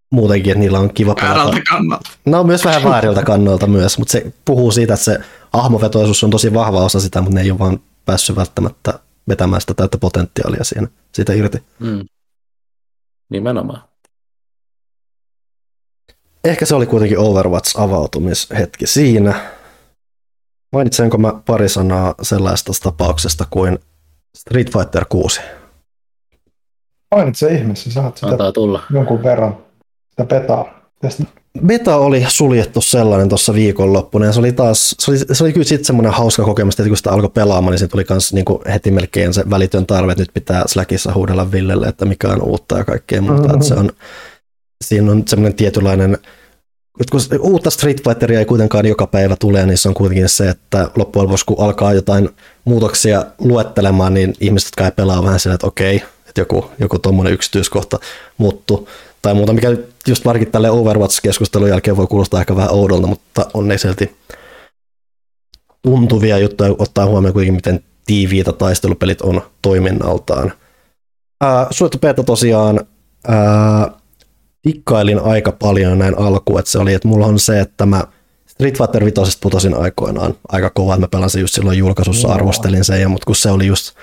muutenkin, 0.10 0.52
että 0.52 0.60
niillä 0.60 0.80
on 0.80 0.94
kiva 0.94 1.16
pelata. 1.16 1.36
Väärältä 1.36 1.62
kannalta. 1.70 2.10
No 2.26 2.44
myös 2.44 2.66
vähän 2.66 2.84
vääriltä 2.84 3.24
kannalta 3.24 3.68
myös, 3.68 3.98
mutta 3.98 4.12
se 4.12 4.34
puhuu 4.46 4.72
siitä, 4.72 4.94
että 4.94 5.04
se 5.04 5.20
hahmovetoisuus 5.54 6.24
on 6.24 6.30
tosi 6.30 6.54
vahva 6.54 6.84
osa 6.84 7.00
sitä, 7.00 7.22
mutta 7.22 7.36
ne 7.36 7.42
ei 7.42 7.52
ole 7.52 7.60
vaan 7.60 7.80
päässyt 8.06 8.36
välttämättä 8.36 9.00
vetämään 9.28 9.62
sitä 9.62 9.74
täyttä 9.74 9.98
potentiaalia 9.98 10.64
siinä, 10.64 10.88
siitä 11.12 11.34
irti. 11.34 11.64
Hmm. 11.80 12.06
Nimenomaan. 13.30 13.84
Ehkä 16.44 16.66
se 16.66 16.76
oli 16.76 16.86
kuitenkin 16.86 17.18
Overwatch-avautumishetki 17.20 18.88
siinä. 18.88 19.52
Mainitsenko 20.74 21.18
mä 21.18 21.34
pari 21.46 21.70
sanaa 21.70 22.16
sellaista 22.22 22.72
tapauksesta 22.84 23.46
kuin 23.50 23.80
Street 24.38 24.72
Fighter 24.74 25.06
6? 25.10 25.42
Mainitse 27.16 27.54
ihmeessä, 27.54 27.92
saat 27.92 28.18
sitä 28.18 28.52
tulla. 28.54 28.82
jonkun 28.94 29.24
verran 29.24 29.58
sitä 30.10 30.26
petaa. 30.26 30.66
Tästä. 31.02 31.24
Beta 31.66 31.96
oli 31.96 32.26
suljettu 32.28 32.82
sellainen 32.82 33.30
tuossa 33.30 33.54
viikonloppuna 33.54 34.26
ja 34.26 34.32
se 34.32 34.40
oli 34.40 34.52
taas, 34.52 34.96
se 35.00 35.12
oli, 35.12 35.18
se 35.18 35.44
oli 35.44 35.54
kyllä 35.54 35.66
sitten 35.66 35.86
semmoinen 35.86 36.14
hauska 36.14 36.44
kokemus, 36.44 36.74
että 36.74 36.88
kun 36.88 36.98
sitä 36.98 37.12
alkoi 37.12 37.30
pelaamaan, 37.30 37.72
niin 37.72 37.80
se 37.80 37.88
tuli 37.88 38.04
kans 38.04 38.34
niinku 38.34 38.62
heti 38.74 38.92
melkein 38.92 39.34
se 39.34 39.44
välitön 39.50 39.86
tarve, 39.86 40.12
että 40.12 40.22
nyt 40.22 40.34
pitää 40.34 40.64
Slackissa 40.68 41.14
huudella 41.14 41.52
Villelle, 41.52 41.88
että 41.88 42.06
mikä 42.06 42.28
on 42.28 42.42
uutta 42.42 42.78
ja 42.78 42.86
kaikkea 42.86 43.22
muuta. 43.22 43.48
Mm-hmm. 43.48 43.62
se 43.62 43.74
on, 43.74 43.92
siinä 44.84 45.12
on 45.12 45.24
semmoinen 45.28 45.56
tietynlainen, 45.56 46.18
kun 47.12 47.22
uutta 47.40 47.70
Street 47.70 48.04
Fighteria 48.04 48.40
ei 48.40 48.46
kuitenkaan 48.46 48.86
joka 48.86 49.08
päivä 49.08 49.36
tule, 49.36 49.66
niin 49.66 49.78
se 49.78 49.88
on 49.88 49.94
kuitenkin 49.94 50.30
se, 50.30 50.50
että 50.50 50.90
loppujen 50.96 51.24
lopuksi 51.24 51.46
kun 51.46 51.60
alkaa 51.60 51.94
jotain 51.94 52.30
muutoksia 52.66 53.26
luettelemaan, 53.40 54.14
niin 54.14 54.34
ihmiset, 54.40 54.68
jotka 54.68 54.86
ei 54.86 54.92
pelaa 54.92 55.24
vähän 55.24 55.40
sillä, 55.40 55.54
että 55.54 55.68
okei, 55.68 56.04
että 56.28 56.42
joku, 56.42 56.72
joku 56.80 57.00
tuommoinen 57.00 57.34
yksityiskohta 57.34 58.00
muuttuu 58.38 58.90
tai 59.22 59.34
muuta, 59.34 59.54
mikä 59.54 59.78
just 60.08 60.26
varsinkin 60.26 60.52
tälle 60.52 60.70
Overwatch-keskustelun 60.70 61.70
jälkeen 61.70 61.98
voi 61.98 62.08
kuulostaa 62.08 62.40
ehkä 62.40 62.56
vähän 62.56 62.72
oudolta, 62.72 63.08
mutta 63.08 63.46
on 63.54 63.68
ne 63.68 63.78
silti 63.78 64.16
tuntuvia 65.82 66.38
juttuja 66.38 66.76
ottaa 66.80 67.06
huomioon 67.06 67.34
kuitenkin, 67.34 67.54
miten 67.54 67.84
tiiviitä 68.06 68.52
taistelupelit 68.52 69.22
on 69.22 69.42
toiminnaltaan. 69.62 70.54
Ää, 71.42 71.68
suojattu 71.72 71.98
beta 71.98 72.24
tosiaan 72.24 72.80
ää, 73.28 73.92
dikkailin 74.68 75.20
aika 75.20 75.52
paljon 75.52 76.00
näin 76.00 76.20
alkuun, 76.20 76.60
että 76.60 76.72
se 76.72 76.80
oli, 76.80 76.94
että 76.94 77.08
mulla 77.08 77.26
on 77.26 77.40
se, 77.40 77.60
että 77.60 77.86
mä 77.86 78.04
Street 78.48 78.78
Fighter 78.78 79.06
5 79.06 79.38
putosin 79.42 79.78
aikoinaan 79.78 80.34
aika 80.50 80.70
kovaa, 80.70 80.96
että 80.96 81.04
mä 81.04 81.08
pelasin 81.08 81.42
just 81.42 81.54
silloin 81.54 81.78
julkaisussa, 81.78 82.28
no. 82.28 82.34
arvostelin 82.34 82.84
sen, 82.84 83.02
ja, 83.02 83.10
mutta 83.10 83.26
kun 83.26 83.36
se 83.36 83.52
oli 83.52 83.68
just 83.68 83.96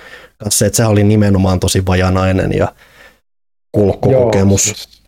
se, 0.49 0.65
että 0.65 0.77
se 0.77 0.85
oli 0.85 1.03
nimenomaan 1.03 1.59
tosi 1.59 1.85
vajanainen 1.85 2.53
ja 2.57 2.67
kulkkokokemus. 3.71 4.67
Joo, 4.67 5.01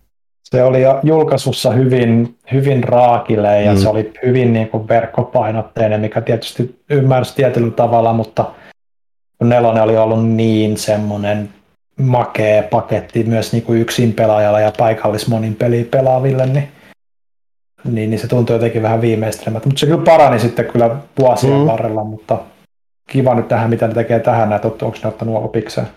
se 0.43 0.64
oli 0.64 0.80
julkaisussa 1.03 1.72
hyvin, 1.72 2.38
hyvin 2.51 2.83
raakile 2.83 3.61
ja 3.61 3.73
mm. 3.73 3.77
se 3.77 3.90
oli 3.90 4.11
hyvin 4.25 4.53
niin 4.53 4.69
kuin 4.69 4.88
verkkopainotteinen, 4.88 6.01
mikä 6.01 6.22
tietysti 6.22 6.80
ymmärsi 6.90 7.35
tietyllä 7.35 7.72
tavalla, 7.72 8.14
mutta 8.14 8.51
nelonen 9.43 9.83
oli 9.83 9.98
ollut 9.98 10.30
niin 10.30 10.77
semmoinen 10.77 11.49
makea 12.00 12.64
paketti 12.64 13.24
myös 13.24 13.52
niin 13.52 13.64
kuin 13.64 13.82
yksin 13.82 14.14
pelaajalle 14.14 14.62
ja 14.62 14.72
paikallismonin 14.78 15.56
peli 15.56 15.84
pelaaville, 15.84 16.46
niin, 16.46 16.68
niin, 17.84 18.10
niin 18.10 18.20
se 18.20 18.28
tuntui 18.28 18.56
jotenkin 18.56 18.82
vähän 18.82 19.02
viimeistelmältä. 19.02 19.68
Mutta 19.68 19.80
se 19.80 19.86
kyllä 19.86 20.04
parani 20.04 20.40
sitten 20.40 20.66
kyllä 20.66 20.96
vuosien 21.20 21.60
mm. 21.60 21.66
varrella, 21.66 22.04
mutta 22.04 22.40
kiva 23.10 23.36
nyt 23.36 23.48
tähän, 23.48 23.70
mitä 23.70 23.88
ne 23.88 23.94
tekee 23.94 24.20
tähän, 24.20 24.54
että 24.54 24.68
onko 24.68 24.98
ne 25.04 25.10
ottanut 25.10 25.44
opikseen? 25.44 25.88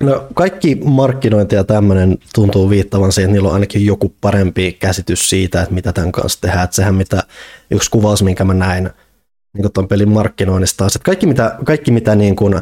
No, 0.00 0.26
kaikki 0.34 0.74
markkinointi 0.84 1.54
ja 1.54 1.64
tämmöinen 1.64 2.18
tuntuu 2.34 2.70
viittavan 2.70 3.12
siihen, 3.12 3.28
että 3.28 3.32
niillä 3.32 3.48
on 3.48 3.54
ainakin 3.54 3.86
joku 3.86 4.14
parempi 4.20 4.72
käsitys 4.72 5.30
siitä, 5.30 5.62
että 5.62 5.74
mitä 5.74 5.92
tämän 5.92 6.12
kanssa 6.12 6.40
tehdään. 6.40 6.64
Että 6.64 6.76
sehän 6.76 6.94
mitä, 6.94 7.22
yksi 7.70 7.90
kuvaus, 7.90 8.22
minkä 8.22 8.44
mä 8.44 8.54
näin 8.54 8.90
niin 9.54 9.72
tuon 9.72 9.88
pelin 9.88 10.08
markkinoinnista, 10.08 10.86
että 10.86 10.98
kaikki 11.02 11.26
mitä, 11.26 11.56
kaikki 11.64 11.90
mitä 11.90 12.14
niin 12.14 12.36
kuin 12.36 12.54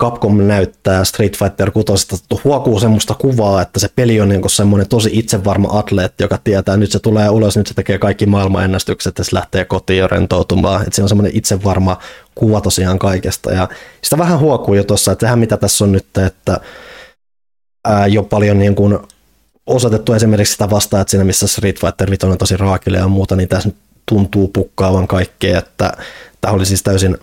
Capcom 0.00 0.46
näyttää 0.46 1.04
Street 1.04 1.38
Fighter 1.38 1.70
6 1.70 2.06
huokuu 2.44 2.80
semmoista 2.80 3.14
kuvaa, 3.14 3.62
että 3.62 3.80
se 3.80 3.88
peli 3.96 4.20
on 4.20 4.28
niin 4.28 4.50
semmoinen 4.50 4.88
tosi 4.88 5.10
itsevarma 5.12 5.78
atleetti, 5.78 6.24
joka 6.24 6.38
tietää, 6.44 6.76
nyt 6.76 6.92
se 6.92 6.98
tulee 6.98 7.28
ulos, 7.30 7.56
nyt 7.56 7.66
se 7.66 7.74
tekee 7.74 7.98
kaikki 7.98 8.26
maailmanennästykset 8.26 9.18
ja 9.18 9.24
se 9.24 9.34
lähtee 9.34 9.64
kotiin 9.64 9.98
jo 9.98 10.06
rentoutumaan. 10.06 10.82
Että 10.82 10.96
se 10.96 11.02
on 11.02 11.08
semmoinen 11.08 11.36
itsevarma 11.36 11.98
kuva 12.34 12.60
tosiaan 12.60 12.98
kaikesta. 12.98 13.52
Ja 13.52 13.68
sitä 14.02 14.18
vähän 14.18 14.38
huokuu 14.38 14.74
jo 14.74 14.84
tuossa, 14.84 15.12
että 15.12 15.26
sehän 15.26 15.38
mitä 15.38 15.56
tässä 15.56 15.84
on 15.84 15.92
nyt, 15.92 16.18
että 16.26 16.60
ää, 17.84 18.06
jo 18.06 18.22
paljon 18.22 18.58
niin 18.58 18.74
kuin 18.74 18.98
osoitettu 19.66 20.12
esimerkiksi 20.12 20.52
sitä 20.52 20.70
vastaan, 20.70 21.00
että 21.00 21.10
siinä 21.10 21.24
missä 21.24 21.46
Street 21.46 21.80
Fighter 21.80 22.10
5 22.10 22.26
on 22.26 22.38
tosi 22.38 22.56
raakille 22.56 22.98
ja 22.98 23.08
muuta, 23.08 23.36
niin 23.36 23.48
tässä 23.48 23.70
tuntuu 24.06 24.48
pukkaavan 24.48 25.08
kaikkea, 25.08 25.58
että 25.58 25.92
tämä 26.40 26.54
oli 26.54 26.66
siis 26.66 26.82
täysin 26.82 27.18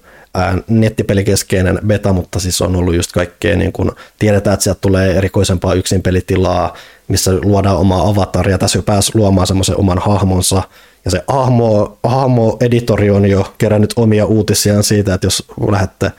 nettipelikeskeinen 0.68 1.80
beta, 1.88 2.14
mutta 2.14 2.40
siis 2.40 2.62
on 2.62 2.76
ollut 2.76 2.96
just 2.96 3.12
kaikkea, 3.12 3.56
niin 3.56 3.74
kun 3.74 3.96
tiedetään, 4.20 4.54
että 4.54 4.64
sieltä 4.64 4.82
tulee 4.82 5.18
erikoisempaa 5.18 5.74
yksin 5.74 6.02
pelitilaa, 6.02 6.78
missä 7.08 7.32
luodaan 7.44 7.78
omaa 7.78 8.10
avataria. 8.10 8.58
Tässä 8.58 8.78
jo 8.78 8.84
pääsi 8.84 9.12
luomaan 9.16 9.48
semmoisen 9.48 9.80
oman 9.80 10.00
hahmonsa, 10.00 10.64
ja 11.06 11.12
se 11.12 11.24
hahmo, 11.28 11.98
hahmo-editori 12.04 13.10
on 13.10 13.26
jo 13.26 13.54
kerännyt 13.58 13.94
omia 13.96 14.26
uutisiaan 14.26 14.84
siitä, 14.84 15.14
että 15.14 15.28
jos 15.28 15.48
lähdette 15.72 16.12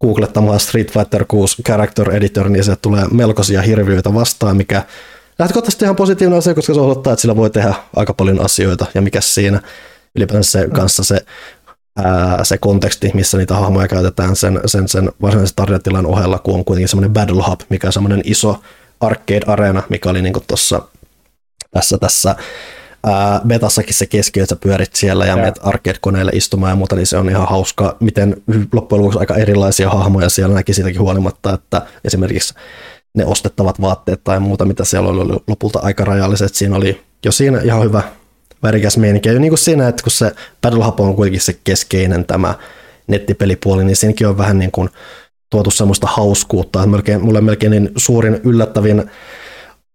googlettamaan 0.00 0.60
Street 0.60 0.92
Fighter 0.92 1.24
6 1.28 1.62
Character 1.62 2.10
Editor, 2.10 2.48
niin 2.48 2.64
se 2.64 2.76
tulee 2.76 3.04
melkoisia 3.10 3.62
hirviöitä 3.62 4.14
vastaan, 4.14 4.56
mikä 4.56 4.82
lähtökohtaisesti 5.38 5.84
ihan 5.84 5.96
positiivinen 5.96 6.38
asia, 6.38 6.54
koska 6.54 6.74
se 6.74 6.80
osoittaa, 6.80 7.12
että 7.12 7.20
sillä 7.20 7.36
voi 7.36 7.50
tehdä 7.50 7.74
aika 7.96 8.14
paljon 8.14 8.44
asioita, 8.44 8.86
ja 8.94 9.02
mikä 9.02 9.20
siinä 9.20 9.60
ylipäänsä 10.16 10.50
se, 10.50 10.68
kanssa 10.68 11.04
se 11.04 11.20
ää, 11.96 12.44
se 12.44 12.58
konteksti, 12.58 13.10
missä 13.14 13.38
niitä 13.38 13.54
hahmoja 13.54 13.88
käytetään 13.88 14.36
sen, 14.36 14.60
sen, 14.66 14.88
sen 14.88 15.12
varsinaisen 15.22 15.56
tarinatilan 15.56 16.06
ohella, 16.06 16.38
kun 16.38 16.54
on 16.54 16.64
kuitenkin 16.64 16.88
semmoinen 16.88 17.12
Battle 17.12 17.42
Hub, 17.48 17.60
mikä 17.68 17.86
on 17.86 17.92
semmoinen 17.92 18.20
iso 18.24 18.60
arcade-areena, 19.00 19.82
mikä 19.88 20.10
oli 20.10 20.22
niin 20.22 20.34
tuossa 20.46 20.82
tässä, 21.70 21.98
tässä 21.98 22.36
ää, 23.06 23.40
betassakin 23.46 23.94
se 23.94 24.06
keski, 24.06 24.40
että 24.40 24.54
sä 24.54 24.60
pyörit 24.60 24.94
siellä 24.94 25.24
ja, 25.24 25.30
ja. 25.30 25.36
menet 25.36 25.60
arcade-koneelle 25.62 26.32
istumaan 26.34 26.70
ja 26.70 26.76
muuta, 26.76 26.96
niin 26.96 27.06
se 27.06 27.16
on 27.16 27.28
ihan 27.30 27.48
hauska, 27.48 27.96
miten 28.00 28.36
loppujen 28.72 29.02
lopuksi 29.02 29.18
aika 29.18 29.34
erilaisia 29.34 29.90
hahmoja 29.90 30.28
siellä 30.28 30.54
näki 30.54 30.74
siitäkin 30.74 31.00
huolimatta, 31.00 31.52
että 31.52 31.82
esimerkiksi 32.04 32.54
ne 33.14 33.26
ostettavat 33.26 33.80
vaatteet 33.80 34.24
tai 34.24 34.40
muuta, 34.40 34.64
mitä 34.64 34.84
siellä 34.84 35.08
oli 35.08 35.40
lopulta 35.46 35.78
aika 35.82 36.04
rajalliset. 36.04 36.54
Siinä 36.54 36.76
oli 36.76 37.00
jo 37.24 37.32
siinä 37.32 37.60
ihan 37.60 37.82
hyvä 37.82 38.02
värikäs 38.64 38.96
meininki. 38.96 39.28
Ja 39.28 39.38
niin 39.38 39.50
kuin 39.50 39.58
siinä, 39.58 39.88
että 39.88 40.02
kun 40.02 40.12
se 40.12 40.32
Battle 40.62 40.84
Hub 40.84 41.00
on 41.00 41.16
kuitenkin 41.16 41.40
se 41.40 41.56
keskeinen 41.64 42.24
tämä 42.24 42.54
nettipelipuoli, 43.06 43.84
niin 43.84 43.96
siinäkin 43.96 44.28
on 44.28 44.38
vähän 44.38 44.58
niin 44.58 44.70
kuin 44.70 44.88
tuotu 45.50 45.70
semmoista 45.70 46.06
hauskuutta. 46.06 46.86
Melkein, 46.86 47.24
mulle 47.24 47.40
melkein 47.40 47.70
niin 47.70 47.90
suurin 47.96 48.40
yllättävin 48.44 49.10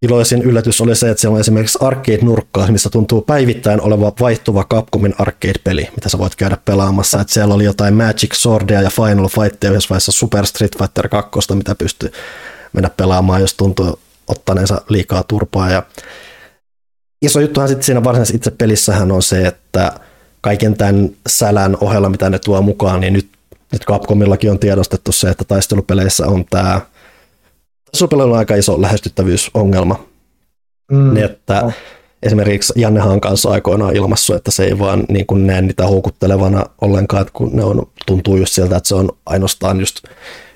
iloisin 0.02 0.42
yllätys 0.42 0.80
oli 0.80 0.96
se, 0.96 1.10
että 1.10 1.20
siellä 1.20 1.34
on 1.34 1.40
esimerkiksi 1.40 1.78
arcade-nurkkaa, 1.82 2.72
missä 2.72 2.90
tuntuu 2.90 3.22
päivittäin 3.22 3.80
oleva 3.80 4.12
vaihtuva 4.20 4.64
Capcomin 4.64 5.14
arcade-peli, 5.18 5.88
mitä 5.96 6.08
sä 6.08 6.18
voit 6.18 6.36
käydä 6.36 6.56
pelaamassa. 6.64 7.20
Että 7.20 7.32
siellä 7.32 7.54
oli 7.54 7.64
jotain 7.64 7.94
Magic 7.94 8.34
Swordia 8.34 8.82
ja 8.82 8.90
Final 8.90 9.28
Fightia 9.28 9.70
yhdessä 9.70 9.88
vaiheessa 9.90 10.12
Super 10.12 10.46
Street 10.46 10.78
Fighter 10.78 11.08
2, 11.08 11.54
mitä 11.54 11.74
pystyy 11.74 12.12
mennä 12.72 12.90
pelaamaan, 12.96 13.40
jos 13.40 13.54
tuntuu 13.54 13.98
ottaneensa 14.28 14.80
liikaa 14.88 15.22
turpaa. 15.22 15.70
Ja 15.70 15.82
iso 17.22 17.40
juttuhan 17.40 17.68
sitten 17.68 17.84
siinä 17.84 18.04
varsinaisessa 18.04 18.36
itse 18.36 18.50
pelissähän 18.50 19.12
on 19.12 19.22
se, 19.22 19.46
että 19.46 19.92
kaiken 20.40 20.76
tämän 20.76 21.10
sälän 21.28 21.76
ohella, 21.80 22.08
mitä 22.08 22.30
ne 22.30 22.38
tuo 22.38 22.62
mukaan, 22.62 23.00
niin 23.00 23.12
nyt, 23.12 23.28
nyt 23.72 23.84
Capcomillakin 23.84 24.50
on 24.50 24.58
tiedostettu 24.58 25.12
se, 25.12 25.28
että 25.30 25.44
taistelupeleissä 25.44 26.26
on 26.26 26.44
tämä 26.50 26.80
taistelupeleillä 27.90 28.32
on 28.32 28.38
aika 28.38 28.54
iso 28.54 28.82
lähestyttävyysongelma. 28.82 30.04
Mm. 30.92 31.14
Niin, 31.14 31.24
että 31.24 31.62
oh. 31.62 31.72
esimerkiksi 32.22 32.72
Jannehan 32.76 33.20
kanssa 33.20 33.50
aikoinaan 33.50 33.96
ilmassu, 33.96 34.34
että 34.34 34.50
se 34.50 34.64
ei 34.64 34.78
vaan 34.78 35.04
niin 35.08 35.26
kuin 35.26 35.46
näe 35.46 35.62
niitä 35.62 35.86
houkuttelevana 35.86 36.66
ollenkaan, 36.80 37.20
että 37.20 37.32
kun 37.32 37.50
ne 37.52 37.64
on, 37.64 37.86
tuntuu 38.06 38.36
just 38.36 38.52
siltä, 38.52 38.76
että 38.76 38.88
se 38.88 38.94
on 38.94 39.08
ainoastaan 39.26 39.80
just 39.80 40.04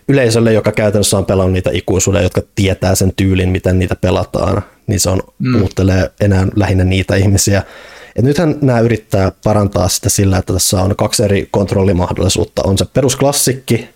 yleisölle, 0.09 0.53
joka 0.53 0.73
käytännössä 0.73 1.19
on 1.19 1.27
pelannut 1.27 1.53
niitä 1.53 1.71
ikuisuuden, 1.73 2.23
jotka 2.23 2.41
tietää 2.55 2.95
sen 2.95 3.13
tyylin, 3.17 3.49
miten 3.49 3.79
niitä 3.79 3.97
pelataan, 3.97 4.63
niin 4.87 5.01
se 5.01 5.11
on 5.11 5.21
mm. 5.39 5.53
puhuttelee 5.53 6.11
enää 6.21 6.47
lähinnä 6.57 6.85
niitä 6.85 7.17
ihmisiä. 7.17 7.63
Et 8.17 8.25
nythän 8.25 8.59
nämä 8.61 8.81
yrittää 8.81 9.33
parantaa 9.45 9.89
sitä 9.89 10.09
sillä, 10.09 10.39
että 10.39 10.53
tässä 10.53 10.83
on 10.83 10.97
kaksi 10.97 11.23
eri 11.23 11.49
kontrollimahdollisuutta. 11.51 12.63
On 12.65 12.79
se 12.79 12.85
perusklassikki, 12.85 13.89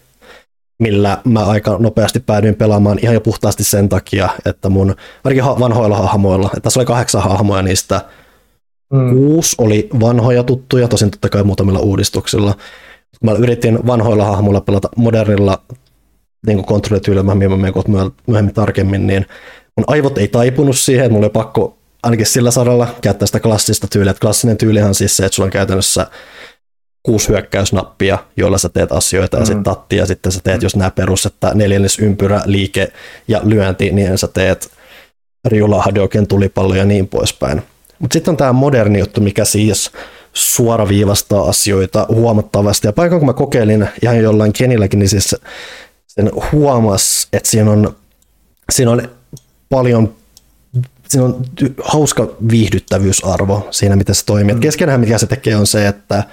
millä 0.78 1.18
mä 1.24 1.44
aika 1.44 1.76
nopeasti 1.78 2.20
päädyin 2.20 2.54
pelaamaan 2.54 2.98
ihan 3.02 3.14
jo 3.14 3.20
puhtaasti 3.20 3.64
sen 3.64 3.88
takia, 3.88 4.28
että 4.46 4.68
mun 4.68 4.96
ainakin 5.24 5.44
vanhoilla 5.44 5.96
hahmoilla, 5.96 6.46
että 6.46 6.60
tässä 6.60 6.80
oli 6.80 6.86
kahdeksan 6.86 7.22
hahmoja 7.22 7.62
niistä, 7.62 8.00
mm. 8.92 9.10
kuusi 9.10 9.54
oli 9.58 9.88
vanhoja 10.00 10.42
tuttuja, 10.42 10.88
tosin 10.88 11.10
totta 11.10 11.28
kai 11.28 11.44
muutamilla 11.44 11.78
uudistuksilla. 11.78 12.54
Mä 13.24 13.32
yritin 13.32 13.86
vanhoilla 13.86 14.24
hahmoilla 14.24 14.60
pelata 14.60 14.88
modernilla 14.96 15.62
niin 16.46 16.64
kontrollityylillä, 16.64 17.22
mä 17.22 17.34
menen 17.34 17.72
myöhemmin 18.26 18.54
tarkemmin, 18.54 19.06
niin 19.06 19.26
mun 19.78 19.84
aivot 19.86 20.18
ei 20.18 20.28
taipunut 20.28 20.78
siihen, 20.78 21.04
että 21.04 21.12
mulla 21.12 21.26
oli 21.26 21.32
pakko 21.32 21.76
ainakin 22.02 22.26
sillä 22.26 22.50
saralla 22.50 22.94
käyttää 23.00 23.26
sitä 23.26 23.40
klassista 23.40 23.86
tyyliä. 23.86 24.10
Että 24.10 24.20
klassinen 24.20 24.56
tyylihan 24.56 24.88
on 24.88 24.94
siis 24.94 25.16
se, 25.16 25.24
että 25.24 25.36
sulla 25.36 25.46
on 25.46 25.50
käytännössä 25.50 26.06
kuusi 27.02 27.28
hyökkäysnappia, 27.28 28.18
joilla 28.36 28.58
sä 28.58 28.68
teet 28.68 28.92
asioita 28.92 29.36
mm. 29.36 29.40
ja 29.40 29.46
sitten 29.46 29.64
tatti 29.64 29.96
ja 29.96 30.06
sitten 30.06 30.32
sä 30.32 30.40
teet, 30.44 30.60
mm. 30.60 30.64
jos 30.64 30.76
nämä 30.76 30.90
perus, 30.90 31.26
että 31.26 31.54
neljännes 31.54 31.98
ympyrä, 31.98 32.42
liike 32.44 32.92
ja 33.28 33.40
lyönti, 33.44 33.90
niin 33.90 34.18
sä 34.18 34.28
teet 34.28 34.70
Riula, 35.44 35.82
Hadoken, 35.82 36.26
tulipallo 36.26 36.74
ja 36.74 36.84
niin 36.84 37.08
poispäin. 37.08 37.62
Mutta 37.98 38.14
sitten 38.14 38.32
on 38.32 38.36
tämä 38.36 38.52
moderni 38.52 38.98
juttu, 38.98 39.20
mikä 39.20 39.44
siis 39.44 39.90
suoraviivastaa 40.32 41.48
asioita 41.48 42.06
huomattavasti. 42.08 42.86
Ja 42.86 42.92
paikan 42.92 43.18
kun 43.18 43.26
mä 43.26 43.32
kokeilin 43.32 43.88
ihan 44.02 44.18
jollain 44.18 44.52
Kenilläkin, 44.52 44.98
niin 44.98 45.08
siis 45.08 45.36
sen 46.06 46.30
huomas, 46.52 47.28
että 47.32 47.50
siinä 47.50 47.70
on, 47.70 47.96
siinä 48.72 48.90
on 48.90 49.08
paljon 49.68 50.14
siinä 51.08 51.24
on 51.24 51.44
hauska 51.84 52.28
viihdyttävyysarvo 52.50 53.68
siinä, 53.70 53.96
miten 53.96 54.14
se 54.14 54.24
toimii. 54.24 54.54
Mm. 54.54 54.60
Keskenään 54.60 55.00
mikä 55.00 55.18
se 55.18 55.26
tekee 55.26 55.56
on 55.56 55.66
se, 55.66 55.88
että 55.88 56.24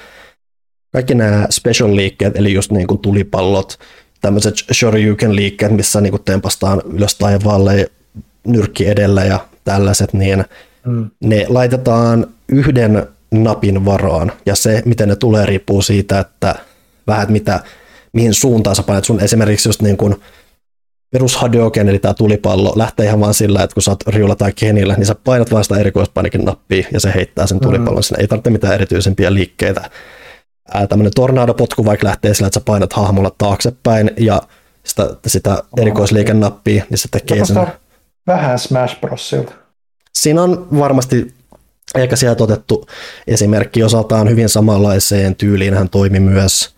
kaikki 0.93 1.15
nämä 1.15 1.47
special 1.49 1.95
liikkeet, 1.95 2.35
eli 2.35 2.53
just 2.53 2.72
niin 2.72 2.88
kuin 2.88 2.99
tulipallot, 2.99 3.80
tämmöiset 4.22 4.55
shoryuken 4.73 5.35
liikkeet, 5.35 5.72
missä 5.72 6.01
niin 6.01 6.11
kuin 6.11 6.23
tempastaan 6.23 6.81
ylös 6.93 7.15
taivaalle 7.15 7.91
nyrkki 8.47 8.88
edellä 8.88 9.23
ja 9.23 9.47
tällaiset, 9.64 10.14
niin 10.14 10.45
mm. 10.85 11.09
ne 11.23 11.45
laitetaan 11.49 12.27
yhden 12.49 13.07
napin 13.31 13.85
varaan. 13.85 14.31
Ja 14.45 14.55
se, 14.55 14.81
miten 14.85 15.09
ne 15.09 15.15
tulee, 15.15 15.45
riippuu 15.45 15.81
siitä, 15.81 16.19
että 16.19 16.55
vähän 17.07 17.31
mitä, 17.31 17.64
mihin 18.14 18.33
suuntaan 18.33 18.75
sä 18.75 18.83
painat. 18.83 19.05
Sun 19.05 19.19
esimerkiksi 19.19 19.69
just 19.69 19.81
niin 19.81 19.97
kuin 19.97 20.15
perus 21.11 21.35
Hadouken, 21.35 21.90
eli 21.90 22.00
tämä 22.00 22.14
tulipallo, 22.14 22.74
lähtee 22.75 23.06
ihan 23.06 23.19
vaan 23.19 23.34
sillä, 23.34 23.64
että 23.64 23.74
kun 23.74 23.84
sä 23.84 23.92
oot 23.92 24.08
riulla 24.08 24.35
tai 24.35 24.51
kenillä, 24.53 24.93
niin 24.93 25.06
sä 25.06 25.16
painat 25.16 25.51
vaan 25.51 25.64
sitä 25.64 25.77
erikoispanikin 25.77 26.45
nappia 26.45 26.88
ja 26.92 27.00
se 27.00 27.14
heittää 27.16 27.48
sen 27.48 27.59
tulipallon 27.59 28.00
mm. 28.00 28.03
sinne. 28.03 28.22
Ei 28.22 28.27
tarvitse 28.27 28.50
mitään 28.50 28.74
erityisempiä 28.74 29.34
liikkeitä. 29.34 29.90
Tämmöinen 30.90 31.14
tornadopotku 31.16 31.85
vaikka 31.85 32.08
lähtee 32.08 32.34
sillä, 32.34 32.48
että 32.48 32.59
sä 32.59 32.66
painat 32.66 32.93
hahmolla 32.93 33.32
taaksepäin 33.38 34.11
ja 34.17 34.42
sitä, 34.84 35.09
sitä 35.27 35.64
erikoisliikennappia, 35.77 36.84
niin 36.90 36.98
se 36.98 37.08
tekee 37.11 37.45
sen. 37.45 37.67
Vähän 38.27 38.59
Smash 38.59 39.00
Brosilta. 39.00 39.53
Siinä 40.14 40.43
on 40.43 40.67
varmasti 40.80 41.34
eikä 41.95 42.16
sieltä 42.16 42.43
otettu 42.43 42.85
esimerkki 43.27 43.84
osaltaan 43.84 44.30
hyvin 44.30 44.50
samanlaiseen 44.50 45.35
tyyliin 45.35 45.74
hän 45.74 45.90
toimi 45.90 46.19
myös. 46.19 46.75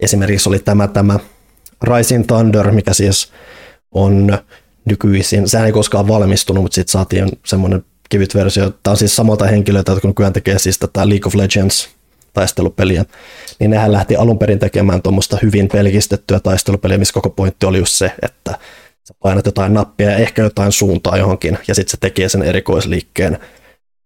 Esimerkiksi 0.00 0.48
oli 0.48 0.58
tämä, 0.58 0.88
tämä 0.88 1.18
Rising 1.82 2.26
Thunder, 2.26 2.70
mikä 2.70 2.94
siis 2.94 3.32
on 3.92 4.38
nykyisin, 4.84 5.48
sehän 5.48 5.66
ei 5.66 5.72
koskaan 5.72 6.08
valmistunut, 6.08 6.62
mutta 6.62 6.74
sitten 6.74 6.92
saatiin 6.92 7.28
semmoinen 7.46 7.84
kevyt 8.08 8.34
versio. 8.34 8.70
Tämä 8.70 8.92
on 8.92 8.96
siis 8.96 9.16
samalta 9.16 9.46
henkilöitä, 9.46 9.92
jotka 9.92 10.08
nykyään 10.08 10.32
tekee 10.32 10.58
siis 10.58 10.78
tätä 10.78 11.08
League 11.08 11.26
of 11.26 11.34
Legends 11.34 11.88
taistelupeliä, 12.32 13.04
niin 13.58 13.70
nehän 13.70 13.92
lähti 13.92 14.16
alun 14.16 14.38
perin 14.38 14.58
tekemään 14.58 15.02
tuommoista 15.02 15.38
hyvin 15.42 15.68
pelkistettyä 15.68 16.40
taistelupeliä, 16.40 16.98
missä 16.98 17.14
koko 17.14 17.30
pointti 17.30 17.66
oli 17.66 17.78
just 17.78 17.92
se, 17.94 18.12
että 18.22 18.58
sä 19.08 19.14
painat 19.22 19.46
jotain 19.46 19.74
nappia 19.74 20.10
ja 20.10 20.16
ehkä 20.16 20.42
jotain 20.42 20.72
suuntaa 20.72 21.16
johonkin, 21.16 21.58
ja 21.68 21.74
sitten 21.74 21.90
se 21.90 21.96
tekee 22.00 22.28
sen 22.28 22.42
erikoisliikkeen, 22.42 23.38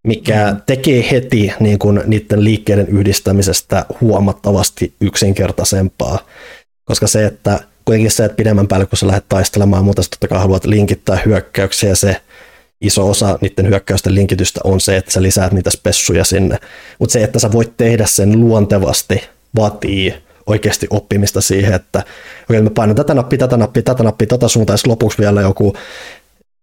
mikä 0.06 0.56
tekee 0.66 1.10
heti 1.10 1.52
niin 1.60 1.78
kun 1.78 2.02
niiden 2.06 2.44
liikkeiden 2.44 2.88
yhdistämisestä 2.88 3.86
huomattavasti 4.00 4.94
yksinkertaisempaa. 5.00 6.18
Koska 6.84 7.06
se, 7.06 7.26
että 7.26 7.60
kuitenkin 7.84 8.10
se, 8.10 8.24
että 8.24 8.36
pidemmän 8.36 8.68
päälle 8.68 8.86
kun 8.86 8.98
sä 8.98 9.06
lähdet 9.06 9.28
taistelemaan, 9.28 9.84
mutta 9.84 10.02
totta 10.02 10.28
kai 10.28 10.38
haluat 10.38 10.64
linkittää 10.64 11.18
hyökkäyksiä 11.26 11.88
ja 11.88 11.96
se 11.96 12.16
iso 12.80 13.10
osa 13.10 13.38
niiden 13.40 13.68
hyökkäysten 13.68 14.14
linkitystä 14.14 14.60
on 14.64 14.80
se, 14.80 14.96
että 14.96 15.10
sä 15.10 15.22
lisäät 15.22 15.52
niitä 15.52 15.70
spessuja 15.70 16.24
sinne. 16.24 16.58
Mutta 16.98 17.12
se, 17.12 17.24
että 17.24 17.38
sä 17.38 17.52
voit 17.52 17.76
tehdä 17.76 18.06
sen 18.06 18.40
luontevasti, 18.40 19.22
vaatii 19.56 20.14
oikeasti 20.46 20.86
oppimista 20.90 21.40
siihen, 21.40 21.74
että 21.74 22.02
okei, 22.50 22.62
mä 22.62 22.70
painan 22.70 22.96
tätä 22.96 23.14
nappia, 23.14 23.38
tätä 23.38 23.56
nappia, 23.56 23.82
tätä 23.82 24.02
nappia, 24.02 24.26
tätä 24.26 24.48
suuntaan, 24.48 24.78
ja 24.84 24.90
lopuksi 24.90 25.18
vielä 25.18 25.40
joku 25.40 25.74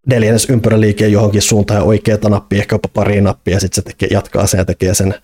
neljännes 0.08 0.50
ympyräliike 0.50 1.08
johonkin 1.08 1.42
suuntaan 1.42 1.80
ja 1.80 1.84
oikeata 1.84 2.30
nappia, 2.30 2.60
ehkä 2.60 2.76
jopa 2.76 2.90
pari 2.94 3.22
nappia, 3.22 3.54
ja 3.54 3.60
sitten 3.60 3.76
se 3.76 3.90
tekee, 3.90 4.10
jatkaa 4.12 4.48
sen 4.48 4.58
ja 4.58 4.66
tekee 4.66 4.94
sen. 4.94 5.16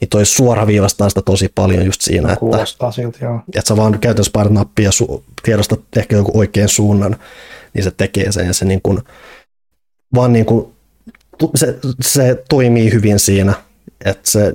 Niin 0.00 0.08
toi 0.08 0.26
suoraviivastaa 0.26 1.08
sitä 1.08 1.22
tosi 1.22 1.48
paljon 1.54 1.86
just 1.86 2.00
siinä, 2.00 2.28
että, 2.28 2.40
Kuulostaa 2.40 2.92
siltä, 2.92 3.18
joo. 3.22 3.40
että 3.56 3.68
sä 3.68 3.76
vaan 3.76 3.98
käytännössä 3.98 4.32
painat 4.32 4.52
nappia 4.52 4.84
ja 4.84 4.90
su- 4.90 5.22
tiedostat 5.42 5.80
ehkä 5.96 6.16
joku 6.16 6.38
oikean 6.38 6.68
suunnan, 6.68 7.16
niin 7.74 7.84
se 7.84 7.90
tekee 7.90 8.32
sen 8.32 8.46
ja 8.46 8.54
se 8.54 8.64
niin 8.64 8.80
kuin, 8.82 8.98
vaan 10.14 10.32
niin 10.32 10.46
kuin, 10.46 10.74
se, 11.54 11.78
se 12.02 12.44
toimii 12.48 12.92
hyvin 12.92 13.18
siinä, 13.18 13.54
että 14.04 14.30
se, 14.30 14.52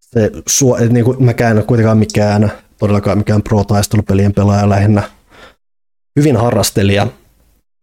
se 0.00 0.30
suo, 0.48 0.76
että 0.76 0.92
niin 0.92 1.04
kuin 1.04 1.24
mäkään 1.24 1.50
en 1.50 1.56
ole 1.56 1.64
kuitenkaan 1.64 1.98
mikään, 1.98 2.52
todellakaan 2.78 3.18
mikään 3.18 3.42
pro-taistelupelien 3.42 4.34
pelaaja 4.34 4.68
lähinnä 4.68 5.02
hyvin 6.16 6.36
harrastelija. 6.36 7.06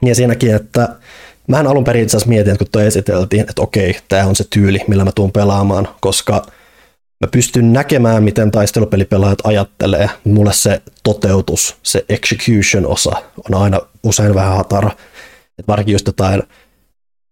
Ja 0.05 0.15
siinäkin, 0.15 0.55
että 0.55 0.95
mähän 1.51 1.67
alun 1.67 1.83
perin 1.83 2.03
itse 2.03 2.17
asiassa 2.17 2.29
mietin, 2.29 2.53
että 2.53 2.65
kun 2.65 2.71
toi 2.71 2.85
esiteltiin, 2.85 3.45
että 3.49 3.61
okei, 3.61 3.97
tämä 4.09 4.27
on 4.27 4.35
se 4.35 4.43
tyyli, 4.49 4.79
millä 4.87 5.05
mä 5.05 5.11
tuun 5.15 5.31
pelaamaan, 5.31 5.87
koska 6.01 6.45
mä 7.21 7.27
pystyn 7.31 7.73
näkemään, 7.73 8.23
miten 8.23 8.51
taistelupelipelaajat 8.51 9.39
ajattelee. 9.43 10.09
Mulle 10.23 10.53
se 10.53 10.81
toteutus, 11.03 11.75
se 11.83 12.05
execution-osa 12.09 13.11
on 13.49 13.61
aina 13.61 13.81
usein 14.03 14.35
vähän 14.35 14.57
hatara. 14.57 14.91
Et 15.59 15.67
varsinkin 15.67 15.93
just 15.93 16.07
jotain, 16.07 16.43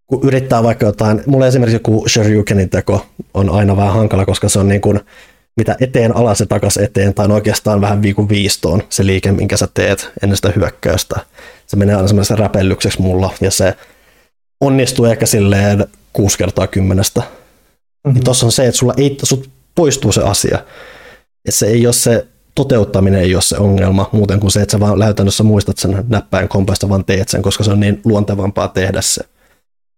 kun 0.07 0.19
yrittää 0.23 0.63
vaikka 0.63 0.85
jotain, 0.85 1.23
mulle 1.25 1.47
esimerkiksi 1.47 1.75
joku 1.75 2.05
Shoryukenin 2.09 2.69
teko 2.69 3.05
on 3.33 3.49
aina 3.49 3.77
vähän 3.77 3.93
hankala, 3.93 4.25
koska 4.25 4.49
se 4.49 4.59
on 4.59 4.67
niin 4.67 4.81
kuin, 4.81 4.99
mitä 5.57 5.75
eteen 5.81 6.15
alas 6.15 6.39
ja 6.39 6.45
takas 6.45 6.77
eteen, 6.77 7.13
tai 7.13 7.25
on 7.25 7.31
oikeastaan 7.31 7.81
vähän 7.81 8.01
viikon 8.01 8.29
viistoon 8.29 8.83
se 8.89 9.05
liike, 9.05 9.31
minkä 9.31 9.57
sä 9.57 9.67
teet 9.73 10.11
ennen 10.23 10.35
sitä 10.35 10.53
hyökkäystä. 10.55 11.19
Se 11.67 11.77
menee 11.77 11.95
aina 11.95 12.07
semmoisen 12.07 12.39
räpellykseksi 12.39 13.01
mulla, 13.01 13.33
ja 13.41 13.51
se 13.51 13.75
onnistuu 14.61 15.05
ehkä 15.05 15.25
silleen 15.25 15.87
kuusi 16.13 16.37
kertaa 16.37 16.67
kymmenestä. 16.67 17.19
Mm-hmm. 17.19 18.13
Niin 18.13 18.23
tossa 18.23 18.45
on 18.45 18.51
se, 18.51 18.67
että 18.67 18.77
sulla 18.77 18.93
ei, 18.97 19.17
sut 19.23 19.49
poistuu 19.75 20.11
se 20.11 20.21
asia. 20.21 20.59
Ja 21.45 21.51
se 21.51 21.67
ei 21.67 21.87
ole 21.87 21.93
se 21.93 22.27
toteuttaminen 22.55 23.21
ei 23.21 23.35
ole 23.35 23.41
se 23.41 23.57
ongelma, 23.57 24.09
muuten 24.11 24.39
kuin 24.39 24.51
se, 24.51 24.61
että 24.61 24.71
sä 24.71 24.79
vaan 24.79 24.99
käytännössä 24.99 25.43
muistat 25.43 25.77
sen 25.77 26.05
näppäin 26.07 26.47
kompasta, 26.47 26.89
vaan 26.89 27.05
teet 27.05 27.29
sen, 27.29 27.41
koska 27.41 27.63
se 27.63 27.71
on 27.71 27.79
niin 27.79 28.01
luontevampaa 28.05 28.67
tehdä 28.67 29.01
se. 29.01 29.21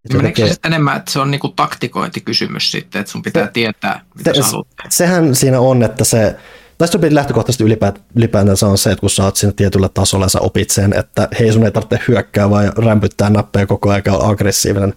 Et 0.06 0.14
Meneekö 0.14 0.28
se 0.28 0.42
tekee- 0.42 0.54
sitten 0.54 0.74
enemmän, 0.74 0.98
että 0.98 1.12
se 1.12 1.20
on 1.20 1.32
niinku 1.32 1.48
taktikointikysymys 1.48 2.72
sitten, 2.72 3.00
että 3.00 3.12
sun 3.12 3.22
pitää 3.22 3.48
tietää, 3.48 4.02
mitä 4.18 4.34
se- 4.34 4.42
sä 4.42 4.48
haluat 4.48 4.68
sehän 4.90 5.36
siinä 5.36 5.60
on, 5.60 5.84
että 5.84 6.04
se, 6.04 6.36
taistelupeli 6.82 7.16
lähtökohtaisesti 7.16 7.64
ylipäätään, 7.64 8.06
ylipäätänsä 8.16 8.68
on 8.68 8.78
se, 8.78 8.92
että 8.92 9.02
kun 9.02 9.10
sä 9.10 9.24
oot 9.24 9.36
siinä 9.36 9.54
tietyllä 9.56 9.90
tasolla 9.94 10.26
ja 10.26 10.30
sä 10.30 10.40
opit 10.40 10.70
sen, 10.70 10.94
että 11.00 11.28
hei 11.40 11.54
sun 11.54 11.66
ei 11.66 11.72
tarvitse 11.72 12.00
hyökkää 12.08 12.50
vaan 12.50 12.74
rämpyttää 12.76 13.30
nappeja 13.30 13.68
koko 13.68 13.90
ajan 13.90 14.04
ja 14.06 14.14
aggressiivinen. 14.14 14.94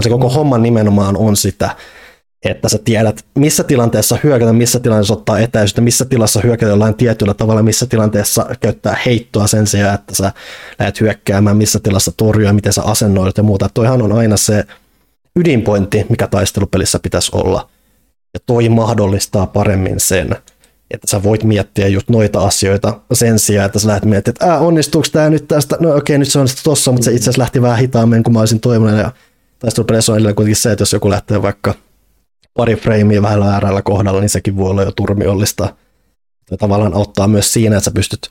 Se 0.00 0.08
koko 0.08 0.28
homma 0.28 0.58
nimenomaan 0.58 1.16
on 1.16 1.36
sitä, 1.36 1.76
että 2.44 2.68
sä 2.68 2.78
tiedät, 2.84 3.24
missä 3.34 3.64
tilanteessa 3.64 4.18
hyökätä, 4.22 4.52
missä 4.52 4.80
tilanteessa 4.80 5.14
ottaa 5.14 5.38
etäisyyttä, 5.38 5.80
missä 5.80 6.04
tilassa 6.04 6.40
hyökätä 6.44 6.70
jollain 6.70 6.94
tietyllä 6.94 7.34
tavalla, 7.34 7.62
missä 7.62 7.86
tilanteessa 7.86 8.46
käyttää 8.60 8.96
heittoa 9.06 9.46
sen 9.46 9.66
sijaan, 9.66 9.94
että 9.94 10.14
sä 10.14 10.32
lähdet 10.78 11.00
hyökkäämään, 11.00 11.56
missä 11.56 11.80
tilassa 11.80 12.12
torjua, 12.16 12.52
miten 12.52 12.72
sä 12.72 12.82
asennoidut 12.82 13.36
ja 13.36 13.42
muuta. 13.42 13.68
Toihan 13.74 14.02
on 14.02 14.12
aina 14.12 14.36
se 14.36 14.64
ydinpointti, 15.36 16.06
mikä 16.08 16.26
taistelupelissä 16.26 16.98
pitäisi 16.98 17.30
olla. 17.34 17.68
Ja 18.34 18.40
toi 18.46 18.68
mahdollistaa 18.68 19.46
paremmin 19.46 20.00
sen, 20.00 20.36
että 20.94 21.10
sä 21.10 21.22
voit 21.22 21.44
miettiä 21.44 21.88
just 21.88 22.08
noita 22.08 22.40
asioita 22.40 23.00
sen 23.12 23.38
sijaan, 23.38 23.66
että 23.66 23.78
sä 23.78 23.88
lähdet 23.88 24.04
miettimään, 24.04 24.34
että 24.34 24.58
onnistuuko 24.58 25.08
tämä 25.12 25.30
nyt 25.30 25.48
tästä, 25.48 25.76
no 25.80 25.96
okei, 25.96 26.18
nyt 26.18 26.28
se 26.28 26.38
on 26.38 26.46
tossa, 26.64 26.92
mutta 26.92 27.04
se 27.04 27.10
itse 27.12 27.24
asiassa 27.24 27.40
lähti 27.40 27.62
vähän 27.62 27.78
hitaammin 27.78 28.22
kuin 28.22 28.32
mä 28.32 28.40
olisin 28.40 28.60
toivonut. 28.60 28.98
Ja 28.98 29.12
taistelupeleissä 29.58 30.12
on 30.12 30.16
edelleen 30.16 30.34
kuitenkin 30.34 30.56
se, 30.56 30.72
että 30.72 30.82
jos 30.82 30.92
joku 30.92 31.10
lähtee 31.10 31.42
vaikka 31.42 31.74
pari 32.54 32.76
freimiä 32.76 33.22
vähällä 33.22 33.52
äärällä 33.52 33.82
kohdalla, 33.82 34.20
niin 34.20 34.28
sekin 34.30 34.56
voi 34.56 34.70
olla 34.70 34.82
jo 34.82 34.92
turmiollista. 34.92 35.76
Ja 36.50 36.56
tavallaan 36.56 36.94
auttaa 36.94 37.28
myös 37.28 37.52
siinä, 37.52 37.76
että 37.76 37.84
sä 37.84 37.90
pystyt 37.90 38.28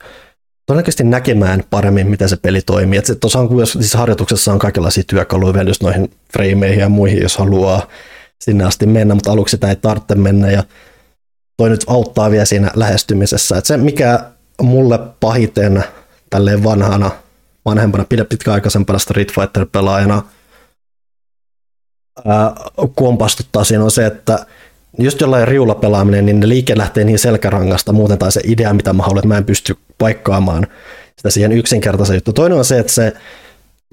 todennäköisesti 0.66 1.04
näkemään 1.04 1.64
paremmin, 1.70 2.10
miten 2.10 2.28
se 2.28 2.36
peli 2.36 2.60
toimii. 2.62 2.98
Että 2.98 3.14
tuossa 3.14 3.38
on, 3.38 3.58
jos 3.58 3.72
siis 3.72 3.94
harjoituksessa 3.94 4.52
on 4.52 4.58
kaikenlaisia 4.58 5.04
työkaluja 5.06 5.54
vielä 5.54 5.70
just 5.70 5.82
noihin 5.82 6.10
freimeihin 6.32 6.80
ja 6.80 6.88
muihin, 6.88 7.22
jos 7.22 7.36
haluaa 7.36 7.88
sinne 8.40 8.64
asti 8.64 8.86
mennä, 8.86 9.14
mutta 9.14 9.32
aluksi 9.32 9.50
sitä 9.50 9.68
ei 9.68 9.76
tarvitse 9.76 10.14
mennä 10.14 10.50
ja 10.50 10.62
toi 11.56 11.70
nyt 11.70 11.84
auttaa 11.86 12.30
vielä 12.30 12.44
siinä 12.44 12.70
lähestymisessä. 12.74 13.58
Että 13.58 13.68
se, 13.68 13.76
mikä 13.76 14.20
mulle 14.62 14.98
pahiten 15.20 15.84
tälleen 16.30 16.64
vanhana, 16.64 17.10
vanhempana, 17.64 18.04
pitkäaikaisempana 18.28 18.98
Street 18.98 19.32
Fighter-pelaajana 19.32 20.22
ää, 22.24 22.52
kompastuttaa 22.94 23.64
siinä 23.64 23.84
on 23.84 23.90
se, 23.90 24.06
että 24.06 24.46
just 24.98 25.20
jollain 25.20 25.48
riulla 25.48 25.74
pelaaminen, 25.74 26.26
niin 26.26 26.40
ne 26.40 26.48
liike 26.48 26.78
lähtee 26.78 27.04
niin 27.04 27.18
selkärangasta 27.18 27.92
muuten, 27.92 28.18
tai 28.18 28.32
se 28.32 28.40
idea, 28.44 28.74
mitä 28.74 28.92
mä 28.92 29.02
haluan, 29.02 29.18
että 29.18 29.28
mä 29.28 29.36
en 29.36 29.44
pysty 29.44 29.76
paikkaamaan 29.98 30.66
sitä 31.16 31.30
siihen 31.30 31.52
yksinkertaisen 31.52 32.14
juttu. 32.14 32.32
Toinen 32.32 32.58
on 32.58 32.64
se, 32.64 32.78
että 32.78 32.92
se 32.92 33.12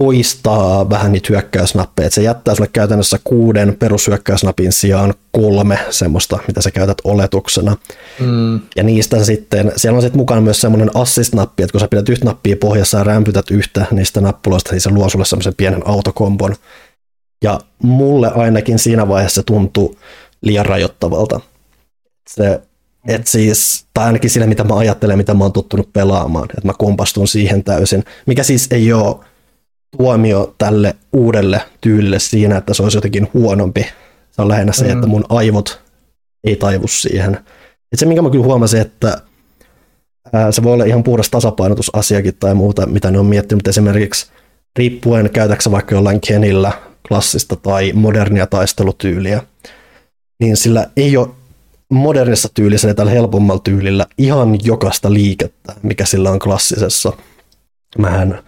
poistaa 0.01 0.89
vähän 0.89 1.11
niitä 1.11 1.27
hyökkäysnappeja, 1.29 2.09
se 2.09 2.21
jättää 2.21 2.55
sulle 2.55 2.69
käytännössä 2.73 3.19
kuuden 3.23 3.75
perushyökkäysnapin 3.79 4.71
sijaan 4.71 5.13
kolme 5.31 5.79
semmoista, 5.89 6.39
mitä 6.47 6.61
sä 6.61 6.71
käytät 6.71 6.97
oletuksena. 7.03 7.77
Mm. 8.19 8.59
Ja 8.75 8.83
niistä 8.83 9.23
sitten, 9.23 9.71
siellä 9.75 9.95
on 9.95 10.01
sitten 10.01 10.19
mukana 10.19 10.41
myös 10.41 10.61
semmoinen 10.61 10.91
assist-nappi, 10.95 11.63
että 11.63 11.71
kun 11.71 11.79
sä 11.79 11.87
pidät 11.87 12.09
yhtä 12.09 12.25
nappia 12.25 12.55
pohjassa 12.55 12.97
ja 12.97 13.03
rämpytät 13.03 13.51
yhtä 13.51 13.85
niistä 13.91 14.21
nappuloista, 14.21 14.71
niin 14.71 14.81
se 14.81 14.89
luo 14.89 15.09
sulle 15.09 15.25
semmoisen 15.25 15.55
pienen 15.57 15.87
autokombon. 15.87 16.55
Ja 17.43 17.59
mulle 17.83 18.31
ainakin 18.35 18.79
siinä 18.79 19.07
vaiheessa 19.07 19.43
tuntui 19.43 19.95
liian 20.41 20.65
rajoittavalta. 20.65 21.39
Se, 22.29 22.61
et 23.07 23.27
siis, 23.27 23.85
tai 23.93 24.05
ainakin 24.05 24.29
siinä, 24.29 24.47
mitä 24.47 24.63
mä 24.63 24.77
ajattelen, 24.77 25.17
mitä 25.17 25.33
mä 25.33 25.43
oon 25.43 25.53
tottunut 25.53 25.93
pelaamaan, 25.93 26.49
että 26.57 26.67
mä 26.67 26.73
kompastun 26.77 27.27
siihen 27.27 27.63
täysin, 27.63 28.03
mikä 28.25 28.43
siis 28.43 28.67
ei 28.71 28.93
ole 28.93 29.30
tuomio 29.97 30.55
tälle 30.57 30.95
uudelle 31.13 31.61
tyylille 31.81 32.19
siinä, 32.19 32.57
että 32.57 32.73
se 32.73 32.83
olisi 32.83 32.97
jotenkin 32.97 33.27
huonompi. 33.33 33.85
Se 34.31 34.41
on 34.41 34.47
lähinnä 34.47 34.73
se, 34.73 34.85
Mm. 34.85 34.91
että 34.91 35.07
mun 35.07 35.25
aivot 35.29 35.81
ei 36.43 36.55
taivu 36.55 36.87
siihen. 36.87 37.39
Et 37.93 37.99
se, 37.99 38.05
minkä 38.05 38.21
mä 38.21 38.29
kyllä 38.29 38.45
huomasin, 38.45 38.81
että 38.81 39.21
ää, 40.33 40.51
se 40.51 40.63
voi 40.63 40.73
olla 40.73 40.83
ihan 40.83 41.03
puhdas 41.03 41.29
tasapainotusasiakin 41.29 42.35
tai 42.39 42.53
muuta, 42.55 42.85
mitä 42.85 43.11
ne 43.11 43.19
on 43.19 43.25
miettinyt, 43.25 43.57
mutta 43.57 43.69
esimerkiksi 43.69 44.27
riippuen 44.79 45.29
käytäksä 45.29 45.71
vaikka 45.71 45.95
jollain 45.95 46.21
Kenillä 46.27 46.71
klassista 47.07 47.55
tai 47.55 47.91
modernia 47.93 48.47
taistelutyyliä, 48.47 49.43
niin 50.39 50.57
sillä 50.57 50.87
ei 50.97 51.17
ole 51.17 51.27
modernissa 51.91 52.49
tyylissä 52.53 52.87
ja 52.87 52.93
tällä 52.93 53.11
helpommalla 53.11 53.61
tyylillä 53.63 54.05
ihan 54.17 54.57
jokaista 54.65 55.13
liikettä, 55.13 55.73
mikä 55.83 56.05
sillä 56.05 56.31
on 56.31 56.39
klassisessa. 56.39 57.13
Mä 57.97 58.21
en 58.21 58.39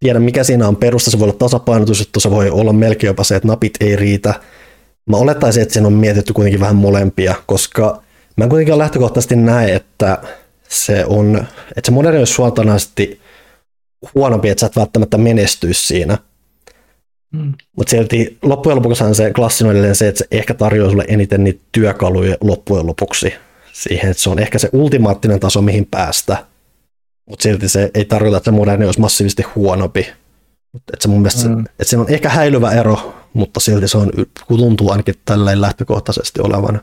tiedä, 0.00 0.20
mikä 0.20 0.44
siinä 0.44 0.68
on 0.68 0.76
perusta. 0.76 1.10
Se 1.10 1.18
voi 1.18 1.24
olla 1.24 1.38
tasapainotusjuttu, 1.38 2.20
se 2.20 2.30
voi 2.30 2.50
olla 2.50 2.72
melkein 2.72 3.08
jopa 3.08 3.24
se, 3.24 3.36
että 3.36 3.48
napit 3.48 3.74
ei 3.80 3.96
riitä. 3.96 4.34
Mä 5.10 5.16
olettaisin, 5.16 5.62
että 5.62 5.72
siinä 5.72 5.86
on 5.86 5.92
mietitty 5.92 6.32
kuitenkin 6.32 6.60
vähän 6.60 6.76
molempia, 6.76 7.34
koska 7.46 8.02
mä 8.36 8.44
en 8.44 8.50
kuitenkin 8.50 8.78
lähtökohtaisesti 8.78 9.36
näe, 9.36 9.74
että 9.74 10.18
se 10.68 11.04
on, 11.04 11.36
että 11.76 11.86
se 11.86 11.90
moderni 11.90 12.18
olisi 12.18 12.32
suoranaisesti 12.32 13.20
huonompi, 14.14 14.48
että 14.48 14.60
sä 14.60 14.66
et 14.66 14.76
välttämättä 14.76 15.18
menestyisi 15.18 15.86
siinä. 15.86 16.18
Mm. 17.32 17.52
Mutta 17.76 17.90
silti 17.90 18.38
loppujen 18.42 18.76
lopuksi 18.76 19.04
se 19.12 19.32
klassinen 19.32 19.70
edelleen 19.70 19.94
se, 19.94 20.08
että 20.08 20.18
se 20.18 20.26
ehkä 20.30 20.54
tarjoaa 20.54 20.90
sulle 20.90 21.04
eniten 21.08 21.44
niitä 21.44 21.60
työkaluja 21.72 22.36
loppujen 22.40 22.86
lopuksi 22.86 23.34
siihen, 23.72 24.10
että 24.10 24.22
se 24.22 24.30
on 24.30 24.38
ehkä 24.38 24.58
se 24.58 24.68
ultimaattinen 24.72 25.40
taso, 25.40 25.62
mihin 25.62 25.86
päästä. 25.90 26.44
Mutta 27.26 27.42
silti 27.42 27.68
se 27.68 27.90
ei 27.94 28.04
tarkoita, 28.04 28.36
että 28.36 28.50
se 28.50 28.56
moderni 28.56 28.86
olisi 28.86 29.00
massiivisesti 29.00 29.42
huonompi. 29.42 30.00
Että 30.74 31.02
se 31.02 31.08
mun 31.08 31.22
mielestä, 31.22 31.48
mm. 31.48 31.64
Se, 31.64 31.70
siinä 31.84 32.02
on 32.02 32.10
ehkä 32.10 32.28
häilyvä 32.28 32.70
ero, 32.70 33.14
mutta 33.32 33.60
silti 33.60 33.88
se 33.88 33.98
on, 33.98 34.10
tuntuu 34.48 34.90
ainakin 34.90 35.14
tälleen 35.24 35.60
lähtökohtaisesti 35.60 36.40
olevan 36.40 36.80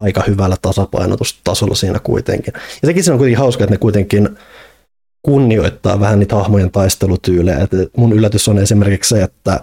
aika 0.00 0.22
hyvällä 0.26 0.56
tasapainotustasolla 0.62 1.74
siinä 1.74 1.98
kuitenkin. 1.98 2.52
Ja 2.54 2.86
sekin 2.86 3.04
se 3.04 3.12
on 3.12 3.18
kuitenkin 3.18 3.38
hauska, 3.38 3.64
että 3.64 3.74
ne 3.74 3.78
kuitenkin 3.78 4.28
kunnioittaa 5.22 6.00
vähän 6.00 6.18
niitä 6.18 6.36
hahmojen 6.36 6.70
taistelutyylejä. 6.70 7.58
Et 7.58 7.70
mun 7.96 8.12
yllätys 8.12 8.48
on 8.48 8.58
esimerkiksi 8.58 9.08
se, 9.08 9.22
että 9.22 9.60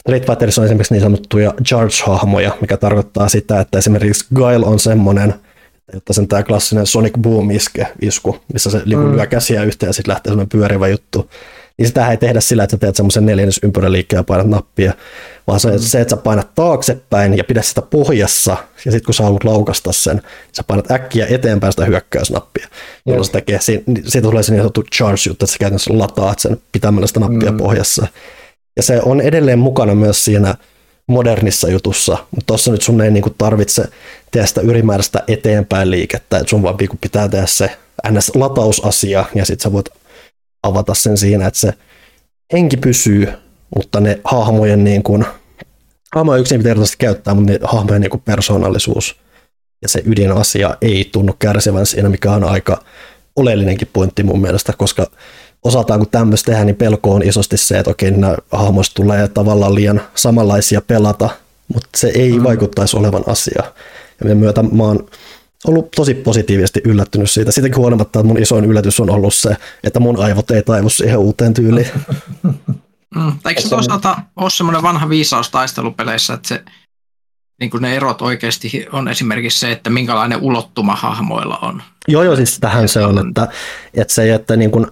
Street 0.00 0.26
Fighterissa 0.26 0.60
on 0.60 0.66
esimerkiksi 0.66 0.94
niin 0.94 1.02
sanottuja 1.02 1.54
charge-hahmoja, 1.64 2.52
mikä 2.60 2.76
tarkoittaa 2.76 3.28
sitä, 3.28 3.60
että 3.60 3.78
esimerkiksi 3.78 4.26
Guile 4.34 4.66
on 4.66 4.78
semmoinen, 4.78 5.34
jotta 5.92 6.12
sen 6.12 6.28
tämä 6.28 6.42
klassinen 6.42 6.86
Sonic 6.86 7.14
Boom 7.20 7.50
iske, 7.50 7.86
isku, 8.02 8.38
missä 8.52 8.70
se 8.70 8.82
niin 8.86 8.98
mm. 8.98 9.12
lyö 9.12 9.26
käsiä 9.26 9.62
yhteen 9.64 9.88
ja 9.88 9.92
sitten 9.92 10.12
lähtee 10.12 10.30
semmoinen 10.30 10.48
pyörivä 10.48 10.88
juttu, 10.88 11.30
niin 11.78 11.86
sitä 11.86 12.10
ei 12.10 12.16
tehdä 12.16 12.40
sillä, 12.40 12.64
että 12.64 12.76
sä 12.76 12.78
teet 12.78 12.96
semmoisen 12.96 13.26
neljännes 13.26 13.60
ympyräliikkeen 13.62 14.18
ja 14.18 14.24
painat 14.24 14.46
nappia, 14.46 14.92
vaan 15.46 15.60
se, 15.60 15.70
mm. 15.70 15.78
se, 15.78 16.00
että 16.00 16.16
sä 16.16 16.22
painat 16.22 16.54
taaksepäin 16.54 17.36
ja 17.36 17.44
pidät 17.44 17.64
sitä 17.64 17.82
pohjassa, 17.82 18.56
ja 18.84 18.92
sitten 18.92 19.04
kun 19.04 19.14
sä 19.14 19.24
haluat 19.24 19.44
laukasta 19.44 19.92
sen, 19.92 20.16
niin 20.16 20.24
sä 20.52 20.62
painat 20.62 20.90
äkkiä 20.90 21.26
eteenpäin 21.30 21.72
sitä 21.72 21.84
hyökkäysnappia, 21.84 22.68
jolloin 23.06 23.24
se 23.24 23.32
tekee, 23.32 23.60
siitä 23.60 24.22
tulee 24.22 24.42
se 24.42 24.52
niin 24.52 24.60
sanottu 24.60 24.84
charge-juttu, 24.94 25.44
että 25.44 25.52
sä 25.52 25.58
käytännössä 25.58 25.98
lataat 25.98 26.38
sen 26.38 26.60
pitämällä 26.72 27.06
sitä 27.06 27.20
nappia 27.20 27.50
mm. 27.50 27.56
pohjassa. 27.56 28.06
Ja 28.76 28.82
se 28.82 29.00
on 29.02 29.20
edelleen 29.20 29.58
mukana 29.58 29.94
myös 29.94 30.24
siinä 30.24 30.54
modernissa 31.08 31.70
jutussa, 31.70 32.12
mutta 32.30 32.46
tuossa 32.46 32.70
nyt 32.70 32.82
sun 32.82 33.00
ei 33.00 33.10
niinku 33.10 33.30
tarvitse 33.38 33.84
tehdä 34.30 34.46
sitä 34.46 34.60
ylimääräistä 34.60 35.22
eteenpäin 35.28 35.90
liikettä, 35.90 36.38
että 36.38 36.50
sun 36.50 36.62
vaan 36.62 36.76
niinku 36.76 36.98
pitää 37.00 37.28
tehdä 37.28 37.46
se 37.46 37.70
NS-latausasia, 38.10 39.24
ja 39.34 39.44
sitten 39.44 39.62
sä 39.62 39.72
voit 39.72 39.88
avata 40.62 40.94
sen 40.94 41.16
siinä, 41.16 41.46
että 41.46 41.60
se 41.60 41.74
henki 42.52 42.76
pysyy, 42.76 43.28
mutta 43.76 44.00
ne 44.00 44.20
hahmojen 44.24 44.84
niin 44.84 45.02
kuin, 45.02 45.24
hahmoja 46.14 46.40
yksinkertaisesti 46.40 46.96
käyttää, 46.98 47.34
mutta 47.34 47.52
ne 47.52 47.58
hahmojen 47.62 48.00
niin 48.00 48.22
persoonallisuus 48.24 49.16
ja 49.82 49.88
se 49.88 50.02
ydinasia 50.06 50.76
ei 50.80 51.08
tunnu 51.12 51.32
kärsivän 51.38 51.86
siinä, 51.86 52.08
mikä 52.08 52.32
on 52.32 52.44
aika 52.44 52.84
oleellinenkin 53.36 53.88
pointti 53.92 54.22
mun 54.22 54.40
mielestä, 54.40 54.72
koska 54.72 55.06
osaltaan 55.64 56.00
kun 56.00 56.10
tämmöistä 56.10 56.46
tehdään, 56.46 56.66
niin 56.66 56.76
pelko 56.76 57.14
on 57.14 57.22
isosti 57.22 57.56
se, 57.56 57.78
että 57.78 57.90
okei, 57.90 58.10
nämä 58.10 58.36
hahmoista 58.52 58.94
tulee 58.94 59.28
tavallaan 59.28 59.74
liian 59.74 60.00
samanlaisia 60.14 60.80
pelata, 60.80 61.30
mutta 61.74 61.88
se 61.96 62.12
ei 62.14 62.38
mm. 62.38 62.44
vaikuttaisi 62.44 62.96
olevan 62.96 63.24
asia. 63.26 63.62
Ja 64.24 64.34
myötä 64.34 64.62
mä 64.62 64.82
oon 64.82 65.06
ollut 65.66 65.90
tosi 65.90 66.14
positiivisesti 66.14 66.80
yllättynyt 66.84 67.30
siitä. 67.30 67.52
Siitäkin 67.52 67.76
huolimatta, 67.76 68.20
että 68.20 68.26
mun 68.26 68.42
isoin 68.42 68.64
yllätys 68.64 69.00
on 69.00 69.10
ollut 69.10 69.34
se, 69.34 69.56
että 69.84 70.00
mun 70.00 70.24
aivot 70.24 70.50
ei 70.50 70.62
taivu 70.62 70.88
siihen 70.88 71.18
uuteen 71.18 71.54
tyyliin. 71.54 71.88
Mm, 73.14 73.32
eikö 73.48 73.60
se 73.60 73.68
toisaalta 73.68 74.16
ole 74.36 74.50
semmoinen 74.50 74.82
vanha 74.82 75.08
viisaus 75.08 75.50
taistelupeleissä, 75.50 76.34
että 76.34 76.48
se, 76.48 76.64
niin 77.60 77.70
kuin 77.70 77.82
ne 77.82 77.96
erot 77.96 78.22
oikeasti 78.22 78.86
on 78.92 79.08
esimerkiksi 79.08 79.60
se, 79.60 79.72
että 79.72 79.90
minkälainen 79.90 80.38
ulottuma 80.40 80.96
hahmoilla 80.96 81.58
on. 81.58 81.82
Joo, 82.08 82.22
joo, 82.22 82.36
siis 82.36 82.58
tähän 82.60 82.88
se 82.88 83.00
on, 83.04 83.28
että, 83.28 83.48
että 83.94 84.14
se, 84.14 84.34
että, 84.34 84.56
niin 84.56 84.70
kuin, 84.70 84.86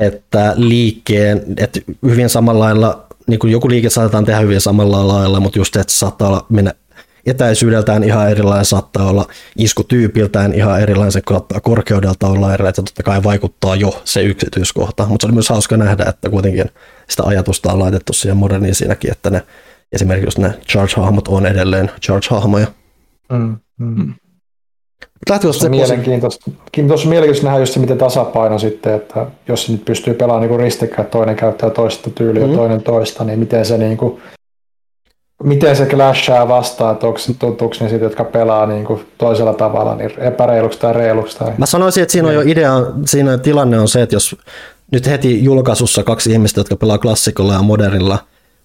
että 0.00 0.52
liikkeen, 0.56 1.42
että 1.56 1.80
hyvin 2.06 2.28
samalla 2.28 2.64
lailla, 2.64 3.06
niin 3.26 3.38
kuin 3.38 3.52
joku 3.52 3.68
liike 3.68 3.90
saatetaan 3.90 4.24
tehdä 4.24 4.40
hyvin 4.40 4.60
samalla 4.60 5.08
lailla, 5.08 5.40
mutta 5.40 5.58
just, 5.58 5.76
että 5.76 5.92
saattaa 5.92 6.46
mennä 6.48 6.74
etäisyydeltään 7.26 8.04
ihan 8.04 8.30
erilainen, 8.30 8.64
saattaa 8.64 9.08
olla 9.08 9.26
iskutyypiltään 9.56 10.54
ihan 10.54 10.80
erilainen, 10.80 11.12
se 11.12 11.22
saattaa 11.30 11.60
korkeudelta 11.60 12.26
olla 12.26 12.54
erilainen, 12.54 12.68
että 12.68 12.82
totta 12.82 13.02
kai 13.02 13.22
vaikuttaa 13.22 13.76
jo 13.76 14.02
se 14.04 14.22
yksityiskohta, 14.22 15.06
mutta 15.06 15.22
se 15.24 15.26
oli 15.26 15.34
myös 15.34 15.48
hauska 15.48 15.76
nähdä, 15.76 16.04
että 16.08 16.30
kuitenkin 16.30 16.70
sitä 17.08 17.22
ajatusta 17.22 17.72
on 17.72 17.78
laitettu 17.78 18.12
siihen 18.12 18.36
moderniin 18.36 18.74
siinäkin, 18.74 19.12
että 19.12 19.30
ne 19.30 19.42
esimerkiksi 19.92 20.40
ne 20.40 20.54
charge-hahmot 20.68 21.28
on 21.28 21.46
edelleen 21.46 21.90
charge-hahmoja. 22.00 22.66
Mm, 23.32 23.56
mm. 23.78 24.14
Se 25.28 25.66
on 25.66 25.70
mielenkiintoista. 25.70 26.50
Tuossa 26.86 27.08
mielenkiintoista 27.08 27.46
nähdä 27.46 27.60
just 27.60 27.72
se, 27.72 27.80
miten 27.80 27.98
tasapaino 27.98 28.58
sitten, 28.58 28.94
että 28.94 29.26
jos 29.48 29.66
se 29.66 29.72
nyt 29.72 29.84
pystyy 29.84 30.14
pelaamaan 30.14 30.48
niin 30.50 30.60
ristikkäin, 30.60 31.08
toinen 31.08 31.36
käyttää 31.36 31.70
toista 31.70 32.10
tyyliä 32.10 32.46
mm. 32.46 32.54
toinen 32.54 32.82
toista, 32.82 33.24
niin 33.24 33.38
miten 33.38 33.66
se 33.66 33.78
niin 33.78 33.96
kuin 33.96 34.22
miten 35.42 35.76
se 35.76 35.86
clashaa 35.86 36.48
vastaan, 36.48 36.94
että 36.94 37.06
onko, 37.06 37.18
tuntuuko 37.38 37.76
ne 37.80 37.88
siitä, 37.88 38.04
jotka 38.04 38.24
pelaa 38.24 38.66
niin 38.66 38.84
kuin 38.84 39.06
toisella 39.18 39.52
tavalla, 39.52 39.94
niin 39.94 40.10
epäreiluksi 40.18 40.78
tai 40.78 40.92
reiluksi? 40.92 41.38
Tai... 41.38 41.52
Mä 41.58 41.66
sanoisin, 41.66 42.02
että 42.02 42.12
siinä 42.12 42.28
on 42.28 42.34
jo 42.34 42.42
idea, 42.46 42.72
siinä 43.06 43.38
tilanne 43.38 43.80
on 43.80 43.88
se, 43.88 44.02
että 44.02 44.16
jos 44.16 44.36
nyt 44.92 45.06
heti 45.06 45.44
julkaisussa 45.44 46.02
kaksi 46.02 46.32
ihmistä, 46.32 46.60
jotka 46.60 46.76
pelaa 46.76 46.98
klassikolla 46.98 47.52
ja 47.52 47.62
modernilla, 47.62 48.18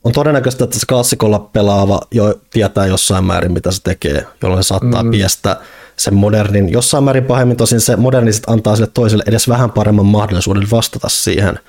on 0.03 0.11
todennäköistä, 0.11 0.63
että 0.63 0.79
se 0.79 0.85
klassikolla 0.85 1.39
pelaava 1.39 1.99
jo 2.11 2.33
tietää 2.49 2.85
jossain 2.85 3.25
määrin, 3.25 3.51
mitä 3.51 3.71
se 3.71 3.83
tekee, 3.83 4.25
jolloin 4.41 4.63
se 4.63 4.67
saattaa 4.67 5.03
mm. 5.03 5.11
piestä 5.11 5.57
sen 5.97 6.15
modernin 6.15 6.69
jossain 6.69 7.03
määrin 7.03 7.25
pahemmin. 7.25 7.57
Tosin 7.57 7.81
se 7.81 7.95
moderniset 7.95 8.43
antaa 8.47 8.75
sille 8.75 8.89
toiselle 8.93 9.23
edes 9.27 9.49
vähän 9.49 9.71
paremman 9.71 10.05
mahdollisuuden 10.05 10.71
vastata 10.71 11.09
siihen. 11.09 11.59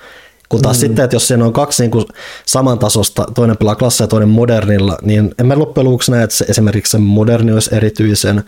Kun 0.49 0.61
taas 0.61 0.77
mm. 0.77 0.79
sitten, 0.79 1.05
että 1.05 1.15
jos 1.15 1.27
siinä 1.27 1.45
on 1.45 1.53
kaksi 1.53 1.83
niin 1.83 1.91
kuin 1.91 2.05
samantasosta, 2.45 3.25
toinen 3.35 3.57
pelaa 3.57 3.75
klassa 3.75 4.03
ja 4.03 4.07
toinen 4.07 4.29
modernilla, 4.29 4.97
niin 5.01 5.35
en 5.39 5.45
mä 5.45 5.59
loppujen 5.59 5.85
lopuksi 5.85 6.11
näe, 6.11 6.23
että 6.23 6.35
se, 6.35 6.45
esimerkiksi 6.49 6.91
se 6.91 6.97
moderni 6.97 7.51
olisi 7.51 7.75
erityisen 7.75 8.43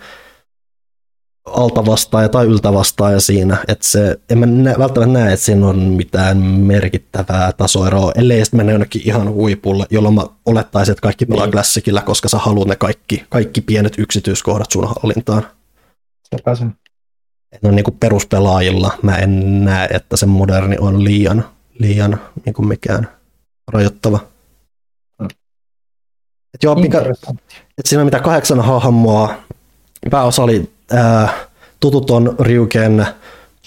altavastaaja 1.45 2.29
tai 2.29 2.45
yltävastaaja 2.45 3.19
siinä, 3.19 3.57
että 3.67 3.87
se, 3.87 4.19
en 4.29 4.37
mä 4.37 4.45
nä, 4.45 4.75
välttämättä 4.79 5.13
näe, 5.13 5.33
että 5.33 5.45
siinä 5.45 5.67
on 5.67 5.79
mitään 5.79 6.37
merkittävää 6.37 7.51
tasoeroa, 7.57 8.11
ellei 8.15 8.45
sitten 8.45 8.57
mennä 8.57 8.71
jonnekin 8.71 9.01
ihan 9.05 9.29
huipulle, 9.29 9.85
jolloin 9.89 10.15
mä 10.15 10.25
olettaisin, 10.45 10.91
että 10.91 11.01
kaikki 11.01 11.25
pelaa 11.25 11.51
klassikilla, 11.51 11.99
niin. 11.99 12.05
koska 12.05 12.29
sä 12.29 12.37
haluat 12.37 12.67
ne 12.67 12.75
kaikki, 12.75 13.23
kaikki 13.29 13.61
pienet 13.61 13.93
yksityiskohdat 13.97 14.71
sun 14.71 14.87
hallintaan. 15.01 15.47
Sepä 16.35 16.55
se. 16.55 16.65
No 17.61 17.71
niin 17.71 17.85
peruspelaajilla 17.99 18.91
mä 19.01 19.15
en 19.15 19.65
näe, 19.65 19.87
että 19.91 20.17
se 20.17 20.25
moderni 20.25 20.77
on 20.79 21.03
liian 21.03 21.45
liian 21.79 22.21
niin 22.45 22.53
kuin 22.53 22.67
mikään 22.67 23.07
rajoittava. 23.67 24.19
Mm. 25.19 25.27
Et 26.53 26.63
joo, 26.63 26.75
pika, 26.75 27.01
et 27.77 27.85
siinä 27.85 28.01
on 28.01 28.07
mitä 28.07 28.19
kahdeksan 28.19 28.61
hahmoa. 28.61 29.35
Pääosa 30.09 30.43
oli 30.43 30.71
ää, 30.91 31.29
tutut 31.79 32.09
on 32.09 32.35
Ryuken, 32.39 33.05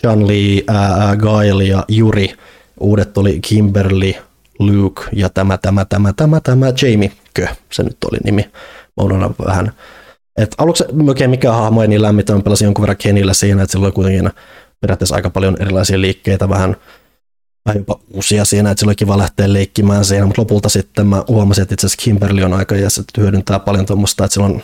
John 0.02 0.26
Lee, 0.26 0.62
ää, 0.68 1.16
Gail 1.16 1.60
ja 1.60 1.84
Juri. 1.89 2.34
Uudet 2.81 3.18
oli 3.18 3.41
Kimberly, 3.41 4.12
Luke 4.58 5.02
ja 5.12 5.28
tämä, 5.28 5.58
tämä, 5.58 5.84
tämä, 5.84 6.12
tämä, 6.12 6.41
tämä, 6.41 6.66
Jamie 6.82 7.12
Kö, 7.34 7.47
se 7.73 7.82
nyt 7.82 7.97
oli 8.10 8.18
nimi. 8.24 8.50
Mä 8.97 9.02
vähän. 9.47 9.73
Et 10.36 10.55
aluksi 10.59 10.85
oikein 11.09 11.31
mikä 11.31 11.52
hahmo 11.52 11.83
ei 11.83 11.89
niin 11.89 12.02
lämmitä, 12.02 12.35
mä 12.35 12.41
pelasin 12.41 12.65
jonkun 12.65 12.83
verran 12.83 12.97
Kenillä 12.97 13.35
siinä, 13.35 13.62
että 13.62 13.73
sillä 13.73 13.85
oli 13.85 13.93
kuitenkin 13.93 14.31
periaatteessa 14.81 15.15
aika 15.15 15.31
paljon 15.31 15.57
erilaisia 15.61 16.01
liikkeitä, 16.01 16.49
vähän 16.49 16.77
vähän 17.67 17.78
jopa 17.78 18.01
uusia 18.11 18.44
siinä, 18.44 18.70
että 18.70 18.81
sillä 18.81 18.91
oli 18.91 18.97
kiva 18.97 19.19
lähteä 19.19 19.52
leikkimään 19.52 20.05
siinä, 20.05 20.27
mutta 20.27 20.43
lopulta 20.43 20.69
sitten 20.69 21.07
mä 21.07 21.25
huomasin, 21.28 21.62
että 21.62 21.75
itse 21.75 21.86
asiassa 21.86 22.05
Kimberly 22.05 22.43
on 22.43 22.52
aika 22.52 22.77
ja 22.77 22.91
se 22.91 23.02
hyödyntää 23.17 23.59
paljon 23.59 23.86
tuommoista, 23.86 24.25
että 24.25 24.35
sillä 24.35 24.47
on 24.47 24.62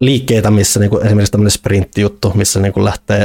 liikkeitä, 0.00 0.50
missä 0.50 0.80
niinku, 0.80 0.98
esimerkiksi 0.98 1.32
tämmöinen 1.32 1.50
sprinttijuttu, 1.50 2.32
missä 2.34 2.60
niinku 2.60 2.84
lähtee, 2.84 3.22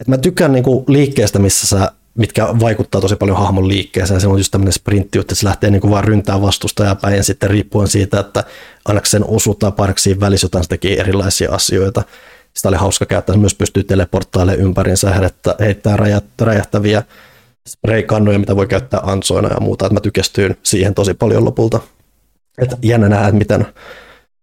että 0.00 0.10
mä 0.10 0.18
tykkään 0.18 0.52
niinku 0.52 0.84
liikkeestä, 0.88 1.38
missä 1.38 1.66
sä 1.66 1.92
mitkä 2.20 2.46
vaikuttaa 2.60 3.00
tosi 3.00 3.16
paljon 3.16 3.38
hahmon 3.38 3.68
liikkeeseen. 3.68 4.20
Se 4.20 4.28
on 4.28 4.38
just 4.38 4.50
tämmöinen 4.50 4.72
sprintti, 4.72 5.18
että 5.18 5.34
se 5.34 5.46
lähtee 5.46 5.70
niin 5.70 5.80
kuin 5.80 5.90
vaan 5.90 6.04
ryntää 6.04 6.42
vastustajaa 6.42 6.94
päin 6.94 7.16
ja 7.16 7.24
sitten 7.24 7.50
riippuen 7.50 7.88
siitä, 7.88 8.20
että 8.20 8.44
annako 8.84 9.06
sen 9.06 9.24
osuutta 9.28 9.70
painaksi 9.70 10.02
siinä 10.02 10.20
välissä 10.20 10.44
jotain, 10.44 10.64
se 10.64 10.68
tekee 10.68 11.00
erilaisia 11.00 11.52
asioita. 11.52 12.02
Sitä 12.54 12.68
oli 12.68 12.76
hauska 12.76 13.06
käyttää, 13.06 13.34
se 13.34 13.40
myös 13.40 13.54
pystyy 13.54 13.84
teleporttailemaan 13.84 14.64
ympäriinsä 14.64 15.08
ja 15.08 15.30
heittää 15.60 15.96
räjähtäviä 16.40 17.02
spray-kannuja, 17.68 18.38
mitä 18.38 18.56
voi 18.56 18.66
käyttää 18.66 19.00
ansoina 19.02 19.48
ja 19.48 19.60
muuta, 19.60 19.86
että 19.86 19.94
mä 19.94 20.00
tykästyin 20.00 20.56
siihen 20.62 20.94
tosi 20.94 21.14
paljon 21.14 21.44
lopulta. 21.44 21.80
Et 22.58 22.70
jännä 22.82 23.08
nähdä, 23.08 23.26
että 23.26 23.38
miten, 23.38 23.66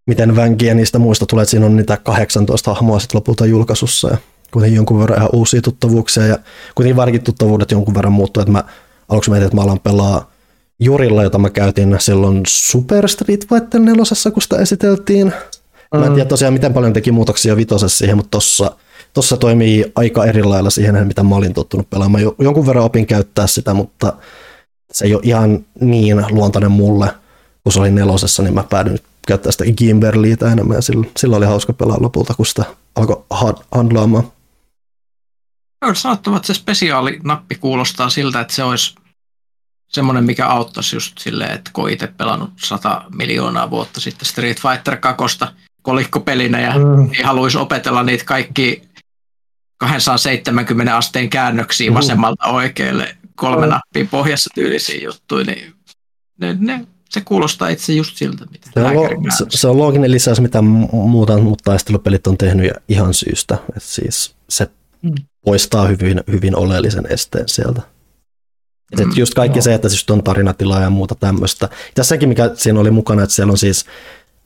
miten 0.06 0.36
vänkiä 0.36 0.74
niistä 0.74 0.98
muista 0.98 1.26
tulee, 1.26 1.44
siinä 1.44 1.66
on 1.66 1.76
niitä 1.76 1.96
18 1.96 2.74
hahmoa 2.74 2.98
sitten 2.98 3.18
lopulta 3.18 3.46
julkaisussa 3.46 4.08
ja 4.08 4.16
kuitenkin 4.52 4.76
jonkun 4.76 5.00
verran 5.00 5.18
ihan 5.18 5.30
uusia 5.32 5.62
tuttavuuksia 5.62 6.26
ja 6.26 6.38
kuitenkin 6.74 6.96
varsinkin 6.96 7.24
tuttavuudet 7.24 7.70
jonkun 7.70 7.94
verran 7.94 8.12
muuttuu, 8.12 8.40
että 8.40 8.52
mä 8.52 8.64
aluksi 9.08 9.30
mietin, 9.30 9.46
että 9.46 9.56
mä 9.56 9.62
alan 9.62 9.80
pelaa 9.80 10.30
Jurilla, 10.80 11.22
jota 11.22 11.38
mä 11.38 11.50
käytin 11.50 11.96
silloin 11.98 12.42
Super 12.46 13.08
Street 13.08 13.48
Fighter 13.48 13.80
4, 13.80 14.04
kun 14.32 14.42
sitä 14.42 14.56
esiteltiin. 14.56 15.32
Mä 15.96 16.04
en 16.04 16.08
mm. 16.08 16.14
tiedä 16.14 16.28
tosiaan, 16.28 16.54
miten 16.54 16.72
paljon 16.72 16.92
teki 16.92 17.12
muutoksia 17.12 17.56
vitosessa 17.56 17.98
siihen, 17.98 18.16
mutta 18.16 18.30
tossa 18.30 18.72
tuossa 19.14 19.36
toimii 19.36 19.92
aika 19.94 20.24
eri 20.24 20.42
lailla 20.42 20.70
siihen, 20.70 21.06
mitä 21.06 21.22
mä 21.22 21.36
olin 21.36 21.54
tottunut 21.54 21.90
pelaamaan. 21.90 22.24
Jonkun 22.38 22.66
verran 22.66 22.84
opin 22.84 23.06
käyttää 23.06 23.46
sitä, 23.46 23.74
mutta 23.74 24.12
se 24.92 25.04
ei 25.04 25.14
ole 25.14 25.22
ihan 25.24 25.64
niin 25.80 26.24
luontainen 26.30 26.70
mulle, 26.70 27.10
kun 27.64 27.72
se 27.72 27.80
oli 27.80 27.90
nelosessa, 27.90 28.42
niin 28.42 28.54
mä 28.54 28.64
päädyin 28.70 28.98
käyttää 29.26 29.52
sitä 29.52 29.64
Gimberliitä 29.76 30.52
enemmän 30.52 30.74
ja 30.74 30.82
sillä, 30.82 31.06
sillä 31.16 31.36
oli 31.36 31.46
hauska 31.46 31.72
pelaa 31.72 32.02
lopulta, 32.02 32.34
kun 32.34 32.46
sitä 32.46 32.64
alkoi 32.94 33.24
handlaamaan. 33.72 34.32
On 35.82 35.96
sanottava, 35.96 36.36
että 36.36 36.46
se 36.46 36.54
spesiaalinappi 36.54 37.54
kuulostaa 37.54 38.10
siltä, 38.10 38.40
että 38.40 38.54
se 38.54 38.64
olisi 38.64 38.94
semmoinen, 39.88 40.24
mikä 40.24 40.46
auttaisi 40.46 40.96
just 40.96 41.18
silleen, 41.18 41.50
että 41.50 41.70
kun 41.72 41.90
itse 41.90 42.06
pelannut 42.06 42.50
100 42.56 43.04
miljoonaa 43.14 43.70
vuotta 43.70 44.00
sitten 44.00 44.26
Street 44.26 44.60
Fighter 44.60 44.96
2 44.96 45.24
kolikkopelinä 45.82 46.60
ja 46.60 46.78
mm. 46.78 47.10
ei 47.12 47.22
haluaisi 47.22 47.58
opetella 47.58 48.02
niitä 48.02 48.24
kaikki 48.24 48.82
270 49.78 50.96
asteen 50.96 51.30
käännöksiä 51.30 51.94
vasemmalta 51.94 52.46
oikealle, 52.46 53.16
kolme 53.34 53.66
mm. 53.66 53.70
nappia 53.70 54.04
pohjassa 54.10 54.50
tyylisiä 54.54 55.04
juttuja, 55.04 55.44
niin 55.44 55.74
ne, 56.40 56.56
ne 56.60 56.86
se 57.10 57.20
kuulostaa 57.20 57.68
itse 57.68 57.92
just 57.92 58.16
siltä, 58.16 58.46
mitä 58.50 58.70
Se 58.74 58.80
on, 58.80 58.94
lo- 58.96 59.10
se, 59.38 59.44
se 59.48 59.68
on 59.68 59.78
looginen 59.78 60.10
lisäys, 60.10 60.40
mitä 60.40 60.58
mu- 60.58 60.94
muuta 60.96 61.38
muut 61.38 61.62
taistelupelit 61.64 62.26
on 62.26 62.38
tehnyt 62.38 62.72
ihan 62.88 63.14
syystä. 63.14 63.58
Et 63.76 63.82
siis 63.82 64.34
se 64.48 64.64
Mm. 64.64 64.77
Poistaa 65.44 65.86
hyvin, 65.86 66.20
hyvin 66.32 66.56
oleellisen 66.56 67.06
esteen 67.10 67.48
sieltä. 67.48 67.82
Et 68.92 69.06
Mm, 69.06 69.12
just 69.16 69.34
kaikki 69.34 69.58
joo. 69.58 69.62
se, 69.62 69.74
että 69.74 69.88
siis 69.88 70.10
on 70.10 70.22
tarinatilaa 70.22 70.80
ja 70.80 70.90
muuta 70.90 71.14
tämmöistä. 71.14 71.68
Tässäkin, 71.94 72.28
mikä 72.28 72.50
siinä 72.54 72.80
oli 72.80 72.90
mukana, 72.90 73.22
että 73.22 73.34
siellä 73.34 73.50
on 73.50 73.58
siis 73.58 73.84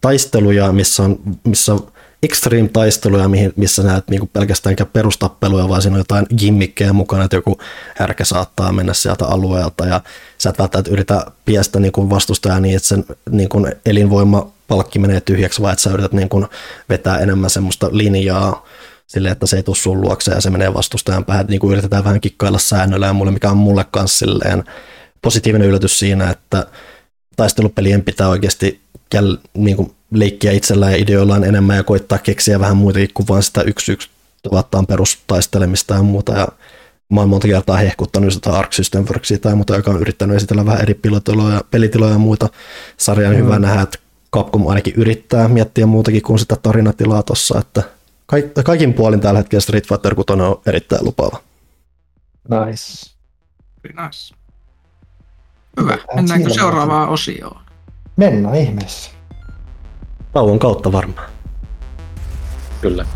taisteluja, 0.00 0.72
missä 0.72 1.02
on, 1.02 1.18
missä 1.44 1.72
on 1.72 1.92
extreme-taisteluja, 2.22 3.30
missä 3.56 3.82
näet 3.82 4.08
niinku 4.10 4.26
pelkästään 4.32 4.76
perustappeluja, 4.92 5.68
vaan 5.68 5.82
siinä 5.82 5.94
on 5.94 6.00
jotain 6.00 6.26
gimmikkejä 6.38 6.92
mukana, 6.92 7.24
että 7.24 7.36
joku 7.36 7.58
härkä 7.96 8.24
saattaa 8.24 8.72
mennä 8.72 8.94
sieltä 8.94 9.26
alueelta 9.26 9.86
ja 9.86 10.00
sä 10.38 10.50
et 10.50 10.58
välttämättä 10.58 10.90
yritä 10.90 11.26
piestä 11.44 11.80
niinku 11.80 12.10
vastustajaa 12.10 12.60
niin, 12.60 12.76
että 12.76 12.88
sen 12.88 13.04
niinku 13.30 13.66
elinvoima 13.86 14.52
palkki 14.68 14.98
menee 14.98 15.20
tyhjäksi, 15.20 15.62
vaan 15.62 15.72
että 15.72 15.82
sä 15.82 15.90
yrität 15.90 16.12
niinku 16.12 16.46
vetää 16.88 17.18
enemmän 17.18 17.50
semmoista 17.50 17.88
linjaa 17.92 18.66
silleen, 19.12 19.32
että 19.32 19.46
se 19.46 19.56
ei 19.56 19.62
tule 19.62 19.76
sun 19.76 20.00
luokse 20.00 20.30
ja 20.30 20.40
se 20.40 20.50
menee 20.50 20.74
vastustajan 20.74 21.24
päähän. 21.24 21.46
Niin 21.46 21.60
kuin 21.60 21.72
yritetään 21.72 22.04
vähän 22.04 22.20
kikkailla 22.20 22.58
säännöllä 22.58 23.06
ja 23.06 23.12
mulle, 23.12 23.32
mikä 23.32 23.50
on 23.50 23.56
mulle 23.56 23.84
kanssa 23.90 24.18
silleen 24.18 24.64
positiivinen 25.22 25.68
yllätys 25.68 25.98
siinä, 25.98 26.30
että 26.30 26.66
taistelupelien 27.36 28.02
pitää 28.02 28.28
oikeasti 28.28 28.80
jäl, 29.14 29.36
niin 29.54 29.76
kuin 29.76 29.92
leikkiä 30.10 30.52
itsellään 30.52 30.92
ja 30.92 30.98
ideoillaan 30.98 31.44
enemmän 31.44 31.76
ja 31.76 31.82
koittaa 31.82 32.18
keksiä 32.18 32.60
vähän 32.60 32.76
muitakin 32.76 33.10
kuin 33.14 33.28
vaan 33.28 33.42
sitä 33.42 33.62
yksi 33.62 33.92
yksi 33.92 34.08
tavataan 34.42 34.86
perustaistelemista 34.86 35.94
ja 35.94 36.02
muuta. 36.02 36.32
Ja 36.32 36.48
mä 37.12 37.20
oon 37.20 37.28
monta 37.28 37.48
kertaa 37.48 37.76
hehkuttanut 37.76 38.32
sitä 38.32 38.50
Arc 38.50 38.72
System 38.72 39.04
Worksia 39.04 39.38
tai 39.38 39.54
muuta, 39.54 39.76
joka 39.76 39.90
on 39.90 40.00
yrittänyt 40.00 40.36
esitellä 40.36 40.66
vähän 40.66 40.80
eri 40.80 40.94
pilotiloja, 40.94 41.60
pelitiloja 41.70 42.12
ja 42.12 42.18
muita. 42.18 42.48
Sarjan 42.96 43.32
mm. 43.32 43.38
hyvä 43.38 43.58
nähdä, 43.58 43.82
että 43.82 43.98
Capcom 44.34 44.66
ainakin 44.66 44.94
yrittää 44.96 45.48
miettiä 45.48 45.86
muutakin 45.86 46.22
kuin 46.22 46.38
sitä 46.38 46.56
tarinatilaa 46.62 47.22
tuossa, 47.22 47.58
että 47.58 47.82
kaik- 48.26 48.64
kaikin 48.64 48.94
puolin 48.94 49.20
tällä 49.20 49.38
hetkellä 49.38 49.60
Street 49.60 49.88
Fighter 49.88 50.14
6 50.14 50.32
on 50.32 50.60
erittäin 50.66 51.04
lupaava. 51.04 51.38
Nice. 52.48 53.10
Nice. 53.88 54.34
Hyvä. 55.80 55.98
Mennäänkö 56.14 56.50
seuraavaan 56.50 57.08
osioon? 57.08 57.60
Mennään 58.16 58.54
ihmeessä. 58.54 59.10
Tauon 60.32 60.58
kautta 60.58 60.92
varmaan. 60.92 61.30
Kyllä. 62.80 63.06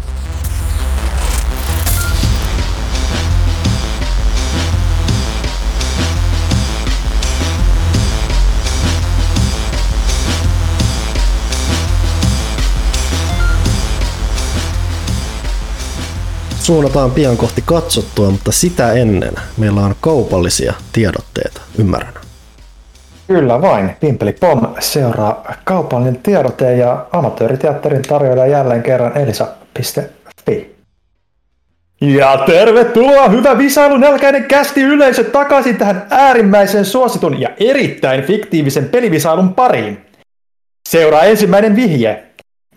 Suunnataan 16.66 17.10
pian 17.10 17.36
kohti 17.36 17.62
katsottua, 17.66 18.30
mutta 18.30 18.52
sitä 18.52 18.92
ennen 18.92 19.34
meillä 19.56 19.80
on 19.80 19.94
kaupallisia 20.00 20.74
tiedotteita, 20.92 21.60
ymmärrän. 21.78 22.14
Kyllä 23.26 23.62
vain. 23.62 23.96
Pimpeli 24.00 24.32
Pom 24.32 24.74
seuraa 24.78 25.54
kaupallinen 25.64 26.16
tiedote 26.16 26.76
ja 26.76 27.06
amatööriteatterin 27.12 28.02
tarjoaa 28.02 28.46
jälleen 28.46 28.82
kerran 28.82 29.16
elisa.fi. 29.18 30.76
Ja 32.00 32.42
tervetuloa 32.46 33.28
hyvä 33.28 33.58
visailun 33.58 34.00
nälkäinen 34.00 34.44
kästi 34.44 34.82
yleisö 34.82 35.24
takaisin 35.24 35.76
tähän 35.76 36.06
äärimmäisen 36.10 36.84
suositun 36.84 37.40
ja 37.40 37.48
erittäin 37.60 38.22
fiktiivisen 38.22 38.88
pelivisailun 38.88 39.54
pariin. 39.54 40.06
Seuraa 40.88 41.22
ensimmäinen 41.22 41.76
vihje. 41.76 42.24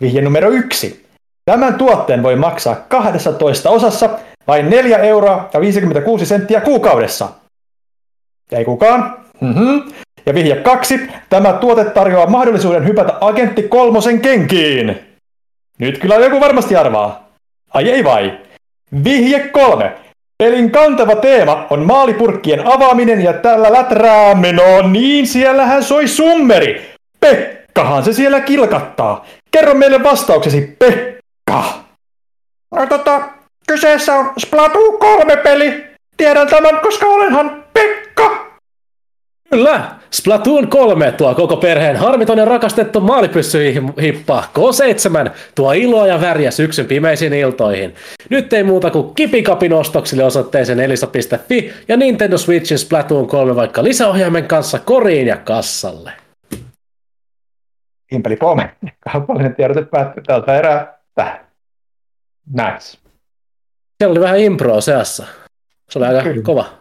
Vihje 0.00 0.22
numero 0.22 0.50
yksi. 0.50 1.09
Tämän 1.50 1.74
tuotteen 1.74 2.22
voi 2.22 2.36
maksaa 2.36 2.76
12 2.88 3.70
osassa 3.70 4.10
vain 4.48 4.70
4 4.70 4.98
euroa 4.98 5.48
ja 5.52 5.60
56 5.60 6.26
senttiä 6.26 6.60
kuukaudessa. 6.60 7.28
Ei 8.52 8.64
kukaan? 8.64 9.16
Mm-hmm. 9.40 9.92
Ja 10.26 10.34
vihje 10.34 10.56
kaksi. 10.56 11.10
Tämä 11.28 11.52
tuote 11.52 11.84
tarjoaa 11.84 12.26
mahdollisuuden 12.26 12.86
hypätä 12.86 13.12
agentti 13.20 13.62
kolmosen 13.62 14.20
kenkiin. 14.20 15.00
Nyt 15.78 15.98
kyllä 15.98 16.14
joku 16.14 16.40
varmasti 16.40 16.76
arvaa. 16.76 17.28
Ai 17.74 17.90
ei 17.90 18.04
vai? 18.04 18.38
Vihje 19.04 19.48
kolme. 19.48 19.92
Pelin 20.38 20.70
kantava 20.70 21.16
teema 21.16 21.66
on 21.70 21.86
maalipurkkien 21.86 22.66
avaaminen 22.66 23.20
ja 23.20 23.32
tällä 23.32 23.72
läträämme, 23.72 24.52
no 24.52 24.88
niin 24.88 25.26
siellähän 25.26 25.84
soi 25.84 26.08
summeri. 26.08 26.90
Pekkahan 27.20 28.04
se 28.04 28.12
siellä 28.12 28.40
kilkattaa. 28.40 29.26
Kerro 29.50 29.74
meille 29.74 30.02
vastauksesi, 30.02 30.76
Pekka. 30.78 31.19
No 32.74 32.86
tota, 32.88 33.20
kyseessä 33.66 34.14
on 34.14 34.32
Splatoon 34.38 34.98
3 34.98 35.36
peli. 35.36 35.84
Tiedän 36.16 36.48
tämän, 36.48 36.80
koska 36.80 37.06
olenhan 37.06 37.64
Pekka. 37.72 38.46
Kyllä! 39.50 40.00
Splatoon 40.10 40.68
3 40.68 41.12
tuo 41.12 41.34
koko 41.34 41.56
perheen 41.56 41.96
harmiton 41.96 42.38
ja 42.38 42.44
rakastettu 42.44 43.00
maalipyssyhippa 43.00 44.44
K7 44.58 45.30
tuo 45.54 45.72
iloa 45.72 46.06
ja 46.06 46.20
väriä 46.20 46.50
syksyn 46.50 46.86
pimeisiin 46.86 47.32
iltoihin. 47.32 47.94
Nyt 48.30 48.52
ei 48.52 48.62
muuta 48.62 48.90
kuin 48.90 49.14
kipikapin 49.14 49.72
ostoksille 49.72 50.24
osoitteeseen 50.24 50.80
elisa.fi 50.80 51.72
ja 51.88 51.96
Nintendo 51.96 52.38
Switchin 52.38 52.78
Splatoon 52.78 53.26
3 53.26 53.56
vaikka 53.56 53.84
lisäohjaimen 53.84 54.48
kanssa 54.48 54.78
koriin 54.78 55.26
ja 55.26 55.36
kassalle. 55.36 56.12
Impeli 58.12 58.36
Pome. 58.36 58.70
Kaupallinen 59.12 59.54
tiedote 59.54 59.82
päättyy 59.82 60.22
tältä 60.22 60.58
erää. 60.58 60.99
Nice. 62.46 62.98
Siellä 63.98 64.12
oli 64.12 64.20
vähän 64.20 64.38
improa 64.38 64.80
seassa. 64.80 65.26
Se 65.90 65.98
oli 65.98 66.06
aika 66.06 66.22
Kyllä. 66.22 66.42
kova. 66.42 66.78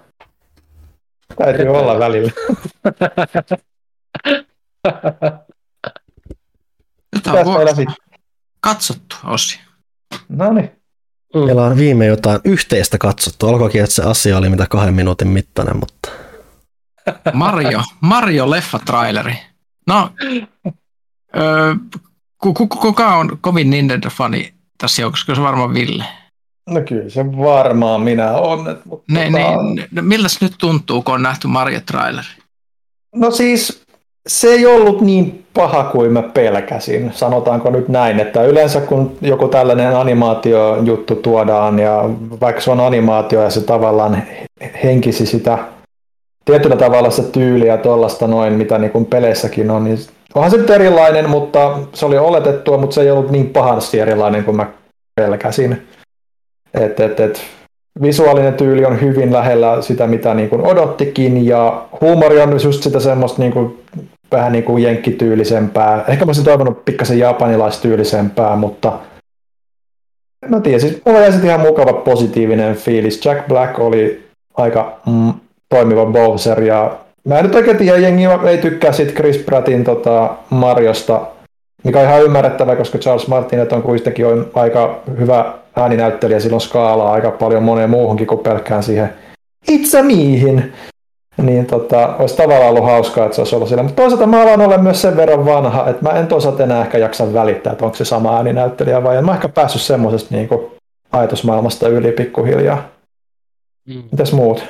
Täytyy 1.38 1.68
olla 1.68 2.00
välillä. 2.00 2.32
Nyt 7.16 7.28
on 7.28 7.46
vuosi 7.46 7.86
katsottu 8.60 9.16
osio. 9.24 9.60
No 10.30 10.54
niin. 10.54 10.72
Meillä 11.46 11.64
on 11.64 11.78
viime 11.78 12.06
jotain 12.06 12.40
yhteistä 12.44 12.98
katsottu. 12.98 13.48
Alkoikin, 13.48 13.84
että 13.84 13.96
se 13.96 14.04
asia 14.04 14.38
oli 14.38 14.50
mitä 14.50 14.66
kahden 14.70 14.94
minuutin 14.94 15.28
mittainen, 15.28 15.78
mutta 15.78 16.12
Mario, 17.34 17.82
Mario 18.02 18.46
leffa-traileri. 18.46 19.36
No, 19.88 20.12
öö, 21.38 21.76
ku, 22.38 22.54
ku, 22.54 22.68
kuka 22.68 23.16
on 23.16 23.38
kovin 23.42 23.70
Nintendo-fani 23.70 24.54
tässä 24.82 25.02
joukossa? 25.02 25.36
Se 25.36 25.42
varmaan 25.42 25.74
Ville. 25.74 26.04
No 26.70 26.82
kyllä 26.82 27.10
se 27.10 27.26
varmaan 27.38 28.02
minä 28.02 28.32
on. 28.32 28.78
Mutta 28.86 29.14
Ne, 29.14 29.26
tota- 29.30 29.64
niin, 29.64 29.86
no, 29.92 30.02
miltäs 30.02 30.42
nyt 30.42 30.54
tuntuu, 30.60 31.02
kun 31.02 31.14
on 31.16 31.22
nähty 31.24 31.48
Mario-traileri? 31.48 32.28
No 33.16 33.32
siis 33.32 33.84
se 34.28 34.48
ei 34.48 34.66
ollut 34.66 35.02
niin 35.02 35.46
paha 35.54 35.84
kuin 35.84 36.12
mä 36.14 36.22
pelkäsin, 36.22 37.12
sanotaanko 37.14 37.70
nyt 37.70 37.88
näin, 37.90 38.20
että 38.20 38.44
yleensä 38.44 38.82
kun 38.82 39.18
joku 39.22 39.48
tällainen 39.48 39.96
animaatiojuttu 39.96 41.16
tuodaan 41.16 41.80
ja 41.80 42.10
vaikka 42.42 42.62
se 42.62 42.72
on 42.72 42.80
animaatio 42.80 43.44
ja 43.44 43.50
se 43.50 43.62
tavallaan 43.62 44.24
henkisi 44.84 45.26
sitä 45.26 45.58
tietyllä 46.46 46.76
tavalla 46.76 47.10
se 47.12 47.24
tyyliä 47.24 47.78
tuollaista 47.78 48.28
noin, 48.28 48.54
mitä 48.54 48.78
niin 48.78 48.92
kuin 48.92 49.06
peleissäkin 49.06 49.72
on, 49.72 49.84
niin 49.84 49.98
onhan 50.36 50.52
se 50.52 50.58
nyt 50.58 50.70
erilainen, 50.70 51.30
mutta 51.30 51.80
se 51.94 52.06
oli 52.06 52.18
oletettua, 52.18 52.78
mutta 52.78 52.94
se 52.94 53.02
ei 53.02 53.12
ollut 53.12 53.32
niin 53.32 53.50
pahasti 53.50 54.00
erilainen 54.00 54.44
kuin 54.44 54.58
mä 54.58 54.72
pelkäsin. 55.16 55.88
Et, 56.74 57.00
et, 57.00 57.20
et, 57.20 57.42
visuaalinen 58.02 58.54
tyyli 58.54 58.86
on 58.86 59.02
hyvin 59.02 59.34
lähellä 59.34 59.82
sitä, 59.82 60.08
mitä 60.08 60.34
niin 60.34 60.50
kuin 60.50 60.62
odottikin, 60.62 61.46
ja 61.46 61.86
huumori 62.02 62.42
on 62.42 62.52
just 62.64 62.84
sitä 62.84 63.00
semmoista 63.00 63.42
niin 63.42 63.52
kuin, 63.52 63.84
vähän 64.32 64.52
niin 64.52 64.64
kuin 64.64 64.84
jenkkityylisempää. 64.84 66.04
Ehkä 66.08 66.26
mä 66.26 66.30
olisin 66.30 66.46
toivonut 66.46 66.86
pikkasen 66.86 67.20
japanilaistyylisempää, 67.20 68.56
mutta 68.56 69.00
mä 70.48 70.60
tiedän, 70.60 70.82
siis 70.82 71.02
mulla 71.06 71.20
jäi 71.20 71.46
ihan 71.46 71.60
mukava 71.60 71.94
positiivinen 71.94 72.76
fiilis. 72.76 73.26
Jack 73.26 73.48
Black 73.48 73.80
oli 73.80 74.30
aika 74.58 75.00
mm, 75.06 75.34
toimiva 75.70 76.06
Bowser, 76.06 76.64
ja 76.64 76.98
mä 77.24 77.38
en 77.38 77.46
nyt 77.46 77.56
oikein 77.56 77.78
tiedä, 77.78 77.98
jengi 77.98 78.24
ei 78.50 78.58
tykkää 78.58 78.92
siitä 78.92 79.14
Chris 79.14 79.38
Prattin 79.38 79.84
tota, 79.84 80.36
Mariosta, 80.50 81.22
mikä 81.84 82.00
on 82.00 82.06
ihan 82.06 82.24
ymmärrettävää, 82.24 82.76
koska 82.76 82.98
Charles 82.98 83.28
Martinet 83.28 83.74
on 83.74 83.84
kuitenkin 83.84 84.26
on 84.26 84.52
aika 84.54 85.00
hyvä 85.20 85.54
ääninäyttelijä, 85.76 86.40
silloin 86.40 86.62
skaalaa 86.62 87.14
aika 87.14 87.32
paljon 87.32 87.64
moneen 87.64 87.90
muuhunkin 87.90 88.28
kuin 88.28 88.40
pelkkään 88.40 88.84
siihen 88.84 89.14
itsemiihin. 89.68 90.74
Niin 91.38 91.66
tota, 91.66 92.16
olisi 92.16 92.38
tavallaan 92.38 92.70
ollut 92.70 92.86
hauskaa, 92.86 93.26
että 93.26 93.36
se 93.36 93.42
olisi 93.42 93.56
ollut 93.56 93.68
siellä. 93.68 93.84
Mutta 93.84 94.02
toisaalta 94.02 94.28
mä 94.28 94.42
alan 94.42 94.62
olla 94.62 94.78
myös 94.78 95.02
sen 95.02 95.18
verran 95.18 95.46
vanha, 95.46 95.90
että 95.90 96.04
mä 96.04 96.20
en 96.20 96.28
toisaalta 96.28 96.64
enää 96.64 96.82
ehkä 96.82 96.98
jaksa 96.98 97.34
välittää, 97.34 97.74
että 97.74 97.86
onko 97.86 97.98
se 97.98 98.06
sama 98.06 98.38
ääninäyttelijä 98.38 99.04
vai 99.04 99.18
en 99.18 99.26
mä 99.26 99.34
ehkä 99.34 99.50
päässyt 99.50 99.82
semmoisesta 99.82 100.36
niin 100.36 100.48
kuin 100.48 100.72
ajatusmaailmasta 101.12 101.88
yli 101.88 102.12
pikkuhiljaa. 102.12 102.84
Mitäs 104.12 104.34
muut? 104.34 104.64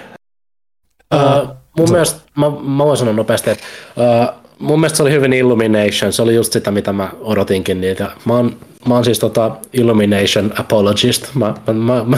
Uh, 1.16 1.59
mun 1.80 1.92
mielestä, 1.92 2.20
mä, 2.36 2.46
mä 2.50 2.86
voin 2.86 2.98
sanoa 2.98 3.14
nopeasti, 3.14 3.50
että 3.50 3.64
uh, 3.98 4.40
mun 4.60 4.80
mielestä 4.80 4.98
se 4.98 5.04
oli 5.04 5.12
hyvin 5.12 5.34
Illumination, 5.34 6.14
se 6.14 6.22
oli 6.22 6.36
just 6.36 6.54
sitä, 6.54 6.72
mitä 6.72 6.94
mä 6.94 7.10
odotinkin 7.22 7.82
niitä. 7.82 8.12
Mä 8.26 8.34
oon, 8.34 8.56
mä 8.88 8.94
oon 8.94 9.06
siis 9.06 9.20
tota 9.20 9.52
Illumination 9.74 10.54
apologist, 10.60 11.36
mä, 11.36 11.54
mä, 11.68 11.74
mä, 11.74 12.04
mä, 12.06 12.18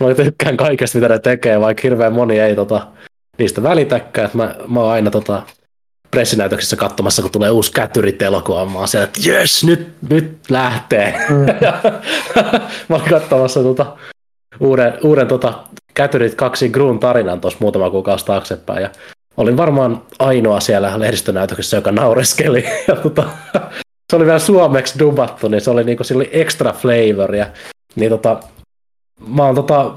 mä 0.00 0.14
tykkään 0.14 0.56
kaikesta, 0.56 0.98
mitä 0.98 1.08
ne 1.08 1.18
tekee, 1.18 1.60
vaikka 1.60 1.80
hirveän 1.82 2.12
moni 2.12 2.38
ei 2.38 2.56
tota, 2.56 2.86
niistä 3.38 3.62
välitäkään. 3.62 4.30
Mä, 4.34 4.54
mä 4.68 4.80
oon 4.80 4.92
aina 4.92 5.10
tota, 5.10 5.42
pressinäytöksissä 6.10 6.76
katsomassa, 6.76 7.22
kun 7.22 7.30
tulee 7.30 7.50
uusi 7.50 7.72
kätyrit 7.72 8.22
elokuva, 8.22 8.66
mä 8.66 8.78
oon 8.78 8.88
siellä, 8.88 9.04
että 9.04 9.20
jes, 9.24 9.64
nyt, 9.64 9.88
nyt 10.10 10.38
lähtee. 10.50 11.26
Mm. 11.28 11.36
mä 12.88 12.96
oon 12.96 13.08
katsomassa 13.10 13.62
tota, 13.62 13.96
uuden, 14.60 14.94
uuden 15.02 15.28
tota, 15.28 15.54
Kätyrit 15.94 16.34
kaksi 16.34 16.68
Gruun 16.68 16.98
tarinan 16.98 17.40
tuossa 17.40 17.58
muutama 17.60 17.90
kuukausi 17.90 18.26
taaksepäin, 18.26 18.82
ja 18.82 18.90
olin 19.36 19.56
varmaan 19.56 20.02
ainoa 20.18 20.60
siellä 20.60 21.00
lehdistönäytöksessä, 21.00 21.76
joka 21.76 21.92
naureskeli. 21.92 22.64
Ja 22.88 22.96
tota, 22.96 23.30
se 24.10 24.16
oli 24.16 24.26
vielä 24.26 24.38
suomeksi 24.38 24.98
dubattu, 24.98 25.48
niin 25.48 25.60
se 25.60 25.70
oli, 25.70 25.84
niinku, 25.84 26.04
sillä 26.04 26.20
oli 26.20 26.30
extra 26.32 26.72
flavoria. 26.72 27.46
Niin 27.96 28.10
tota, 28.10 28.40
mä 29.26 29.44
oon 29.44 29.54
tota, 29.54 29.94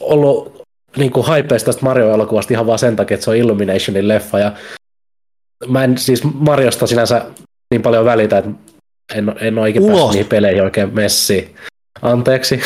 ollut 0.00 0.62
niinku 0.96 1.22
hypeista 1.22 1.66
tästä 1.66 1.84
Mario-elokuvasta 1.84 2.54
ihan 2.54 2.66
vaan 2.66 2.78
sen 2.78 2.96
takia, 2.96 3.14
että 3.14 3.24
se 3.24 3.30
on 3.30 3.36
Illuminationin 3.36 4.08
leffa. 4.08 4.38
Ja 4.38 4.52
mä 5.68 5.84
en 5.84 5.98
siis 5.98 6.24
Mariosta 6.24 6.86
sinänsä 6.86 7.24
niin 7.70 7.82
paljon 7.82 8.04
välitä, 8.04 8.38
että 8.38 8.50
en, 9.14 9.34
en 9.40 9.58
oikein 9.58 9.86
päässyt 9.86 10.10
niihin 10.10 10.26
peleihin 10.26 10.62
oikein 10.62 10.94
messiin. 10.94 11.54
Anteeksi. 12.02 12.60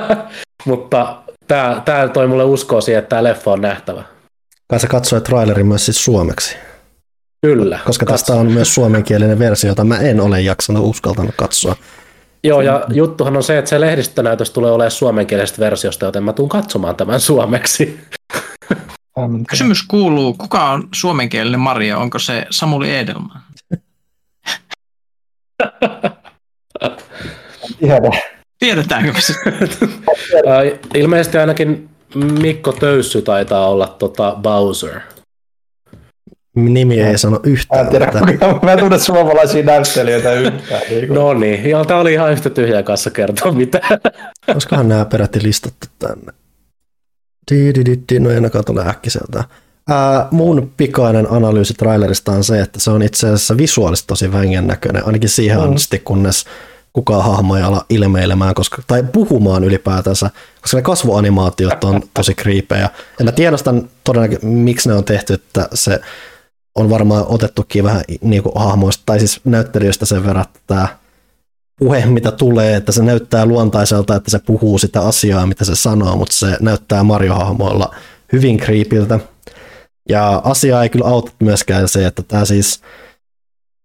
Mutta 0.66 1.16
tää, 1.48 1.82
tää 1.84 2.08
toi 2.08 2.26
mulle 2.26 2.44
uskoa 2.44 2.80
siihen, 2.80 2.98
että 2.98 3.08
tämä 3.08 3.24
leffa 3.24 3.50
on 3.50 3.60
nähtävä. 3.60 4.02
Kai 4.68 4.80
sä 4.80 4.86
katsoit 4.86 5.24
trailerin 5.24 5.66
myös 5.66 5.84
siis 5.84 6.04
suomeksi. 6.04 6.56
Kyllä. 7.42 7.78
Koska 7.84 8.06
tästä 8.06 8.34
on 8.34 8.52
myös 8.52 8.74
suomenkielinen 8.74 9.38
versio, 9.38 9.70
jota 9.70 9.84
mä 9.84 9.98
en 9.98 10.20
ole 10.20 10.40
jaksanut 10.40 10.86
uskaltanut 10.86 11.34
katsoa. 11.36 11.76
Joo, 12.44 12.60
ja 12.60 12.84
juttuhan 12.92 13.36
on 13.36 13.42
se, 13.42 13.58
että 13.58 13.68
se 13.68 13.80
lehdistönäytös 13.80 14.50
tulee 14.50 14.72
olemaan 14.72 14.90
suomenkielisestä 14.90 15.60
versiosta, 15.60 16.04
joten 16.04 16.22
mä 16.24 16.32
tuun 16.32 16.48
katsomaan 16.48 16.96
tämän 16.96 17.20
suomeksi. 17.20 18.00
Kysymys 19.50 19.82
kuuluu, 19.82 20.34
kuka 20.34 20.70
on 20.70 20.88
suomenkielinen 20.94 21.60
Maria? 21.60 21.98
Onko 21.98 22.18
se 22.18 22.46
Samuli 22.50 22.96
Edelman? 22.96 23.42
Tiedä. 27.80 28.33
Tiedetäänkö 28.64 29.20
se? 29.20 29.34
Ilmeisesti 31.00 31.38
ainakin 31.38 31.88
Mikko 32.14 32.72
Töyssy 32.72 33.22
taitaa 33.22 33.68
olla 33.68 33.96
tota 33.98 34.36
Bowser. 34.42 35.00
Nimi 36.56 37.00
ei 37.00 37.18
sano 37.18 37.40
yhtään. 37.42 37.84
Mä, 37.84 37.90
tiedä, 37.90 38.12
mä 38.62 38.72
en 38.72 38.78
tunne 38.78 38.98
suomalaisia 38.98 39.62
näyttelijöitä 39.62 40.32
yhtään. 40.32 40.82
no 41.14 41.34
niin, 41.34 41.70
ja 41.70 41.84
tämä 41.84 42.00
oli 42.00 42.12
ihan 42.12 42.32
yhtä 42.32 42.50
tyhjä 42.50 42.82
kanssa 42.82 43.10
kertoa 43.10 43.52
mitä. 43.52 43.80
Olisikohan 44.48 44.88
nämä 44.88 45.04
peräti 45.04 45.42
listattu 45.42 45.86
tänne? 45.98 46.32
No 48.20 48.30
ei 48.30 48.36
ainakaan 48.36 48.64
tule 48.64 48.88
äkkiseltä. 48.88 49.44
Ää, 49.90 50.28
mun 50.30 50.72
pikainen 50.76 51.30
analyysi 51.30 51.74
trailerista 51.74 52.32
on 52.32 52.44
se, 52.44 52.60
että 52.60 52.80
se 52.80 52.90
on 52.90 53.02
itse 53.02 53.26
asiassa 53.26 53.56
visuaalisesti 53.56 54.06
tosi 54.06 54.32
vängän 54.32 54.66
näköinen, 54.66 55.06
ainakin 55.06 55.28
siihen 55.28 55.60
mm. 55.60 55.74
asti, 55.74 55.98
kunnes 55.98 56.44
kukaan 56.94 57.24
hahmo 57.24 57.56
ei 57.56 57.62
ala 57.62 57.86
ilmeilemään 57.88 58.54
koska, 58.54 58.82
tai 58.86 59.02
puhumaan 59.12 59.64
ylipäätänsä, 59.64 60.30
koska 60.62 60.76
ne 60.76 60.82
kasvuanimaatiot 60.82 61.84
on 61.84 62.02
tosi 62.14 62.34
kriipejä. 62.34 62.90
Ja 63.18 63.24
mä 63.24 63.32
tiedostan 63.32 63.88
todennäköisesti, 64.04 64.46
miksi 64.46 64.88
ne 64.88 64.94
on 64.94 65.04
tehty, 65.04 65.32
että 65.34 65.68
se 65.74 66.00
on 66.74 66.90
varmaan 66.90 67.24
otettukin 67.28 67.84
vähän 67.84 68.02
niin 68.20 68.42
kuin 68.42 68.52
hahmoista, 68.56 69.02
tai 69.06 69.18
siis 69.18 69.40
näyttelijöistä 69.44 70.06
sen 70.06 70.26
verran, 70.26 70.44
että 70.44 70.60
tämä 70.66 70.88
puhe, 71.78 72.06
mitä 72.06 72.32
tulee, 72.32 72.76
että 72.76 72.92
se 72.92 73.02
näyttää 73.02 73.46
luontaiselta, 73.46 74.16
että 74.16 74.30
se 74.30 74.38
puhuu 74.38 74.78
sitä 74.78 75.00
asiaa, 75.00 75.46
mitä 75.46 75.64
se 75.64 75.76
sanoo, 75.76 76.16
mutta 76.16 76.34
se 76.34 76.56
näyttää 76.60 77.02
Mario-hahmoilla 77.02 77.94
hyvin 78.32 78.56
kriipiltä. 78.56 79.20
Ja 80.08 80.42
asiaa 80.44 80.82
ei 80.82 80.88
kyllä 80.88 81.06
auta 81.06 81.32
myöskään 81.38 81.88
se, 81.88 82.06
että 82.06 82.22
tämä 82.22 82.44
siis 82.44 82.80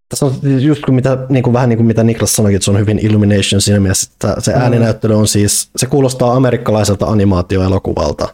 tässä 0.10 0.26
on 0.26 0.34
just 0.62 0.82
kuin 0.86 0.96
mitä, 0.96 1.18
niin 1.30 1.44
kuin 1.44 1.54
vähän 1.54 1.70
niin 1.70 1.78
kuin 1.78 1.88
mitä 1.88 2.04
Niklas 2.04 2.36
sanoi, 2.36 2.56
että 2.56 2.66
se 2.66 2.72
on 2.72 2.80
hyvin 2.80 3.00
Illumination 3.00 3.62
siinä 3.62 3.80
mielessä, 3.80 4.12
että 4.14 4.36
se 4.42 4.54
mm. 4.56 4.62
ääninäyttely 4.62 5.14
on 5.14 5.28
siis, 5.28 5.70
se 5.76 5.86
kuulostaa 5.86 6.34
amerikkalaiselta 6.34 7.06
animaatioelokuvalta, 7.06 8.28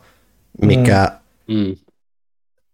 mikä 0.61 1.11
mm. 1.47 1.75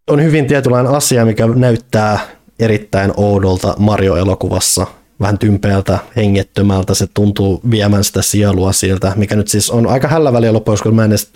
on 0.09 0.23
hyvin 0.23 0.47
tietynlainen 0.47 0.91
asia, 0.91 1.25
mikä 1.25 1.47
näyttää 1.47 2.19
erittäin 2.59 3.13
oudolta 3.17 3.75
Mario-elokuvassa, 3.79 4.87
vähän 5.19 5.37
tympeältä, 5.37 5.99
hengettömältä, 6.15 6.93
se 6.93 7.07
tuntuu 7.13 7.61
viemään 7.71 8.03
sitä 8.03 8.21
sielua 8.21 8.71
siltä, 8.71 9.13
mikä 9.15 9.35
nyt 9.35 9.47
siis 9.47 9.69
on 9.69 9.87
aika 9.87 10.07
hällä 10.07 10.33
väliä 10.33 10.53
loppujen, 10.53 10.79
kun 10.83 10.95
mä 10.95 11.05
en 11.05 11.11
edes, 11.11 11.31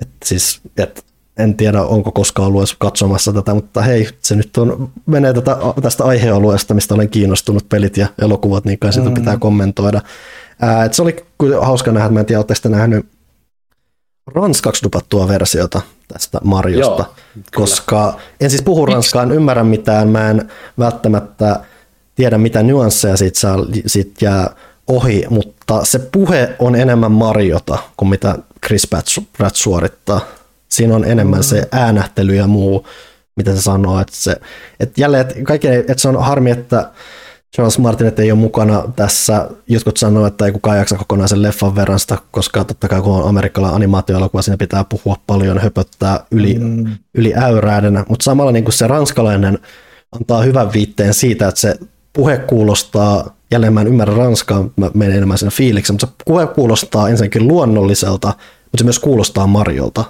että 0.00 0.16
siis, 0.24 0.60
että 0.76 1.02
en 1.38 1.56
tiedä, 1.56 1.82
onko 1.82 2.12
koskaan 2.12 2.48
ollut 2.48 2.76
katsomassa 2.78 3.32
tätä, 3.32 3.54
mutta 3.54 3.82
hei, 3.82 4.08
se 4.22 4.36
nyt 4.36 4.56
on, 4.56 4.90
menee 5.06 5.32
tätä, 5.32 5.56
tästä 5.82 6.04
aihealueesta, 6.04 6.74
mistä 6.74 6.94
olen 6.94 7.08
kiinnostunut, 7.08 7.68
pelit 7.68 7.96
ja 7.96 8.06
elokuvat, 8.22 8.64
niin 8.64 8.78
kai 8.78 8.92
sitä 8.92 9.08
mm. 9.08 9.14
pitää 9.14 9.36
kommentoida. 9.36 10.00
Ää, 10.60 10.84
et 10.84 10.94
se 10.94 11.02
oli 11.02 11.16
hauska 11.60 11.92
nähdä, 11.92 12.08
mä 12.08 12.20
en 12.20 12.26
tiedä, 12.26 12.38
oletteko 12.38 12.68
nähnyt 12.68 13.06
ranskaksi 14.34 14.82
dupattua 14.82 15.28
versiota 15.28 15.80
tästä 16.08 16.40
Marjosta, 16.44 17.04
Joo, 17.36 17.44
koska 17.54 18.20
en 18.40 18.50
siis 18.50 18.62
puhu 18.62 18.86
ranskaa, 18.86 19.22
en 19.22 19.32
ymmärrä 19.32 19.64
mitään, 19.64 20.08
mä 20.08 20.30
en 20.30 20.48
välttämättä 20.78 21.60
tiedä 22.14 22.38
mitä 22.38 22.62
nyansseja 22.62 23.16
siitä, 23.16 23.40
saa, 23.40 23.56
siitä 23.86 24.24
jää 24.24 24.50
ohi, 24.86 25.24
mutta 25.30 25.84
se 25.84 25.98
puhe 25.98 26.56
on 26.58 26.76
enemmän 26.76 27.12
Mariota 27.12 27.78
kuin 27.96 28.08
mitä 28.08 28.38
Chris 28.66 28.88
Pratt 29.36 29.56
suorittaa. 29.56 30.20
Siinä 30.68 30.94
on 30.94 31.04
enemmän 31.04 31.44
se 31.44 31.68
äänähtely 31.72 32.34
ja 32.34 32.46
muu, 32.46 32.86
mitä 33.36 33.54
se 33.54 33.62
sanoo. 33.62 34.00
Että 34.00 34.16
se, 34.16 34.36
että 34.80 35.00
jälleen, 35.00 35.20
että, 35.20 35.34
kaikki, 35.42 35.68
että 35.68 35.94
se 35.98 36.08
on 36.08 36.24
harmi, 36.24 36.50
että 36.50 36.90
Charles 37.56 37.78
Martinet 37.78 38.18
ei 38.18 38.32
ole 38.32 38.38
mukana 38.38 38.84
tässä. 38.96 39.48
Jotkut 39.68 39.96
sanoo, 39.96 40.26
että 40.26 40.46
ei 40.46 40.52
kukaan 40.52 40.78
jaksa 40.78 40.96
kokonaan 40.96 41.28
sen 41.28 41.42
leffan 41.42 41.76
verran 41.76 41.98
sitä, 41.98 42.18
koska 42.30 42.64
totta 42.64 42.88
kai 42.88 43.02
kun 43.02 43.14
on 43.14 43.28
amerikkalainen 43.28 43.76
animaatioelokuva, 43.76 44.42
siinä 44.42 44.56
pitää 44.56 44.84
puhua 44.84 45.16
paljon, 45.26 45.58
höpöttää 45.58 46.24
yli, 46.30 46.58
mm. 46.58 46.86
yli 47.14 47.34
äyräidenä. 47.34 48.04
Mutta 48.08 48.24
samalla 48.24 48.52
niin 48.52 48.64
kuin 48.64 48.72
se 48.72 48.86
ranskalainen 48.86 49.58
antaa 50.12 50.42
hyvän 50.42 50.72
viitteen 50.72 51.14
siitä, 51.14 51.48
että 51.48 51.60
se 51.60 51.76
puhe 52.12 52.38
kuulostaa, 52.38 53.34
jälleen 53.50 53.72
mä 53.72 53.80
en 53.80 53.86
ymmärrä 53.86 54.16
ranskaa, 54.16 54.68
mä 54.76 54.90
menen 54.94 55.16
enemmän 55.16 55.38
sen 55.38 55.50
fiiliksi, 55.50 55.92
mutta 55.92 56.06
se 56.06 56.12
puhe 56.24 56.46
kuulostaa 56.46 57.08
ensinnäkin 57.08 57.48
luonnolliselta, 57.48 58.28
mutta 58.28 58.78
se 58.78 58.84
myös 58.84 58.98
kuulostaa 58.98 59.46
Marjolta 59.46 60.04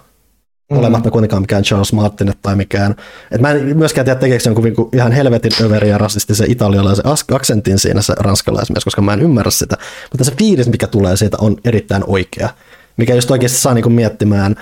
mm. 0.71 0.79
olematta 0.79 1.11
kuitenkaan 1.11 1.43
mikään 1.43 1.63
Charles 1.63 1.93
Martin 1.93 2.33
tai 2.43 2.57
mikään. 2.57 2.95
Et 3.31 3.41
mä 3.41 3.51
en 3.51 3.77
myöskään 3.77 4.05
tiedä 4.05 4.21
tekeekö 4.21 4.43
se 4.43 4.51
jonkun 4.51 4.89
ihan 4.93 5.13
helvetin 5.13 5.53
överi 5.63 5.89
ja 5.89 5.99
rasistisen 5.99 6.51
italialaisen 6.51 7.05
aksentin 7.33 7.79
siinä 7.79 8.03
se 8.03 8.15
ranskalaismies, 8.17 8.85
koska 8.85 9.03
mä 9.03 9.13
en 9.13 9.23
ymmärrä 9.23 9.51
sitä. 9.51 9.77
Mutta 10.11 10.25
se 10.25 10.33
fiilis, 10.39 10.69
mikä 10.69 10.87
tulee 10.87 11.17
siitä, 11.17 11.37
on 11.41 11.57
erittäin 11.65 12.05
oikea. 12.07 12.49
Mikä 12.97 13.15
just 13.15 13.31
oikeasti 13.31 13.59
saa 13.59 13.75
niinku 13.75 13.91
miettimään, 13.91 14.57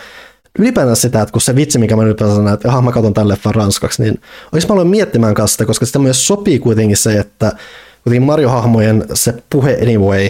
ylipäätään 0.58 0.96
sitä, 0.96 1.22
että 1.22 1.32
kun 1.32 1.40
se 1.40 1.56
vitsi, 1.56 1.78
mikä 1.78 1.96
mä 1.96 2.02
ylipäätään 2.02 2.36
sanon, 2.36 2.54
että 2.54 2.80
mä 2.82 2.92
katson 2.92 3.14
tämän 3.14 3.28
leffan 3.28 3.54
ranskaksi, 3.54 4.02
niin 4.02 4.20
olisi 4.52 4.68
mä 4.68 4.72
aloin 4.72 4.88
miettimään 4.88 5.34
kanssa 5.34 5.54
sitä, 5.54 5.66
koska 5.66 5.86
sitä 5.86 5.98
myös 5.98 6.26
sopii 6.26 6.58
kuitenkin 6.58 6.96
se, 6.96 7.18
että 7.18 7.52
kuitenkin 8.04 8.26
Mario-hahmojen 8.26 9.04
se 9.14 9.34
puhe 9.50 9.78
anyway, 9.82 10.28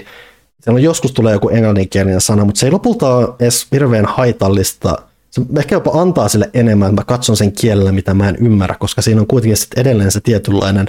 siellä 0.63 0.77
on 0.77 0.83
joskus 0.83 1.13
tulee 1.13 1.33
joku 1.33 1.49
englanninkielinen 1.49 2.21
sana, 2.21 2.45
mutta 2.45 2.59
se 2.59 2.67
ei 2.67 2.73
lopulta 2.73 3.15
ole 3.15 3.29
edes 3.41 3.67
hirveän 3.73 4.07
haitallista 4.07 4.99
se 5.35 5.43
ehkä 5.59 5.75
jopa 5.75 5.91
antaa 6.01 6.29
sille 6.29 6.51
enemmän, 6.55 6.89
että 6.89 7.01
mä 7.01 7.05
katson 7.05 7.37
sen 7.37 7.53
kielellä, 7.53 7.93
mitä 7.93 8.15
mä 8.15 8.29
en 8.29 8.37
ymmärrä, 8.37 8.77
koska 8.79 9.03
siinä 9.03 9.21
on 9.21 9.27
kuitenkin 9.27 9.57
sitten 9.57 9.81
edelleen 9.81 10.13
se 10.13 10.21
tietynlainen 10.21 10.89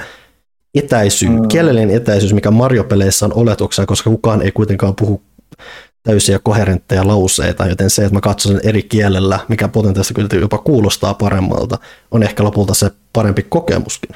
etäisyys, 0.76 1.32
mm. 1.32 1.48
kielellinen 1.48 1.96
etäisyys, 1.96 2.34
mikä 2.34 2.52
Mario-peleissä 2.52 3.26
on 3.26 3.34
oletuksena, 3.34 3.86
koska 3.86 4.10
kukaan 4.10 4.42
ei 4.42 4.52
kuitenkaan 4.52 4.96
puhu 4.96 5.22
täysiä 6.04 6.40
koherentteja 6.40 7.08
lauseita, 7.08 7.68
joten 7.68 7.90
se, 7.90 8.02
että 8.02 8.14
mä 8.14 8.22
katson 8.22 8.52
sen 8.52 8.62
eri 8.64 8.84
kielellä, 8.84 9.40
mikä 9.48 9.68
potentiaalisesti 9.68 10.14
kyllä 10.14 10.42
jopa 10.42 10.58
kuulostaa 10.58 11.14
paremmalta, 11.14 11.78
on 12.12 12.24
ehkä 12.24 12.44
lopulta 12.44 12.74
se 12.74 12.92
parempi 13.14 13.44
kokemuskin. 13.44 14.16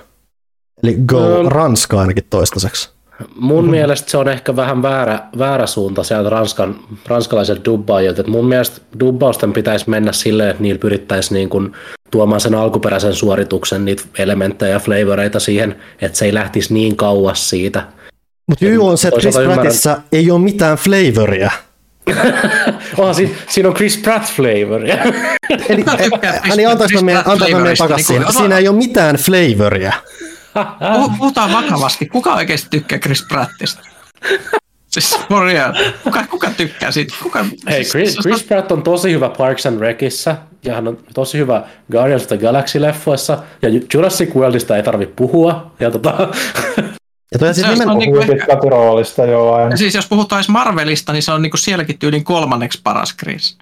Eli 0.83 0.97
go 1.05 1.43
no. 1.43 1.49
Ranska 1.49 1.99
ainakin 1.99 2.23
toistaiseksi. 2.29 2.89
Mun 3.35 3.57
mm-hmm. 3.57 3.71
mielestä 3.71 4.11
se 4.11 4.17
on 4.17 4.27
ehkä 4.27 4.55
vähän 4.55 4.81
väärä, 4.81 5.19
väärä 5.37 5.67
suunta 5.67 6.03
sieltä 6.03 6.29
ranskan, 6.29 6.75
ranskalaiset 7.05 7.65
dubbaajilta. 7.65 8.23
mun 8.27 8.47
mielestä 8.47 8.81
dubbausten 8.99 9.53
pitäisi 9.53 9.89
mennä 9.89 10.11
silleen, 10.11 10.49
että 10.49 10.63
niillä 10.63 10.79
pyrittäisiin 10.79 11.35
niin 11.35 11.49
kuin 11.49 11.71
tuomaan 12.11 12.41
sen 12.41 12.55
alkuperäisen 12.55 13.13
suorituksen 13.13 13.85
niitä 13.85 14.03
elementtejä 14.17 14.71
ja 14.71 14.79
flavoreita 14.79 15.39
siihen, 15.39 15.75
että 16.01 16.17
se 16.17 16.25
ei 16.25 16.33
lähtisi 16.33 16.73
niin 16.73 16.95
kauas 16.95 17.49
siitä. 17.49 17.83
Mutta 18.47 18.65
Jy 18.65 18.77
on 18.77 18.97
se, 18.97 19.07
että 19.07 19.19
Chris 19.19 19.35
Prattissa 19.35 19.89
ymmärrän... 19.89 20.07
ei 20.11 20.31
ole 20.31 20.39
mitään 20.39 20.77
flavoria. 20.77 21.51
oh, 22.97 23.15
si- 23.15 23.35
siinä 23.49 23.69
on 23.69 23.75
Chris 23.75 23.97
Pratt 23.97 24.25
flavoria. 24.25 24.97
Eli, 25.69 25.83
niin 26.55 26.69
antaako 26.69 26.93
mä 26.93 27.01
meidän 27.01 27.77
takaisin? 27.77 28.21
Niin 28.21 28.33
siinä 28.33 28.57
ei 28.57 28.67
ole 28.67 28.77
mitään 28.77 29.15
flavoria. 29.15 29.93
Puh- 30.55 31.17
Puhutaan 31.17 31.51
vakavasti. 31.53 32.05
Kuka 32.05 32.33
oikeasti 32.33 32.67
tykkää 32.69 32.99
Chris 32.99 33.25
Prattista? 33.27 33.81
Siis. 34.87 35.19
Kuka, 36.03 36.27
kuka 36.27 36.49
tykkää 36.57 36.91
siitä? 36.91 37.15
Kuka, 37.23 37.45
Hei, 37.69 37.83
siis- 37.83 37.89
Chris, 37.91 38.13
siis- 38.13 38.25
Chris 38.25 38.43
Pratt 38.43 38.71
on 38.71 38.83
tosi 38.83 39.11
hyvä 39.11 39.29
Parks 39.29 39.65
and 39.65 39.79
Recissa, 39.79 40.35
ja 40.65 40.75
hän 40.75 40.87
on 40.87 40.97
tosi 41.13 41.37
hyvä 41.37 41.63
Guardians 41.91 42.21
of 42.23 42.27
the 42.27 42.37
Galaxy-leffoissa, 42.37 43.37
ja 43.61 43.69
Jurassic 43.93 44.35
Worldista 44.35 44.77
ei 44.77 44.83
tarvi 44.83 45.05
puhua, 45.05 45.71
ja 45.79 45.91
tota, 45.91 46.29
Ja 47.33 47.39
toi 47.39 47.53
siis 47.53 47.67
Se 47.67 47.71
on 47.73 47.79
nimen... 47.79 47.97
niin- 47.97 48.13
Hyvin 48.13 48.27
pitkälti 48.37 48.69
roolista 48.69 49.25
joo 49.25 49.53
aina. 49.55 49.77
Siis 49.77 49.95
jos 49.95 50.07
puhutaan 50.07 50.39
edes 50.39 50.49
Marvelista, 50.49 51.13
niin 51.13 51.23
se 51.23 51.31
on 51.31 51.41
niinku 51.41 51.57
sielläkin 51.57 51.99
tyylin 51.99 52.23
kolmanneksi 52.23 52.79
paras 52.83 53.15
Chris. 53.17 53.57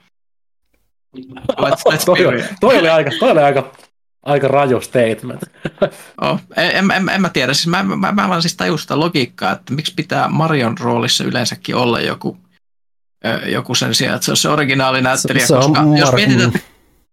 Let's, 1.61 1.93
let's 1.93 2.05
toi, 2.05 2.25
oli, 2.25 2.43
toi, 2.59 2.77
oli 2.79 2.89
aika, 2.89 3.11
toi 3.19 3.31
oli 3.31 3.39
aika, 3.41 3.71
aika 4.27 4.47
raju 4.47 4.81
statement. 4.81 5.41
Oh, 6.21 6.39
en, 6.57 6.91
en, 6.91 7.09
en, 7.09 7.21
mä 7.21 7.29
tiedä, 7.29 7.53
siis 7.53 7.67
mä, 7.67 7.83
mä, 7.83 8.11
mä 8.11 8.29
vaan 8.29 8.41
siis 8.41 8.55
tajun 8.57 8.79
sitä 8.79 8.99
logiikkaa, 8.99 9.51
että 9.51 9.73
miksi 9.73 9.93
pitää 9.95 10.27
Marion 10.27 10.77
roolissa 10.77 11.23
yleensäkin 11.23 11.75
olla 11.75 12.01
joku, 12.01 12.37
joku 13.45 13.75
sen 13.75 13.95
sijaan, 13.95 14.15
että 14.15 14.25
se 14.25 14.31
on 14.31 14.37
se 14.37 14.49
originaalinäyttelijä, 14.49 15.41
Se- 15.41 15.47
se 15.47 15.55
on 15.55 15.73
koska 15.73 15.83
jos 15.97 16.09
Mar- 16.09 16.15
mietitään, 16.15 16.47
että 16.55 16.59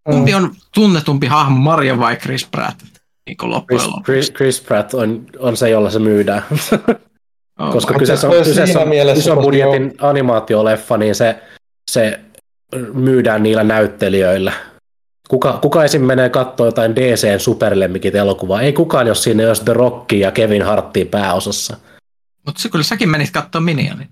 kumpi 0.05 0.35
on 0.35 0.55
tunnetumpi 0.75 1.27
hahmo, 1.27 1.57
Mario 1.59 1.99
vai 1.99 2.17
Chris 2.17 2.47
Pratt, 2.51 2.83
niin 3.27 3.37
kuin 3.37 3.51
loppujen 3.51 3.83
Chris. 3.83 4.05
Chris, 4.05 4.33
Chris 4.33 4.61
Pratt 4.61 4.95
on, 4.95 5.27
on 5.39 5.57
se, 5.57 5.71
jolla 5.71 5.91
se 5.91 5.99
myydään. 5.99 6.45
Oh, 7.59 7.73
Koska 7.73 7.95
kyseessä 7.95 8.27
on, 8.27 8.33
se 8.33 8.39
on 8.39 8.45
kyseessä 8.45 8.81
on 8.81 8.89
mielessä 8.89 9.21
ison 9.21 9.37
tosi 9.37 9.45
budjetin 9.47 9.95
animaatioleffa, 10.01 10.97
niin 10.97 11.15
se, 11.15 11.43
se 11.91 12.21
myydään 12.93 13.43
niillä 13.43 13.65
näyttelijöillä. 13.65 14.53
Kuka, 15.29 15.59
kuka 15.63 15.85
esim. 15.85 16.03
menee 16.03 16.29
katsoa 16.29 16.67
jotain 16.67 16.97
DCn 16.97 17.41
superlemmikit 17.41 18.15
elokuvaa? 18.15 18.61
Ei 18.61 18.73
kukaan, 18.73 19.07
jos 19.07 19.23
siinä 19.23 19.49
olisi 19.49 19.65
The 19.65 19.73
Rock 19.73 20.13
ja 20.13 20.31
Kevin 20.33 20.63
Harttia 20.63 21.07
pääosassa. 21.07 21.77
Mutta 22.47 22.63
se 22.63 22.69
kyllä 22.69 22.83
säkin 22.83 23.09
menit 23.09 23.31
katsoa 23.31 23.61
Minionit. 23.61 24.09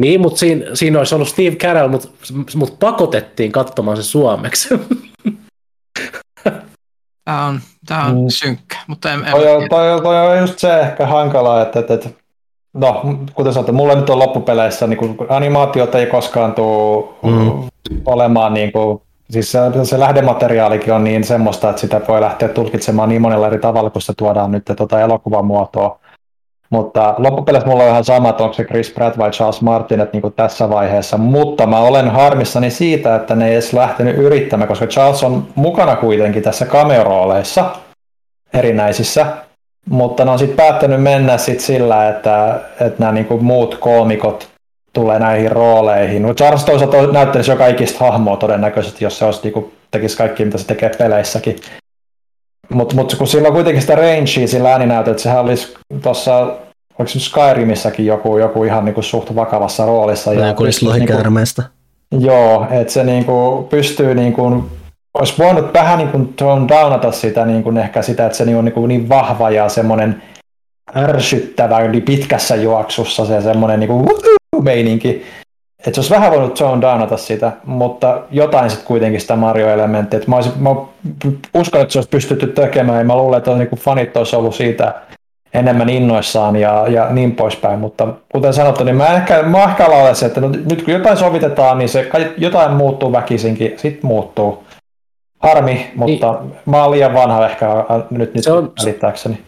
Niin, 0.00 0.20
mutta 0.20 0.38
siinä, 0.38 0.64
siinä 0.74 0.98
olisi 0.98 1.14
ollut 1.14 1.28
Steve 1.28 1.56
Carell, 1.56 1.88
mutta 1.88 2.08
mut 2.54 2.78
pakotettiin 2.78 3.52
katsomaan 3.52 3.96
se 3.96 4.02
suomeksi. 4.02 4.68
Tämä 7.24 7.46
on, 7.46 7.60
tää 7.86 8.04
on 8.04 8.14
Mm. 8.14 8.28
synkkä, 8.28 8.76
mutta 8.86 9.12
en, 9.12 9.24
en 9.24 9.30
Toi 9.30 9.46
on, 9.56 9.68
toi, 9.68 9.92
on- 9.92 10.02
toi 10.02 10.28
on 10.28 10.38
just 10.38 10.58
se 10.58 10.80
ehkä 10.80 11.06
hankalaa, 11.06 11.62
että, 11.62 11.80
että, 11.80 11.94
että 11.94 12.08
no, 12.74 13.02
kuten 13.34 13.52
sanottu, 13.52 13.72
mulla 13.72 13.94
nyt 13.94 14.10
on 14.10 14.18
loppupeleissä, 14.18 14.86
niin 14.86 14.98
kuin, 14.98 15.16
animaatiot 15.28 15.94
ei 15.94 16.06
koskaan 16.06 16.54
tule 16.54 17.04
Mm. 17.22 17.68
olemaan 18.06 18.54
niin 18.54 18.72
kuin, 18.72 19.00
siis 19.30 19.52
se, 19.52 19.58
se 19.82 20.00
lähdemateriaalikin 20.00 20.92
on 20.92 21.04
niin 21.04 21.24
semmoista, 21.24 21.70
että 21.70 21.80
sitä 21.80 22.00
voi 22.08 22.20
lähteä 22.20 22.48
tulkitsemaan 22.48 23.08
niin 23.08 23.22
monella 23.22 23.46
eri 23.46 23.58
tavalla, 23.58 23.90
kun 23.90 24.02
se 24.02 24.12
tuodaan 24.16 24.52
nyt 24.52 24.64
tota 24.76 25.00
elokuvamuotoa. 25.00 25.98
Mutta 26.70 27.14
loppupeleissä 27.18 27.68
mulla 27.68 27.82
on 27.82 27.90
ihan 27.90 28.04
sama, 28.04 28.28
että 28.28 28.42
onko 28.42 28.54
se 28.54 28.64
Chris 28.64 28.90
Pratt 28.90 29.18
vai 29.18 29.30
Charles 29.30 29.62
Martinet 29.62 30.12
niin 30.12 30.22
kuin 30.22 30.34
tässä 30.34 30.70
vaiheessa, 30.70 31.18
mutta 31.18 31.66
mä 31.66 31.78
olen 31.78 32.10
harmissani 32.10 32.70
siitä, 32.70 33.16
että 33.16 33.34
ne 33.34 33.46
ei 33.46 33.52
edes 33.52 33.72
lähtenyt 33.72 34.16
yrittämään, 34.16 34.68
koska 34.68 34.86
Charles 34.86 35.24
on 35.24 35.46
mukana 35.54 35.96
kuitenkin 35.96 36.42
tässä 36.42 36.66
cameo-rooleissa 36.66 37.64
erinäisissä, 38.54 39.26
mutta 39.90 40.24
ne 40.24 40.30
on 40.30 40.38
sitten 40.38 40.56
päättänyt 40.56 41.02
mennä 41.02 41.38
sit 41.38 41.60
sillä, 41.60 42.08
että, 42.08 42.60
että 42.80 42.98
nämä 42.98 43.12
niinku 43.12 43.38
muut 43.38 43.74
koomikot 43.74 44.48
tulee 45.00 45.18
näihin 45.18 45.52
rooleihin. 45.52 46.22
Mutta 46.22 46.44
Charles 46.44 46.64
toisaalta 46.64 47.06
näyttelisi 47.12 47.50
joka 47.50 47.66
ikistä 47.66 47.98
hahmoa 47.98 48.36
todennäköisesti, 48.36 49.04
jos 49.04 49.18
se 49.18 49.24
olisi, 49.24 49.40
niinku, 49.42 49.72
tekisi 49.90 50.16
kaikki, 50.16 50.44
mitä 50.44 50.58
se 50.58 50.66
tekee 50.66 50.90
peleissäkin. 50.98 51.56
Mutta 52.68 52.94
mut, 52.94 53.14
kun 53.18 53.26
sillä 53.26 53.48
on 53.48 53.54
kuitenkin 53.54 53.82
sitä 53.82 53.94
rangea 53.94 54.46
sillä 54.46 54.72
ääninäytöllä, 54.72 55.10
että 55.10 55.22
sehän 55.22 55.40
olisi 55.40 55.74
tuossa, 56.02 56.38
oliko 56.98 57.06
se 57.06 57.20
Skyrimissäkin 57.20 58.06
joku, 58.06 58.38
joku 58.38 58.64
ihan 58.64 58.84
niinku 58.84 59.02
suht 59.02 59.34
vakavassa 59.34 59.86
roolissa. 59.86 60.32
Ja 60.32 60.54
kun 60.54 60.66
niistä 60.66 60.86
lohikäärmeistä. 60.86 61.62
Joo, 62.18 62.66
että 62.70 62.92
se 62.92 63.04
niinku 63.04 63.66
pystyy 63.70 64.14
niinku, 64.14 64.64
olisi 65.14 65.34
voinut 65.38 65.74
vähän 65.74 65.98
niinku 65.98 66.18
tone 66.36 66.68
downata 66.68 67.12
sitä 67.12 67.44
niinku 67.44 67.70
ehkä 67.70 68.02
sitä, 68.02 68.26
että 68.26 68.38
se 68.38 68.56
on 68.56 68.64
niinku 68.64 68.86
niin 68.86 69.08
vahva 69.08 69.50
ja 69.50 69.68
semmoinen 69.68 70.22
ärsyttävä 70.96 71.88
niin 71.88 72.02
pitkässä 72.02 72.56
juoksussa 72.56 73.26
se 73.26 73.40
semmoinen 73.40 73.88
woohoo 73.88 74.62
meininki. 74.62 75.26
Että 75.78 75.92
se 75.92 76.00
olisi 76.00 76.14
vähän 76.14 76.30
voinut 76.30 76.54
tone 76.54 76.80
downata 76.82 77.16
sitä, 77.16 77.52
mutta 77.64 78.22
jotain 78.30 78.70
sitten 78.70 78.86
kuitenkin 78.86 79.20
sitä 79.20 79.36
Mario-elementtiä. 79.36 80.20
Mä, 80.26 80.36
olisin, 80.36 80.52
mä 80.58 80.70
uskon, 81.54 81.80
että 81.80 81.92
se 81.92 81.98
olisi 81.98 82.08
pystytty 82.10 82.46
tekemään 82.46 82.98
ja 82.98 83.04
mä 83.04 83.16
luulen, 83.16 83.38
että 83.38 83.54
niinku 83.54 83.76
fanit 83.76 84.16
olisi 84.16 84.36
ollut 84.36 84.54
siitä 84.54 84.94
enemmän 85.54 85.88
innoissaan 85.88 86.56
ja, 86.56 86.88
ja 86.88 87.06
niin 87.10 87.36
poispäin, 87.36 87.78
mutta 87.78 88.08
kuten 88.32 88.54
sanottu, 88.54 88.84
niin 88.84 88.96
mä 88.96 89.06
ehkä, 89.06 89.42
mä 89.42 89.64
ehkä 89.64 89.86
olen 89.86 90.16
se, 90.16 90.26
että 90.26 90.40
no, 90.40 90.48
nyt 90.48 90.82
kun 90.82 90.94
jotain 90.94 91.16
sovitetaan, 91.16 91.78
niin 91.78 91.88
se 91.88 92.10
jotain 92.38 92.72
muuttuu 92.72 93.12
väkisinkin, 93.12 93.74
sit 93.76 94.02
muuttuu. 94.02 94.64
Harmi, 95.42 95.90
mutta 95.94 96.38
mä 96.66 96.82
oon 96.82 96.90
liian 96.90 97.14
vanha 97.14 97.46
ehkä 97.46 97.66
nyt, 98.10 98.34
nyt 98.34 98.44
Se 98.44 98.52
on- 98.52 98.72
välittääkseni. 98.80 99.40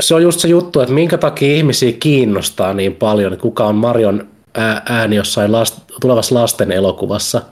Se 0.00 0.14
on 0.14 0.22
just 0.22 0.40
se 0.40 0.48
juttu, 0.48 0.80
että 0.80 0.94
minkä 0.94 1.18
takia 1.18 1.56
ihmisiä 1.56 1.92
kiinnostaa 1.92 2.74
niin 2.74 2.94
paljon, 2.94 3.32
että 3.32 3.42
kuka 3.42 3.64
on 3.64 3.74
Marion 3.74 4.26
ää- 4.54 4.82
ääni 4.88 5.16
jossain 5.16 5.52
last, 5.52 5.78
tulevassa 6.00 6.34
lasten 6.34 6.72
elokuvassa. 6.72 7.42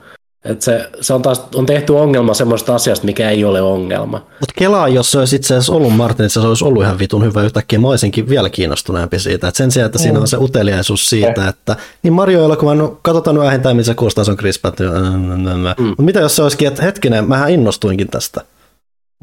Et 0.45 0.61
se, 0.61 0.89
se 1.01 1.13
on, 1.13 1.21
taas, 1.21 1.43
on 1.55 1.65
tehty 1.65 1.93
ongelma 1.93 2.33
semmoista 2.33 2.75
asiasta, 2.75 3.05
mikä 3.05 3.29
ei 3.29 3.45
ole 3.45 3.61
ongelma. 3.61 4.17
Mutta 4.17 4.53
kelaa, 4.55 4.87
jos 4.87 5.11
se 5.11 5.19
olisi 5.19 5.35
itse 5.35 5.53
asiassa 5.53 5.73
ollut 5.73 5.95
Martin, 5.95 6.29
se 6.29 6.39
olisi 6.39 6.65
ollut 6.65 6.83
ihan 6.83 6.99
vitun 6.99 7.23
hyvä 7.23 7.43
yhtäkkiä. 7.43 7.79
Mä 7.79 7.87
olisinkin 7.87 8.29
vielä 8.29 8.49
kiinnostuneempi 8.49 9.19
siitä. 9.19 9.47
Et 9.47 9.55
sen 9.55 9.71
sijaan, 9.71 9.85
että 9.85 9.99
siinä 9.99 10.19
on 10.19 10.27
se 10.27 10.37
uteliaisuus 10.37 11.09
siitä, 11.09 11.47
että 11.47 11.75
niin 12.03 12.13
Mario-elokuva, 12.13 12.75
no 12.75 12.99
katsotaan 13.01 13.35
nyt 13.35 13.43
vähintään, 13.43 13.75
mitä 13.75 13.85
se 13.85 13.95
kuulostaa, 13.95 14.23
se 14.23 14.31
on 14.31 14.37
Chris 14.37 14.59
Pratt. 14.59 14.79
Mm. 14.79 15.85
Mutta 15.85 16.03
mitä 16.03 16.19
jos 16.19 16.35
se 16.35 16.43
olisikin, 16.43 16.67
että 16.67 16.83
hetkinen, 16.83 17.27
mähän 17.27 17.51
innostuinkin 17.51 18.07
tästä. 18.07 18.41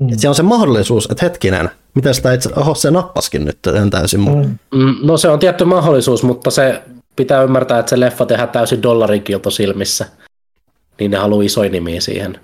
Mm. 0.01 0.09
Että 0.09 0.20
siellä 0.20 0.31
on 0.31 0.35
se 0.35 0.43
mahdollisuus, 0.43 1.09
että 1.11 1.27
hetkinen, 1.27 1.70
mitä 1.95 2.12
sitä 2.12 2.33
itse, 2.33 2.51
oho, 2.57 2.75
se 2.75 2.91
nappaskin 2.91 3.45
nyt 3.45 3.59
en 3.67 3.91
täysin 3.91 4.20
mm. 4.20 4.59
Mm. 4.75 4.95
No 5.03 5.17
se 5.17 5.29
on 5.29 5.39
tietty 5.39 5.65
mahdollisuus, 5.65 6.23
mutta 6.23 6.51
se 6.51 6.83
pitää 7.17 7.43
ymmärtää, 7.43 7.79
että 7.79 7.91
se 7.91 8.01
leffa 8.01 8.27
tehdään 8.27 8.49
täysin 8.49 8.83
dollarinkiilto 8.83 9.51
silmissä. 9.51 10.07
Niin 11.01 11.11
ne 11.11 11.17
haluaa 11.17 11.45
isoja 11.45 11.70
nimiä 11.70 12.01
siihen. 12.01 12.41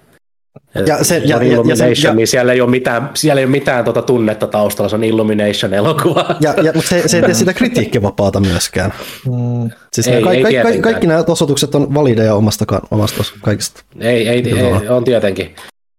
Ja 0.86 1.05
se- 1.05 1.18
ja- 1.18 1.43
ja, 1.43 1.62
ja- 1.67 1.76
se- 1.76 1.93
ja- 2.09 2.15
niin 2.15 2.26
siellä 2.26 2.52
ei 2.52 2.60
ole 2.60 2.70
mitään, 2.70 3.10
siellä 3.15 3.41
ei 3.41 3.44
ole 3.44 3.51
mitään 3.51 3.85
tuota 3.85 4.02
tunnetta 4.02 4.47
taustalla, 4.47 4.89
se 4.89 4.97
on 4.97 5.05
Illumination-elokuva. 5.05 6.36
Ja, 6.41 6.55
ja, 6.62 6.73
mutta 6.75 6.89
se, 6.89 7.09
se 7.09 7.17
ei 7.17 7.23
tee 7.23 7.35
sitä 7.35 7.55
kritiikkivapaata 7.55 8.41
myöskään. 8.41 8.93
Mm. 9.26 9.70
Siis 9.93 10.09
Ei- 10.09 10.23
kaikki, 10.23 10.36
ei 10.36 10.43
kaikki, 10.43 10.51
tietenkään. 10.51 10.83
kaikki 10.83 11.07
nämä 11.07 11.25
osoitukset 11.28 11.75
on 11.75 11.94
valideja 11.94 12.35
omasta, 12.35 12.65
omasta 12.91 13.25
kaikista. 13.43 13.83
Ei, 14.01 14.28
ei, 14.28 14.59
ei 14.59 14.89
on 14.89 15.05
tietenkin. 15.05 15.55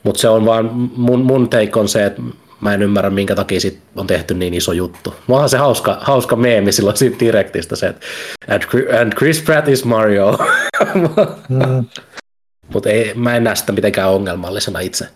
Mutta 0.08 0.22
se 0.22 0.30
on 0.30 0.46
vaan, 0.46 0.90
mun, 0.96 1.20
mun 1.22 1.50
take 1.50 1.72
on 1.76 1.88
se, 1.90 2.06
että 2.06 2.22
mä 2.62 2.74
en 2.74 2.82
ymmärrä, 2.82 3.10
minkä 3.10 3.36
takia 3.36 3.60
sit 3.60 3.80
on 3.96 4.08
tehty 4.08 4.34
niin 4.34 4.54
iso 4.54 4.72
juttu. 4.72 5.14
Onhan 5.30 5.50
se 5.50 5.58
hauska, 5.58 5.98
hauska 6.02 6.36
meemi 6.36 6.72
silloin 6.72 6.98
siitä 6.98 7.20
direktistä 7.20 7.76
se, 7.76 7.88
että 7.88 8.06
and, 8.48 8.64
Chri- 8.64 8.96
and 9.02 9.14
Chris 9.14 9.42
Pratt 9.42 9.68
is 9.68 9.86
Mario. 9.86 10.38
Mm. 10.94 11.10
Mutta 12.74 12.90
mä 13.16 13.36
en 13.36 13.44
näe 13.44 13.56
sitä 13.56 13.72
mitenkään 13.72 14.10
ongelmallisena 14.12 14.80
itse. 14.80 15.08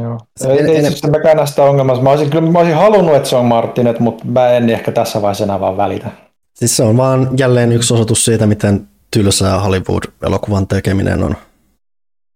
Joo. 0.00 0.18
Ei, 0.48 0.60
ei 0.60 0.76
en- 0.76 0.86
siis 0.86 1.02
mäkään 1.10 1.36
näe 1.36 1.46
sitä 1.46 1.62
ongelmassa. 1.62 2.02
Mä 2.02 2.10
olisin, 2.10 2.30
kyllä, 2.30 2.50
mä 2.50 2.58
olisin 2.58 2.76
halunnut, 2.76 3.16
että 3.16 3.28
se 3.28 3.36
on 3.36 3.44
Martinet, 3.44 4.00
mutta 4.00 4.24
mä 4.24 4.48
en 4.50 4.70
ehkä 4.70 4.92
tässä 4.92 5.22
vaiheessa 5.22 5.44
enää 5.44 5.60
vaan 5.60 5.76
välitä. 5.76 6.10
Siis 6.54 6.76
se 6.76 6.82
on 6.82 6.96
vaan 6.96 7.30
jälleen 7.38 7.72
yksi 7.72 7.94
osoitus 7.94 8.24
siitä, 8.24 8.46
miten 8.46 8.88
tylsää 9.10 9.60
Hollywood-elokuvan 9.60 10.66
tekeminen 10.66 11.22
on. 11.22 11.36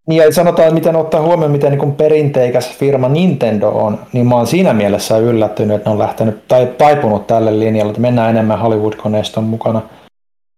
Niin 0.07 0.23
ja 0.23 0.33
sanotaan, 0.33 0.73
miten 0.73 0.95
ottaa 0.95 1.21
huomioon, 1.21 1.51
miten 1.51 1.71
niin 1.71 1.91
perinteikäs 1.91 2.77
firma 2.77 3.09
Nintendo 3.09 3.69
on, 3.69 3.99
niin 4.13 4.27
mä 4.27 4.35
oon 4.35 4.47
siinä 4.47 4.73
mielessä 4.73 5.17
yllättynyt, 5.17 5.75
että 5.75 5.89
ne 5.89 5.93
on 5.93 5.99
lähtenyt 5.99 6.47
tai 6.47 6.65
taipunut 6.77 7.27
tälle 7.27 7.59
linjalle, 7.59 7.89
että 7.89 8.01
mennään 8.01 8.29
enemmän 8.29 8.59
Hollywood-koneiston 8.59 9.43
mukana. 9.43 9.81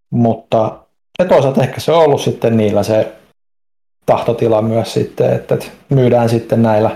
Mutta 0.10 0.78
ja 1.20 1.26
toisaalta 1.26 1.64
ehkä 1.64 1.80
se 1.80 1.92
on 1.92 2.04
ollut 2.04 2.22
sitten 2.22 2.58
niillä 2.58 2.84
se 2.84 3.12
tahtotila 4.06 4.62
myös 4.62 4.94
sitten, 4.94 5.34
että 5.34 5.56
että 5.56 5.68
myydään 5.90 6.30
sitten 6.30 6.64
näillä 6.64 6.96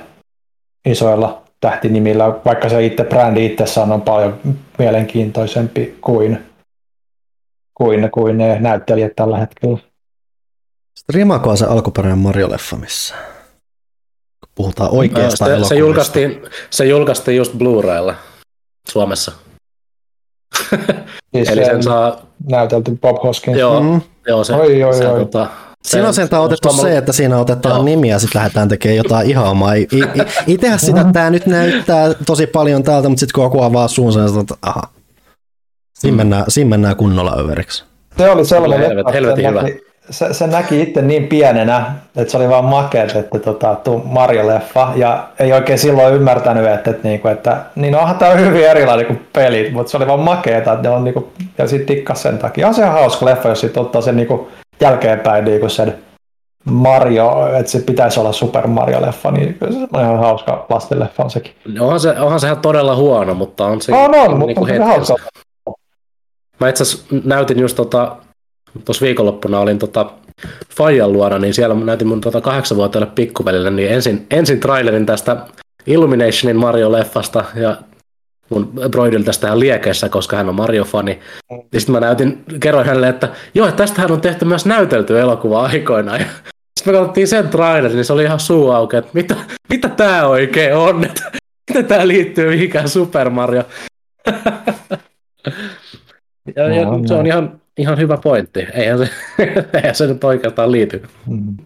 isoilla 0.86 1.42
tähtinimillä, 1.62 2.28
vaikka 2.46 2.70
se 2.70 2.86
itse 2.86 3.04
brändi 3.04 3.46
itsessään 3.46 3.92
on 3.92 4.02
paljon 4.02 4.40
mielenkiintoisempi 4.80 5.98
kuin, 6.02 6.46
kuin, 7.74 8.12
kuin 8.12 8.38
ne 8.38 8.60
näyttelijät 8.60 9.14
tällä 9.16 9.38
hetkellä. 9.38 9.78
Sitten 10.98 11.14
rimakoa 11.16 11.56
se 11.56 11.66
alkuperäinen 11.66 12.20
Mario-leffa 12.20 12.76
missä. 12.76 13.16
Puhutaan 14.56 14.90
oikeasta 14.94 15.46
se, 15.46 15.52
elokuvista. 15.52 15.70
se, 15.76 15.80
julkaistiin, 15.80 16.42
se 16.70 16.86
julkaistiin 16.86 17.38
just 17.38 17.54
Blu-raylla 17.54 18.14
Suomessa. 18.90 19.32
Siis 21.36 21.50
Eli 21.50 21.66
se 21.66 21.66
sen 21.66 21.84
saa, 21.84 22.22
näytelty 22.50 22.98
Bob 23.02 23.24
Hoskins. 23.24 23.58
joo, 23.60 23.82
Mm. 23.84 24.02
joo 24.28 24.44
se, 24.44 24.54
Oi, 24.54 24.84
oi, 24.84 24.94
se, 24.94 25.08
oi. 25.08 25.20
Tota, 25.20 25.48
Siinä 25.84 26.08
on 26.08 26.14
sentään 26.14 26.44
otettu 26.44 26.74
se, 26.74 26.98
että 26.98 27.12
siinä 27.12 27.38
otetaan 27.38 27.76
Joo. 27.76 27.84
nimiä 27.84 28.16
ja 28.16 28.20
sitten 28.20 28.40
lähdetään 28.40 28.70
tekemään 28.70 28.98
jotain 28.98 29.30
ihan 29.30 29.46
omaa. 29.48 29.74
I- 29.74 29.82
i- 29.82 29.98
i- 29.98 30.54
Itsehän 30.54 30.80
sitä 30.80 31.06
tämä 31.14 31.30
nyt 31.30 31.46
näyttää 31.46 32.14
tosi 32.26 32.48
paljon 32.48 32.84
täältä, 32.84 33.10
mutta 33.10 33.20
sitten 33.20 33.34
kun 33.36 33.44
joku 33.44 33.62
avaa 33.62 33.88
suunsa, 33.88 34.20
niin 34.20 34.28
sanoo, 34.30 34.42
että 34.42 34.56
aha, 34.62 34.82
siinä 36.00 36.14
Mm. 36.14 36.18
mennään, 36.18 36.46
siinä 36.48 36.70
mennään 36.70 36.96
kunnolla 36.96 37.36
överiksi. 37.40 37.84
Se 38.18 38.30
oli 38.30 38.46
sellainen, 38.46 38.78
Kyllä, 38.78 38.88
helvet- 38.90 39.00
että 39.02 39.12
helvetin 39.12 39.44
se, 39.44 39.50
hyvä. 39.50 39.62
näki, 39.62 39.82
se, 40.10 40.34
se, 40.34 40.48
näki 40.48 40.82
itse 40.82 41.02
niin 41.02 41.28
pienenä, 41.28 41.92
että 42.16 42.32
se 42.32 42.38
oli 42.38 42.50
vaan 42.50 42.66
makeet, 42.66 43.16
että 43.16 43.40
tota, 43.40 43.76
tuu 43.76 44.04
Mario-leffa, 44.06 44.92
ja 44.96 45.28
ei 45.40 45.54
oikein 45.54 45.80
silloin 45.80 46.16
ymmärtänyt, 46.16 46.68
että, 46.68 46.92
että, 46.92 47.08
niinku, 47.08 47.28
että 47.28 47.58
niin 47.76 47.96
onhan 47.96 48.18
tämä 48.18 48.32
hyvin 48.32 48.66
erilainen 48.66 49.06
kuin 49.06 49.28
pelit, 49.34 49.74
mutta 49.74 49.92
se 49.92 49.98
oli 49.98 50.08
vaan 50.08 50.20
makeeta, 50.20 50.74
että 50.74 50.90
ne 50.90 50.96
on 50.96 51.04
niinku, 51.04 51.32
ja 51.58 51.68
sitten 51.68 51.88
tikkas 51.88 52.22
sen 52.22 52.38
takia. 52.38 52.68
Ja 52.68 52.74
se 52.74 52.86
on 52.86 52.92
hauska 52.92 53.26
leffa, 53.26 53.50
jos 53.50 53.62
sitten 53.62 53.84
ottaa 53.84 54.02
sen 54.02 54.16
niinku 54.16 54.48
jälkeenpäin 54.82 55.46
niinku 55.46 55.70
sen 55.70 55.96
Mario, 56.66 57.48
että 57.60 57.72
se 57.72 57.80
pitäisi 57.80 58.20
olla 58.20 58.32
Super 58.32 58.68
Mario-leffa, 58.68 59.32
niin 59.32 59.58
se 59.60 59.78
on 59.94 60.02
ihan 60.02 60.20
hauska 60.20 60.66
lastenleffa 60.70 61.24
on 61.24 61.30
sekin. 61.30 61.54
Onhan 61.80 62.00
se, 62.00 62.10
onhan 62.20 62.40
se 62.40 62.48
ihan 62.48 62.62
todella 62.62 62.96
huono, 62.96 63.34
mutta 63.34 63.66
on 63.66 63.82
se... 63.82 63.94
On, 63.94 64.16
on, 64.16 64.40
niinku 64.40 64.60
mutta 64.60 64.84
on 64.84 64.88
hauska. 64.88 65.16
Mä 66.60 66.70
itse 66.70 66.84
asiassa 66.84 67.16
näytin 67.24 67.60
just 67.60 67.76
tota, 67.76 68.16
tuossa 68.86 69.06
viikonloppuna 69.06 69.60
olin 69.60 69.80
tota 69.80 70.12
Fajan 70.76 71.14
luona, 71.14 71.40
niin 71.40 71.54
siellä 71.54 71.76
näytin 71.76 72.08
mun 72.08 72.22
tota 72.22 72.42
kahdeksanvuotiaalle 72.42 73.12
pikkuvelille, 73.16 73.72
niin 73.72 73.92
ensin, 73.92 74.26
ensin 74.32 74.60
trailerin 74.60 75.06
tästä 75.06 75.38
Illuminationin 75.88 76.58
Mario-leffasta 76.58 77.44
ja 77.56 77.78
mun 78.50 78.72
broidil 78.90 79.24
tästä 79.24 79.60
liekeissä, 79.60 80.10
koska 80.10 80.38
hän 80.38 80.50
on 80.50 80.56
Mario-fani. 80.56 81.20
Ja 81.74 81.80
sitten 81.80 81.94
mä 81.94 82.00
näytin, 82.00 82.44
kerroin 82.60 82.88
hänelle, 82.88 83.10
että 83.10 83.30
joo, 83.54 83.72
tästähän 83.72 84.12
on 84.12 84.22
tehty 84.22 84.46
myös 84.46 84.66
näytelty 84.66 85.20
elokuva 85.20 85.66
aikoinaan. 85.66 86.20
Sitten 86.20 86.94
me 86.94 86.98
katsottiin 86.98 87.28
sen 87.28 87.50
trailerin, 87.50 87.96
niin 87.96 88.06
se 88.06 88.14
oli 88.14 88.24
ihan 88.24 88.40
suu 88.40 88.72
auki, 88.72 88.98
että 88.98 89.12
mitä, 89.14 89.36
mitä 89.70 89.90
tää 89.90 90.28
oikein 90.28 90.76
on, 90.76 91.04
että 91.04 91.32
miten 91.70 91.86
tää 91.86 92.08
liittyy 92.08 92.50
mihinkään 92.50 92.90
Super 92.90 93.30
Mario. 93.30 93.64
Ja, 96.56 96.76
ja 96.76 96.86
No, 96.86 97.02
se 97.06 97.14
on 97.14 97.28
ihan, 97.28 97.62
ihan 97.78 97.98
hyvä 97.98 98.18
pointti. 98.18 98.60
Eihän 98.60 98.98
se, 98.98 99.10
eihän 99.74 99.96
se 99.96 100.08
nyt 100.08 100.24
oikeastaan 100.24 100.72
liity. 100.72 101.04
Mm. 101.28 101.58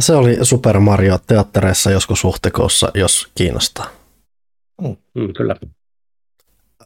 Se 0.00 0.14
oli 0.14 0.38
Super 0.42 0.80
Mario 0.80 1.18
teattereissa 1.26 1.90
joskus 1.90 2.24
huhtikuussa, 2.24 2.90
jos 2.94 3.28
kiinnostaa. 3.34 3.90
Mm, 5.14 5.32
kyllä. 5.36 5.56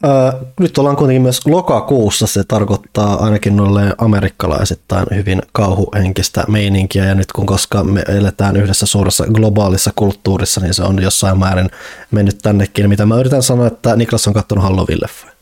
Öö, 0.05 0.11
nyt 0.59 0.77
ollaan 0.77 0.95
kuitenkin 0.95 1.21
myös 1.21 1.47
lokakuussa, 1.47 2.27
se 2.27 2.43
tarkoittaa 2.43 3.23
ainakin 3.23 3.55
noille 3.55 3.95
amerikkalaisittain 3.97 5.05
hyvin 5.15 5.41
kauhuhenkistä 5.51 6.43
meininkiä, 6.47 7.05
ja 7.05 7.15
nyt 7.15 7.31
kun 7.31 7.45
koska 7.45 7.83
me 7.83 8.03
eletään 8.07 8.55
yhdessä 8.57 8.85
suuressa 8.85 9.25
globaalissa 9.25 9.91
kulttuurissa, 9.95 10.61
niin 10.61 10.73
se 10.73 10.83
on 10.83 11.01
jossain 11.01 11.39
määrin 11.39 11.69
mennyt 12.11 12.37
tännekin, 12.41 12.89
mitä 12.89 13.05
mä 13.05 13.19
yritän 13.19 13.43
sanoa, 13.43 13.67
että 13.67 13.95
Niklas 13.95 14.27
on 14.27 14.33
katsonut 14.33 14.63
Halloween-leffoja. 14.63 15.33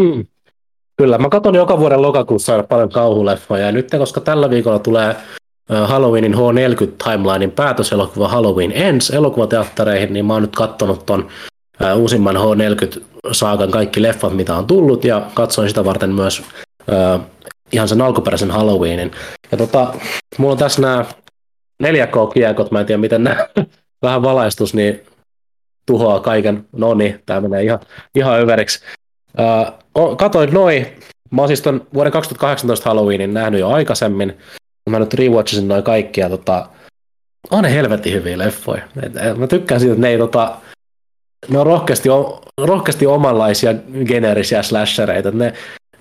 Mm. 0.00 0.26
Kyllä, 0.96 1.18
mä 1.18 1.28
katson 1.28 1.54
joka 1.54 1.78
vuoden 1.78 2.02
lokakuussa 2.02 2.52
aina 2.52 2.64
paljon 2.64 2.88
kauhuleffoja, 2.88 3.66
ja 3.66 3.72
nyt 3.72 3.90
koska 3.90 4.20
tällä 4.20 4.50
viikolla 4.50 4.78
tulee 4.78 5.16
Halloweenin 5.68 6.34
H40 6.34 7.04
Timelinein 7.04 7.50
päätöselokuva 7.50 8.28
Halloween 8.28 8.72
Ends 8.74 9.10
elokuvateattereihin, 9.10 10.12
niin 10.12 10.26
mä 10.26 10.32
oon 10.32 10.42
nyt 10.42 10.56
kattonut 10.56 11.06
ton 11.06 11.28
uusimman 11.96 12.36
H40-saakan 12.36 13.70
kaikki 13.70 14.02
leffat, 14.02 14.36
mitä 14.36 14.56
on 14.56 14.66
tullut, 14.66 15.04
ja 15.04 15.22
katsoin 15.34 15.68
sitä 15.68 15.84
varten 15.84 16.14
myös 16.14 16.42
ö, 16.88 17.18
ihan 17.72 17.88
sen 17.88 18.00
alkuperäisen 18.00 18.50
Halloweenin. 18.50 19.10
Ja 19.52 19.58
tota, 19.58 19.94
mulla 20.38 20.52
on 20.52 20.58
tässä 20.58 20.82
nämä 20.82 21.04
4K-kiekot, 21.82 22.70
mä 22.70 22.80
en 22.80 22.86
tiedä 22.86 23.00
miten 23.00 23.24
nämä 23.24 23.48
vähän 24.02 24.22
valaistus, 24.22 24.74
niin 24.74 25.00
tuhoaa 25.86 26.20
kaiken. 26.20 26.66
No 26.72 26.94
niin, 26.94 27.22
tää 27.26 27.40
menee 27.40 27.62
ihan, 27.62 27.78
ihan 28.14 28.40
överiksi. 28.40 28.80
Katoin 30.16 30.54
noin. 30.54 30.86
Mä 31.30 31.42
oon 31.42 31.48
siis 31.48 31.62
ton 31.62 31.86
vuoden 31.94 32.12
2018 32.12 32.90
Halloweenin 32.90 33.34
nähnyt 33.34 33.60
jo 33.60 33.68
aikaisemmin. 33.68 34.38
Mä 34.90 34.98
nyt 34.98 35.14
rewatchasin 35.14 35.68
noin 35.68 35.82
kaikki 35.82 36.20
ja 36.20 36.28
tota, 36.28 36.68
on 37.50 37.62
ne 37.62 37.74
helvetin 37.74 38.12
hyviä 38.12 38.38
leffoja. 38.38 38.82
Et, 39.02 39.16
et, 39.16 39.38
mä 39.38 39.46
tykkään 39.46 39.80
siitä, 39.80 39.92
että 39.92 40.06
ne 40.06 40.08
ei 40.08 40.18
tota, 40.18 40.56
ne 41.48 41.58
on 41.58 41.66
rohkeasti, 41.66 42.08
rohkeasti 42.58 43.06
omanlaisia 43.06 43.74
geneerisiä 44.06 44.62
slashereita. 44.62 45.30
Ne, 45.30 45.52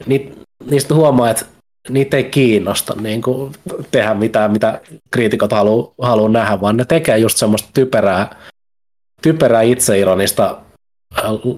ni, 0.05 0.31
niistä 0.69 0.93
huomaa, 0.93 1.29
että 1.29 1.45
niitä 1.89 2.17
ei 2.17 2.23
kiinnosta 2.23 2.95
niin 3.01 3.21
kuin, 3.21 3.53
tehdä 3.91 4.13
mitään, 4.13 4.51
mitä 4.51 4.81
kriitikot 5.11 5.51
haluaa 5.51 5.93
haluu 6.01 6.27
nähdä, 6.27 6.61
vaan 6.61 6.77
ne 6.77 6.85
tekee 6.85 7.17
just 7.17 7.37
semmoista 7.37 7.69
typerää, 7.73 8.35
typerää 9.21 9.61
itseironista 9.61 10.57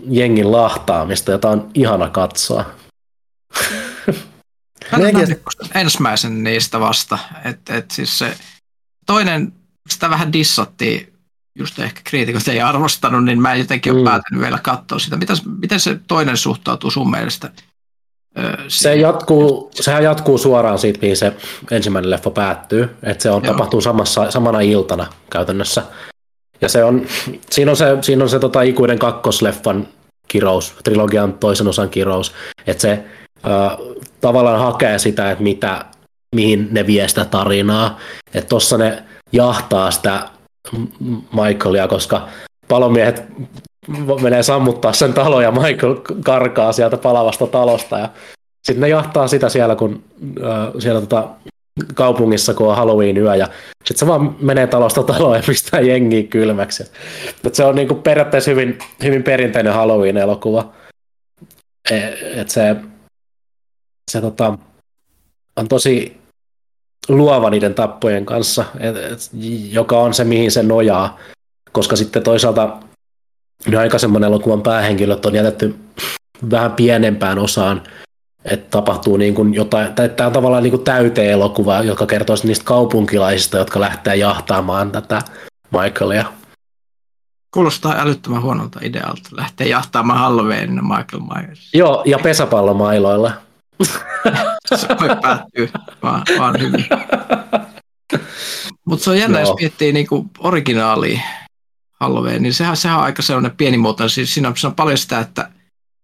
jengin 0.09 0.51
lahtaamista, 0.51 1.31
jota 1.31 1.49
on 1.49 1.71
ihana 1.73 2.09
katsoa. 2.09 2.65
Kuin 4.95 5.37
ensimmäisen 5.75 6.43
niistä 6.43 6.79
vasta. 6.79 7.17
Et, 7.45 7.69
et 7.69 7.91
siis 7.91 8.19
se 8.19 8.37
toinen, 9.05 9.53
sitä 9.89 10.09
vähän 10.09 10.33
dissattiin, 10.33 11.13
just 11.59 11.79
ehkä 11.79 12.01
kriitikot 12.03 12.47
ei 12.47 12.61
arvostanut, 12.61 13.25
niin 13.25 13.41
mä 13.41 13.53
en 13.53 13.59
jotenkin 13.59 13.93
ole 13.93 14.01
Mm. 14.01 14.05
päätynyt 14.05 14.41
vielä 14.41 14.59
katsoa 14.59 14.99
sitä. 14.99 15.17
Miten, 15.17 15.37
miten 15.59 15.79
se 15.79 15.99
toinen 16.07 16.37
suhtautuu 16.37 16.91
sun 16.91 17.11
mielestä? 17.11 17.51
Se 18.67 18.95
jatkuu, 18.95 19.71
sehän 19.73 20.03
jatkuu 20.03 20.37
suoraan 20.37 20.79
siitä, 20.79 20.99
mihin 21.01 21.17
se 21.17 21.33
ensimmäinen 21.71 22.11
leffa 22.11 22.29
päättyy. 22.31 22.95
Että 23.03 23.23
se 23.23 23.31
on, 23.31 23.43
Joo. 23.43 23.53
tapahtuu 23.53 23.81
samassa, 23.81 24.31
samana 24.31 24.59
iltana 24.59 25.07
käytännössä. 25.31 25.83
Ja 26.65 26.69
se 26.69 26.83
on, 26.83 27.05
siinä 27.49 27.71
on 27.71 27.77
se, 27.77 27.85
siinä 28.01 28.23
on 28.23 28.29
se 28.29 28.39
tota, 28.39 28.61
ikuinen 28.61 28.99
kakkosleffan 28.99 29.87
kirous, 30.27 30.73
trilogian 30.83 31.33
toisen 31.33 31.67
osan 31.67 31.89
kirous. 31.89 32.33
Että 32.67 32.81
se 32.81 32.91
äh, 32.91 33.77
tavallaan 34.21 34.59
hakee 34.59 34.99
sitä, 34.99 35.31
että 35.31 35.43
mitä, 35.43 35.85
mihin 36.35 36.67
ne 36.71 36.87
vie 36.87 37.07
sitä 37.07 37.25
tarinaa. 37.25 37.99
Että 38.33 38.49
tossa 38.49 38.77
ne 38.77 39.03
jahtaa 39.31 39.91
sitä 39.91 40.29
Michaelia, 41.31 41.87
koska 41.87 42.27
palomiehet 42.67 43.23
menee 44.21 44.43
sammuttaa 44.43 44.93
sen 44.93 45.13
talon 45.13 45.43
ja 45.43 45.51
Michael 45.51 45.95
karkaa 46.23 46.71
sieltä 46.71 46.97
palavasta 46.97 47.47
talosta 47.47 47.99
ja 47.99 48.09
sitten 48.63 48.81
ne 48.81 48.89
jahtaa 48.89 49.27
sitä 49.27 49.49
siellä, 49.49 49.75
kun 49.75 50.03
äh, 50.43 50.73
siellä 50.79 51.01
tota, 51.01 51.27
kaupungissa, 51.93 52.53
kun 52.53 52.69
on 52.69 52.75
Halloween-yö 52.75 53.35
ja 53.35 53.47
sitten 53.85 53.97
se 53.97 54.07
vaan 54.07 54.35
menee 54.41 54.67
talosta 54.67 55.03
taloon 55.03 55.35
ja 55.35 55.43
pistää 55.47 55.79
jengiä 55.79 56.23
kylmäksi. 56.23 56.83
Et 57.43 57.55
se 57.55 57.65
on 57.65 57.75
niinku 57.75 57.95
periaatteessa 57.95 58.51
hyvin, 58.51 58.79
hyvin 59.03 59.23
perinteinen 59.23 59.73
Halloween-elokuva. 59.73 60.73
E, 61.91 61.97
et 62.41 62.49
se, 62.49 62.75
se 64.11 64.21
tota, 64.21 64.57
on 65.55 65.67
tosi 65.67 66.17
luova 67.07 67.49
niiden 67.49 67.73
tappojen 67.73 68.25
kanssa, 68.25 68.65
et, 68.79 68.95
et, 68.95 69.29
joka 69.71 69.99
on 69.99 70.13
se, 70.13 70.23
mihin 70.23 70.51
se 70.51 70.63
nojaa. 70.63 71.19
Koska 71.71 71.95
sitten 71.95 72.23
toisaalta 72.23 72.77
ne 73.67 73.77
aikaisemman 73.77 74.23
elokuvan 74.23 74.61
päähenkilöt 74.61 75.25
on 75.25 75.35
jätetty 75.35 75.75
vähän 76.51 76.71
pienempään 76.71 77.39
osaan, 77.39 77.83
että 78.45 78.67
tapahtuu 78.69 79.17
niin 79.17 79.35
kuin 79.35 79.53
jotain, 79.53 79.93
tai 79.93 80.09
tämä 80.09 80.27
on 80.27 80.33
tavallaan 80.33 80.63
niin 80.63 80.71
kuin 80.71 80.83
täyteen 80.83 81.31
elokuva, 81.31 81.81
joka 81.81 82.05
kertoo 82.05 82.35
niistä 82.43 82.65
kaupunkilaisista, 82.65 83.57
jotka 83.57 83.79
lähtee 83.79 84.15
jahtaamaan 84.15 84.91
tätä 84.91 85.21
Michaelia. 85.71 86.25
Kuulostaa 87.51 87.95
älyttömän 87.97 88.41
huonolta 88.41 88.79
idealta. 88.83 89.29
Lähtee 89.31 89.67
jahtaamaan 89.67 90.19
Halloweenina 90.19 90.81
Michael 90.81 91.21
Myers. 91.35 91.69
Joo, 91.73 92.03
ja 92.05 92.19
pesäpallomailoilla. 92.19 93.31
Se 94.75 94.87
voi 94.87 95.09
päättyä 95.21 95.67
vaan, 96.03 96.23
vaan 96.39 96.61
hyvin. 96.61 96.85
Mutta 98.85 99.03
se 99.03 99.09
on 99.09 99.17
jännä, 99.17 99.39
Joo. 99.39 99.49
jos 99.49 99.59
miettii 99.59 99.93
niinku 99.93 100.25
originaalia 100.39 101.19
Halloween, 102.01 102.41
niin 102.41 102.53
sehän, 102.53 102.77
sehän 102.77 102.97
on 102.97 103.03
aika 103.03 103.21
sellainen 103.21 103.57
pienimuotoinen. 103.57 104.09
Siis 104.09 104.33
siinä 104.33 104.49
on, 104.49 104.57
siinä 104.57 104.69
on 104.69 104.75
paljon 104.75 104.97
sitä, 104.97 105.19
että 105.19 105.49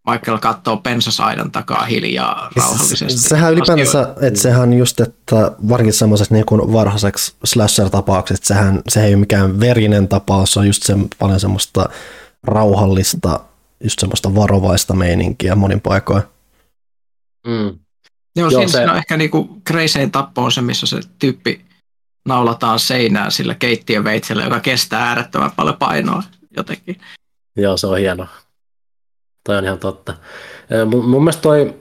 Michael 0.09 0.37
katsoo 0.37 0.77
pensasaidan 0.77 1.51
takaa 1.51 1.85
hiljaa 1.85 2.49
rauhallisesti. 2.55 3.19
Se, 3.19 3.29
sehän 3.29 3.53
ylipäänsä, 3.53 4.15
että 4.21 4.39
sehän 4.39 4.73
just, 4.73 4.99
että 4.99 5.51
varsinkin 5.69 5.93
semmoisessa 5.93 6.33
niin 6.35 6.45
kuin 6.45 6.73
varhaiseksi 6.73 7.35
slasher-tapauksessa, 7.45 8.45
sehän 8.45 8.81
se 8.89 9.05
ei 9.05 9.13
ole 9.13 9.19
mikään 9.19 9.59
verinen 9.59 10.07
tapaus, 10.07 10.53
se 10.53 10.59
on 10.59 10.67
just 10.67 10.83
se, 10.83 10.95
paljon 11.19 11.39
semmoista 11.39 11.89
rauhallista, 12.43 13.39
just 13.83 13.99
semmoista 13.99 14.35
varovaista 14.35 14.93
meininkiä 14.93 15.55
monin 15.55 15.81
paikoin. 15.81 16.23
Mm. 17.47 17.79
Joo, 18.35 18.49
Joo, 18.49 18.49
siinä, 18.49 18.67
se- 18.67 18.91
on 18.91 18.97
ehkä 18.97 19.17
niinku 19.17 19.61
crazyin 19.67 20.11
tappo 20.11 20.43
on 20.43 20.51
se, 20.51 20.61
missä 20.61 20.87
se 20.87 20.99
tyyppi 21.19 21.65
naulataan 22.27 22.79
seinään 22.79 23.31
sillä 23.31 23.55
keittiöveitsellä, 23.55 24.43
joka 24.43 24.59
kestää 24.59 25.07
äärettömän 25.07 25.51
paljon 25.51 25.77
painoa 25.77 26.23
jotenkin. 26.57 27.01
Joo, 27.55 27.77
se 27.77 27.87
on 27.87 27.97
hieno. 27.97 28.27
Toi 29.43 29.57
on 29.57 29.65
ihan 29.65 29.79
totta. 29.79 30.13
Mun, 30.85 31.09
mun 31.09 31.23
mielestä 31.23 31.41
toi, 31.41 31.73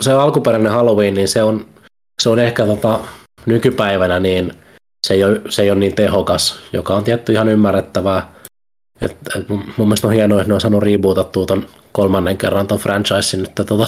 se 0.00 0.12
alkuperäinen 0.12 0.72
Halloween, 0.72 1.14
niin 1.14 1.28
se 1.28 1.42
on, 1.42 1.66
se 2.22 2.28
on 2.28 2.38
ehkä 2.38 2.66
tota, 2.66 3.00
nykypäivänä 3.46 4.20
niin 4.20 4.52
se 5.06 5.14
ei, 5.14 5.24
ole, 5.24 5.40
se 5.48 5.62
ei 5.62 5.70
ole 5.70 5.78
niin 5.78 5.94
tehokas, 5.94 6.58
joka 6.72 6.94
on 6.94 7.04
tietty 7.04 7.32
ihan 7.32 7.48
ymmärrettävää. 7.48 8.32
Et, 9.00 9.16
et 9.36 9.48
mun, 9.48 9.64
mun 9.76 9.88
mielestä 9.88 10.06
on 10.06 10.12
hienoa, 10.12 10.40
että 10.40 10.48
ne 10.48 10.54
on 10.54 10.60
saanut 10.60 10.82
rebootattua 10.82 11.46
ton 11.46 11.66
kolmannen 11.92 12.36
kerran 12.36 12.66
ton 12.66 12.78
franchisein 12.78 13.42
nyt 13.42 13.54
tota, 13.54 13.74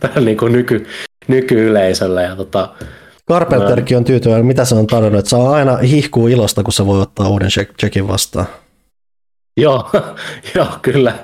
tähän 0.00 0.24
niin 0.24 0.38
nyky, 0.50 0.86
nykyyleisölle. 1.28 2.22
Ja 2.22 2.36
tota, 2.36 2.68
Carpenterkin 3.28 3.96
on 3.96 4.04
tyytyväinen, 4.04 4.46
mitä 4.46 4.64
se 4.64 4.74
on 4.74 4.86
tarjonnut, 4.86 5.18
että 5.18 5.30
saa 5.30 5.50
aina 5.50 5.76
hihkuu 5.76 6.28
ilosta, 6.28 6.62
kun 6.62 6.72
se 6.72 6.86
voi 6.86 7.00
ottaa 7.00 7.28
uuden 7.28 7.48
checkin 7.80 8.08
vastaan. 8.08 8.46
Joo, 9.56 9.90
joo, 10.54 10.66
kyllä, 10.82 11.18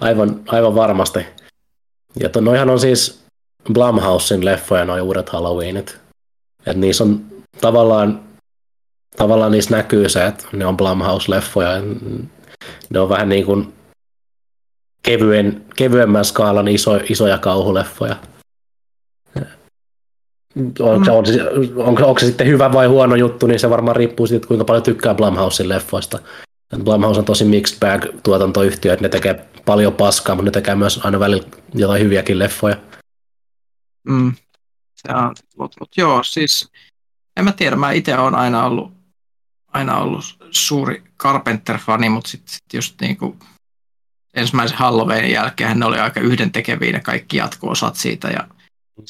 aivan, 0.00 0.40
aivan 0.48 0.74
varmasti. 0.74 1.26
Ja 2.20 2.28
to, 2.28 2.40
noihan 2.40 2.70
on 2.70 2.80
siis 2.80 3.24
Blumhousein 3.72 4.44
leffoja, 4.44 4.84
noin 4.84 5.02
uudet 5.02 5.28
Halloweenit. 5.28 5.98
Et 6.66 6.76
niissä 6.76 7.04
on 7.04 7.24
tavallaan, 7.60 8.22
tavallaan 9.16 9.52
niissä 9.52 9.76
näkyy 9.76 10.08
se, 10.08 10.26
että 10.26 10.44
ne 10.52 10.66
on 10.66 10.76
Blumhouse-leffoja. 10.76 11.82
Ne 12.90 13.00
on 13.00 13.08
vähän 13.08 13.28
niin 13.28 13.46
kuin 13.46 13.74
kevyen, 15.02 15.64
kevyemmän 15.76 16.24
skaalan 16.24 16.68
iso, 16.68 16.96
isoja 16.96 17.38
kauhuleffoja. 17.38 18.16
On, 20.80 21.04
se, 21.04 21.10
on, 21.10 21.24
on, 21.76 22.04
onko 22.04 22.18
se 22.18 22.26
sitten 22.26 22.46
hyvä 22.46 22.72
vai 22.72 22.86
huono 22.86 23.16
juttu, 23.16 23.46
niin 23.46 23.60
se 23.60 23.70
varmaan 23.70 23.96
riippuu 23.96 24.26
siitä, 24.26 24.46
kuinka 24.46 24.64
paljon 24.64 24.82
tykkää 24.82 25.14
Blumhousein 25.14 25.68
leffoista. 25.68 26.18
Blumhouse 26.78 27.18
on 27.18 27.24
tosi 27.24 27.44
mixed 27.44 27.78
bag 27.80 28.04
tuotantoyhtiö, 28.22 28.92
että 28.92 29.04
ne 29.04 29.08
tekee 29.08 29.46
paljon 29.64 29.92
paskaa, 29.92 30.34
mutta 30.34 30.44
ne 30.44 30.50
tekee 30.50 30.74
myös 30.74 31.00
aina 31.04 31.20
välillä 31.20 31.46
jotain 31.74 32.02
hyviäkin 32.02 32.38
leffoja. 32.38 32.76
Mm. 34.04 34.32
Se 34.94 35.14
on, 35.14 35.34
mut, 35.58 35.72
mut 35.80 35.88
joo, 35.96 36.22
siis 36.22 36.68
en 37.36 37.44
mä 37.44 37.52
tiedä, 37.52 37.76
mä 37.76 37.92
itse 37.92 38.18
olen 38.18 38.34
aina 38.34 38.64
ollut, 38.64 38.92
aina 39.68 39.98
ollut 39.98 40.24
suuri 40.50 41.02
Carpenter-fani, 41.18 42.08
mutta 42.08 42.30
sitten 42.30 42.52
sit 42.52 42.74
just 42.74 43.00
niinku 43.00 43.36
ensimmäisen 44.34 44.78
Halloweenin 44.78 45.32
jälkeen 45.32 45.78
ne 45.78 45.86
oli 45.86 45.98
aika 45.98 46.20
yhdentekeviä 46.20 46.92
ne 46.92 47.00
kaikki 47.00 47.36
jatko-osat 47.36 47.96
siitä. 47.96 48.28
Ja, 48.28 48.48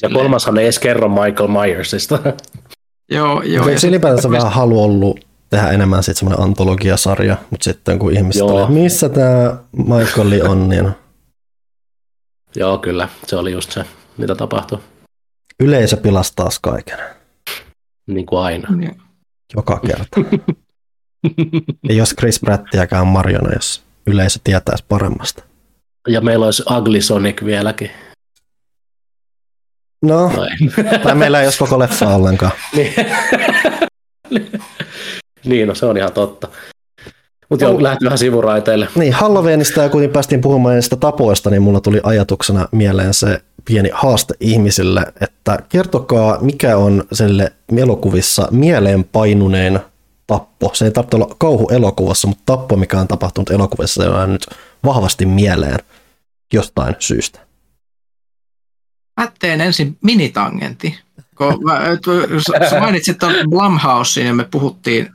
ja 0.01 0.09
kolmashan 0.09 0.57
ei 0.57 0.63
edes 0.63 0.79
kerro 0.79 1.09
Michael 1.09 1.47
Myersista. 1.47 2.19
joo, 3.11 3.41
joo. 3.41 3.67
Eikö 3.67 3.87
ylipäätänsä 3.87 4.31
vähän 4.31 4.51
halu 4.51 4.83
ollut 4.83 5.30
tehdä 5.51 5.69
enemmän 5.69 6.03
sitten 6.03 6.19
semmoinen 6.19 6.43
antologiasarja, 6.45 7.37
mutta 7.49 7.63
sitten 7.63 7.99
kun 7.99 8.13
ihmiset 8.13 8.41
oli, 8.41 8.73
missä 8.73 9.09
tämä 9.09 9.57
Michael 9.71 10.49
on, 10.49 10.69
niin... 10.69 10.91
Joo, 12.55 12.77
kyllä, 12.77 13.09
se 13.27 13.35
oli 13.35 13.51
just 13.51 13.71
se, 13.71 13.85
mitä 14.17 14.35
tapahtui. 14.35 14.79
Yleisö 15.59 15.97
pilasi 15.97 16.33
taas 16.35 16.59
kaiken. 16.59 16.99
Niin 18.07 18.25
kuin 18.25 18.41
aina. 18.41 18.67
Joka 19.55 19.79
kerta. 19.87 20.21
Ei 21.89 21.97
jos 21.97 22.15
Chris 22.19 22.39
Prattiäkään 22.39 23.07
Marjona, 23.07 23.53
jos 23.53 23.83
yleisö 24.07 24.39
tietäisi 24.43 24.85
paremmasta. 24.87 25.43
Ja 26.07 26.21
meillä 26.21 26.45
olisi 26.45 26.63
Ugly 26.77 27.01
Sonic 27.01 27.45
vieläkin. 27.45 27.91
No, 30.05 30.31
tai 31.03 31.15
meillä 31.15 31.39
ei 31.39 31.47
olisi 31.47 31.59
koko 31.59 31.79
leffa 31.79 32.15
ollenkaan. 32.15 32.51
niin. 32.75 32.93
niin, 35.45 35.67
no 35.67 35.75
se 35.75 35.85
on 35.85 35.97
ihan 35.97 36.13
totta. 36.13 36.47
Mutta 37.49 37.65
joo, 37.65 37.83
lähti 37.83 38.05
vähän 38.05 38.17
sivuraiteille. 38.17 38.87
Niin, 38.95 39.13
Halloweenista 39.13 39.81
ja 39.83 39.89
kun 39.89 40.09
päästiin 40.13 40.41
puhumaan 40.41 40.75
niistä 40.75 40.95
tapoista, 40.95 41.49
niin 41.49 41.61
mulla 41.61 41.81
tuli 41.81 41.99
ajatuksena 42.03 42.67
mieleen 42.71 43.13
se 43.13 43.41
pieni 43.65 43.89
haaste 43.93 44.33
ihmisille, 44.39 45.05
että 45.21 45.59
kertokaa 45.69 46.37
mikä 46.41 46.77
on 46.77 47.03
sille 47.13 47.53
elokuvissa 47.77 48.47
mieleenpainuneen 48.51 49.79
tappo. 50.27 50.71
Se 50.73 50.85
ei 50.85 50.91
tarvitse 50.91 51.15
olla 51.15 51.35
kauhu 51.37 51.69
elokuvassa, 51.69 52.27
mutta 52.27 52.43
tappo, 52.45 52.75
mikä 52.75 52.99
on 52.99 53.07
tapahtunut 53.07 53.49
elokuvassa, 53.49 54.21
on 54.21 54.31
nyt 54.31 54.45
vahvasti 54.85 55.25
mieleen 55.25 55.79
jostain 56.53 56.95
syystä. 56.99 57.39
Mä 59.21 59.31
teen 59.39 59.61
ensin 59.61 59.97
minitangentti. 60.01 60.99
Kun 61.41 61.63
mä, 61.63 61.81
sä 62.69 62.79
mainitsit 62.79 63.17
tuon 63.17 63.33
Blumhousein 63.49 64.27
ja 64.27 64.33
me 64.33 64.47
puhuttiin, 64.51 65.09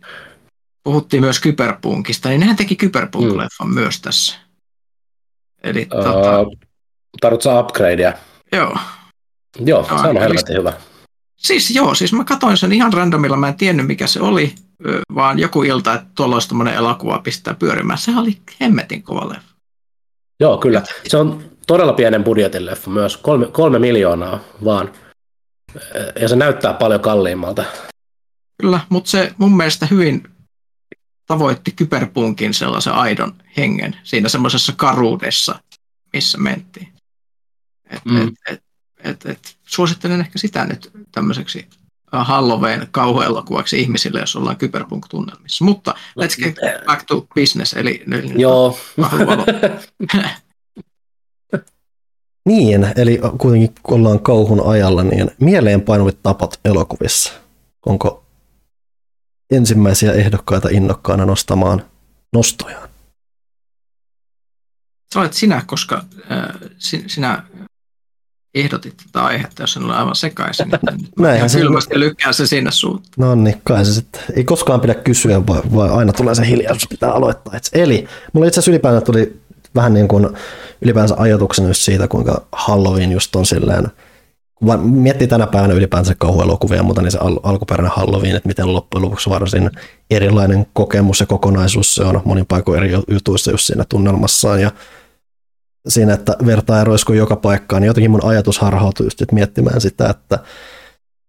puhuttiin 0.85 1.23
myös 1.23 1.41
Kyberpunkista, 1.41 2.29
niin 2.29 2.41
nehän 2.41 2.57
teki 2.57 2.77
Kyberpunk-leffan 2.83 3.67
mm. 3.67 3.75
myös 3.75 4.01
tässä. 4.01 4.37
Eli 5.63 5.89
uh, 5.95 6.05
tota... 6.05 6.45
Tarvitsetko 7.21 7.61
upgradea? 7.61 8.13
Joo. 8.53 8.77
Joo, 9.59 9.85
se 9.85 9.95
on 9.95 10.17
helvetin 10.17 10.57
hyvä. 10.57 10.73
Siis 11.37 11.71
joo, 11.71 11.95
siis 11.95 12.13
mä 12.13 12.25
katsoin 12.25 12.57
sen 12.57 12.73
ihan 12.73 12.93
randomilla, 12.93 13.37
mä 13.37 13.49
en 13.49 13.55
tiennyt 13.55 13.87
mikä 13.87 14.07
se 14.07 14.21
oli, 14.21 14.55
vaan 15.15 15.39
joku 15.39 15.63
ilta, 15.63 15.95
että 15.95 16.07
tuolla 16.15 16.37
olisi 16.37 16.49
tämmöinen 16.49 16.75
elokuva 16.75 17.19
pistää 17.19 17.55
pyörimään. 17.55 17.99
Sehän 17.99 18.23
oli 18.23 18.39
hemmetin 18.61 19.03
kova 19.03 19.29
leffa. 19.29 19.55
Joo, 20.41 20.59
kyllä. 20.59 20.83
Se 21.09 21.17
on 21.17 21.43
todella 21.67 21.93
pienen 21.93 22.25
budjetin 22.25 22.67
leffa 22.67 22.91
myös, 22.91 23.17
kolme, 23.17 23.47
kolme 23.47 23.79
miljoonaa 23.79 24.41
vaan. 24.65 24.91
Ja 26.21 26.29
se 26.29 26.37
näyttää 26.37 26.75
paljon 26.75 27.01
kalliimmalta. 27.01 27.65
Kyllä, 28.63 28.81
mutta 28.89 29.11
se 29.11 29.35
mun 29.39 29.57
mielestä 29.57 29.87
hyvin 29.87 30.29
tavoitti 31.27 31.73
kyberpunkin 31.73 32.55
sellaisen 32.55 32.93
aidon 32.93 33.35
hengen 33.57 33.97
siinä 34.03 34.29
semmoisessa 34.29 34.73
karuudessa, 34.77 35.61
missä 36.13 36.39
mentiin. 36.39 36.93
Et, 37.91 38.05
mm. 38.05 38.29
et, 38.29 38.35
et, 38.51 38.63
et, 39.05 39.27
et, 39.27 39.57
suosittelen 39.67 40.21
ehkä 40.21 40.39
sitä 40.39 40.67
nyt 40.67 40.91
tämmöiseksi 41.13 41.69
Halloween 42.13 42.89
kauhuelokuvaksi 42.91 43.81
ihmisille, 43.81 44.21
jos 44.21 44.37
ollaan 44.37 44.57
kyberpunk-tunnelmissa. 44.57 45.65
Mutta 45.65 45.95
let's 46.21 46.45
get 46.45 46.57
back 46.87 47.03
to 47.07 47.27
business, 47.35 47.75
eli 47.75 48.03
nyt 48.07 48.25
Joo. 48.37 48.79
niin, 52.47 52.87
eli 52.97 53.21
kuitenkin 53.39 53.75
kun 53.83 53.99
ollaan 53.99 54.21
kauhun 54.21 54.67
ajalla, 54.67 55.03
niin 55.03 55.31
mieleenpainuvat 55.41 56.23
tapat 56.23 56.61
elokuvissa. 56.65 57.33
Onko 57.87 58.25
ensimmäisiä 59.51 60.13
ehdokkaita 60.13 60.69
innokkaana 60.69 61.27
nostamaan 61.27 61.83
nostojaan? 62.33 62.89
Sä 65.15 65.21
olet 65.21 65.33
sinä, 65.33 65.63
koska 65.67 66.05
äh, 66.33 66.49
sinä 67.07 67.43
ehdotit 68.55 68.95
tätä 68.97 69.25
aihetta, 69.25 69.63
jos 69.63 69.77
en 69.77 69.85
ole 69.85 69.95
aivan 69.95 70.17
sekaisin. 70.17 70.69
Niin 70.69 71.09
Näinhän 71.19 71.51
se 71.51 71.59
kylmästi 71.59 72.01
lykkää 72.01 72.33
se 72.33 72.47
sinne 72.47 72.71
suuntaan. 72.71 73.13
No 73.17 73.35
niin, 73.35 73.61
kai 73.65 73.85
se 73.85 73.93
sitten. 73.93 74.23
Ei 74.37 74.45
koskaan 74.45 74.81
pidä 74.81 74.95
kysyä, 74.95 75.47
vaan, 75.47 75.75
vaan 75.75 75.91
aina 75.91 76.13
tulee 76.13 76.35
se 76.35 76.47
hiljaisuus, 76.47 76.89
pitää 76.89 77.13
aloittaa. 77.13 77.61
Eli 77.73 78.09
mulla 78.33 78.47
itse 78.47 78.61
asiassa 78.61 78.71
ylipäänsä 78.71 79.01
tuli 79.01 79.41
vähän 79.77 79.95
niin 79.95 80.09
kuin 80.09 80.29
ylipäänsä 80.83 81.15
ajatuksena 81.19 81.69
just 81.69 81.83
siitä, 81.83 82.09
kuinka 82.09 82.43
Halloween 82.53 83.13
just 83.13 83.37
on 83.37 83.47
silleen, 83.47 83.89
kun 84.55 84.81
miettii 84.81 85.27
tänä 85.27 85.47
päivänä 85.47 85.75
ylipäänsä 85.75 86.15
kauhuelokuvia, 86.19 86.83
mutta 86.83 87.03
niin 87.03 87.13
se 87.13 87.19
al- 87.19 87.41
alkuperäinen 87.43 87.93
Halloween, 87.97 88.37
että 88.37 88.49
miten 88.49 88.73
loppujen 88.73 89.05
lopuksi 89.05 89.31
varsin 89.31 89.71
erilainen 90.11 90.67
kokemus 90.73 91.21
ja 91.21 91.27
kokonaisuus 91.27 91.95
se 91.95 92.05
on 92.05 92.23
monin 92.25 92.47
paikoin 92.47 92.79
eri 92.79 92.93
jutuissa 93.11 93.51
just 93.51 93.67
siinä 93.67 93.85
tunnelmassaan. 93.89 94.61
Ja 94.61 94.71
siinä, 95.89 96.15
että 96.15 96.37
vertaa 96.47 96.85
roiskuu 96.85 97.15
joka 97.15 97.37
paikkaan, 97.37 97.83
niin 97.83 97.87
jotenkin 97.87 98.11
mun 98.11 98.25
ajatus 98.25 98.59
harhautui 98.59 99.07
just 99.07 99.33
miettimään 99.33 99.81
sitä, 99.81 100.09
että, 100.09 100.39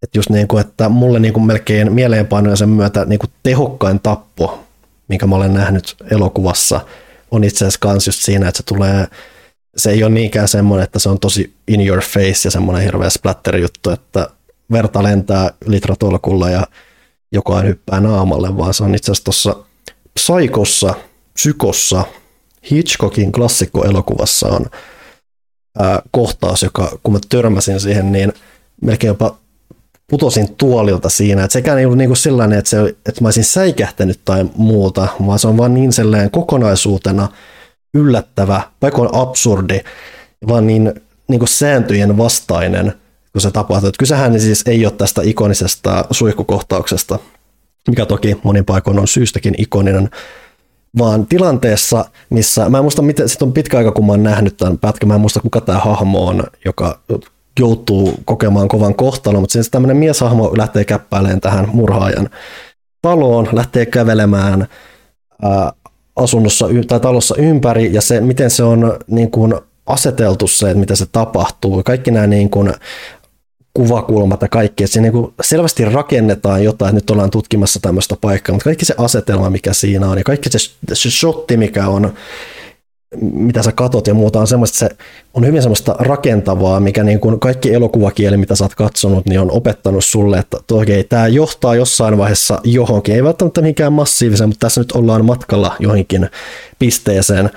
että 0.03 0.17
just 0.17 0.29
niin 0.29 0.47
kuin, 0.47 0.61
että 0.61 0.89
mulle 0.89 1.19
niin 1.19 1.33
kuin 1.33 1.45
melkein 1.45 1.93
mieleenpainoja 1.93 2.55
sen 2.55 2.69
myötä 2.69 3.05
niin 3.05 3.19
kuin 3.19 3.29
tehokkain 3.43 3.99
tappo, 3.99 4.63
minkä 5.07 5.27
mä 5.27 5.35
olen 5.35 5.53
nähnyt 5.53 5.95
elokuvassa, 6.11 6.81
on 7.31 7.43
itse 7.43 7.57
asiassa 7.57 7.79
kans 7.79 8.07
just 8.07 8.21
siinä, 8.21 8.47
että 8.47 8.57
se 8.57 8.63
tulee, 8.63 9.07
se 9.77 9.91
ei 9.91 10.03
ole 10.03 10.11
niinkään 10.11 10.47
semmoinen, 10.47 10.83
että 10.83 10.99
se 10.99 11.09
on 11.09 11.19
tosi 11.19 11.53
in 11.67 11.87
your 11.87 12.01
face 12.01 12.47
ja 12.47 12.51
semmoinen 12.51 12.83
hirveä 12.83 13.09
splatter 13.09 13.57
juttu, 13.57 13.89
että 13.89 14.29
verta 14.71 15.03
lentää 15.03 15.51
litratolkulla 15.65 16.49
ja 16.49 16.67
jokain 17.31 17.67
hyppää 17.67 17.99
naamalle, 17.99 18.57
vaan 18.57 18.73
se 18.73 18.83
on 18.83 18.95
itse 18.95 19.11
asiassa 19.11 19.23
tuossa 19.23 19.55
Psykossa, 20.13 20.93
Psykossa, 21.33 22.03
Hitchcockin 22.71 23.31
klassikkoelokuvassa 23.31 24.47
on 24.47 24.65
ää, 25.79 26.01
kohtaus, 26.11 26.63
joka 26.63 26.99
kun 27.03 27.13
mä 27.13 27.19
törmäsin 27.29 27.79
siihen, 27.79 28.11
niin 28.11 28.33
melkein 28.81 29.09
jopa 29.09 29.37
putosin 30.09 30.55
tuolilta 30.55 31.09
siinä. 31.09 31.43
Et 31.43 31.51
sekään 31.51 31.79
ei 31.79 31.85
ollut 31.85 31.97
niinku 31.97 32.15
sellainen, 32.15 32.59
että, 32.59 32.69
se, 32.69 32.95
että 33.05 33.21
mä 33.21 33.27
olisin 33.27 33.43
säikähtänyt 33.43 34.19
tai 34.25 34.45
muuta, 34.55 35.07
vaan 35.25 35.39
se 35.39 35.47
on 35.47 35.57
vaan 35.57 35.73
niin 35.73 35.93
sellainen 35.93 36.31
kokonaisuutena 36.31 37.27
yllättävä, 37.93 38.61
vaikka 38.81 39.01
on 39.01 39.09
absurdi, 39.15 39.79
vaan 40.47 40.67
niin, 40.67 40.93
niin 41.27 41.47
sääntöjen 41.47 42.17
vastainen, 42.17 42.93
kun 43.31 43.41
se 43.41 43.51
tapahtuu. 43.51 43.87
Että 43.87 43.99
kysehän 43.99 44.39
siis 44.39 44.63
ei 44.65 44.85
ole 44.85 44.93
tästä 44.93 45.21
ikonisesta 45.21 46.05
suihkukohtauksesta, 46.11 47.19
mikä 47.87 48.05
toki 48.05 48.37
monin 48.43 48.65
paikoin 48.65 48.99
on 48.99 49.07
syystäkin 49.07 49.55
ikoninen, 49.57 50.09
vaan 50.97 51.27
tilanteessa, 51.27 52.05
missä, 52.29 52.69
mä 52.69 52.77
en 52.77 52.83
muista, 52.83 53.01
miten, 53.01 53.29
sit 53.29 53.41
on 53.41 53.53
pitkä 53.53 53.77
aika, 53.77 53.91
kun 53.91 54.05
mä 54.05 54.13
oon 54.13 54.23
nähnyt 54.23 54.57
tämän 54.57 54.77
pätkän, 54.77 55.07
mä 55.07 55.15
en 55.15 55.21
muista, 55.21 55.39
kuka 55.39 55.61
tämä 55.61 55.79
hahmo 55.79 56.27
on, 56.27 56.43
joka 56.65 56.99
joutuu 57.59 58.13
kokemaan 58.25 58.67
kovan 58.67 58.95
kohtalon, 58.95 59.41
mutta 59.41 59.53
siis 59.53 59.69
tämmöinen 59.69 59.97
mieshahmo 59.97 60.57
lähtee 60.57 60.85
käppäilemään 60.85 61.41
tähän 61.41 61.69
murhaajan 61.73 62.29
taloon, 63.01 63.49
lähtee 63.51 63.85
kävelemään 63.85 64.67
ää, 65.41 65.73
asunnossa 66.15 66.67
tai 66.87 66.99
talossa 66.99 67.35
ympäri 67.37 67.93
ja 67.93 68.01
se, 68.01 68.21
miten 68.21 68.49
se 68.49 68.63
on 68.63 68.99
niin 69.07 69.31
kuin 69.31 69.53
aseteltu 69.85 70.47
se, 70.47 70.67
että 70.67 70.79
miten 70.79 70.97
se 70.97 71.05
tapahtuu. 71.11 71.83
Kaikki 71.83 72.11
nämä 72.11 72.27
niin 72.27 72.49
kuin 72.49 72.73
kuvakulmat 73.73 74.41
ja 74.41 74.47
kaikki, 74.47 74.83
että 74.83 74.93
siinä 74.93 75.09
niin 75.11 75.33
selvästi 75.41 75.85
rakennetaan 75.85 76.63
jotain, 76.63 76.89
että 76.89 76.95
nyt 76.95 77.09
ollaan 77.09 77.29
tutkimassa 77.29 77.79
tämmöistä 77.79 78.15
paikkaa, 78.21 78.53
mutta 78.53 78.63
kaikki 78.63 78.85
se 78.85 78.95
asetelma, 78.97 79.49
mikä 79.49 79.73
siinä 79.73 80.09
on 80.09 80.17
ja 80.17 80.23
kaikki 80.23 80.49
se, 80.49 80.57
se 80.93 81.09
shotti, 81.09 81.57
mikä 81.57 81.87
on, 81.87 82.13
mitä 83.21 83.63
sä 83.63 83.71
katot 83.71 84.07
ja 84.07 84.13
muuta, 84.13 84.39
on 84.39 84.47
semmoista, 84.47 84.77
se 84.77 84.89
on 85.33 85.45
hyvin 85.45 85.61
semmoista 85.61 85.95
rakentavaa, 85.99 86.79
mikä 86.79 87.03
niin 87.03 87.19
kuin 87.19 87.39
kaikki 87.39 87.73
elokuvakieli, 87.73 88.37
mitä 88.37 88.55
sä 88.55 88.65
oot 88.65 88.75
katsonut, 88.75 89.25
niin 89.25 89.39
on 89.39 89.51
opettanut 89.51 90.05
sulle, 90.05 90.37
että 90.37 90.57
okei, 90.71 91.03
tämä 91.03 91.27
johtaa 91.27 91.75
jossain 91.75 92.17
vaiheessa 92.17 92.61
johonkin, 92.63 93.15
ei 93.15 93.23
välttämättä 93.23 93.61
mikään 93.61 93.93
massiivisen, 93.93 94.49
mutta 94.49 94.65
tässä 94.65 94.81
nyt 94.81 94.91
ollaan 94.91 95.25
matkalla 95.25 95.75
johonkin 95.79 96.29
pisteeseen, 96.79 97.49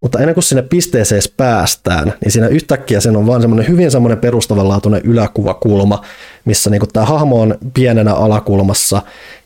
mutta 0.00 0.18
ennen 0.18 0.34
kuin 0.34 0.44
sinne 0.44 0.62
pisteeseen 0.62 1.22
päästään, 1.36 2.12
niin 2.24 2.32
siinä 2.32 2.48
yhtäkkiä 2.48 3.00
sen 3.00 3.16
on 3.16 3.26
vaan 3.26 3.40
semmoinen 3.40 3.68
hyvin 3.68 3.90
semmoinen 3.90 4.18
perustavanlaatuinen 4.18 5.02
yläkuvakulma, 5.04 6.04
missä 6.44 6.70
niin 6.70 6.82
tämä 6.92 7.06
hahmo 7.06 7.40
on 7.40 7.58
pienenä 7.74 8.14
alakulmassa. 8.14 9.02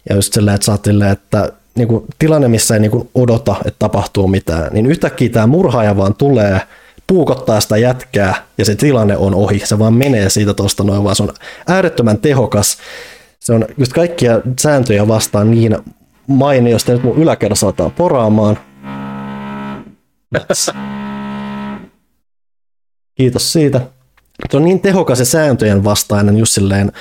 Ja 0.08 0.16
just 0.16 0.32
silleen, 0.32 0.54
että 0.54 0.64
sä 0.64 0.78
että 1.12 1.52
niin 1.74 1.88
kuin 1.88 2.04
tilanne, 2.18 2.48
missä 2.48 2.74
ei 2.74 2.80
niin 2.80 2.90
kuin 2.90 3.08
odota, 3.14 3.56
että 3.64 3.78
tapahtuu 3.78 4.28
mitään, 4.28 4.72
niin 4.72 4.86
yhtäkkiä 4.86 5.28
tämä 5.28 5.46
murhaaja 5.46 5.96
vaan 5.96 6.14
tulee, 6.14 6.60
puukottaa 7.06 7.60
sitä 7.60 7.76
jätkää 7.76 8.34
ja 8.58 8.64
se 8.64 8.74
tilanne 8.74 9.16
on 9.16 9.34
ohi. 9.34 9.62
Se 9.64 9.78
vaan 9.78 9.94
menee 9.94 10.30
siitä 10.30 10.54
tuosta 10.54 10.84
noin, 10.84 11.04
vaan 11.04 11.16
se 11.16 11.22
on 11.22 11.32
äärettömän 11.68 12.18
tehokas. 12.18 12.78
Se 13.40 13.52
on 13.52 13.64
just 13.78 13.92
kaikkia 13.92 14.40
sääntöjä 14.60 15.08
vastaan 15.08 15.50
niin 15.50 15.78
mainiosti, 16.26 16.92
nyt 16.92 17.02
mun 17.02 17.18
yläkerrassa 17.18 17.66
aletaan 17.66 17.92
poraamaan. 17.92 18.58
Kiitos 23.14 23.52
siitä. 23.52 23.80
Se 24.50 24.56
on 24.56 24.64
niin 24.64 24.80
tehokas 24.80 25.18
ja 25.18 25.24
sääntöjen 25.24 25.84
vastainen 25.84 26.36
just 26.36 26.52
silleen 26.52 26.92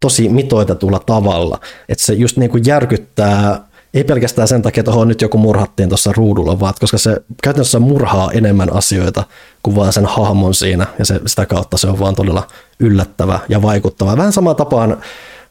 tosi 0.00 0.28
mitoitetulla 0.28 0.98
tavalla, 0.98 1.60
että 1.88 2.04
se 2.04 2.12
just 2.12 2.36
niin 2.36 2.50
kuin 2.50 2.62
järkyttää 2.66 3.69
ei 3.94 4.04
pelkästään 4.04 4.48
sen 4.48 4.62
takia, 4.62 4.80
että 4.80 5.04
nyt 5.04 5.22
joku 5.22 5.38
murhattiin 5.38 5.88
tuossa 5.88 6.12
ruudulla, 6.16 6.60
vaan 6.60 6.74
koska 6.80 6.98
se 6.98 7.22
käytännössä 7.42 7.78
murhaa 7.78 8.30
enemmän 8.32 8.72
asioita 8.72 9.24
kuin 9.62 9.76
vaan 9.76 9.92
sen 9.92 10.06
hahmon 10.06 10.54
siinä, 10.54 10.86
ja 10.98 11.04
se, 11.04 11.20
sitä 11.26 11.46
kautta 11.46 11.76
se 11.76 11.86
on 11.86 11.98
vaan 11.98 12.14
todella 12.14 12.46
yllättävä 12.80 13.40
ja 13.48 13.62
vaikuttava. 13.62 14.16
Vähän 14.16 14.32
samaan 14.32 14.56
tapaan 14.56 14.96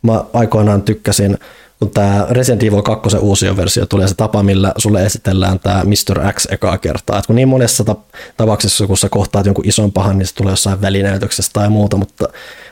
mä 0.02 0.24
aikoinaan 0.34 0.82
tykkäsin 0.82 1.38
kun 1.80 1.90
tämä 1.90 2.28
Resident 2.30 2.64
Evil 2.64 2.82
2 2.82 3.18
uusi 3.18 3.58
versio 3.58 3.86
tulee 3.86 4.08
se 4.08 4.16
tapa, 4.16 4.44
millä 4.44 4.74
sulle 4.78 5.06
esitellään 5.06 5.60
tämä 5.60 5.84
Mr. 5.84 6.34
X 6.34 6.48
ekaa 6.52 6.78
kertaa. 6.78 7.20
Et 7.20 7.26
kun 7.26 7.36
niin 7.36 7.48
monessa 7.48 7.84
tapauksessa, 8.38 8.88
kun 8.88 8.98
sä 8.98 9.10
kohtaat 9.10 9.46
jonkun 9.46 9.68
ison 9.68 9.92
pahan, 9.92 10.18
niin 10.18 10.28
se 10.28 10.36
tulee 10.36 10.52
jossain 10.52 10.82
välinäytöksessä 10.82 11.52
tai 11.54 11.70
muuta, 11.70 11.98
mutta 11.98 12.28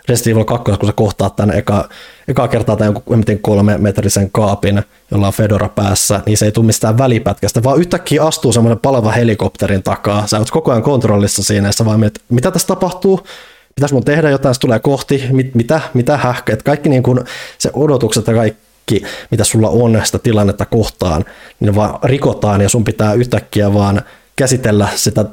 Resident 0.07 0.35
Evil 0.35 0.43
2, 0.43 0.71
kun 0.79 0.89
sä 0.89 0.93
kohtaat 0.93 1.35
tämän 1.35 1.57
eka, 1.57 1.89
eka 2.27 2.47
kertaa 2.47 2.75
tai 2.75 2.87
jonkun 2.87 3.23
kolme 3.41 3.77
metrisen 3.77 4.31
kaapin, 4.31 4.83
jolla 5.11 5.27
on 5.27 5.33
Fedora 5.33 5.69
päässä, 5.69 6.21
niin 6.25 6.37
se 6.37 6.45
ei 6.45 6.51
tule 6.51 6.65
mistään 6.65 6.97
välipätkästä, 6.97 7.63
vaan 7.63 7.79
yhtäkkiä 7.79 8.23
astuu 8.23 8.51
semmoinen 8.51 8.79
palava 8.79 9.11
helikopterin 9.11 9.83
takaa. 9.83 10.27
Sä 10.27 10.39
oot 10.39 10.51
koko 10.51 10.71
ajan 10.71 10.83
kontrollissa 10.83 11.43
siinä 11.43 11.67
ja 11.67 11.71
sä 11.71 11.85
vaan 11.85 11.99
mietit, 11.99 12.23
mitä 12.29 12.51
tässä 12.51 12.67
tapahtuu, 12.67 13.27
pitäisi 13.75 13.93
mun 13.93 14.05
tehdä 14.05 14.29
jotain, 14.29 14.55
se 14.55 14.61
tulee 14.61 14.79
kohti, 14.79 15.23
mit, 15.31 15.55
mitä, 15.55 15.81
mitä 15.93 16.17
hähkä, 16.17 16.53
että 16.53 16.63
kaikki 16.63 16.89
niin 16.89 17.03
kuin 17.03 17.19
se 17.57 17.71
odotukset 17.73 18.27
ja 18.27 18.33
kaikki 18.33 18.66
kaikki, 18.89 19.05
mitä 19.31 19.43
sulla 19.43 19.69
on 19.69 20.01
sitä 20.03 20.19
tilannetta 20.19 20.65
kohtaan, 20.65 21.25
niin 21.59 21.75
vaan 21.75 21.99
rikotaan 22.03 22.61
ja 22.61 22.69
sun 22.69 22.83
pitää 22.83 23.13
yhtäkkiä 23.13 23.73
vaan 23.73 24.01
käsitellä 24.35 24.87
sitä 24.95 25.25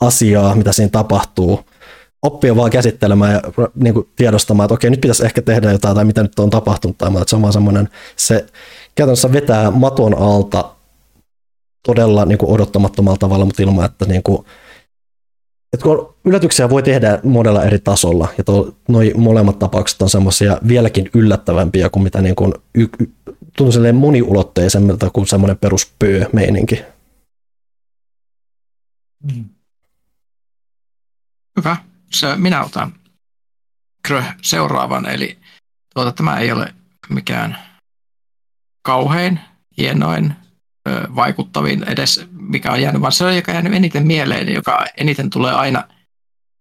asiaa, 0.00 0.54
mitä 0.54 0.72
siinä 0.72 0.90
tapahtuu, 0.90 1.60
oppia 2.22 2.56
vaan 2.56 2.70
käsittelemään 2.70 3.32
ja 3.32 3.42
niin 3.74 3.94
kuin 3.94 4.08
tiedostamaan, 4.16 4.64
että 4.64 4.74
okei, 4.74 4.90
nyt 4.90 5.00
pitäisi 5.00 5.24
ehkä 5.24 5.42
tehdä 5.42 5.72
jotain 5.72 5.94
tai 5.94 6.04
mitä 6.04 6.22
nyt 6.22 6.38
on 6.38 6.50
tapahtunut, 6.50 6.98
tai 6.98 7.08
että 7.08 7.24
se 7.26 7.36
on 7.36 7.42
vaan 7.42 7.52
semmoinen, 7.52 7.88
se 8.16 8.46
käytännössä 8.94 9.32
vetää 9.32 9.70
maton 9.70 10.18
alta 10.18 10.70
todella 11.86 12.24
niin 12.24 12.38
kuin 12.38 12.50
odottamattomalla 12.52 13.18
tavalla, 13.18 13.44
mutta 13.44 13.62
ilman, 13.62 13.84
että 13.84 14.04
niin 14.04 14.22
kuin, 14.22 14.44
että 15.72 15.84
kun 15.84 16.14
yllätyksiä 16.24 16.70
voi 16.70 16.82
tehdä 16.82 17.20
monella 17.24 17.64
eri 17.64 17.78
tasolla, 17.78 18.28
ja 18.38 18.44
nuo 18.88 19.02
molemmat 19.16 19.58
tapaukset 19.58 20.02
on 20.02 20.10
semmoisia 20.10 20.58
vieläkin 20.68 21.10
yllättävämpiä 21.14 21.88
kuin 21.88 22.02
mitä 22.02 22.20
niin 22.20 22.34
kuin 22.34 22.54
y, 22.74 22.82
y, 22.82 23.06
tuntuu 23.56 23.92
moniulotteisemmilta 23.92 25.10
kuin 25.10 25.26
semmoinen 25.26 25.58
peruspöö-meininki. 25.58 26.82
Mm. 29.32 29.44
Hyvä. 31.56 31.76
Se, 32.12 32.36
minä 32.36 32.64
otan 32.64 32.92
Krö 34.02 34.22
seuraavan, 34.42 35.06
eli 35.06 35.38
tuota, 35.94 36.12
tämä 36.12 36.38
ei 36.38 36.52
ole 36.52 36.74
mikään 37.08 37.58
kauhein 38.82 39.40
hienoin 39.78 40.34
vaikuttavin 41.16 41.84
edes, 41.84 42.26
mikä 42.32 42.72
on 42.72 42.82
jäänyt, 42.82 43.02
vaan 43.02 43.12
se 43.12 43.24
on, 43.24 43.36
joka 43.36 43.52
on 43.52 43.56
jäänyt 43.56 43.74
eniten 43.74 44.06
mieleen, 44.06 44.54
joka 44.54 44.84
eniten 44.96 45.30
tulee 45.30 45.52
aina 45.52 45.84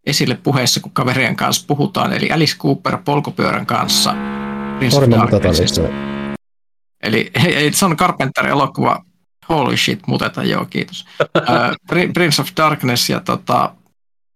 esille 0.06 0.36
puheessa, 0.36 0.80
kun 0.80 0.92
kaverien 0.92 1.36
kanssa 1.36 1.68
puhutaan, 1.68 2.14
eli 2.14 2.32
Alice 2.32 2.58
Cooper 2.58 2.98
polkupyörän 3.06 3.66
kanssa. 3.66 4.16
Eli 7.04 7.32
hei, 7.42 7.74
se 7.74 7.86
on 7.86 7.98
Carpenter-elokuva. 7.98 9.06
Holy 9.50 9.78
shit, 9.78 10.08
muteta, 10.08 10.44
joo, 10.44 10.66
kiitos. 10.66 11.06
Prince 12.14 12.42
of 12.42 12.48
Darkness, 12.58 13.10
ja 13.10 13.20
tota, 13.20 13.76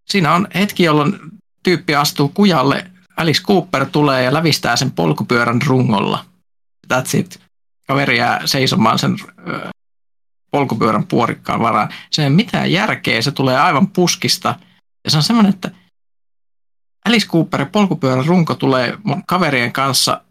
siinä 0.10 0.34
on 0.34 0.48
hetki, 0.56 0.84
jolloin 0.84 1.20
tyyppi 1.64 1.95
astuu 1.95 2.30
kujalle, 2.30 2.92
Alice 3.18 3.42
Cooper 3.44 3.86
tulee 3.86 4.24
ja 4.24 4.34
lävistää 4.34 4.76
sen 4.76 4.92
polkupyörän 4.92 5.61
rungolla. 5.68 6.26
That's 6.94 7.18
it. 7.18 7.40
Kaveri 7.88 8.18
jää 8.18 8.42
seisomaan 8.45 9.00
sen 9.00 9.16
polkupyörän 10.52 11.08
puorikkaan 11.08 11.60
varaan. 11.60 11.90
Se 12.12 12.24
ei 12.24 12.30
mitään 12.30 12.72
järkeä, 12.72 13.22
se 13.22 13.32
tulee 13.32 13.60
aivan 13.60 13.88
puskista. 13.88 14.56
Ja 15.04 15.12
se 15.12 15.18
on 15.18 15.24
semmoinen, 15.24 15.54
että 15.54 15.72
Alice 17.06 17.28
Cooperin 17.28 17.70
polkupyörän 17.70 18.26
runko 18.26 18.56
tulee 18.56 18.98
mun 19.04 19.24
kaverien 19.26 19.74
kanssa 19.74 20.22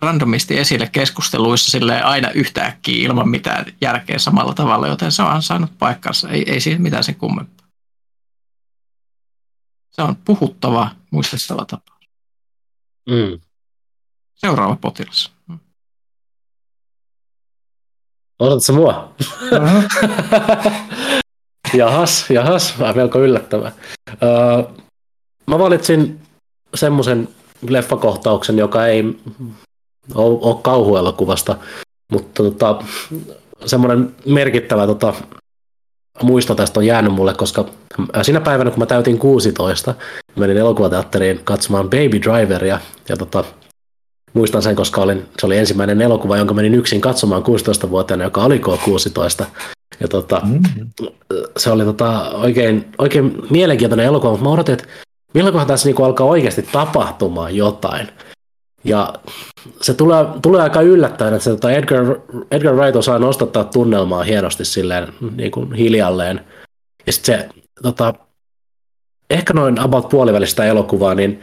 randomisti 0.00 0.58
esille 0.58 0.88
keskusteluissa 0.92 1.70
sille 1.70 2.02
aina 2.02 2.30
yhtäkkiä 2.30 3.06
ilman 3.06 3.28
mitään 3.28 3.66
järkeä 3.80 4.18
samalla 4.18 4.54
tavalla, 4.54 4.88
joten 4.88 5.12
se 5.12 5.22
on 5.22 5.42
saanut 5.42 5.78
paikkansa. 5.78 6.28
Ei, 6.28 6.52
ei 6.52 6.60
siinä 6.60 6.80
mitään 6.80 7.04
sen 7.04 7.14
kummempaa. 7.14 7.66
Se 9.90 10.02
on 10.02 10.16
puhuttava, 10.16 10.90
muistettava 11.10 11.64
tapa. 11.64 12.00
Mm. 13.10 13.40
Seuraava 14.34 14.76
potilas. 14.76 15.32
Odotatko 18.40 18.72
mua? 18.72 19.12
Uh-huh. 19.52 19.84
jahas, 21.74 22.30
jahas, 22.30 22.74
melko 22.94 23.20
yllättävää. 23.20 23.72
Uh, 24.12 24.76
mä 25.46 25.58
valitsin 25.58 26.20
semmoisen 26.74 27.28
leffakohtauksen, 27.68 28.58
joka 28.58 28.86
ei 28.86 29.04
ole, 30.14 30.38
ole 30.42 30.56
kauhuelokuvasta, 30.62 31.56
mutta 32.12 32.42
tota, 32.42 32.82
semmoinen 33.66 34.14
merkittävä 34.26 34.86
tota, 34.86 35.14
muisto 36.22 36.54
tästä 36.54 36.80
on 36.80 36.86
jäänyt 36.86 37.12
mulle, 37.12 37.34
koska 37.34 37.64
siinä 38.22 38.40
päivänä, 38.40 38.70
kun 38.70 38.78
mä 38.78 38.86
täytin 38.86 39.18
16, 39.18 39.94
menin 40.36 40.56
elokuvateatteriin 40.56 41.40
katsomaan 41.44 41.90
Baby 41.90 42.22
Driveria, 42.22 42.80
ja 43.08 43.16
tota, 43.16 43.44
Muistan 44.34 44.62
sen, 44.62 44.76
koska 44.76 45.02
olin, 45.02 45.26
se 45.38 45.46
oli 45.46 45.58
ensimmäinen 45.58 46.02
elokuva, 46.02 46.36
jonka 46.36 46.54
menin 46.54 46.74
yksin 46.74 47.00
katsomaan 47.00 47.42
16-vuotiaana, 47.42 48.24
joka 48.24 48.44
oli 48.44 48.58
K16. 48.58 49.44
Ja 50.00 50.08
tota, 50.08 50.40
mm-hmm. 50.44 50.90
se 51.56 51.70
oli 51.70 51.84
tota, 51.84 52.30
oikein, 52.30 52.88
oikein 52.98 53.42
mielenkiintoinen 53.50 54.06
elokuva, 54.06 54.30
mutta 54.30 54.44
mä 54.44 54.52
odotin, 54.52 54.72
että 54.72 54.86
milloinkohan 55.34 55.66
tässä 55.66 55.88
niinku 55.88 56.04
alkaa 56.04 56.26
oikeasti 56.26 56.62
tapahtumaan 56.62 57.56
jotain. 57.56 58.08
Ja 58.84 59.14
se 59.80 59.94
tulee, 59.94 60.26
tulee 60.42 60.62
aika 60.62 60.80
yllättäen, 60.80 61.34
että 61.34 61.44
se, 61.44 61.50
tota 61.50 61.70
Edgar, 61.70 62.16
Edgar 62.50 62.74
Wright 62.74 62.96
osaa 62.96 63.18
nostattaa 63.18 63.64
tunnelmaa 63.64 64.22
hienosti 64.22 64.64
silleen 64.64 65.08
niin 65.36 65.50
kuin 65.50 65.72
hiljalleen. 65.72 66.40
Ja 67.06 67.12
sitten 67.12 67.38
se, 67.38 67.48
tota, 67.82 68.14
ehkä 69.30 69.52
noin 69.52 69.80
about 69.80 70.08
puolivälistä 70.08 70.64
elokuvaa, 70.64 71.14
niin 71.14 71.42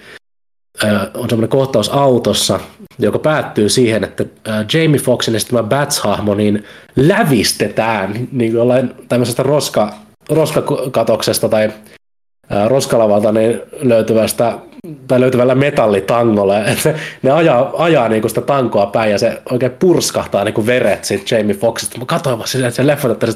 on 1.13 1.29
semmoinen 1.29 1.49
kohtaus 1.49 1.89
autossa, 1.89 2.59
joka 2.99 3.19
päättyy 3.19 3.69
siihen, 3.69 4.03
että 4.03 4.25
Jamie 4.73 4.99
Foxin 4.99 5.35
esittämä 5.35 5.63
Bats-hahmo 5.63 6.35
niin 6.35 6.63
lävistetään 6.95 8.27
niin 8.31 8.53
jollain 8.53 8.93
tämmöisestä 9.09 9.43
roska, 9.43 9.93
roskakatoksesta 10.29 11.49
tai 11.49 11.71
roskalavalta 12.67 13.31
niin 13.31 13.61
löytyvästä 13.81 14.57
tai 15.07 15.19
löytyvällä 15.19 15.55
metallitangolla. 15.55 16.53
Ne, 16.59 16.95
ne 17.21 17.31
ajaa, 17.31 17.73
ajaa 17.77 18.09
niinku 18.09 18.29
sitä 18.29 18.41
tankoa 18.41 18.85
päin 18.85 19.11
ja 19.11 19.19
se 19.19 19.41
oikein 19.51 19.71
purskahtaa 19.71 20.43
niinku 20.43 20.65
veret 20.65 21.05
siitä 21.05 21.35
Jamie 21.35 21.55
Foxista. 21.55 21.99
Mä 21.99 22.05
katsoin 22.05 22.37
vaan 22.37 22.47
silleen, 22.47 22.67
että 22.67 22.75
se 22.75 22.87
leffa, 22.87 23.11
että 23.11 23.27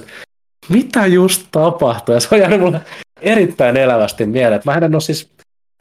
mitä 0.70 1.06
just 1.06 1.46
tapahtui? 1.52 2.16
Ja 2.16 2.20
se 2.20 2.28
on 2.32 2.40
jäänyt 2.40 2.60
mulle 2.60 2.82
erittäin 3.22 3.78
elävästi 3.78 4.26
mieleen. 4.26 4.62
Mä 4.66 4.74
en 4.74 4.96
ole 4.96 5.02
siis 5.02 5.30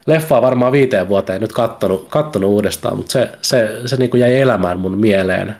leffaa 0.07 0.41
varmaan 0.41 0.71
viiteen 0.71 1.07
vuoteen 1.07 1.41
nyt 1.41 1.53
kattonut, 1.53 2.07
kattonut 2.09 2.49
uudestaan, 2.49 2.97
mutta 2.97 3.11
se, 3.11 3.31
se, 3.41 3.81
se 3.85 3.95
niin 3.95 4.19
jäi 4.19 4.39
elämään 4.39 4.79
mun 4.79 4.97
mieleen 4.97 5.55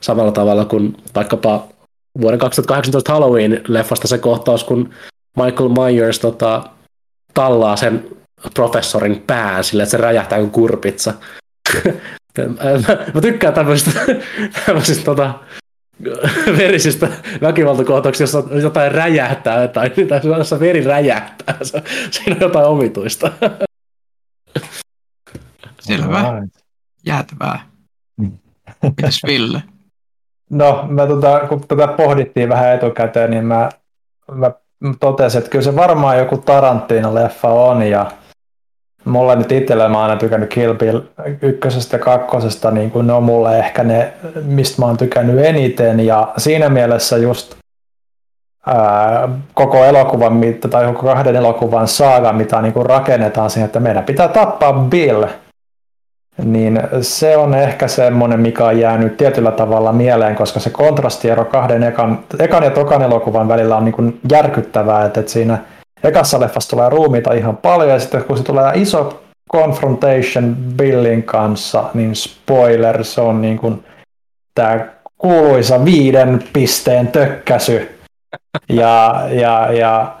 samalla 0.00 0.32
tavalla 0.32 0.64
kuin 0.64 0.96
vaikkapa 1.14 1.68
vuoden 2.20 2.38
2018 2.38 3.12
Halloween-leffasta 3.12 4.08
se 4.08 4.18
kohtaus, 4.18 4.64
kun 4.64 4.90
Michael 5.36 5.68
Myers 5.68 6.18
tota, 6.18 6.62
tallaa 7.34 7.76
sen 7.76 8.08
professorin 8.54 9.22
pään 9.26 9.64
sille, 9.64 9.82
että 9.82 9.90
se 9.90 9.96
räjähtää 9.96 10.38
kuin 10.38 10.50
kurpitsa. 10.50 11.14
mä 13.14 13.20
tykkään 13.20 13.54
tämmöisistä, 13.54 14.00
tämmöisistä 14.66 15.04
tota, 15.04 15.34
verisistä 16.58 17.08
väkivaltakohtauksista, 17.40 18.38
jossa 18.38 18.56
jotain 18.60 18.92
räjähtää 18.92 19.68
tai 19.68 19.90
jossa 20.38 20.60
veri 20.60 20.84
räjähtää. 20.84 21.58
Siinä 22.10 22.36
on 22.36 22.40
jotain 22.40 22.66
omituista. 22.66 23.32
Selvä. 25.86 26.42
Jäätävää. 27.06 27.60
Mitäs 28.82 29.20
Ville? 29.26 29.62
No, 30.50 30.86
mä 30.88 31.06
tota, 31.06 31.40
kun 31.48 31.60
tätä 31.68 31.88
pohdittiin 31.88 32.48
vähän 32.48 32.74
etukäteen, 32.74 33.30
niin 33.30 33.44
mä, 33.44 33.68
mä 34.32 34.50
totesin, 35.00 35.38
että 35.38 35.50
kyllä 35.50 35.64
se 35.64 35.76
varmaan 35.76 36.18
joku 36.18 36.36
Tarantino-leffa 36.36 37.48
on, 37.48 37.82
ja 37.82 38.10
mulla 39.04 39.34
nyt 39.34 39.52
itsellä 39.52 39.88
mä 39.88 39.98
oon 39.98 40.10
aina 40.10 40.20
tykännyt 40.20 40.50
Kill 40.50 40.74
Bill 40.74 41.00
ykkösestä 41.42 41.96
ja 41.96 42.02
kakkosesta, 42.02 42.70
niin 42.70 42.90
kuin 42.90 43.06
ne 43.06 43.12
on 43.12 43.22
mulle 43.22 43.58
ehkä 43.58 43.84
ne, 43.84 44.12
mistä 44.42 44.82
mä 44.82 44.86
oon 44.86 44.96
tykännyt 44.96 45.44
eniten, 45.44 46.00
ja 46.00 46.32
siinä 46.36 46.68
mielessä 46.68 47.16
just 47.16 47.54
ää, 48.66 49.28
koko 49.54 49.84
elokuvan, 49.84 50.40
tai 50.70 50.86
koko 50.86 51.02
kahden 51.06 51.36
elokuvan 51.36 51.88
saaga, 51.88 52.32
mitä 52.32 52.62
niin 52.62 52.72
kuin 52.72 52.86
rakennetaan 52.86 53.50
siihen, 53.50 53.66
että 53.66 53.80
meidän 53.80 54.04
pitää 54.04 54.28
tappaa 54.28 54.72
Bill, 54.72 55.24
niin 56.42 56.80
se 57.00 57.36
on 57.36 57.54
ehkä 57.54 57.88
semmoinen, 57.88 58.40
mikä 58.40 58.64
on 58.64 58.78
jäänyt 58.78 59.16
tietyllä 59.16 59.50
tavalla 59.50 59.92
mieleen, 59.92 60.36
koska 60.36 60.60
se 60.60 60.70
kontrastiero 60.70 61.44
kahden 61.44 61.82
ekan, 61.82 62.18
ekan 62.38 62.62
ja 62.62 62.70
tokan 62.70 63.02
elokuvan 63.02 63.48
välillä 63.48 63.76
on 63.76 63.84
niin 63.84 63.92
kuin 63.92 64.20
järkyttävää, 64.30 65.04
että, 65.04 65.22
siinä 65.26 65.58
ekassa 66.04 66.40
leffassa 66.40 66.70
tulee 66.70 66.88
ruumiita 66.88 67.32
ihan 67.32 67.56
paljon, 67.56 67.90
ja 67.90 67.98
sitten 67.98 68.24
kun 68.24 68.38
se 68.38 68.44
tulee 68.44 68.72
iso 68.74 69.24
confrontation 69.52 70.56
Billin 70.76 71.22
kanssa, 71.22 71.84
niin 71.94 72.16
spoiler, 72.16 73.04
se 73.04 73.20
on 73.20 73.42
niin 73.42 73.58
kuin 73.58 73.84
tämä 74.54 74.86
kuuluisa 75.18 75.84
viiden 75.84 76.44
pisteen 76.52 77.08
tökkäsy. 77.08 77.98
Ja, 78.68 79.22
ja, 79.30 79.72
ja 79.72 80.14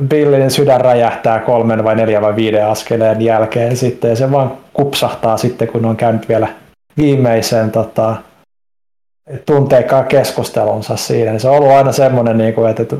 Billin 0.00 0.50
sydän 0.50 0.80
räjähtää 0.80 1.38
kolmen 1.38 1.84
vai 1.84 1.94
neljä 1.94 2.20
vai 2.20 2.36
viiden 2.36 2.66
askeleen 2.66 3.22
jälkeen 3.22 3.76
sitten, 3.76 4.10
ja 4.10 4.16
se 4.16 4.32
vaan 4.32 4.58
kupsahtaa 4.72 5.36
sitten, 5.36 5.68
kun 5.68 5.84
on 5.84 5.96
käynyt 5.96 6.28
vielä 6.28 6.48
viimeisen 6.96 7.70
tota, 7.70 8.16
tunteikkaan 9.46 10.04
keskustelunsa 10.04 10.96
siinä. 10.96 11.30
Niin 11.30 11.40
se 11.40 11.48
on 11.48 11.56
ollut 11.56 11.72
aina 11.72 11.92
semmoinen, 11.92 12.38
niin 12.38 12.54
kuin, 12.54 12.70
että 12.70 12.96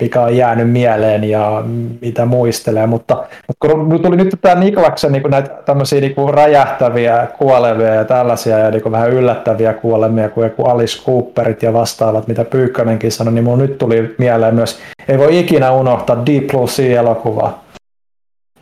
mikä 0.00 0.20
on 0.20 0.36
jäänyt 0.36 0.70
mieleen 0.70 1.24
ja 1.24 1.64
mitä 2.00 2.24
muistelee, 2.24 2.86
mutta, 2.86 3.24
mutta 3.48 3.68
kun 3.68 4.02
tuli 4.02 4.16
nyt 4.16 4.34
tämä 4.40 4.54
Niklaksen 4.54 5.12
niin 5.12 5.22
näitä 5.30 5.50
tämmöisiä 5.64 6.00
niin 6.00 6.14
räjähtäviä 6.34 7.26
kuolevia 7.38 7.94
ja 7.94 8.04
tällaisia 8.04 8.58
ja 8.58 8.70
niin 8.70 8.92
vähän 8.92 9.10
yllättäviä 9.10 9.72
kuolemia 9.72 10.28
kuin 10.28 10.44
joku 10.44 10.64
Alice 10.64 11.04
Cooperit 11.04 11.62
ja 11.62 11.72
vastaavat, 11.72 12.28
mitä 12.28 12.44
Pyykkönenkin 12.44 13.12
sanoi, 13.12 13.34
niin 13.34 13.44
mun 13.44 13.58
nyt 13.58 13.78
tuli 13.78 14.14
mieleen 14.18 14.54
myös, 14.54 14.78
ei 15.08 15.18
voi 15.18 15.38
ikinä 15.38 15.72
unohtaa 15.72 16.26
Deep 16.26 16.46
Blue 16.46 16.68
Sea-elokuva, 16.68 17.58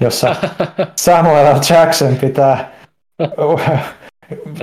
jossa 0.00 0.36
Samuel 0.96 1.56
L. 1.56 1.60
Jackson 1.70 2.16
pitää 2.16 2.70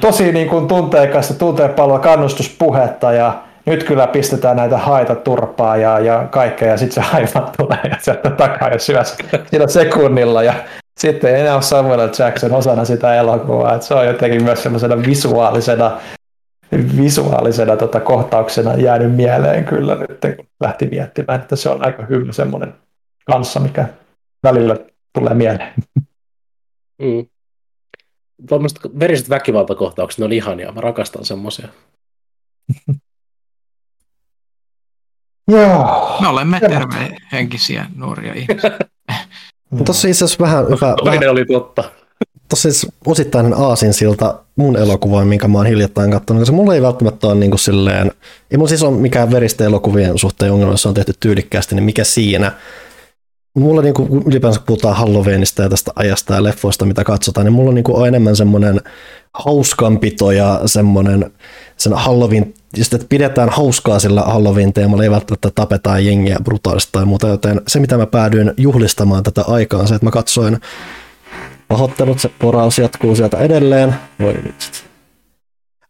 tosi 0.01 0.31
niin 0.31 0.49
kuin 0.49 0.67
tunteikasta 0.67 1.33
tunteenpalloa 1.33 1.99
kannustuspuhetta 1.99 3.11
ja 3.11 3.44
nyt 3.65 3.83
kyllä 3.83 4.07
pistetään 4.07 4.57
näitä 4.57 4.77
haita 4.77 5.15
turpaa 5.15 5.77
ja, 5.77 5.99
ja 5.99 6.27
kaikkea, 6.31 6.67
ja 6.67 6.77
sitten 6.77 7.03
se 7.03 7.09
aivan 7.15 7.51
tulee 7.57 7.79
ja 7.89 7.97
sieltä 7.99 8.29
takaa 8.29 8.69
ja 8.69 8.79
syö 8.79 9.03
sillä 9.51 9.67
sekunnilla, 9.67 10.43
ja 10.43 10.53
sitten 10.99 11.35
ei 11.35 11.41
enää 11.41 11.53
ole 11.53 11.61
Samuel 11.61 12.09
Jackson 12.19 12.53
osana 12.53 12.85
sitä 12.85 13.15
elokuvaa, 13.15 13.75
että 13.75 13.87
se 13.87 13.93
on 13.93 14.05
jotenkin 14.05 14.43
myös 14.43 14.63
semmoisena 14.63 14.97
visuaalisena, 14.97 16.01
visuaalisena 16.97 17.77
tota, 17.77 17.99
kohtauksena 17.99 18.75
jäänyt 18.75 19.15
mieleen 19.15 19.65
kyllä 19.65 19.95
nyt, 19.95 20.35
kun 20.35 20.47
lähti 20.59 20.85
miettimään, 20.85 21.41
että 21.41 21.55
se 21.55 21.69
on 21.69 21.85
aika 21.85 22.05
hyvä 22.05 22.31
semmoinen 22.31 22.73
kanssa, 23.25 23.59
mikä 23.59 23.87
välillä 24.43 24.75
tulee 25.13 25.33
mieleen. 25.33 25.73
Mm. 27.01 27.25
Tuommoiset 28.49 28.79
veriset 28.99 29.29
väkivaltakohtaukset, 29.29 30.19
ne 30.19 30.25
on 30.25 30.31
ihania, 30.31 30.71
mä 30.71 30.81
rakastan 30.81 31.25
semmoisia. 31.25 31.67
Joo. 35.47 36.17
Me 36.21 36.27
olemme 36.27 36.59
tervehenkisiä 36.59 37.85
nuoria 37.95 38.33
ihmisiä. 38.33 38.77
Tuossa 39.85 40.01
siis 40.01 40.39
vähän... 40.39 40.65
Hyvä, 40.65 40.95
vähän, 41.05 41.29
oli 41.29 41.45
totta. 41.45 41.83
Tuossa 42.49 42.71
siis 42.71 42.87
osittainen 43.05 43.53
aasinsilta 43.53 44.39
mun 44.55 44.77
elokuvaan, 44.77 45.27
minkä 45.27 45.47
mä 45.47 45.57
oon 45.57 45.67
hiljattain 45.67 46.11
katsonut, 46.11 46.41
koska 46.41 46.55
mulla 46.55 46.75
ei 46.75 46.81
välttämättä 46.81 47.27
ole 47.27 47.35
niin 47.35 47.51
kuin 47.51 47.59
silleen, 47.59 48.11
ei 48.51 48.57
mulla 48.57 48.69
siis 48.69 48.83
ole 48.83 48.97
mikään 48.97 49.31
veristä 49.31 49.63
elokuvien 49.63 50.17
suhteen 50.17 50.51
ongelma, 50.51 50.73
jos 50.73 50.85
on 50.85 50.93
tehty 50.93 51.13
tyylikkäästi, 51.19 51.75
niin 51.75 51.83
mikä 51.83 52.03
siinä. 52.03 52.51
Mulla 53.55 53.81
niin 53.81 53.93
kuin 53.93 54.23
ylipäänsä 54.25 54.59
kun 54.59 54.65
puhutaan 54.65 54.95
Halloweenista 54.95 55.61
ja 55.61 55.69
tästä 55.69 55.91
ajasta 55.95 56.33
ja 56.33 56.43
leffoista, 56.43 56.85
mitä 56.85 57.03
katsotaan, 57.03 57.45
niin 57.45 57.53
mulla 57.53 57.69
on, 57.69 57.75
niin 57.75 57.83
kuin, 57.83 57.97
on 57.97 58.07
enemmän 58.07 58.35
semmoinen 58.35 58.81
hauskanpito 59.33 60.31
ja 60.31 60.61
semmoinen 60.65 61.31
sen 61.77 61.93
Halloween 61.93 62.53
just, 62.77 62.93
että 62.93 63.07
pidetään 63.09 63.49
hauskaa 63.49 63.99
sillä 63.99 64.21
Halloween-teemalla, 64.21 65.03
ei 65.03 65.11
välttämättä 65.11 65.51
tapetaan 65.55 66.05
jengiä 66.05 66.37
brutaalisti 66.43 66.91
tai 66.91 67.05
muuta, 67.05 67.27
joten 67.27 67.61
se 67.67 67.79
mitä 67.79 67.97
mä 67.97 68.05
päädyin 68.05 68.53
juhlistamaan 68.57 69.23
tätä 69.23 69.43
aikaa 69.47 69.79
on 69.79 69.87
se, 69.87 69.95
että 69.95 70.05
mä 70.05 70.11
katsoin 70.11 70.61
pahoittelut, 71.67 72.19
se 72.19 72.29
poraus 72.39 72.77
jatkuu 72.77 73.15
sieltä 73.15 73.37
edelleen. 73.37 73.95
Voi 74.19 74.33
nyt. 74.33 74.85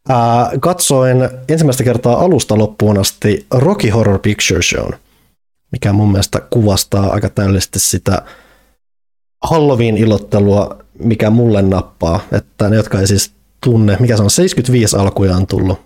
Ää, 0.08 0.50
katsoin 0.60 1.28
ensimmäistä 1.48 1.84
kertaa 1.84 2.20
alusta 2.20 2.58
loppuun 2.58 2.98
asti 2.98 3.46
Rocky 3.50 3.88
Horror 3.88 4.18
Picture 4.18 4.62
Show, 4.62 4.90
mikä 5.72 5.92
mun 5.92 6.12
mielestä 6.12 6.40
kuvastaa 6.50 7.12
aika 7.12 7.28
täydellisesti 7.28 7.78
sitä 7.78 8.22
Halloween-ilottelua, 9.42 10.78
mikä 10.98 11.30
mulle 11.30 11.62
nappaa, 11.62 12.20
että 12.32 12.70
ne, 12.70 12.76
jotka 12.76 13.00
ei 13.00 13.06
siis 13.06 13.35
tunne, 13.66 13.96
mikä 14.00 14.16
se 14.16 14.22
on, 14.22 14.30
75 14.30 14.96
alkujaan 14.96 15.46
tullut. 15.46 15.80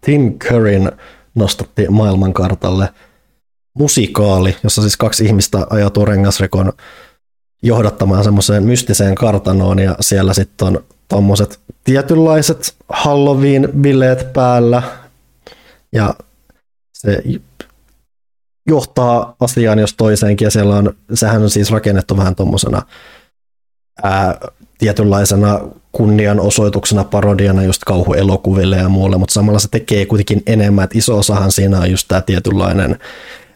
Tim 0.00 0.38
Curryn 0.38 0.92
nostatti 1.34 1.86
maailmankartalle 1.88 2.88
musikaali, 3.78 4.56
jossa 4.62 4.82
siis 4.82 4.96
kaksi 4.96 5.24
ihmistä 5.24 5.66
ajautuu 5.70 6.04
rengasrekon 6.04 6.72
johdattamaan 7.62 8.24
semmoiseen 8.24 8.62
mystiseen 8.62 9.14
kartanoon 9.14 9.78
ja 9.78 9.96
siellä 10.00 10.34
sitten 10.34 10.68
on 10.68 10.84
tuommoiset 11.08 11.60
tietynlaiset 11.84 12.74
Halloween-bileet 12.92 14.32
päällä. 14.32 14.82
Ja 15.92 16.14
se 16.92 17.22
johtaa 18.66 19.36
asiaan 19.40 19.78
jos 19.78 19.94
toiseenkin 19.94 20.46
ja 20.46 20.50
siellä 20.50 20.76
on, 20.76 20.94
sehän 21.14 21.42
on 21.42 21.50
siis 21.50 21.70
rakennettu 21.70 22.16
vähän 22.16 22.34
tuommoisena 22.34 22.82
tietynlaisena 24.78 25.60
kunnianosoituksena, 25.96 27.04
parodiana 27.04 27.62
just 27.62 27.84
kauhuelokuville 27.84 28.76
ja 28.76 28.88
muulle, 28.88 29.18
mutta 29.18 29.32
samalla 29.32 29.58
se 29.58 29.68
tekee 29.68 30.06
kuitenkin 30.06 30.42
enemmän, 30.46 30.84
että 30.84 30.98
iso 30.98 31.18
osahan 31.18 31.52
siinä 31.52 31.80
on 31.80 31.90
just 31.90 32.08
tämä 32.08 32.20
tietynlainen 32.20 32.98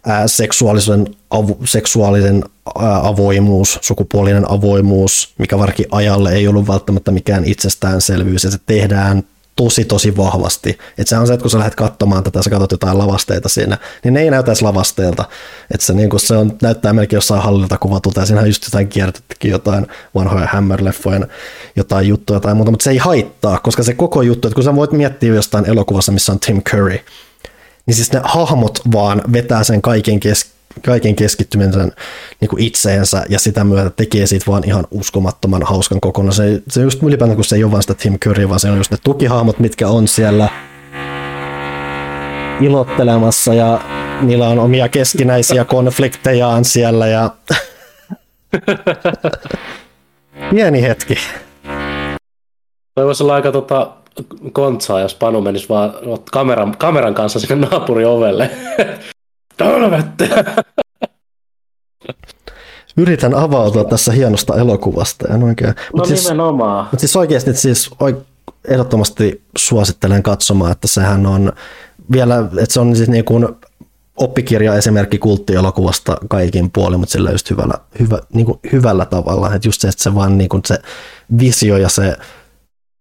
ää, 0.07 0.29
seksuaalisen, 0.29 1.07
avu, 1.31 1.59
seksuaalisen 1.65 2.45
ää, 2.79 3.09
avoimuus, 3.09 3.79
sukupuolinen 3.83 4.51
avoimuus, 4.51 5.35
mikä 5.39 5.59
varsinkin 5.59 5.87
ajalle 5.91 6.33
ei 6.33 6.49
ollut 6.49 6.69
välttämättä 6.69 7.11
mikään 7.11 7.45
itsestäänselvyys, 7.45 8.45
ja 8.45 8.51
se 8.51 8.59
tehdään 8.67 9.23
tosi 9.57 9.85
tosi 9.85 10.17
vahvasti. 10.17 10.79
Et 10.99 11.09
se 11.09 11.19
on 11.19 11.27
se, 11.27 11.33
että 11.33 11.43
kun 11.43 11.51
sä 11.51 11.59
lähdet 11.59 11.75
katsomaan 11.75 12.25
tätä, 12.25 12.43
sä 12.43 12.51
katsot 12.51 12.71
jotain 12.71 12.99
lavasteita 12.99 13.49
siinä, 13.49 13.79
niin 14.05 14.15
ne 14.15 14.21
ei 14.21 14.31
näytä 14.31 14.51
edes 14.51 14.63
lavasteilta. 14.63 15.25
Et 15.75 15.81
se, 15.81 15.93
niin 15.93 16.11
se 16.17 16.37
on, 16.37 16.59
näyttää 16.63 16.93
melkein 16.93 17.17
jossain 17.17 17.43
hallilta 17.43 17.79
kuvatulta, 17.79 18.21
ja 18.21 18.27
siinä 18.27 18.41
on 18.41 18.47
just 18.47 18.65
jotain 18.65 18.89
kiertettykin 18.89 19.51
jotain 19.51 19.87
vanhoja 20.15 20.47
Hammer-leffojen 20.47 21.27
jotain 21.77 22.09
juttuja 22.09 22.41
tai 22.41 22.55
muuta, 22.55 22.71
mutta 22.71 22.85
se 22.85 22.91
ei 22.91 22.99
haittaa, 22.99 23.59
koska 23.59 23.83
se 23.83 23.95
koko 23.95 24.23
juttu, 24.23 24.49
että 24.49 24.55
kun 24.55 24.65
sä 24.65 24.77
voit 24.77 24.93
miettiä 24.93 25.35
jostain 25.35 25.71
elokuvassa, 25.71 26.13
missä 26.13 26.33
on 26.33 26.41
Tim 26.41 26.63
Curry, 26.63 26.99
niin 27.87 27.95
siis 27.95 28.13
ne 28.13 28.21
hahmot 28.25 28.81
vaan 28.93 29.23
vetää 29.33 29.65
sen 29.65 29.83
kaiken 29.83 30.21
kes- 30.21 30.60
kaiken 30.85 31.17
keskittymisen 31.17 31.93
niin 32.41 32.49
kuin 32.49 32.63
itseensä 32.63 33.25
ja 33.29 33.39
sitä 33.39 33.65
myötä 33.65 33.91
tekee 33.91 34.27
siitä 34.27 34.45
vaan 34.49 34.63
ihan 34.67 34.87
uskomattoman 34.91 35.63
hauskan 35.63 36.01
kokonaan. 36.01 36.33
Se, 36.33 36.63
se 36.69 36.83
just 36.83 37.03
ylipäätään, 37.03 37.37
kun 37.37 37.45
se 37.45 37.57
ei 37.57 37.65
ole 37.65 37.73
vain 37.73 37.83
sitä 37.83 37.95
Tim 37.95 38.19
Curry, 38.19 38.49
vaan 38.49 38.61
se 38.61 38.71
on 38.71 38.77
just 38.77 38.91
ne 38.91 38.97
tukihahmot, 39.05 39.59
mitkä 39.59 39.89
on 39.89 40.09
siellä 40.09 40.49
ilottelemassa 42.61 43.55
ja 43.55 43.81
niillä 44.21 44.49
on 44.49 44.59
omia 44.59 44.89
keskinäisiä 44.89 45.65
konfliktejaan 45.75 46.65
siellä 46.65 47.07
ja 47.07 47.31
pieni 50.51 50.83
hetki. 50.83 51.15
Toi 52.95 53.07
voisi 53.07 53.23
olla 53.23 53.35
aika 53.35 53.53
tota, 53.53 53.91
kontsaa, 54.53 55.01
jos 55.01 55.15
Panu 55.15 55.41
menisi 55.41 55.69
vaan 55.69 55.93
kameran, 56.33 56.77
kameran 56.79 57.15
kanssa 57.15 57.41
sinne 57.41 57.67
naapurin 57.67 58.07
ovelle. 58.07 58.51
Talvette! 59.61 60.45
Yritän 62.97 63.35
avautua 63.35 63.85
tässä 63.85 64.13
hienosta 64.13 64.57
elokuvasta. 64.57 65.35
En 65.35 65.43
oikein. 65.43 65.71
No 65.71 65.75
Mut 65.97 66.07
siis, 66.07 66.25
nimenomaan. 66.25 66.85
Mutta 66.85 67.01
siis 67.01 67.17
oikeasti 67.17 67.55
siis 67.55 67.91
ehdottomasti 68.69 69.43
suosittelen 69.59 70.23
katsomaan, 70.23 70.73
että 70.73 70.89
sehän 70.89 71.27
on 71.27 71.53
vielä, 72.13 72.39
että 72.39 72.73
se 72.73 72.81
on 72.81 72.97
siis 72.97 73.09
niin 73.09 73.25
kuin 73.25 73.49
oppikirja 74.17 74.75
esimerkki 74.75 75.19
kulttielokuvasta 75.19 76.17
kaikin 76.29 76.71
puolin, 76.71 77.01
mutta 77.01 77.13
sillä 77.13 77.31
just 77.31 77.51
hyvällä, 77.51 77.75
hyvä, 77.99 78.19
niin 78.33 78.47
kuin 78.47 78.59
hyvällä 78.73 79.05
tavalla. 79.05 79.55
Että 79.55 79.69
just 79.69 79.81
se, 79.81 79.89
että 79.89 80.03
se 80.03 80.15
vaan 80.15 80.39
niin 80.39 80.49
kuin 80.49 80.63
se 80.67 80.79
visio 81.39 81.77
ja 81.77 81.89
se 81.89 82.17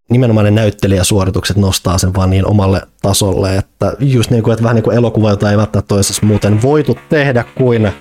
nimenomaan 0.09 0.45
ne 0.45 0.51
näyttelijäsuoritukset 0.51 1.57
nostaa 1.57 1.97
sen 1.97 2.13
vaan 2.13 2.29
niin 2.29 2.45
omalle 2.45 2.81
tasolle, 3.01 3.55
että 3.55 3.93
just 3.99 4.31
niin 4.31 4.43
kuin, 4.43 4.53
että 4.53 4.63
vähän 4.63 4.75
niin 4.75 4.83
kuin 4.83 4.97
elokuva, 4.97 5.29
jota 5.29 5.51
ei 5.51 5.57
välttämättä 5.57 5.87
toisessa 5.87 6.25
muuten 6.25 6.61
voitu 6.61 6.97
tehdä 7.09 7.45
kuin 7.55 7.91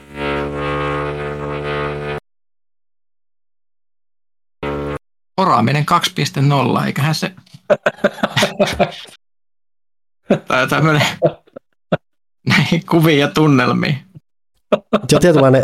Poraaminen 5.36 5.86
2.0, 6.80 6.86
eiköhän 6.86 7.14
se... 7.14 7.32
tai 10.48 10.68
tämmöinen 10.68 11.06
näihin 12.46 12.86
kuviin 12.86 13.18
ja 13.18 13.28
tunnelmiin. 13.28 13.98
Joo, 15.12 15.20
tietynlainen 15.20 15.62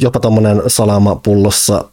jopa 0.00 0.20
tuommoinen 0.20 0.62
salama 0.66 1.16
pullossa 1.16 1.84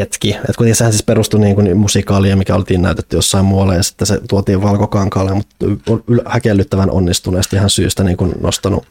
hetki. 0.00 0.30
että 0.30 0.52
kun 0.58 0.74
sehän 0.74 0.92
siis 0.92 1.02
perustui 1.02 1.40
niin 1.40 1.76
musikaalia, 1.76 2.36
mikä 2.36 2.54
oltiin 2.54 2.82
näytetty 2.82 3.16
jossain 3.16 3.44
muualla 3.44 3.74
ja 3.74 3.82
sitten 3.82 4.06
se 4.06 4.20
tuotiin 4.28 4.62
valkokankaalle, 4.62 5.34
mutta 5.34 5.66
on 5.88 6.02
häkellyttävän 6.26 6.90
onnistuneesti 6.90 7.56
ihan 7.56 7.70
syystä 7.70 8.04
niin 8.04 8.16
kuin 8.16 8.34
nostanut 8.40 8.84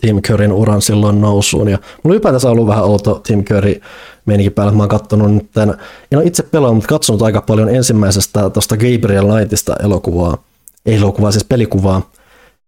Tim 0.00 0.22
Curryn 0.22 0.52
uran 0.52 0.82
silloin 0.82 1.20
nousuun. 1.20 1.68
Ja 1.68 1.78
mulla 2.02 2.14
ylipäätänsä 2.14 2.50
ollut 2.50 2.66
vähän 2.66 2.84
outo 2.84 3.14
Tim 3.26 3.44
Curry 3.44 3.80
meininkin 4.26 4.52
päällä, 4.52 4.72
mä 4.72 4.82
oon 4.82 4.88
katsonut 4.88 5.34
nyt 5.34 5.50
tämän, 5.52 5.76
en 6.12 6.18
ole 6.18 6.26
itse 6.26 6.42
pelannut, 6.42 6.74
mutta 6.74 6.88
katsonut 6.88 7.22
aika 7.22 7.42
paljon 7.42 7.68
ensimmäisestä 7.68 8.50
tuosta 8.50 8.76
Gabriel 8.76 9.26
Knightista 9.26 9.76
elokuvaa, 9.82 10.38
ei 10.86 10.96
elokuvaa, 10.96 11.32
siis 11.32 11.44
pelikuvaa. 11.44 12.10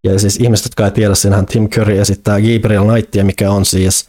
Ja 0.04 0.18
siis 0.18 0.36
ihmiset, 0.36 0.64
jotka 0.64 0.84
ei 0.84 0.90
tiedä, 0.90 1.14
siinähän 1.14 1.46
Tim 1.46 1.68
Curry 1.68 1.98
esittää 1.98 2.38
Gabriel 2.40 2.84
Knightia, 2.84 3.24
mikä 3.24 3.50
on 3.50 3.64
siis 3.64 4.08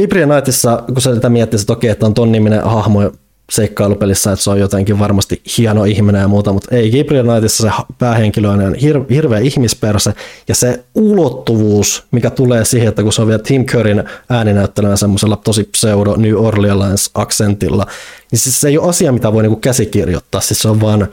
Gabriel 0.00 0.28
Knightissa, 0.28 0.82
kun 0.86 1.02
sä 1.02 1.14
sitä 1.14 1.28
miettii, 1.28 1.60
että 1.60 1.72
okei, 1.72 1.90
että 1.90 2.06
on 2.06 2.14
ton 2.14 2.32
niminen 2.32 2.62
hahmo 2.64 3.12
seikkailupelissä, 3.52 4.32
että 4.32 4.44
se 4.44 4.50
on 4.50 4.60
jotenkin 4.60 4.98
varmasti 4.98 5.42
hieno 5.58 5.84
ihminen 5.84 6.20
ja 6.20 6.28
muuta, 6.28 6.52
mutta 6.52 6.76
ei, 6.76 6.90
Gabriel 6.90 7.24
Knightissa 7.24 7.62
se 7.62 7.70
päähenkilö 7.98 8.48
on 8.50 8.60
hir- 8.60 9.06
hirveä 9.10 9.38
ihmisperse, 9.38 10.14
ja 10.48 10.54
se 10.54 10.84
ulottuvuus, 10.94 12.04
mikä 12.10 12.30
tulee 12.30 12.64
siihen, 12.64 12.88
että 12.88 13.02
kun 13.02 13.12
se 13.12 13.22
on 13.22 13.28
vielä 13.28 13.42
Tim 13.42 13.66
Curryn 13.66 14.04
ääninäyttelänä 14.30 14.96
semmoisella 14.96 15.36
tosi 15.36 15.64
pseudo 15.64 16.16
New 16.16 16.34
Orleans 16.34 17.10
aksentilla, 17.14 17.86
niin 18.30 18.38
siis 18.38 18.60
se 18.60 18.68
ei 18.68 18.78
ole 18.78 18.88
asia, 18.88 19.12
mitä 19.12 19.32
voi 19.32 19.42
niinku 19.42 19.60
käsikirjoittaa, 19.60 20.40
siis 20.40 20.62
se 20.62 20.68
on 20.68 20.80
vaan 20.80 21.08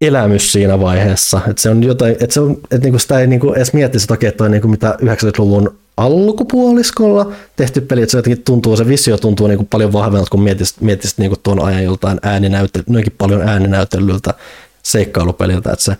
elämys 0.00 0.52
siinä 0.52 0.80
vaiheessa. 0.80 1.40
Että 1.50 1.62
se 1.62 1.70
on 1.70 1.82
jotain, 1.82 2.12
että, 2.12 2.34
se 2.34 2.40
on, 2.40 2.50
että 2.52 2.78
niinku 2.78 2.98
sitä 2.98 3.20
ei 3.20 3.26
niinku 3.26 3.52
edes 3.52 3.72
miettisi, 3.72 4.04
että 4.04 4.14
okei, 4.14 4.32
toi 4.32 4.50
niinku 4.50 4.68
mitä 4.68 4.96
90-luvun 5.02 5.78
alkupuoliskolla 5.96 7.32
tehty 7.56 7.80
peli, 7.80 8.02
että 8.02 8.10
se 8.10 8.18
jotenkin 8.18 8.44
tuntuu, 8.44 8.76
se 8.76 8.88
visio 8.88 9.16
tuntuu 9.18 9.46
niinku 9.46 9.64
paljon 9.70 9.92
vahvemmalta, 9.92 10.30
kun 10.30 10.42
mietisit, 10.42 10.80
mietisit 10.80 11.18
niinku 11.18 11.36
tuon 11.42 11.64
ajan 11.64 11.84
joltain 11.84 12.18
ääninäyttely, 12.22 12.84
noinkin 12.88 13.14
paljon 13.18 13.48
ääninäyttelyltä 13.48 14.34
seikkailupeliltä, 14.82 15.72
että 15.72 15.84
se, 15.84 15.96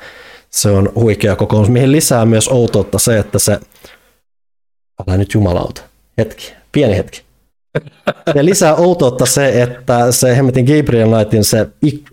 se 0.50 0.70
on 0.70 0.92
huikea 0.94 1.36
kokoomus, 1.36 1.68
mihin 1.68 1.92
lisää 1.92 2.26
myös 2.26 2.48
outoutta 2.48 2.98
se, 2.98 3.18
että 3.18 3.38
se, 3.38 3.60
älä 5.08 5.16
nyt 5.16 5.34
jumalauta, 5.34 5.82
hetki, 6.18 6.52
pieni 6.72 6.96
hetki, 6.96 7.22
ja 8.34 8.44
lisää 8.44 8.74
outoutta 8.74 9.26
se, 9.26 9.62
että 9.62 10.12
se 10.12 10.36
hemmetin 10.36 10.64
Gabriel 10.64 11.08
Knightin 11.08 11.44
se, 11.44 11.68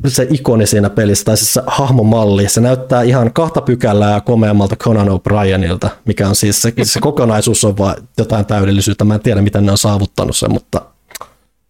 se 0.08 0.28
ikoni 0.30 0.68
siinä 0.68 0.90
pelissä, 0.90 1.26
tai 1.26 1.38
siis 1.38 1.54
se 1.54 1.62
hahmomalli, 1.68 2.50
se 2.50 2.62
näyttää 2.62 3.02
ihan 3.02 3.34
kahta 3.34 3.62
pykälää 3.62 4.22
komeammalta 4.22 4.76
Conan 4.76 5.08
O'Brienilta, 5.08 5.90
mikä 6.06 6.30
on 6.30 6.36
siis 6.36 6.62
se, 6.62 6.74
se 6.84 7.00
kokonaisuus 7.00 7.66
on 7.66 7.78
vaan 7.78 7.96
jotain 8.18 8.46
täydellisyyttä. 8.46 9.06
Mä 9.06 9.14
en 9.14 9.22
tiedä, 9.22 9.42
miten 9.42 9.66
ne 9.66 9.72
on 9.72 9.78
saavuttanut 9.78 10.38
sen, 10.38 10.52
mutta 10.52 10.82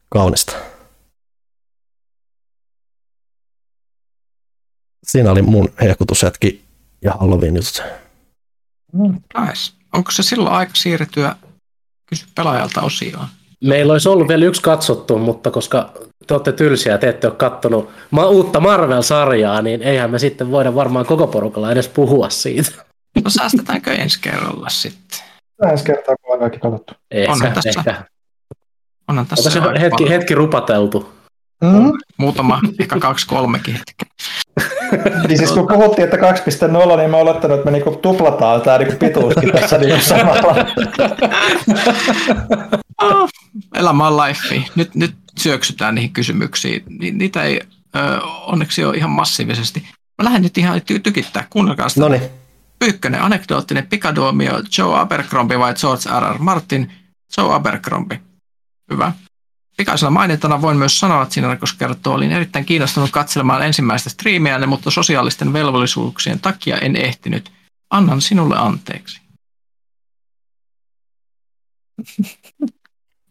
kaunista. 0.09 0.53
Siinä 5.03 5.31
oli 5.31 5.41
mun 5.41 5.69
hehkutushetki 5.81 6.65
ja 7.01 7.11
Halloween 7.11 7.55
jutut. 7.55 7.83
Nice. 9.37 9.73
Onko 9.93 10.11
se 10.11 10.23
silloin 10.23 10.55
aika 10.55 10.71
siirtyä 10.75 11.35
kysy 12.05 12.25
pelaajalta 12.35 12.81
osioon? 12.81 13.27
Meillä 13.63 13.93
olisi 13.93 14.09
ollut 14.09 14.27
vielä 14.27 14.45
yksi 14.45 14.61
katsottu, 14.61 15.17
mutta 15.17 15.51
koska 15.51 15.91
te 16.27 16.33
olette 16.33 16.51
tylsiä 16.51 16.91
ja 16.91 16.97
te 16.97 17.09
ette 17.09 17.27
ole 17.27 17.35
kattonut 17.35 17.89
ma- 18.11 18.27
uutta 18.27 18.59
Marvel-sarjaa, 18.59 19.61
niin 19.61 19.81
eihän 19.83 20.11
me 20.11 20.19
sitten 20.19 20.51
voida 20.51 20.75
varmaan 20.75 21.05
koko 21.05 21.27
porukalla 21.27 21.71
edes 21.71 21.87
puhua 21.87 22.29
siitä. 22.29 22.71
No 23.23 23.29
säästetäänkö 23.29 23.93
ensi 23.93 24.19
kerralla 24.21 24.69
sitten? 24.69 25.19
Ensi 25.71 25.85
kertaa, 25.85 26.15
kun 26.21 26.33
on 26.33 26.39
kaikki 26.39 26.59
katsottu. 26.59 26.93
Ehkä, 27.11 27.31
Onhan 27.31 27.51
tässä- 27.53 27.69
ehkä. 27.79 28.03
Onhan 29.07 29.25
tässä, 29.25 29.43
tässä 29.43 29.61
aika 29.63 29.79
hetki, 29.79 29.89
paljon. 30.03 30.09
hetki 30.09 30.35
rupateltu. 30.35 31.14
Mm. 31.63 31.91
muutama, 32.17 32.61
ehkä 32.79 32.99
kaksi 32.99 33.27
kolmekin 33.27 33.73
hetkeä. 33.73 34.07
Niin 35.27 35.37
siis 35.37 35.51
kun 35.51 35.67
puhuttiin, 35.67 36.03
että 36.03 36.17
2.0, 36.17 36.97
niin 36.97 37.09
mä 37.09 37.17
olettanut, 37.17 37.57
että 37.57 37.65
me 37.65 37.71
niinku 37.71 37.95
tuplataan 38.01 38.61
tämä 38.61 38.77
niinku 38.77 38.95
pituuskin 38.97 39.51
tässä 39.51 39.77
niinku 39.77 40.05
samalla. 40.05 40.55
Elämä 43.75 44.07
on 44.07 44.17
life. 44.17 44.63
Nyt, 44.75 44.95
nyt 44.95 45.15
syöksytään 45.39 45.95
niihin 45.95 46.13
kysymyksiin. 46.13 46.83
Ni, 46.99 47.11
niitä 47.11 47.43
ei 47.43 47.61
ö, 47.95 48.21
onneksi 48.25 48.85
ole 48.85 48.97
ihan 48.97 49.09
massiivisesti. 49.09 49.79
Mä 49.89 50.25
lähden 50.25 50.41
nyt 50.41 50.57
ihan 50.57 50.77
ty- 50.77 50.99
tykittää. 50.99 51.47
Kuunnelkaa 51.49 51.89
sitä. 51.89 52.01
No 52.01 52.07
niin, 52.07 52.21
Ykkönen, 52.81 53.21
anekdoottinen 53.21 53.87
pikaduomio, 53.87 54.61
Joe 54.77 54.99
Abercrombie 54.99 55.59
vai 55.59 55.73
George 55.73 56.09
R. 56.19 56.35
R. 56.35 56.39
Martin? 56.39 56.91
Joe 57.37 57.53
Abercrombie. 57.53 58.19
Hyvä. 58.91 59.11
Pikaisella 59.77 60.11
mainintana 60.11 60.61
voin 60.61 60.77
myös 60.77 60.99
sanoa, 60.99 61.23
että 61.23 61.33
siinä 61.33 61.55
koska 61.55 61.87
kertoo, 61.87 62.13
olin 62.13 62.31
erittäin 62.31 62.65
kiinnostunut 62.65 63.11
katselemaan 63.11 63.65
ensimmäistä 63.65 64.09
striimiänne, 64.09 64.67
mutta 64.67 64.91
sosiaalisten 64.91 65.53
velvollisuuksien 65.53 66.39
takia 66.39 66.77
en 66.77 66.95
ehtinyt. 66.95 67.51
Annan 67.89 68.21
sinulle 68.21 68.57
anteeksi. 68.57 69.21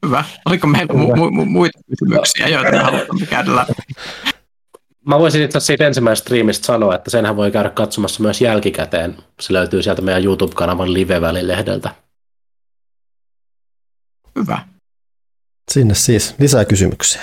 Hyvä. 0.07 0.25
Oliko 0.47 0.67
meillä 0.67 0.95
mu- 0.95 1.17
mu- 1.17 1.43
mu- 1.43 1.49
muita 1.49 1.79
kysymyksiä, 1.91 2.49
joita 2.49 2.71
me 2.71 2.79
haluamme 2.79 3.27
käydä 3.27 3.57
läpi? 3.57 3.73
Mä 5.07 5.19
voisin 5.19 5.43
itse 5.43 5.59
asiassa 5.59 5.67
siitä 5.67 5.87
ensimmäisestä 5.87 6.25
striimistä 6.25 6.67
sanoa, 6.67 6.95
että 6.95 7.11
senhän 7.11 7.37
voi 7.37 7.51
käydä 7.51 7.71
katsomassa 7.71 8.23
myös 8.23 8.41
jälkikäteen. 8.41 9.17
Se 9.41 9.53
löytyy 9.53 9.83
sieltä 9.83 10.03
meidän 10.03 10.25
YouTube-kanavan 10.25 10.93
live-välilehdeltä. 10.93 11.95
Hyvä. 14.37 14.74
Sinne 15.71 15.95
siis 15.95 16.35
lisää 16.39 16.65
kysymyksiä. 16.65 17.23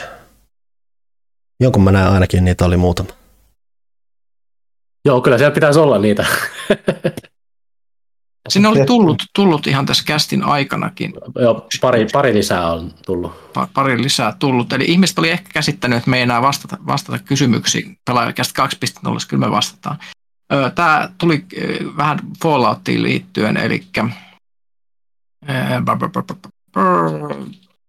Jonkun 1.60 1.84
mä 1.84 1.92
näen 1.92 2.11
ainakin, 2.11 2.45
niitä 2.45 2.66
oli 2.66 2.78
muutama. 2.78 3.10
Joo, 5.06 5.22
kyllä 5.22 5.38
siellä 5.38 5.53
pitäisi 5.53 5.80
olla 5.80 5.98
niitä. 6.00 6.26
Sinne 8.50 8.68
oli 8.68 8.86
tullut, 8.86 9.24
tullut 9.36 9.68
ihan 9.68 9.86
tässä 9.86 10.03
kästin 10.08 10.44
aikanakin 10.44 11.14
Joo, 11.36 11.68
pari, 11.82 12.08
pari 12.14 12.34
lisää 12.34 12.72
on 12.72 12.94
tullut. 13.06 13.32
pa- 13.32 13.68
pari 13.74 14.02
lisää 14.03 14.34
tullut. 14.40 14.74
Eli 14.74 14.86
ihmiset 14.88 15.20
oli 15.20 15.30
ehkä 15.30 15.50
käsittänyt, 15.53 15.98
että 15.98 16.10
me 16.10 16.18
ei 16.18 16.24
enää 16.24 16.42
vastata, 16.42 16.78
vastata 16.88 17.20
kysymyksiin. 17.20 17.98
Pelaajakästä 18.06 18.68
2.0, 19.08 19.16
kyllä 19.30 19.45
me 19.45 19.52
vastataan. 19.52 19.98
Tämä 20.76 21.10
tuli 21.18 21.45
vähän 21.98 22.20
Falloutiin 22.44 23.03
liittyen, 23.03 23.58
eli 23.58 23.84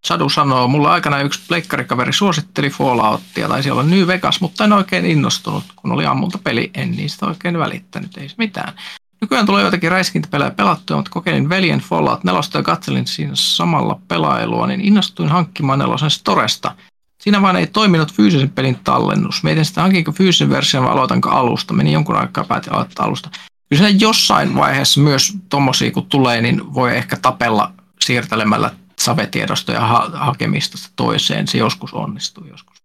Sadu 0.06 0.28
sanoo, 0.28 0.68
mulla 0.68 0.92
aikana 0.92 1.20
yksi 1.20 1.40
pleikkarikaveri 1.48 2.12
suositteli 2.12 2.70
Falloutia, 2.70 3.48
taisi 3.48 3.70
olla 3.70 3.82
New 3.82 4.06
Vegas, 4.06 4.40
mutta 4.40 4.64
en 4.64 4.72
oikein 4.72 5.06
innostunut, 5.06 5.64
kun 5.76 5.92
oli 5.92 6.06
ammulta 6.06 6.38
peli, 6.44 6.70
en 6.74 6.90
niistä 6.90 7.26
oikein 7.26 7.58
välittänyt, 7.58 8.16
ei 8.16 8.28
se 8.28 8.34
mitään. 8.38 8.72
Nykyään 9.20 9.46
tulee 9.46 9.62
joitakin 9.62 9.90
räiskintäpelejä 9.90 10.50
pelattua, 10.50 10.96
mutta 10.96 11.10
kokeilin 11.10 11.48
veljen 11.48 11.80
Fallout 11.80 12.24
4 12.24 12.40
ja 12.54 12.62
katselin 12.62 13.06
siinä 13.06 13.32
samalla 13.34 14.00
pelailua, 14.08 14.66
niin 14.66 14.80
innostuin 14.80 15.28
hankkimaan 15.28 15.78
nelosen 15.78 16.10
Storesta. 16.10 16.74
Siinä 17.20 17.42
vaan 17.42 17.56
ei 17.56 17.66
toiminut 17.66 18.12
fyysisen 18.12 18.50
pelin 18.50 18.78
tallennus. 18.84 19.42
Mietin 19.42 19.64
sitä, 19.64 19.82
hankinko 19.82 20.12
fyysisen 20.12 20.50
version 20.50 20.84
vai 20.84 20.92
aloitanko 20.92 21.30
alusta. 21.30 21.74
Meni 21.74 21.92
jonkun 21.92 22.16
aikaa 22.16 22.44
päätin 22.44 22.72
aloittaa 22.72 23.06
alusta. 23.06 23.30
Kyllä 23.68 23.88
jossain 23.88 24.54
vaiheessa 24.54 25.00
myös 25.00 25.38
tommosia 25.48 25.90
kun 25.90 26.06
tulee, 26.06 26.40
niin 26.40 26.74
voi 26.74 26.96
ehkä 26.96 27.16
tapella 27.16 27.72
siirtelemällä 28.00 28.70
savetiedostoja 29.04 29.80
ha- 29.80 30.10
hakemista 30.12 30.78
toiseen. 30.96 31.48
Se 31.48 31.58
joskus 31.58 31.94
onnistuu, 31.94 32.44
joskus, 32.46 32.82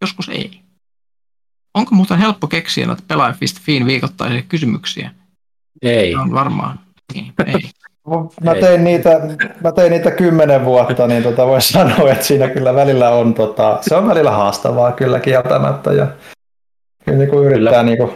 joskus 0.00 0.28
ei. 0.28 0.60
Onko 1.74 1.94
muuten 1.94 2.18
helppo 2.18 2.46
keksiä 2.46 2.86
noita 2.86 3.02
pelaaja.fiin 3.08 3.86
viikoittaisia 3.86 4.42
kysymyksiä? 4.42 5.10
Ei. 5.82 6.14
On 6.14 6.32
varmaan. 6.32 6.80
Niin, 7.14 7.32
ei. 7.46 7.70
Mä 8.42 8.54
tein, 8.54 8.84
niitä, 8.84 9.20
mä 9.64 9.72
tein 9.72 9.90
niitä 9.90 10.10
kymmenen 10.10 10.64
vuotta, 10.64 11.06
niin 11.06 11.22
tota 11.22 11.46
voisi 11.46 11.72
sanoa, 11.72 12.12
että 12.12 12.24
siinä 12.24 12.48
kyllä 12.48 12.74
välillä 12.74 13.10
on, 13.10 13.34
tota, 13.34 13.78
se 13.80 13.96
on 13.96 14.08
välillä 14.08 14.30
haastavaa 14.30 14.92
kyllä 14.92 15.20
kieltämättä. 15.20 15.92
Ja 15.92 16.06
kyllä 17.04 17.18
niin 17.18 17.30
kuin 17.30 17.46
yrittää, 17.46 17.82
niin 17.82 17.98
kuin, 17.98 18.12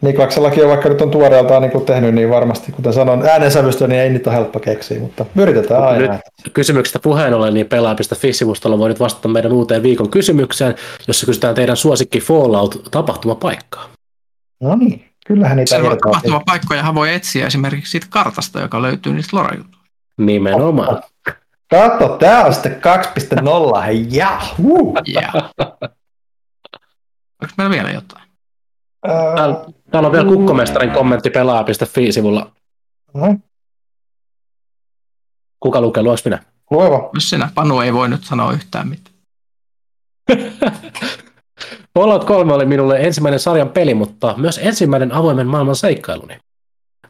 Niklaksellakin 0.00 0.62
on 0.62 0.68
vaikka 0.68 0.88
nyt 0.88 1.00
on 1.00 1.10
tuoreeltaan 1.10 1.62
niin 1.62 1.72
kuin 1.72 1.84
tehnyt, 1.84 2.14
niin 2.14 2.30
varmasti, 2.30 2.72
kuten 2.72 2.92
sanon, 2.92 3.26
äänensävystä, 3.26 3.86
niin 3.86 4.00
ei 4.00 4.10
niitä 4.10 4.30
ole 4.30 4.36
helppo 4.36 4.60
keksiä, 4.60 5.00
mutta 5.00 5.26
yritetään 5.36 5.82
aina. 5.82 6.12
Nyt 6.12 6.52
kysymyksestä 6.52 6.98
puheen 6.98 7.34
ollen, 7.34 7.54
niin 7.54 7.66
pelaaja.fi-sivustolla 7.66 8.78
voi 8.78 8.88
nyt 8.88 9.00
vastata 9.00 9.28
meidän 9.28 9.52
uuteen 9.52 9.82
viikon 9.82 10.10
kysymykseen, 10.10 10.74
jossa 11.08 11.26
kysytään 11.26 11.54
teidän 11.54 11.76
suosikki 11.76 12.20
Fallout-tapahtumapaikkaa. 12.20 13.88
No 14.60 14.76
niin, 14.76 15.08
kyllähän 15.26 15.56
niitä 15.56 15.70
Seuraava 15.70 15.94
irtoaa. 15.94 16.12
tapahtumapaikkoja 16.12 16.94
voi 16.94 17.14
etsiä 17.14 17.46
esimerkiksi 17.46 17.90
siitä 17.90 18.06
kartasta, 18.10 18.60
joka 18.60 18.82
löytyy 18.82 19.12
niistä 19.12 19.36
Lora-jutuista. 19.36 19.88
Nimenomaan. 20.18 21.02
Katso, 21.70 22.08
tää 22.08 22.44
on 22.44 22.54
sitten 22.54 22.80
2.0, 23.76 23.80
hei 23.80 24.06
jahuu! 24.10 24.96
Yeah. 25.08 25.34
Onko 27.42 27.54
meillä 27.56 27.74
vielä 27.74 27.90
jotain? 27.90 28.27
Täällä, 29.36 29.64
täällä 29.90 30.06
on 30.06 30.12
vielä 30.12 30.28
kukkomestarin 30.28 30.90
kommentti 30.90 31.30
pelaaja.fi-sivulla. 31.30 32.50
No, 33.14 33.36
Kuka 35.60 35.80
lukee, 35.80 36.02
luoks 36.02 36.24
minä? 36.24 36.42
lueva. 36.70 37.10
Jos 37.14 37.30
sinä, 37.30 37.50
Panu 37.54 37.80
ei 37.80 37.92
voi 37.92 38.08
nyt 38.08 38.24
sanoa 38.24 38.52
yhtään 38.52 38.88
mitään. 38.88 39.14
Fallout 41.98 42.24
3 42.24 42.52
oli 42.52 42.66
minulle 42.66 42.96
ensimmäinen 43.00 43.40
sarjan 43.40 43.68
peli, 43.68 43.94
mutta 43.94 44.34
myös 44.36 44.60
ensimmäinen 44.62 45.12
avoimen 45.12 45.46
maailman 45.46 45.76
seikkailuni. 45.76 46.36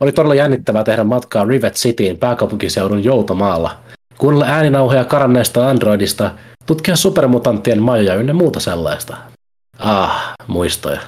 Oli 0.00 0.12
todella 0.12 0.34
jännittävää 0.34 0.84
tehdä 0.84 1.04
matkaa 1.04 1.44
Rivet 1.44 1.74
Cityin 1.74 2.18
pääkaupunkiseudun 2.18 3.04
Joutomaalla, 3.04 3.76
kuunnella 4.18 4.46
ääninauhoja 4.46 5.04
karanneesta 5.04 5.68
Androidista, 5.68 6.30
tutkia 6.66 6.96
supermutanttien 6.96 7.82
majoja 7.82 8.14
ynnä 8.14 8.32
muuta 8.32 8.60
sellaista. 8.60 9.16
Ah, 9.78 10.34
muistoja. 10.46 11.00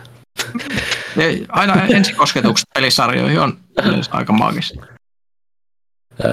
Aina 1.48 1.84
ensikosketukset 1.84 2.68
pelisarjoihin 2.74 3.40
on 3.40 3.58
aika 4.10 4.32
maagista. 4.32 4.86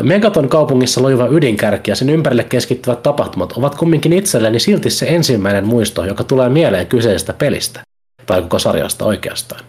Megaton 0.02 0.50
kaupungissa 0.50 1.02
loiva 1.02 1.28
ydinkärki 1.28 1.92
ja 1.92 1.96
sen 1.96 2.10
ympärille 2.10 2.44
keskittyvät 2.44 3.04
tapahtumat 3.04 3.52
ovat 3.52 3.76
kumminkin 3.76 4.14
itselleni 4.14 4.60
silti 4.60 4.90
se 4.90 5.06
ensimmäinen 5.10 5.66
muisto, 5.66 6.06
joka 6.06 6.24
tulee 6.24 6.50
mieleen 6.50 6.88
kyseisestä 6.88 7.34
pelistä, 7.34 7.80
tai 8.26 8.42
koko 8.42 8.60
sarjasta 8.60 9.06
oikeastaan. 9.06 9.62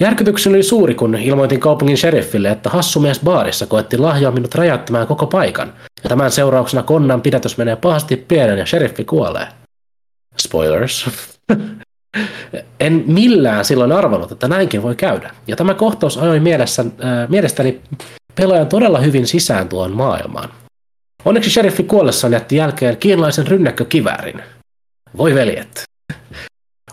Järkytykseni 0.00 0.54
oli 0.54 0.62
suuri, 0.62 0.94
kun 0.94 1.14
ilmoitin 1.14 1.60
kaupungin 1.60 1.96
sheriffille, 1.96 2.50
että 2.50 2.70
hassumies 2.70 3.20
baarissa 3.20 3.66
koetti 3.66 3.98
lahjoa 3.98 4.32
minut 4.32 4.54
räjäyttämään 4.54 5.06
koko 5.06 5.26
paikan, 5.26 5.72
ja 6.02 6.08
tämän 6.08 6.30
seurauksena 6.30 6.82
konnan 6.82 7.22
pidätys 7.22 7.58
menee 7.58 7.76
pahasti 7.76 8.16
pienen 8.16 8.58
ja 8.58 8.66
sheriffi 8.66 9.04
kuolee. 9.04 9.46
Spoilers. 10.38 11.10
En 12.80 13.04
millään 13.06 13.64
silloin 13.64 13.92
arvannut, 13.92 14.32
että 14.32 14.48
näinkin 14.48 14.82
voi 14.82 14.96
käydä. 14.96 15.30
Ja 15.46 15.56
tämä 15.56 15.74
kohtaus 15.74 16.18
ajoi 16.18 16.40
mielessä, 16.40 16.82
äh, 16.82 17.28
mielestäni 17.28 17.80
pelaajan 18.34 18.66
todella 18.66 18.98
hyvin 19.00 19.26
sisään 19.26 19.68
tuon 19.68 19.96
maailmaan. 19.96 20.48
Onneksi 21.24 21.50
sheriffi 21.50 21.82
kuollessaan 21.82 22.32
jätti 22.32 22.56
jälkeen 22.56 22.96
kiinalaisen 22.96 23.46
rynnäkkökiväärin. 23.46 24.42
Voi 25.16 25.34
veljet. 25.34 25.82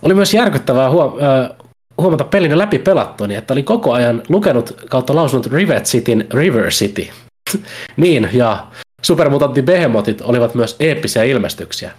Oli 0.01 0.13
myös 0.13 0.33
järkyttävää 0.33 0.89
huom- 0.89 1.19
äh, 1.23 1.49
huomata 1.97 2.23
pelin 2.23 2.57
läpi 2.57 2.79
pelattuani, 2.79 3.35
että 3.35 3.53
oli 3.53 3.63
koko 3.63 3.93
ajan 3.93 4.23
lukenut 4.29 4.71
kautta 4.89 5.15
lausunut 5.15 5.47
Rivet 5.47 5.83
Cityn 5.83 6.27
River 6.33 6.69
City. 6.69 7.07
niin, 7.97 8.29
ja 8.33 8.67
supermutantti 9.01 9.61
Behemothit 9.61 10.21
olivat 10.21 10.55
myös 10.55 10.75
eeppisiä 10.79 11.23
ilmestyksiä. 11.23 11.91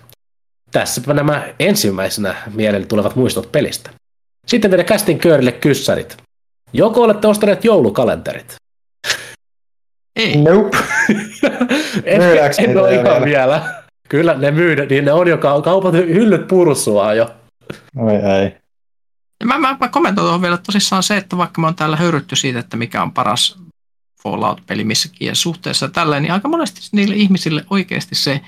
Tässäpä 0.71 1.15
nämä 1.15 1.49
ensimmäisenä 1.59 2.35
mieleen 2.55 2.89
tulevat 2.89 3.17
muistot 3.17 3.53
pelistä. 3.53 3.91
Sitten 4.47 4.71
vielä 4.71 4.85
kästin 4.85 5.19
köörille 5.19 5.53
kyssärit. 5.53 6.17
Joko 6.73 7.03
olette 7.03 7.29
ostaneet 7.29 7.65
joulukalenterit? 7.65 8.55
Ei. 10.17 10.37
Nope. 10.37 10.79
en, 12.05 12.23
en 12.59 12.79
ole 12.79 12.95
ihan 12.95 13.05
vielä? 13.05 13.25
vielä. 13.25 13.83
Kyllä 14.09 14.35
ne 14.35 14.51
myydä, 14.51 14.85
niin 14.85 15.05
ne 15.05 15.13
on 15.13 15.29
jo 15.29 15.37
kau- 15.37 15.63
kaupat 15.63 15.95
hyllyt 15.95 16.49
pursuaa 16.49 17.15
jo. 17.15 17.35
Oi 17.97 18.15
ei. 18.15 18.57
Mä, 19.45 19.59
mä, 19.59 19.77
mä 19.81 19.89
kommentoin 19.89 20.25
tuohon 20.25 20.43
vielä 20.43 20.57
tosissaan 20.57 21.03
se, 21.03 21.17
että 21.17 21.37
vaikka 21.37 21.61
me 21.61 21.67
on 21.67 21.75
täällä 21.75 21.97
höyrytty 21.97 22.37
siitä, 22.37 22.59
että 22.59 22.77
mikä 22.77 23.03
on 23.03 23.13
paras 23.13 23.59
Fallout-peli 24.23 24.85
missäkin 24.85 25.29
ja 25.29 25.35
suhteessa 25.35 25.89
tälleen, 25.89 26.23
niin 26.23 26.33
aika 26.33 26.49
monesti 26.49 26.81
niille 26.93 27.15
ihmisille 27.15 27.65
oikeasti 27.71 28.15
se, 28.15 28.41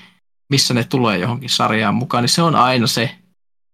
missä 0.51 0.73
ne 0.73 0.83
tulee 0.83 1.17
johonkin 1.17 1.49
sarjaan 1.49 1.95
mukaan, 1.95 2.23
niin 2.23 2.29
se 2.29 2.41
on 2.41 2.55
aina 2.55 2.87
se 2.87 3.09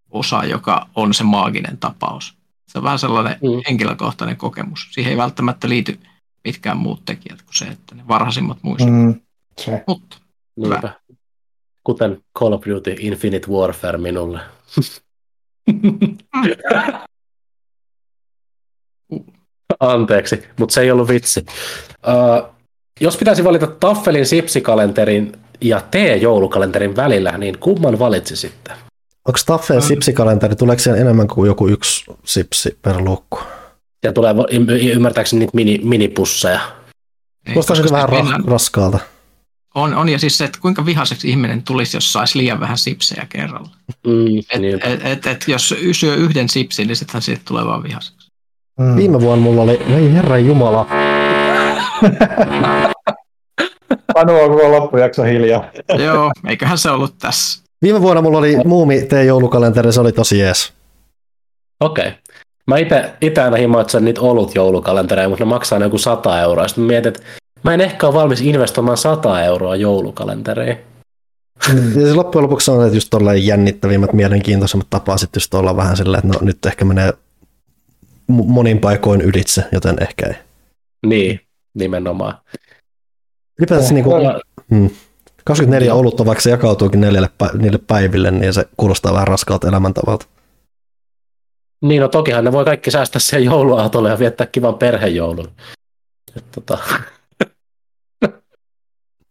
osa, 0.10 0.44
joka 0.44 0.88
on 0.96 1.14
se 1.14 1.24
maaginen 1.24 1.78
tapaus. 1.78 2.38
Se 2.68 2.78
on 2.78 2.84
vähän 2.84 3.00
sellainen 3.00 3.34
Mm. 3.42 3.62
henkilökohtainen 3.68 4.38
kokemus. 4.38 4.88
Siihen 4.92 5.12
ei 5.12 5.18
välttämättä 5.18 5.70
liity 5.70 6.00
mitkään 6.44 6.78
muut 6.78 7.06
tekijät 7.06 7.42
kuin 7.42 7.56
se, 7.56 7.66
että 7.66 7.96
ne 7.96 8.08
varhaisimmat 8.08 8.58
muistot. 8.62 8.92
Mm. 8.94 9.22
Se. 9.58 9.84
Mutta 9.88 10.18
Niinpä. 10.60 11.00
Kuten 11.84 12.22
Call 12.40 12.54
of 12.54 12.64
Duty 12.68 12.96
Infinite 13.00 13.48
Warfare 13.48 13.98
minulle. 13.98 14.40
Anteeksi, 19.80 20.44
mutta 20.60 20.74
se 20.74 20.82
ei 20.82 20.92
ollut 20.92 21.08
vitsi. 21.10 21.46
Uh, 22.08 22.50
jos 23.00 23.18
pitäisi 23.18 23.44
valita 23.44 23.68
Taffelin 23.68 24.26
sipsikalenterin 24.26 25.32
ja 25.62 25.82
T-joulukalenterin 25.92 26.96
välillä, 26.96 27.38
niin 27.38 27.58
kumman 27.60 28.00
valitsisitte? 28.00 28.72
Onko 29.28 29.40
Taffeen 29.46 29.82
sipsikalenteri, 29.82 30.56
tuleeko 30.56 30.80
siellä 30.84 31.02
enemmän 31.02 31.28
kuin 31.28 31.48
joku 31.48 31.68
yksi 31.68 32.06
sipsi 32.26 32.78
per 32.82 32.98
luukku? 32.98 33.40
Ja 34.04 34.14
tulee 34.14 34.36
y- 34.52 34.92
ymmärtääkseni 34.92 35.40
niitä 35.40 35.52
mini, 35.56 35.80
minipusseja. 35.84 36.60
Kuulostaa 37.48 37.76
koska 37.76 37.88
se 37.88 37.94
vähän 37.94 38.10
ra- 38.10 38.50
raskaalta. 38.52 39.00
on, 39.76 39.96
on, 39.96 40.10
ja 40.10 40.20
siis 40.20 40.38
se, 40.38 40.46
että 40.46 40.60
kuinka 40.62 40.86
vihaiseksi 40.86 41.30
ihminen 41.30 41.64
tulisi, 41.64 41.98
jos 41.98 42.14
saisi 42.14 42.38
liian 42.38 42.60
vähän 42.60 42.78
sipsejä 42.78 43.26
kerralla. 43.30 43.70
Mm, 44.08 44.38
Et, 44.54 44.62
niin. 44.62 44.80
et, 44.86 45.06
et, 45.06 45.28
et, 45.28 45.44
jos 45.48 45.74
syö 45.92 46.16
yhden 46.16 46.50
sipsin, 46.50 46.88
niin 46.88 46.96
sittenhän 46.96 47.22
siitä 47.22 47.42
tulee 47.46 47.66
vaan 47.66 47.84
vihaiseksi. 47.84 48.28
Mm. 48.80 48.96
Viime 48.96 49.22
vuonna 49.22 49.44
mulla 49.44 49.62
oli, 49.62 49.82
ei 49.96 50.14
herran 50.14 50.46
jumala, 50.46 50.88
Panu 54.18 54.40
on 54.40 54.50
koko 54.50 54.72
loppujakso 54.72 55.24
hiljaa. 55.24 55.66
Joo, 56.06 56.32
eiköhän 56.50 56.78
se 56.78 56.90
ollut 56.90 57.16
tässä. 57.22 57.64
viime 57.82 58.02
vuonna 58.02 58.22
mulla 58.22 58.38
oli 58.38 58.58
muumi 58.66 59.02
T-joulukalenteri, 59.02 59.92
se 59.92 60.02
oli 60.02 60.12
tosi 60.12 60.40
jees. 60.40 60.74
Okei. 61.80 62.08
Okay. 62.08 62.20
Mä 62.68 62.78
ite, 62.78 63.14
ite 63.22 63.42
aina 63.42 63.58
himoitsen 63.58 64.06
niitä 64.06 64.22
olut 64.22 64.56
joulukalentereja, 64.56 65.30
mutta 65.30 65.44
ne 65.44 65.50
maksaa 65.50 65.80
joku 65.80 65.98
100 65.98 66.42
euroa. 66.42 66.68
Sitten 66.68 66.84
mä 66.84 66.88
mietin, 66.88 67.08
että 67.08 67.24
mä 67.64 67.74
en 67.74 67.82
ehkä 67.82 68.08
ole 68.08 68.14
valmis 68.14 68.42
investoimaan 68.42 68.98
100 68.98 69.44
euroa 69.44 69.76
joulukalentereihin. 69.76 70.78
Ja 71.96 72.08
se 72.08 72.14
loppujen 72.14 72.44
lopuksi 72.44 72.72
on 72.72 72.86
että 72.86 72.98
just 72.98 73.10
tolleen 73.10 73.46
jännittävimmät, 73.46 74.14
mielenkiintoisemmat 74.14 74.88
tapaa 74.90 75.18
sitten 75.18 75.40
just 75.40 75.54
olla 75.54 75.76
vähän 75.76 75.98
silleen, 75.98 76.20
että 76.26 76.40
no 76.40 76.46
nyt 76.46 76.66
ehkä 76.66 76.86
menee 76.86 77.14
mo- 78.32 78.48
monin 78.48 78.80
paikoin 78.80 79.22
ylitse, 79.22 79.64
joten 79.72 79.96
ehkä 80.02 80.28
ei. 80.28 80.36
Niin, 81.06 81.40
nimenomaan. 81.74 82.38
Ylipäätänsä 83.60 83.94
niin 83.94 84.04
kuin, 84.04 84.24
Ja- 84.24 84.40
hmm, 84.70 84.90
24 85.46 85.94
olutta, 85.94 86.26
vaikka 86.26 86.42
se 86.42 86.50
jakautuukin 86.50 87.02
neljälle, 87.02 87.30
pä- 87.44 87.58
niille 87.58 87.80
päiville, 87.88 88.32
niin 88.32 88.54
se 88.54 88.66
kuulostaa 88.78 89.14
vähän 89.14 89.28
raskaalta 89.28 89.68
elämäntavalta. 89.68 90.26
Niin, 91.82 92.02
no 92.02 92.08
tokihan 92.08 92.44
ne 92.44 92.52
voi 92.52 92.66
kaikki 92.66 92.92
säästää 92.92 93.20
siihen 93.20 93.44
jouluaatolle 93.46 94.10
ja 94.10 94.20
viettää 94.20 94.48
kivan 94.48 94.76
perhejoulun. 94.76 95.52
Et, 96.38 96.46
tota. 96.52 96.78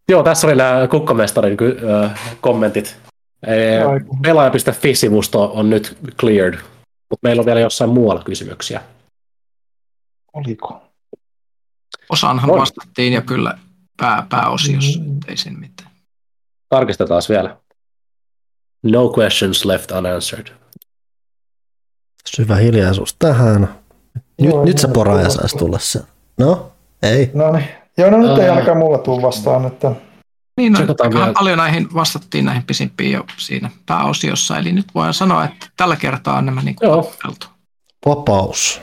Joo, 0.09 0.23
tässä 0.23 0.47
oli 0.47 0.57
nämä 0.57 0.89
kukkamestarin 0.89 1.57
ö, 1.63 2.11
kommentit. 2.41 2.97
Aiku. 3.89 4.17
Pelaaja.fi-sivusto 4.23 5.53
on 5.55 5.71
nyt 5.71 5.99
cleared, 6.21 6.55
mutta 7.11 7.21
meillä 7.23 7.41
on 7.41 7.47
vielä 7.47 7.61
jossain 7.61 7.91
muualla 7.91 8.23
kysymyksiä. 8.25 8.81
Oliko? 10.33 10.83
Osaanhan 12.11 12.51
On. 12.51 12.59
vastattiin 12.61 13.13
ja 13.13 13.23
kyllä 13.23 13.59
pää, 13.97 14.27
pääosiossa, 14.29 15.01
Mm. 15.01 15.19
ei 15.29 15.37
siinä 15.37 15.59
mitään. 15.59 15.91
Tarkistetaan 16.69 17.23
vielä. 17.29 17.57
No 18.83 19.13
questions 19.19 19.65
left 19.65 19.91
unanswered. 19.91 20.47
Syvä 22.27 22.57
hiljaisuus 22.57 23.17
tähän. 23.19 23.61
Nyt, 24.15 24.51
Joo, 24.51 24.65
nyt 24.65 24.79
se 24.79 24.89
poraaja 24.89 25.19
tulee 25.19 25.31
saisi 25.37 25.57
tulla 25.57 25.79
se. 25.79 26.01
No, 26.39 26.73
ei. 27.03 27.31
No 27.35 27.53
niin. 27.53 27.69
Joo, 27.99 28.11
no 28.11 28.19
nyt 28.19 28.39
ei 28.39 28.49
ainakaan 28.49 28.79
mulla 28.79 28.99
tule 28.99 29.23
vastaan, 29.23 29.67
että 29.67 29.93
Niin, 30.57 30.73
no, 30.73 30.79
vielä. 31.15 31.33
paljon 31.33 31.59
näihin 31.59 31.95
vastattiin 31.95 32.45
näihin 32.45 32.63
pisimpiin 32.63 33.13
jo 33.13 33.25
siinä 33.37 33.71
pääosiossa, 33.87 34.59
eli 34.59 34.73
nyt 34.73 34.87
voin 34.95 35.15
sanoa, 35.15 35.45
että 35.45 35.67
tällä 35.77 35.97
kertaa 35.97 36.39
on 36.39 36.47
nämä 36.47 36.63
niin 36.63 36.77
kuin. 36.77 36.91
Vapaus. 38.07 38.81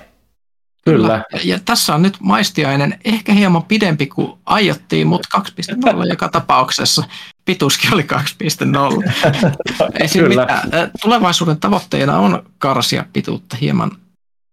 Kyllä. 0.86 1.24
Ja, 1.34 1.40
ja 1.44 1.60
tässä 1.66 1.96
on 1.96 2.02
nyt 2.02 2.18
maistiainen 2.20 3.00
ehkä 3.06 3.34
hieman 3.34 3.64
pidempi 3.64 4.08
kuin 4.08 4.34
aiottiin, 4.46 5.08
mutta 5.08 5.44
2.0 5.62 6.10
joka 6.10 6.30
tapauksessa. 6.30 7.04
Pituuskin 7.46 7.94
oli 7.94 8.06
2.0. 8.14 9.12
Ei 10.00 10.08
siinä 10.08 10.28
mitään. 10.28 10.72
Tulevaisuuden 11.02 11.60
tavoitteena 11.60 12.20
on 12.20 12.44
karsia 12.58 13.06
pituutta 13.14 13.58
hieman 13.58 13.92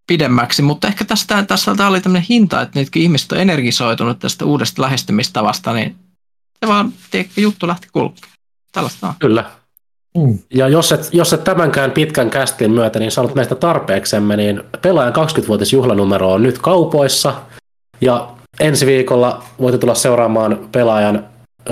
pidemmäksi, 0.07 0.63
mutta 0.63 0.89
ehkä 0.89 1.05
tästä, 1.05 1.43
tässä 1.43 1.75
tämä 1.75 1.89
oli 1.89 2.01
tämmöinen 2.01 2.27
hinta, 2.29 2.61
että 2.61 2.79
nyt 2.81 2.91
kun 2.91 3.03
ihmiset 3.03 3.33
on 3.33 3.41
energisoitunut 3.41 4.19
tästä 4.19 4.45
uudesta 4.45 4.83
lähestymistavasta, 4.83 5.73
niin 5.73 5.97
se 6.61 6.69
vaan 6.69 6.93
tiedätkö, 7.11 7.41
juttu 7.41 7.67
lähti 7.69 7.89
kulkemaan. 7.93 8.33
Tällaista 8.73 9.09
on. 9.09 9.15
Kyllä. 9.19 9.51
Mm. 10.19 10.39
Ja 10.55 10.69
jos 10.69 10.93
et, 10.93 11.09
jos 11.13 11.33
et 11.33 11.45
tämänkään 11.45 11.91
pitkän 11.91 12.31
kästin 12.31 12.71
myötä 12.71 12.99
niin 12.99 13.11
saanut 13.11 13.35
näistä 13.35 13.55
tarpeeksemme, 13.55 14.37
niin 14.37 14.63
pelaajan 14.83 15.15
20-vuotisjuhlanumero 15.15 16.33
on 16.33 16.43
nyt 16.43 16.59
kaupoissa. 16.59 17.43
Ja 18.01 18.31
ensi 18.61 18.87
viikolla 18.87 19.45
voitte 19.61 19.79
tulla 19.79 19.95
seuraamaan 19.95 20.69
pelaajan 20.73 21.29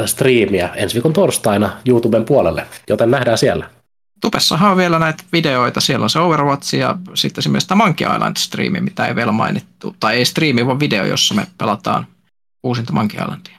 striimiä 0.07 0.69
ensi 0.75 0.95
viikon 0.95 1.13
torstaina 1.13 1.71
YouTuben 1.89 2.25
puolelle, 2.25 2.67
joten 2.89 3.11
nähdään 3.11 3.39
siellä. 3.39 3.71
Tupessahan 4.21 4.71
on 4.71 4.77
vielä 4.77 4.99
näitä 4.99 5.25
videoita, 5.33 5.81
siellä 5.81 6.05
on 6.05 6.11
se 6.11 6.19
Overwatch 6.19 6.75
ja 6.75 6.97
sitten 7.15 7.51
myös 7.51 7.67
tämä 7.67 7.85
Monkey 7.85 8.07
Island-striimi, 8.07 8.81
mitä 8.81 9.07
ei 9.07 9.17
vielä 9.17 9.33
mainittu, 9.33 9.97
tai 10.01 10.17
ei 10.17 10.25
striimi, 10.25 10.67
vaan 10.67 10.81
video, 10.81 11.05
jossa 11.05 11.35
me 11.35 11.47
pelataan 11.59 12.07
uusinta 12.63 12.93
Monkey 12.93 13.21
Islandia. 13.21 13.59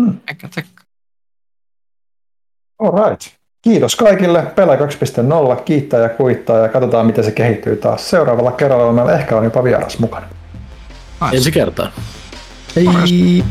Hmm. 0.00 0.20
Eikä 0.28 0.48
tsekkaa. 0.48 0.84
Alright. 2.78 3.39
Kiitos 3.62 3.96
kaikille. 3.96 4.42
Pelaa 4.42 4.76
2.0, 4.76 5.62
kiittää 5.64 6.00
ja 6.00 6.08
kuittaa 6.08 6.58
ja 6.58 6.68
katsotaan 6.68 7.06
miten 7.06 7.24
se 7.24 7.30
kehittyy 7.30 7.76
taas. 7.76 8.10
Seuraavalla 8.10 8.52
kerralla 8.52 8.92
meillä 8.92 9.12
ehkä 9.12 9.36
on 9.36 9.44
jopa 9.44 9.64
vieras 9.64 9.98
mukana. 9.98 10.26
Ensi 11.32 11.52
kertaa. 11.52 11.92
Hei. 12.76 13.44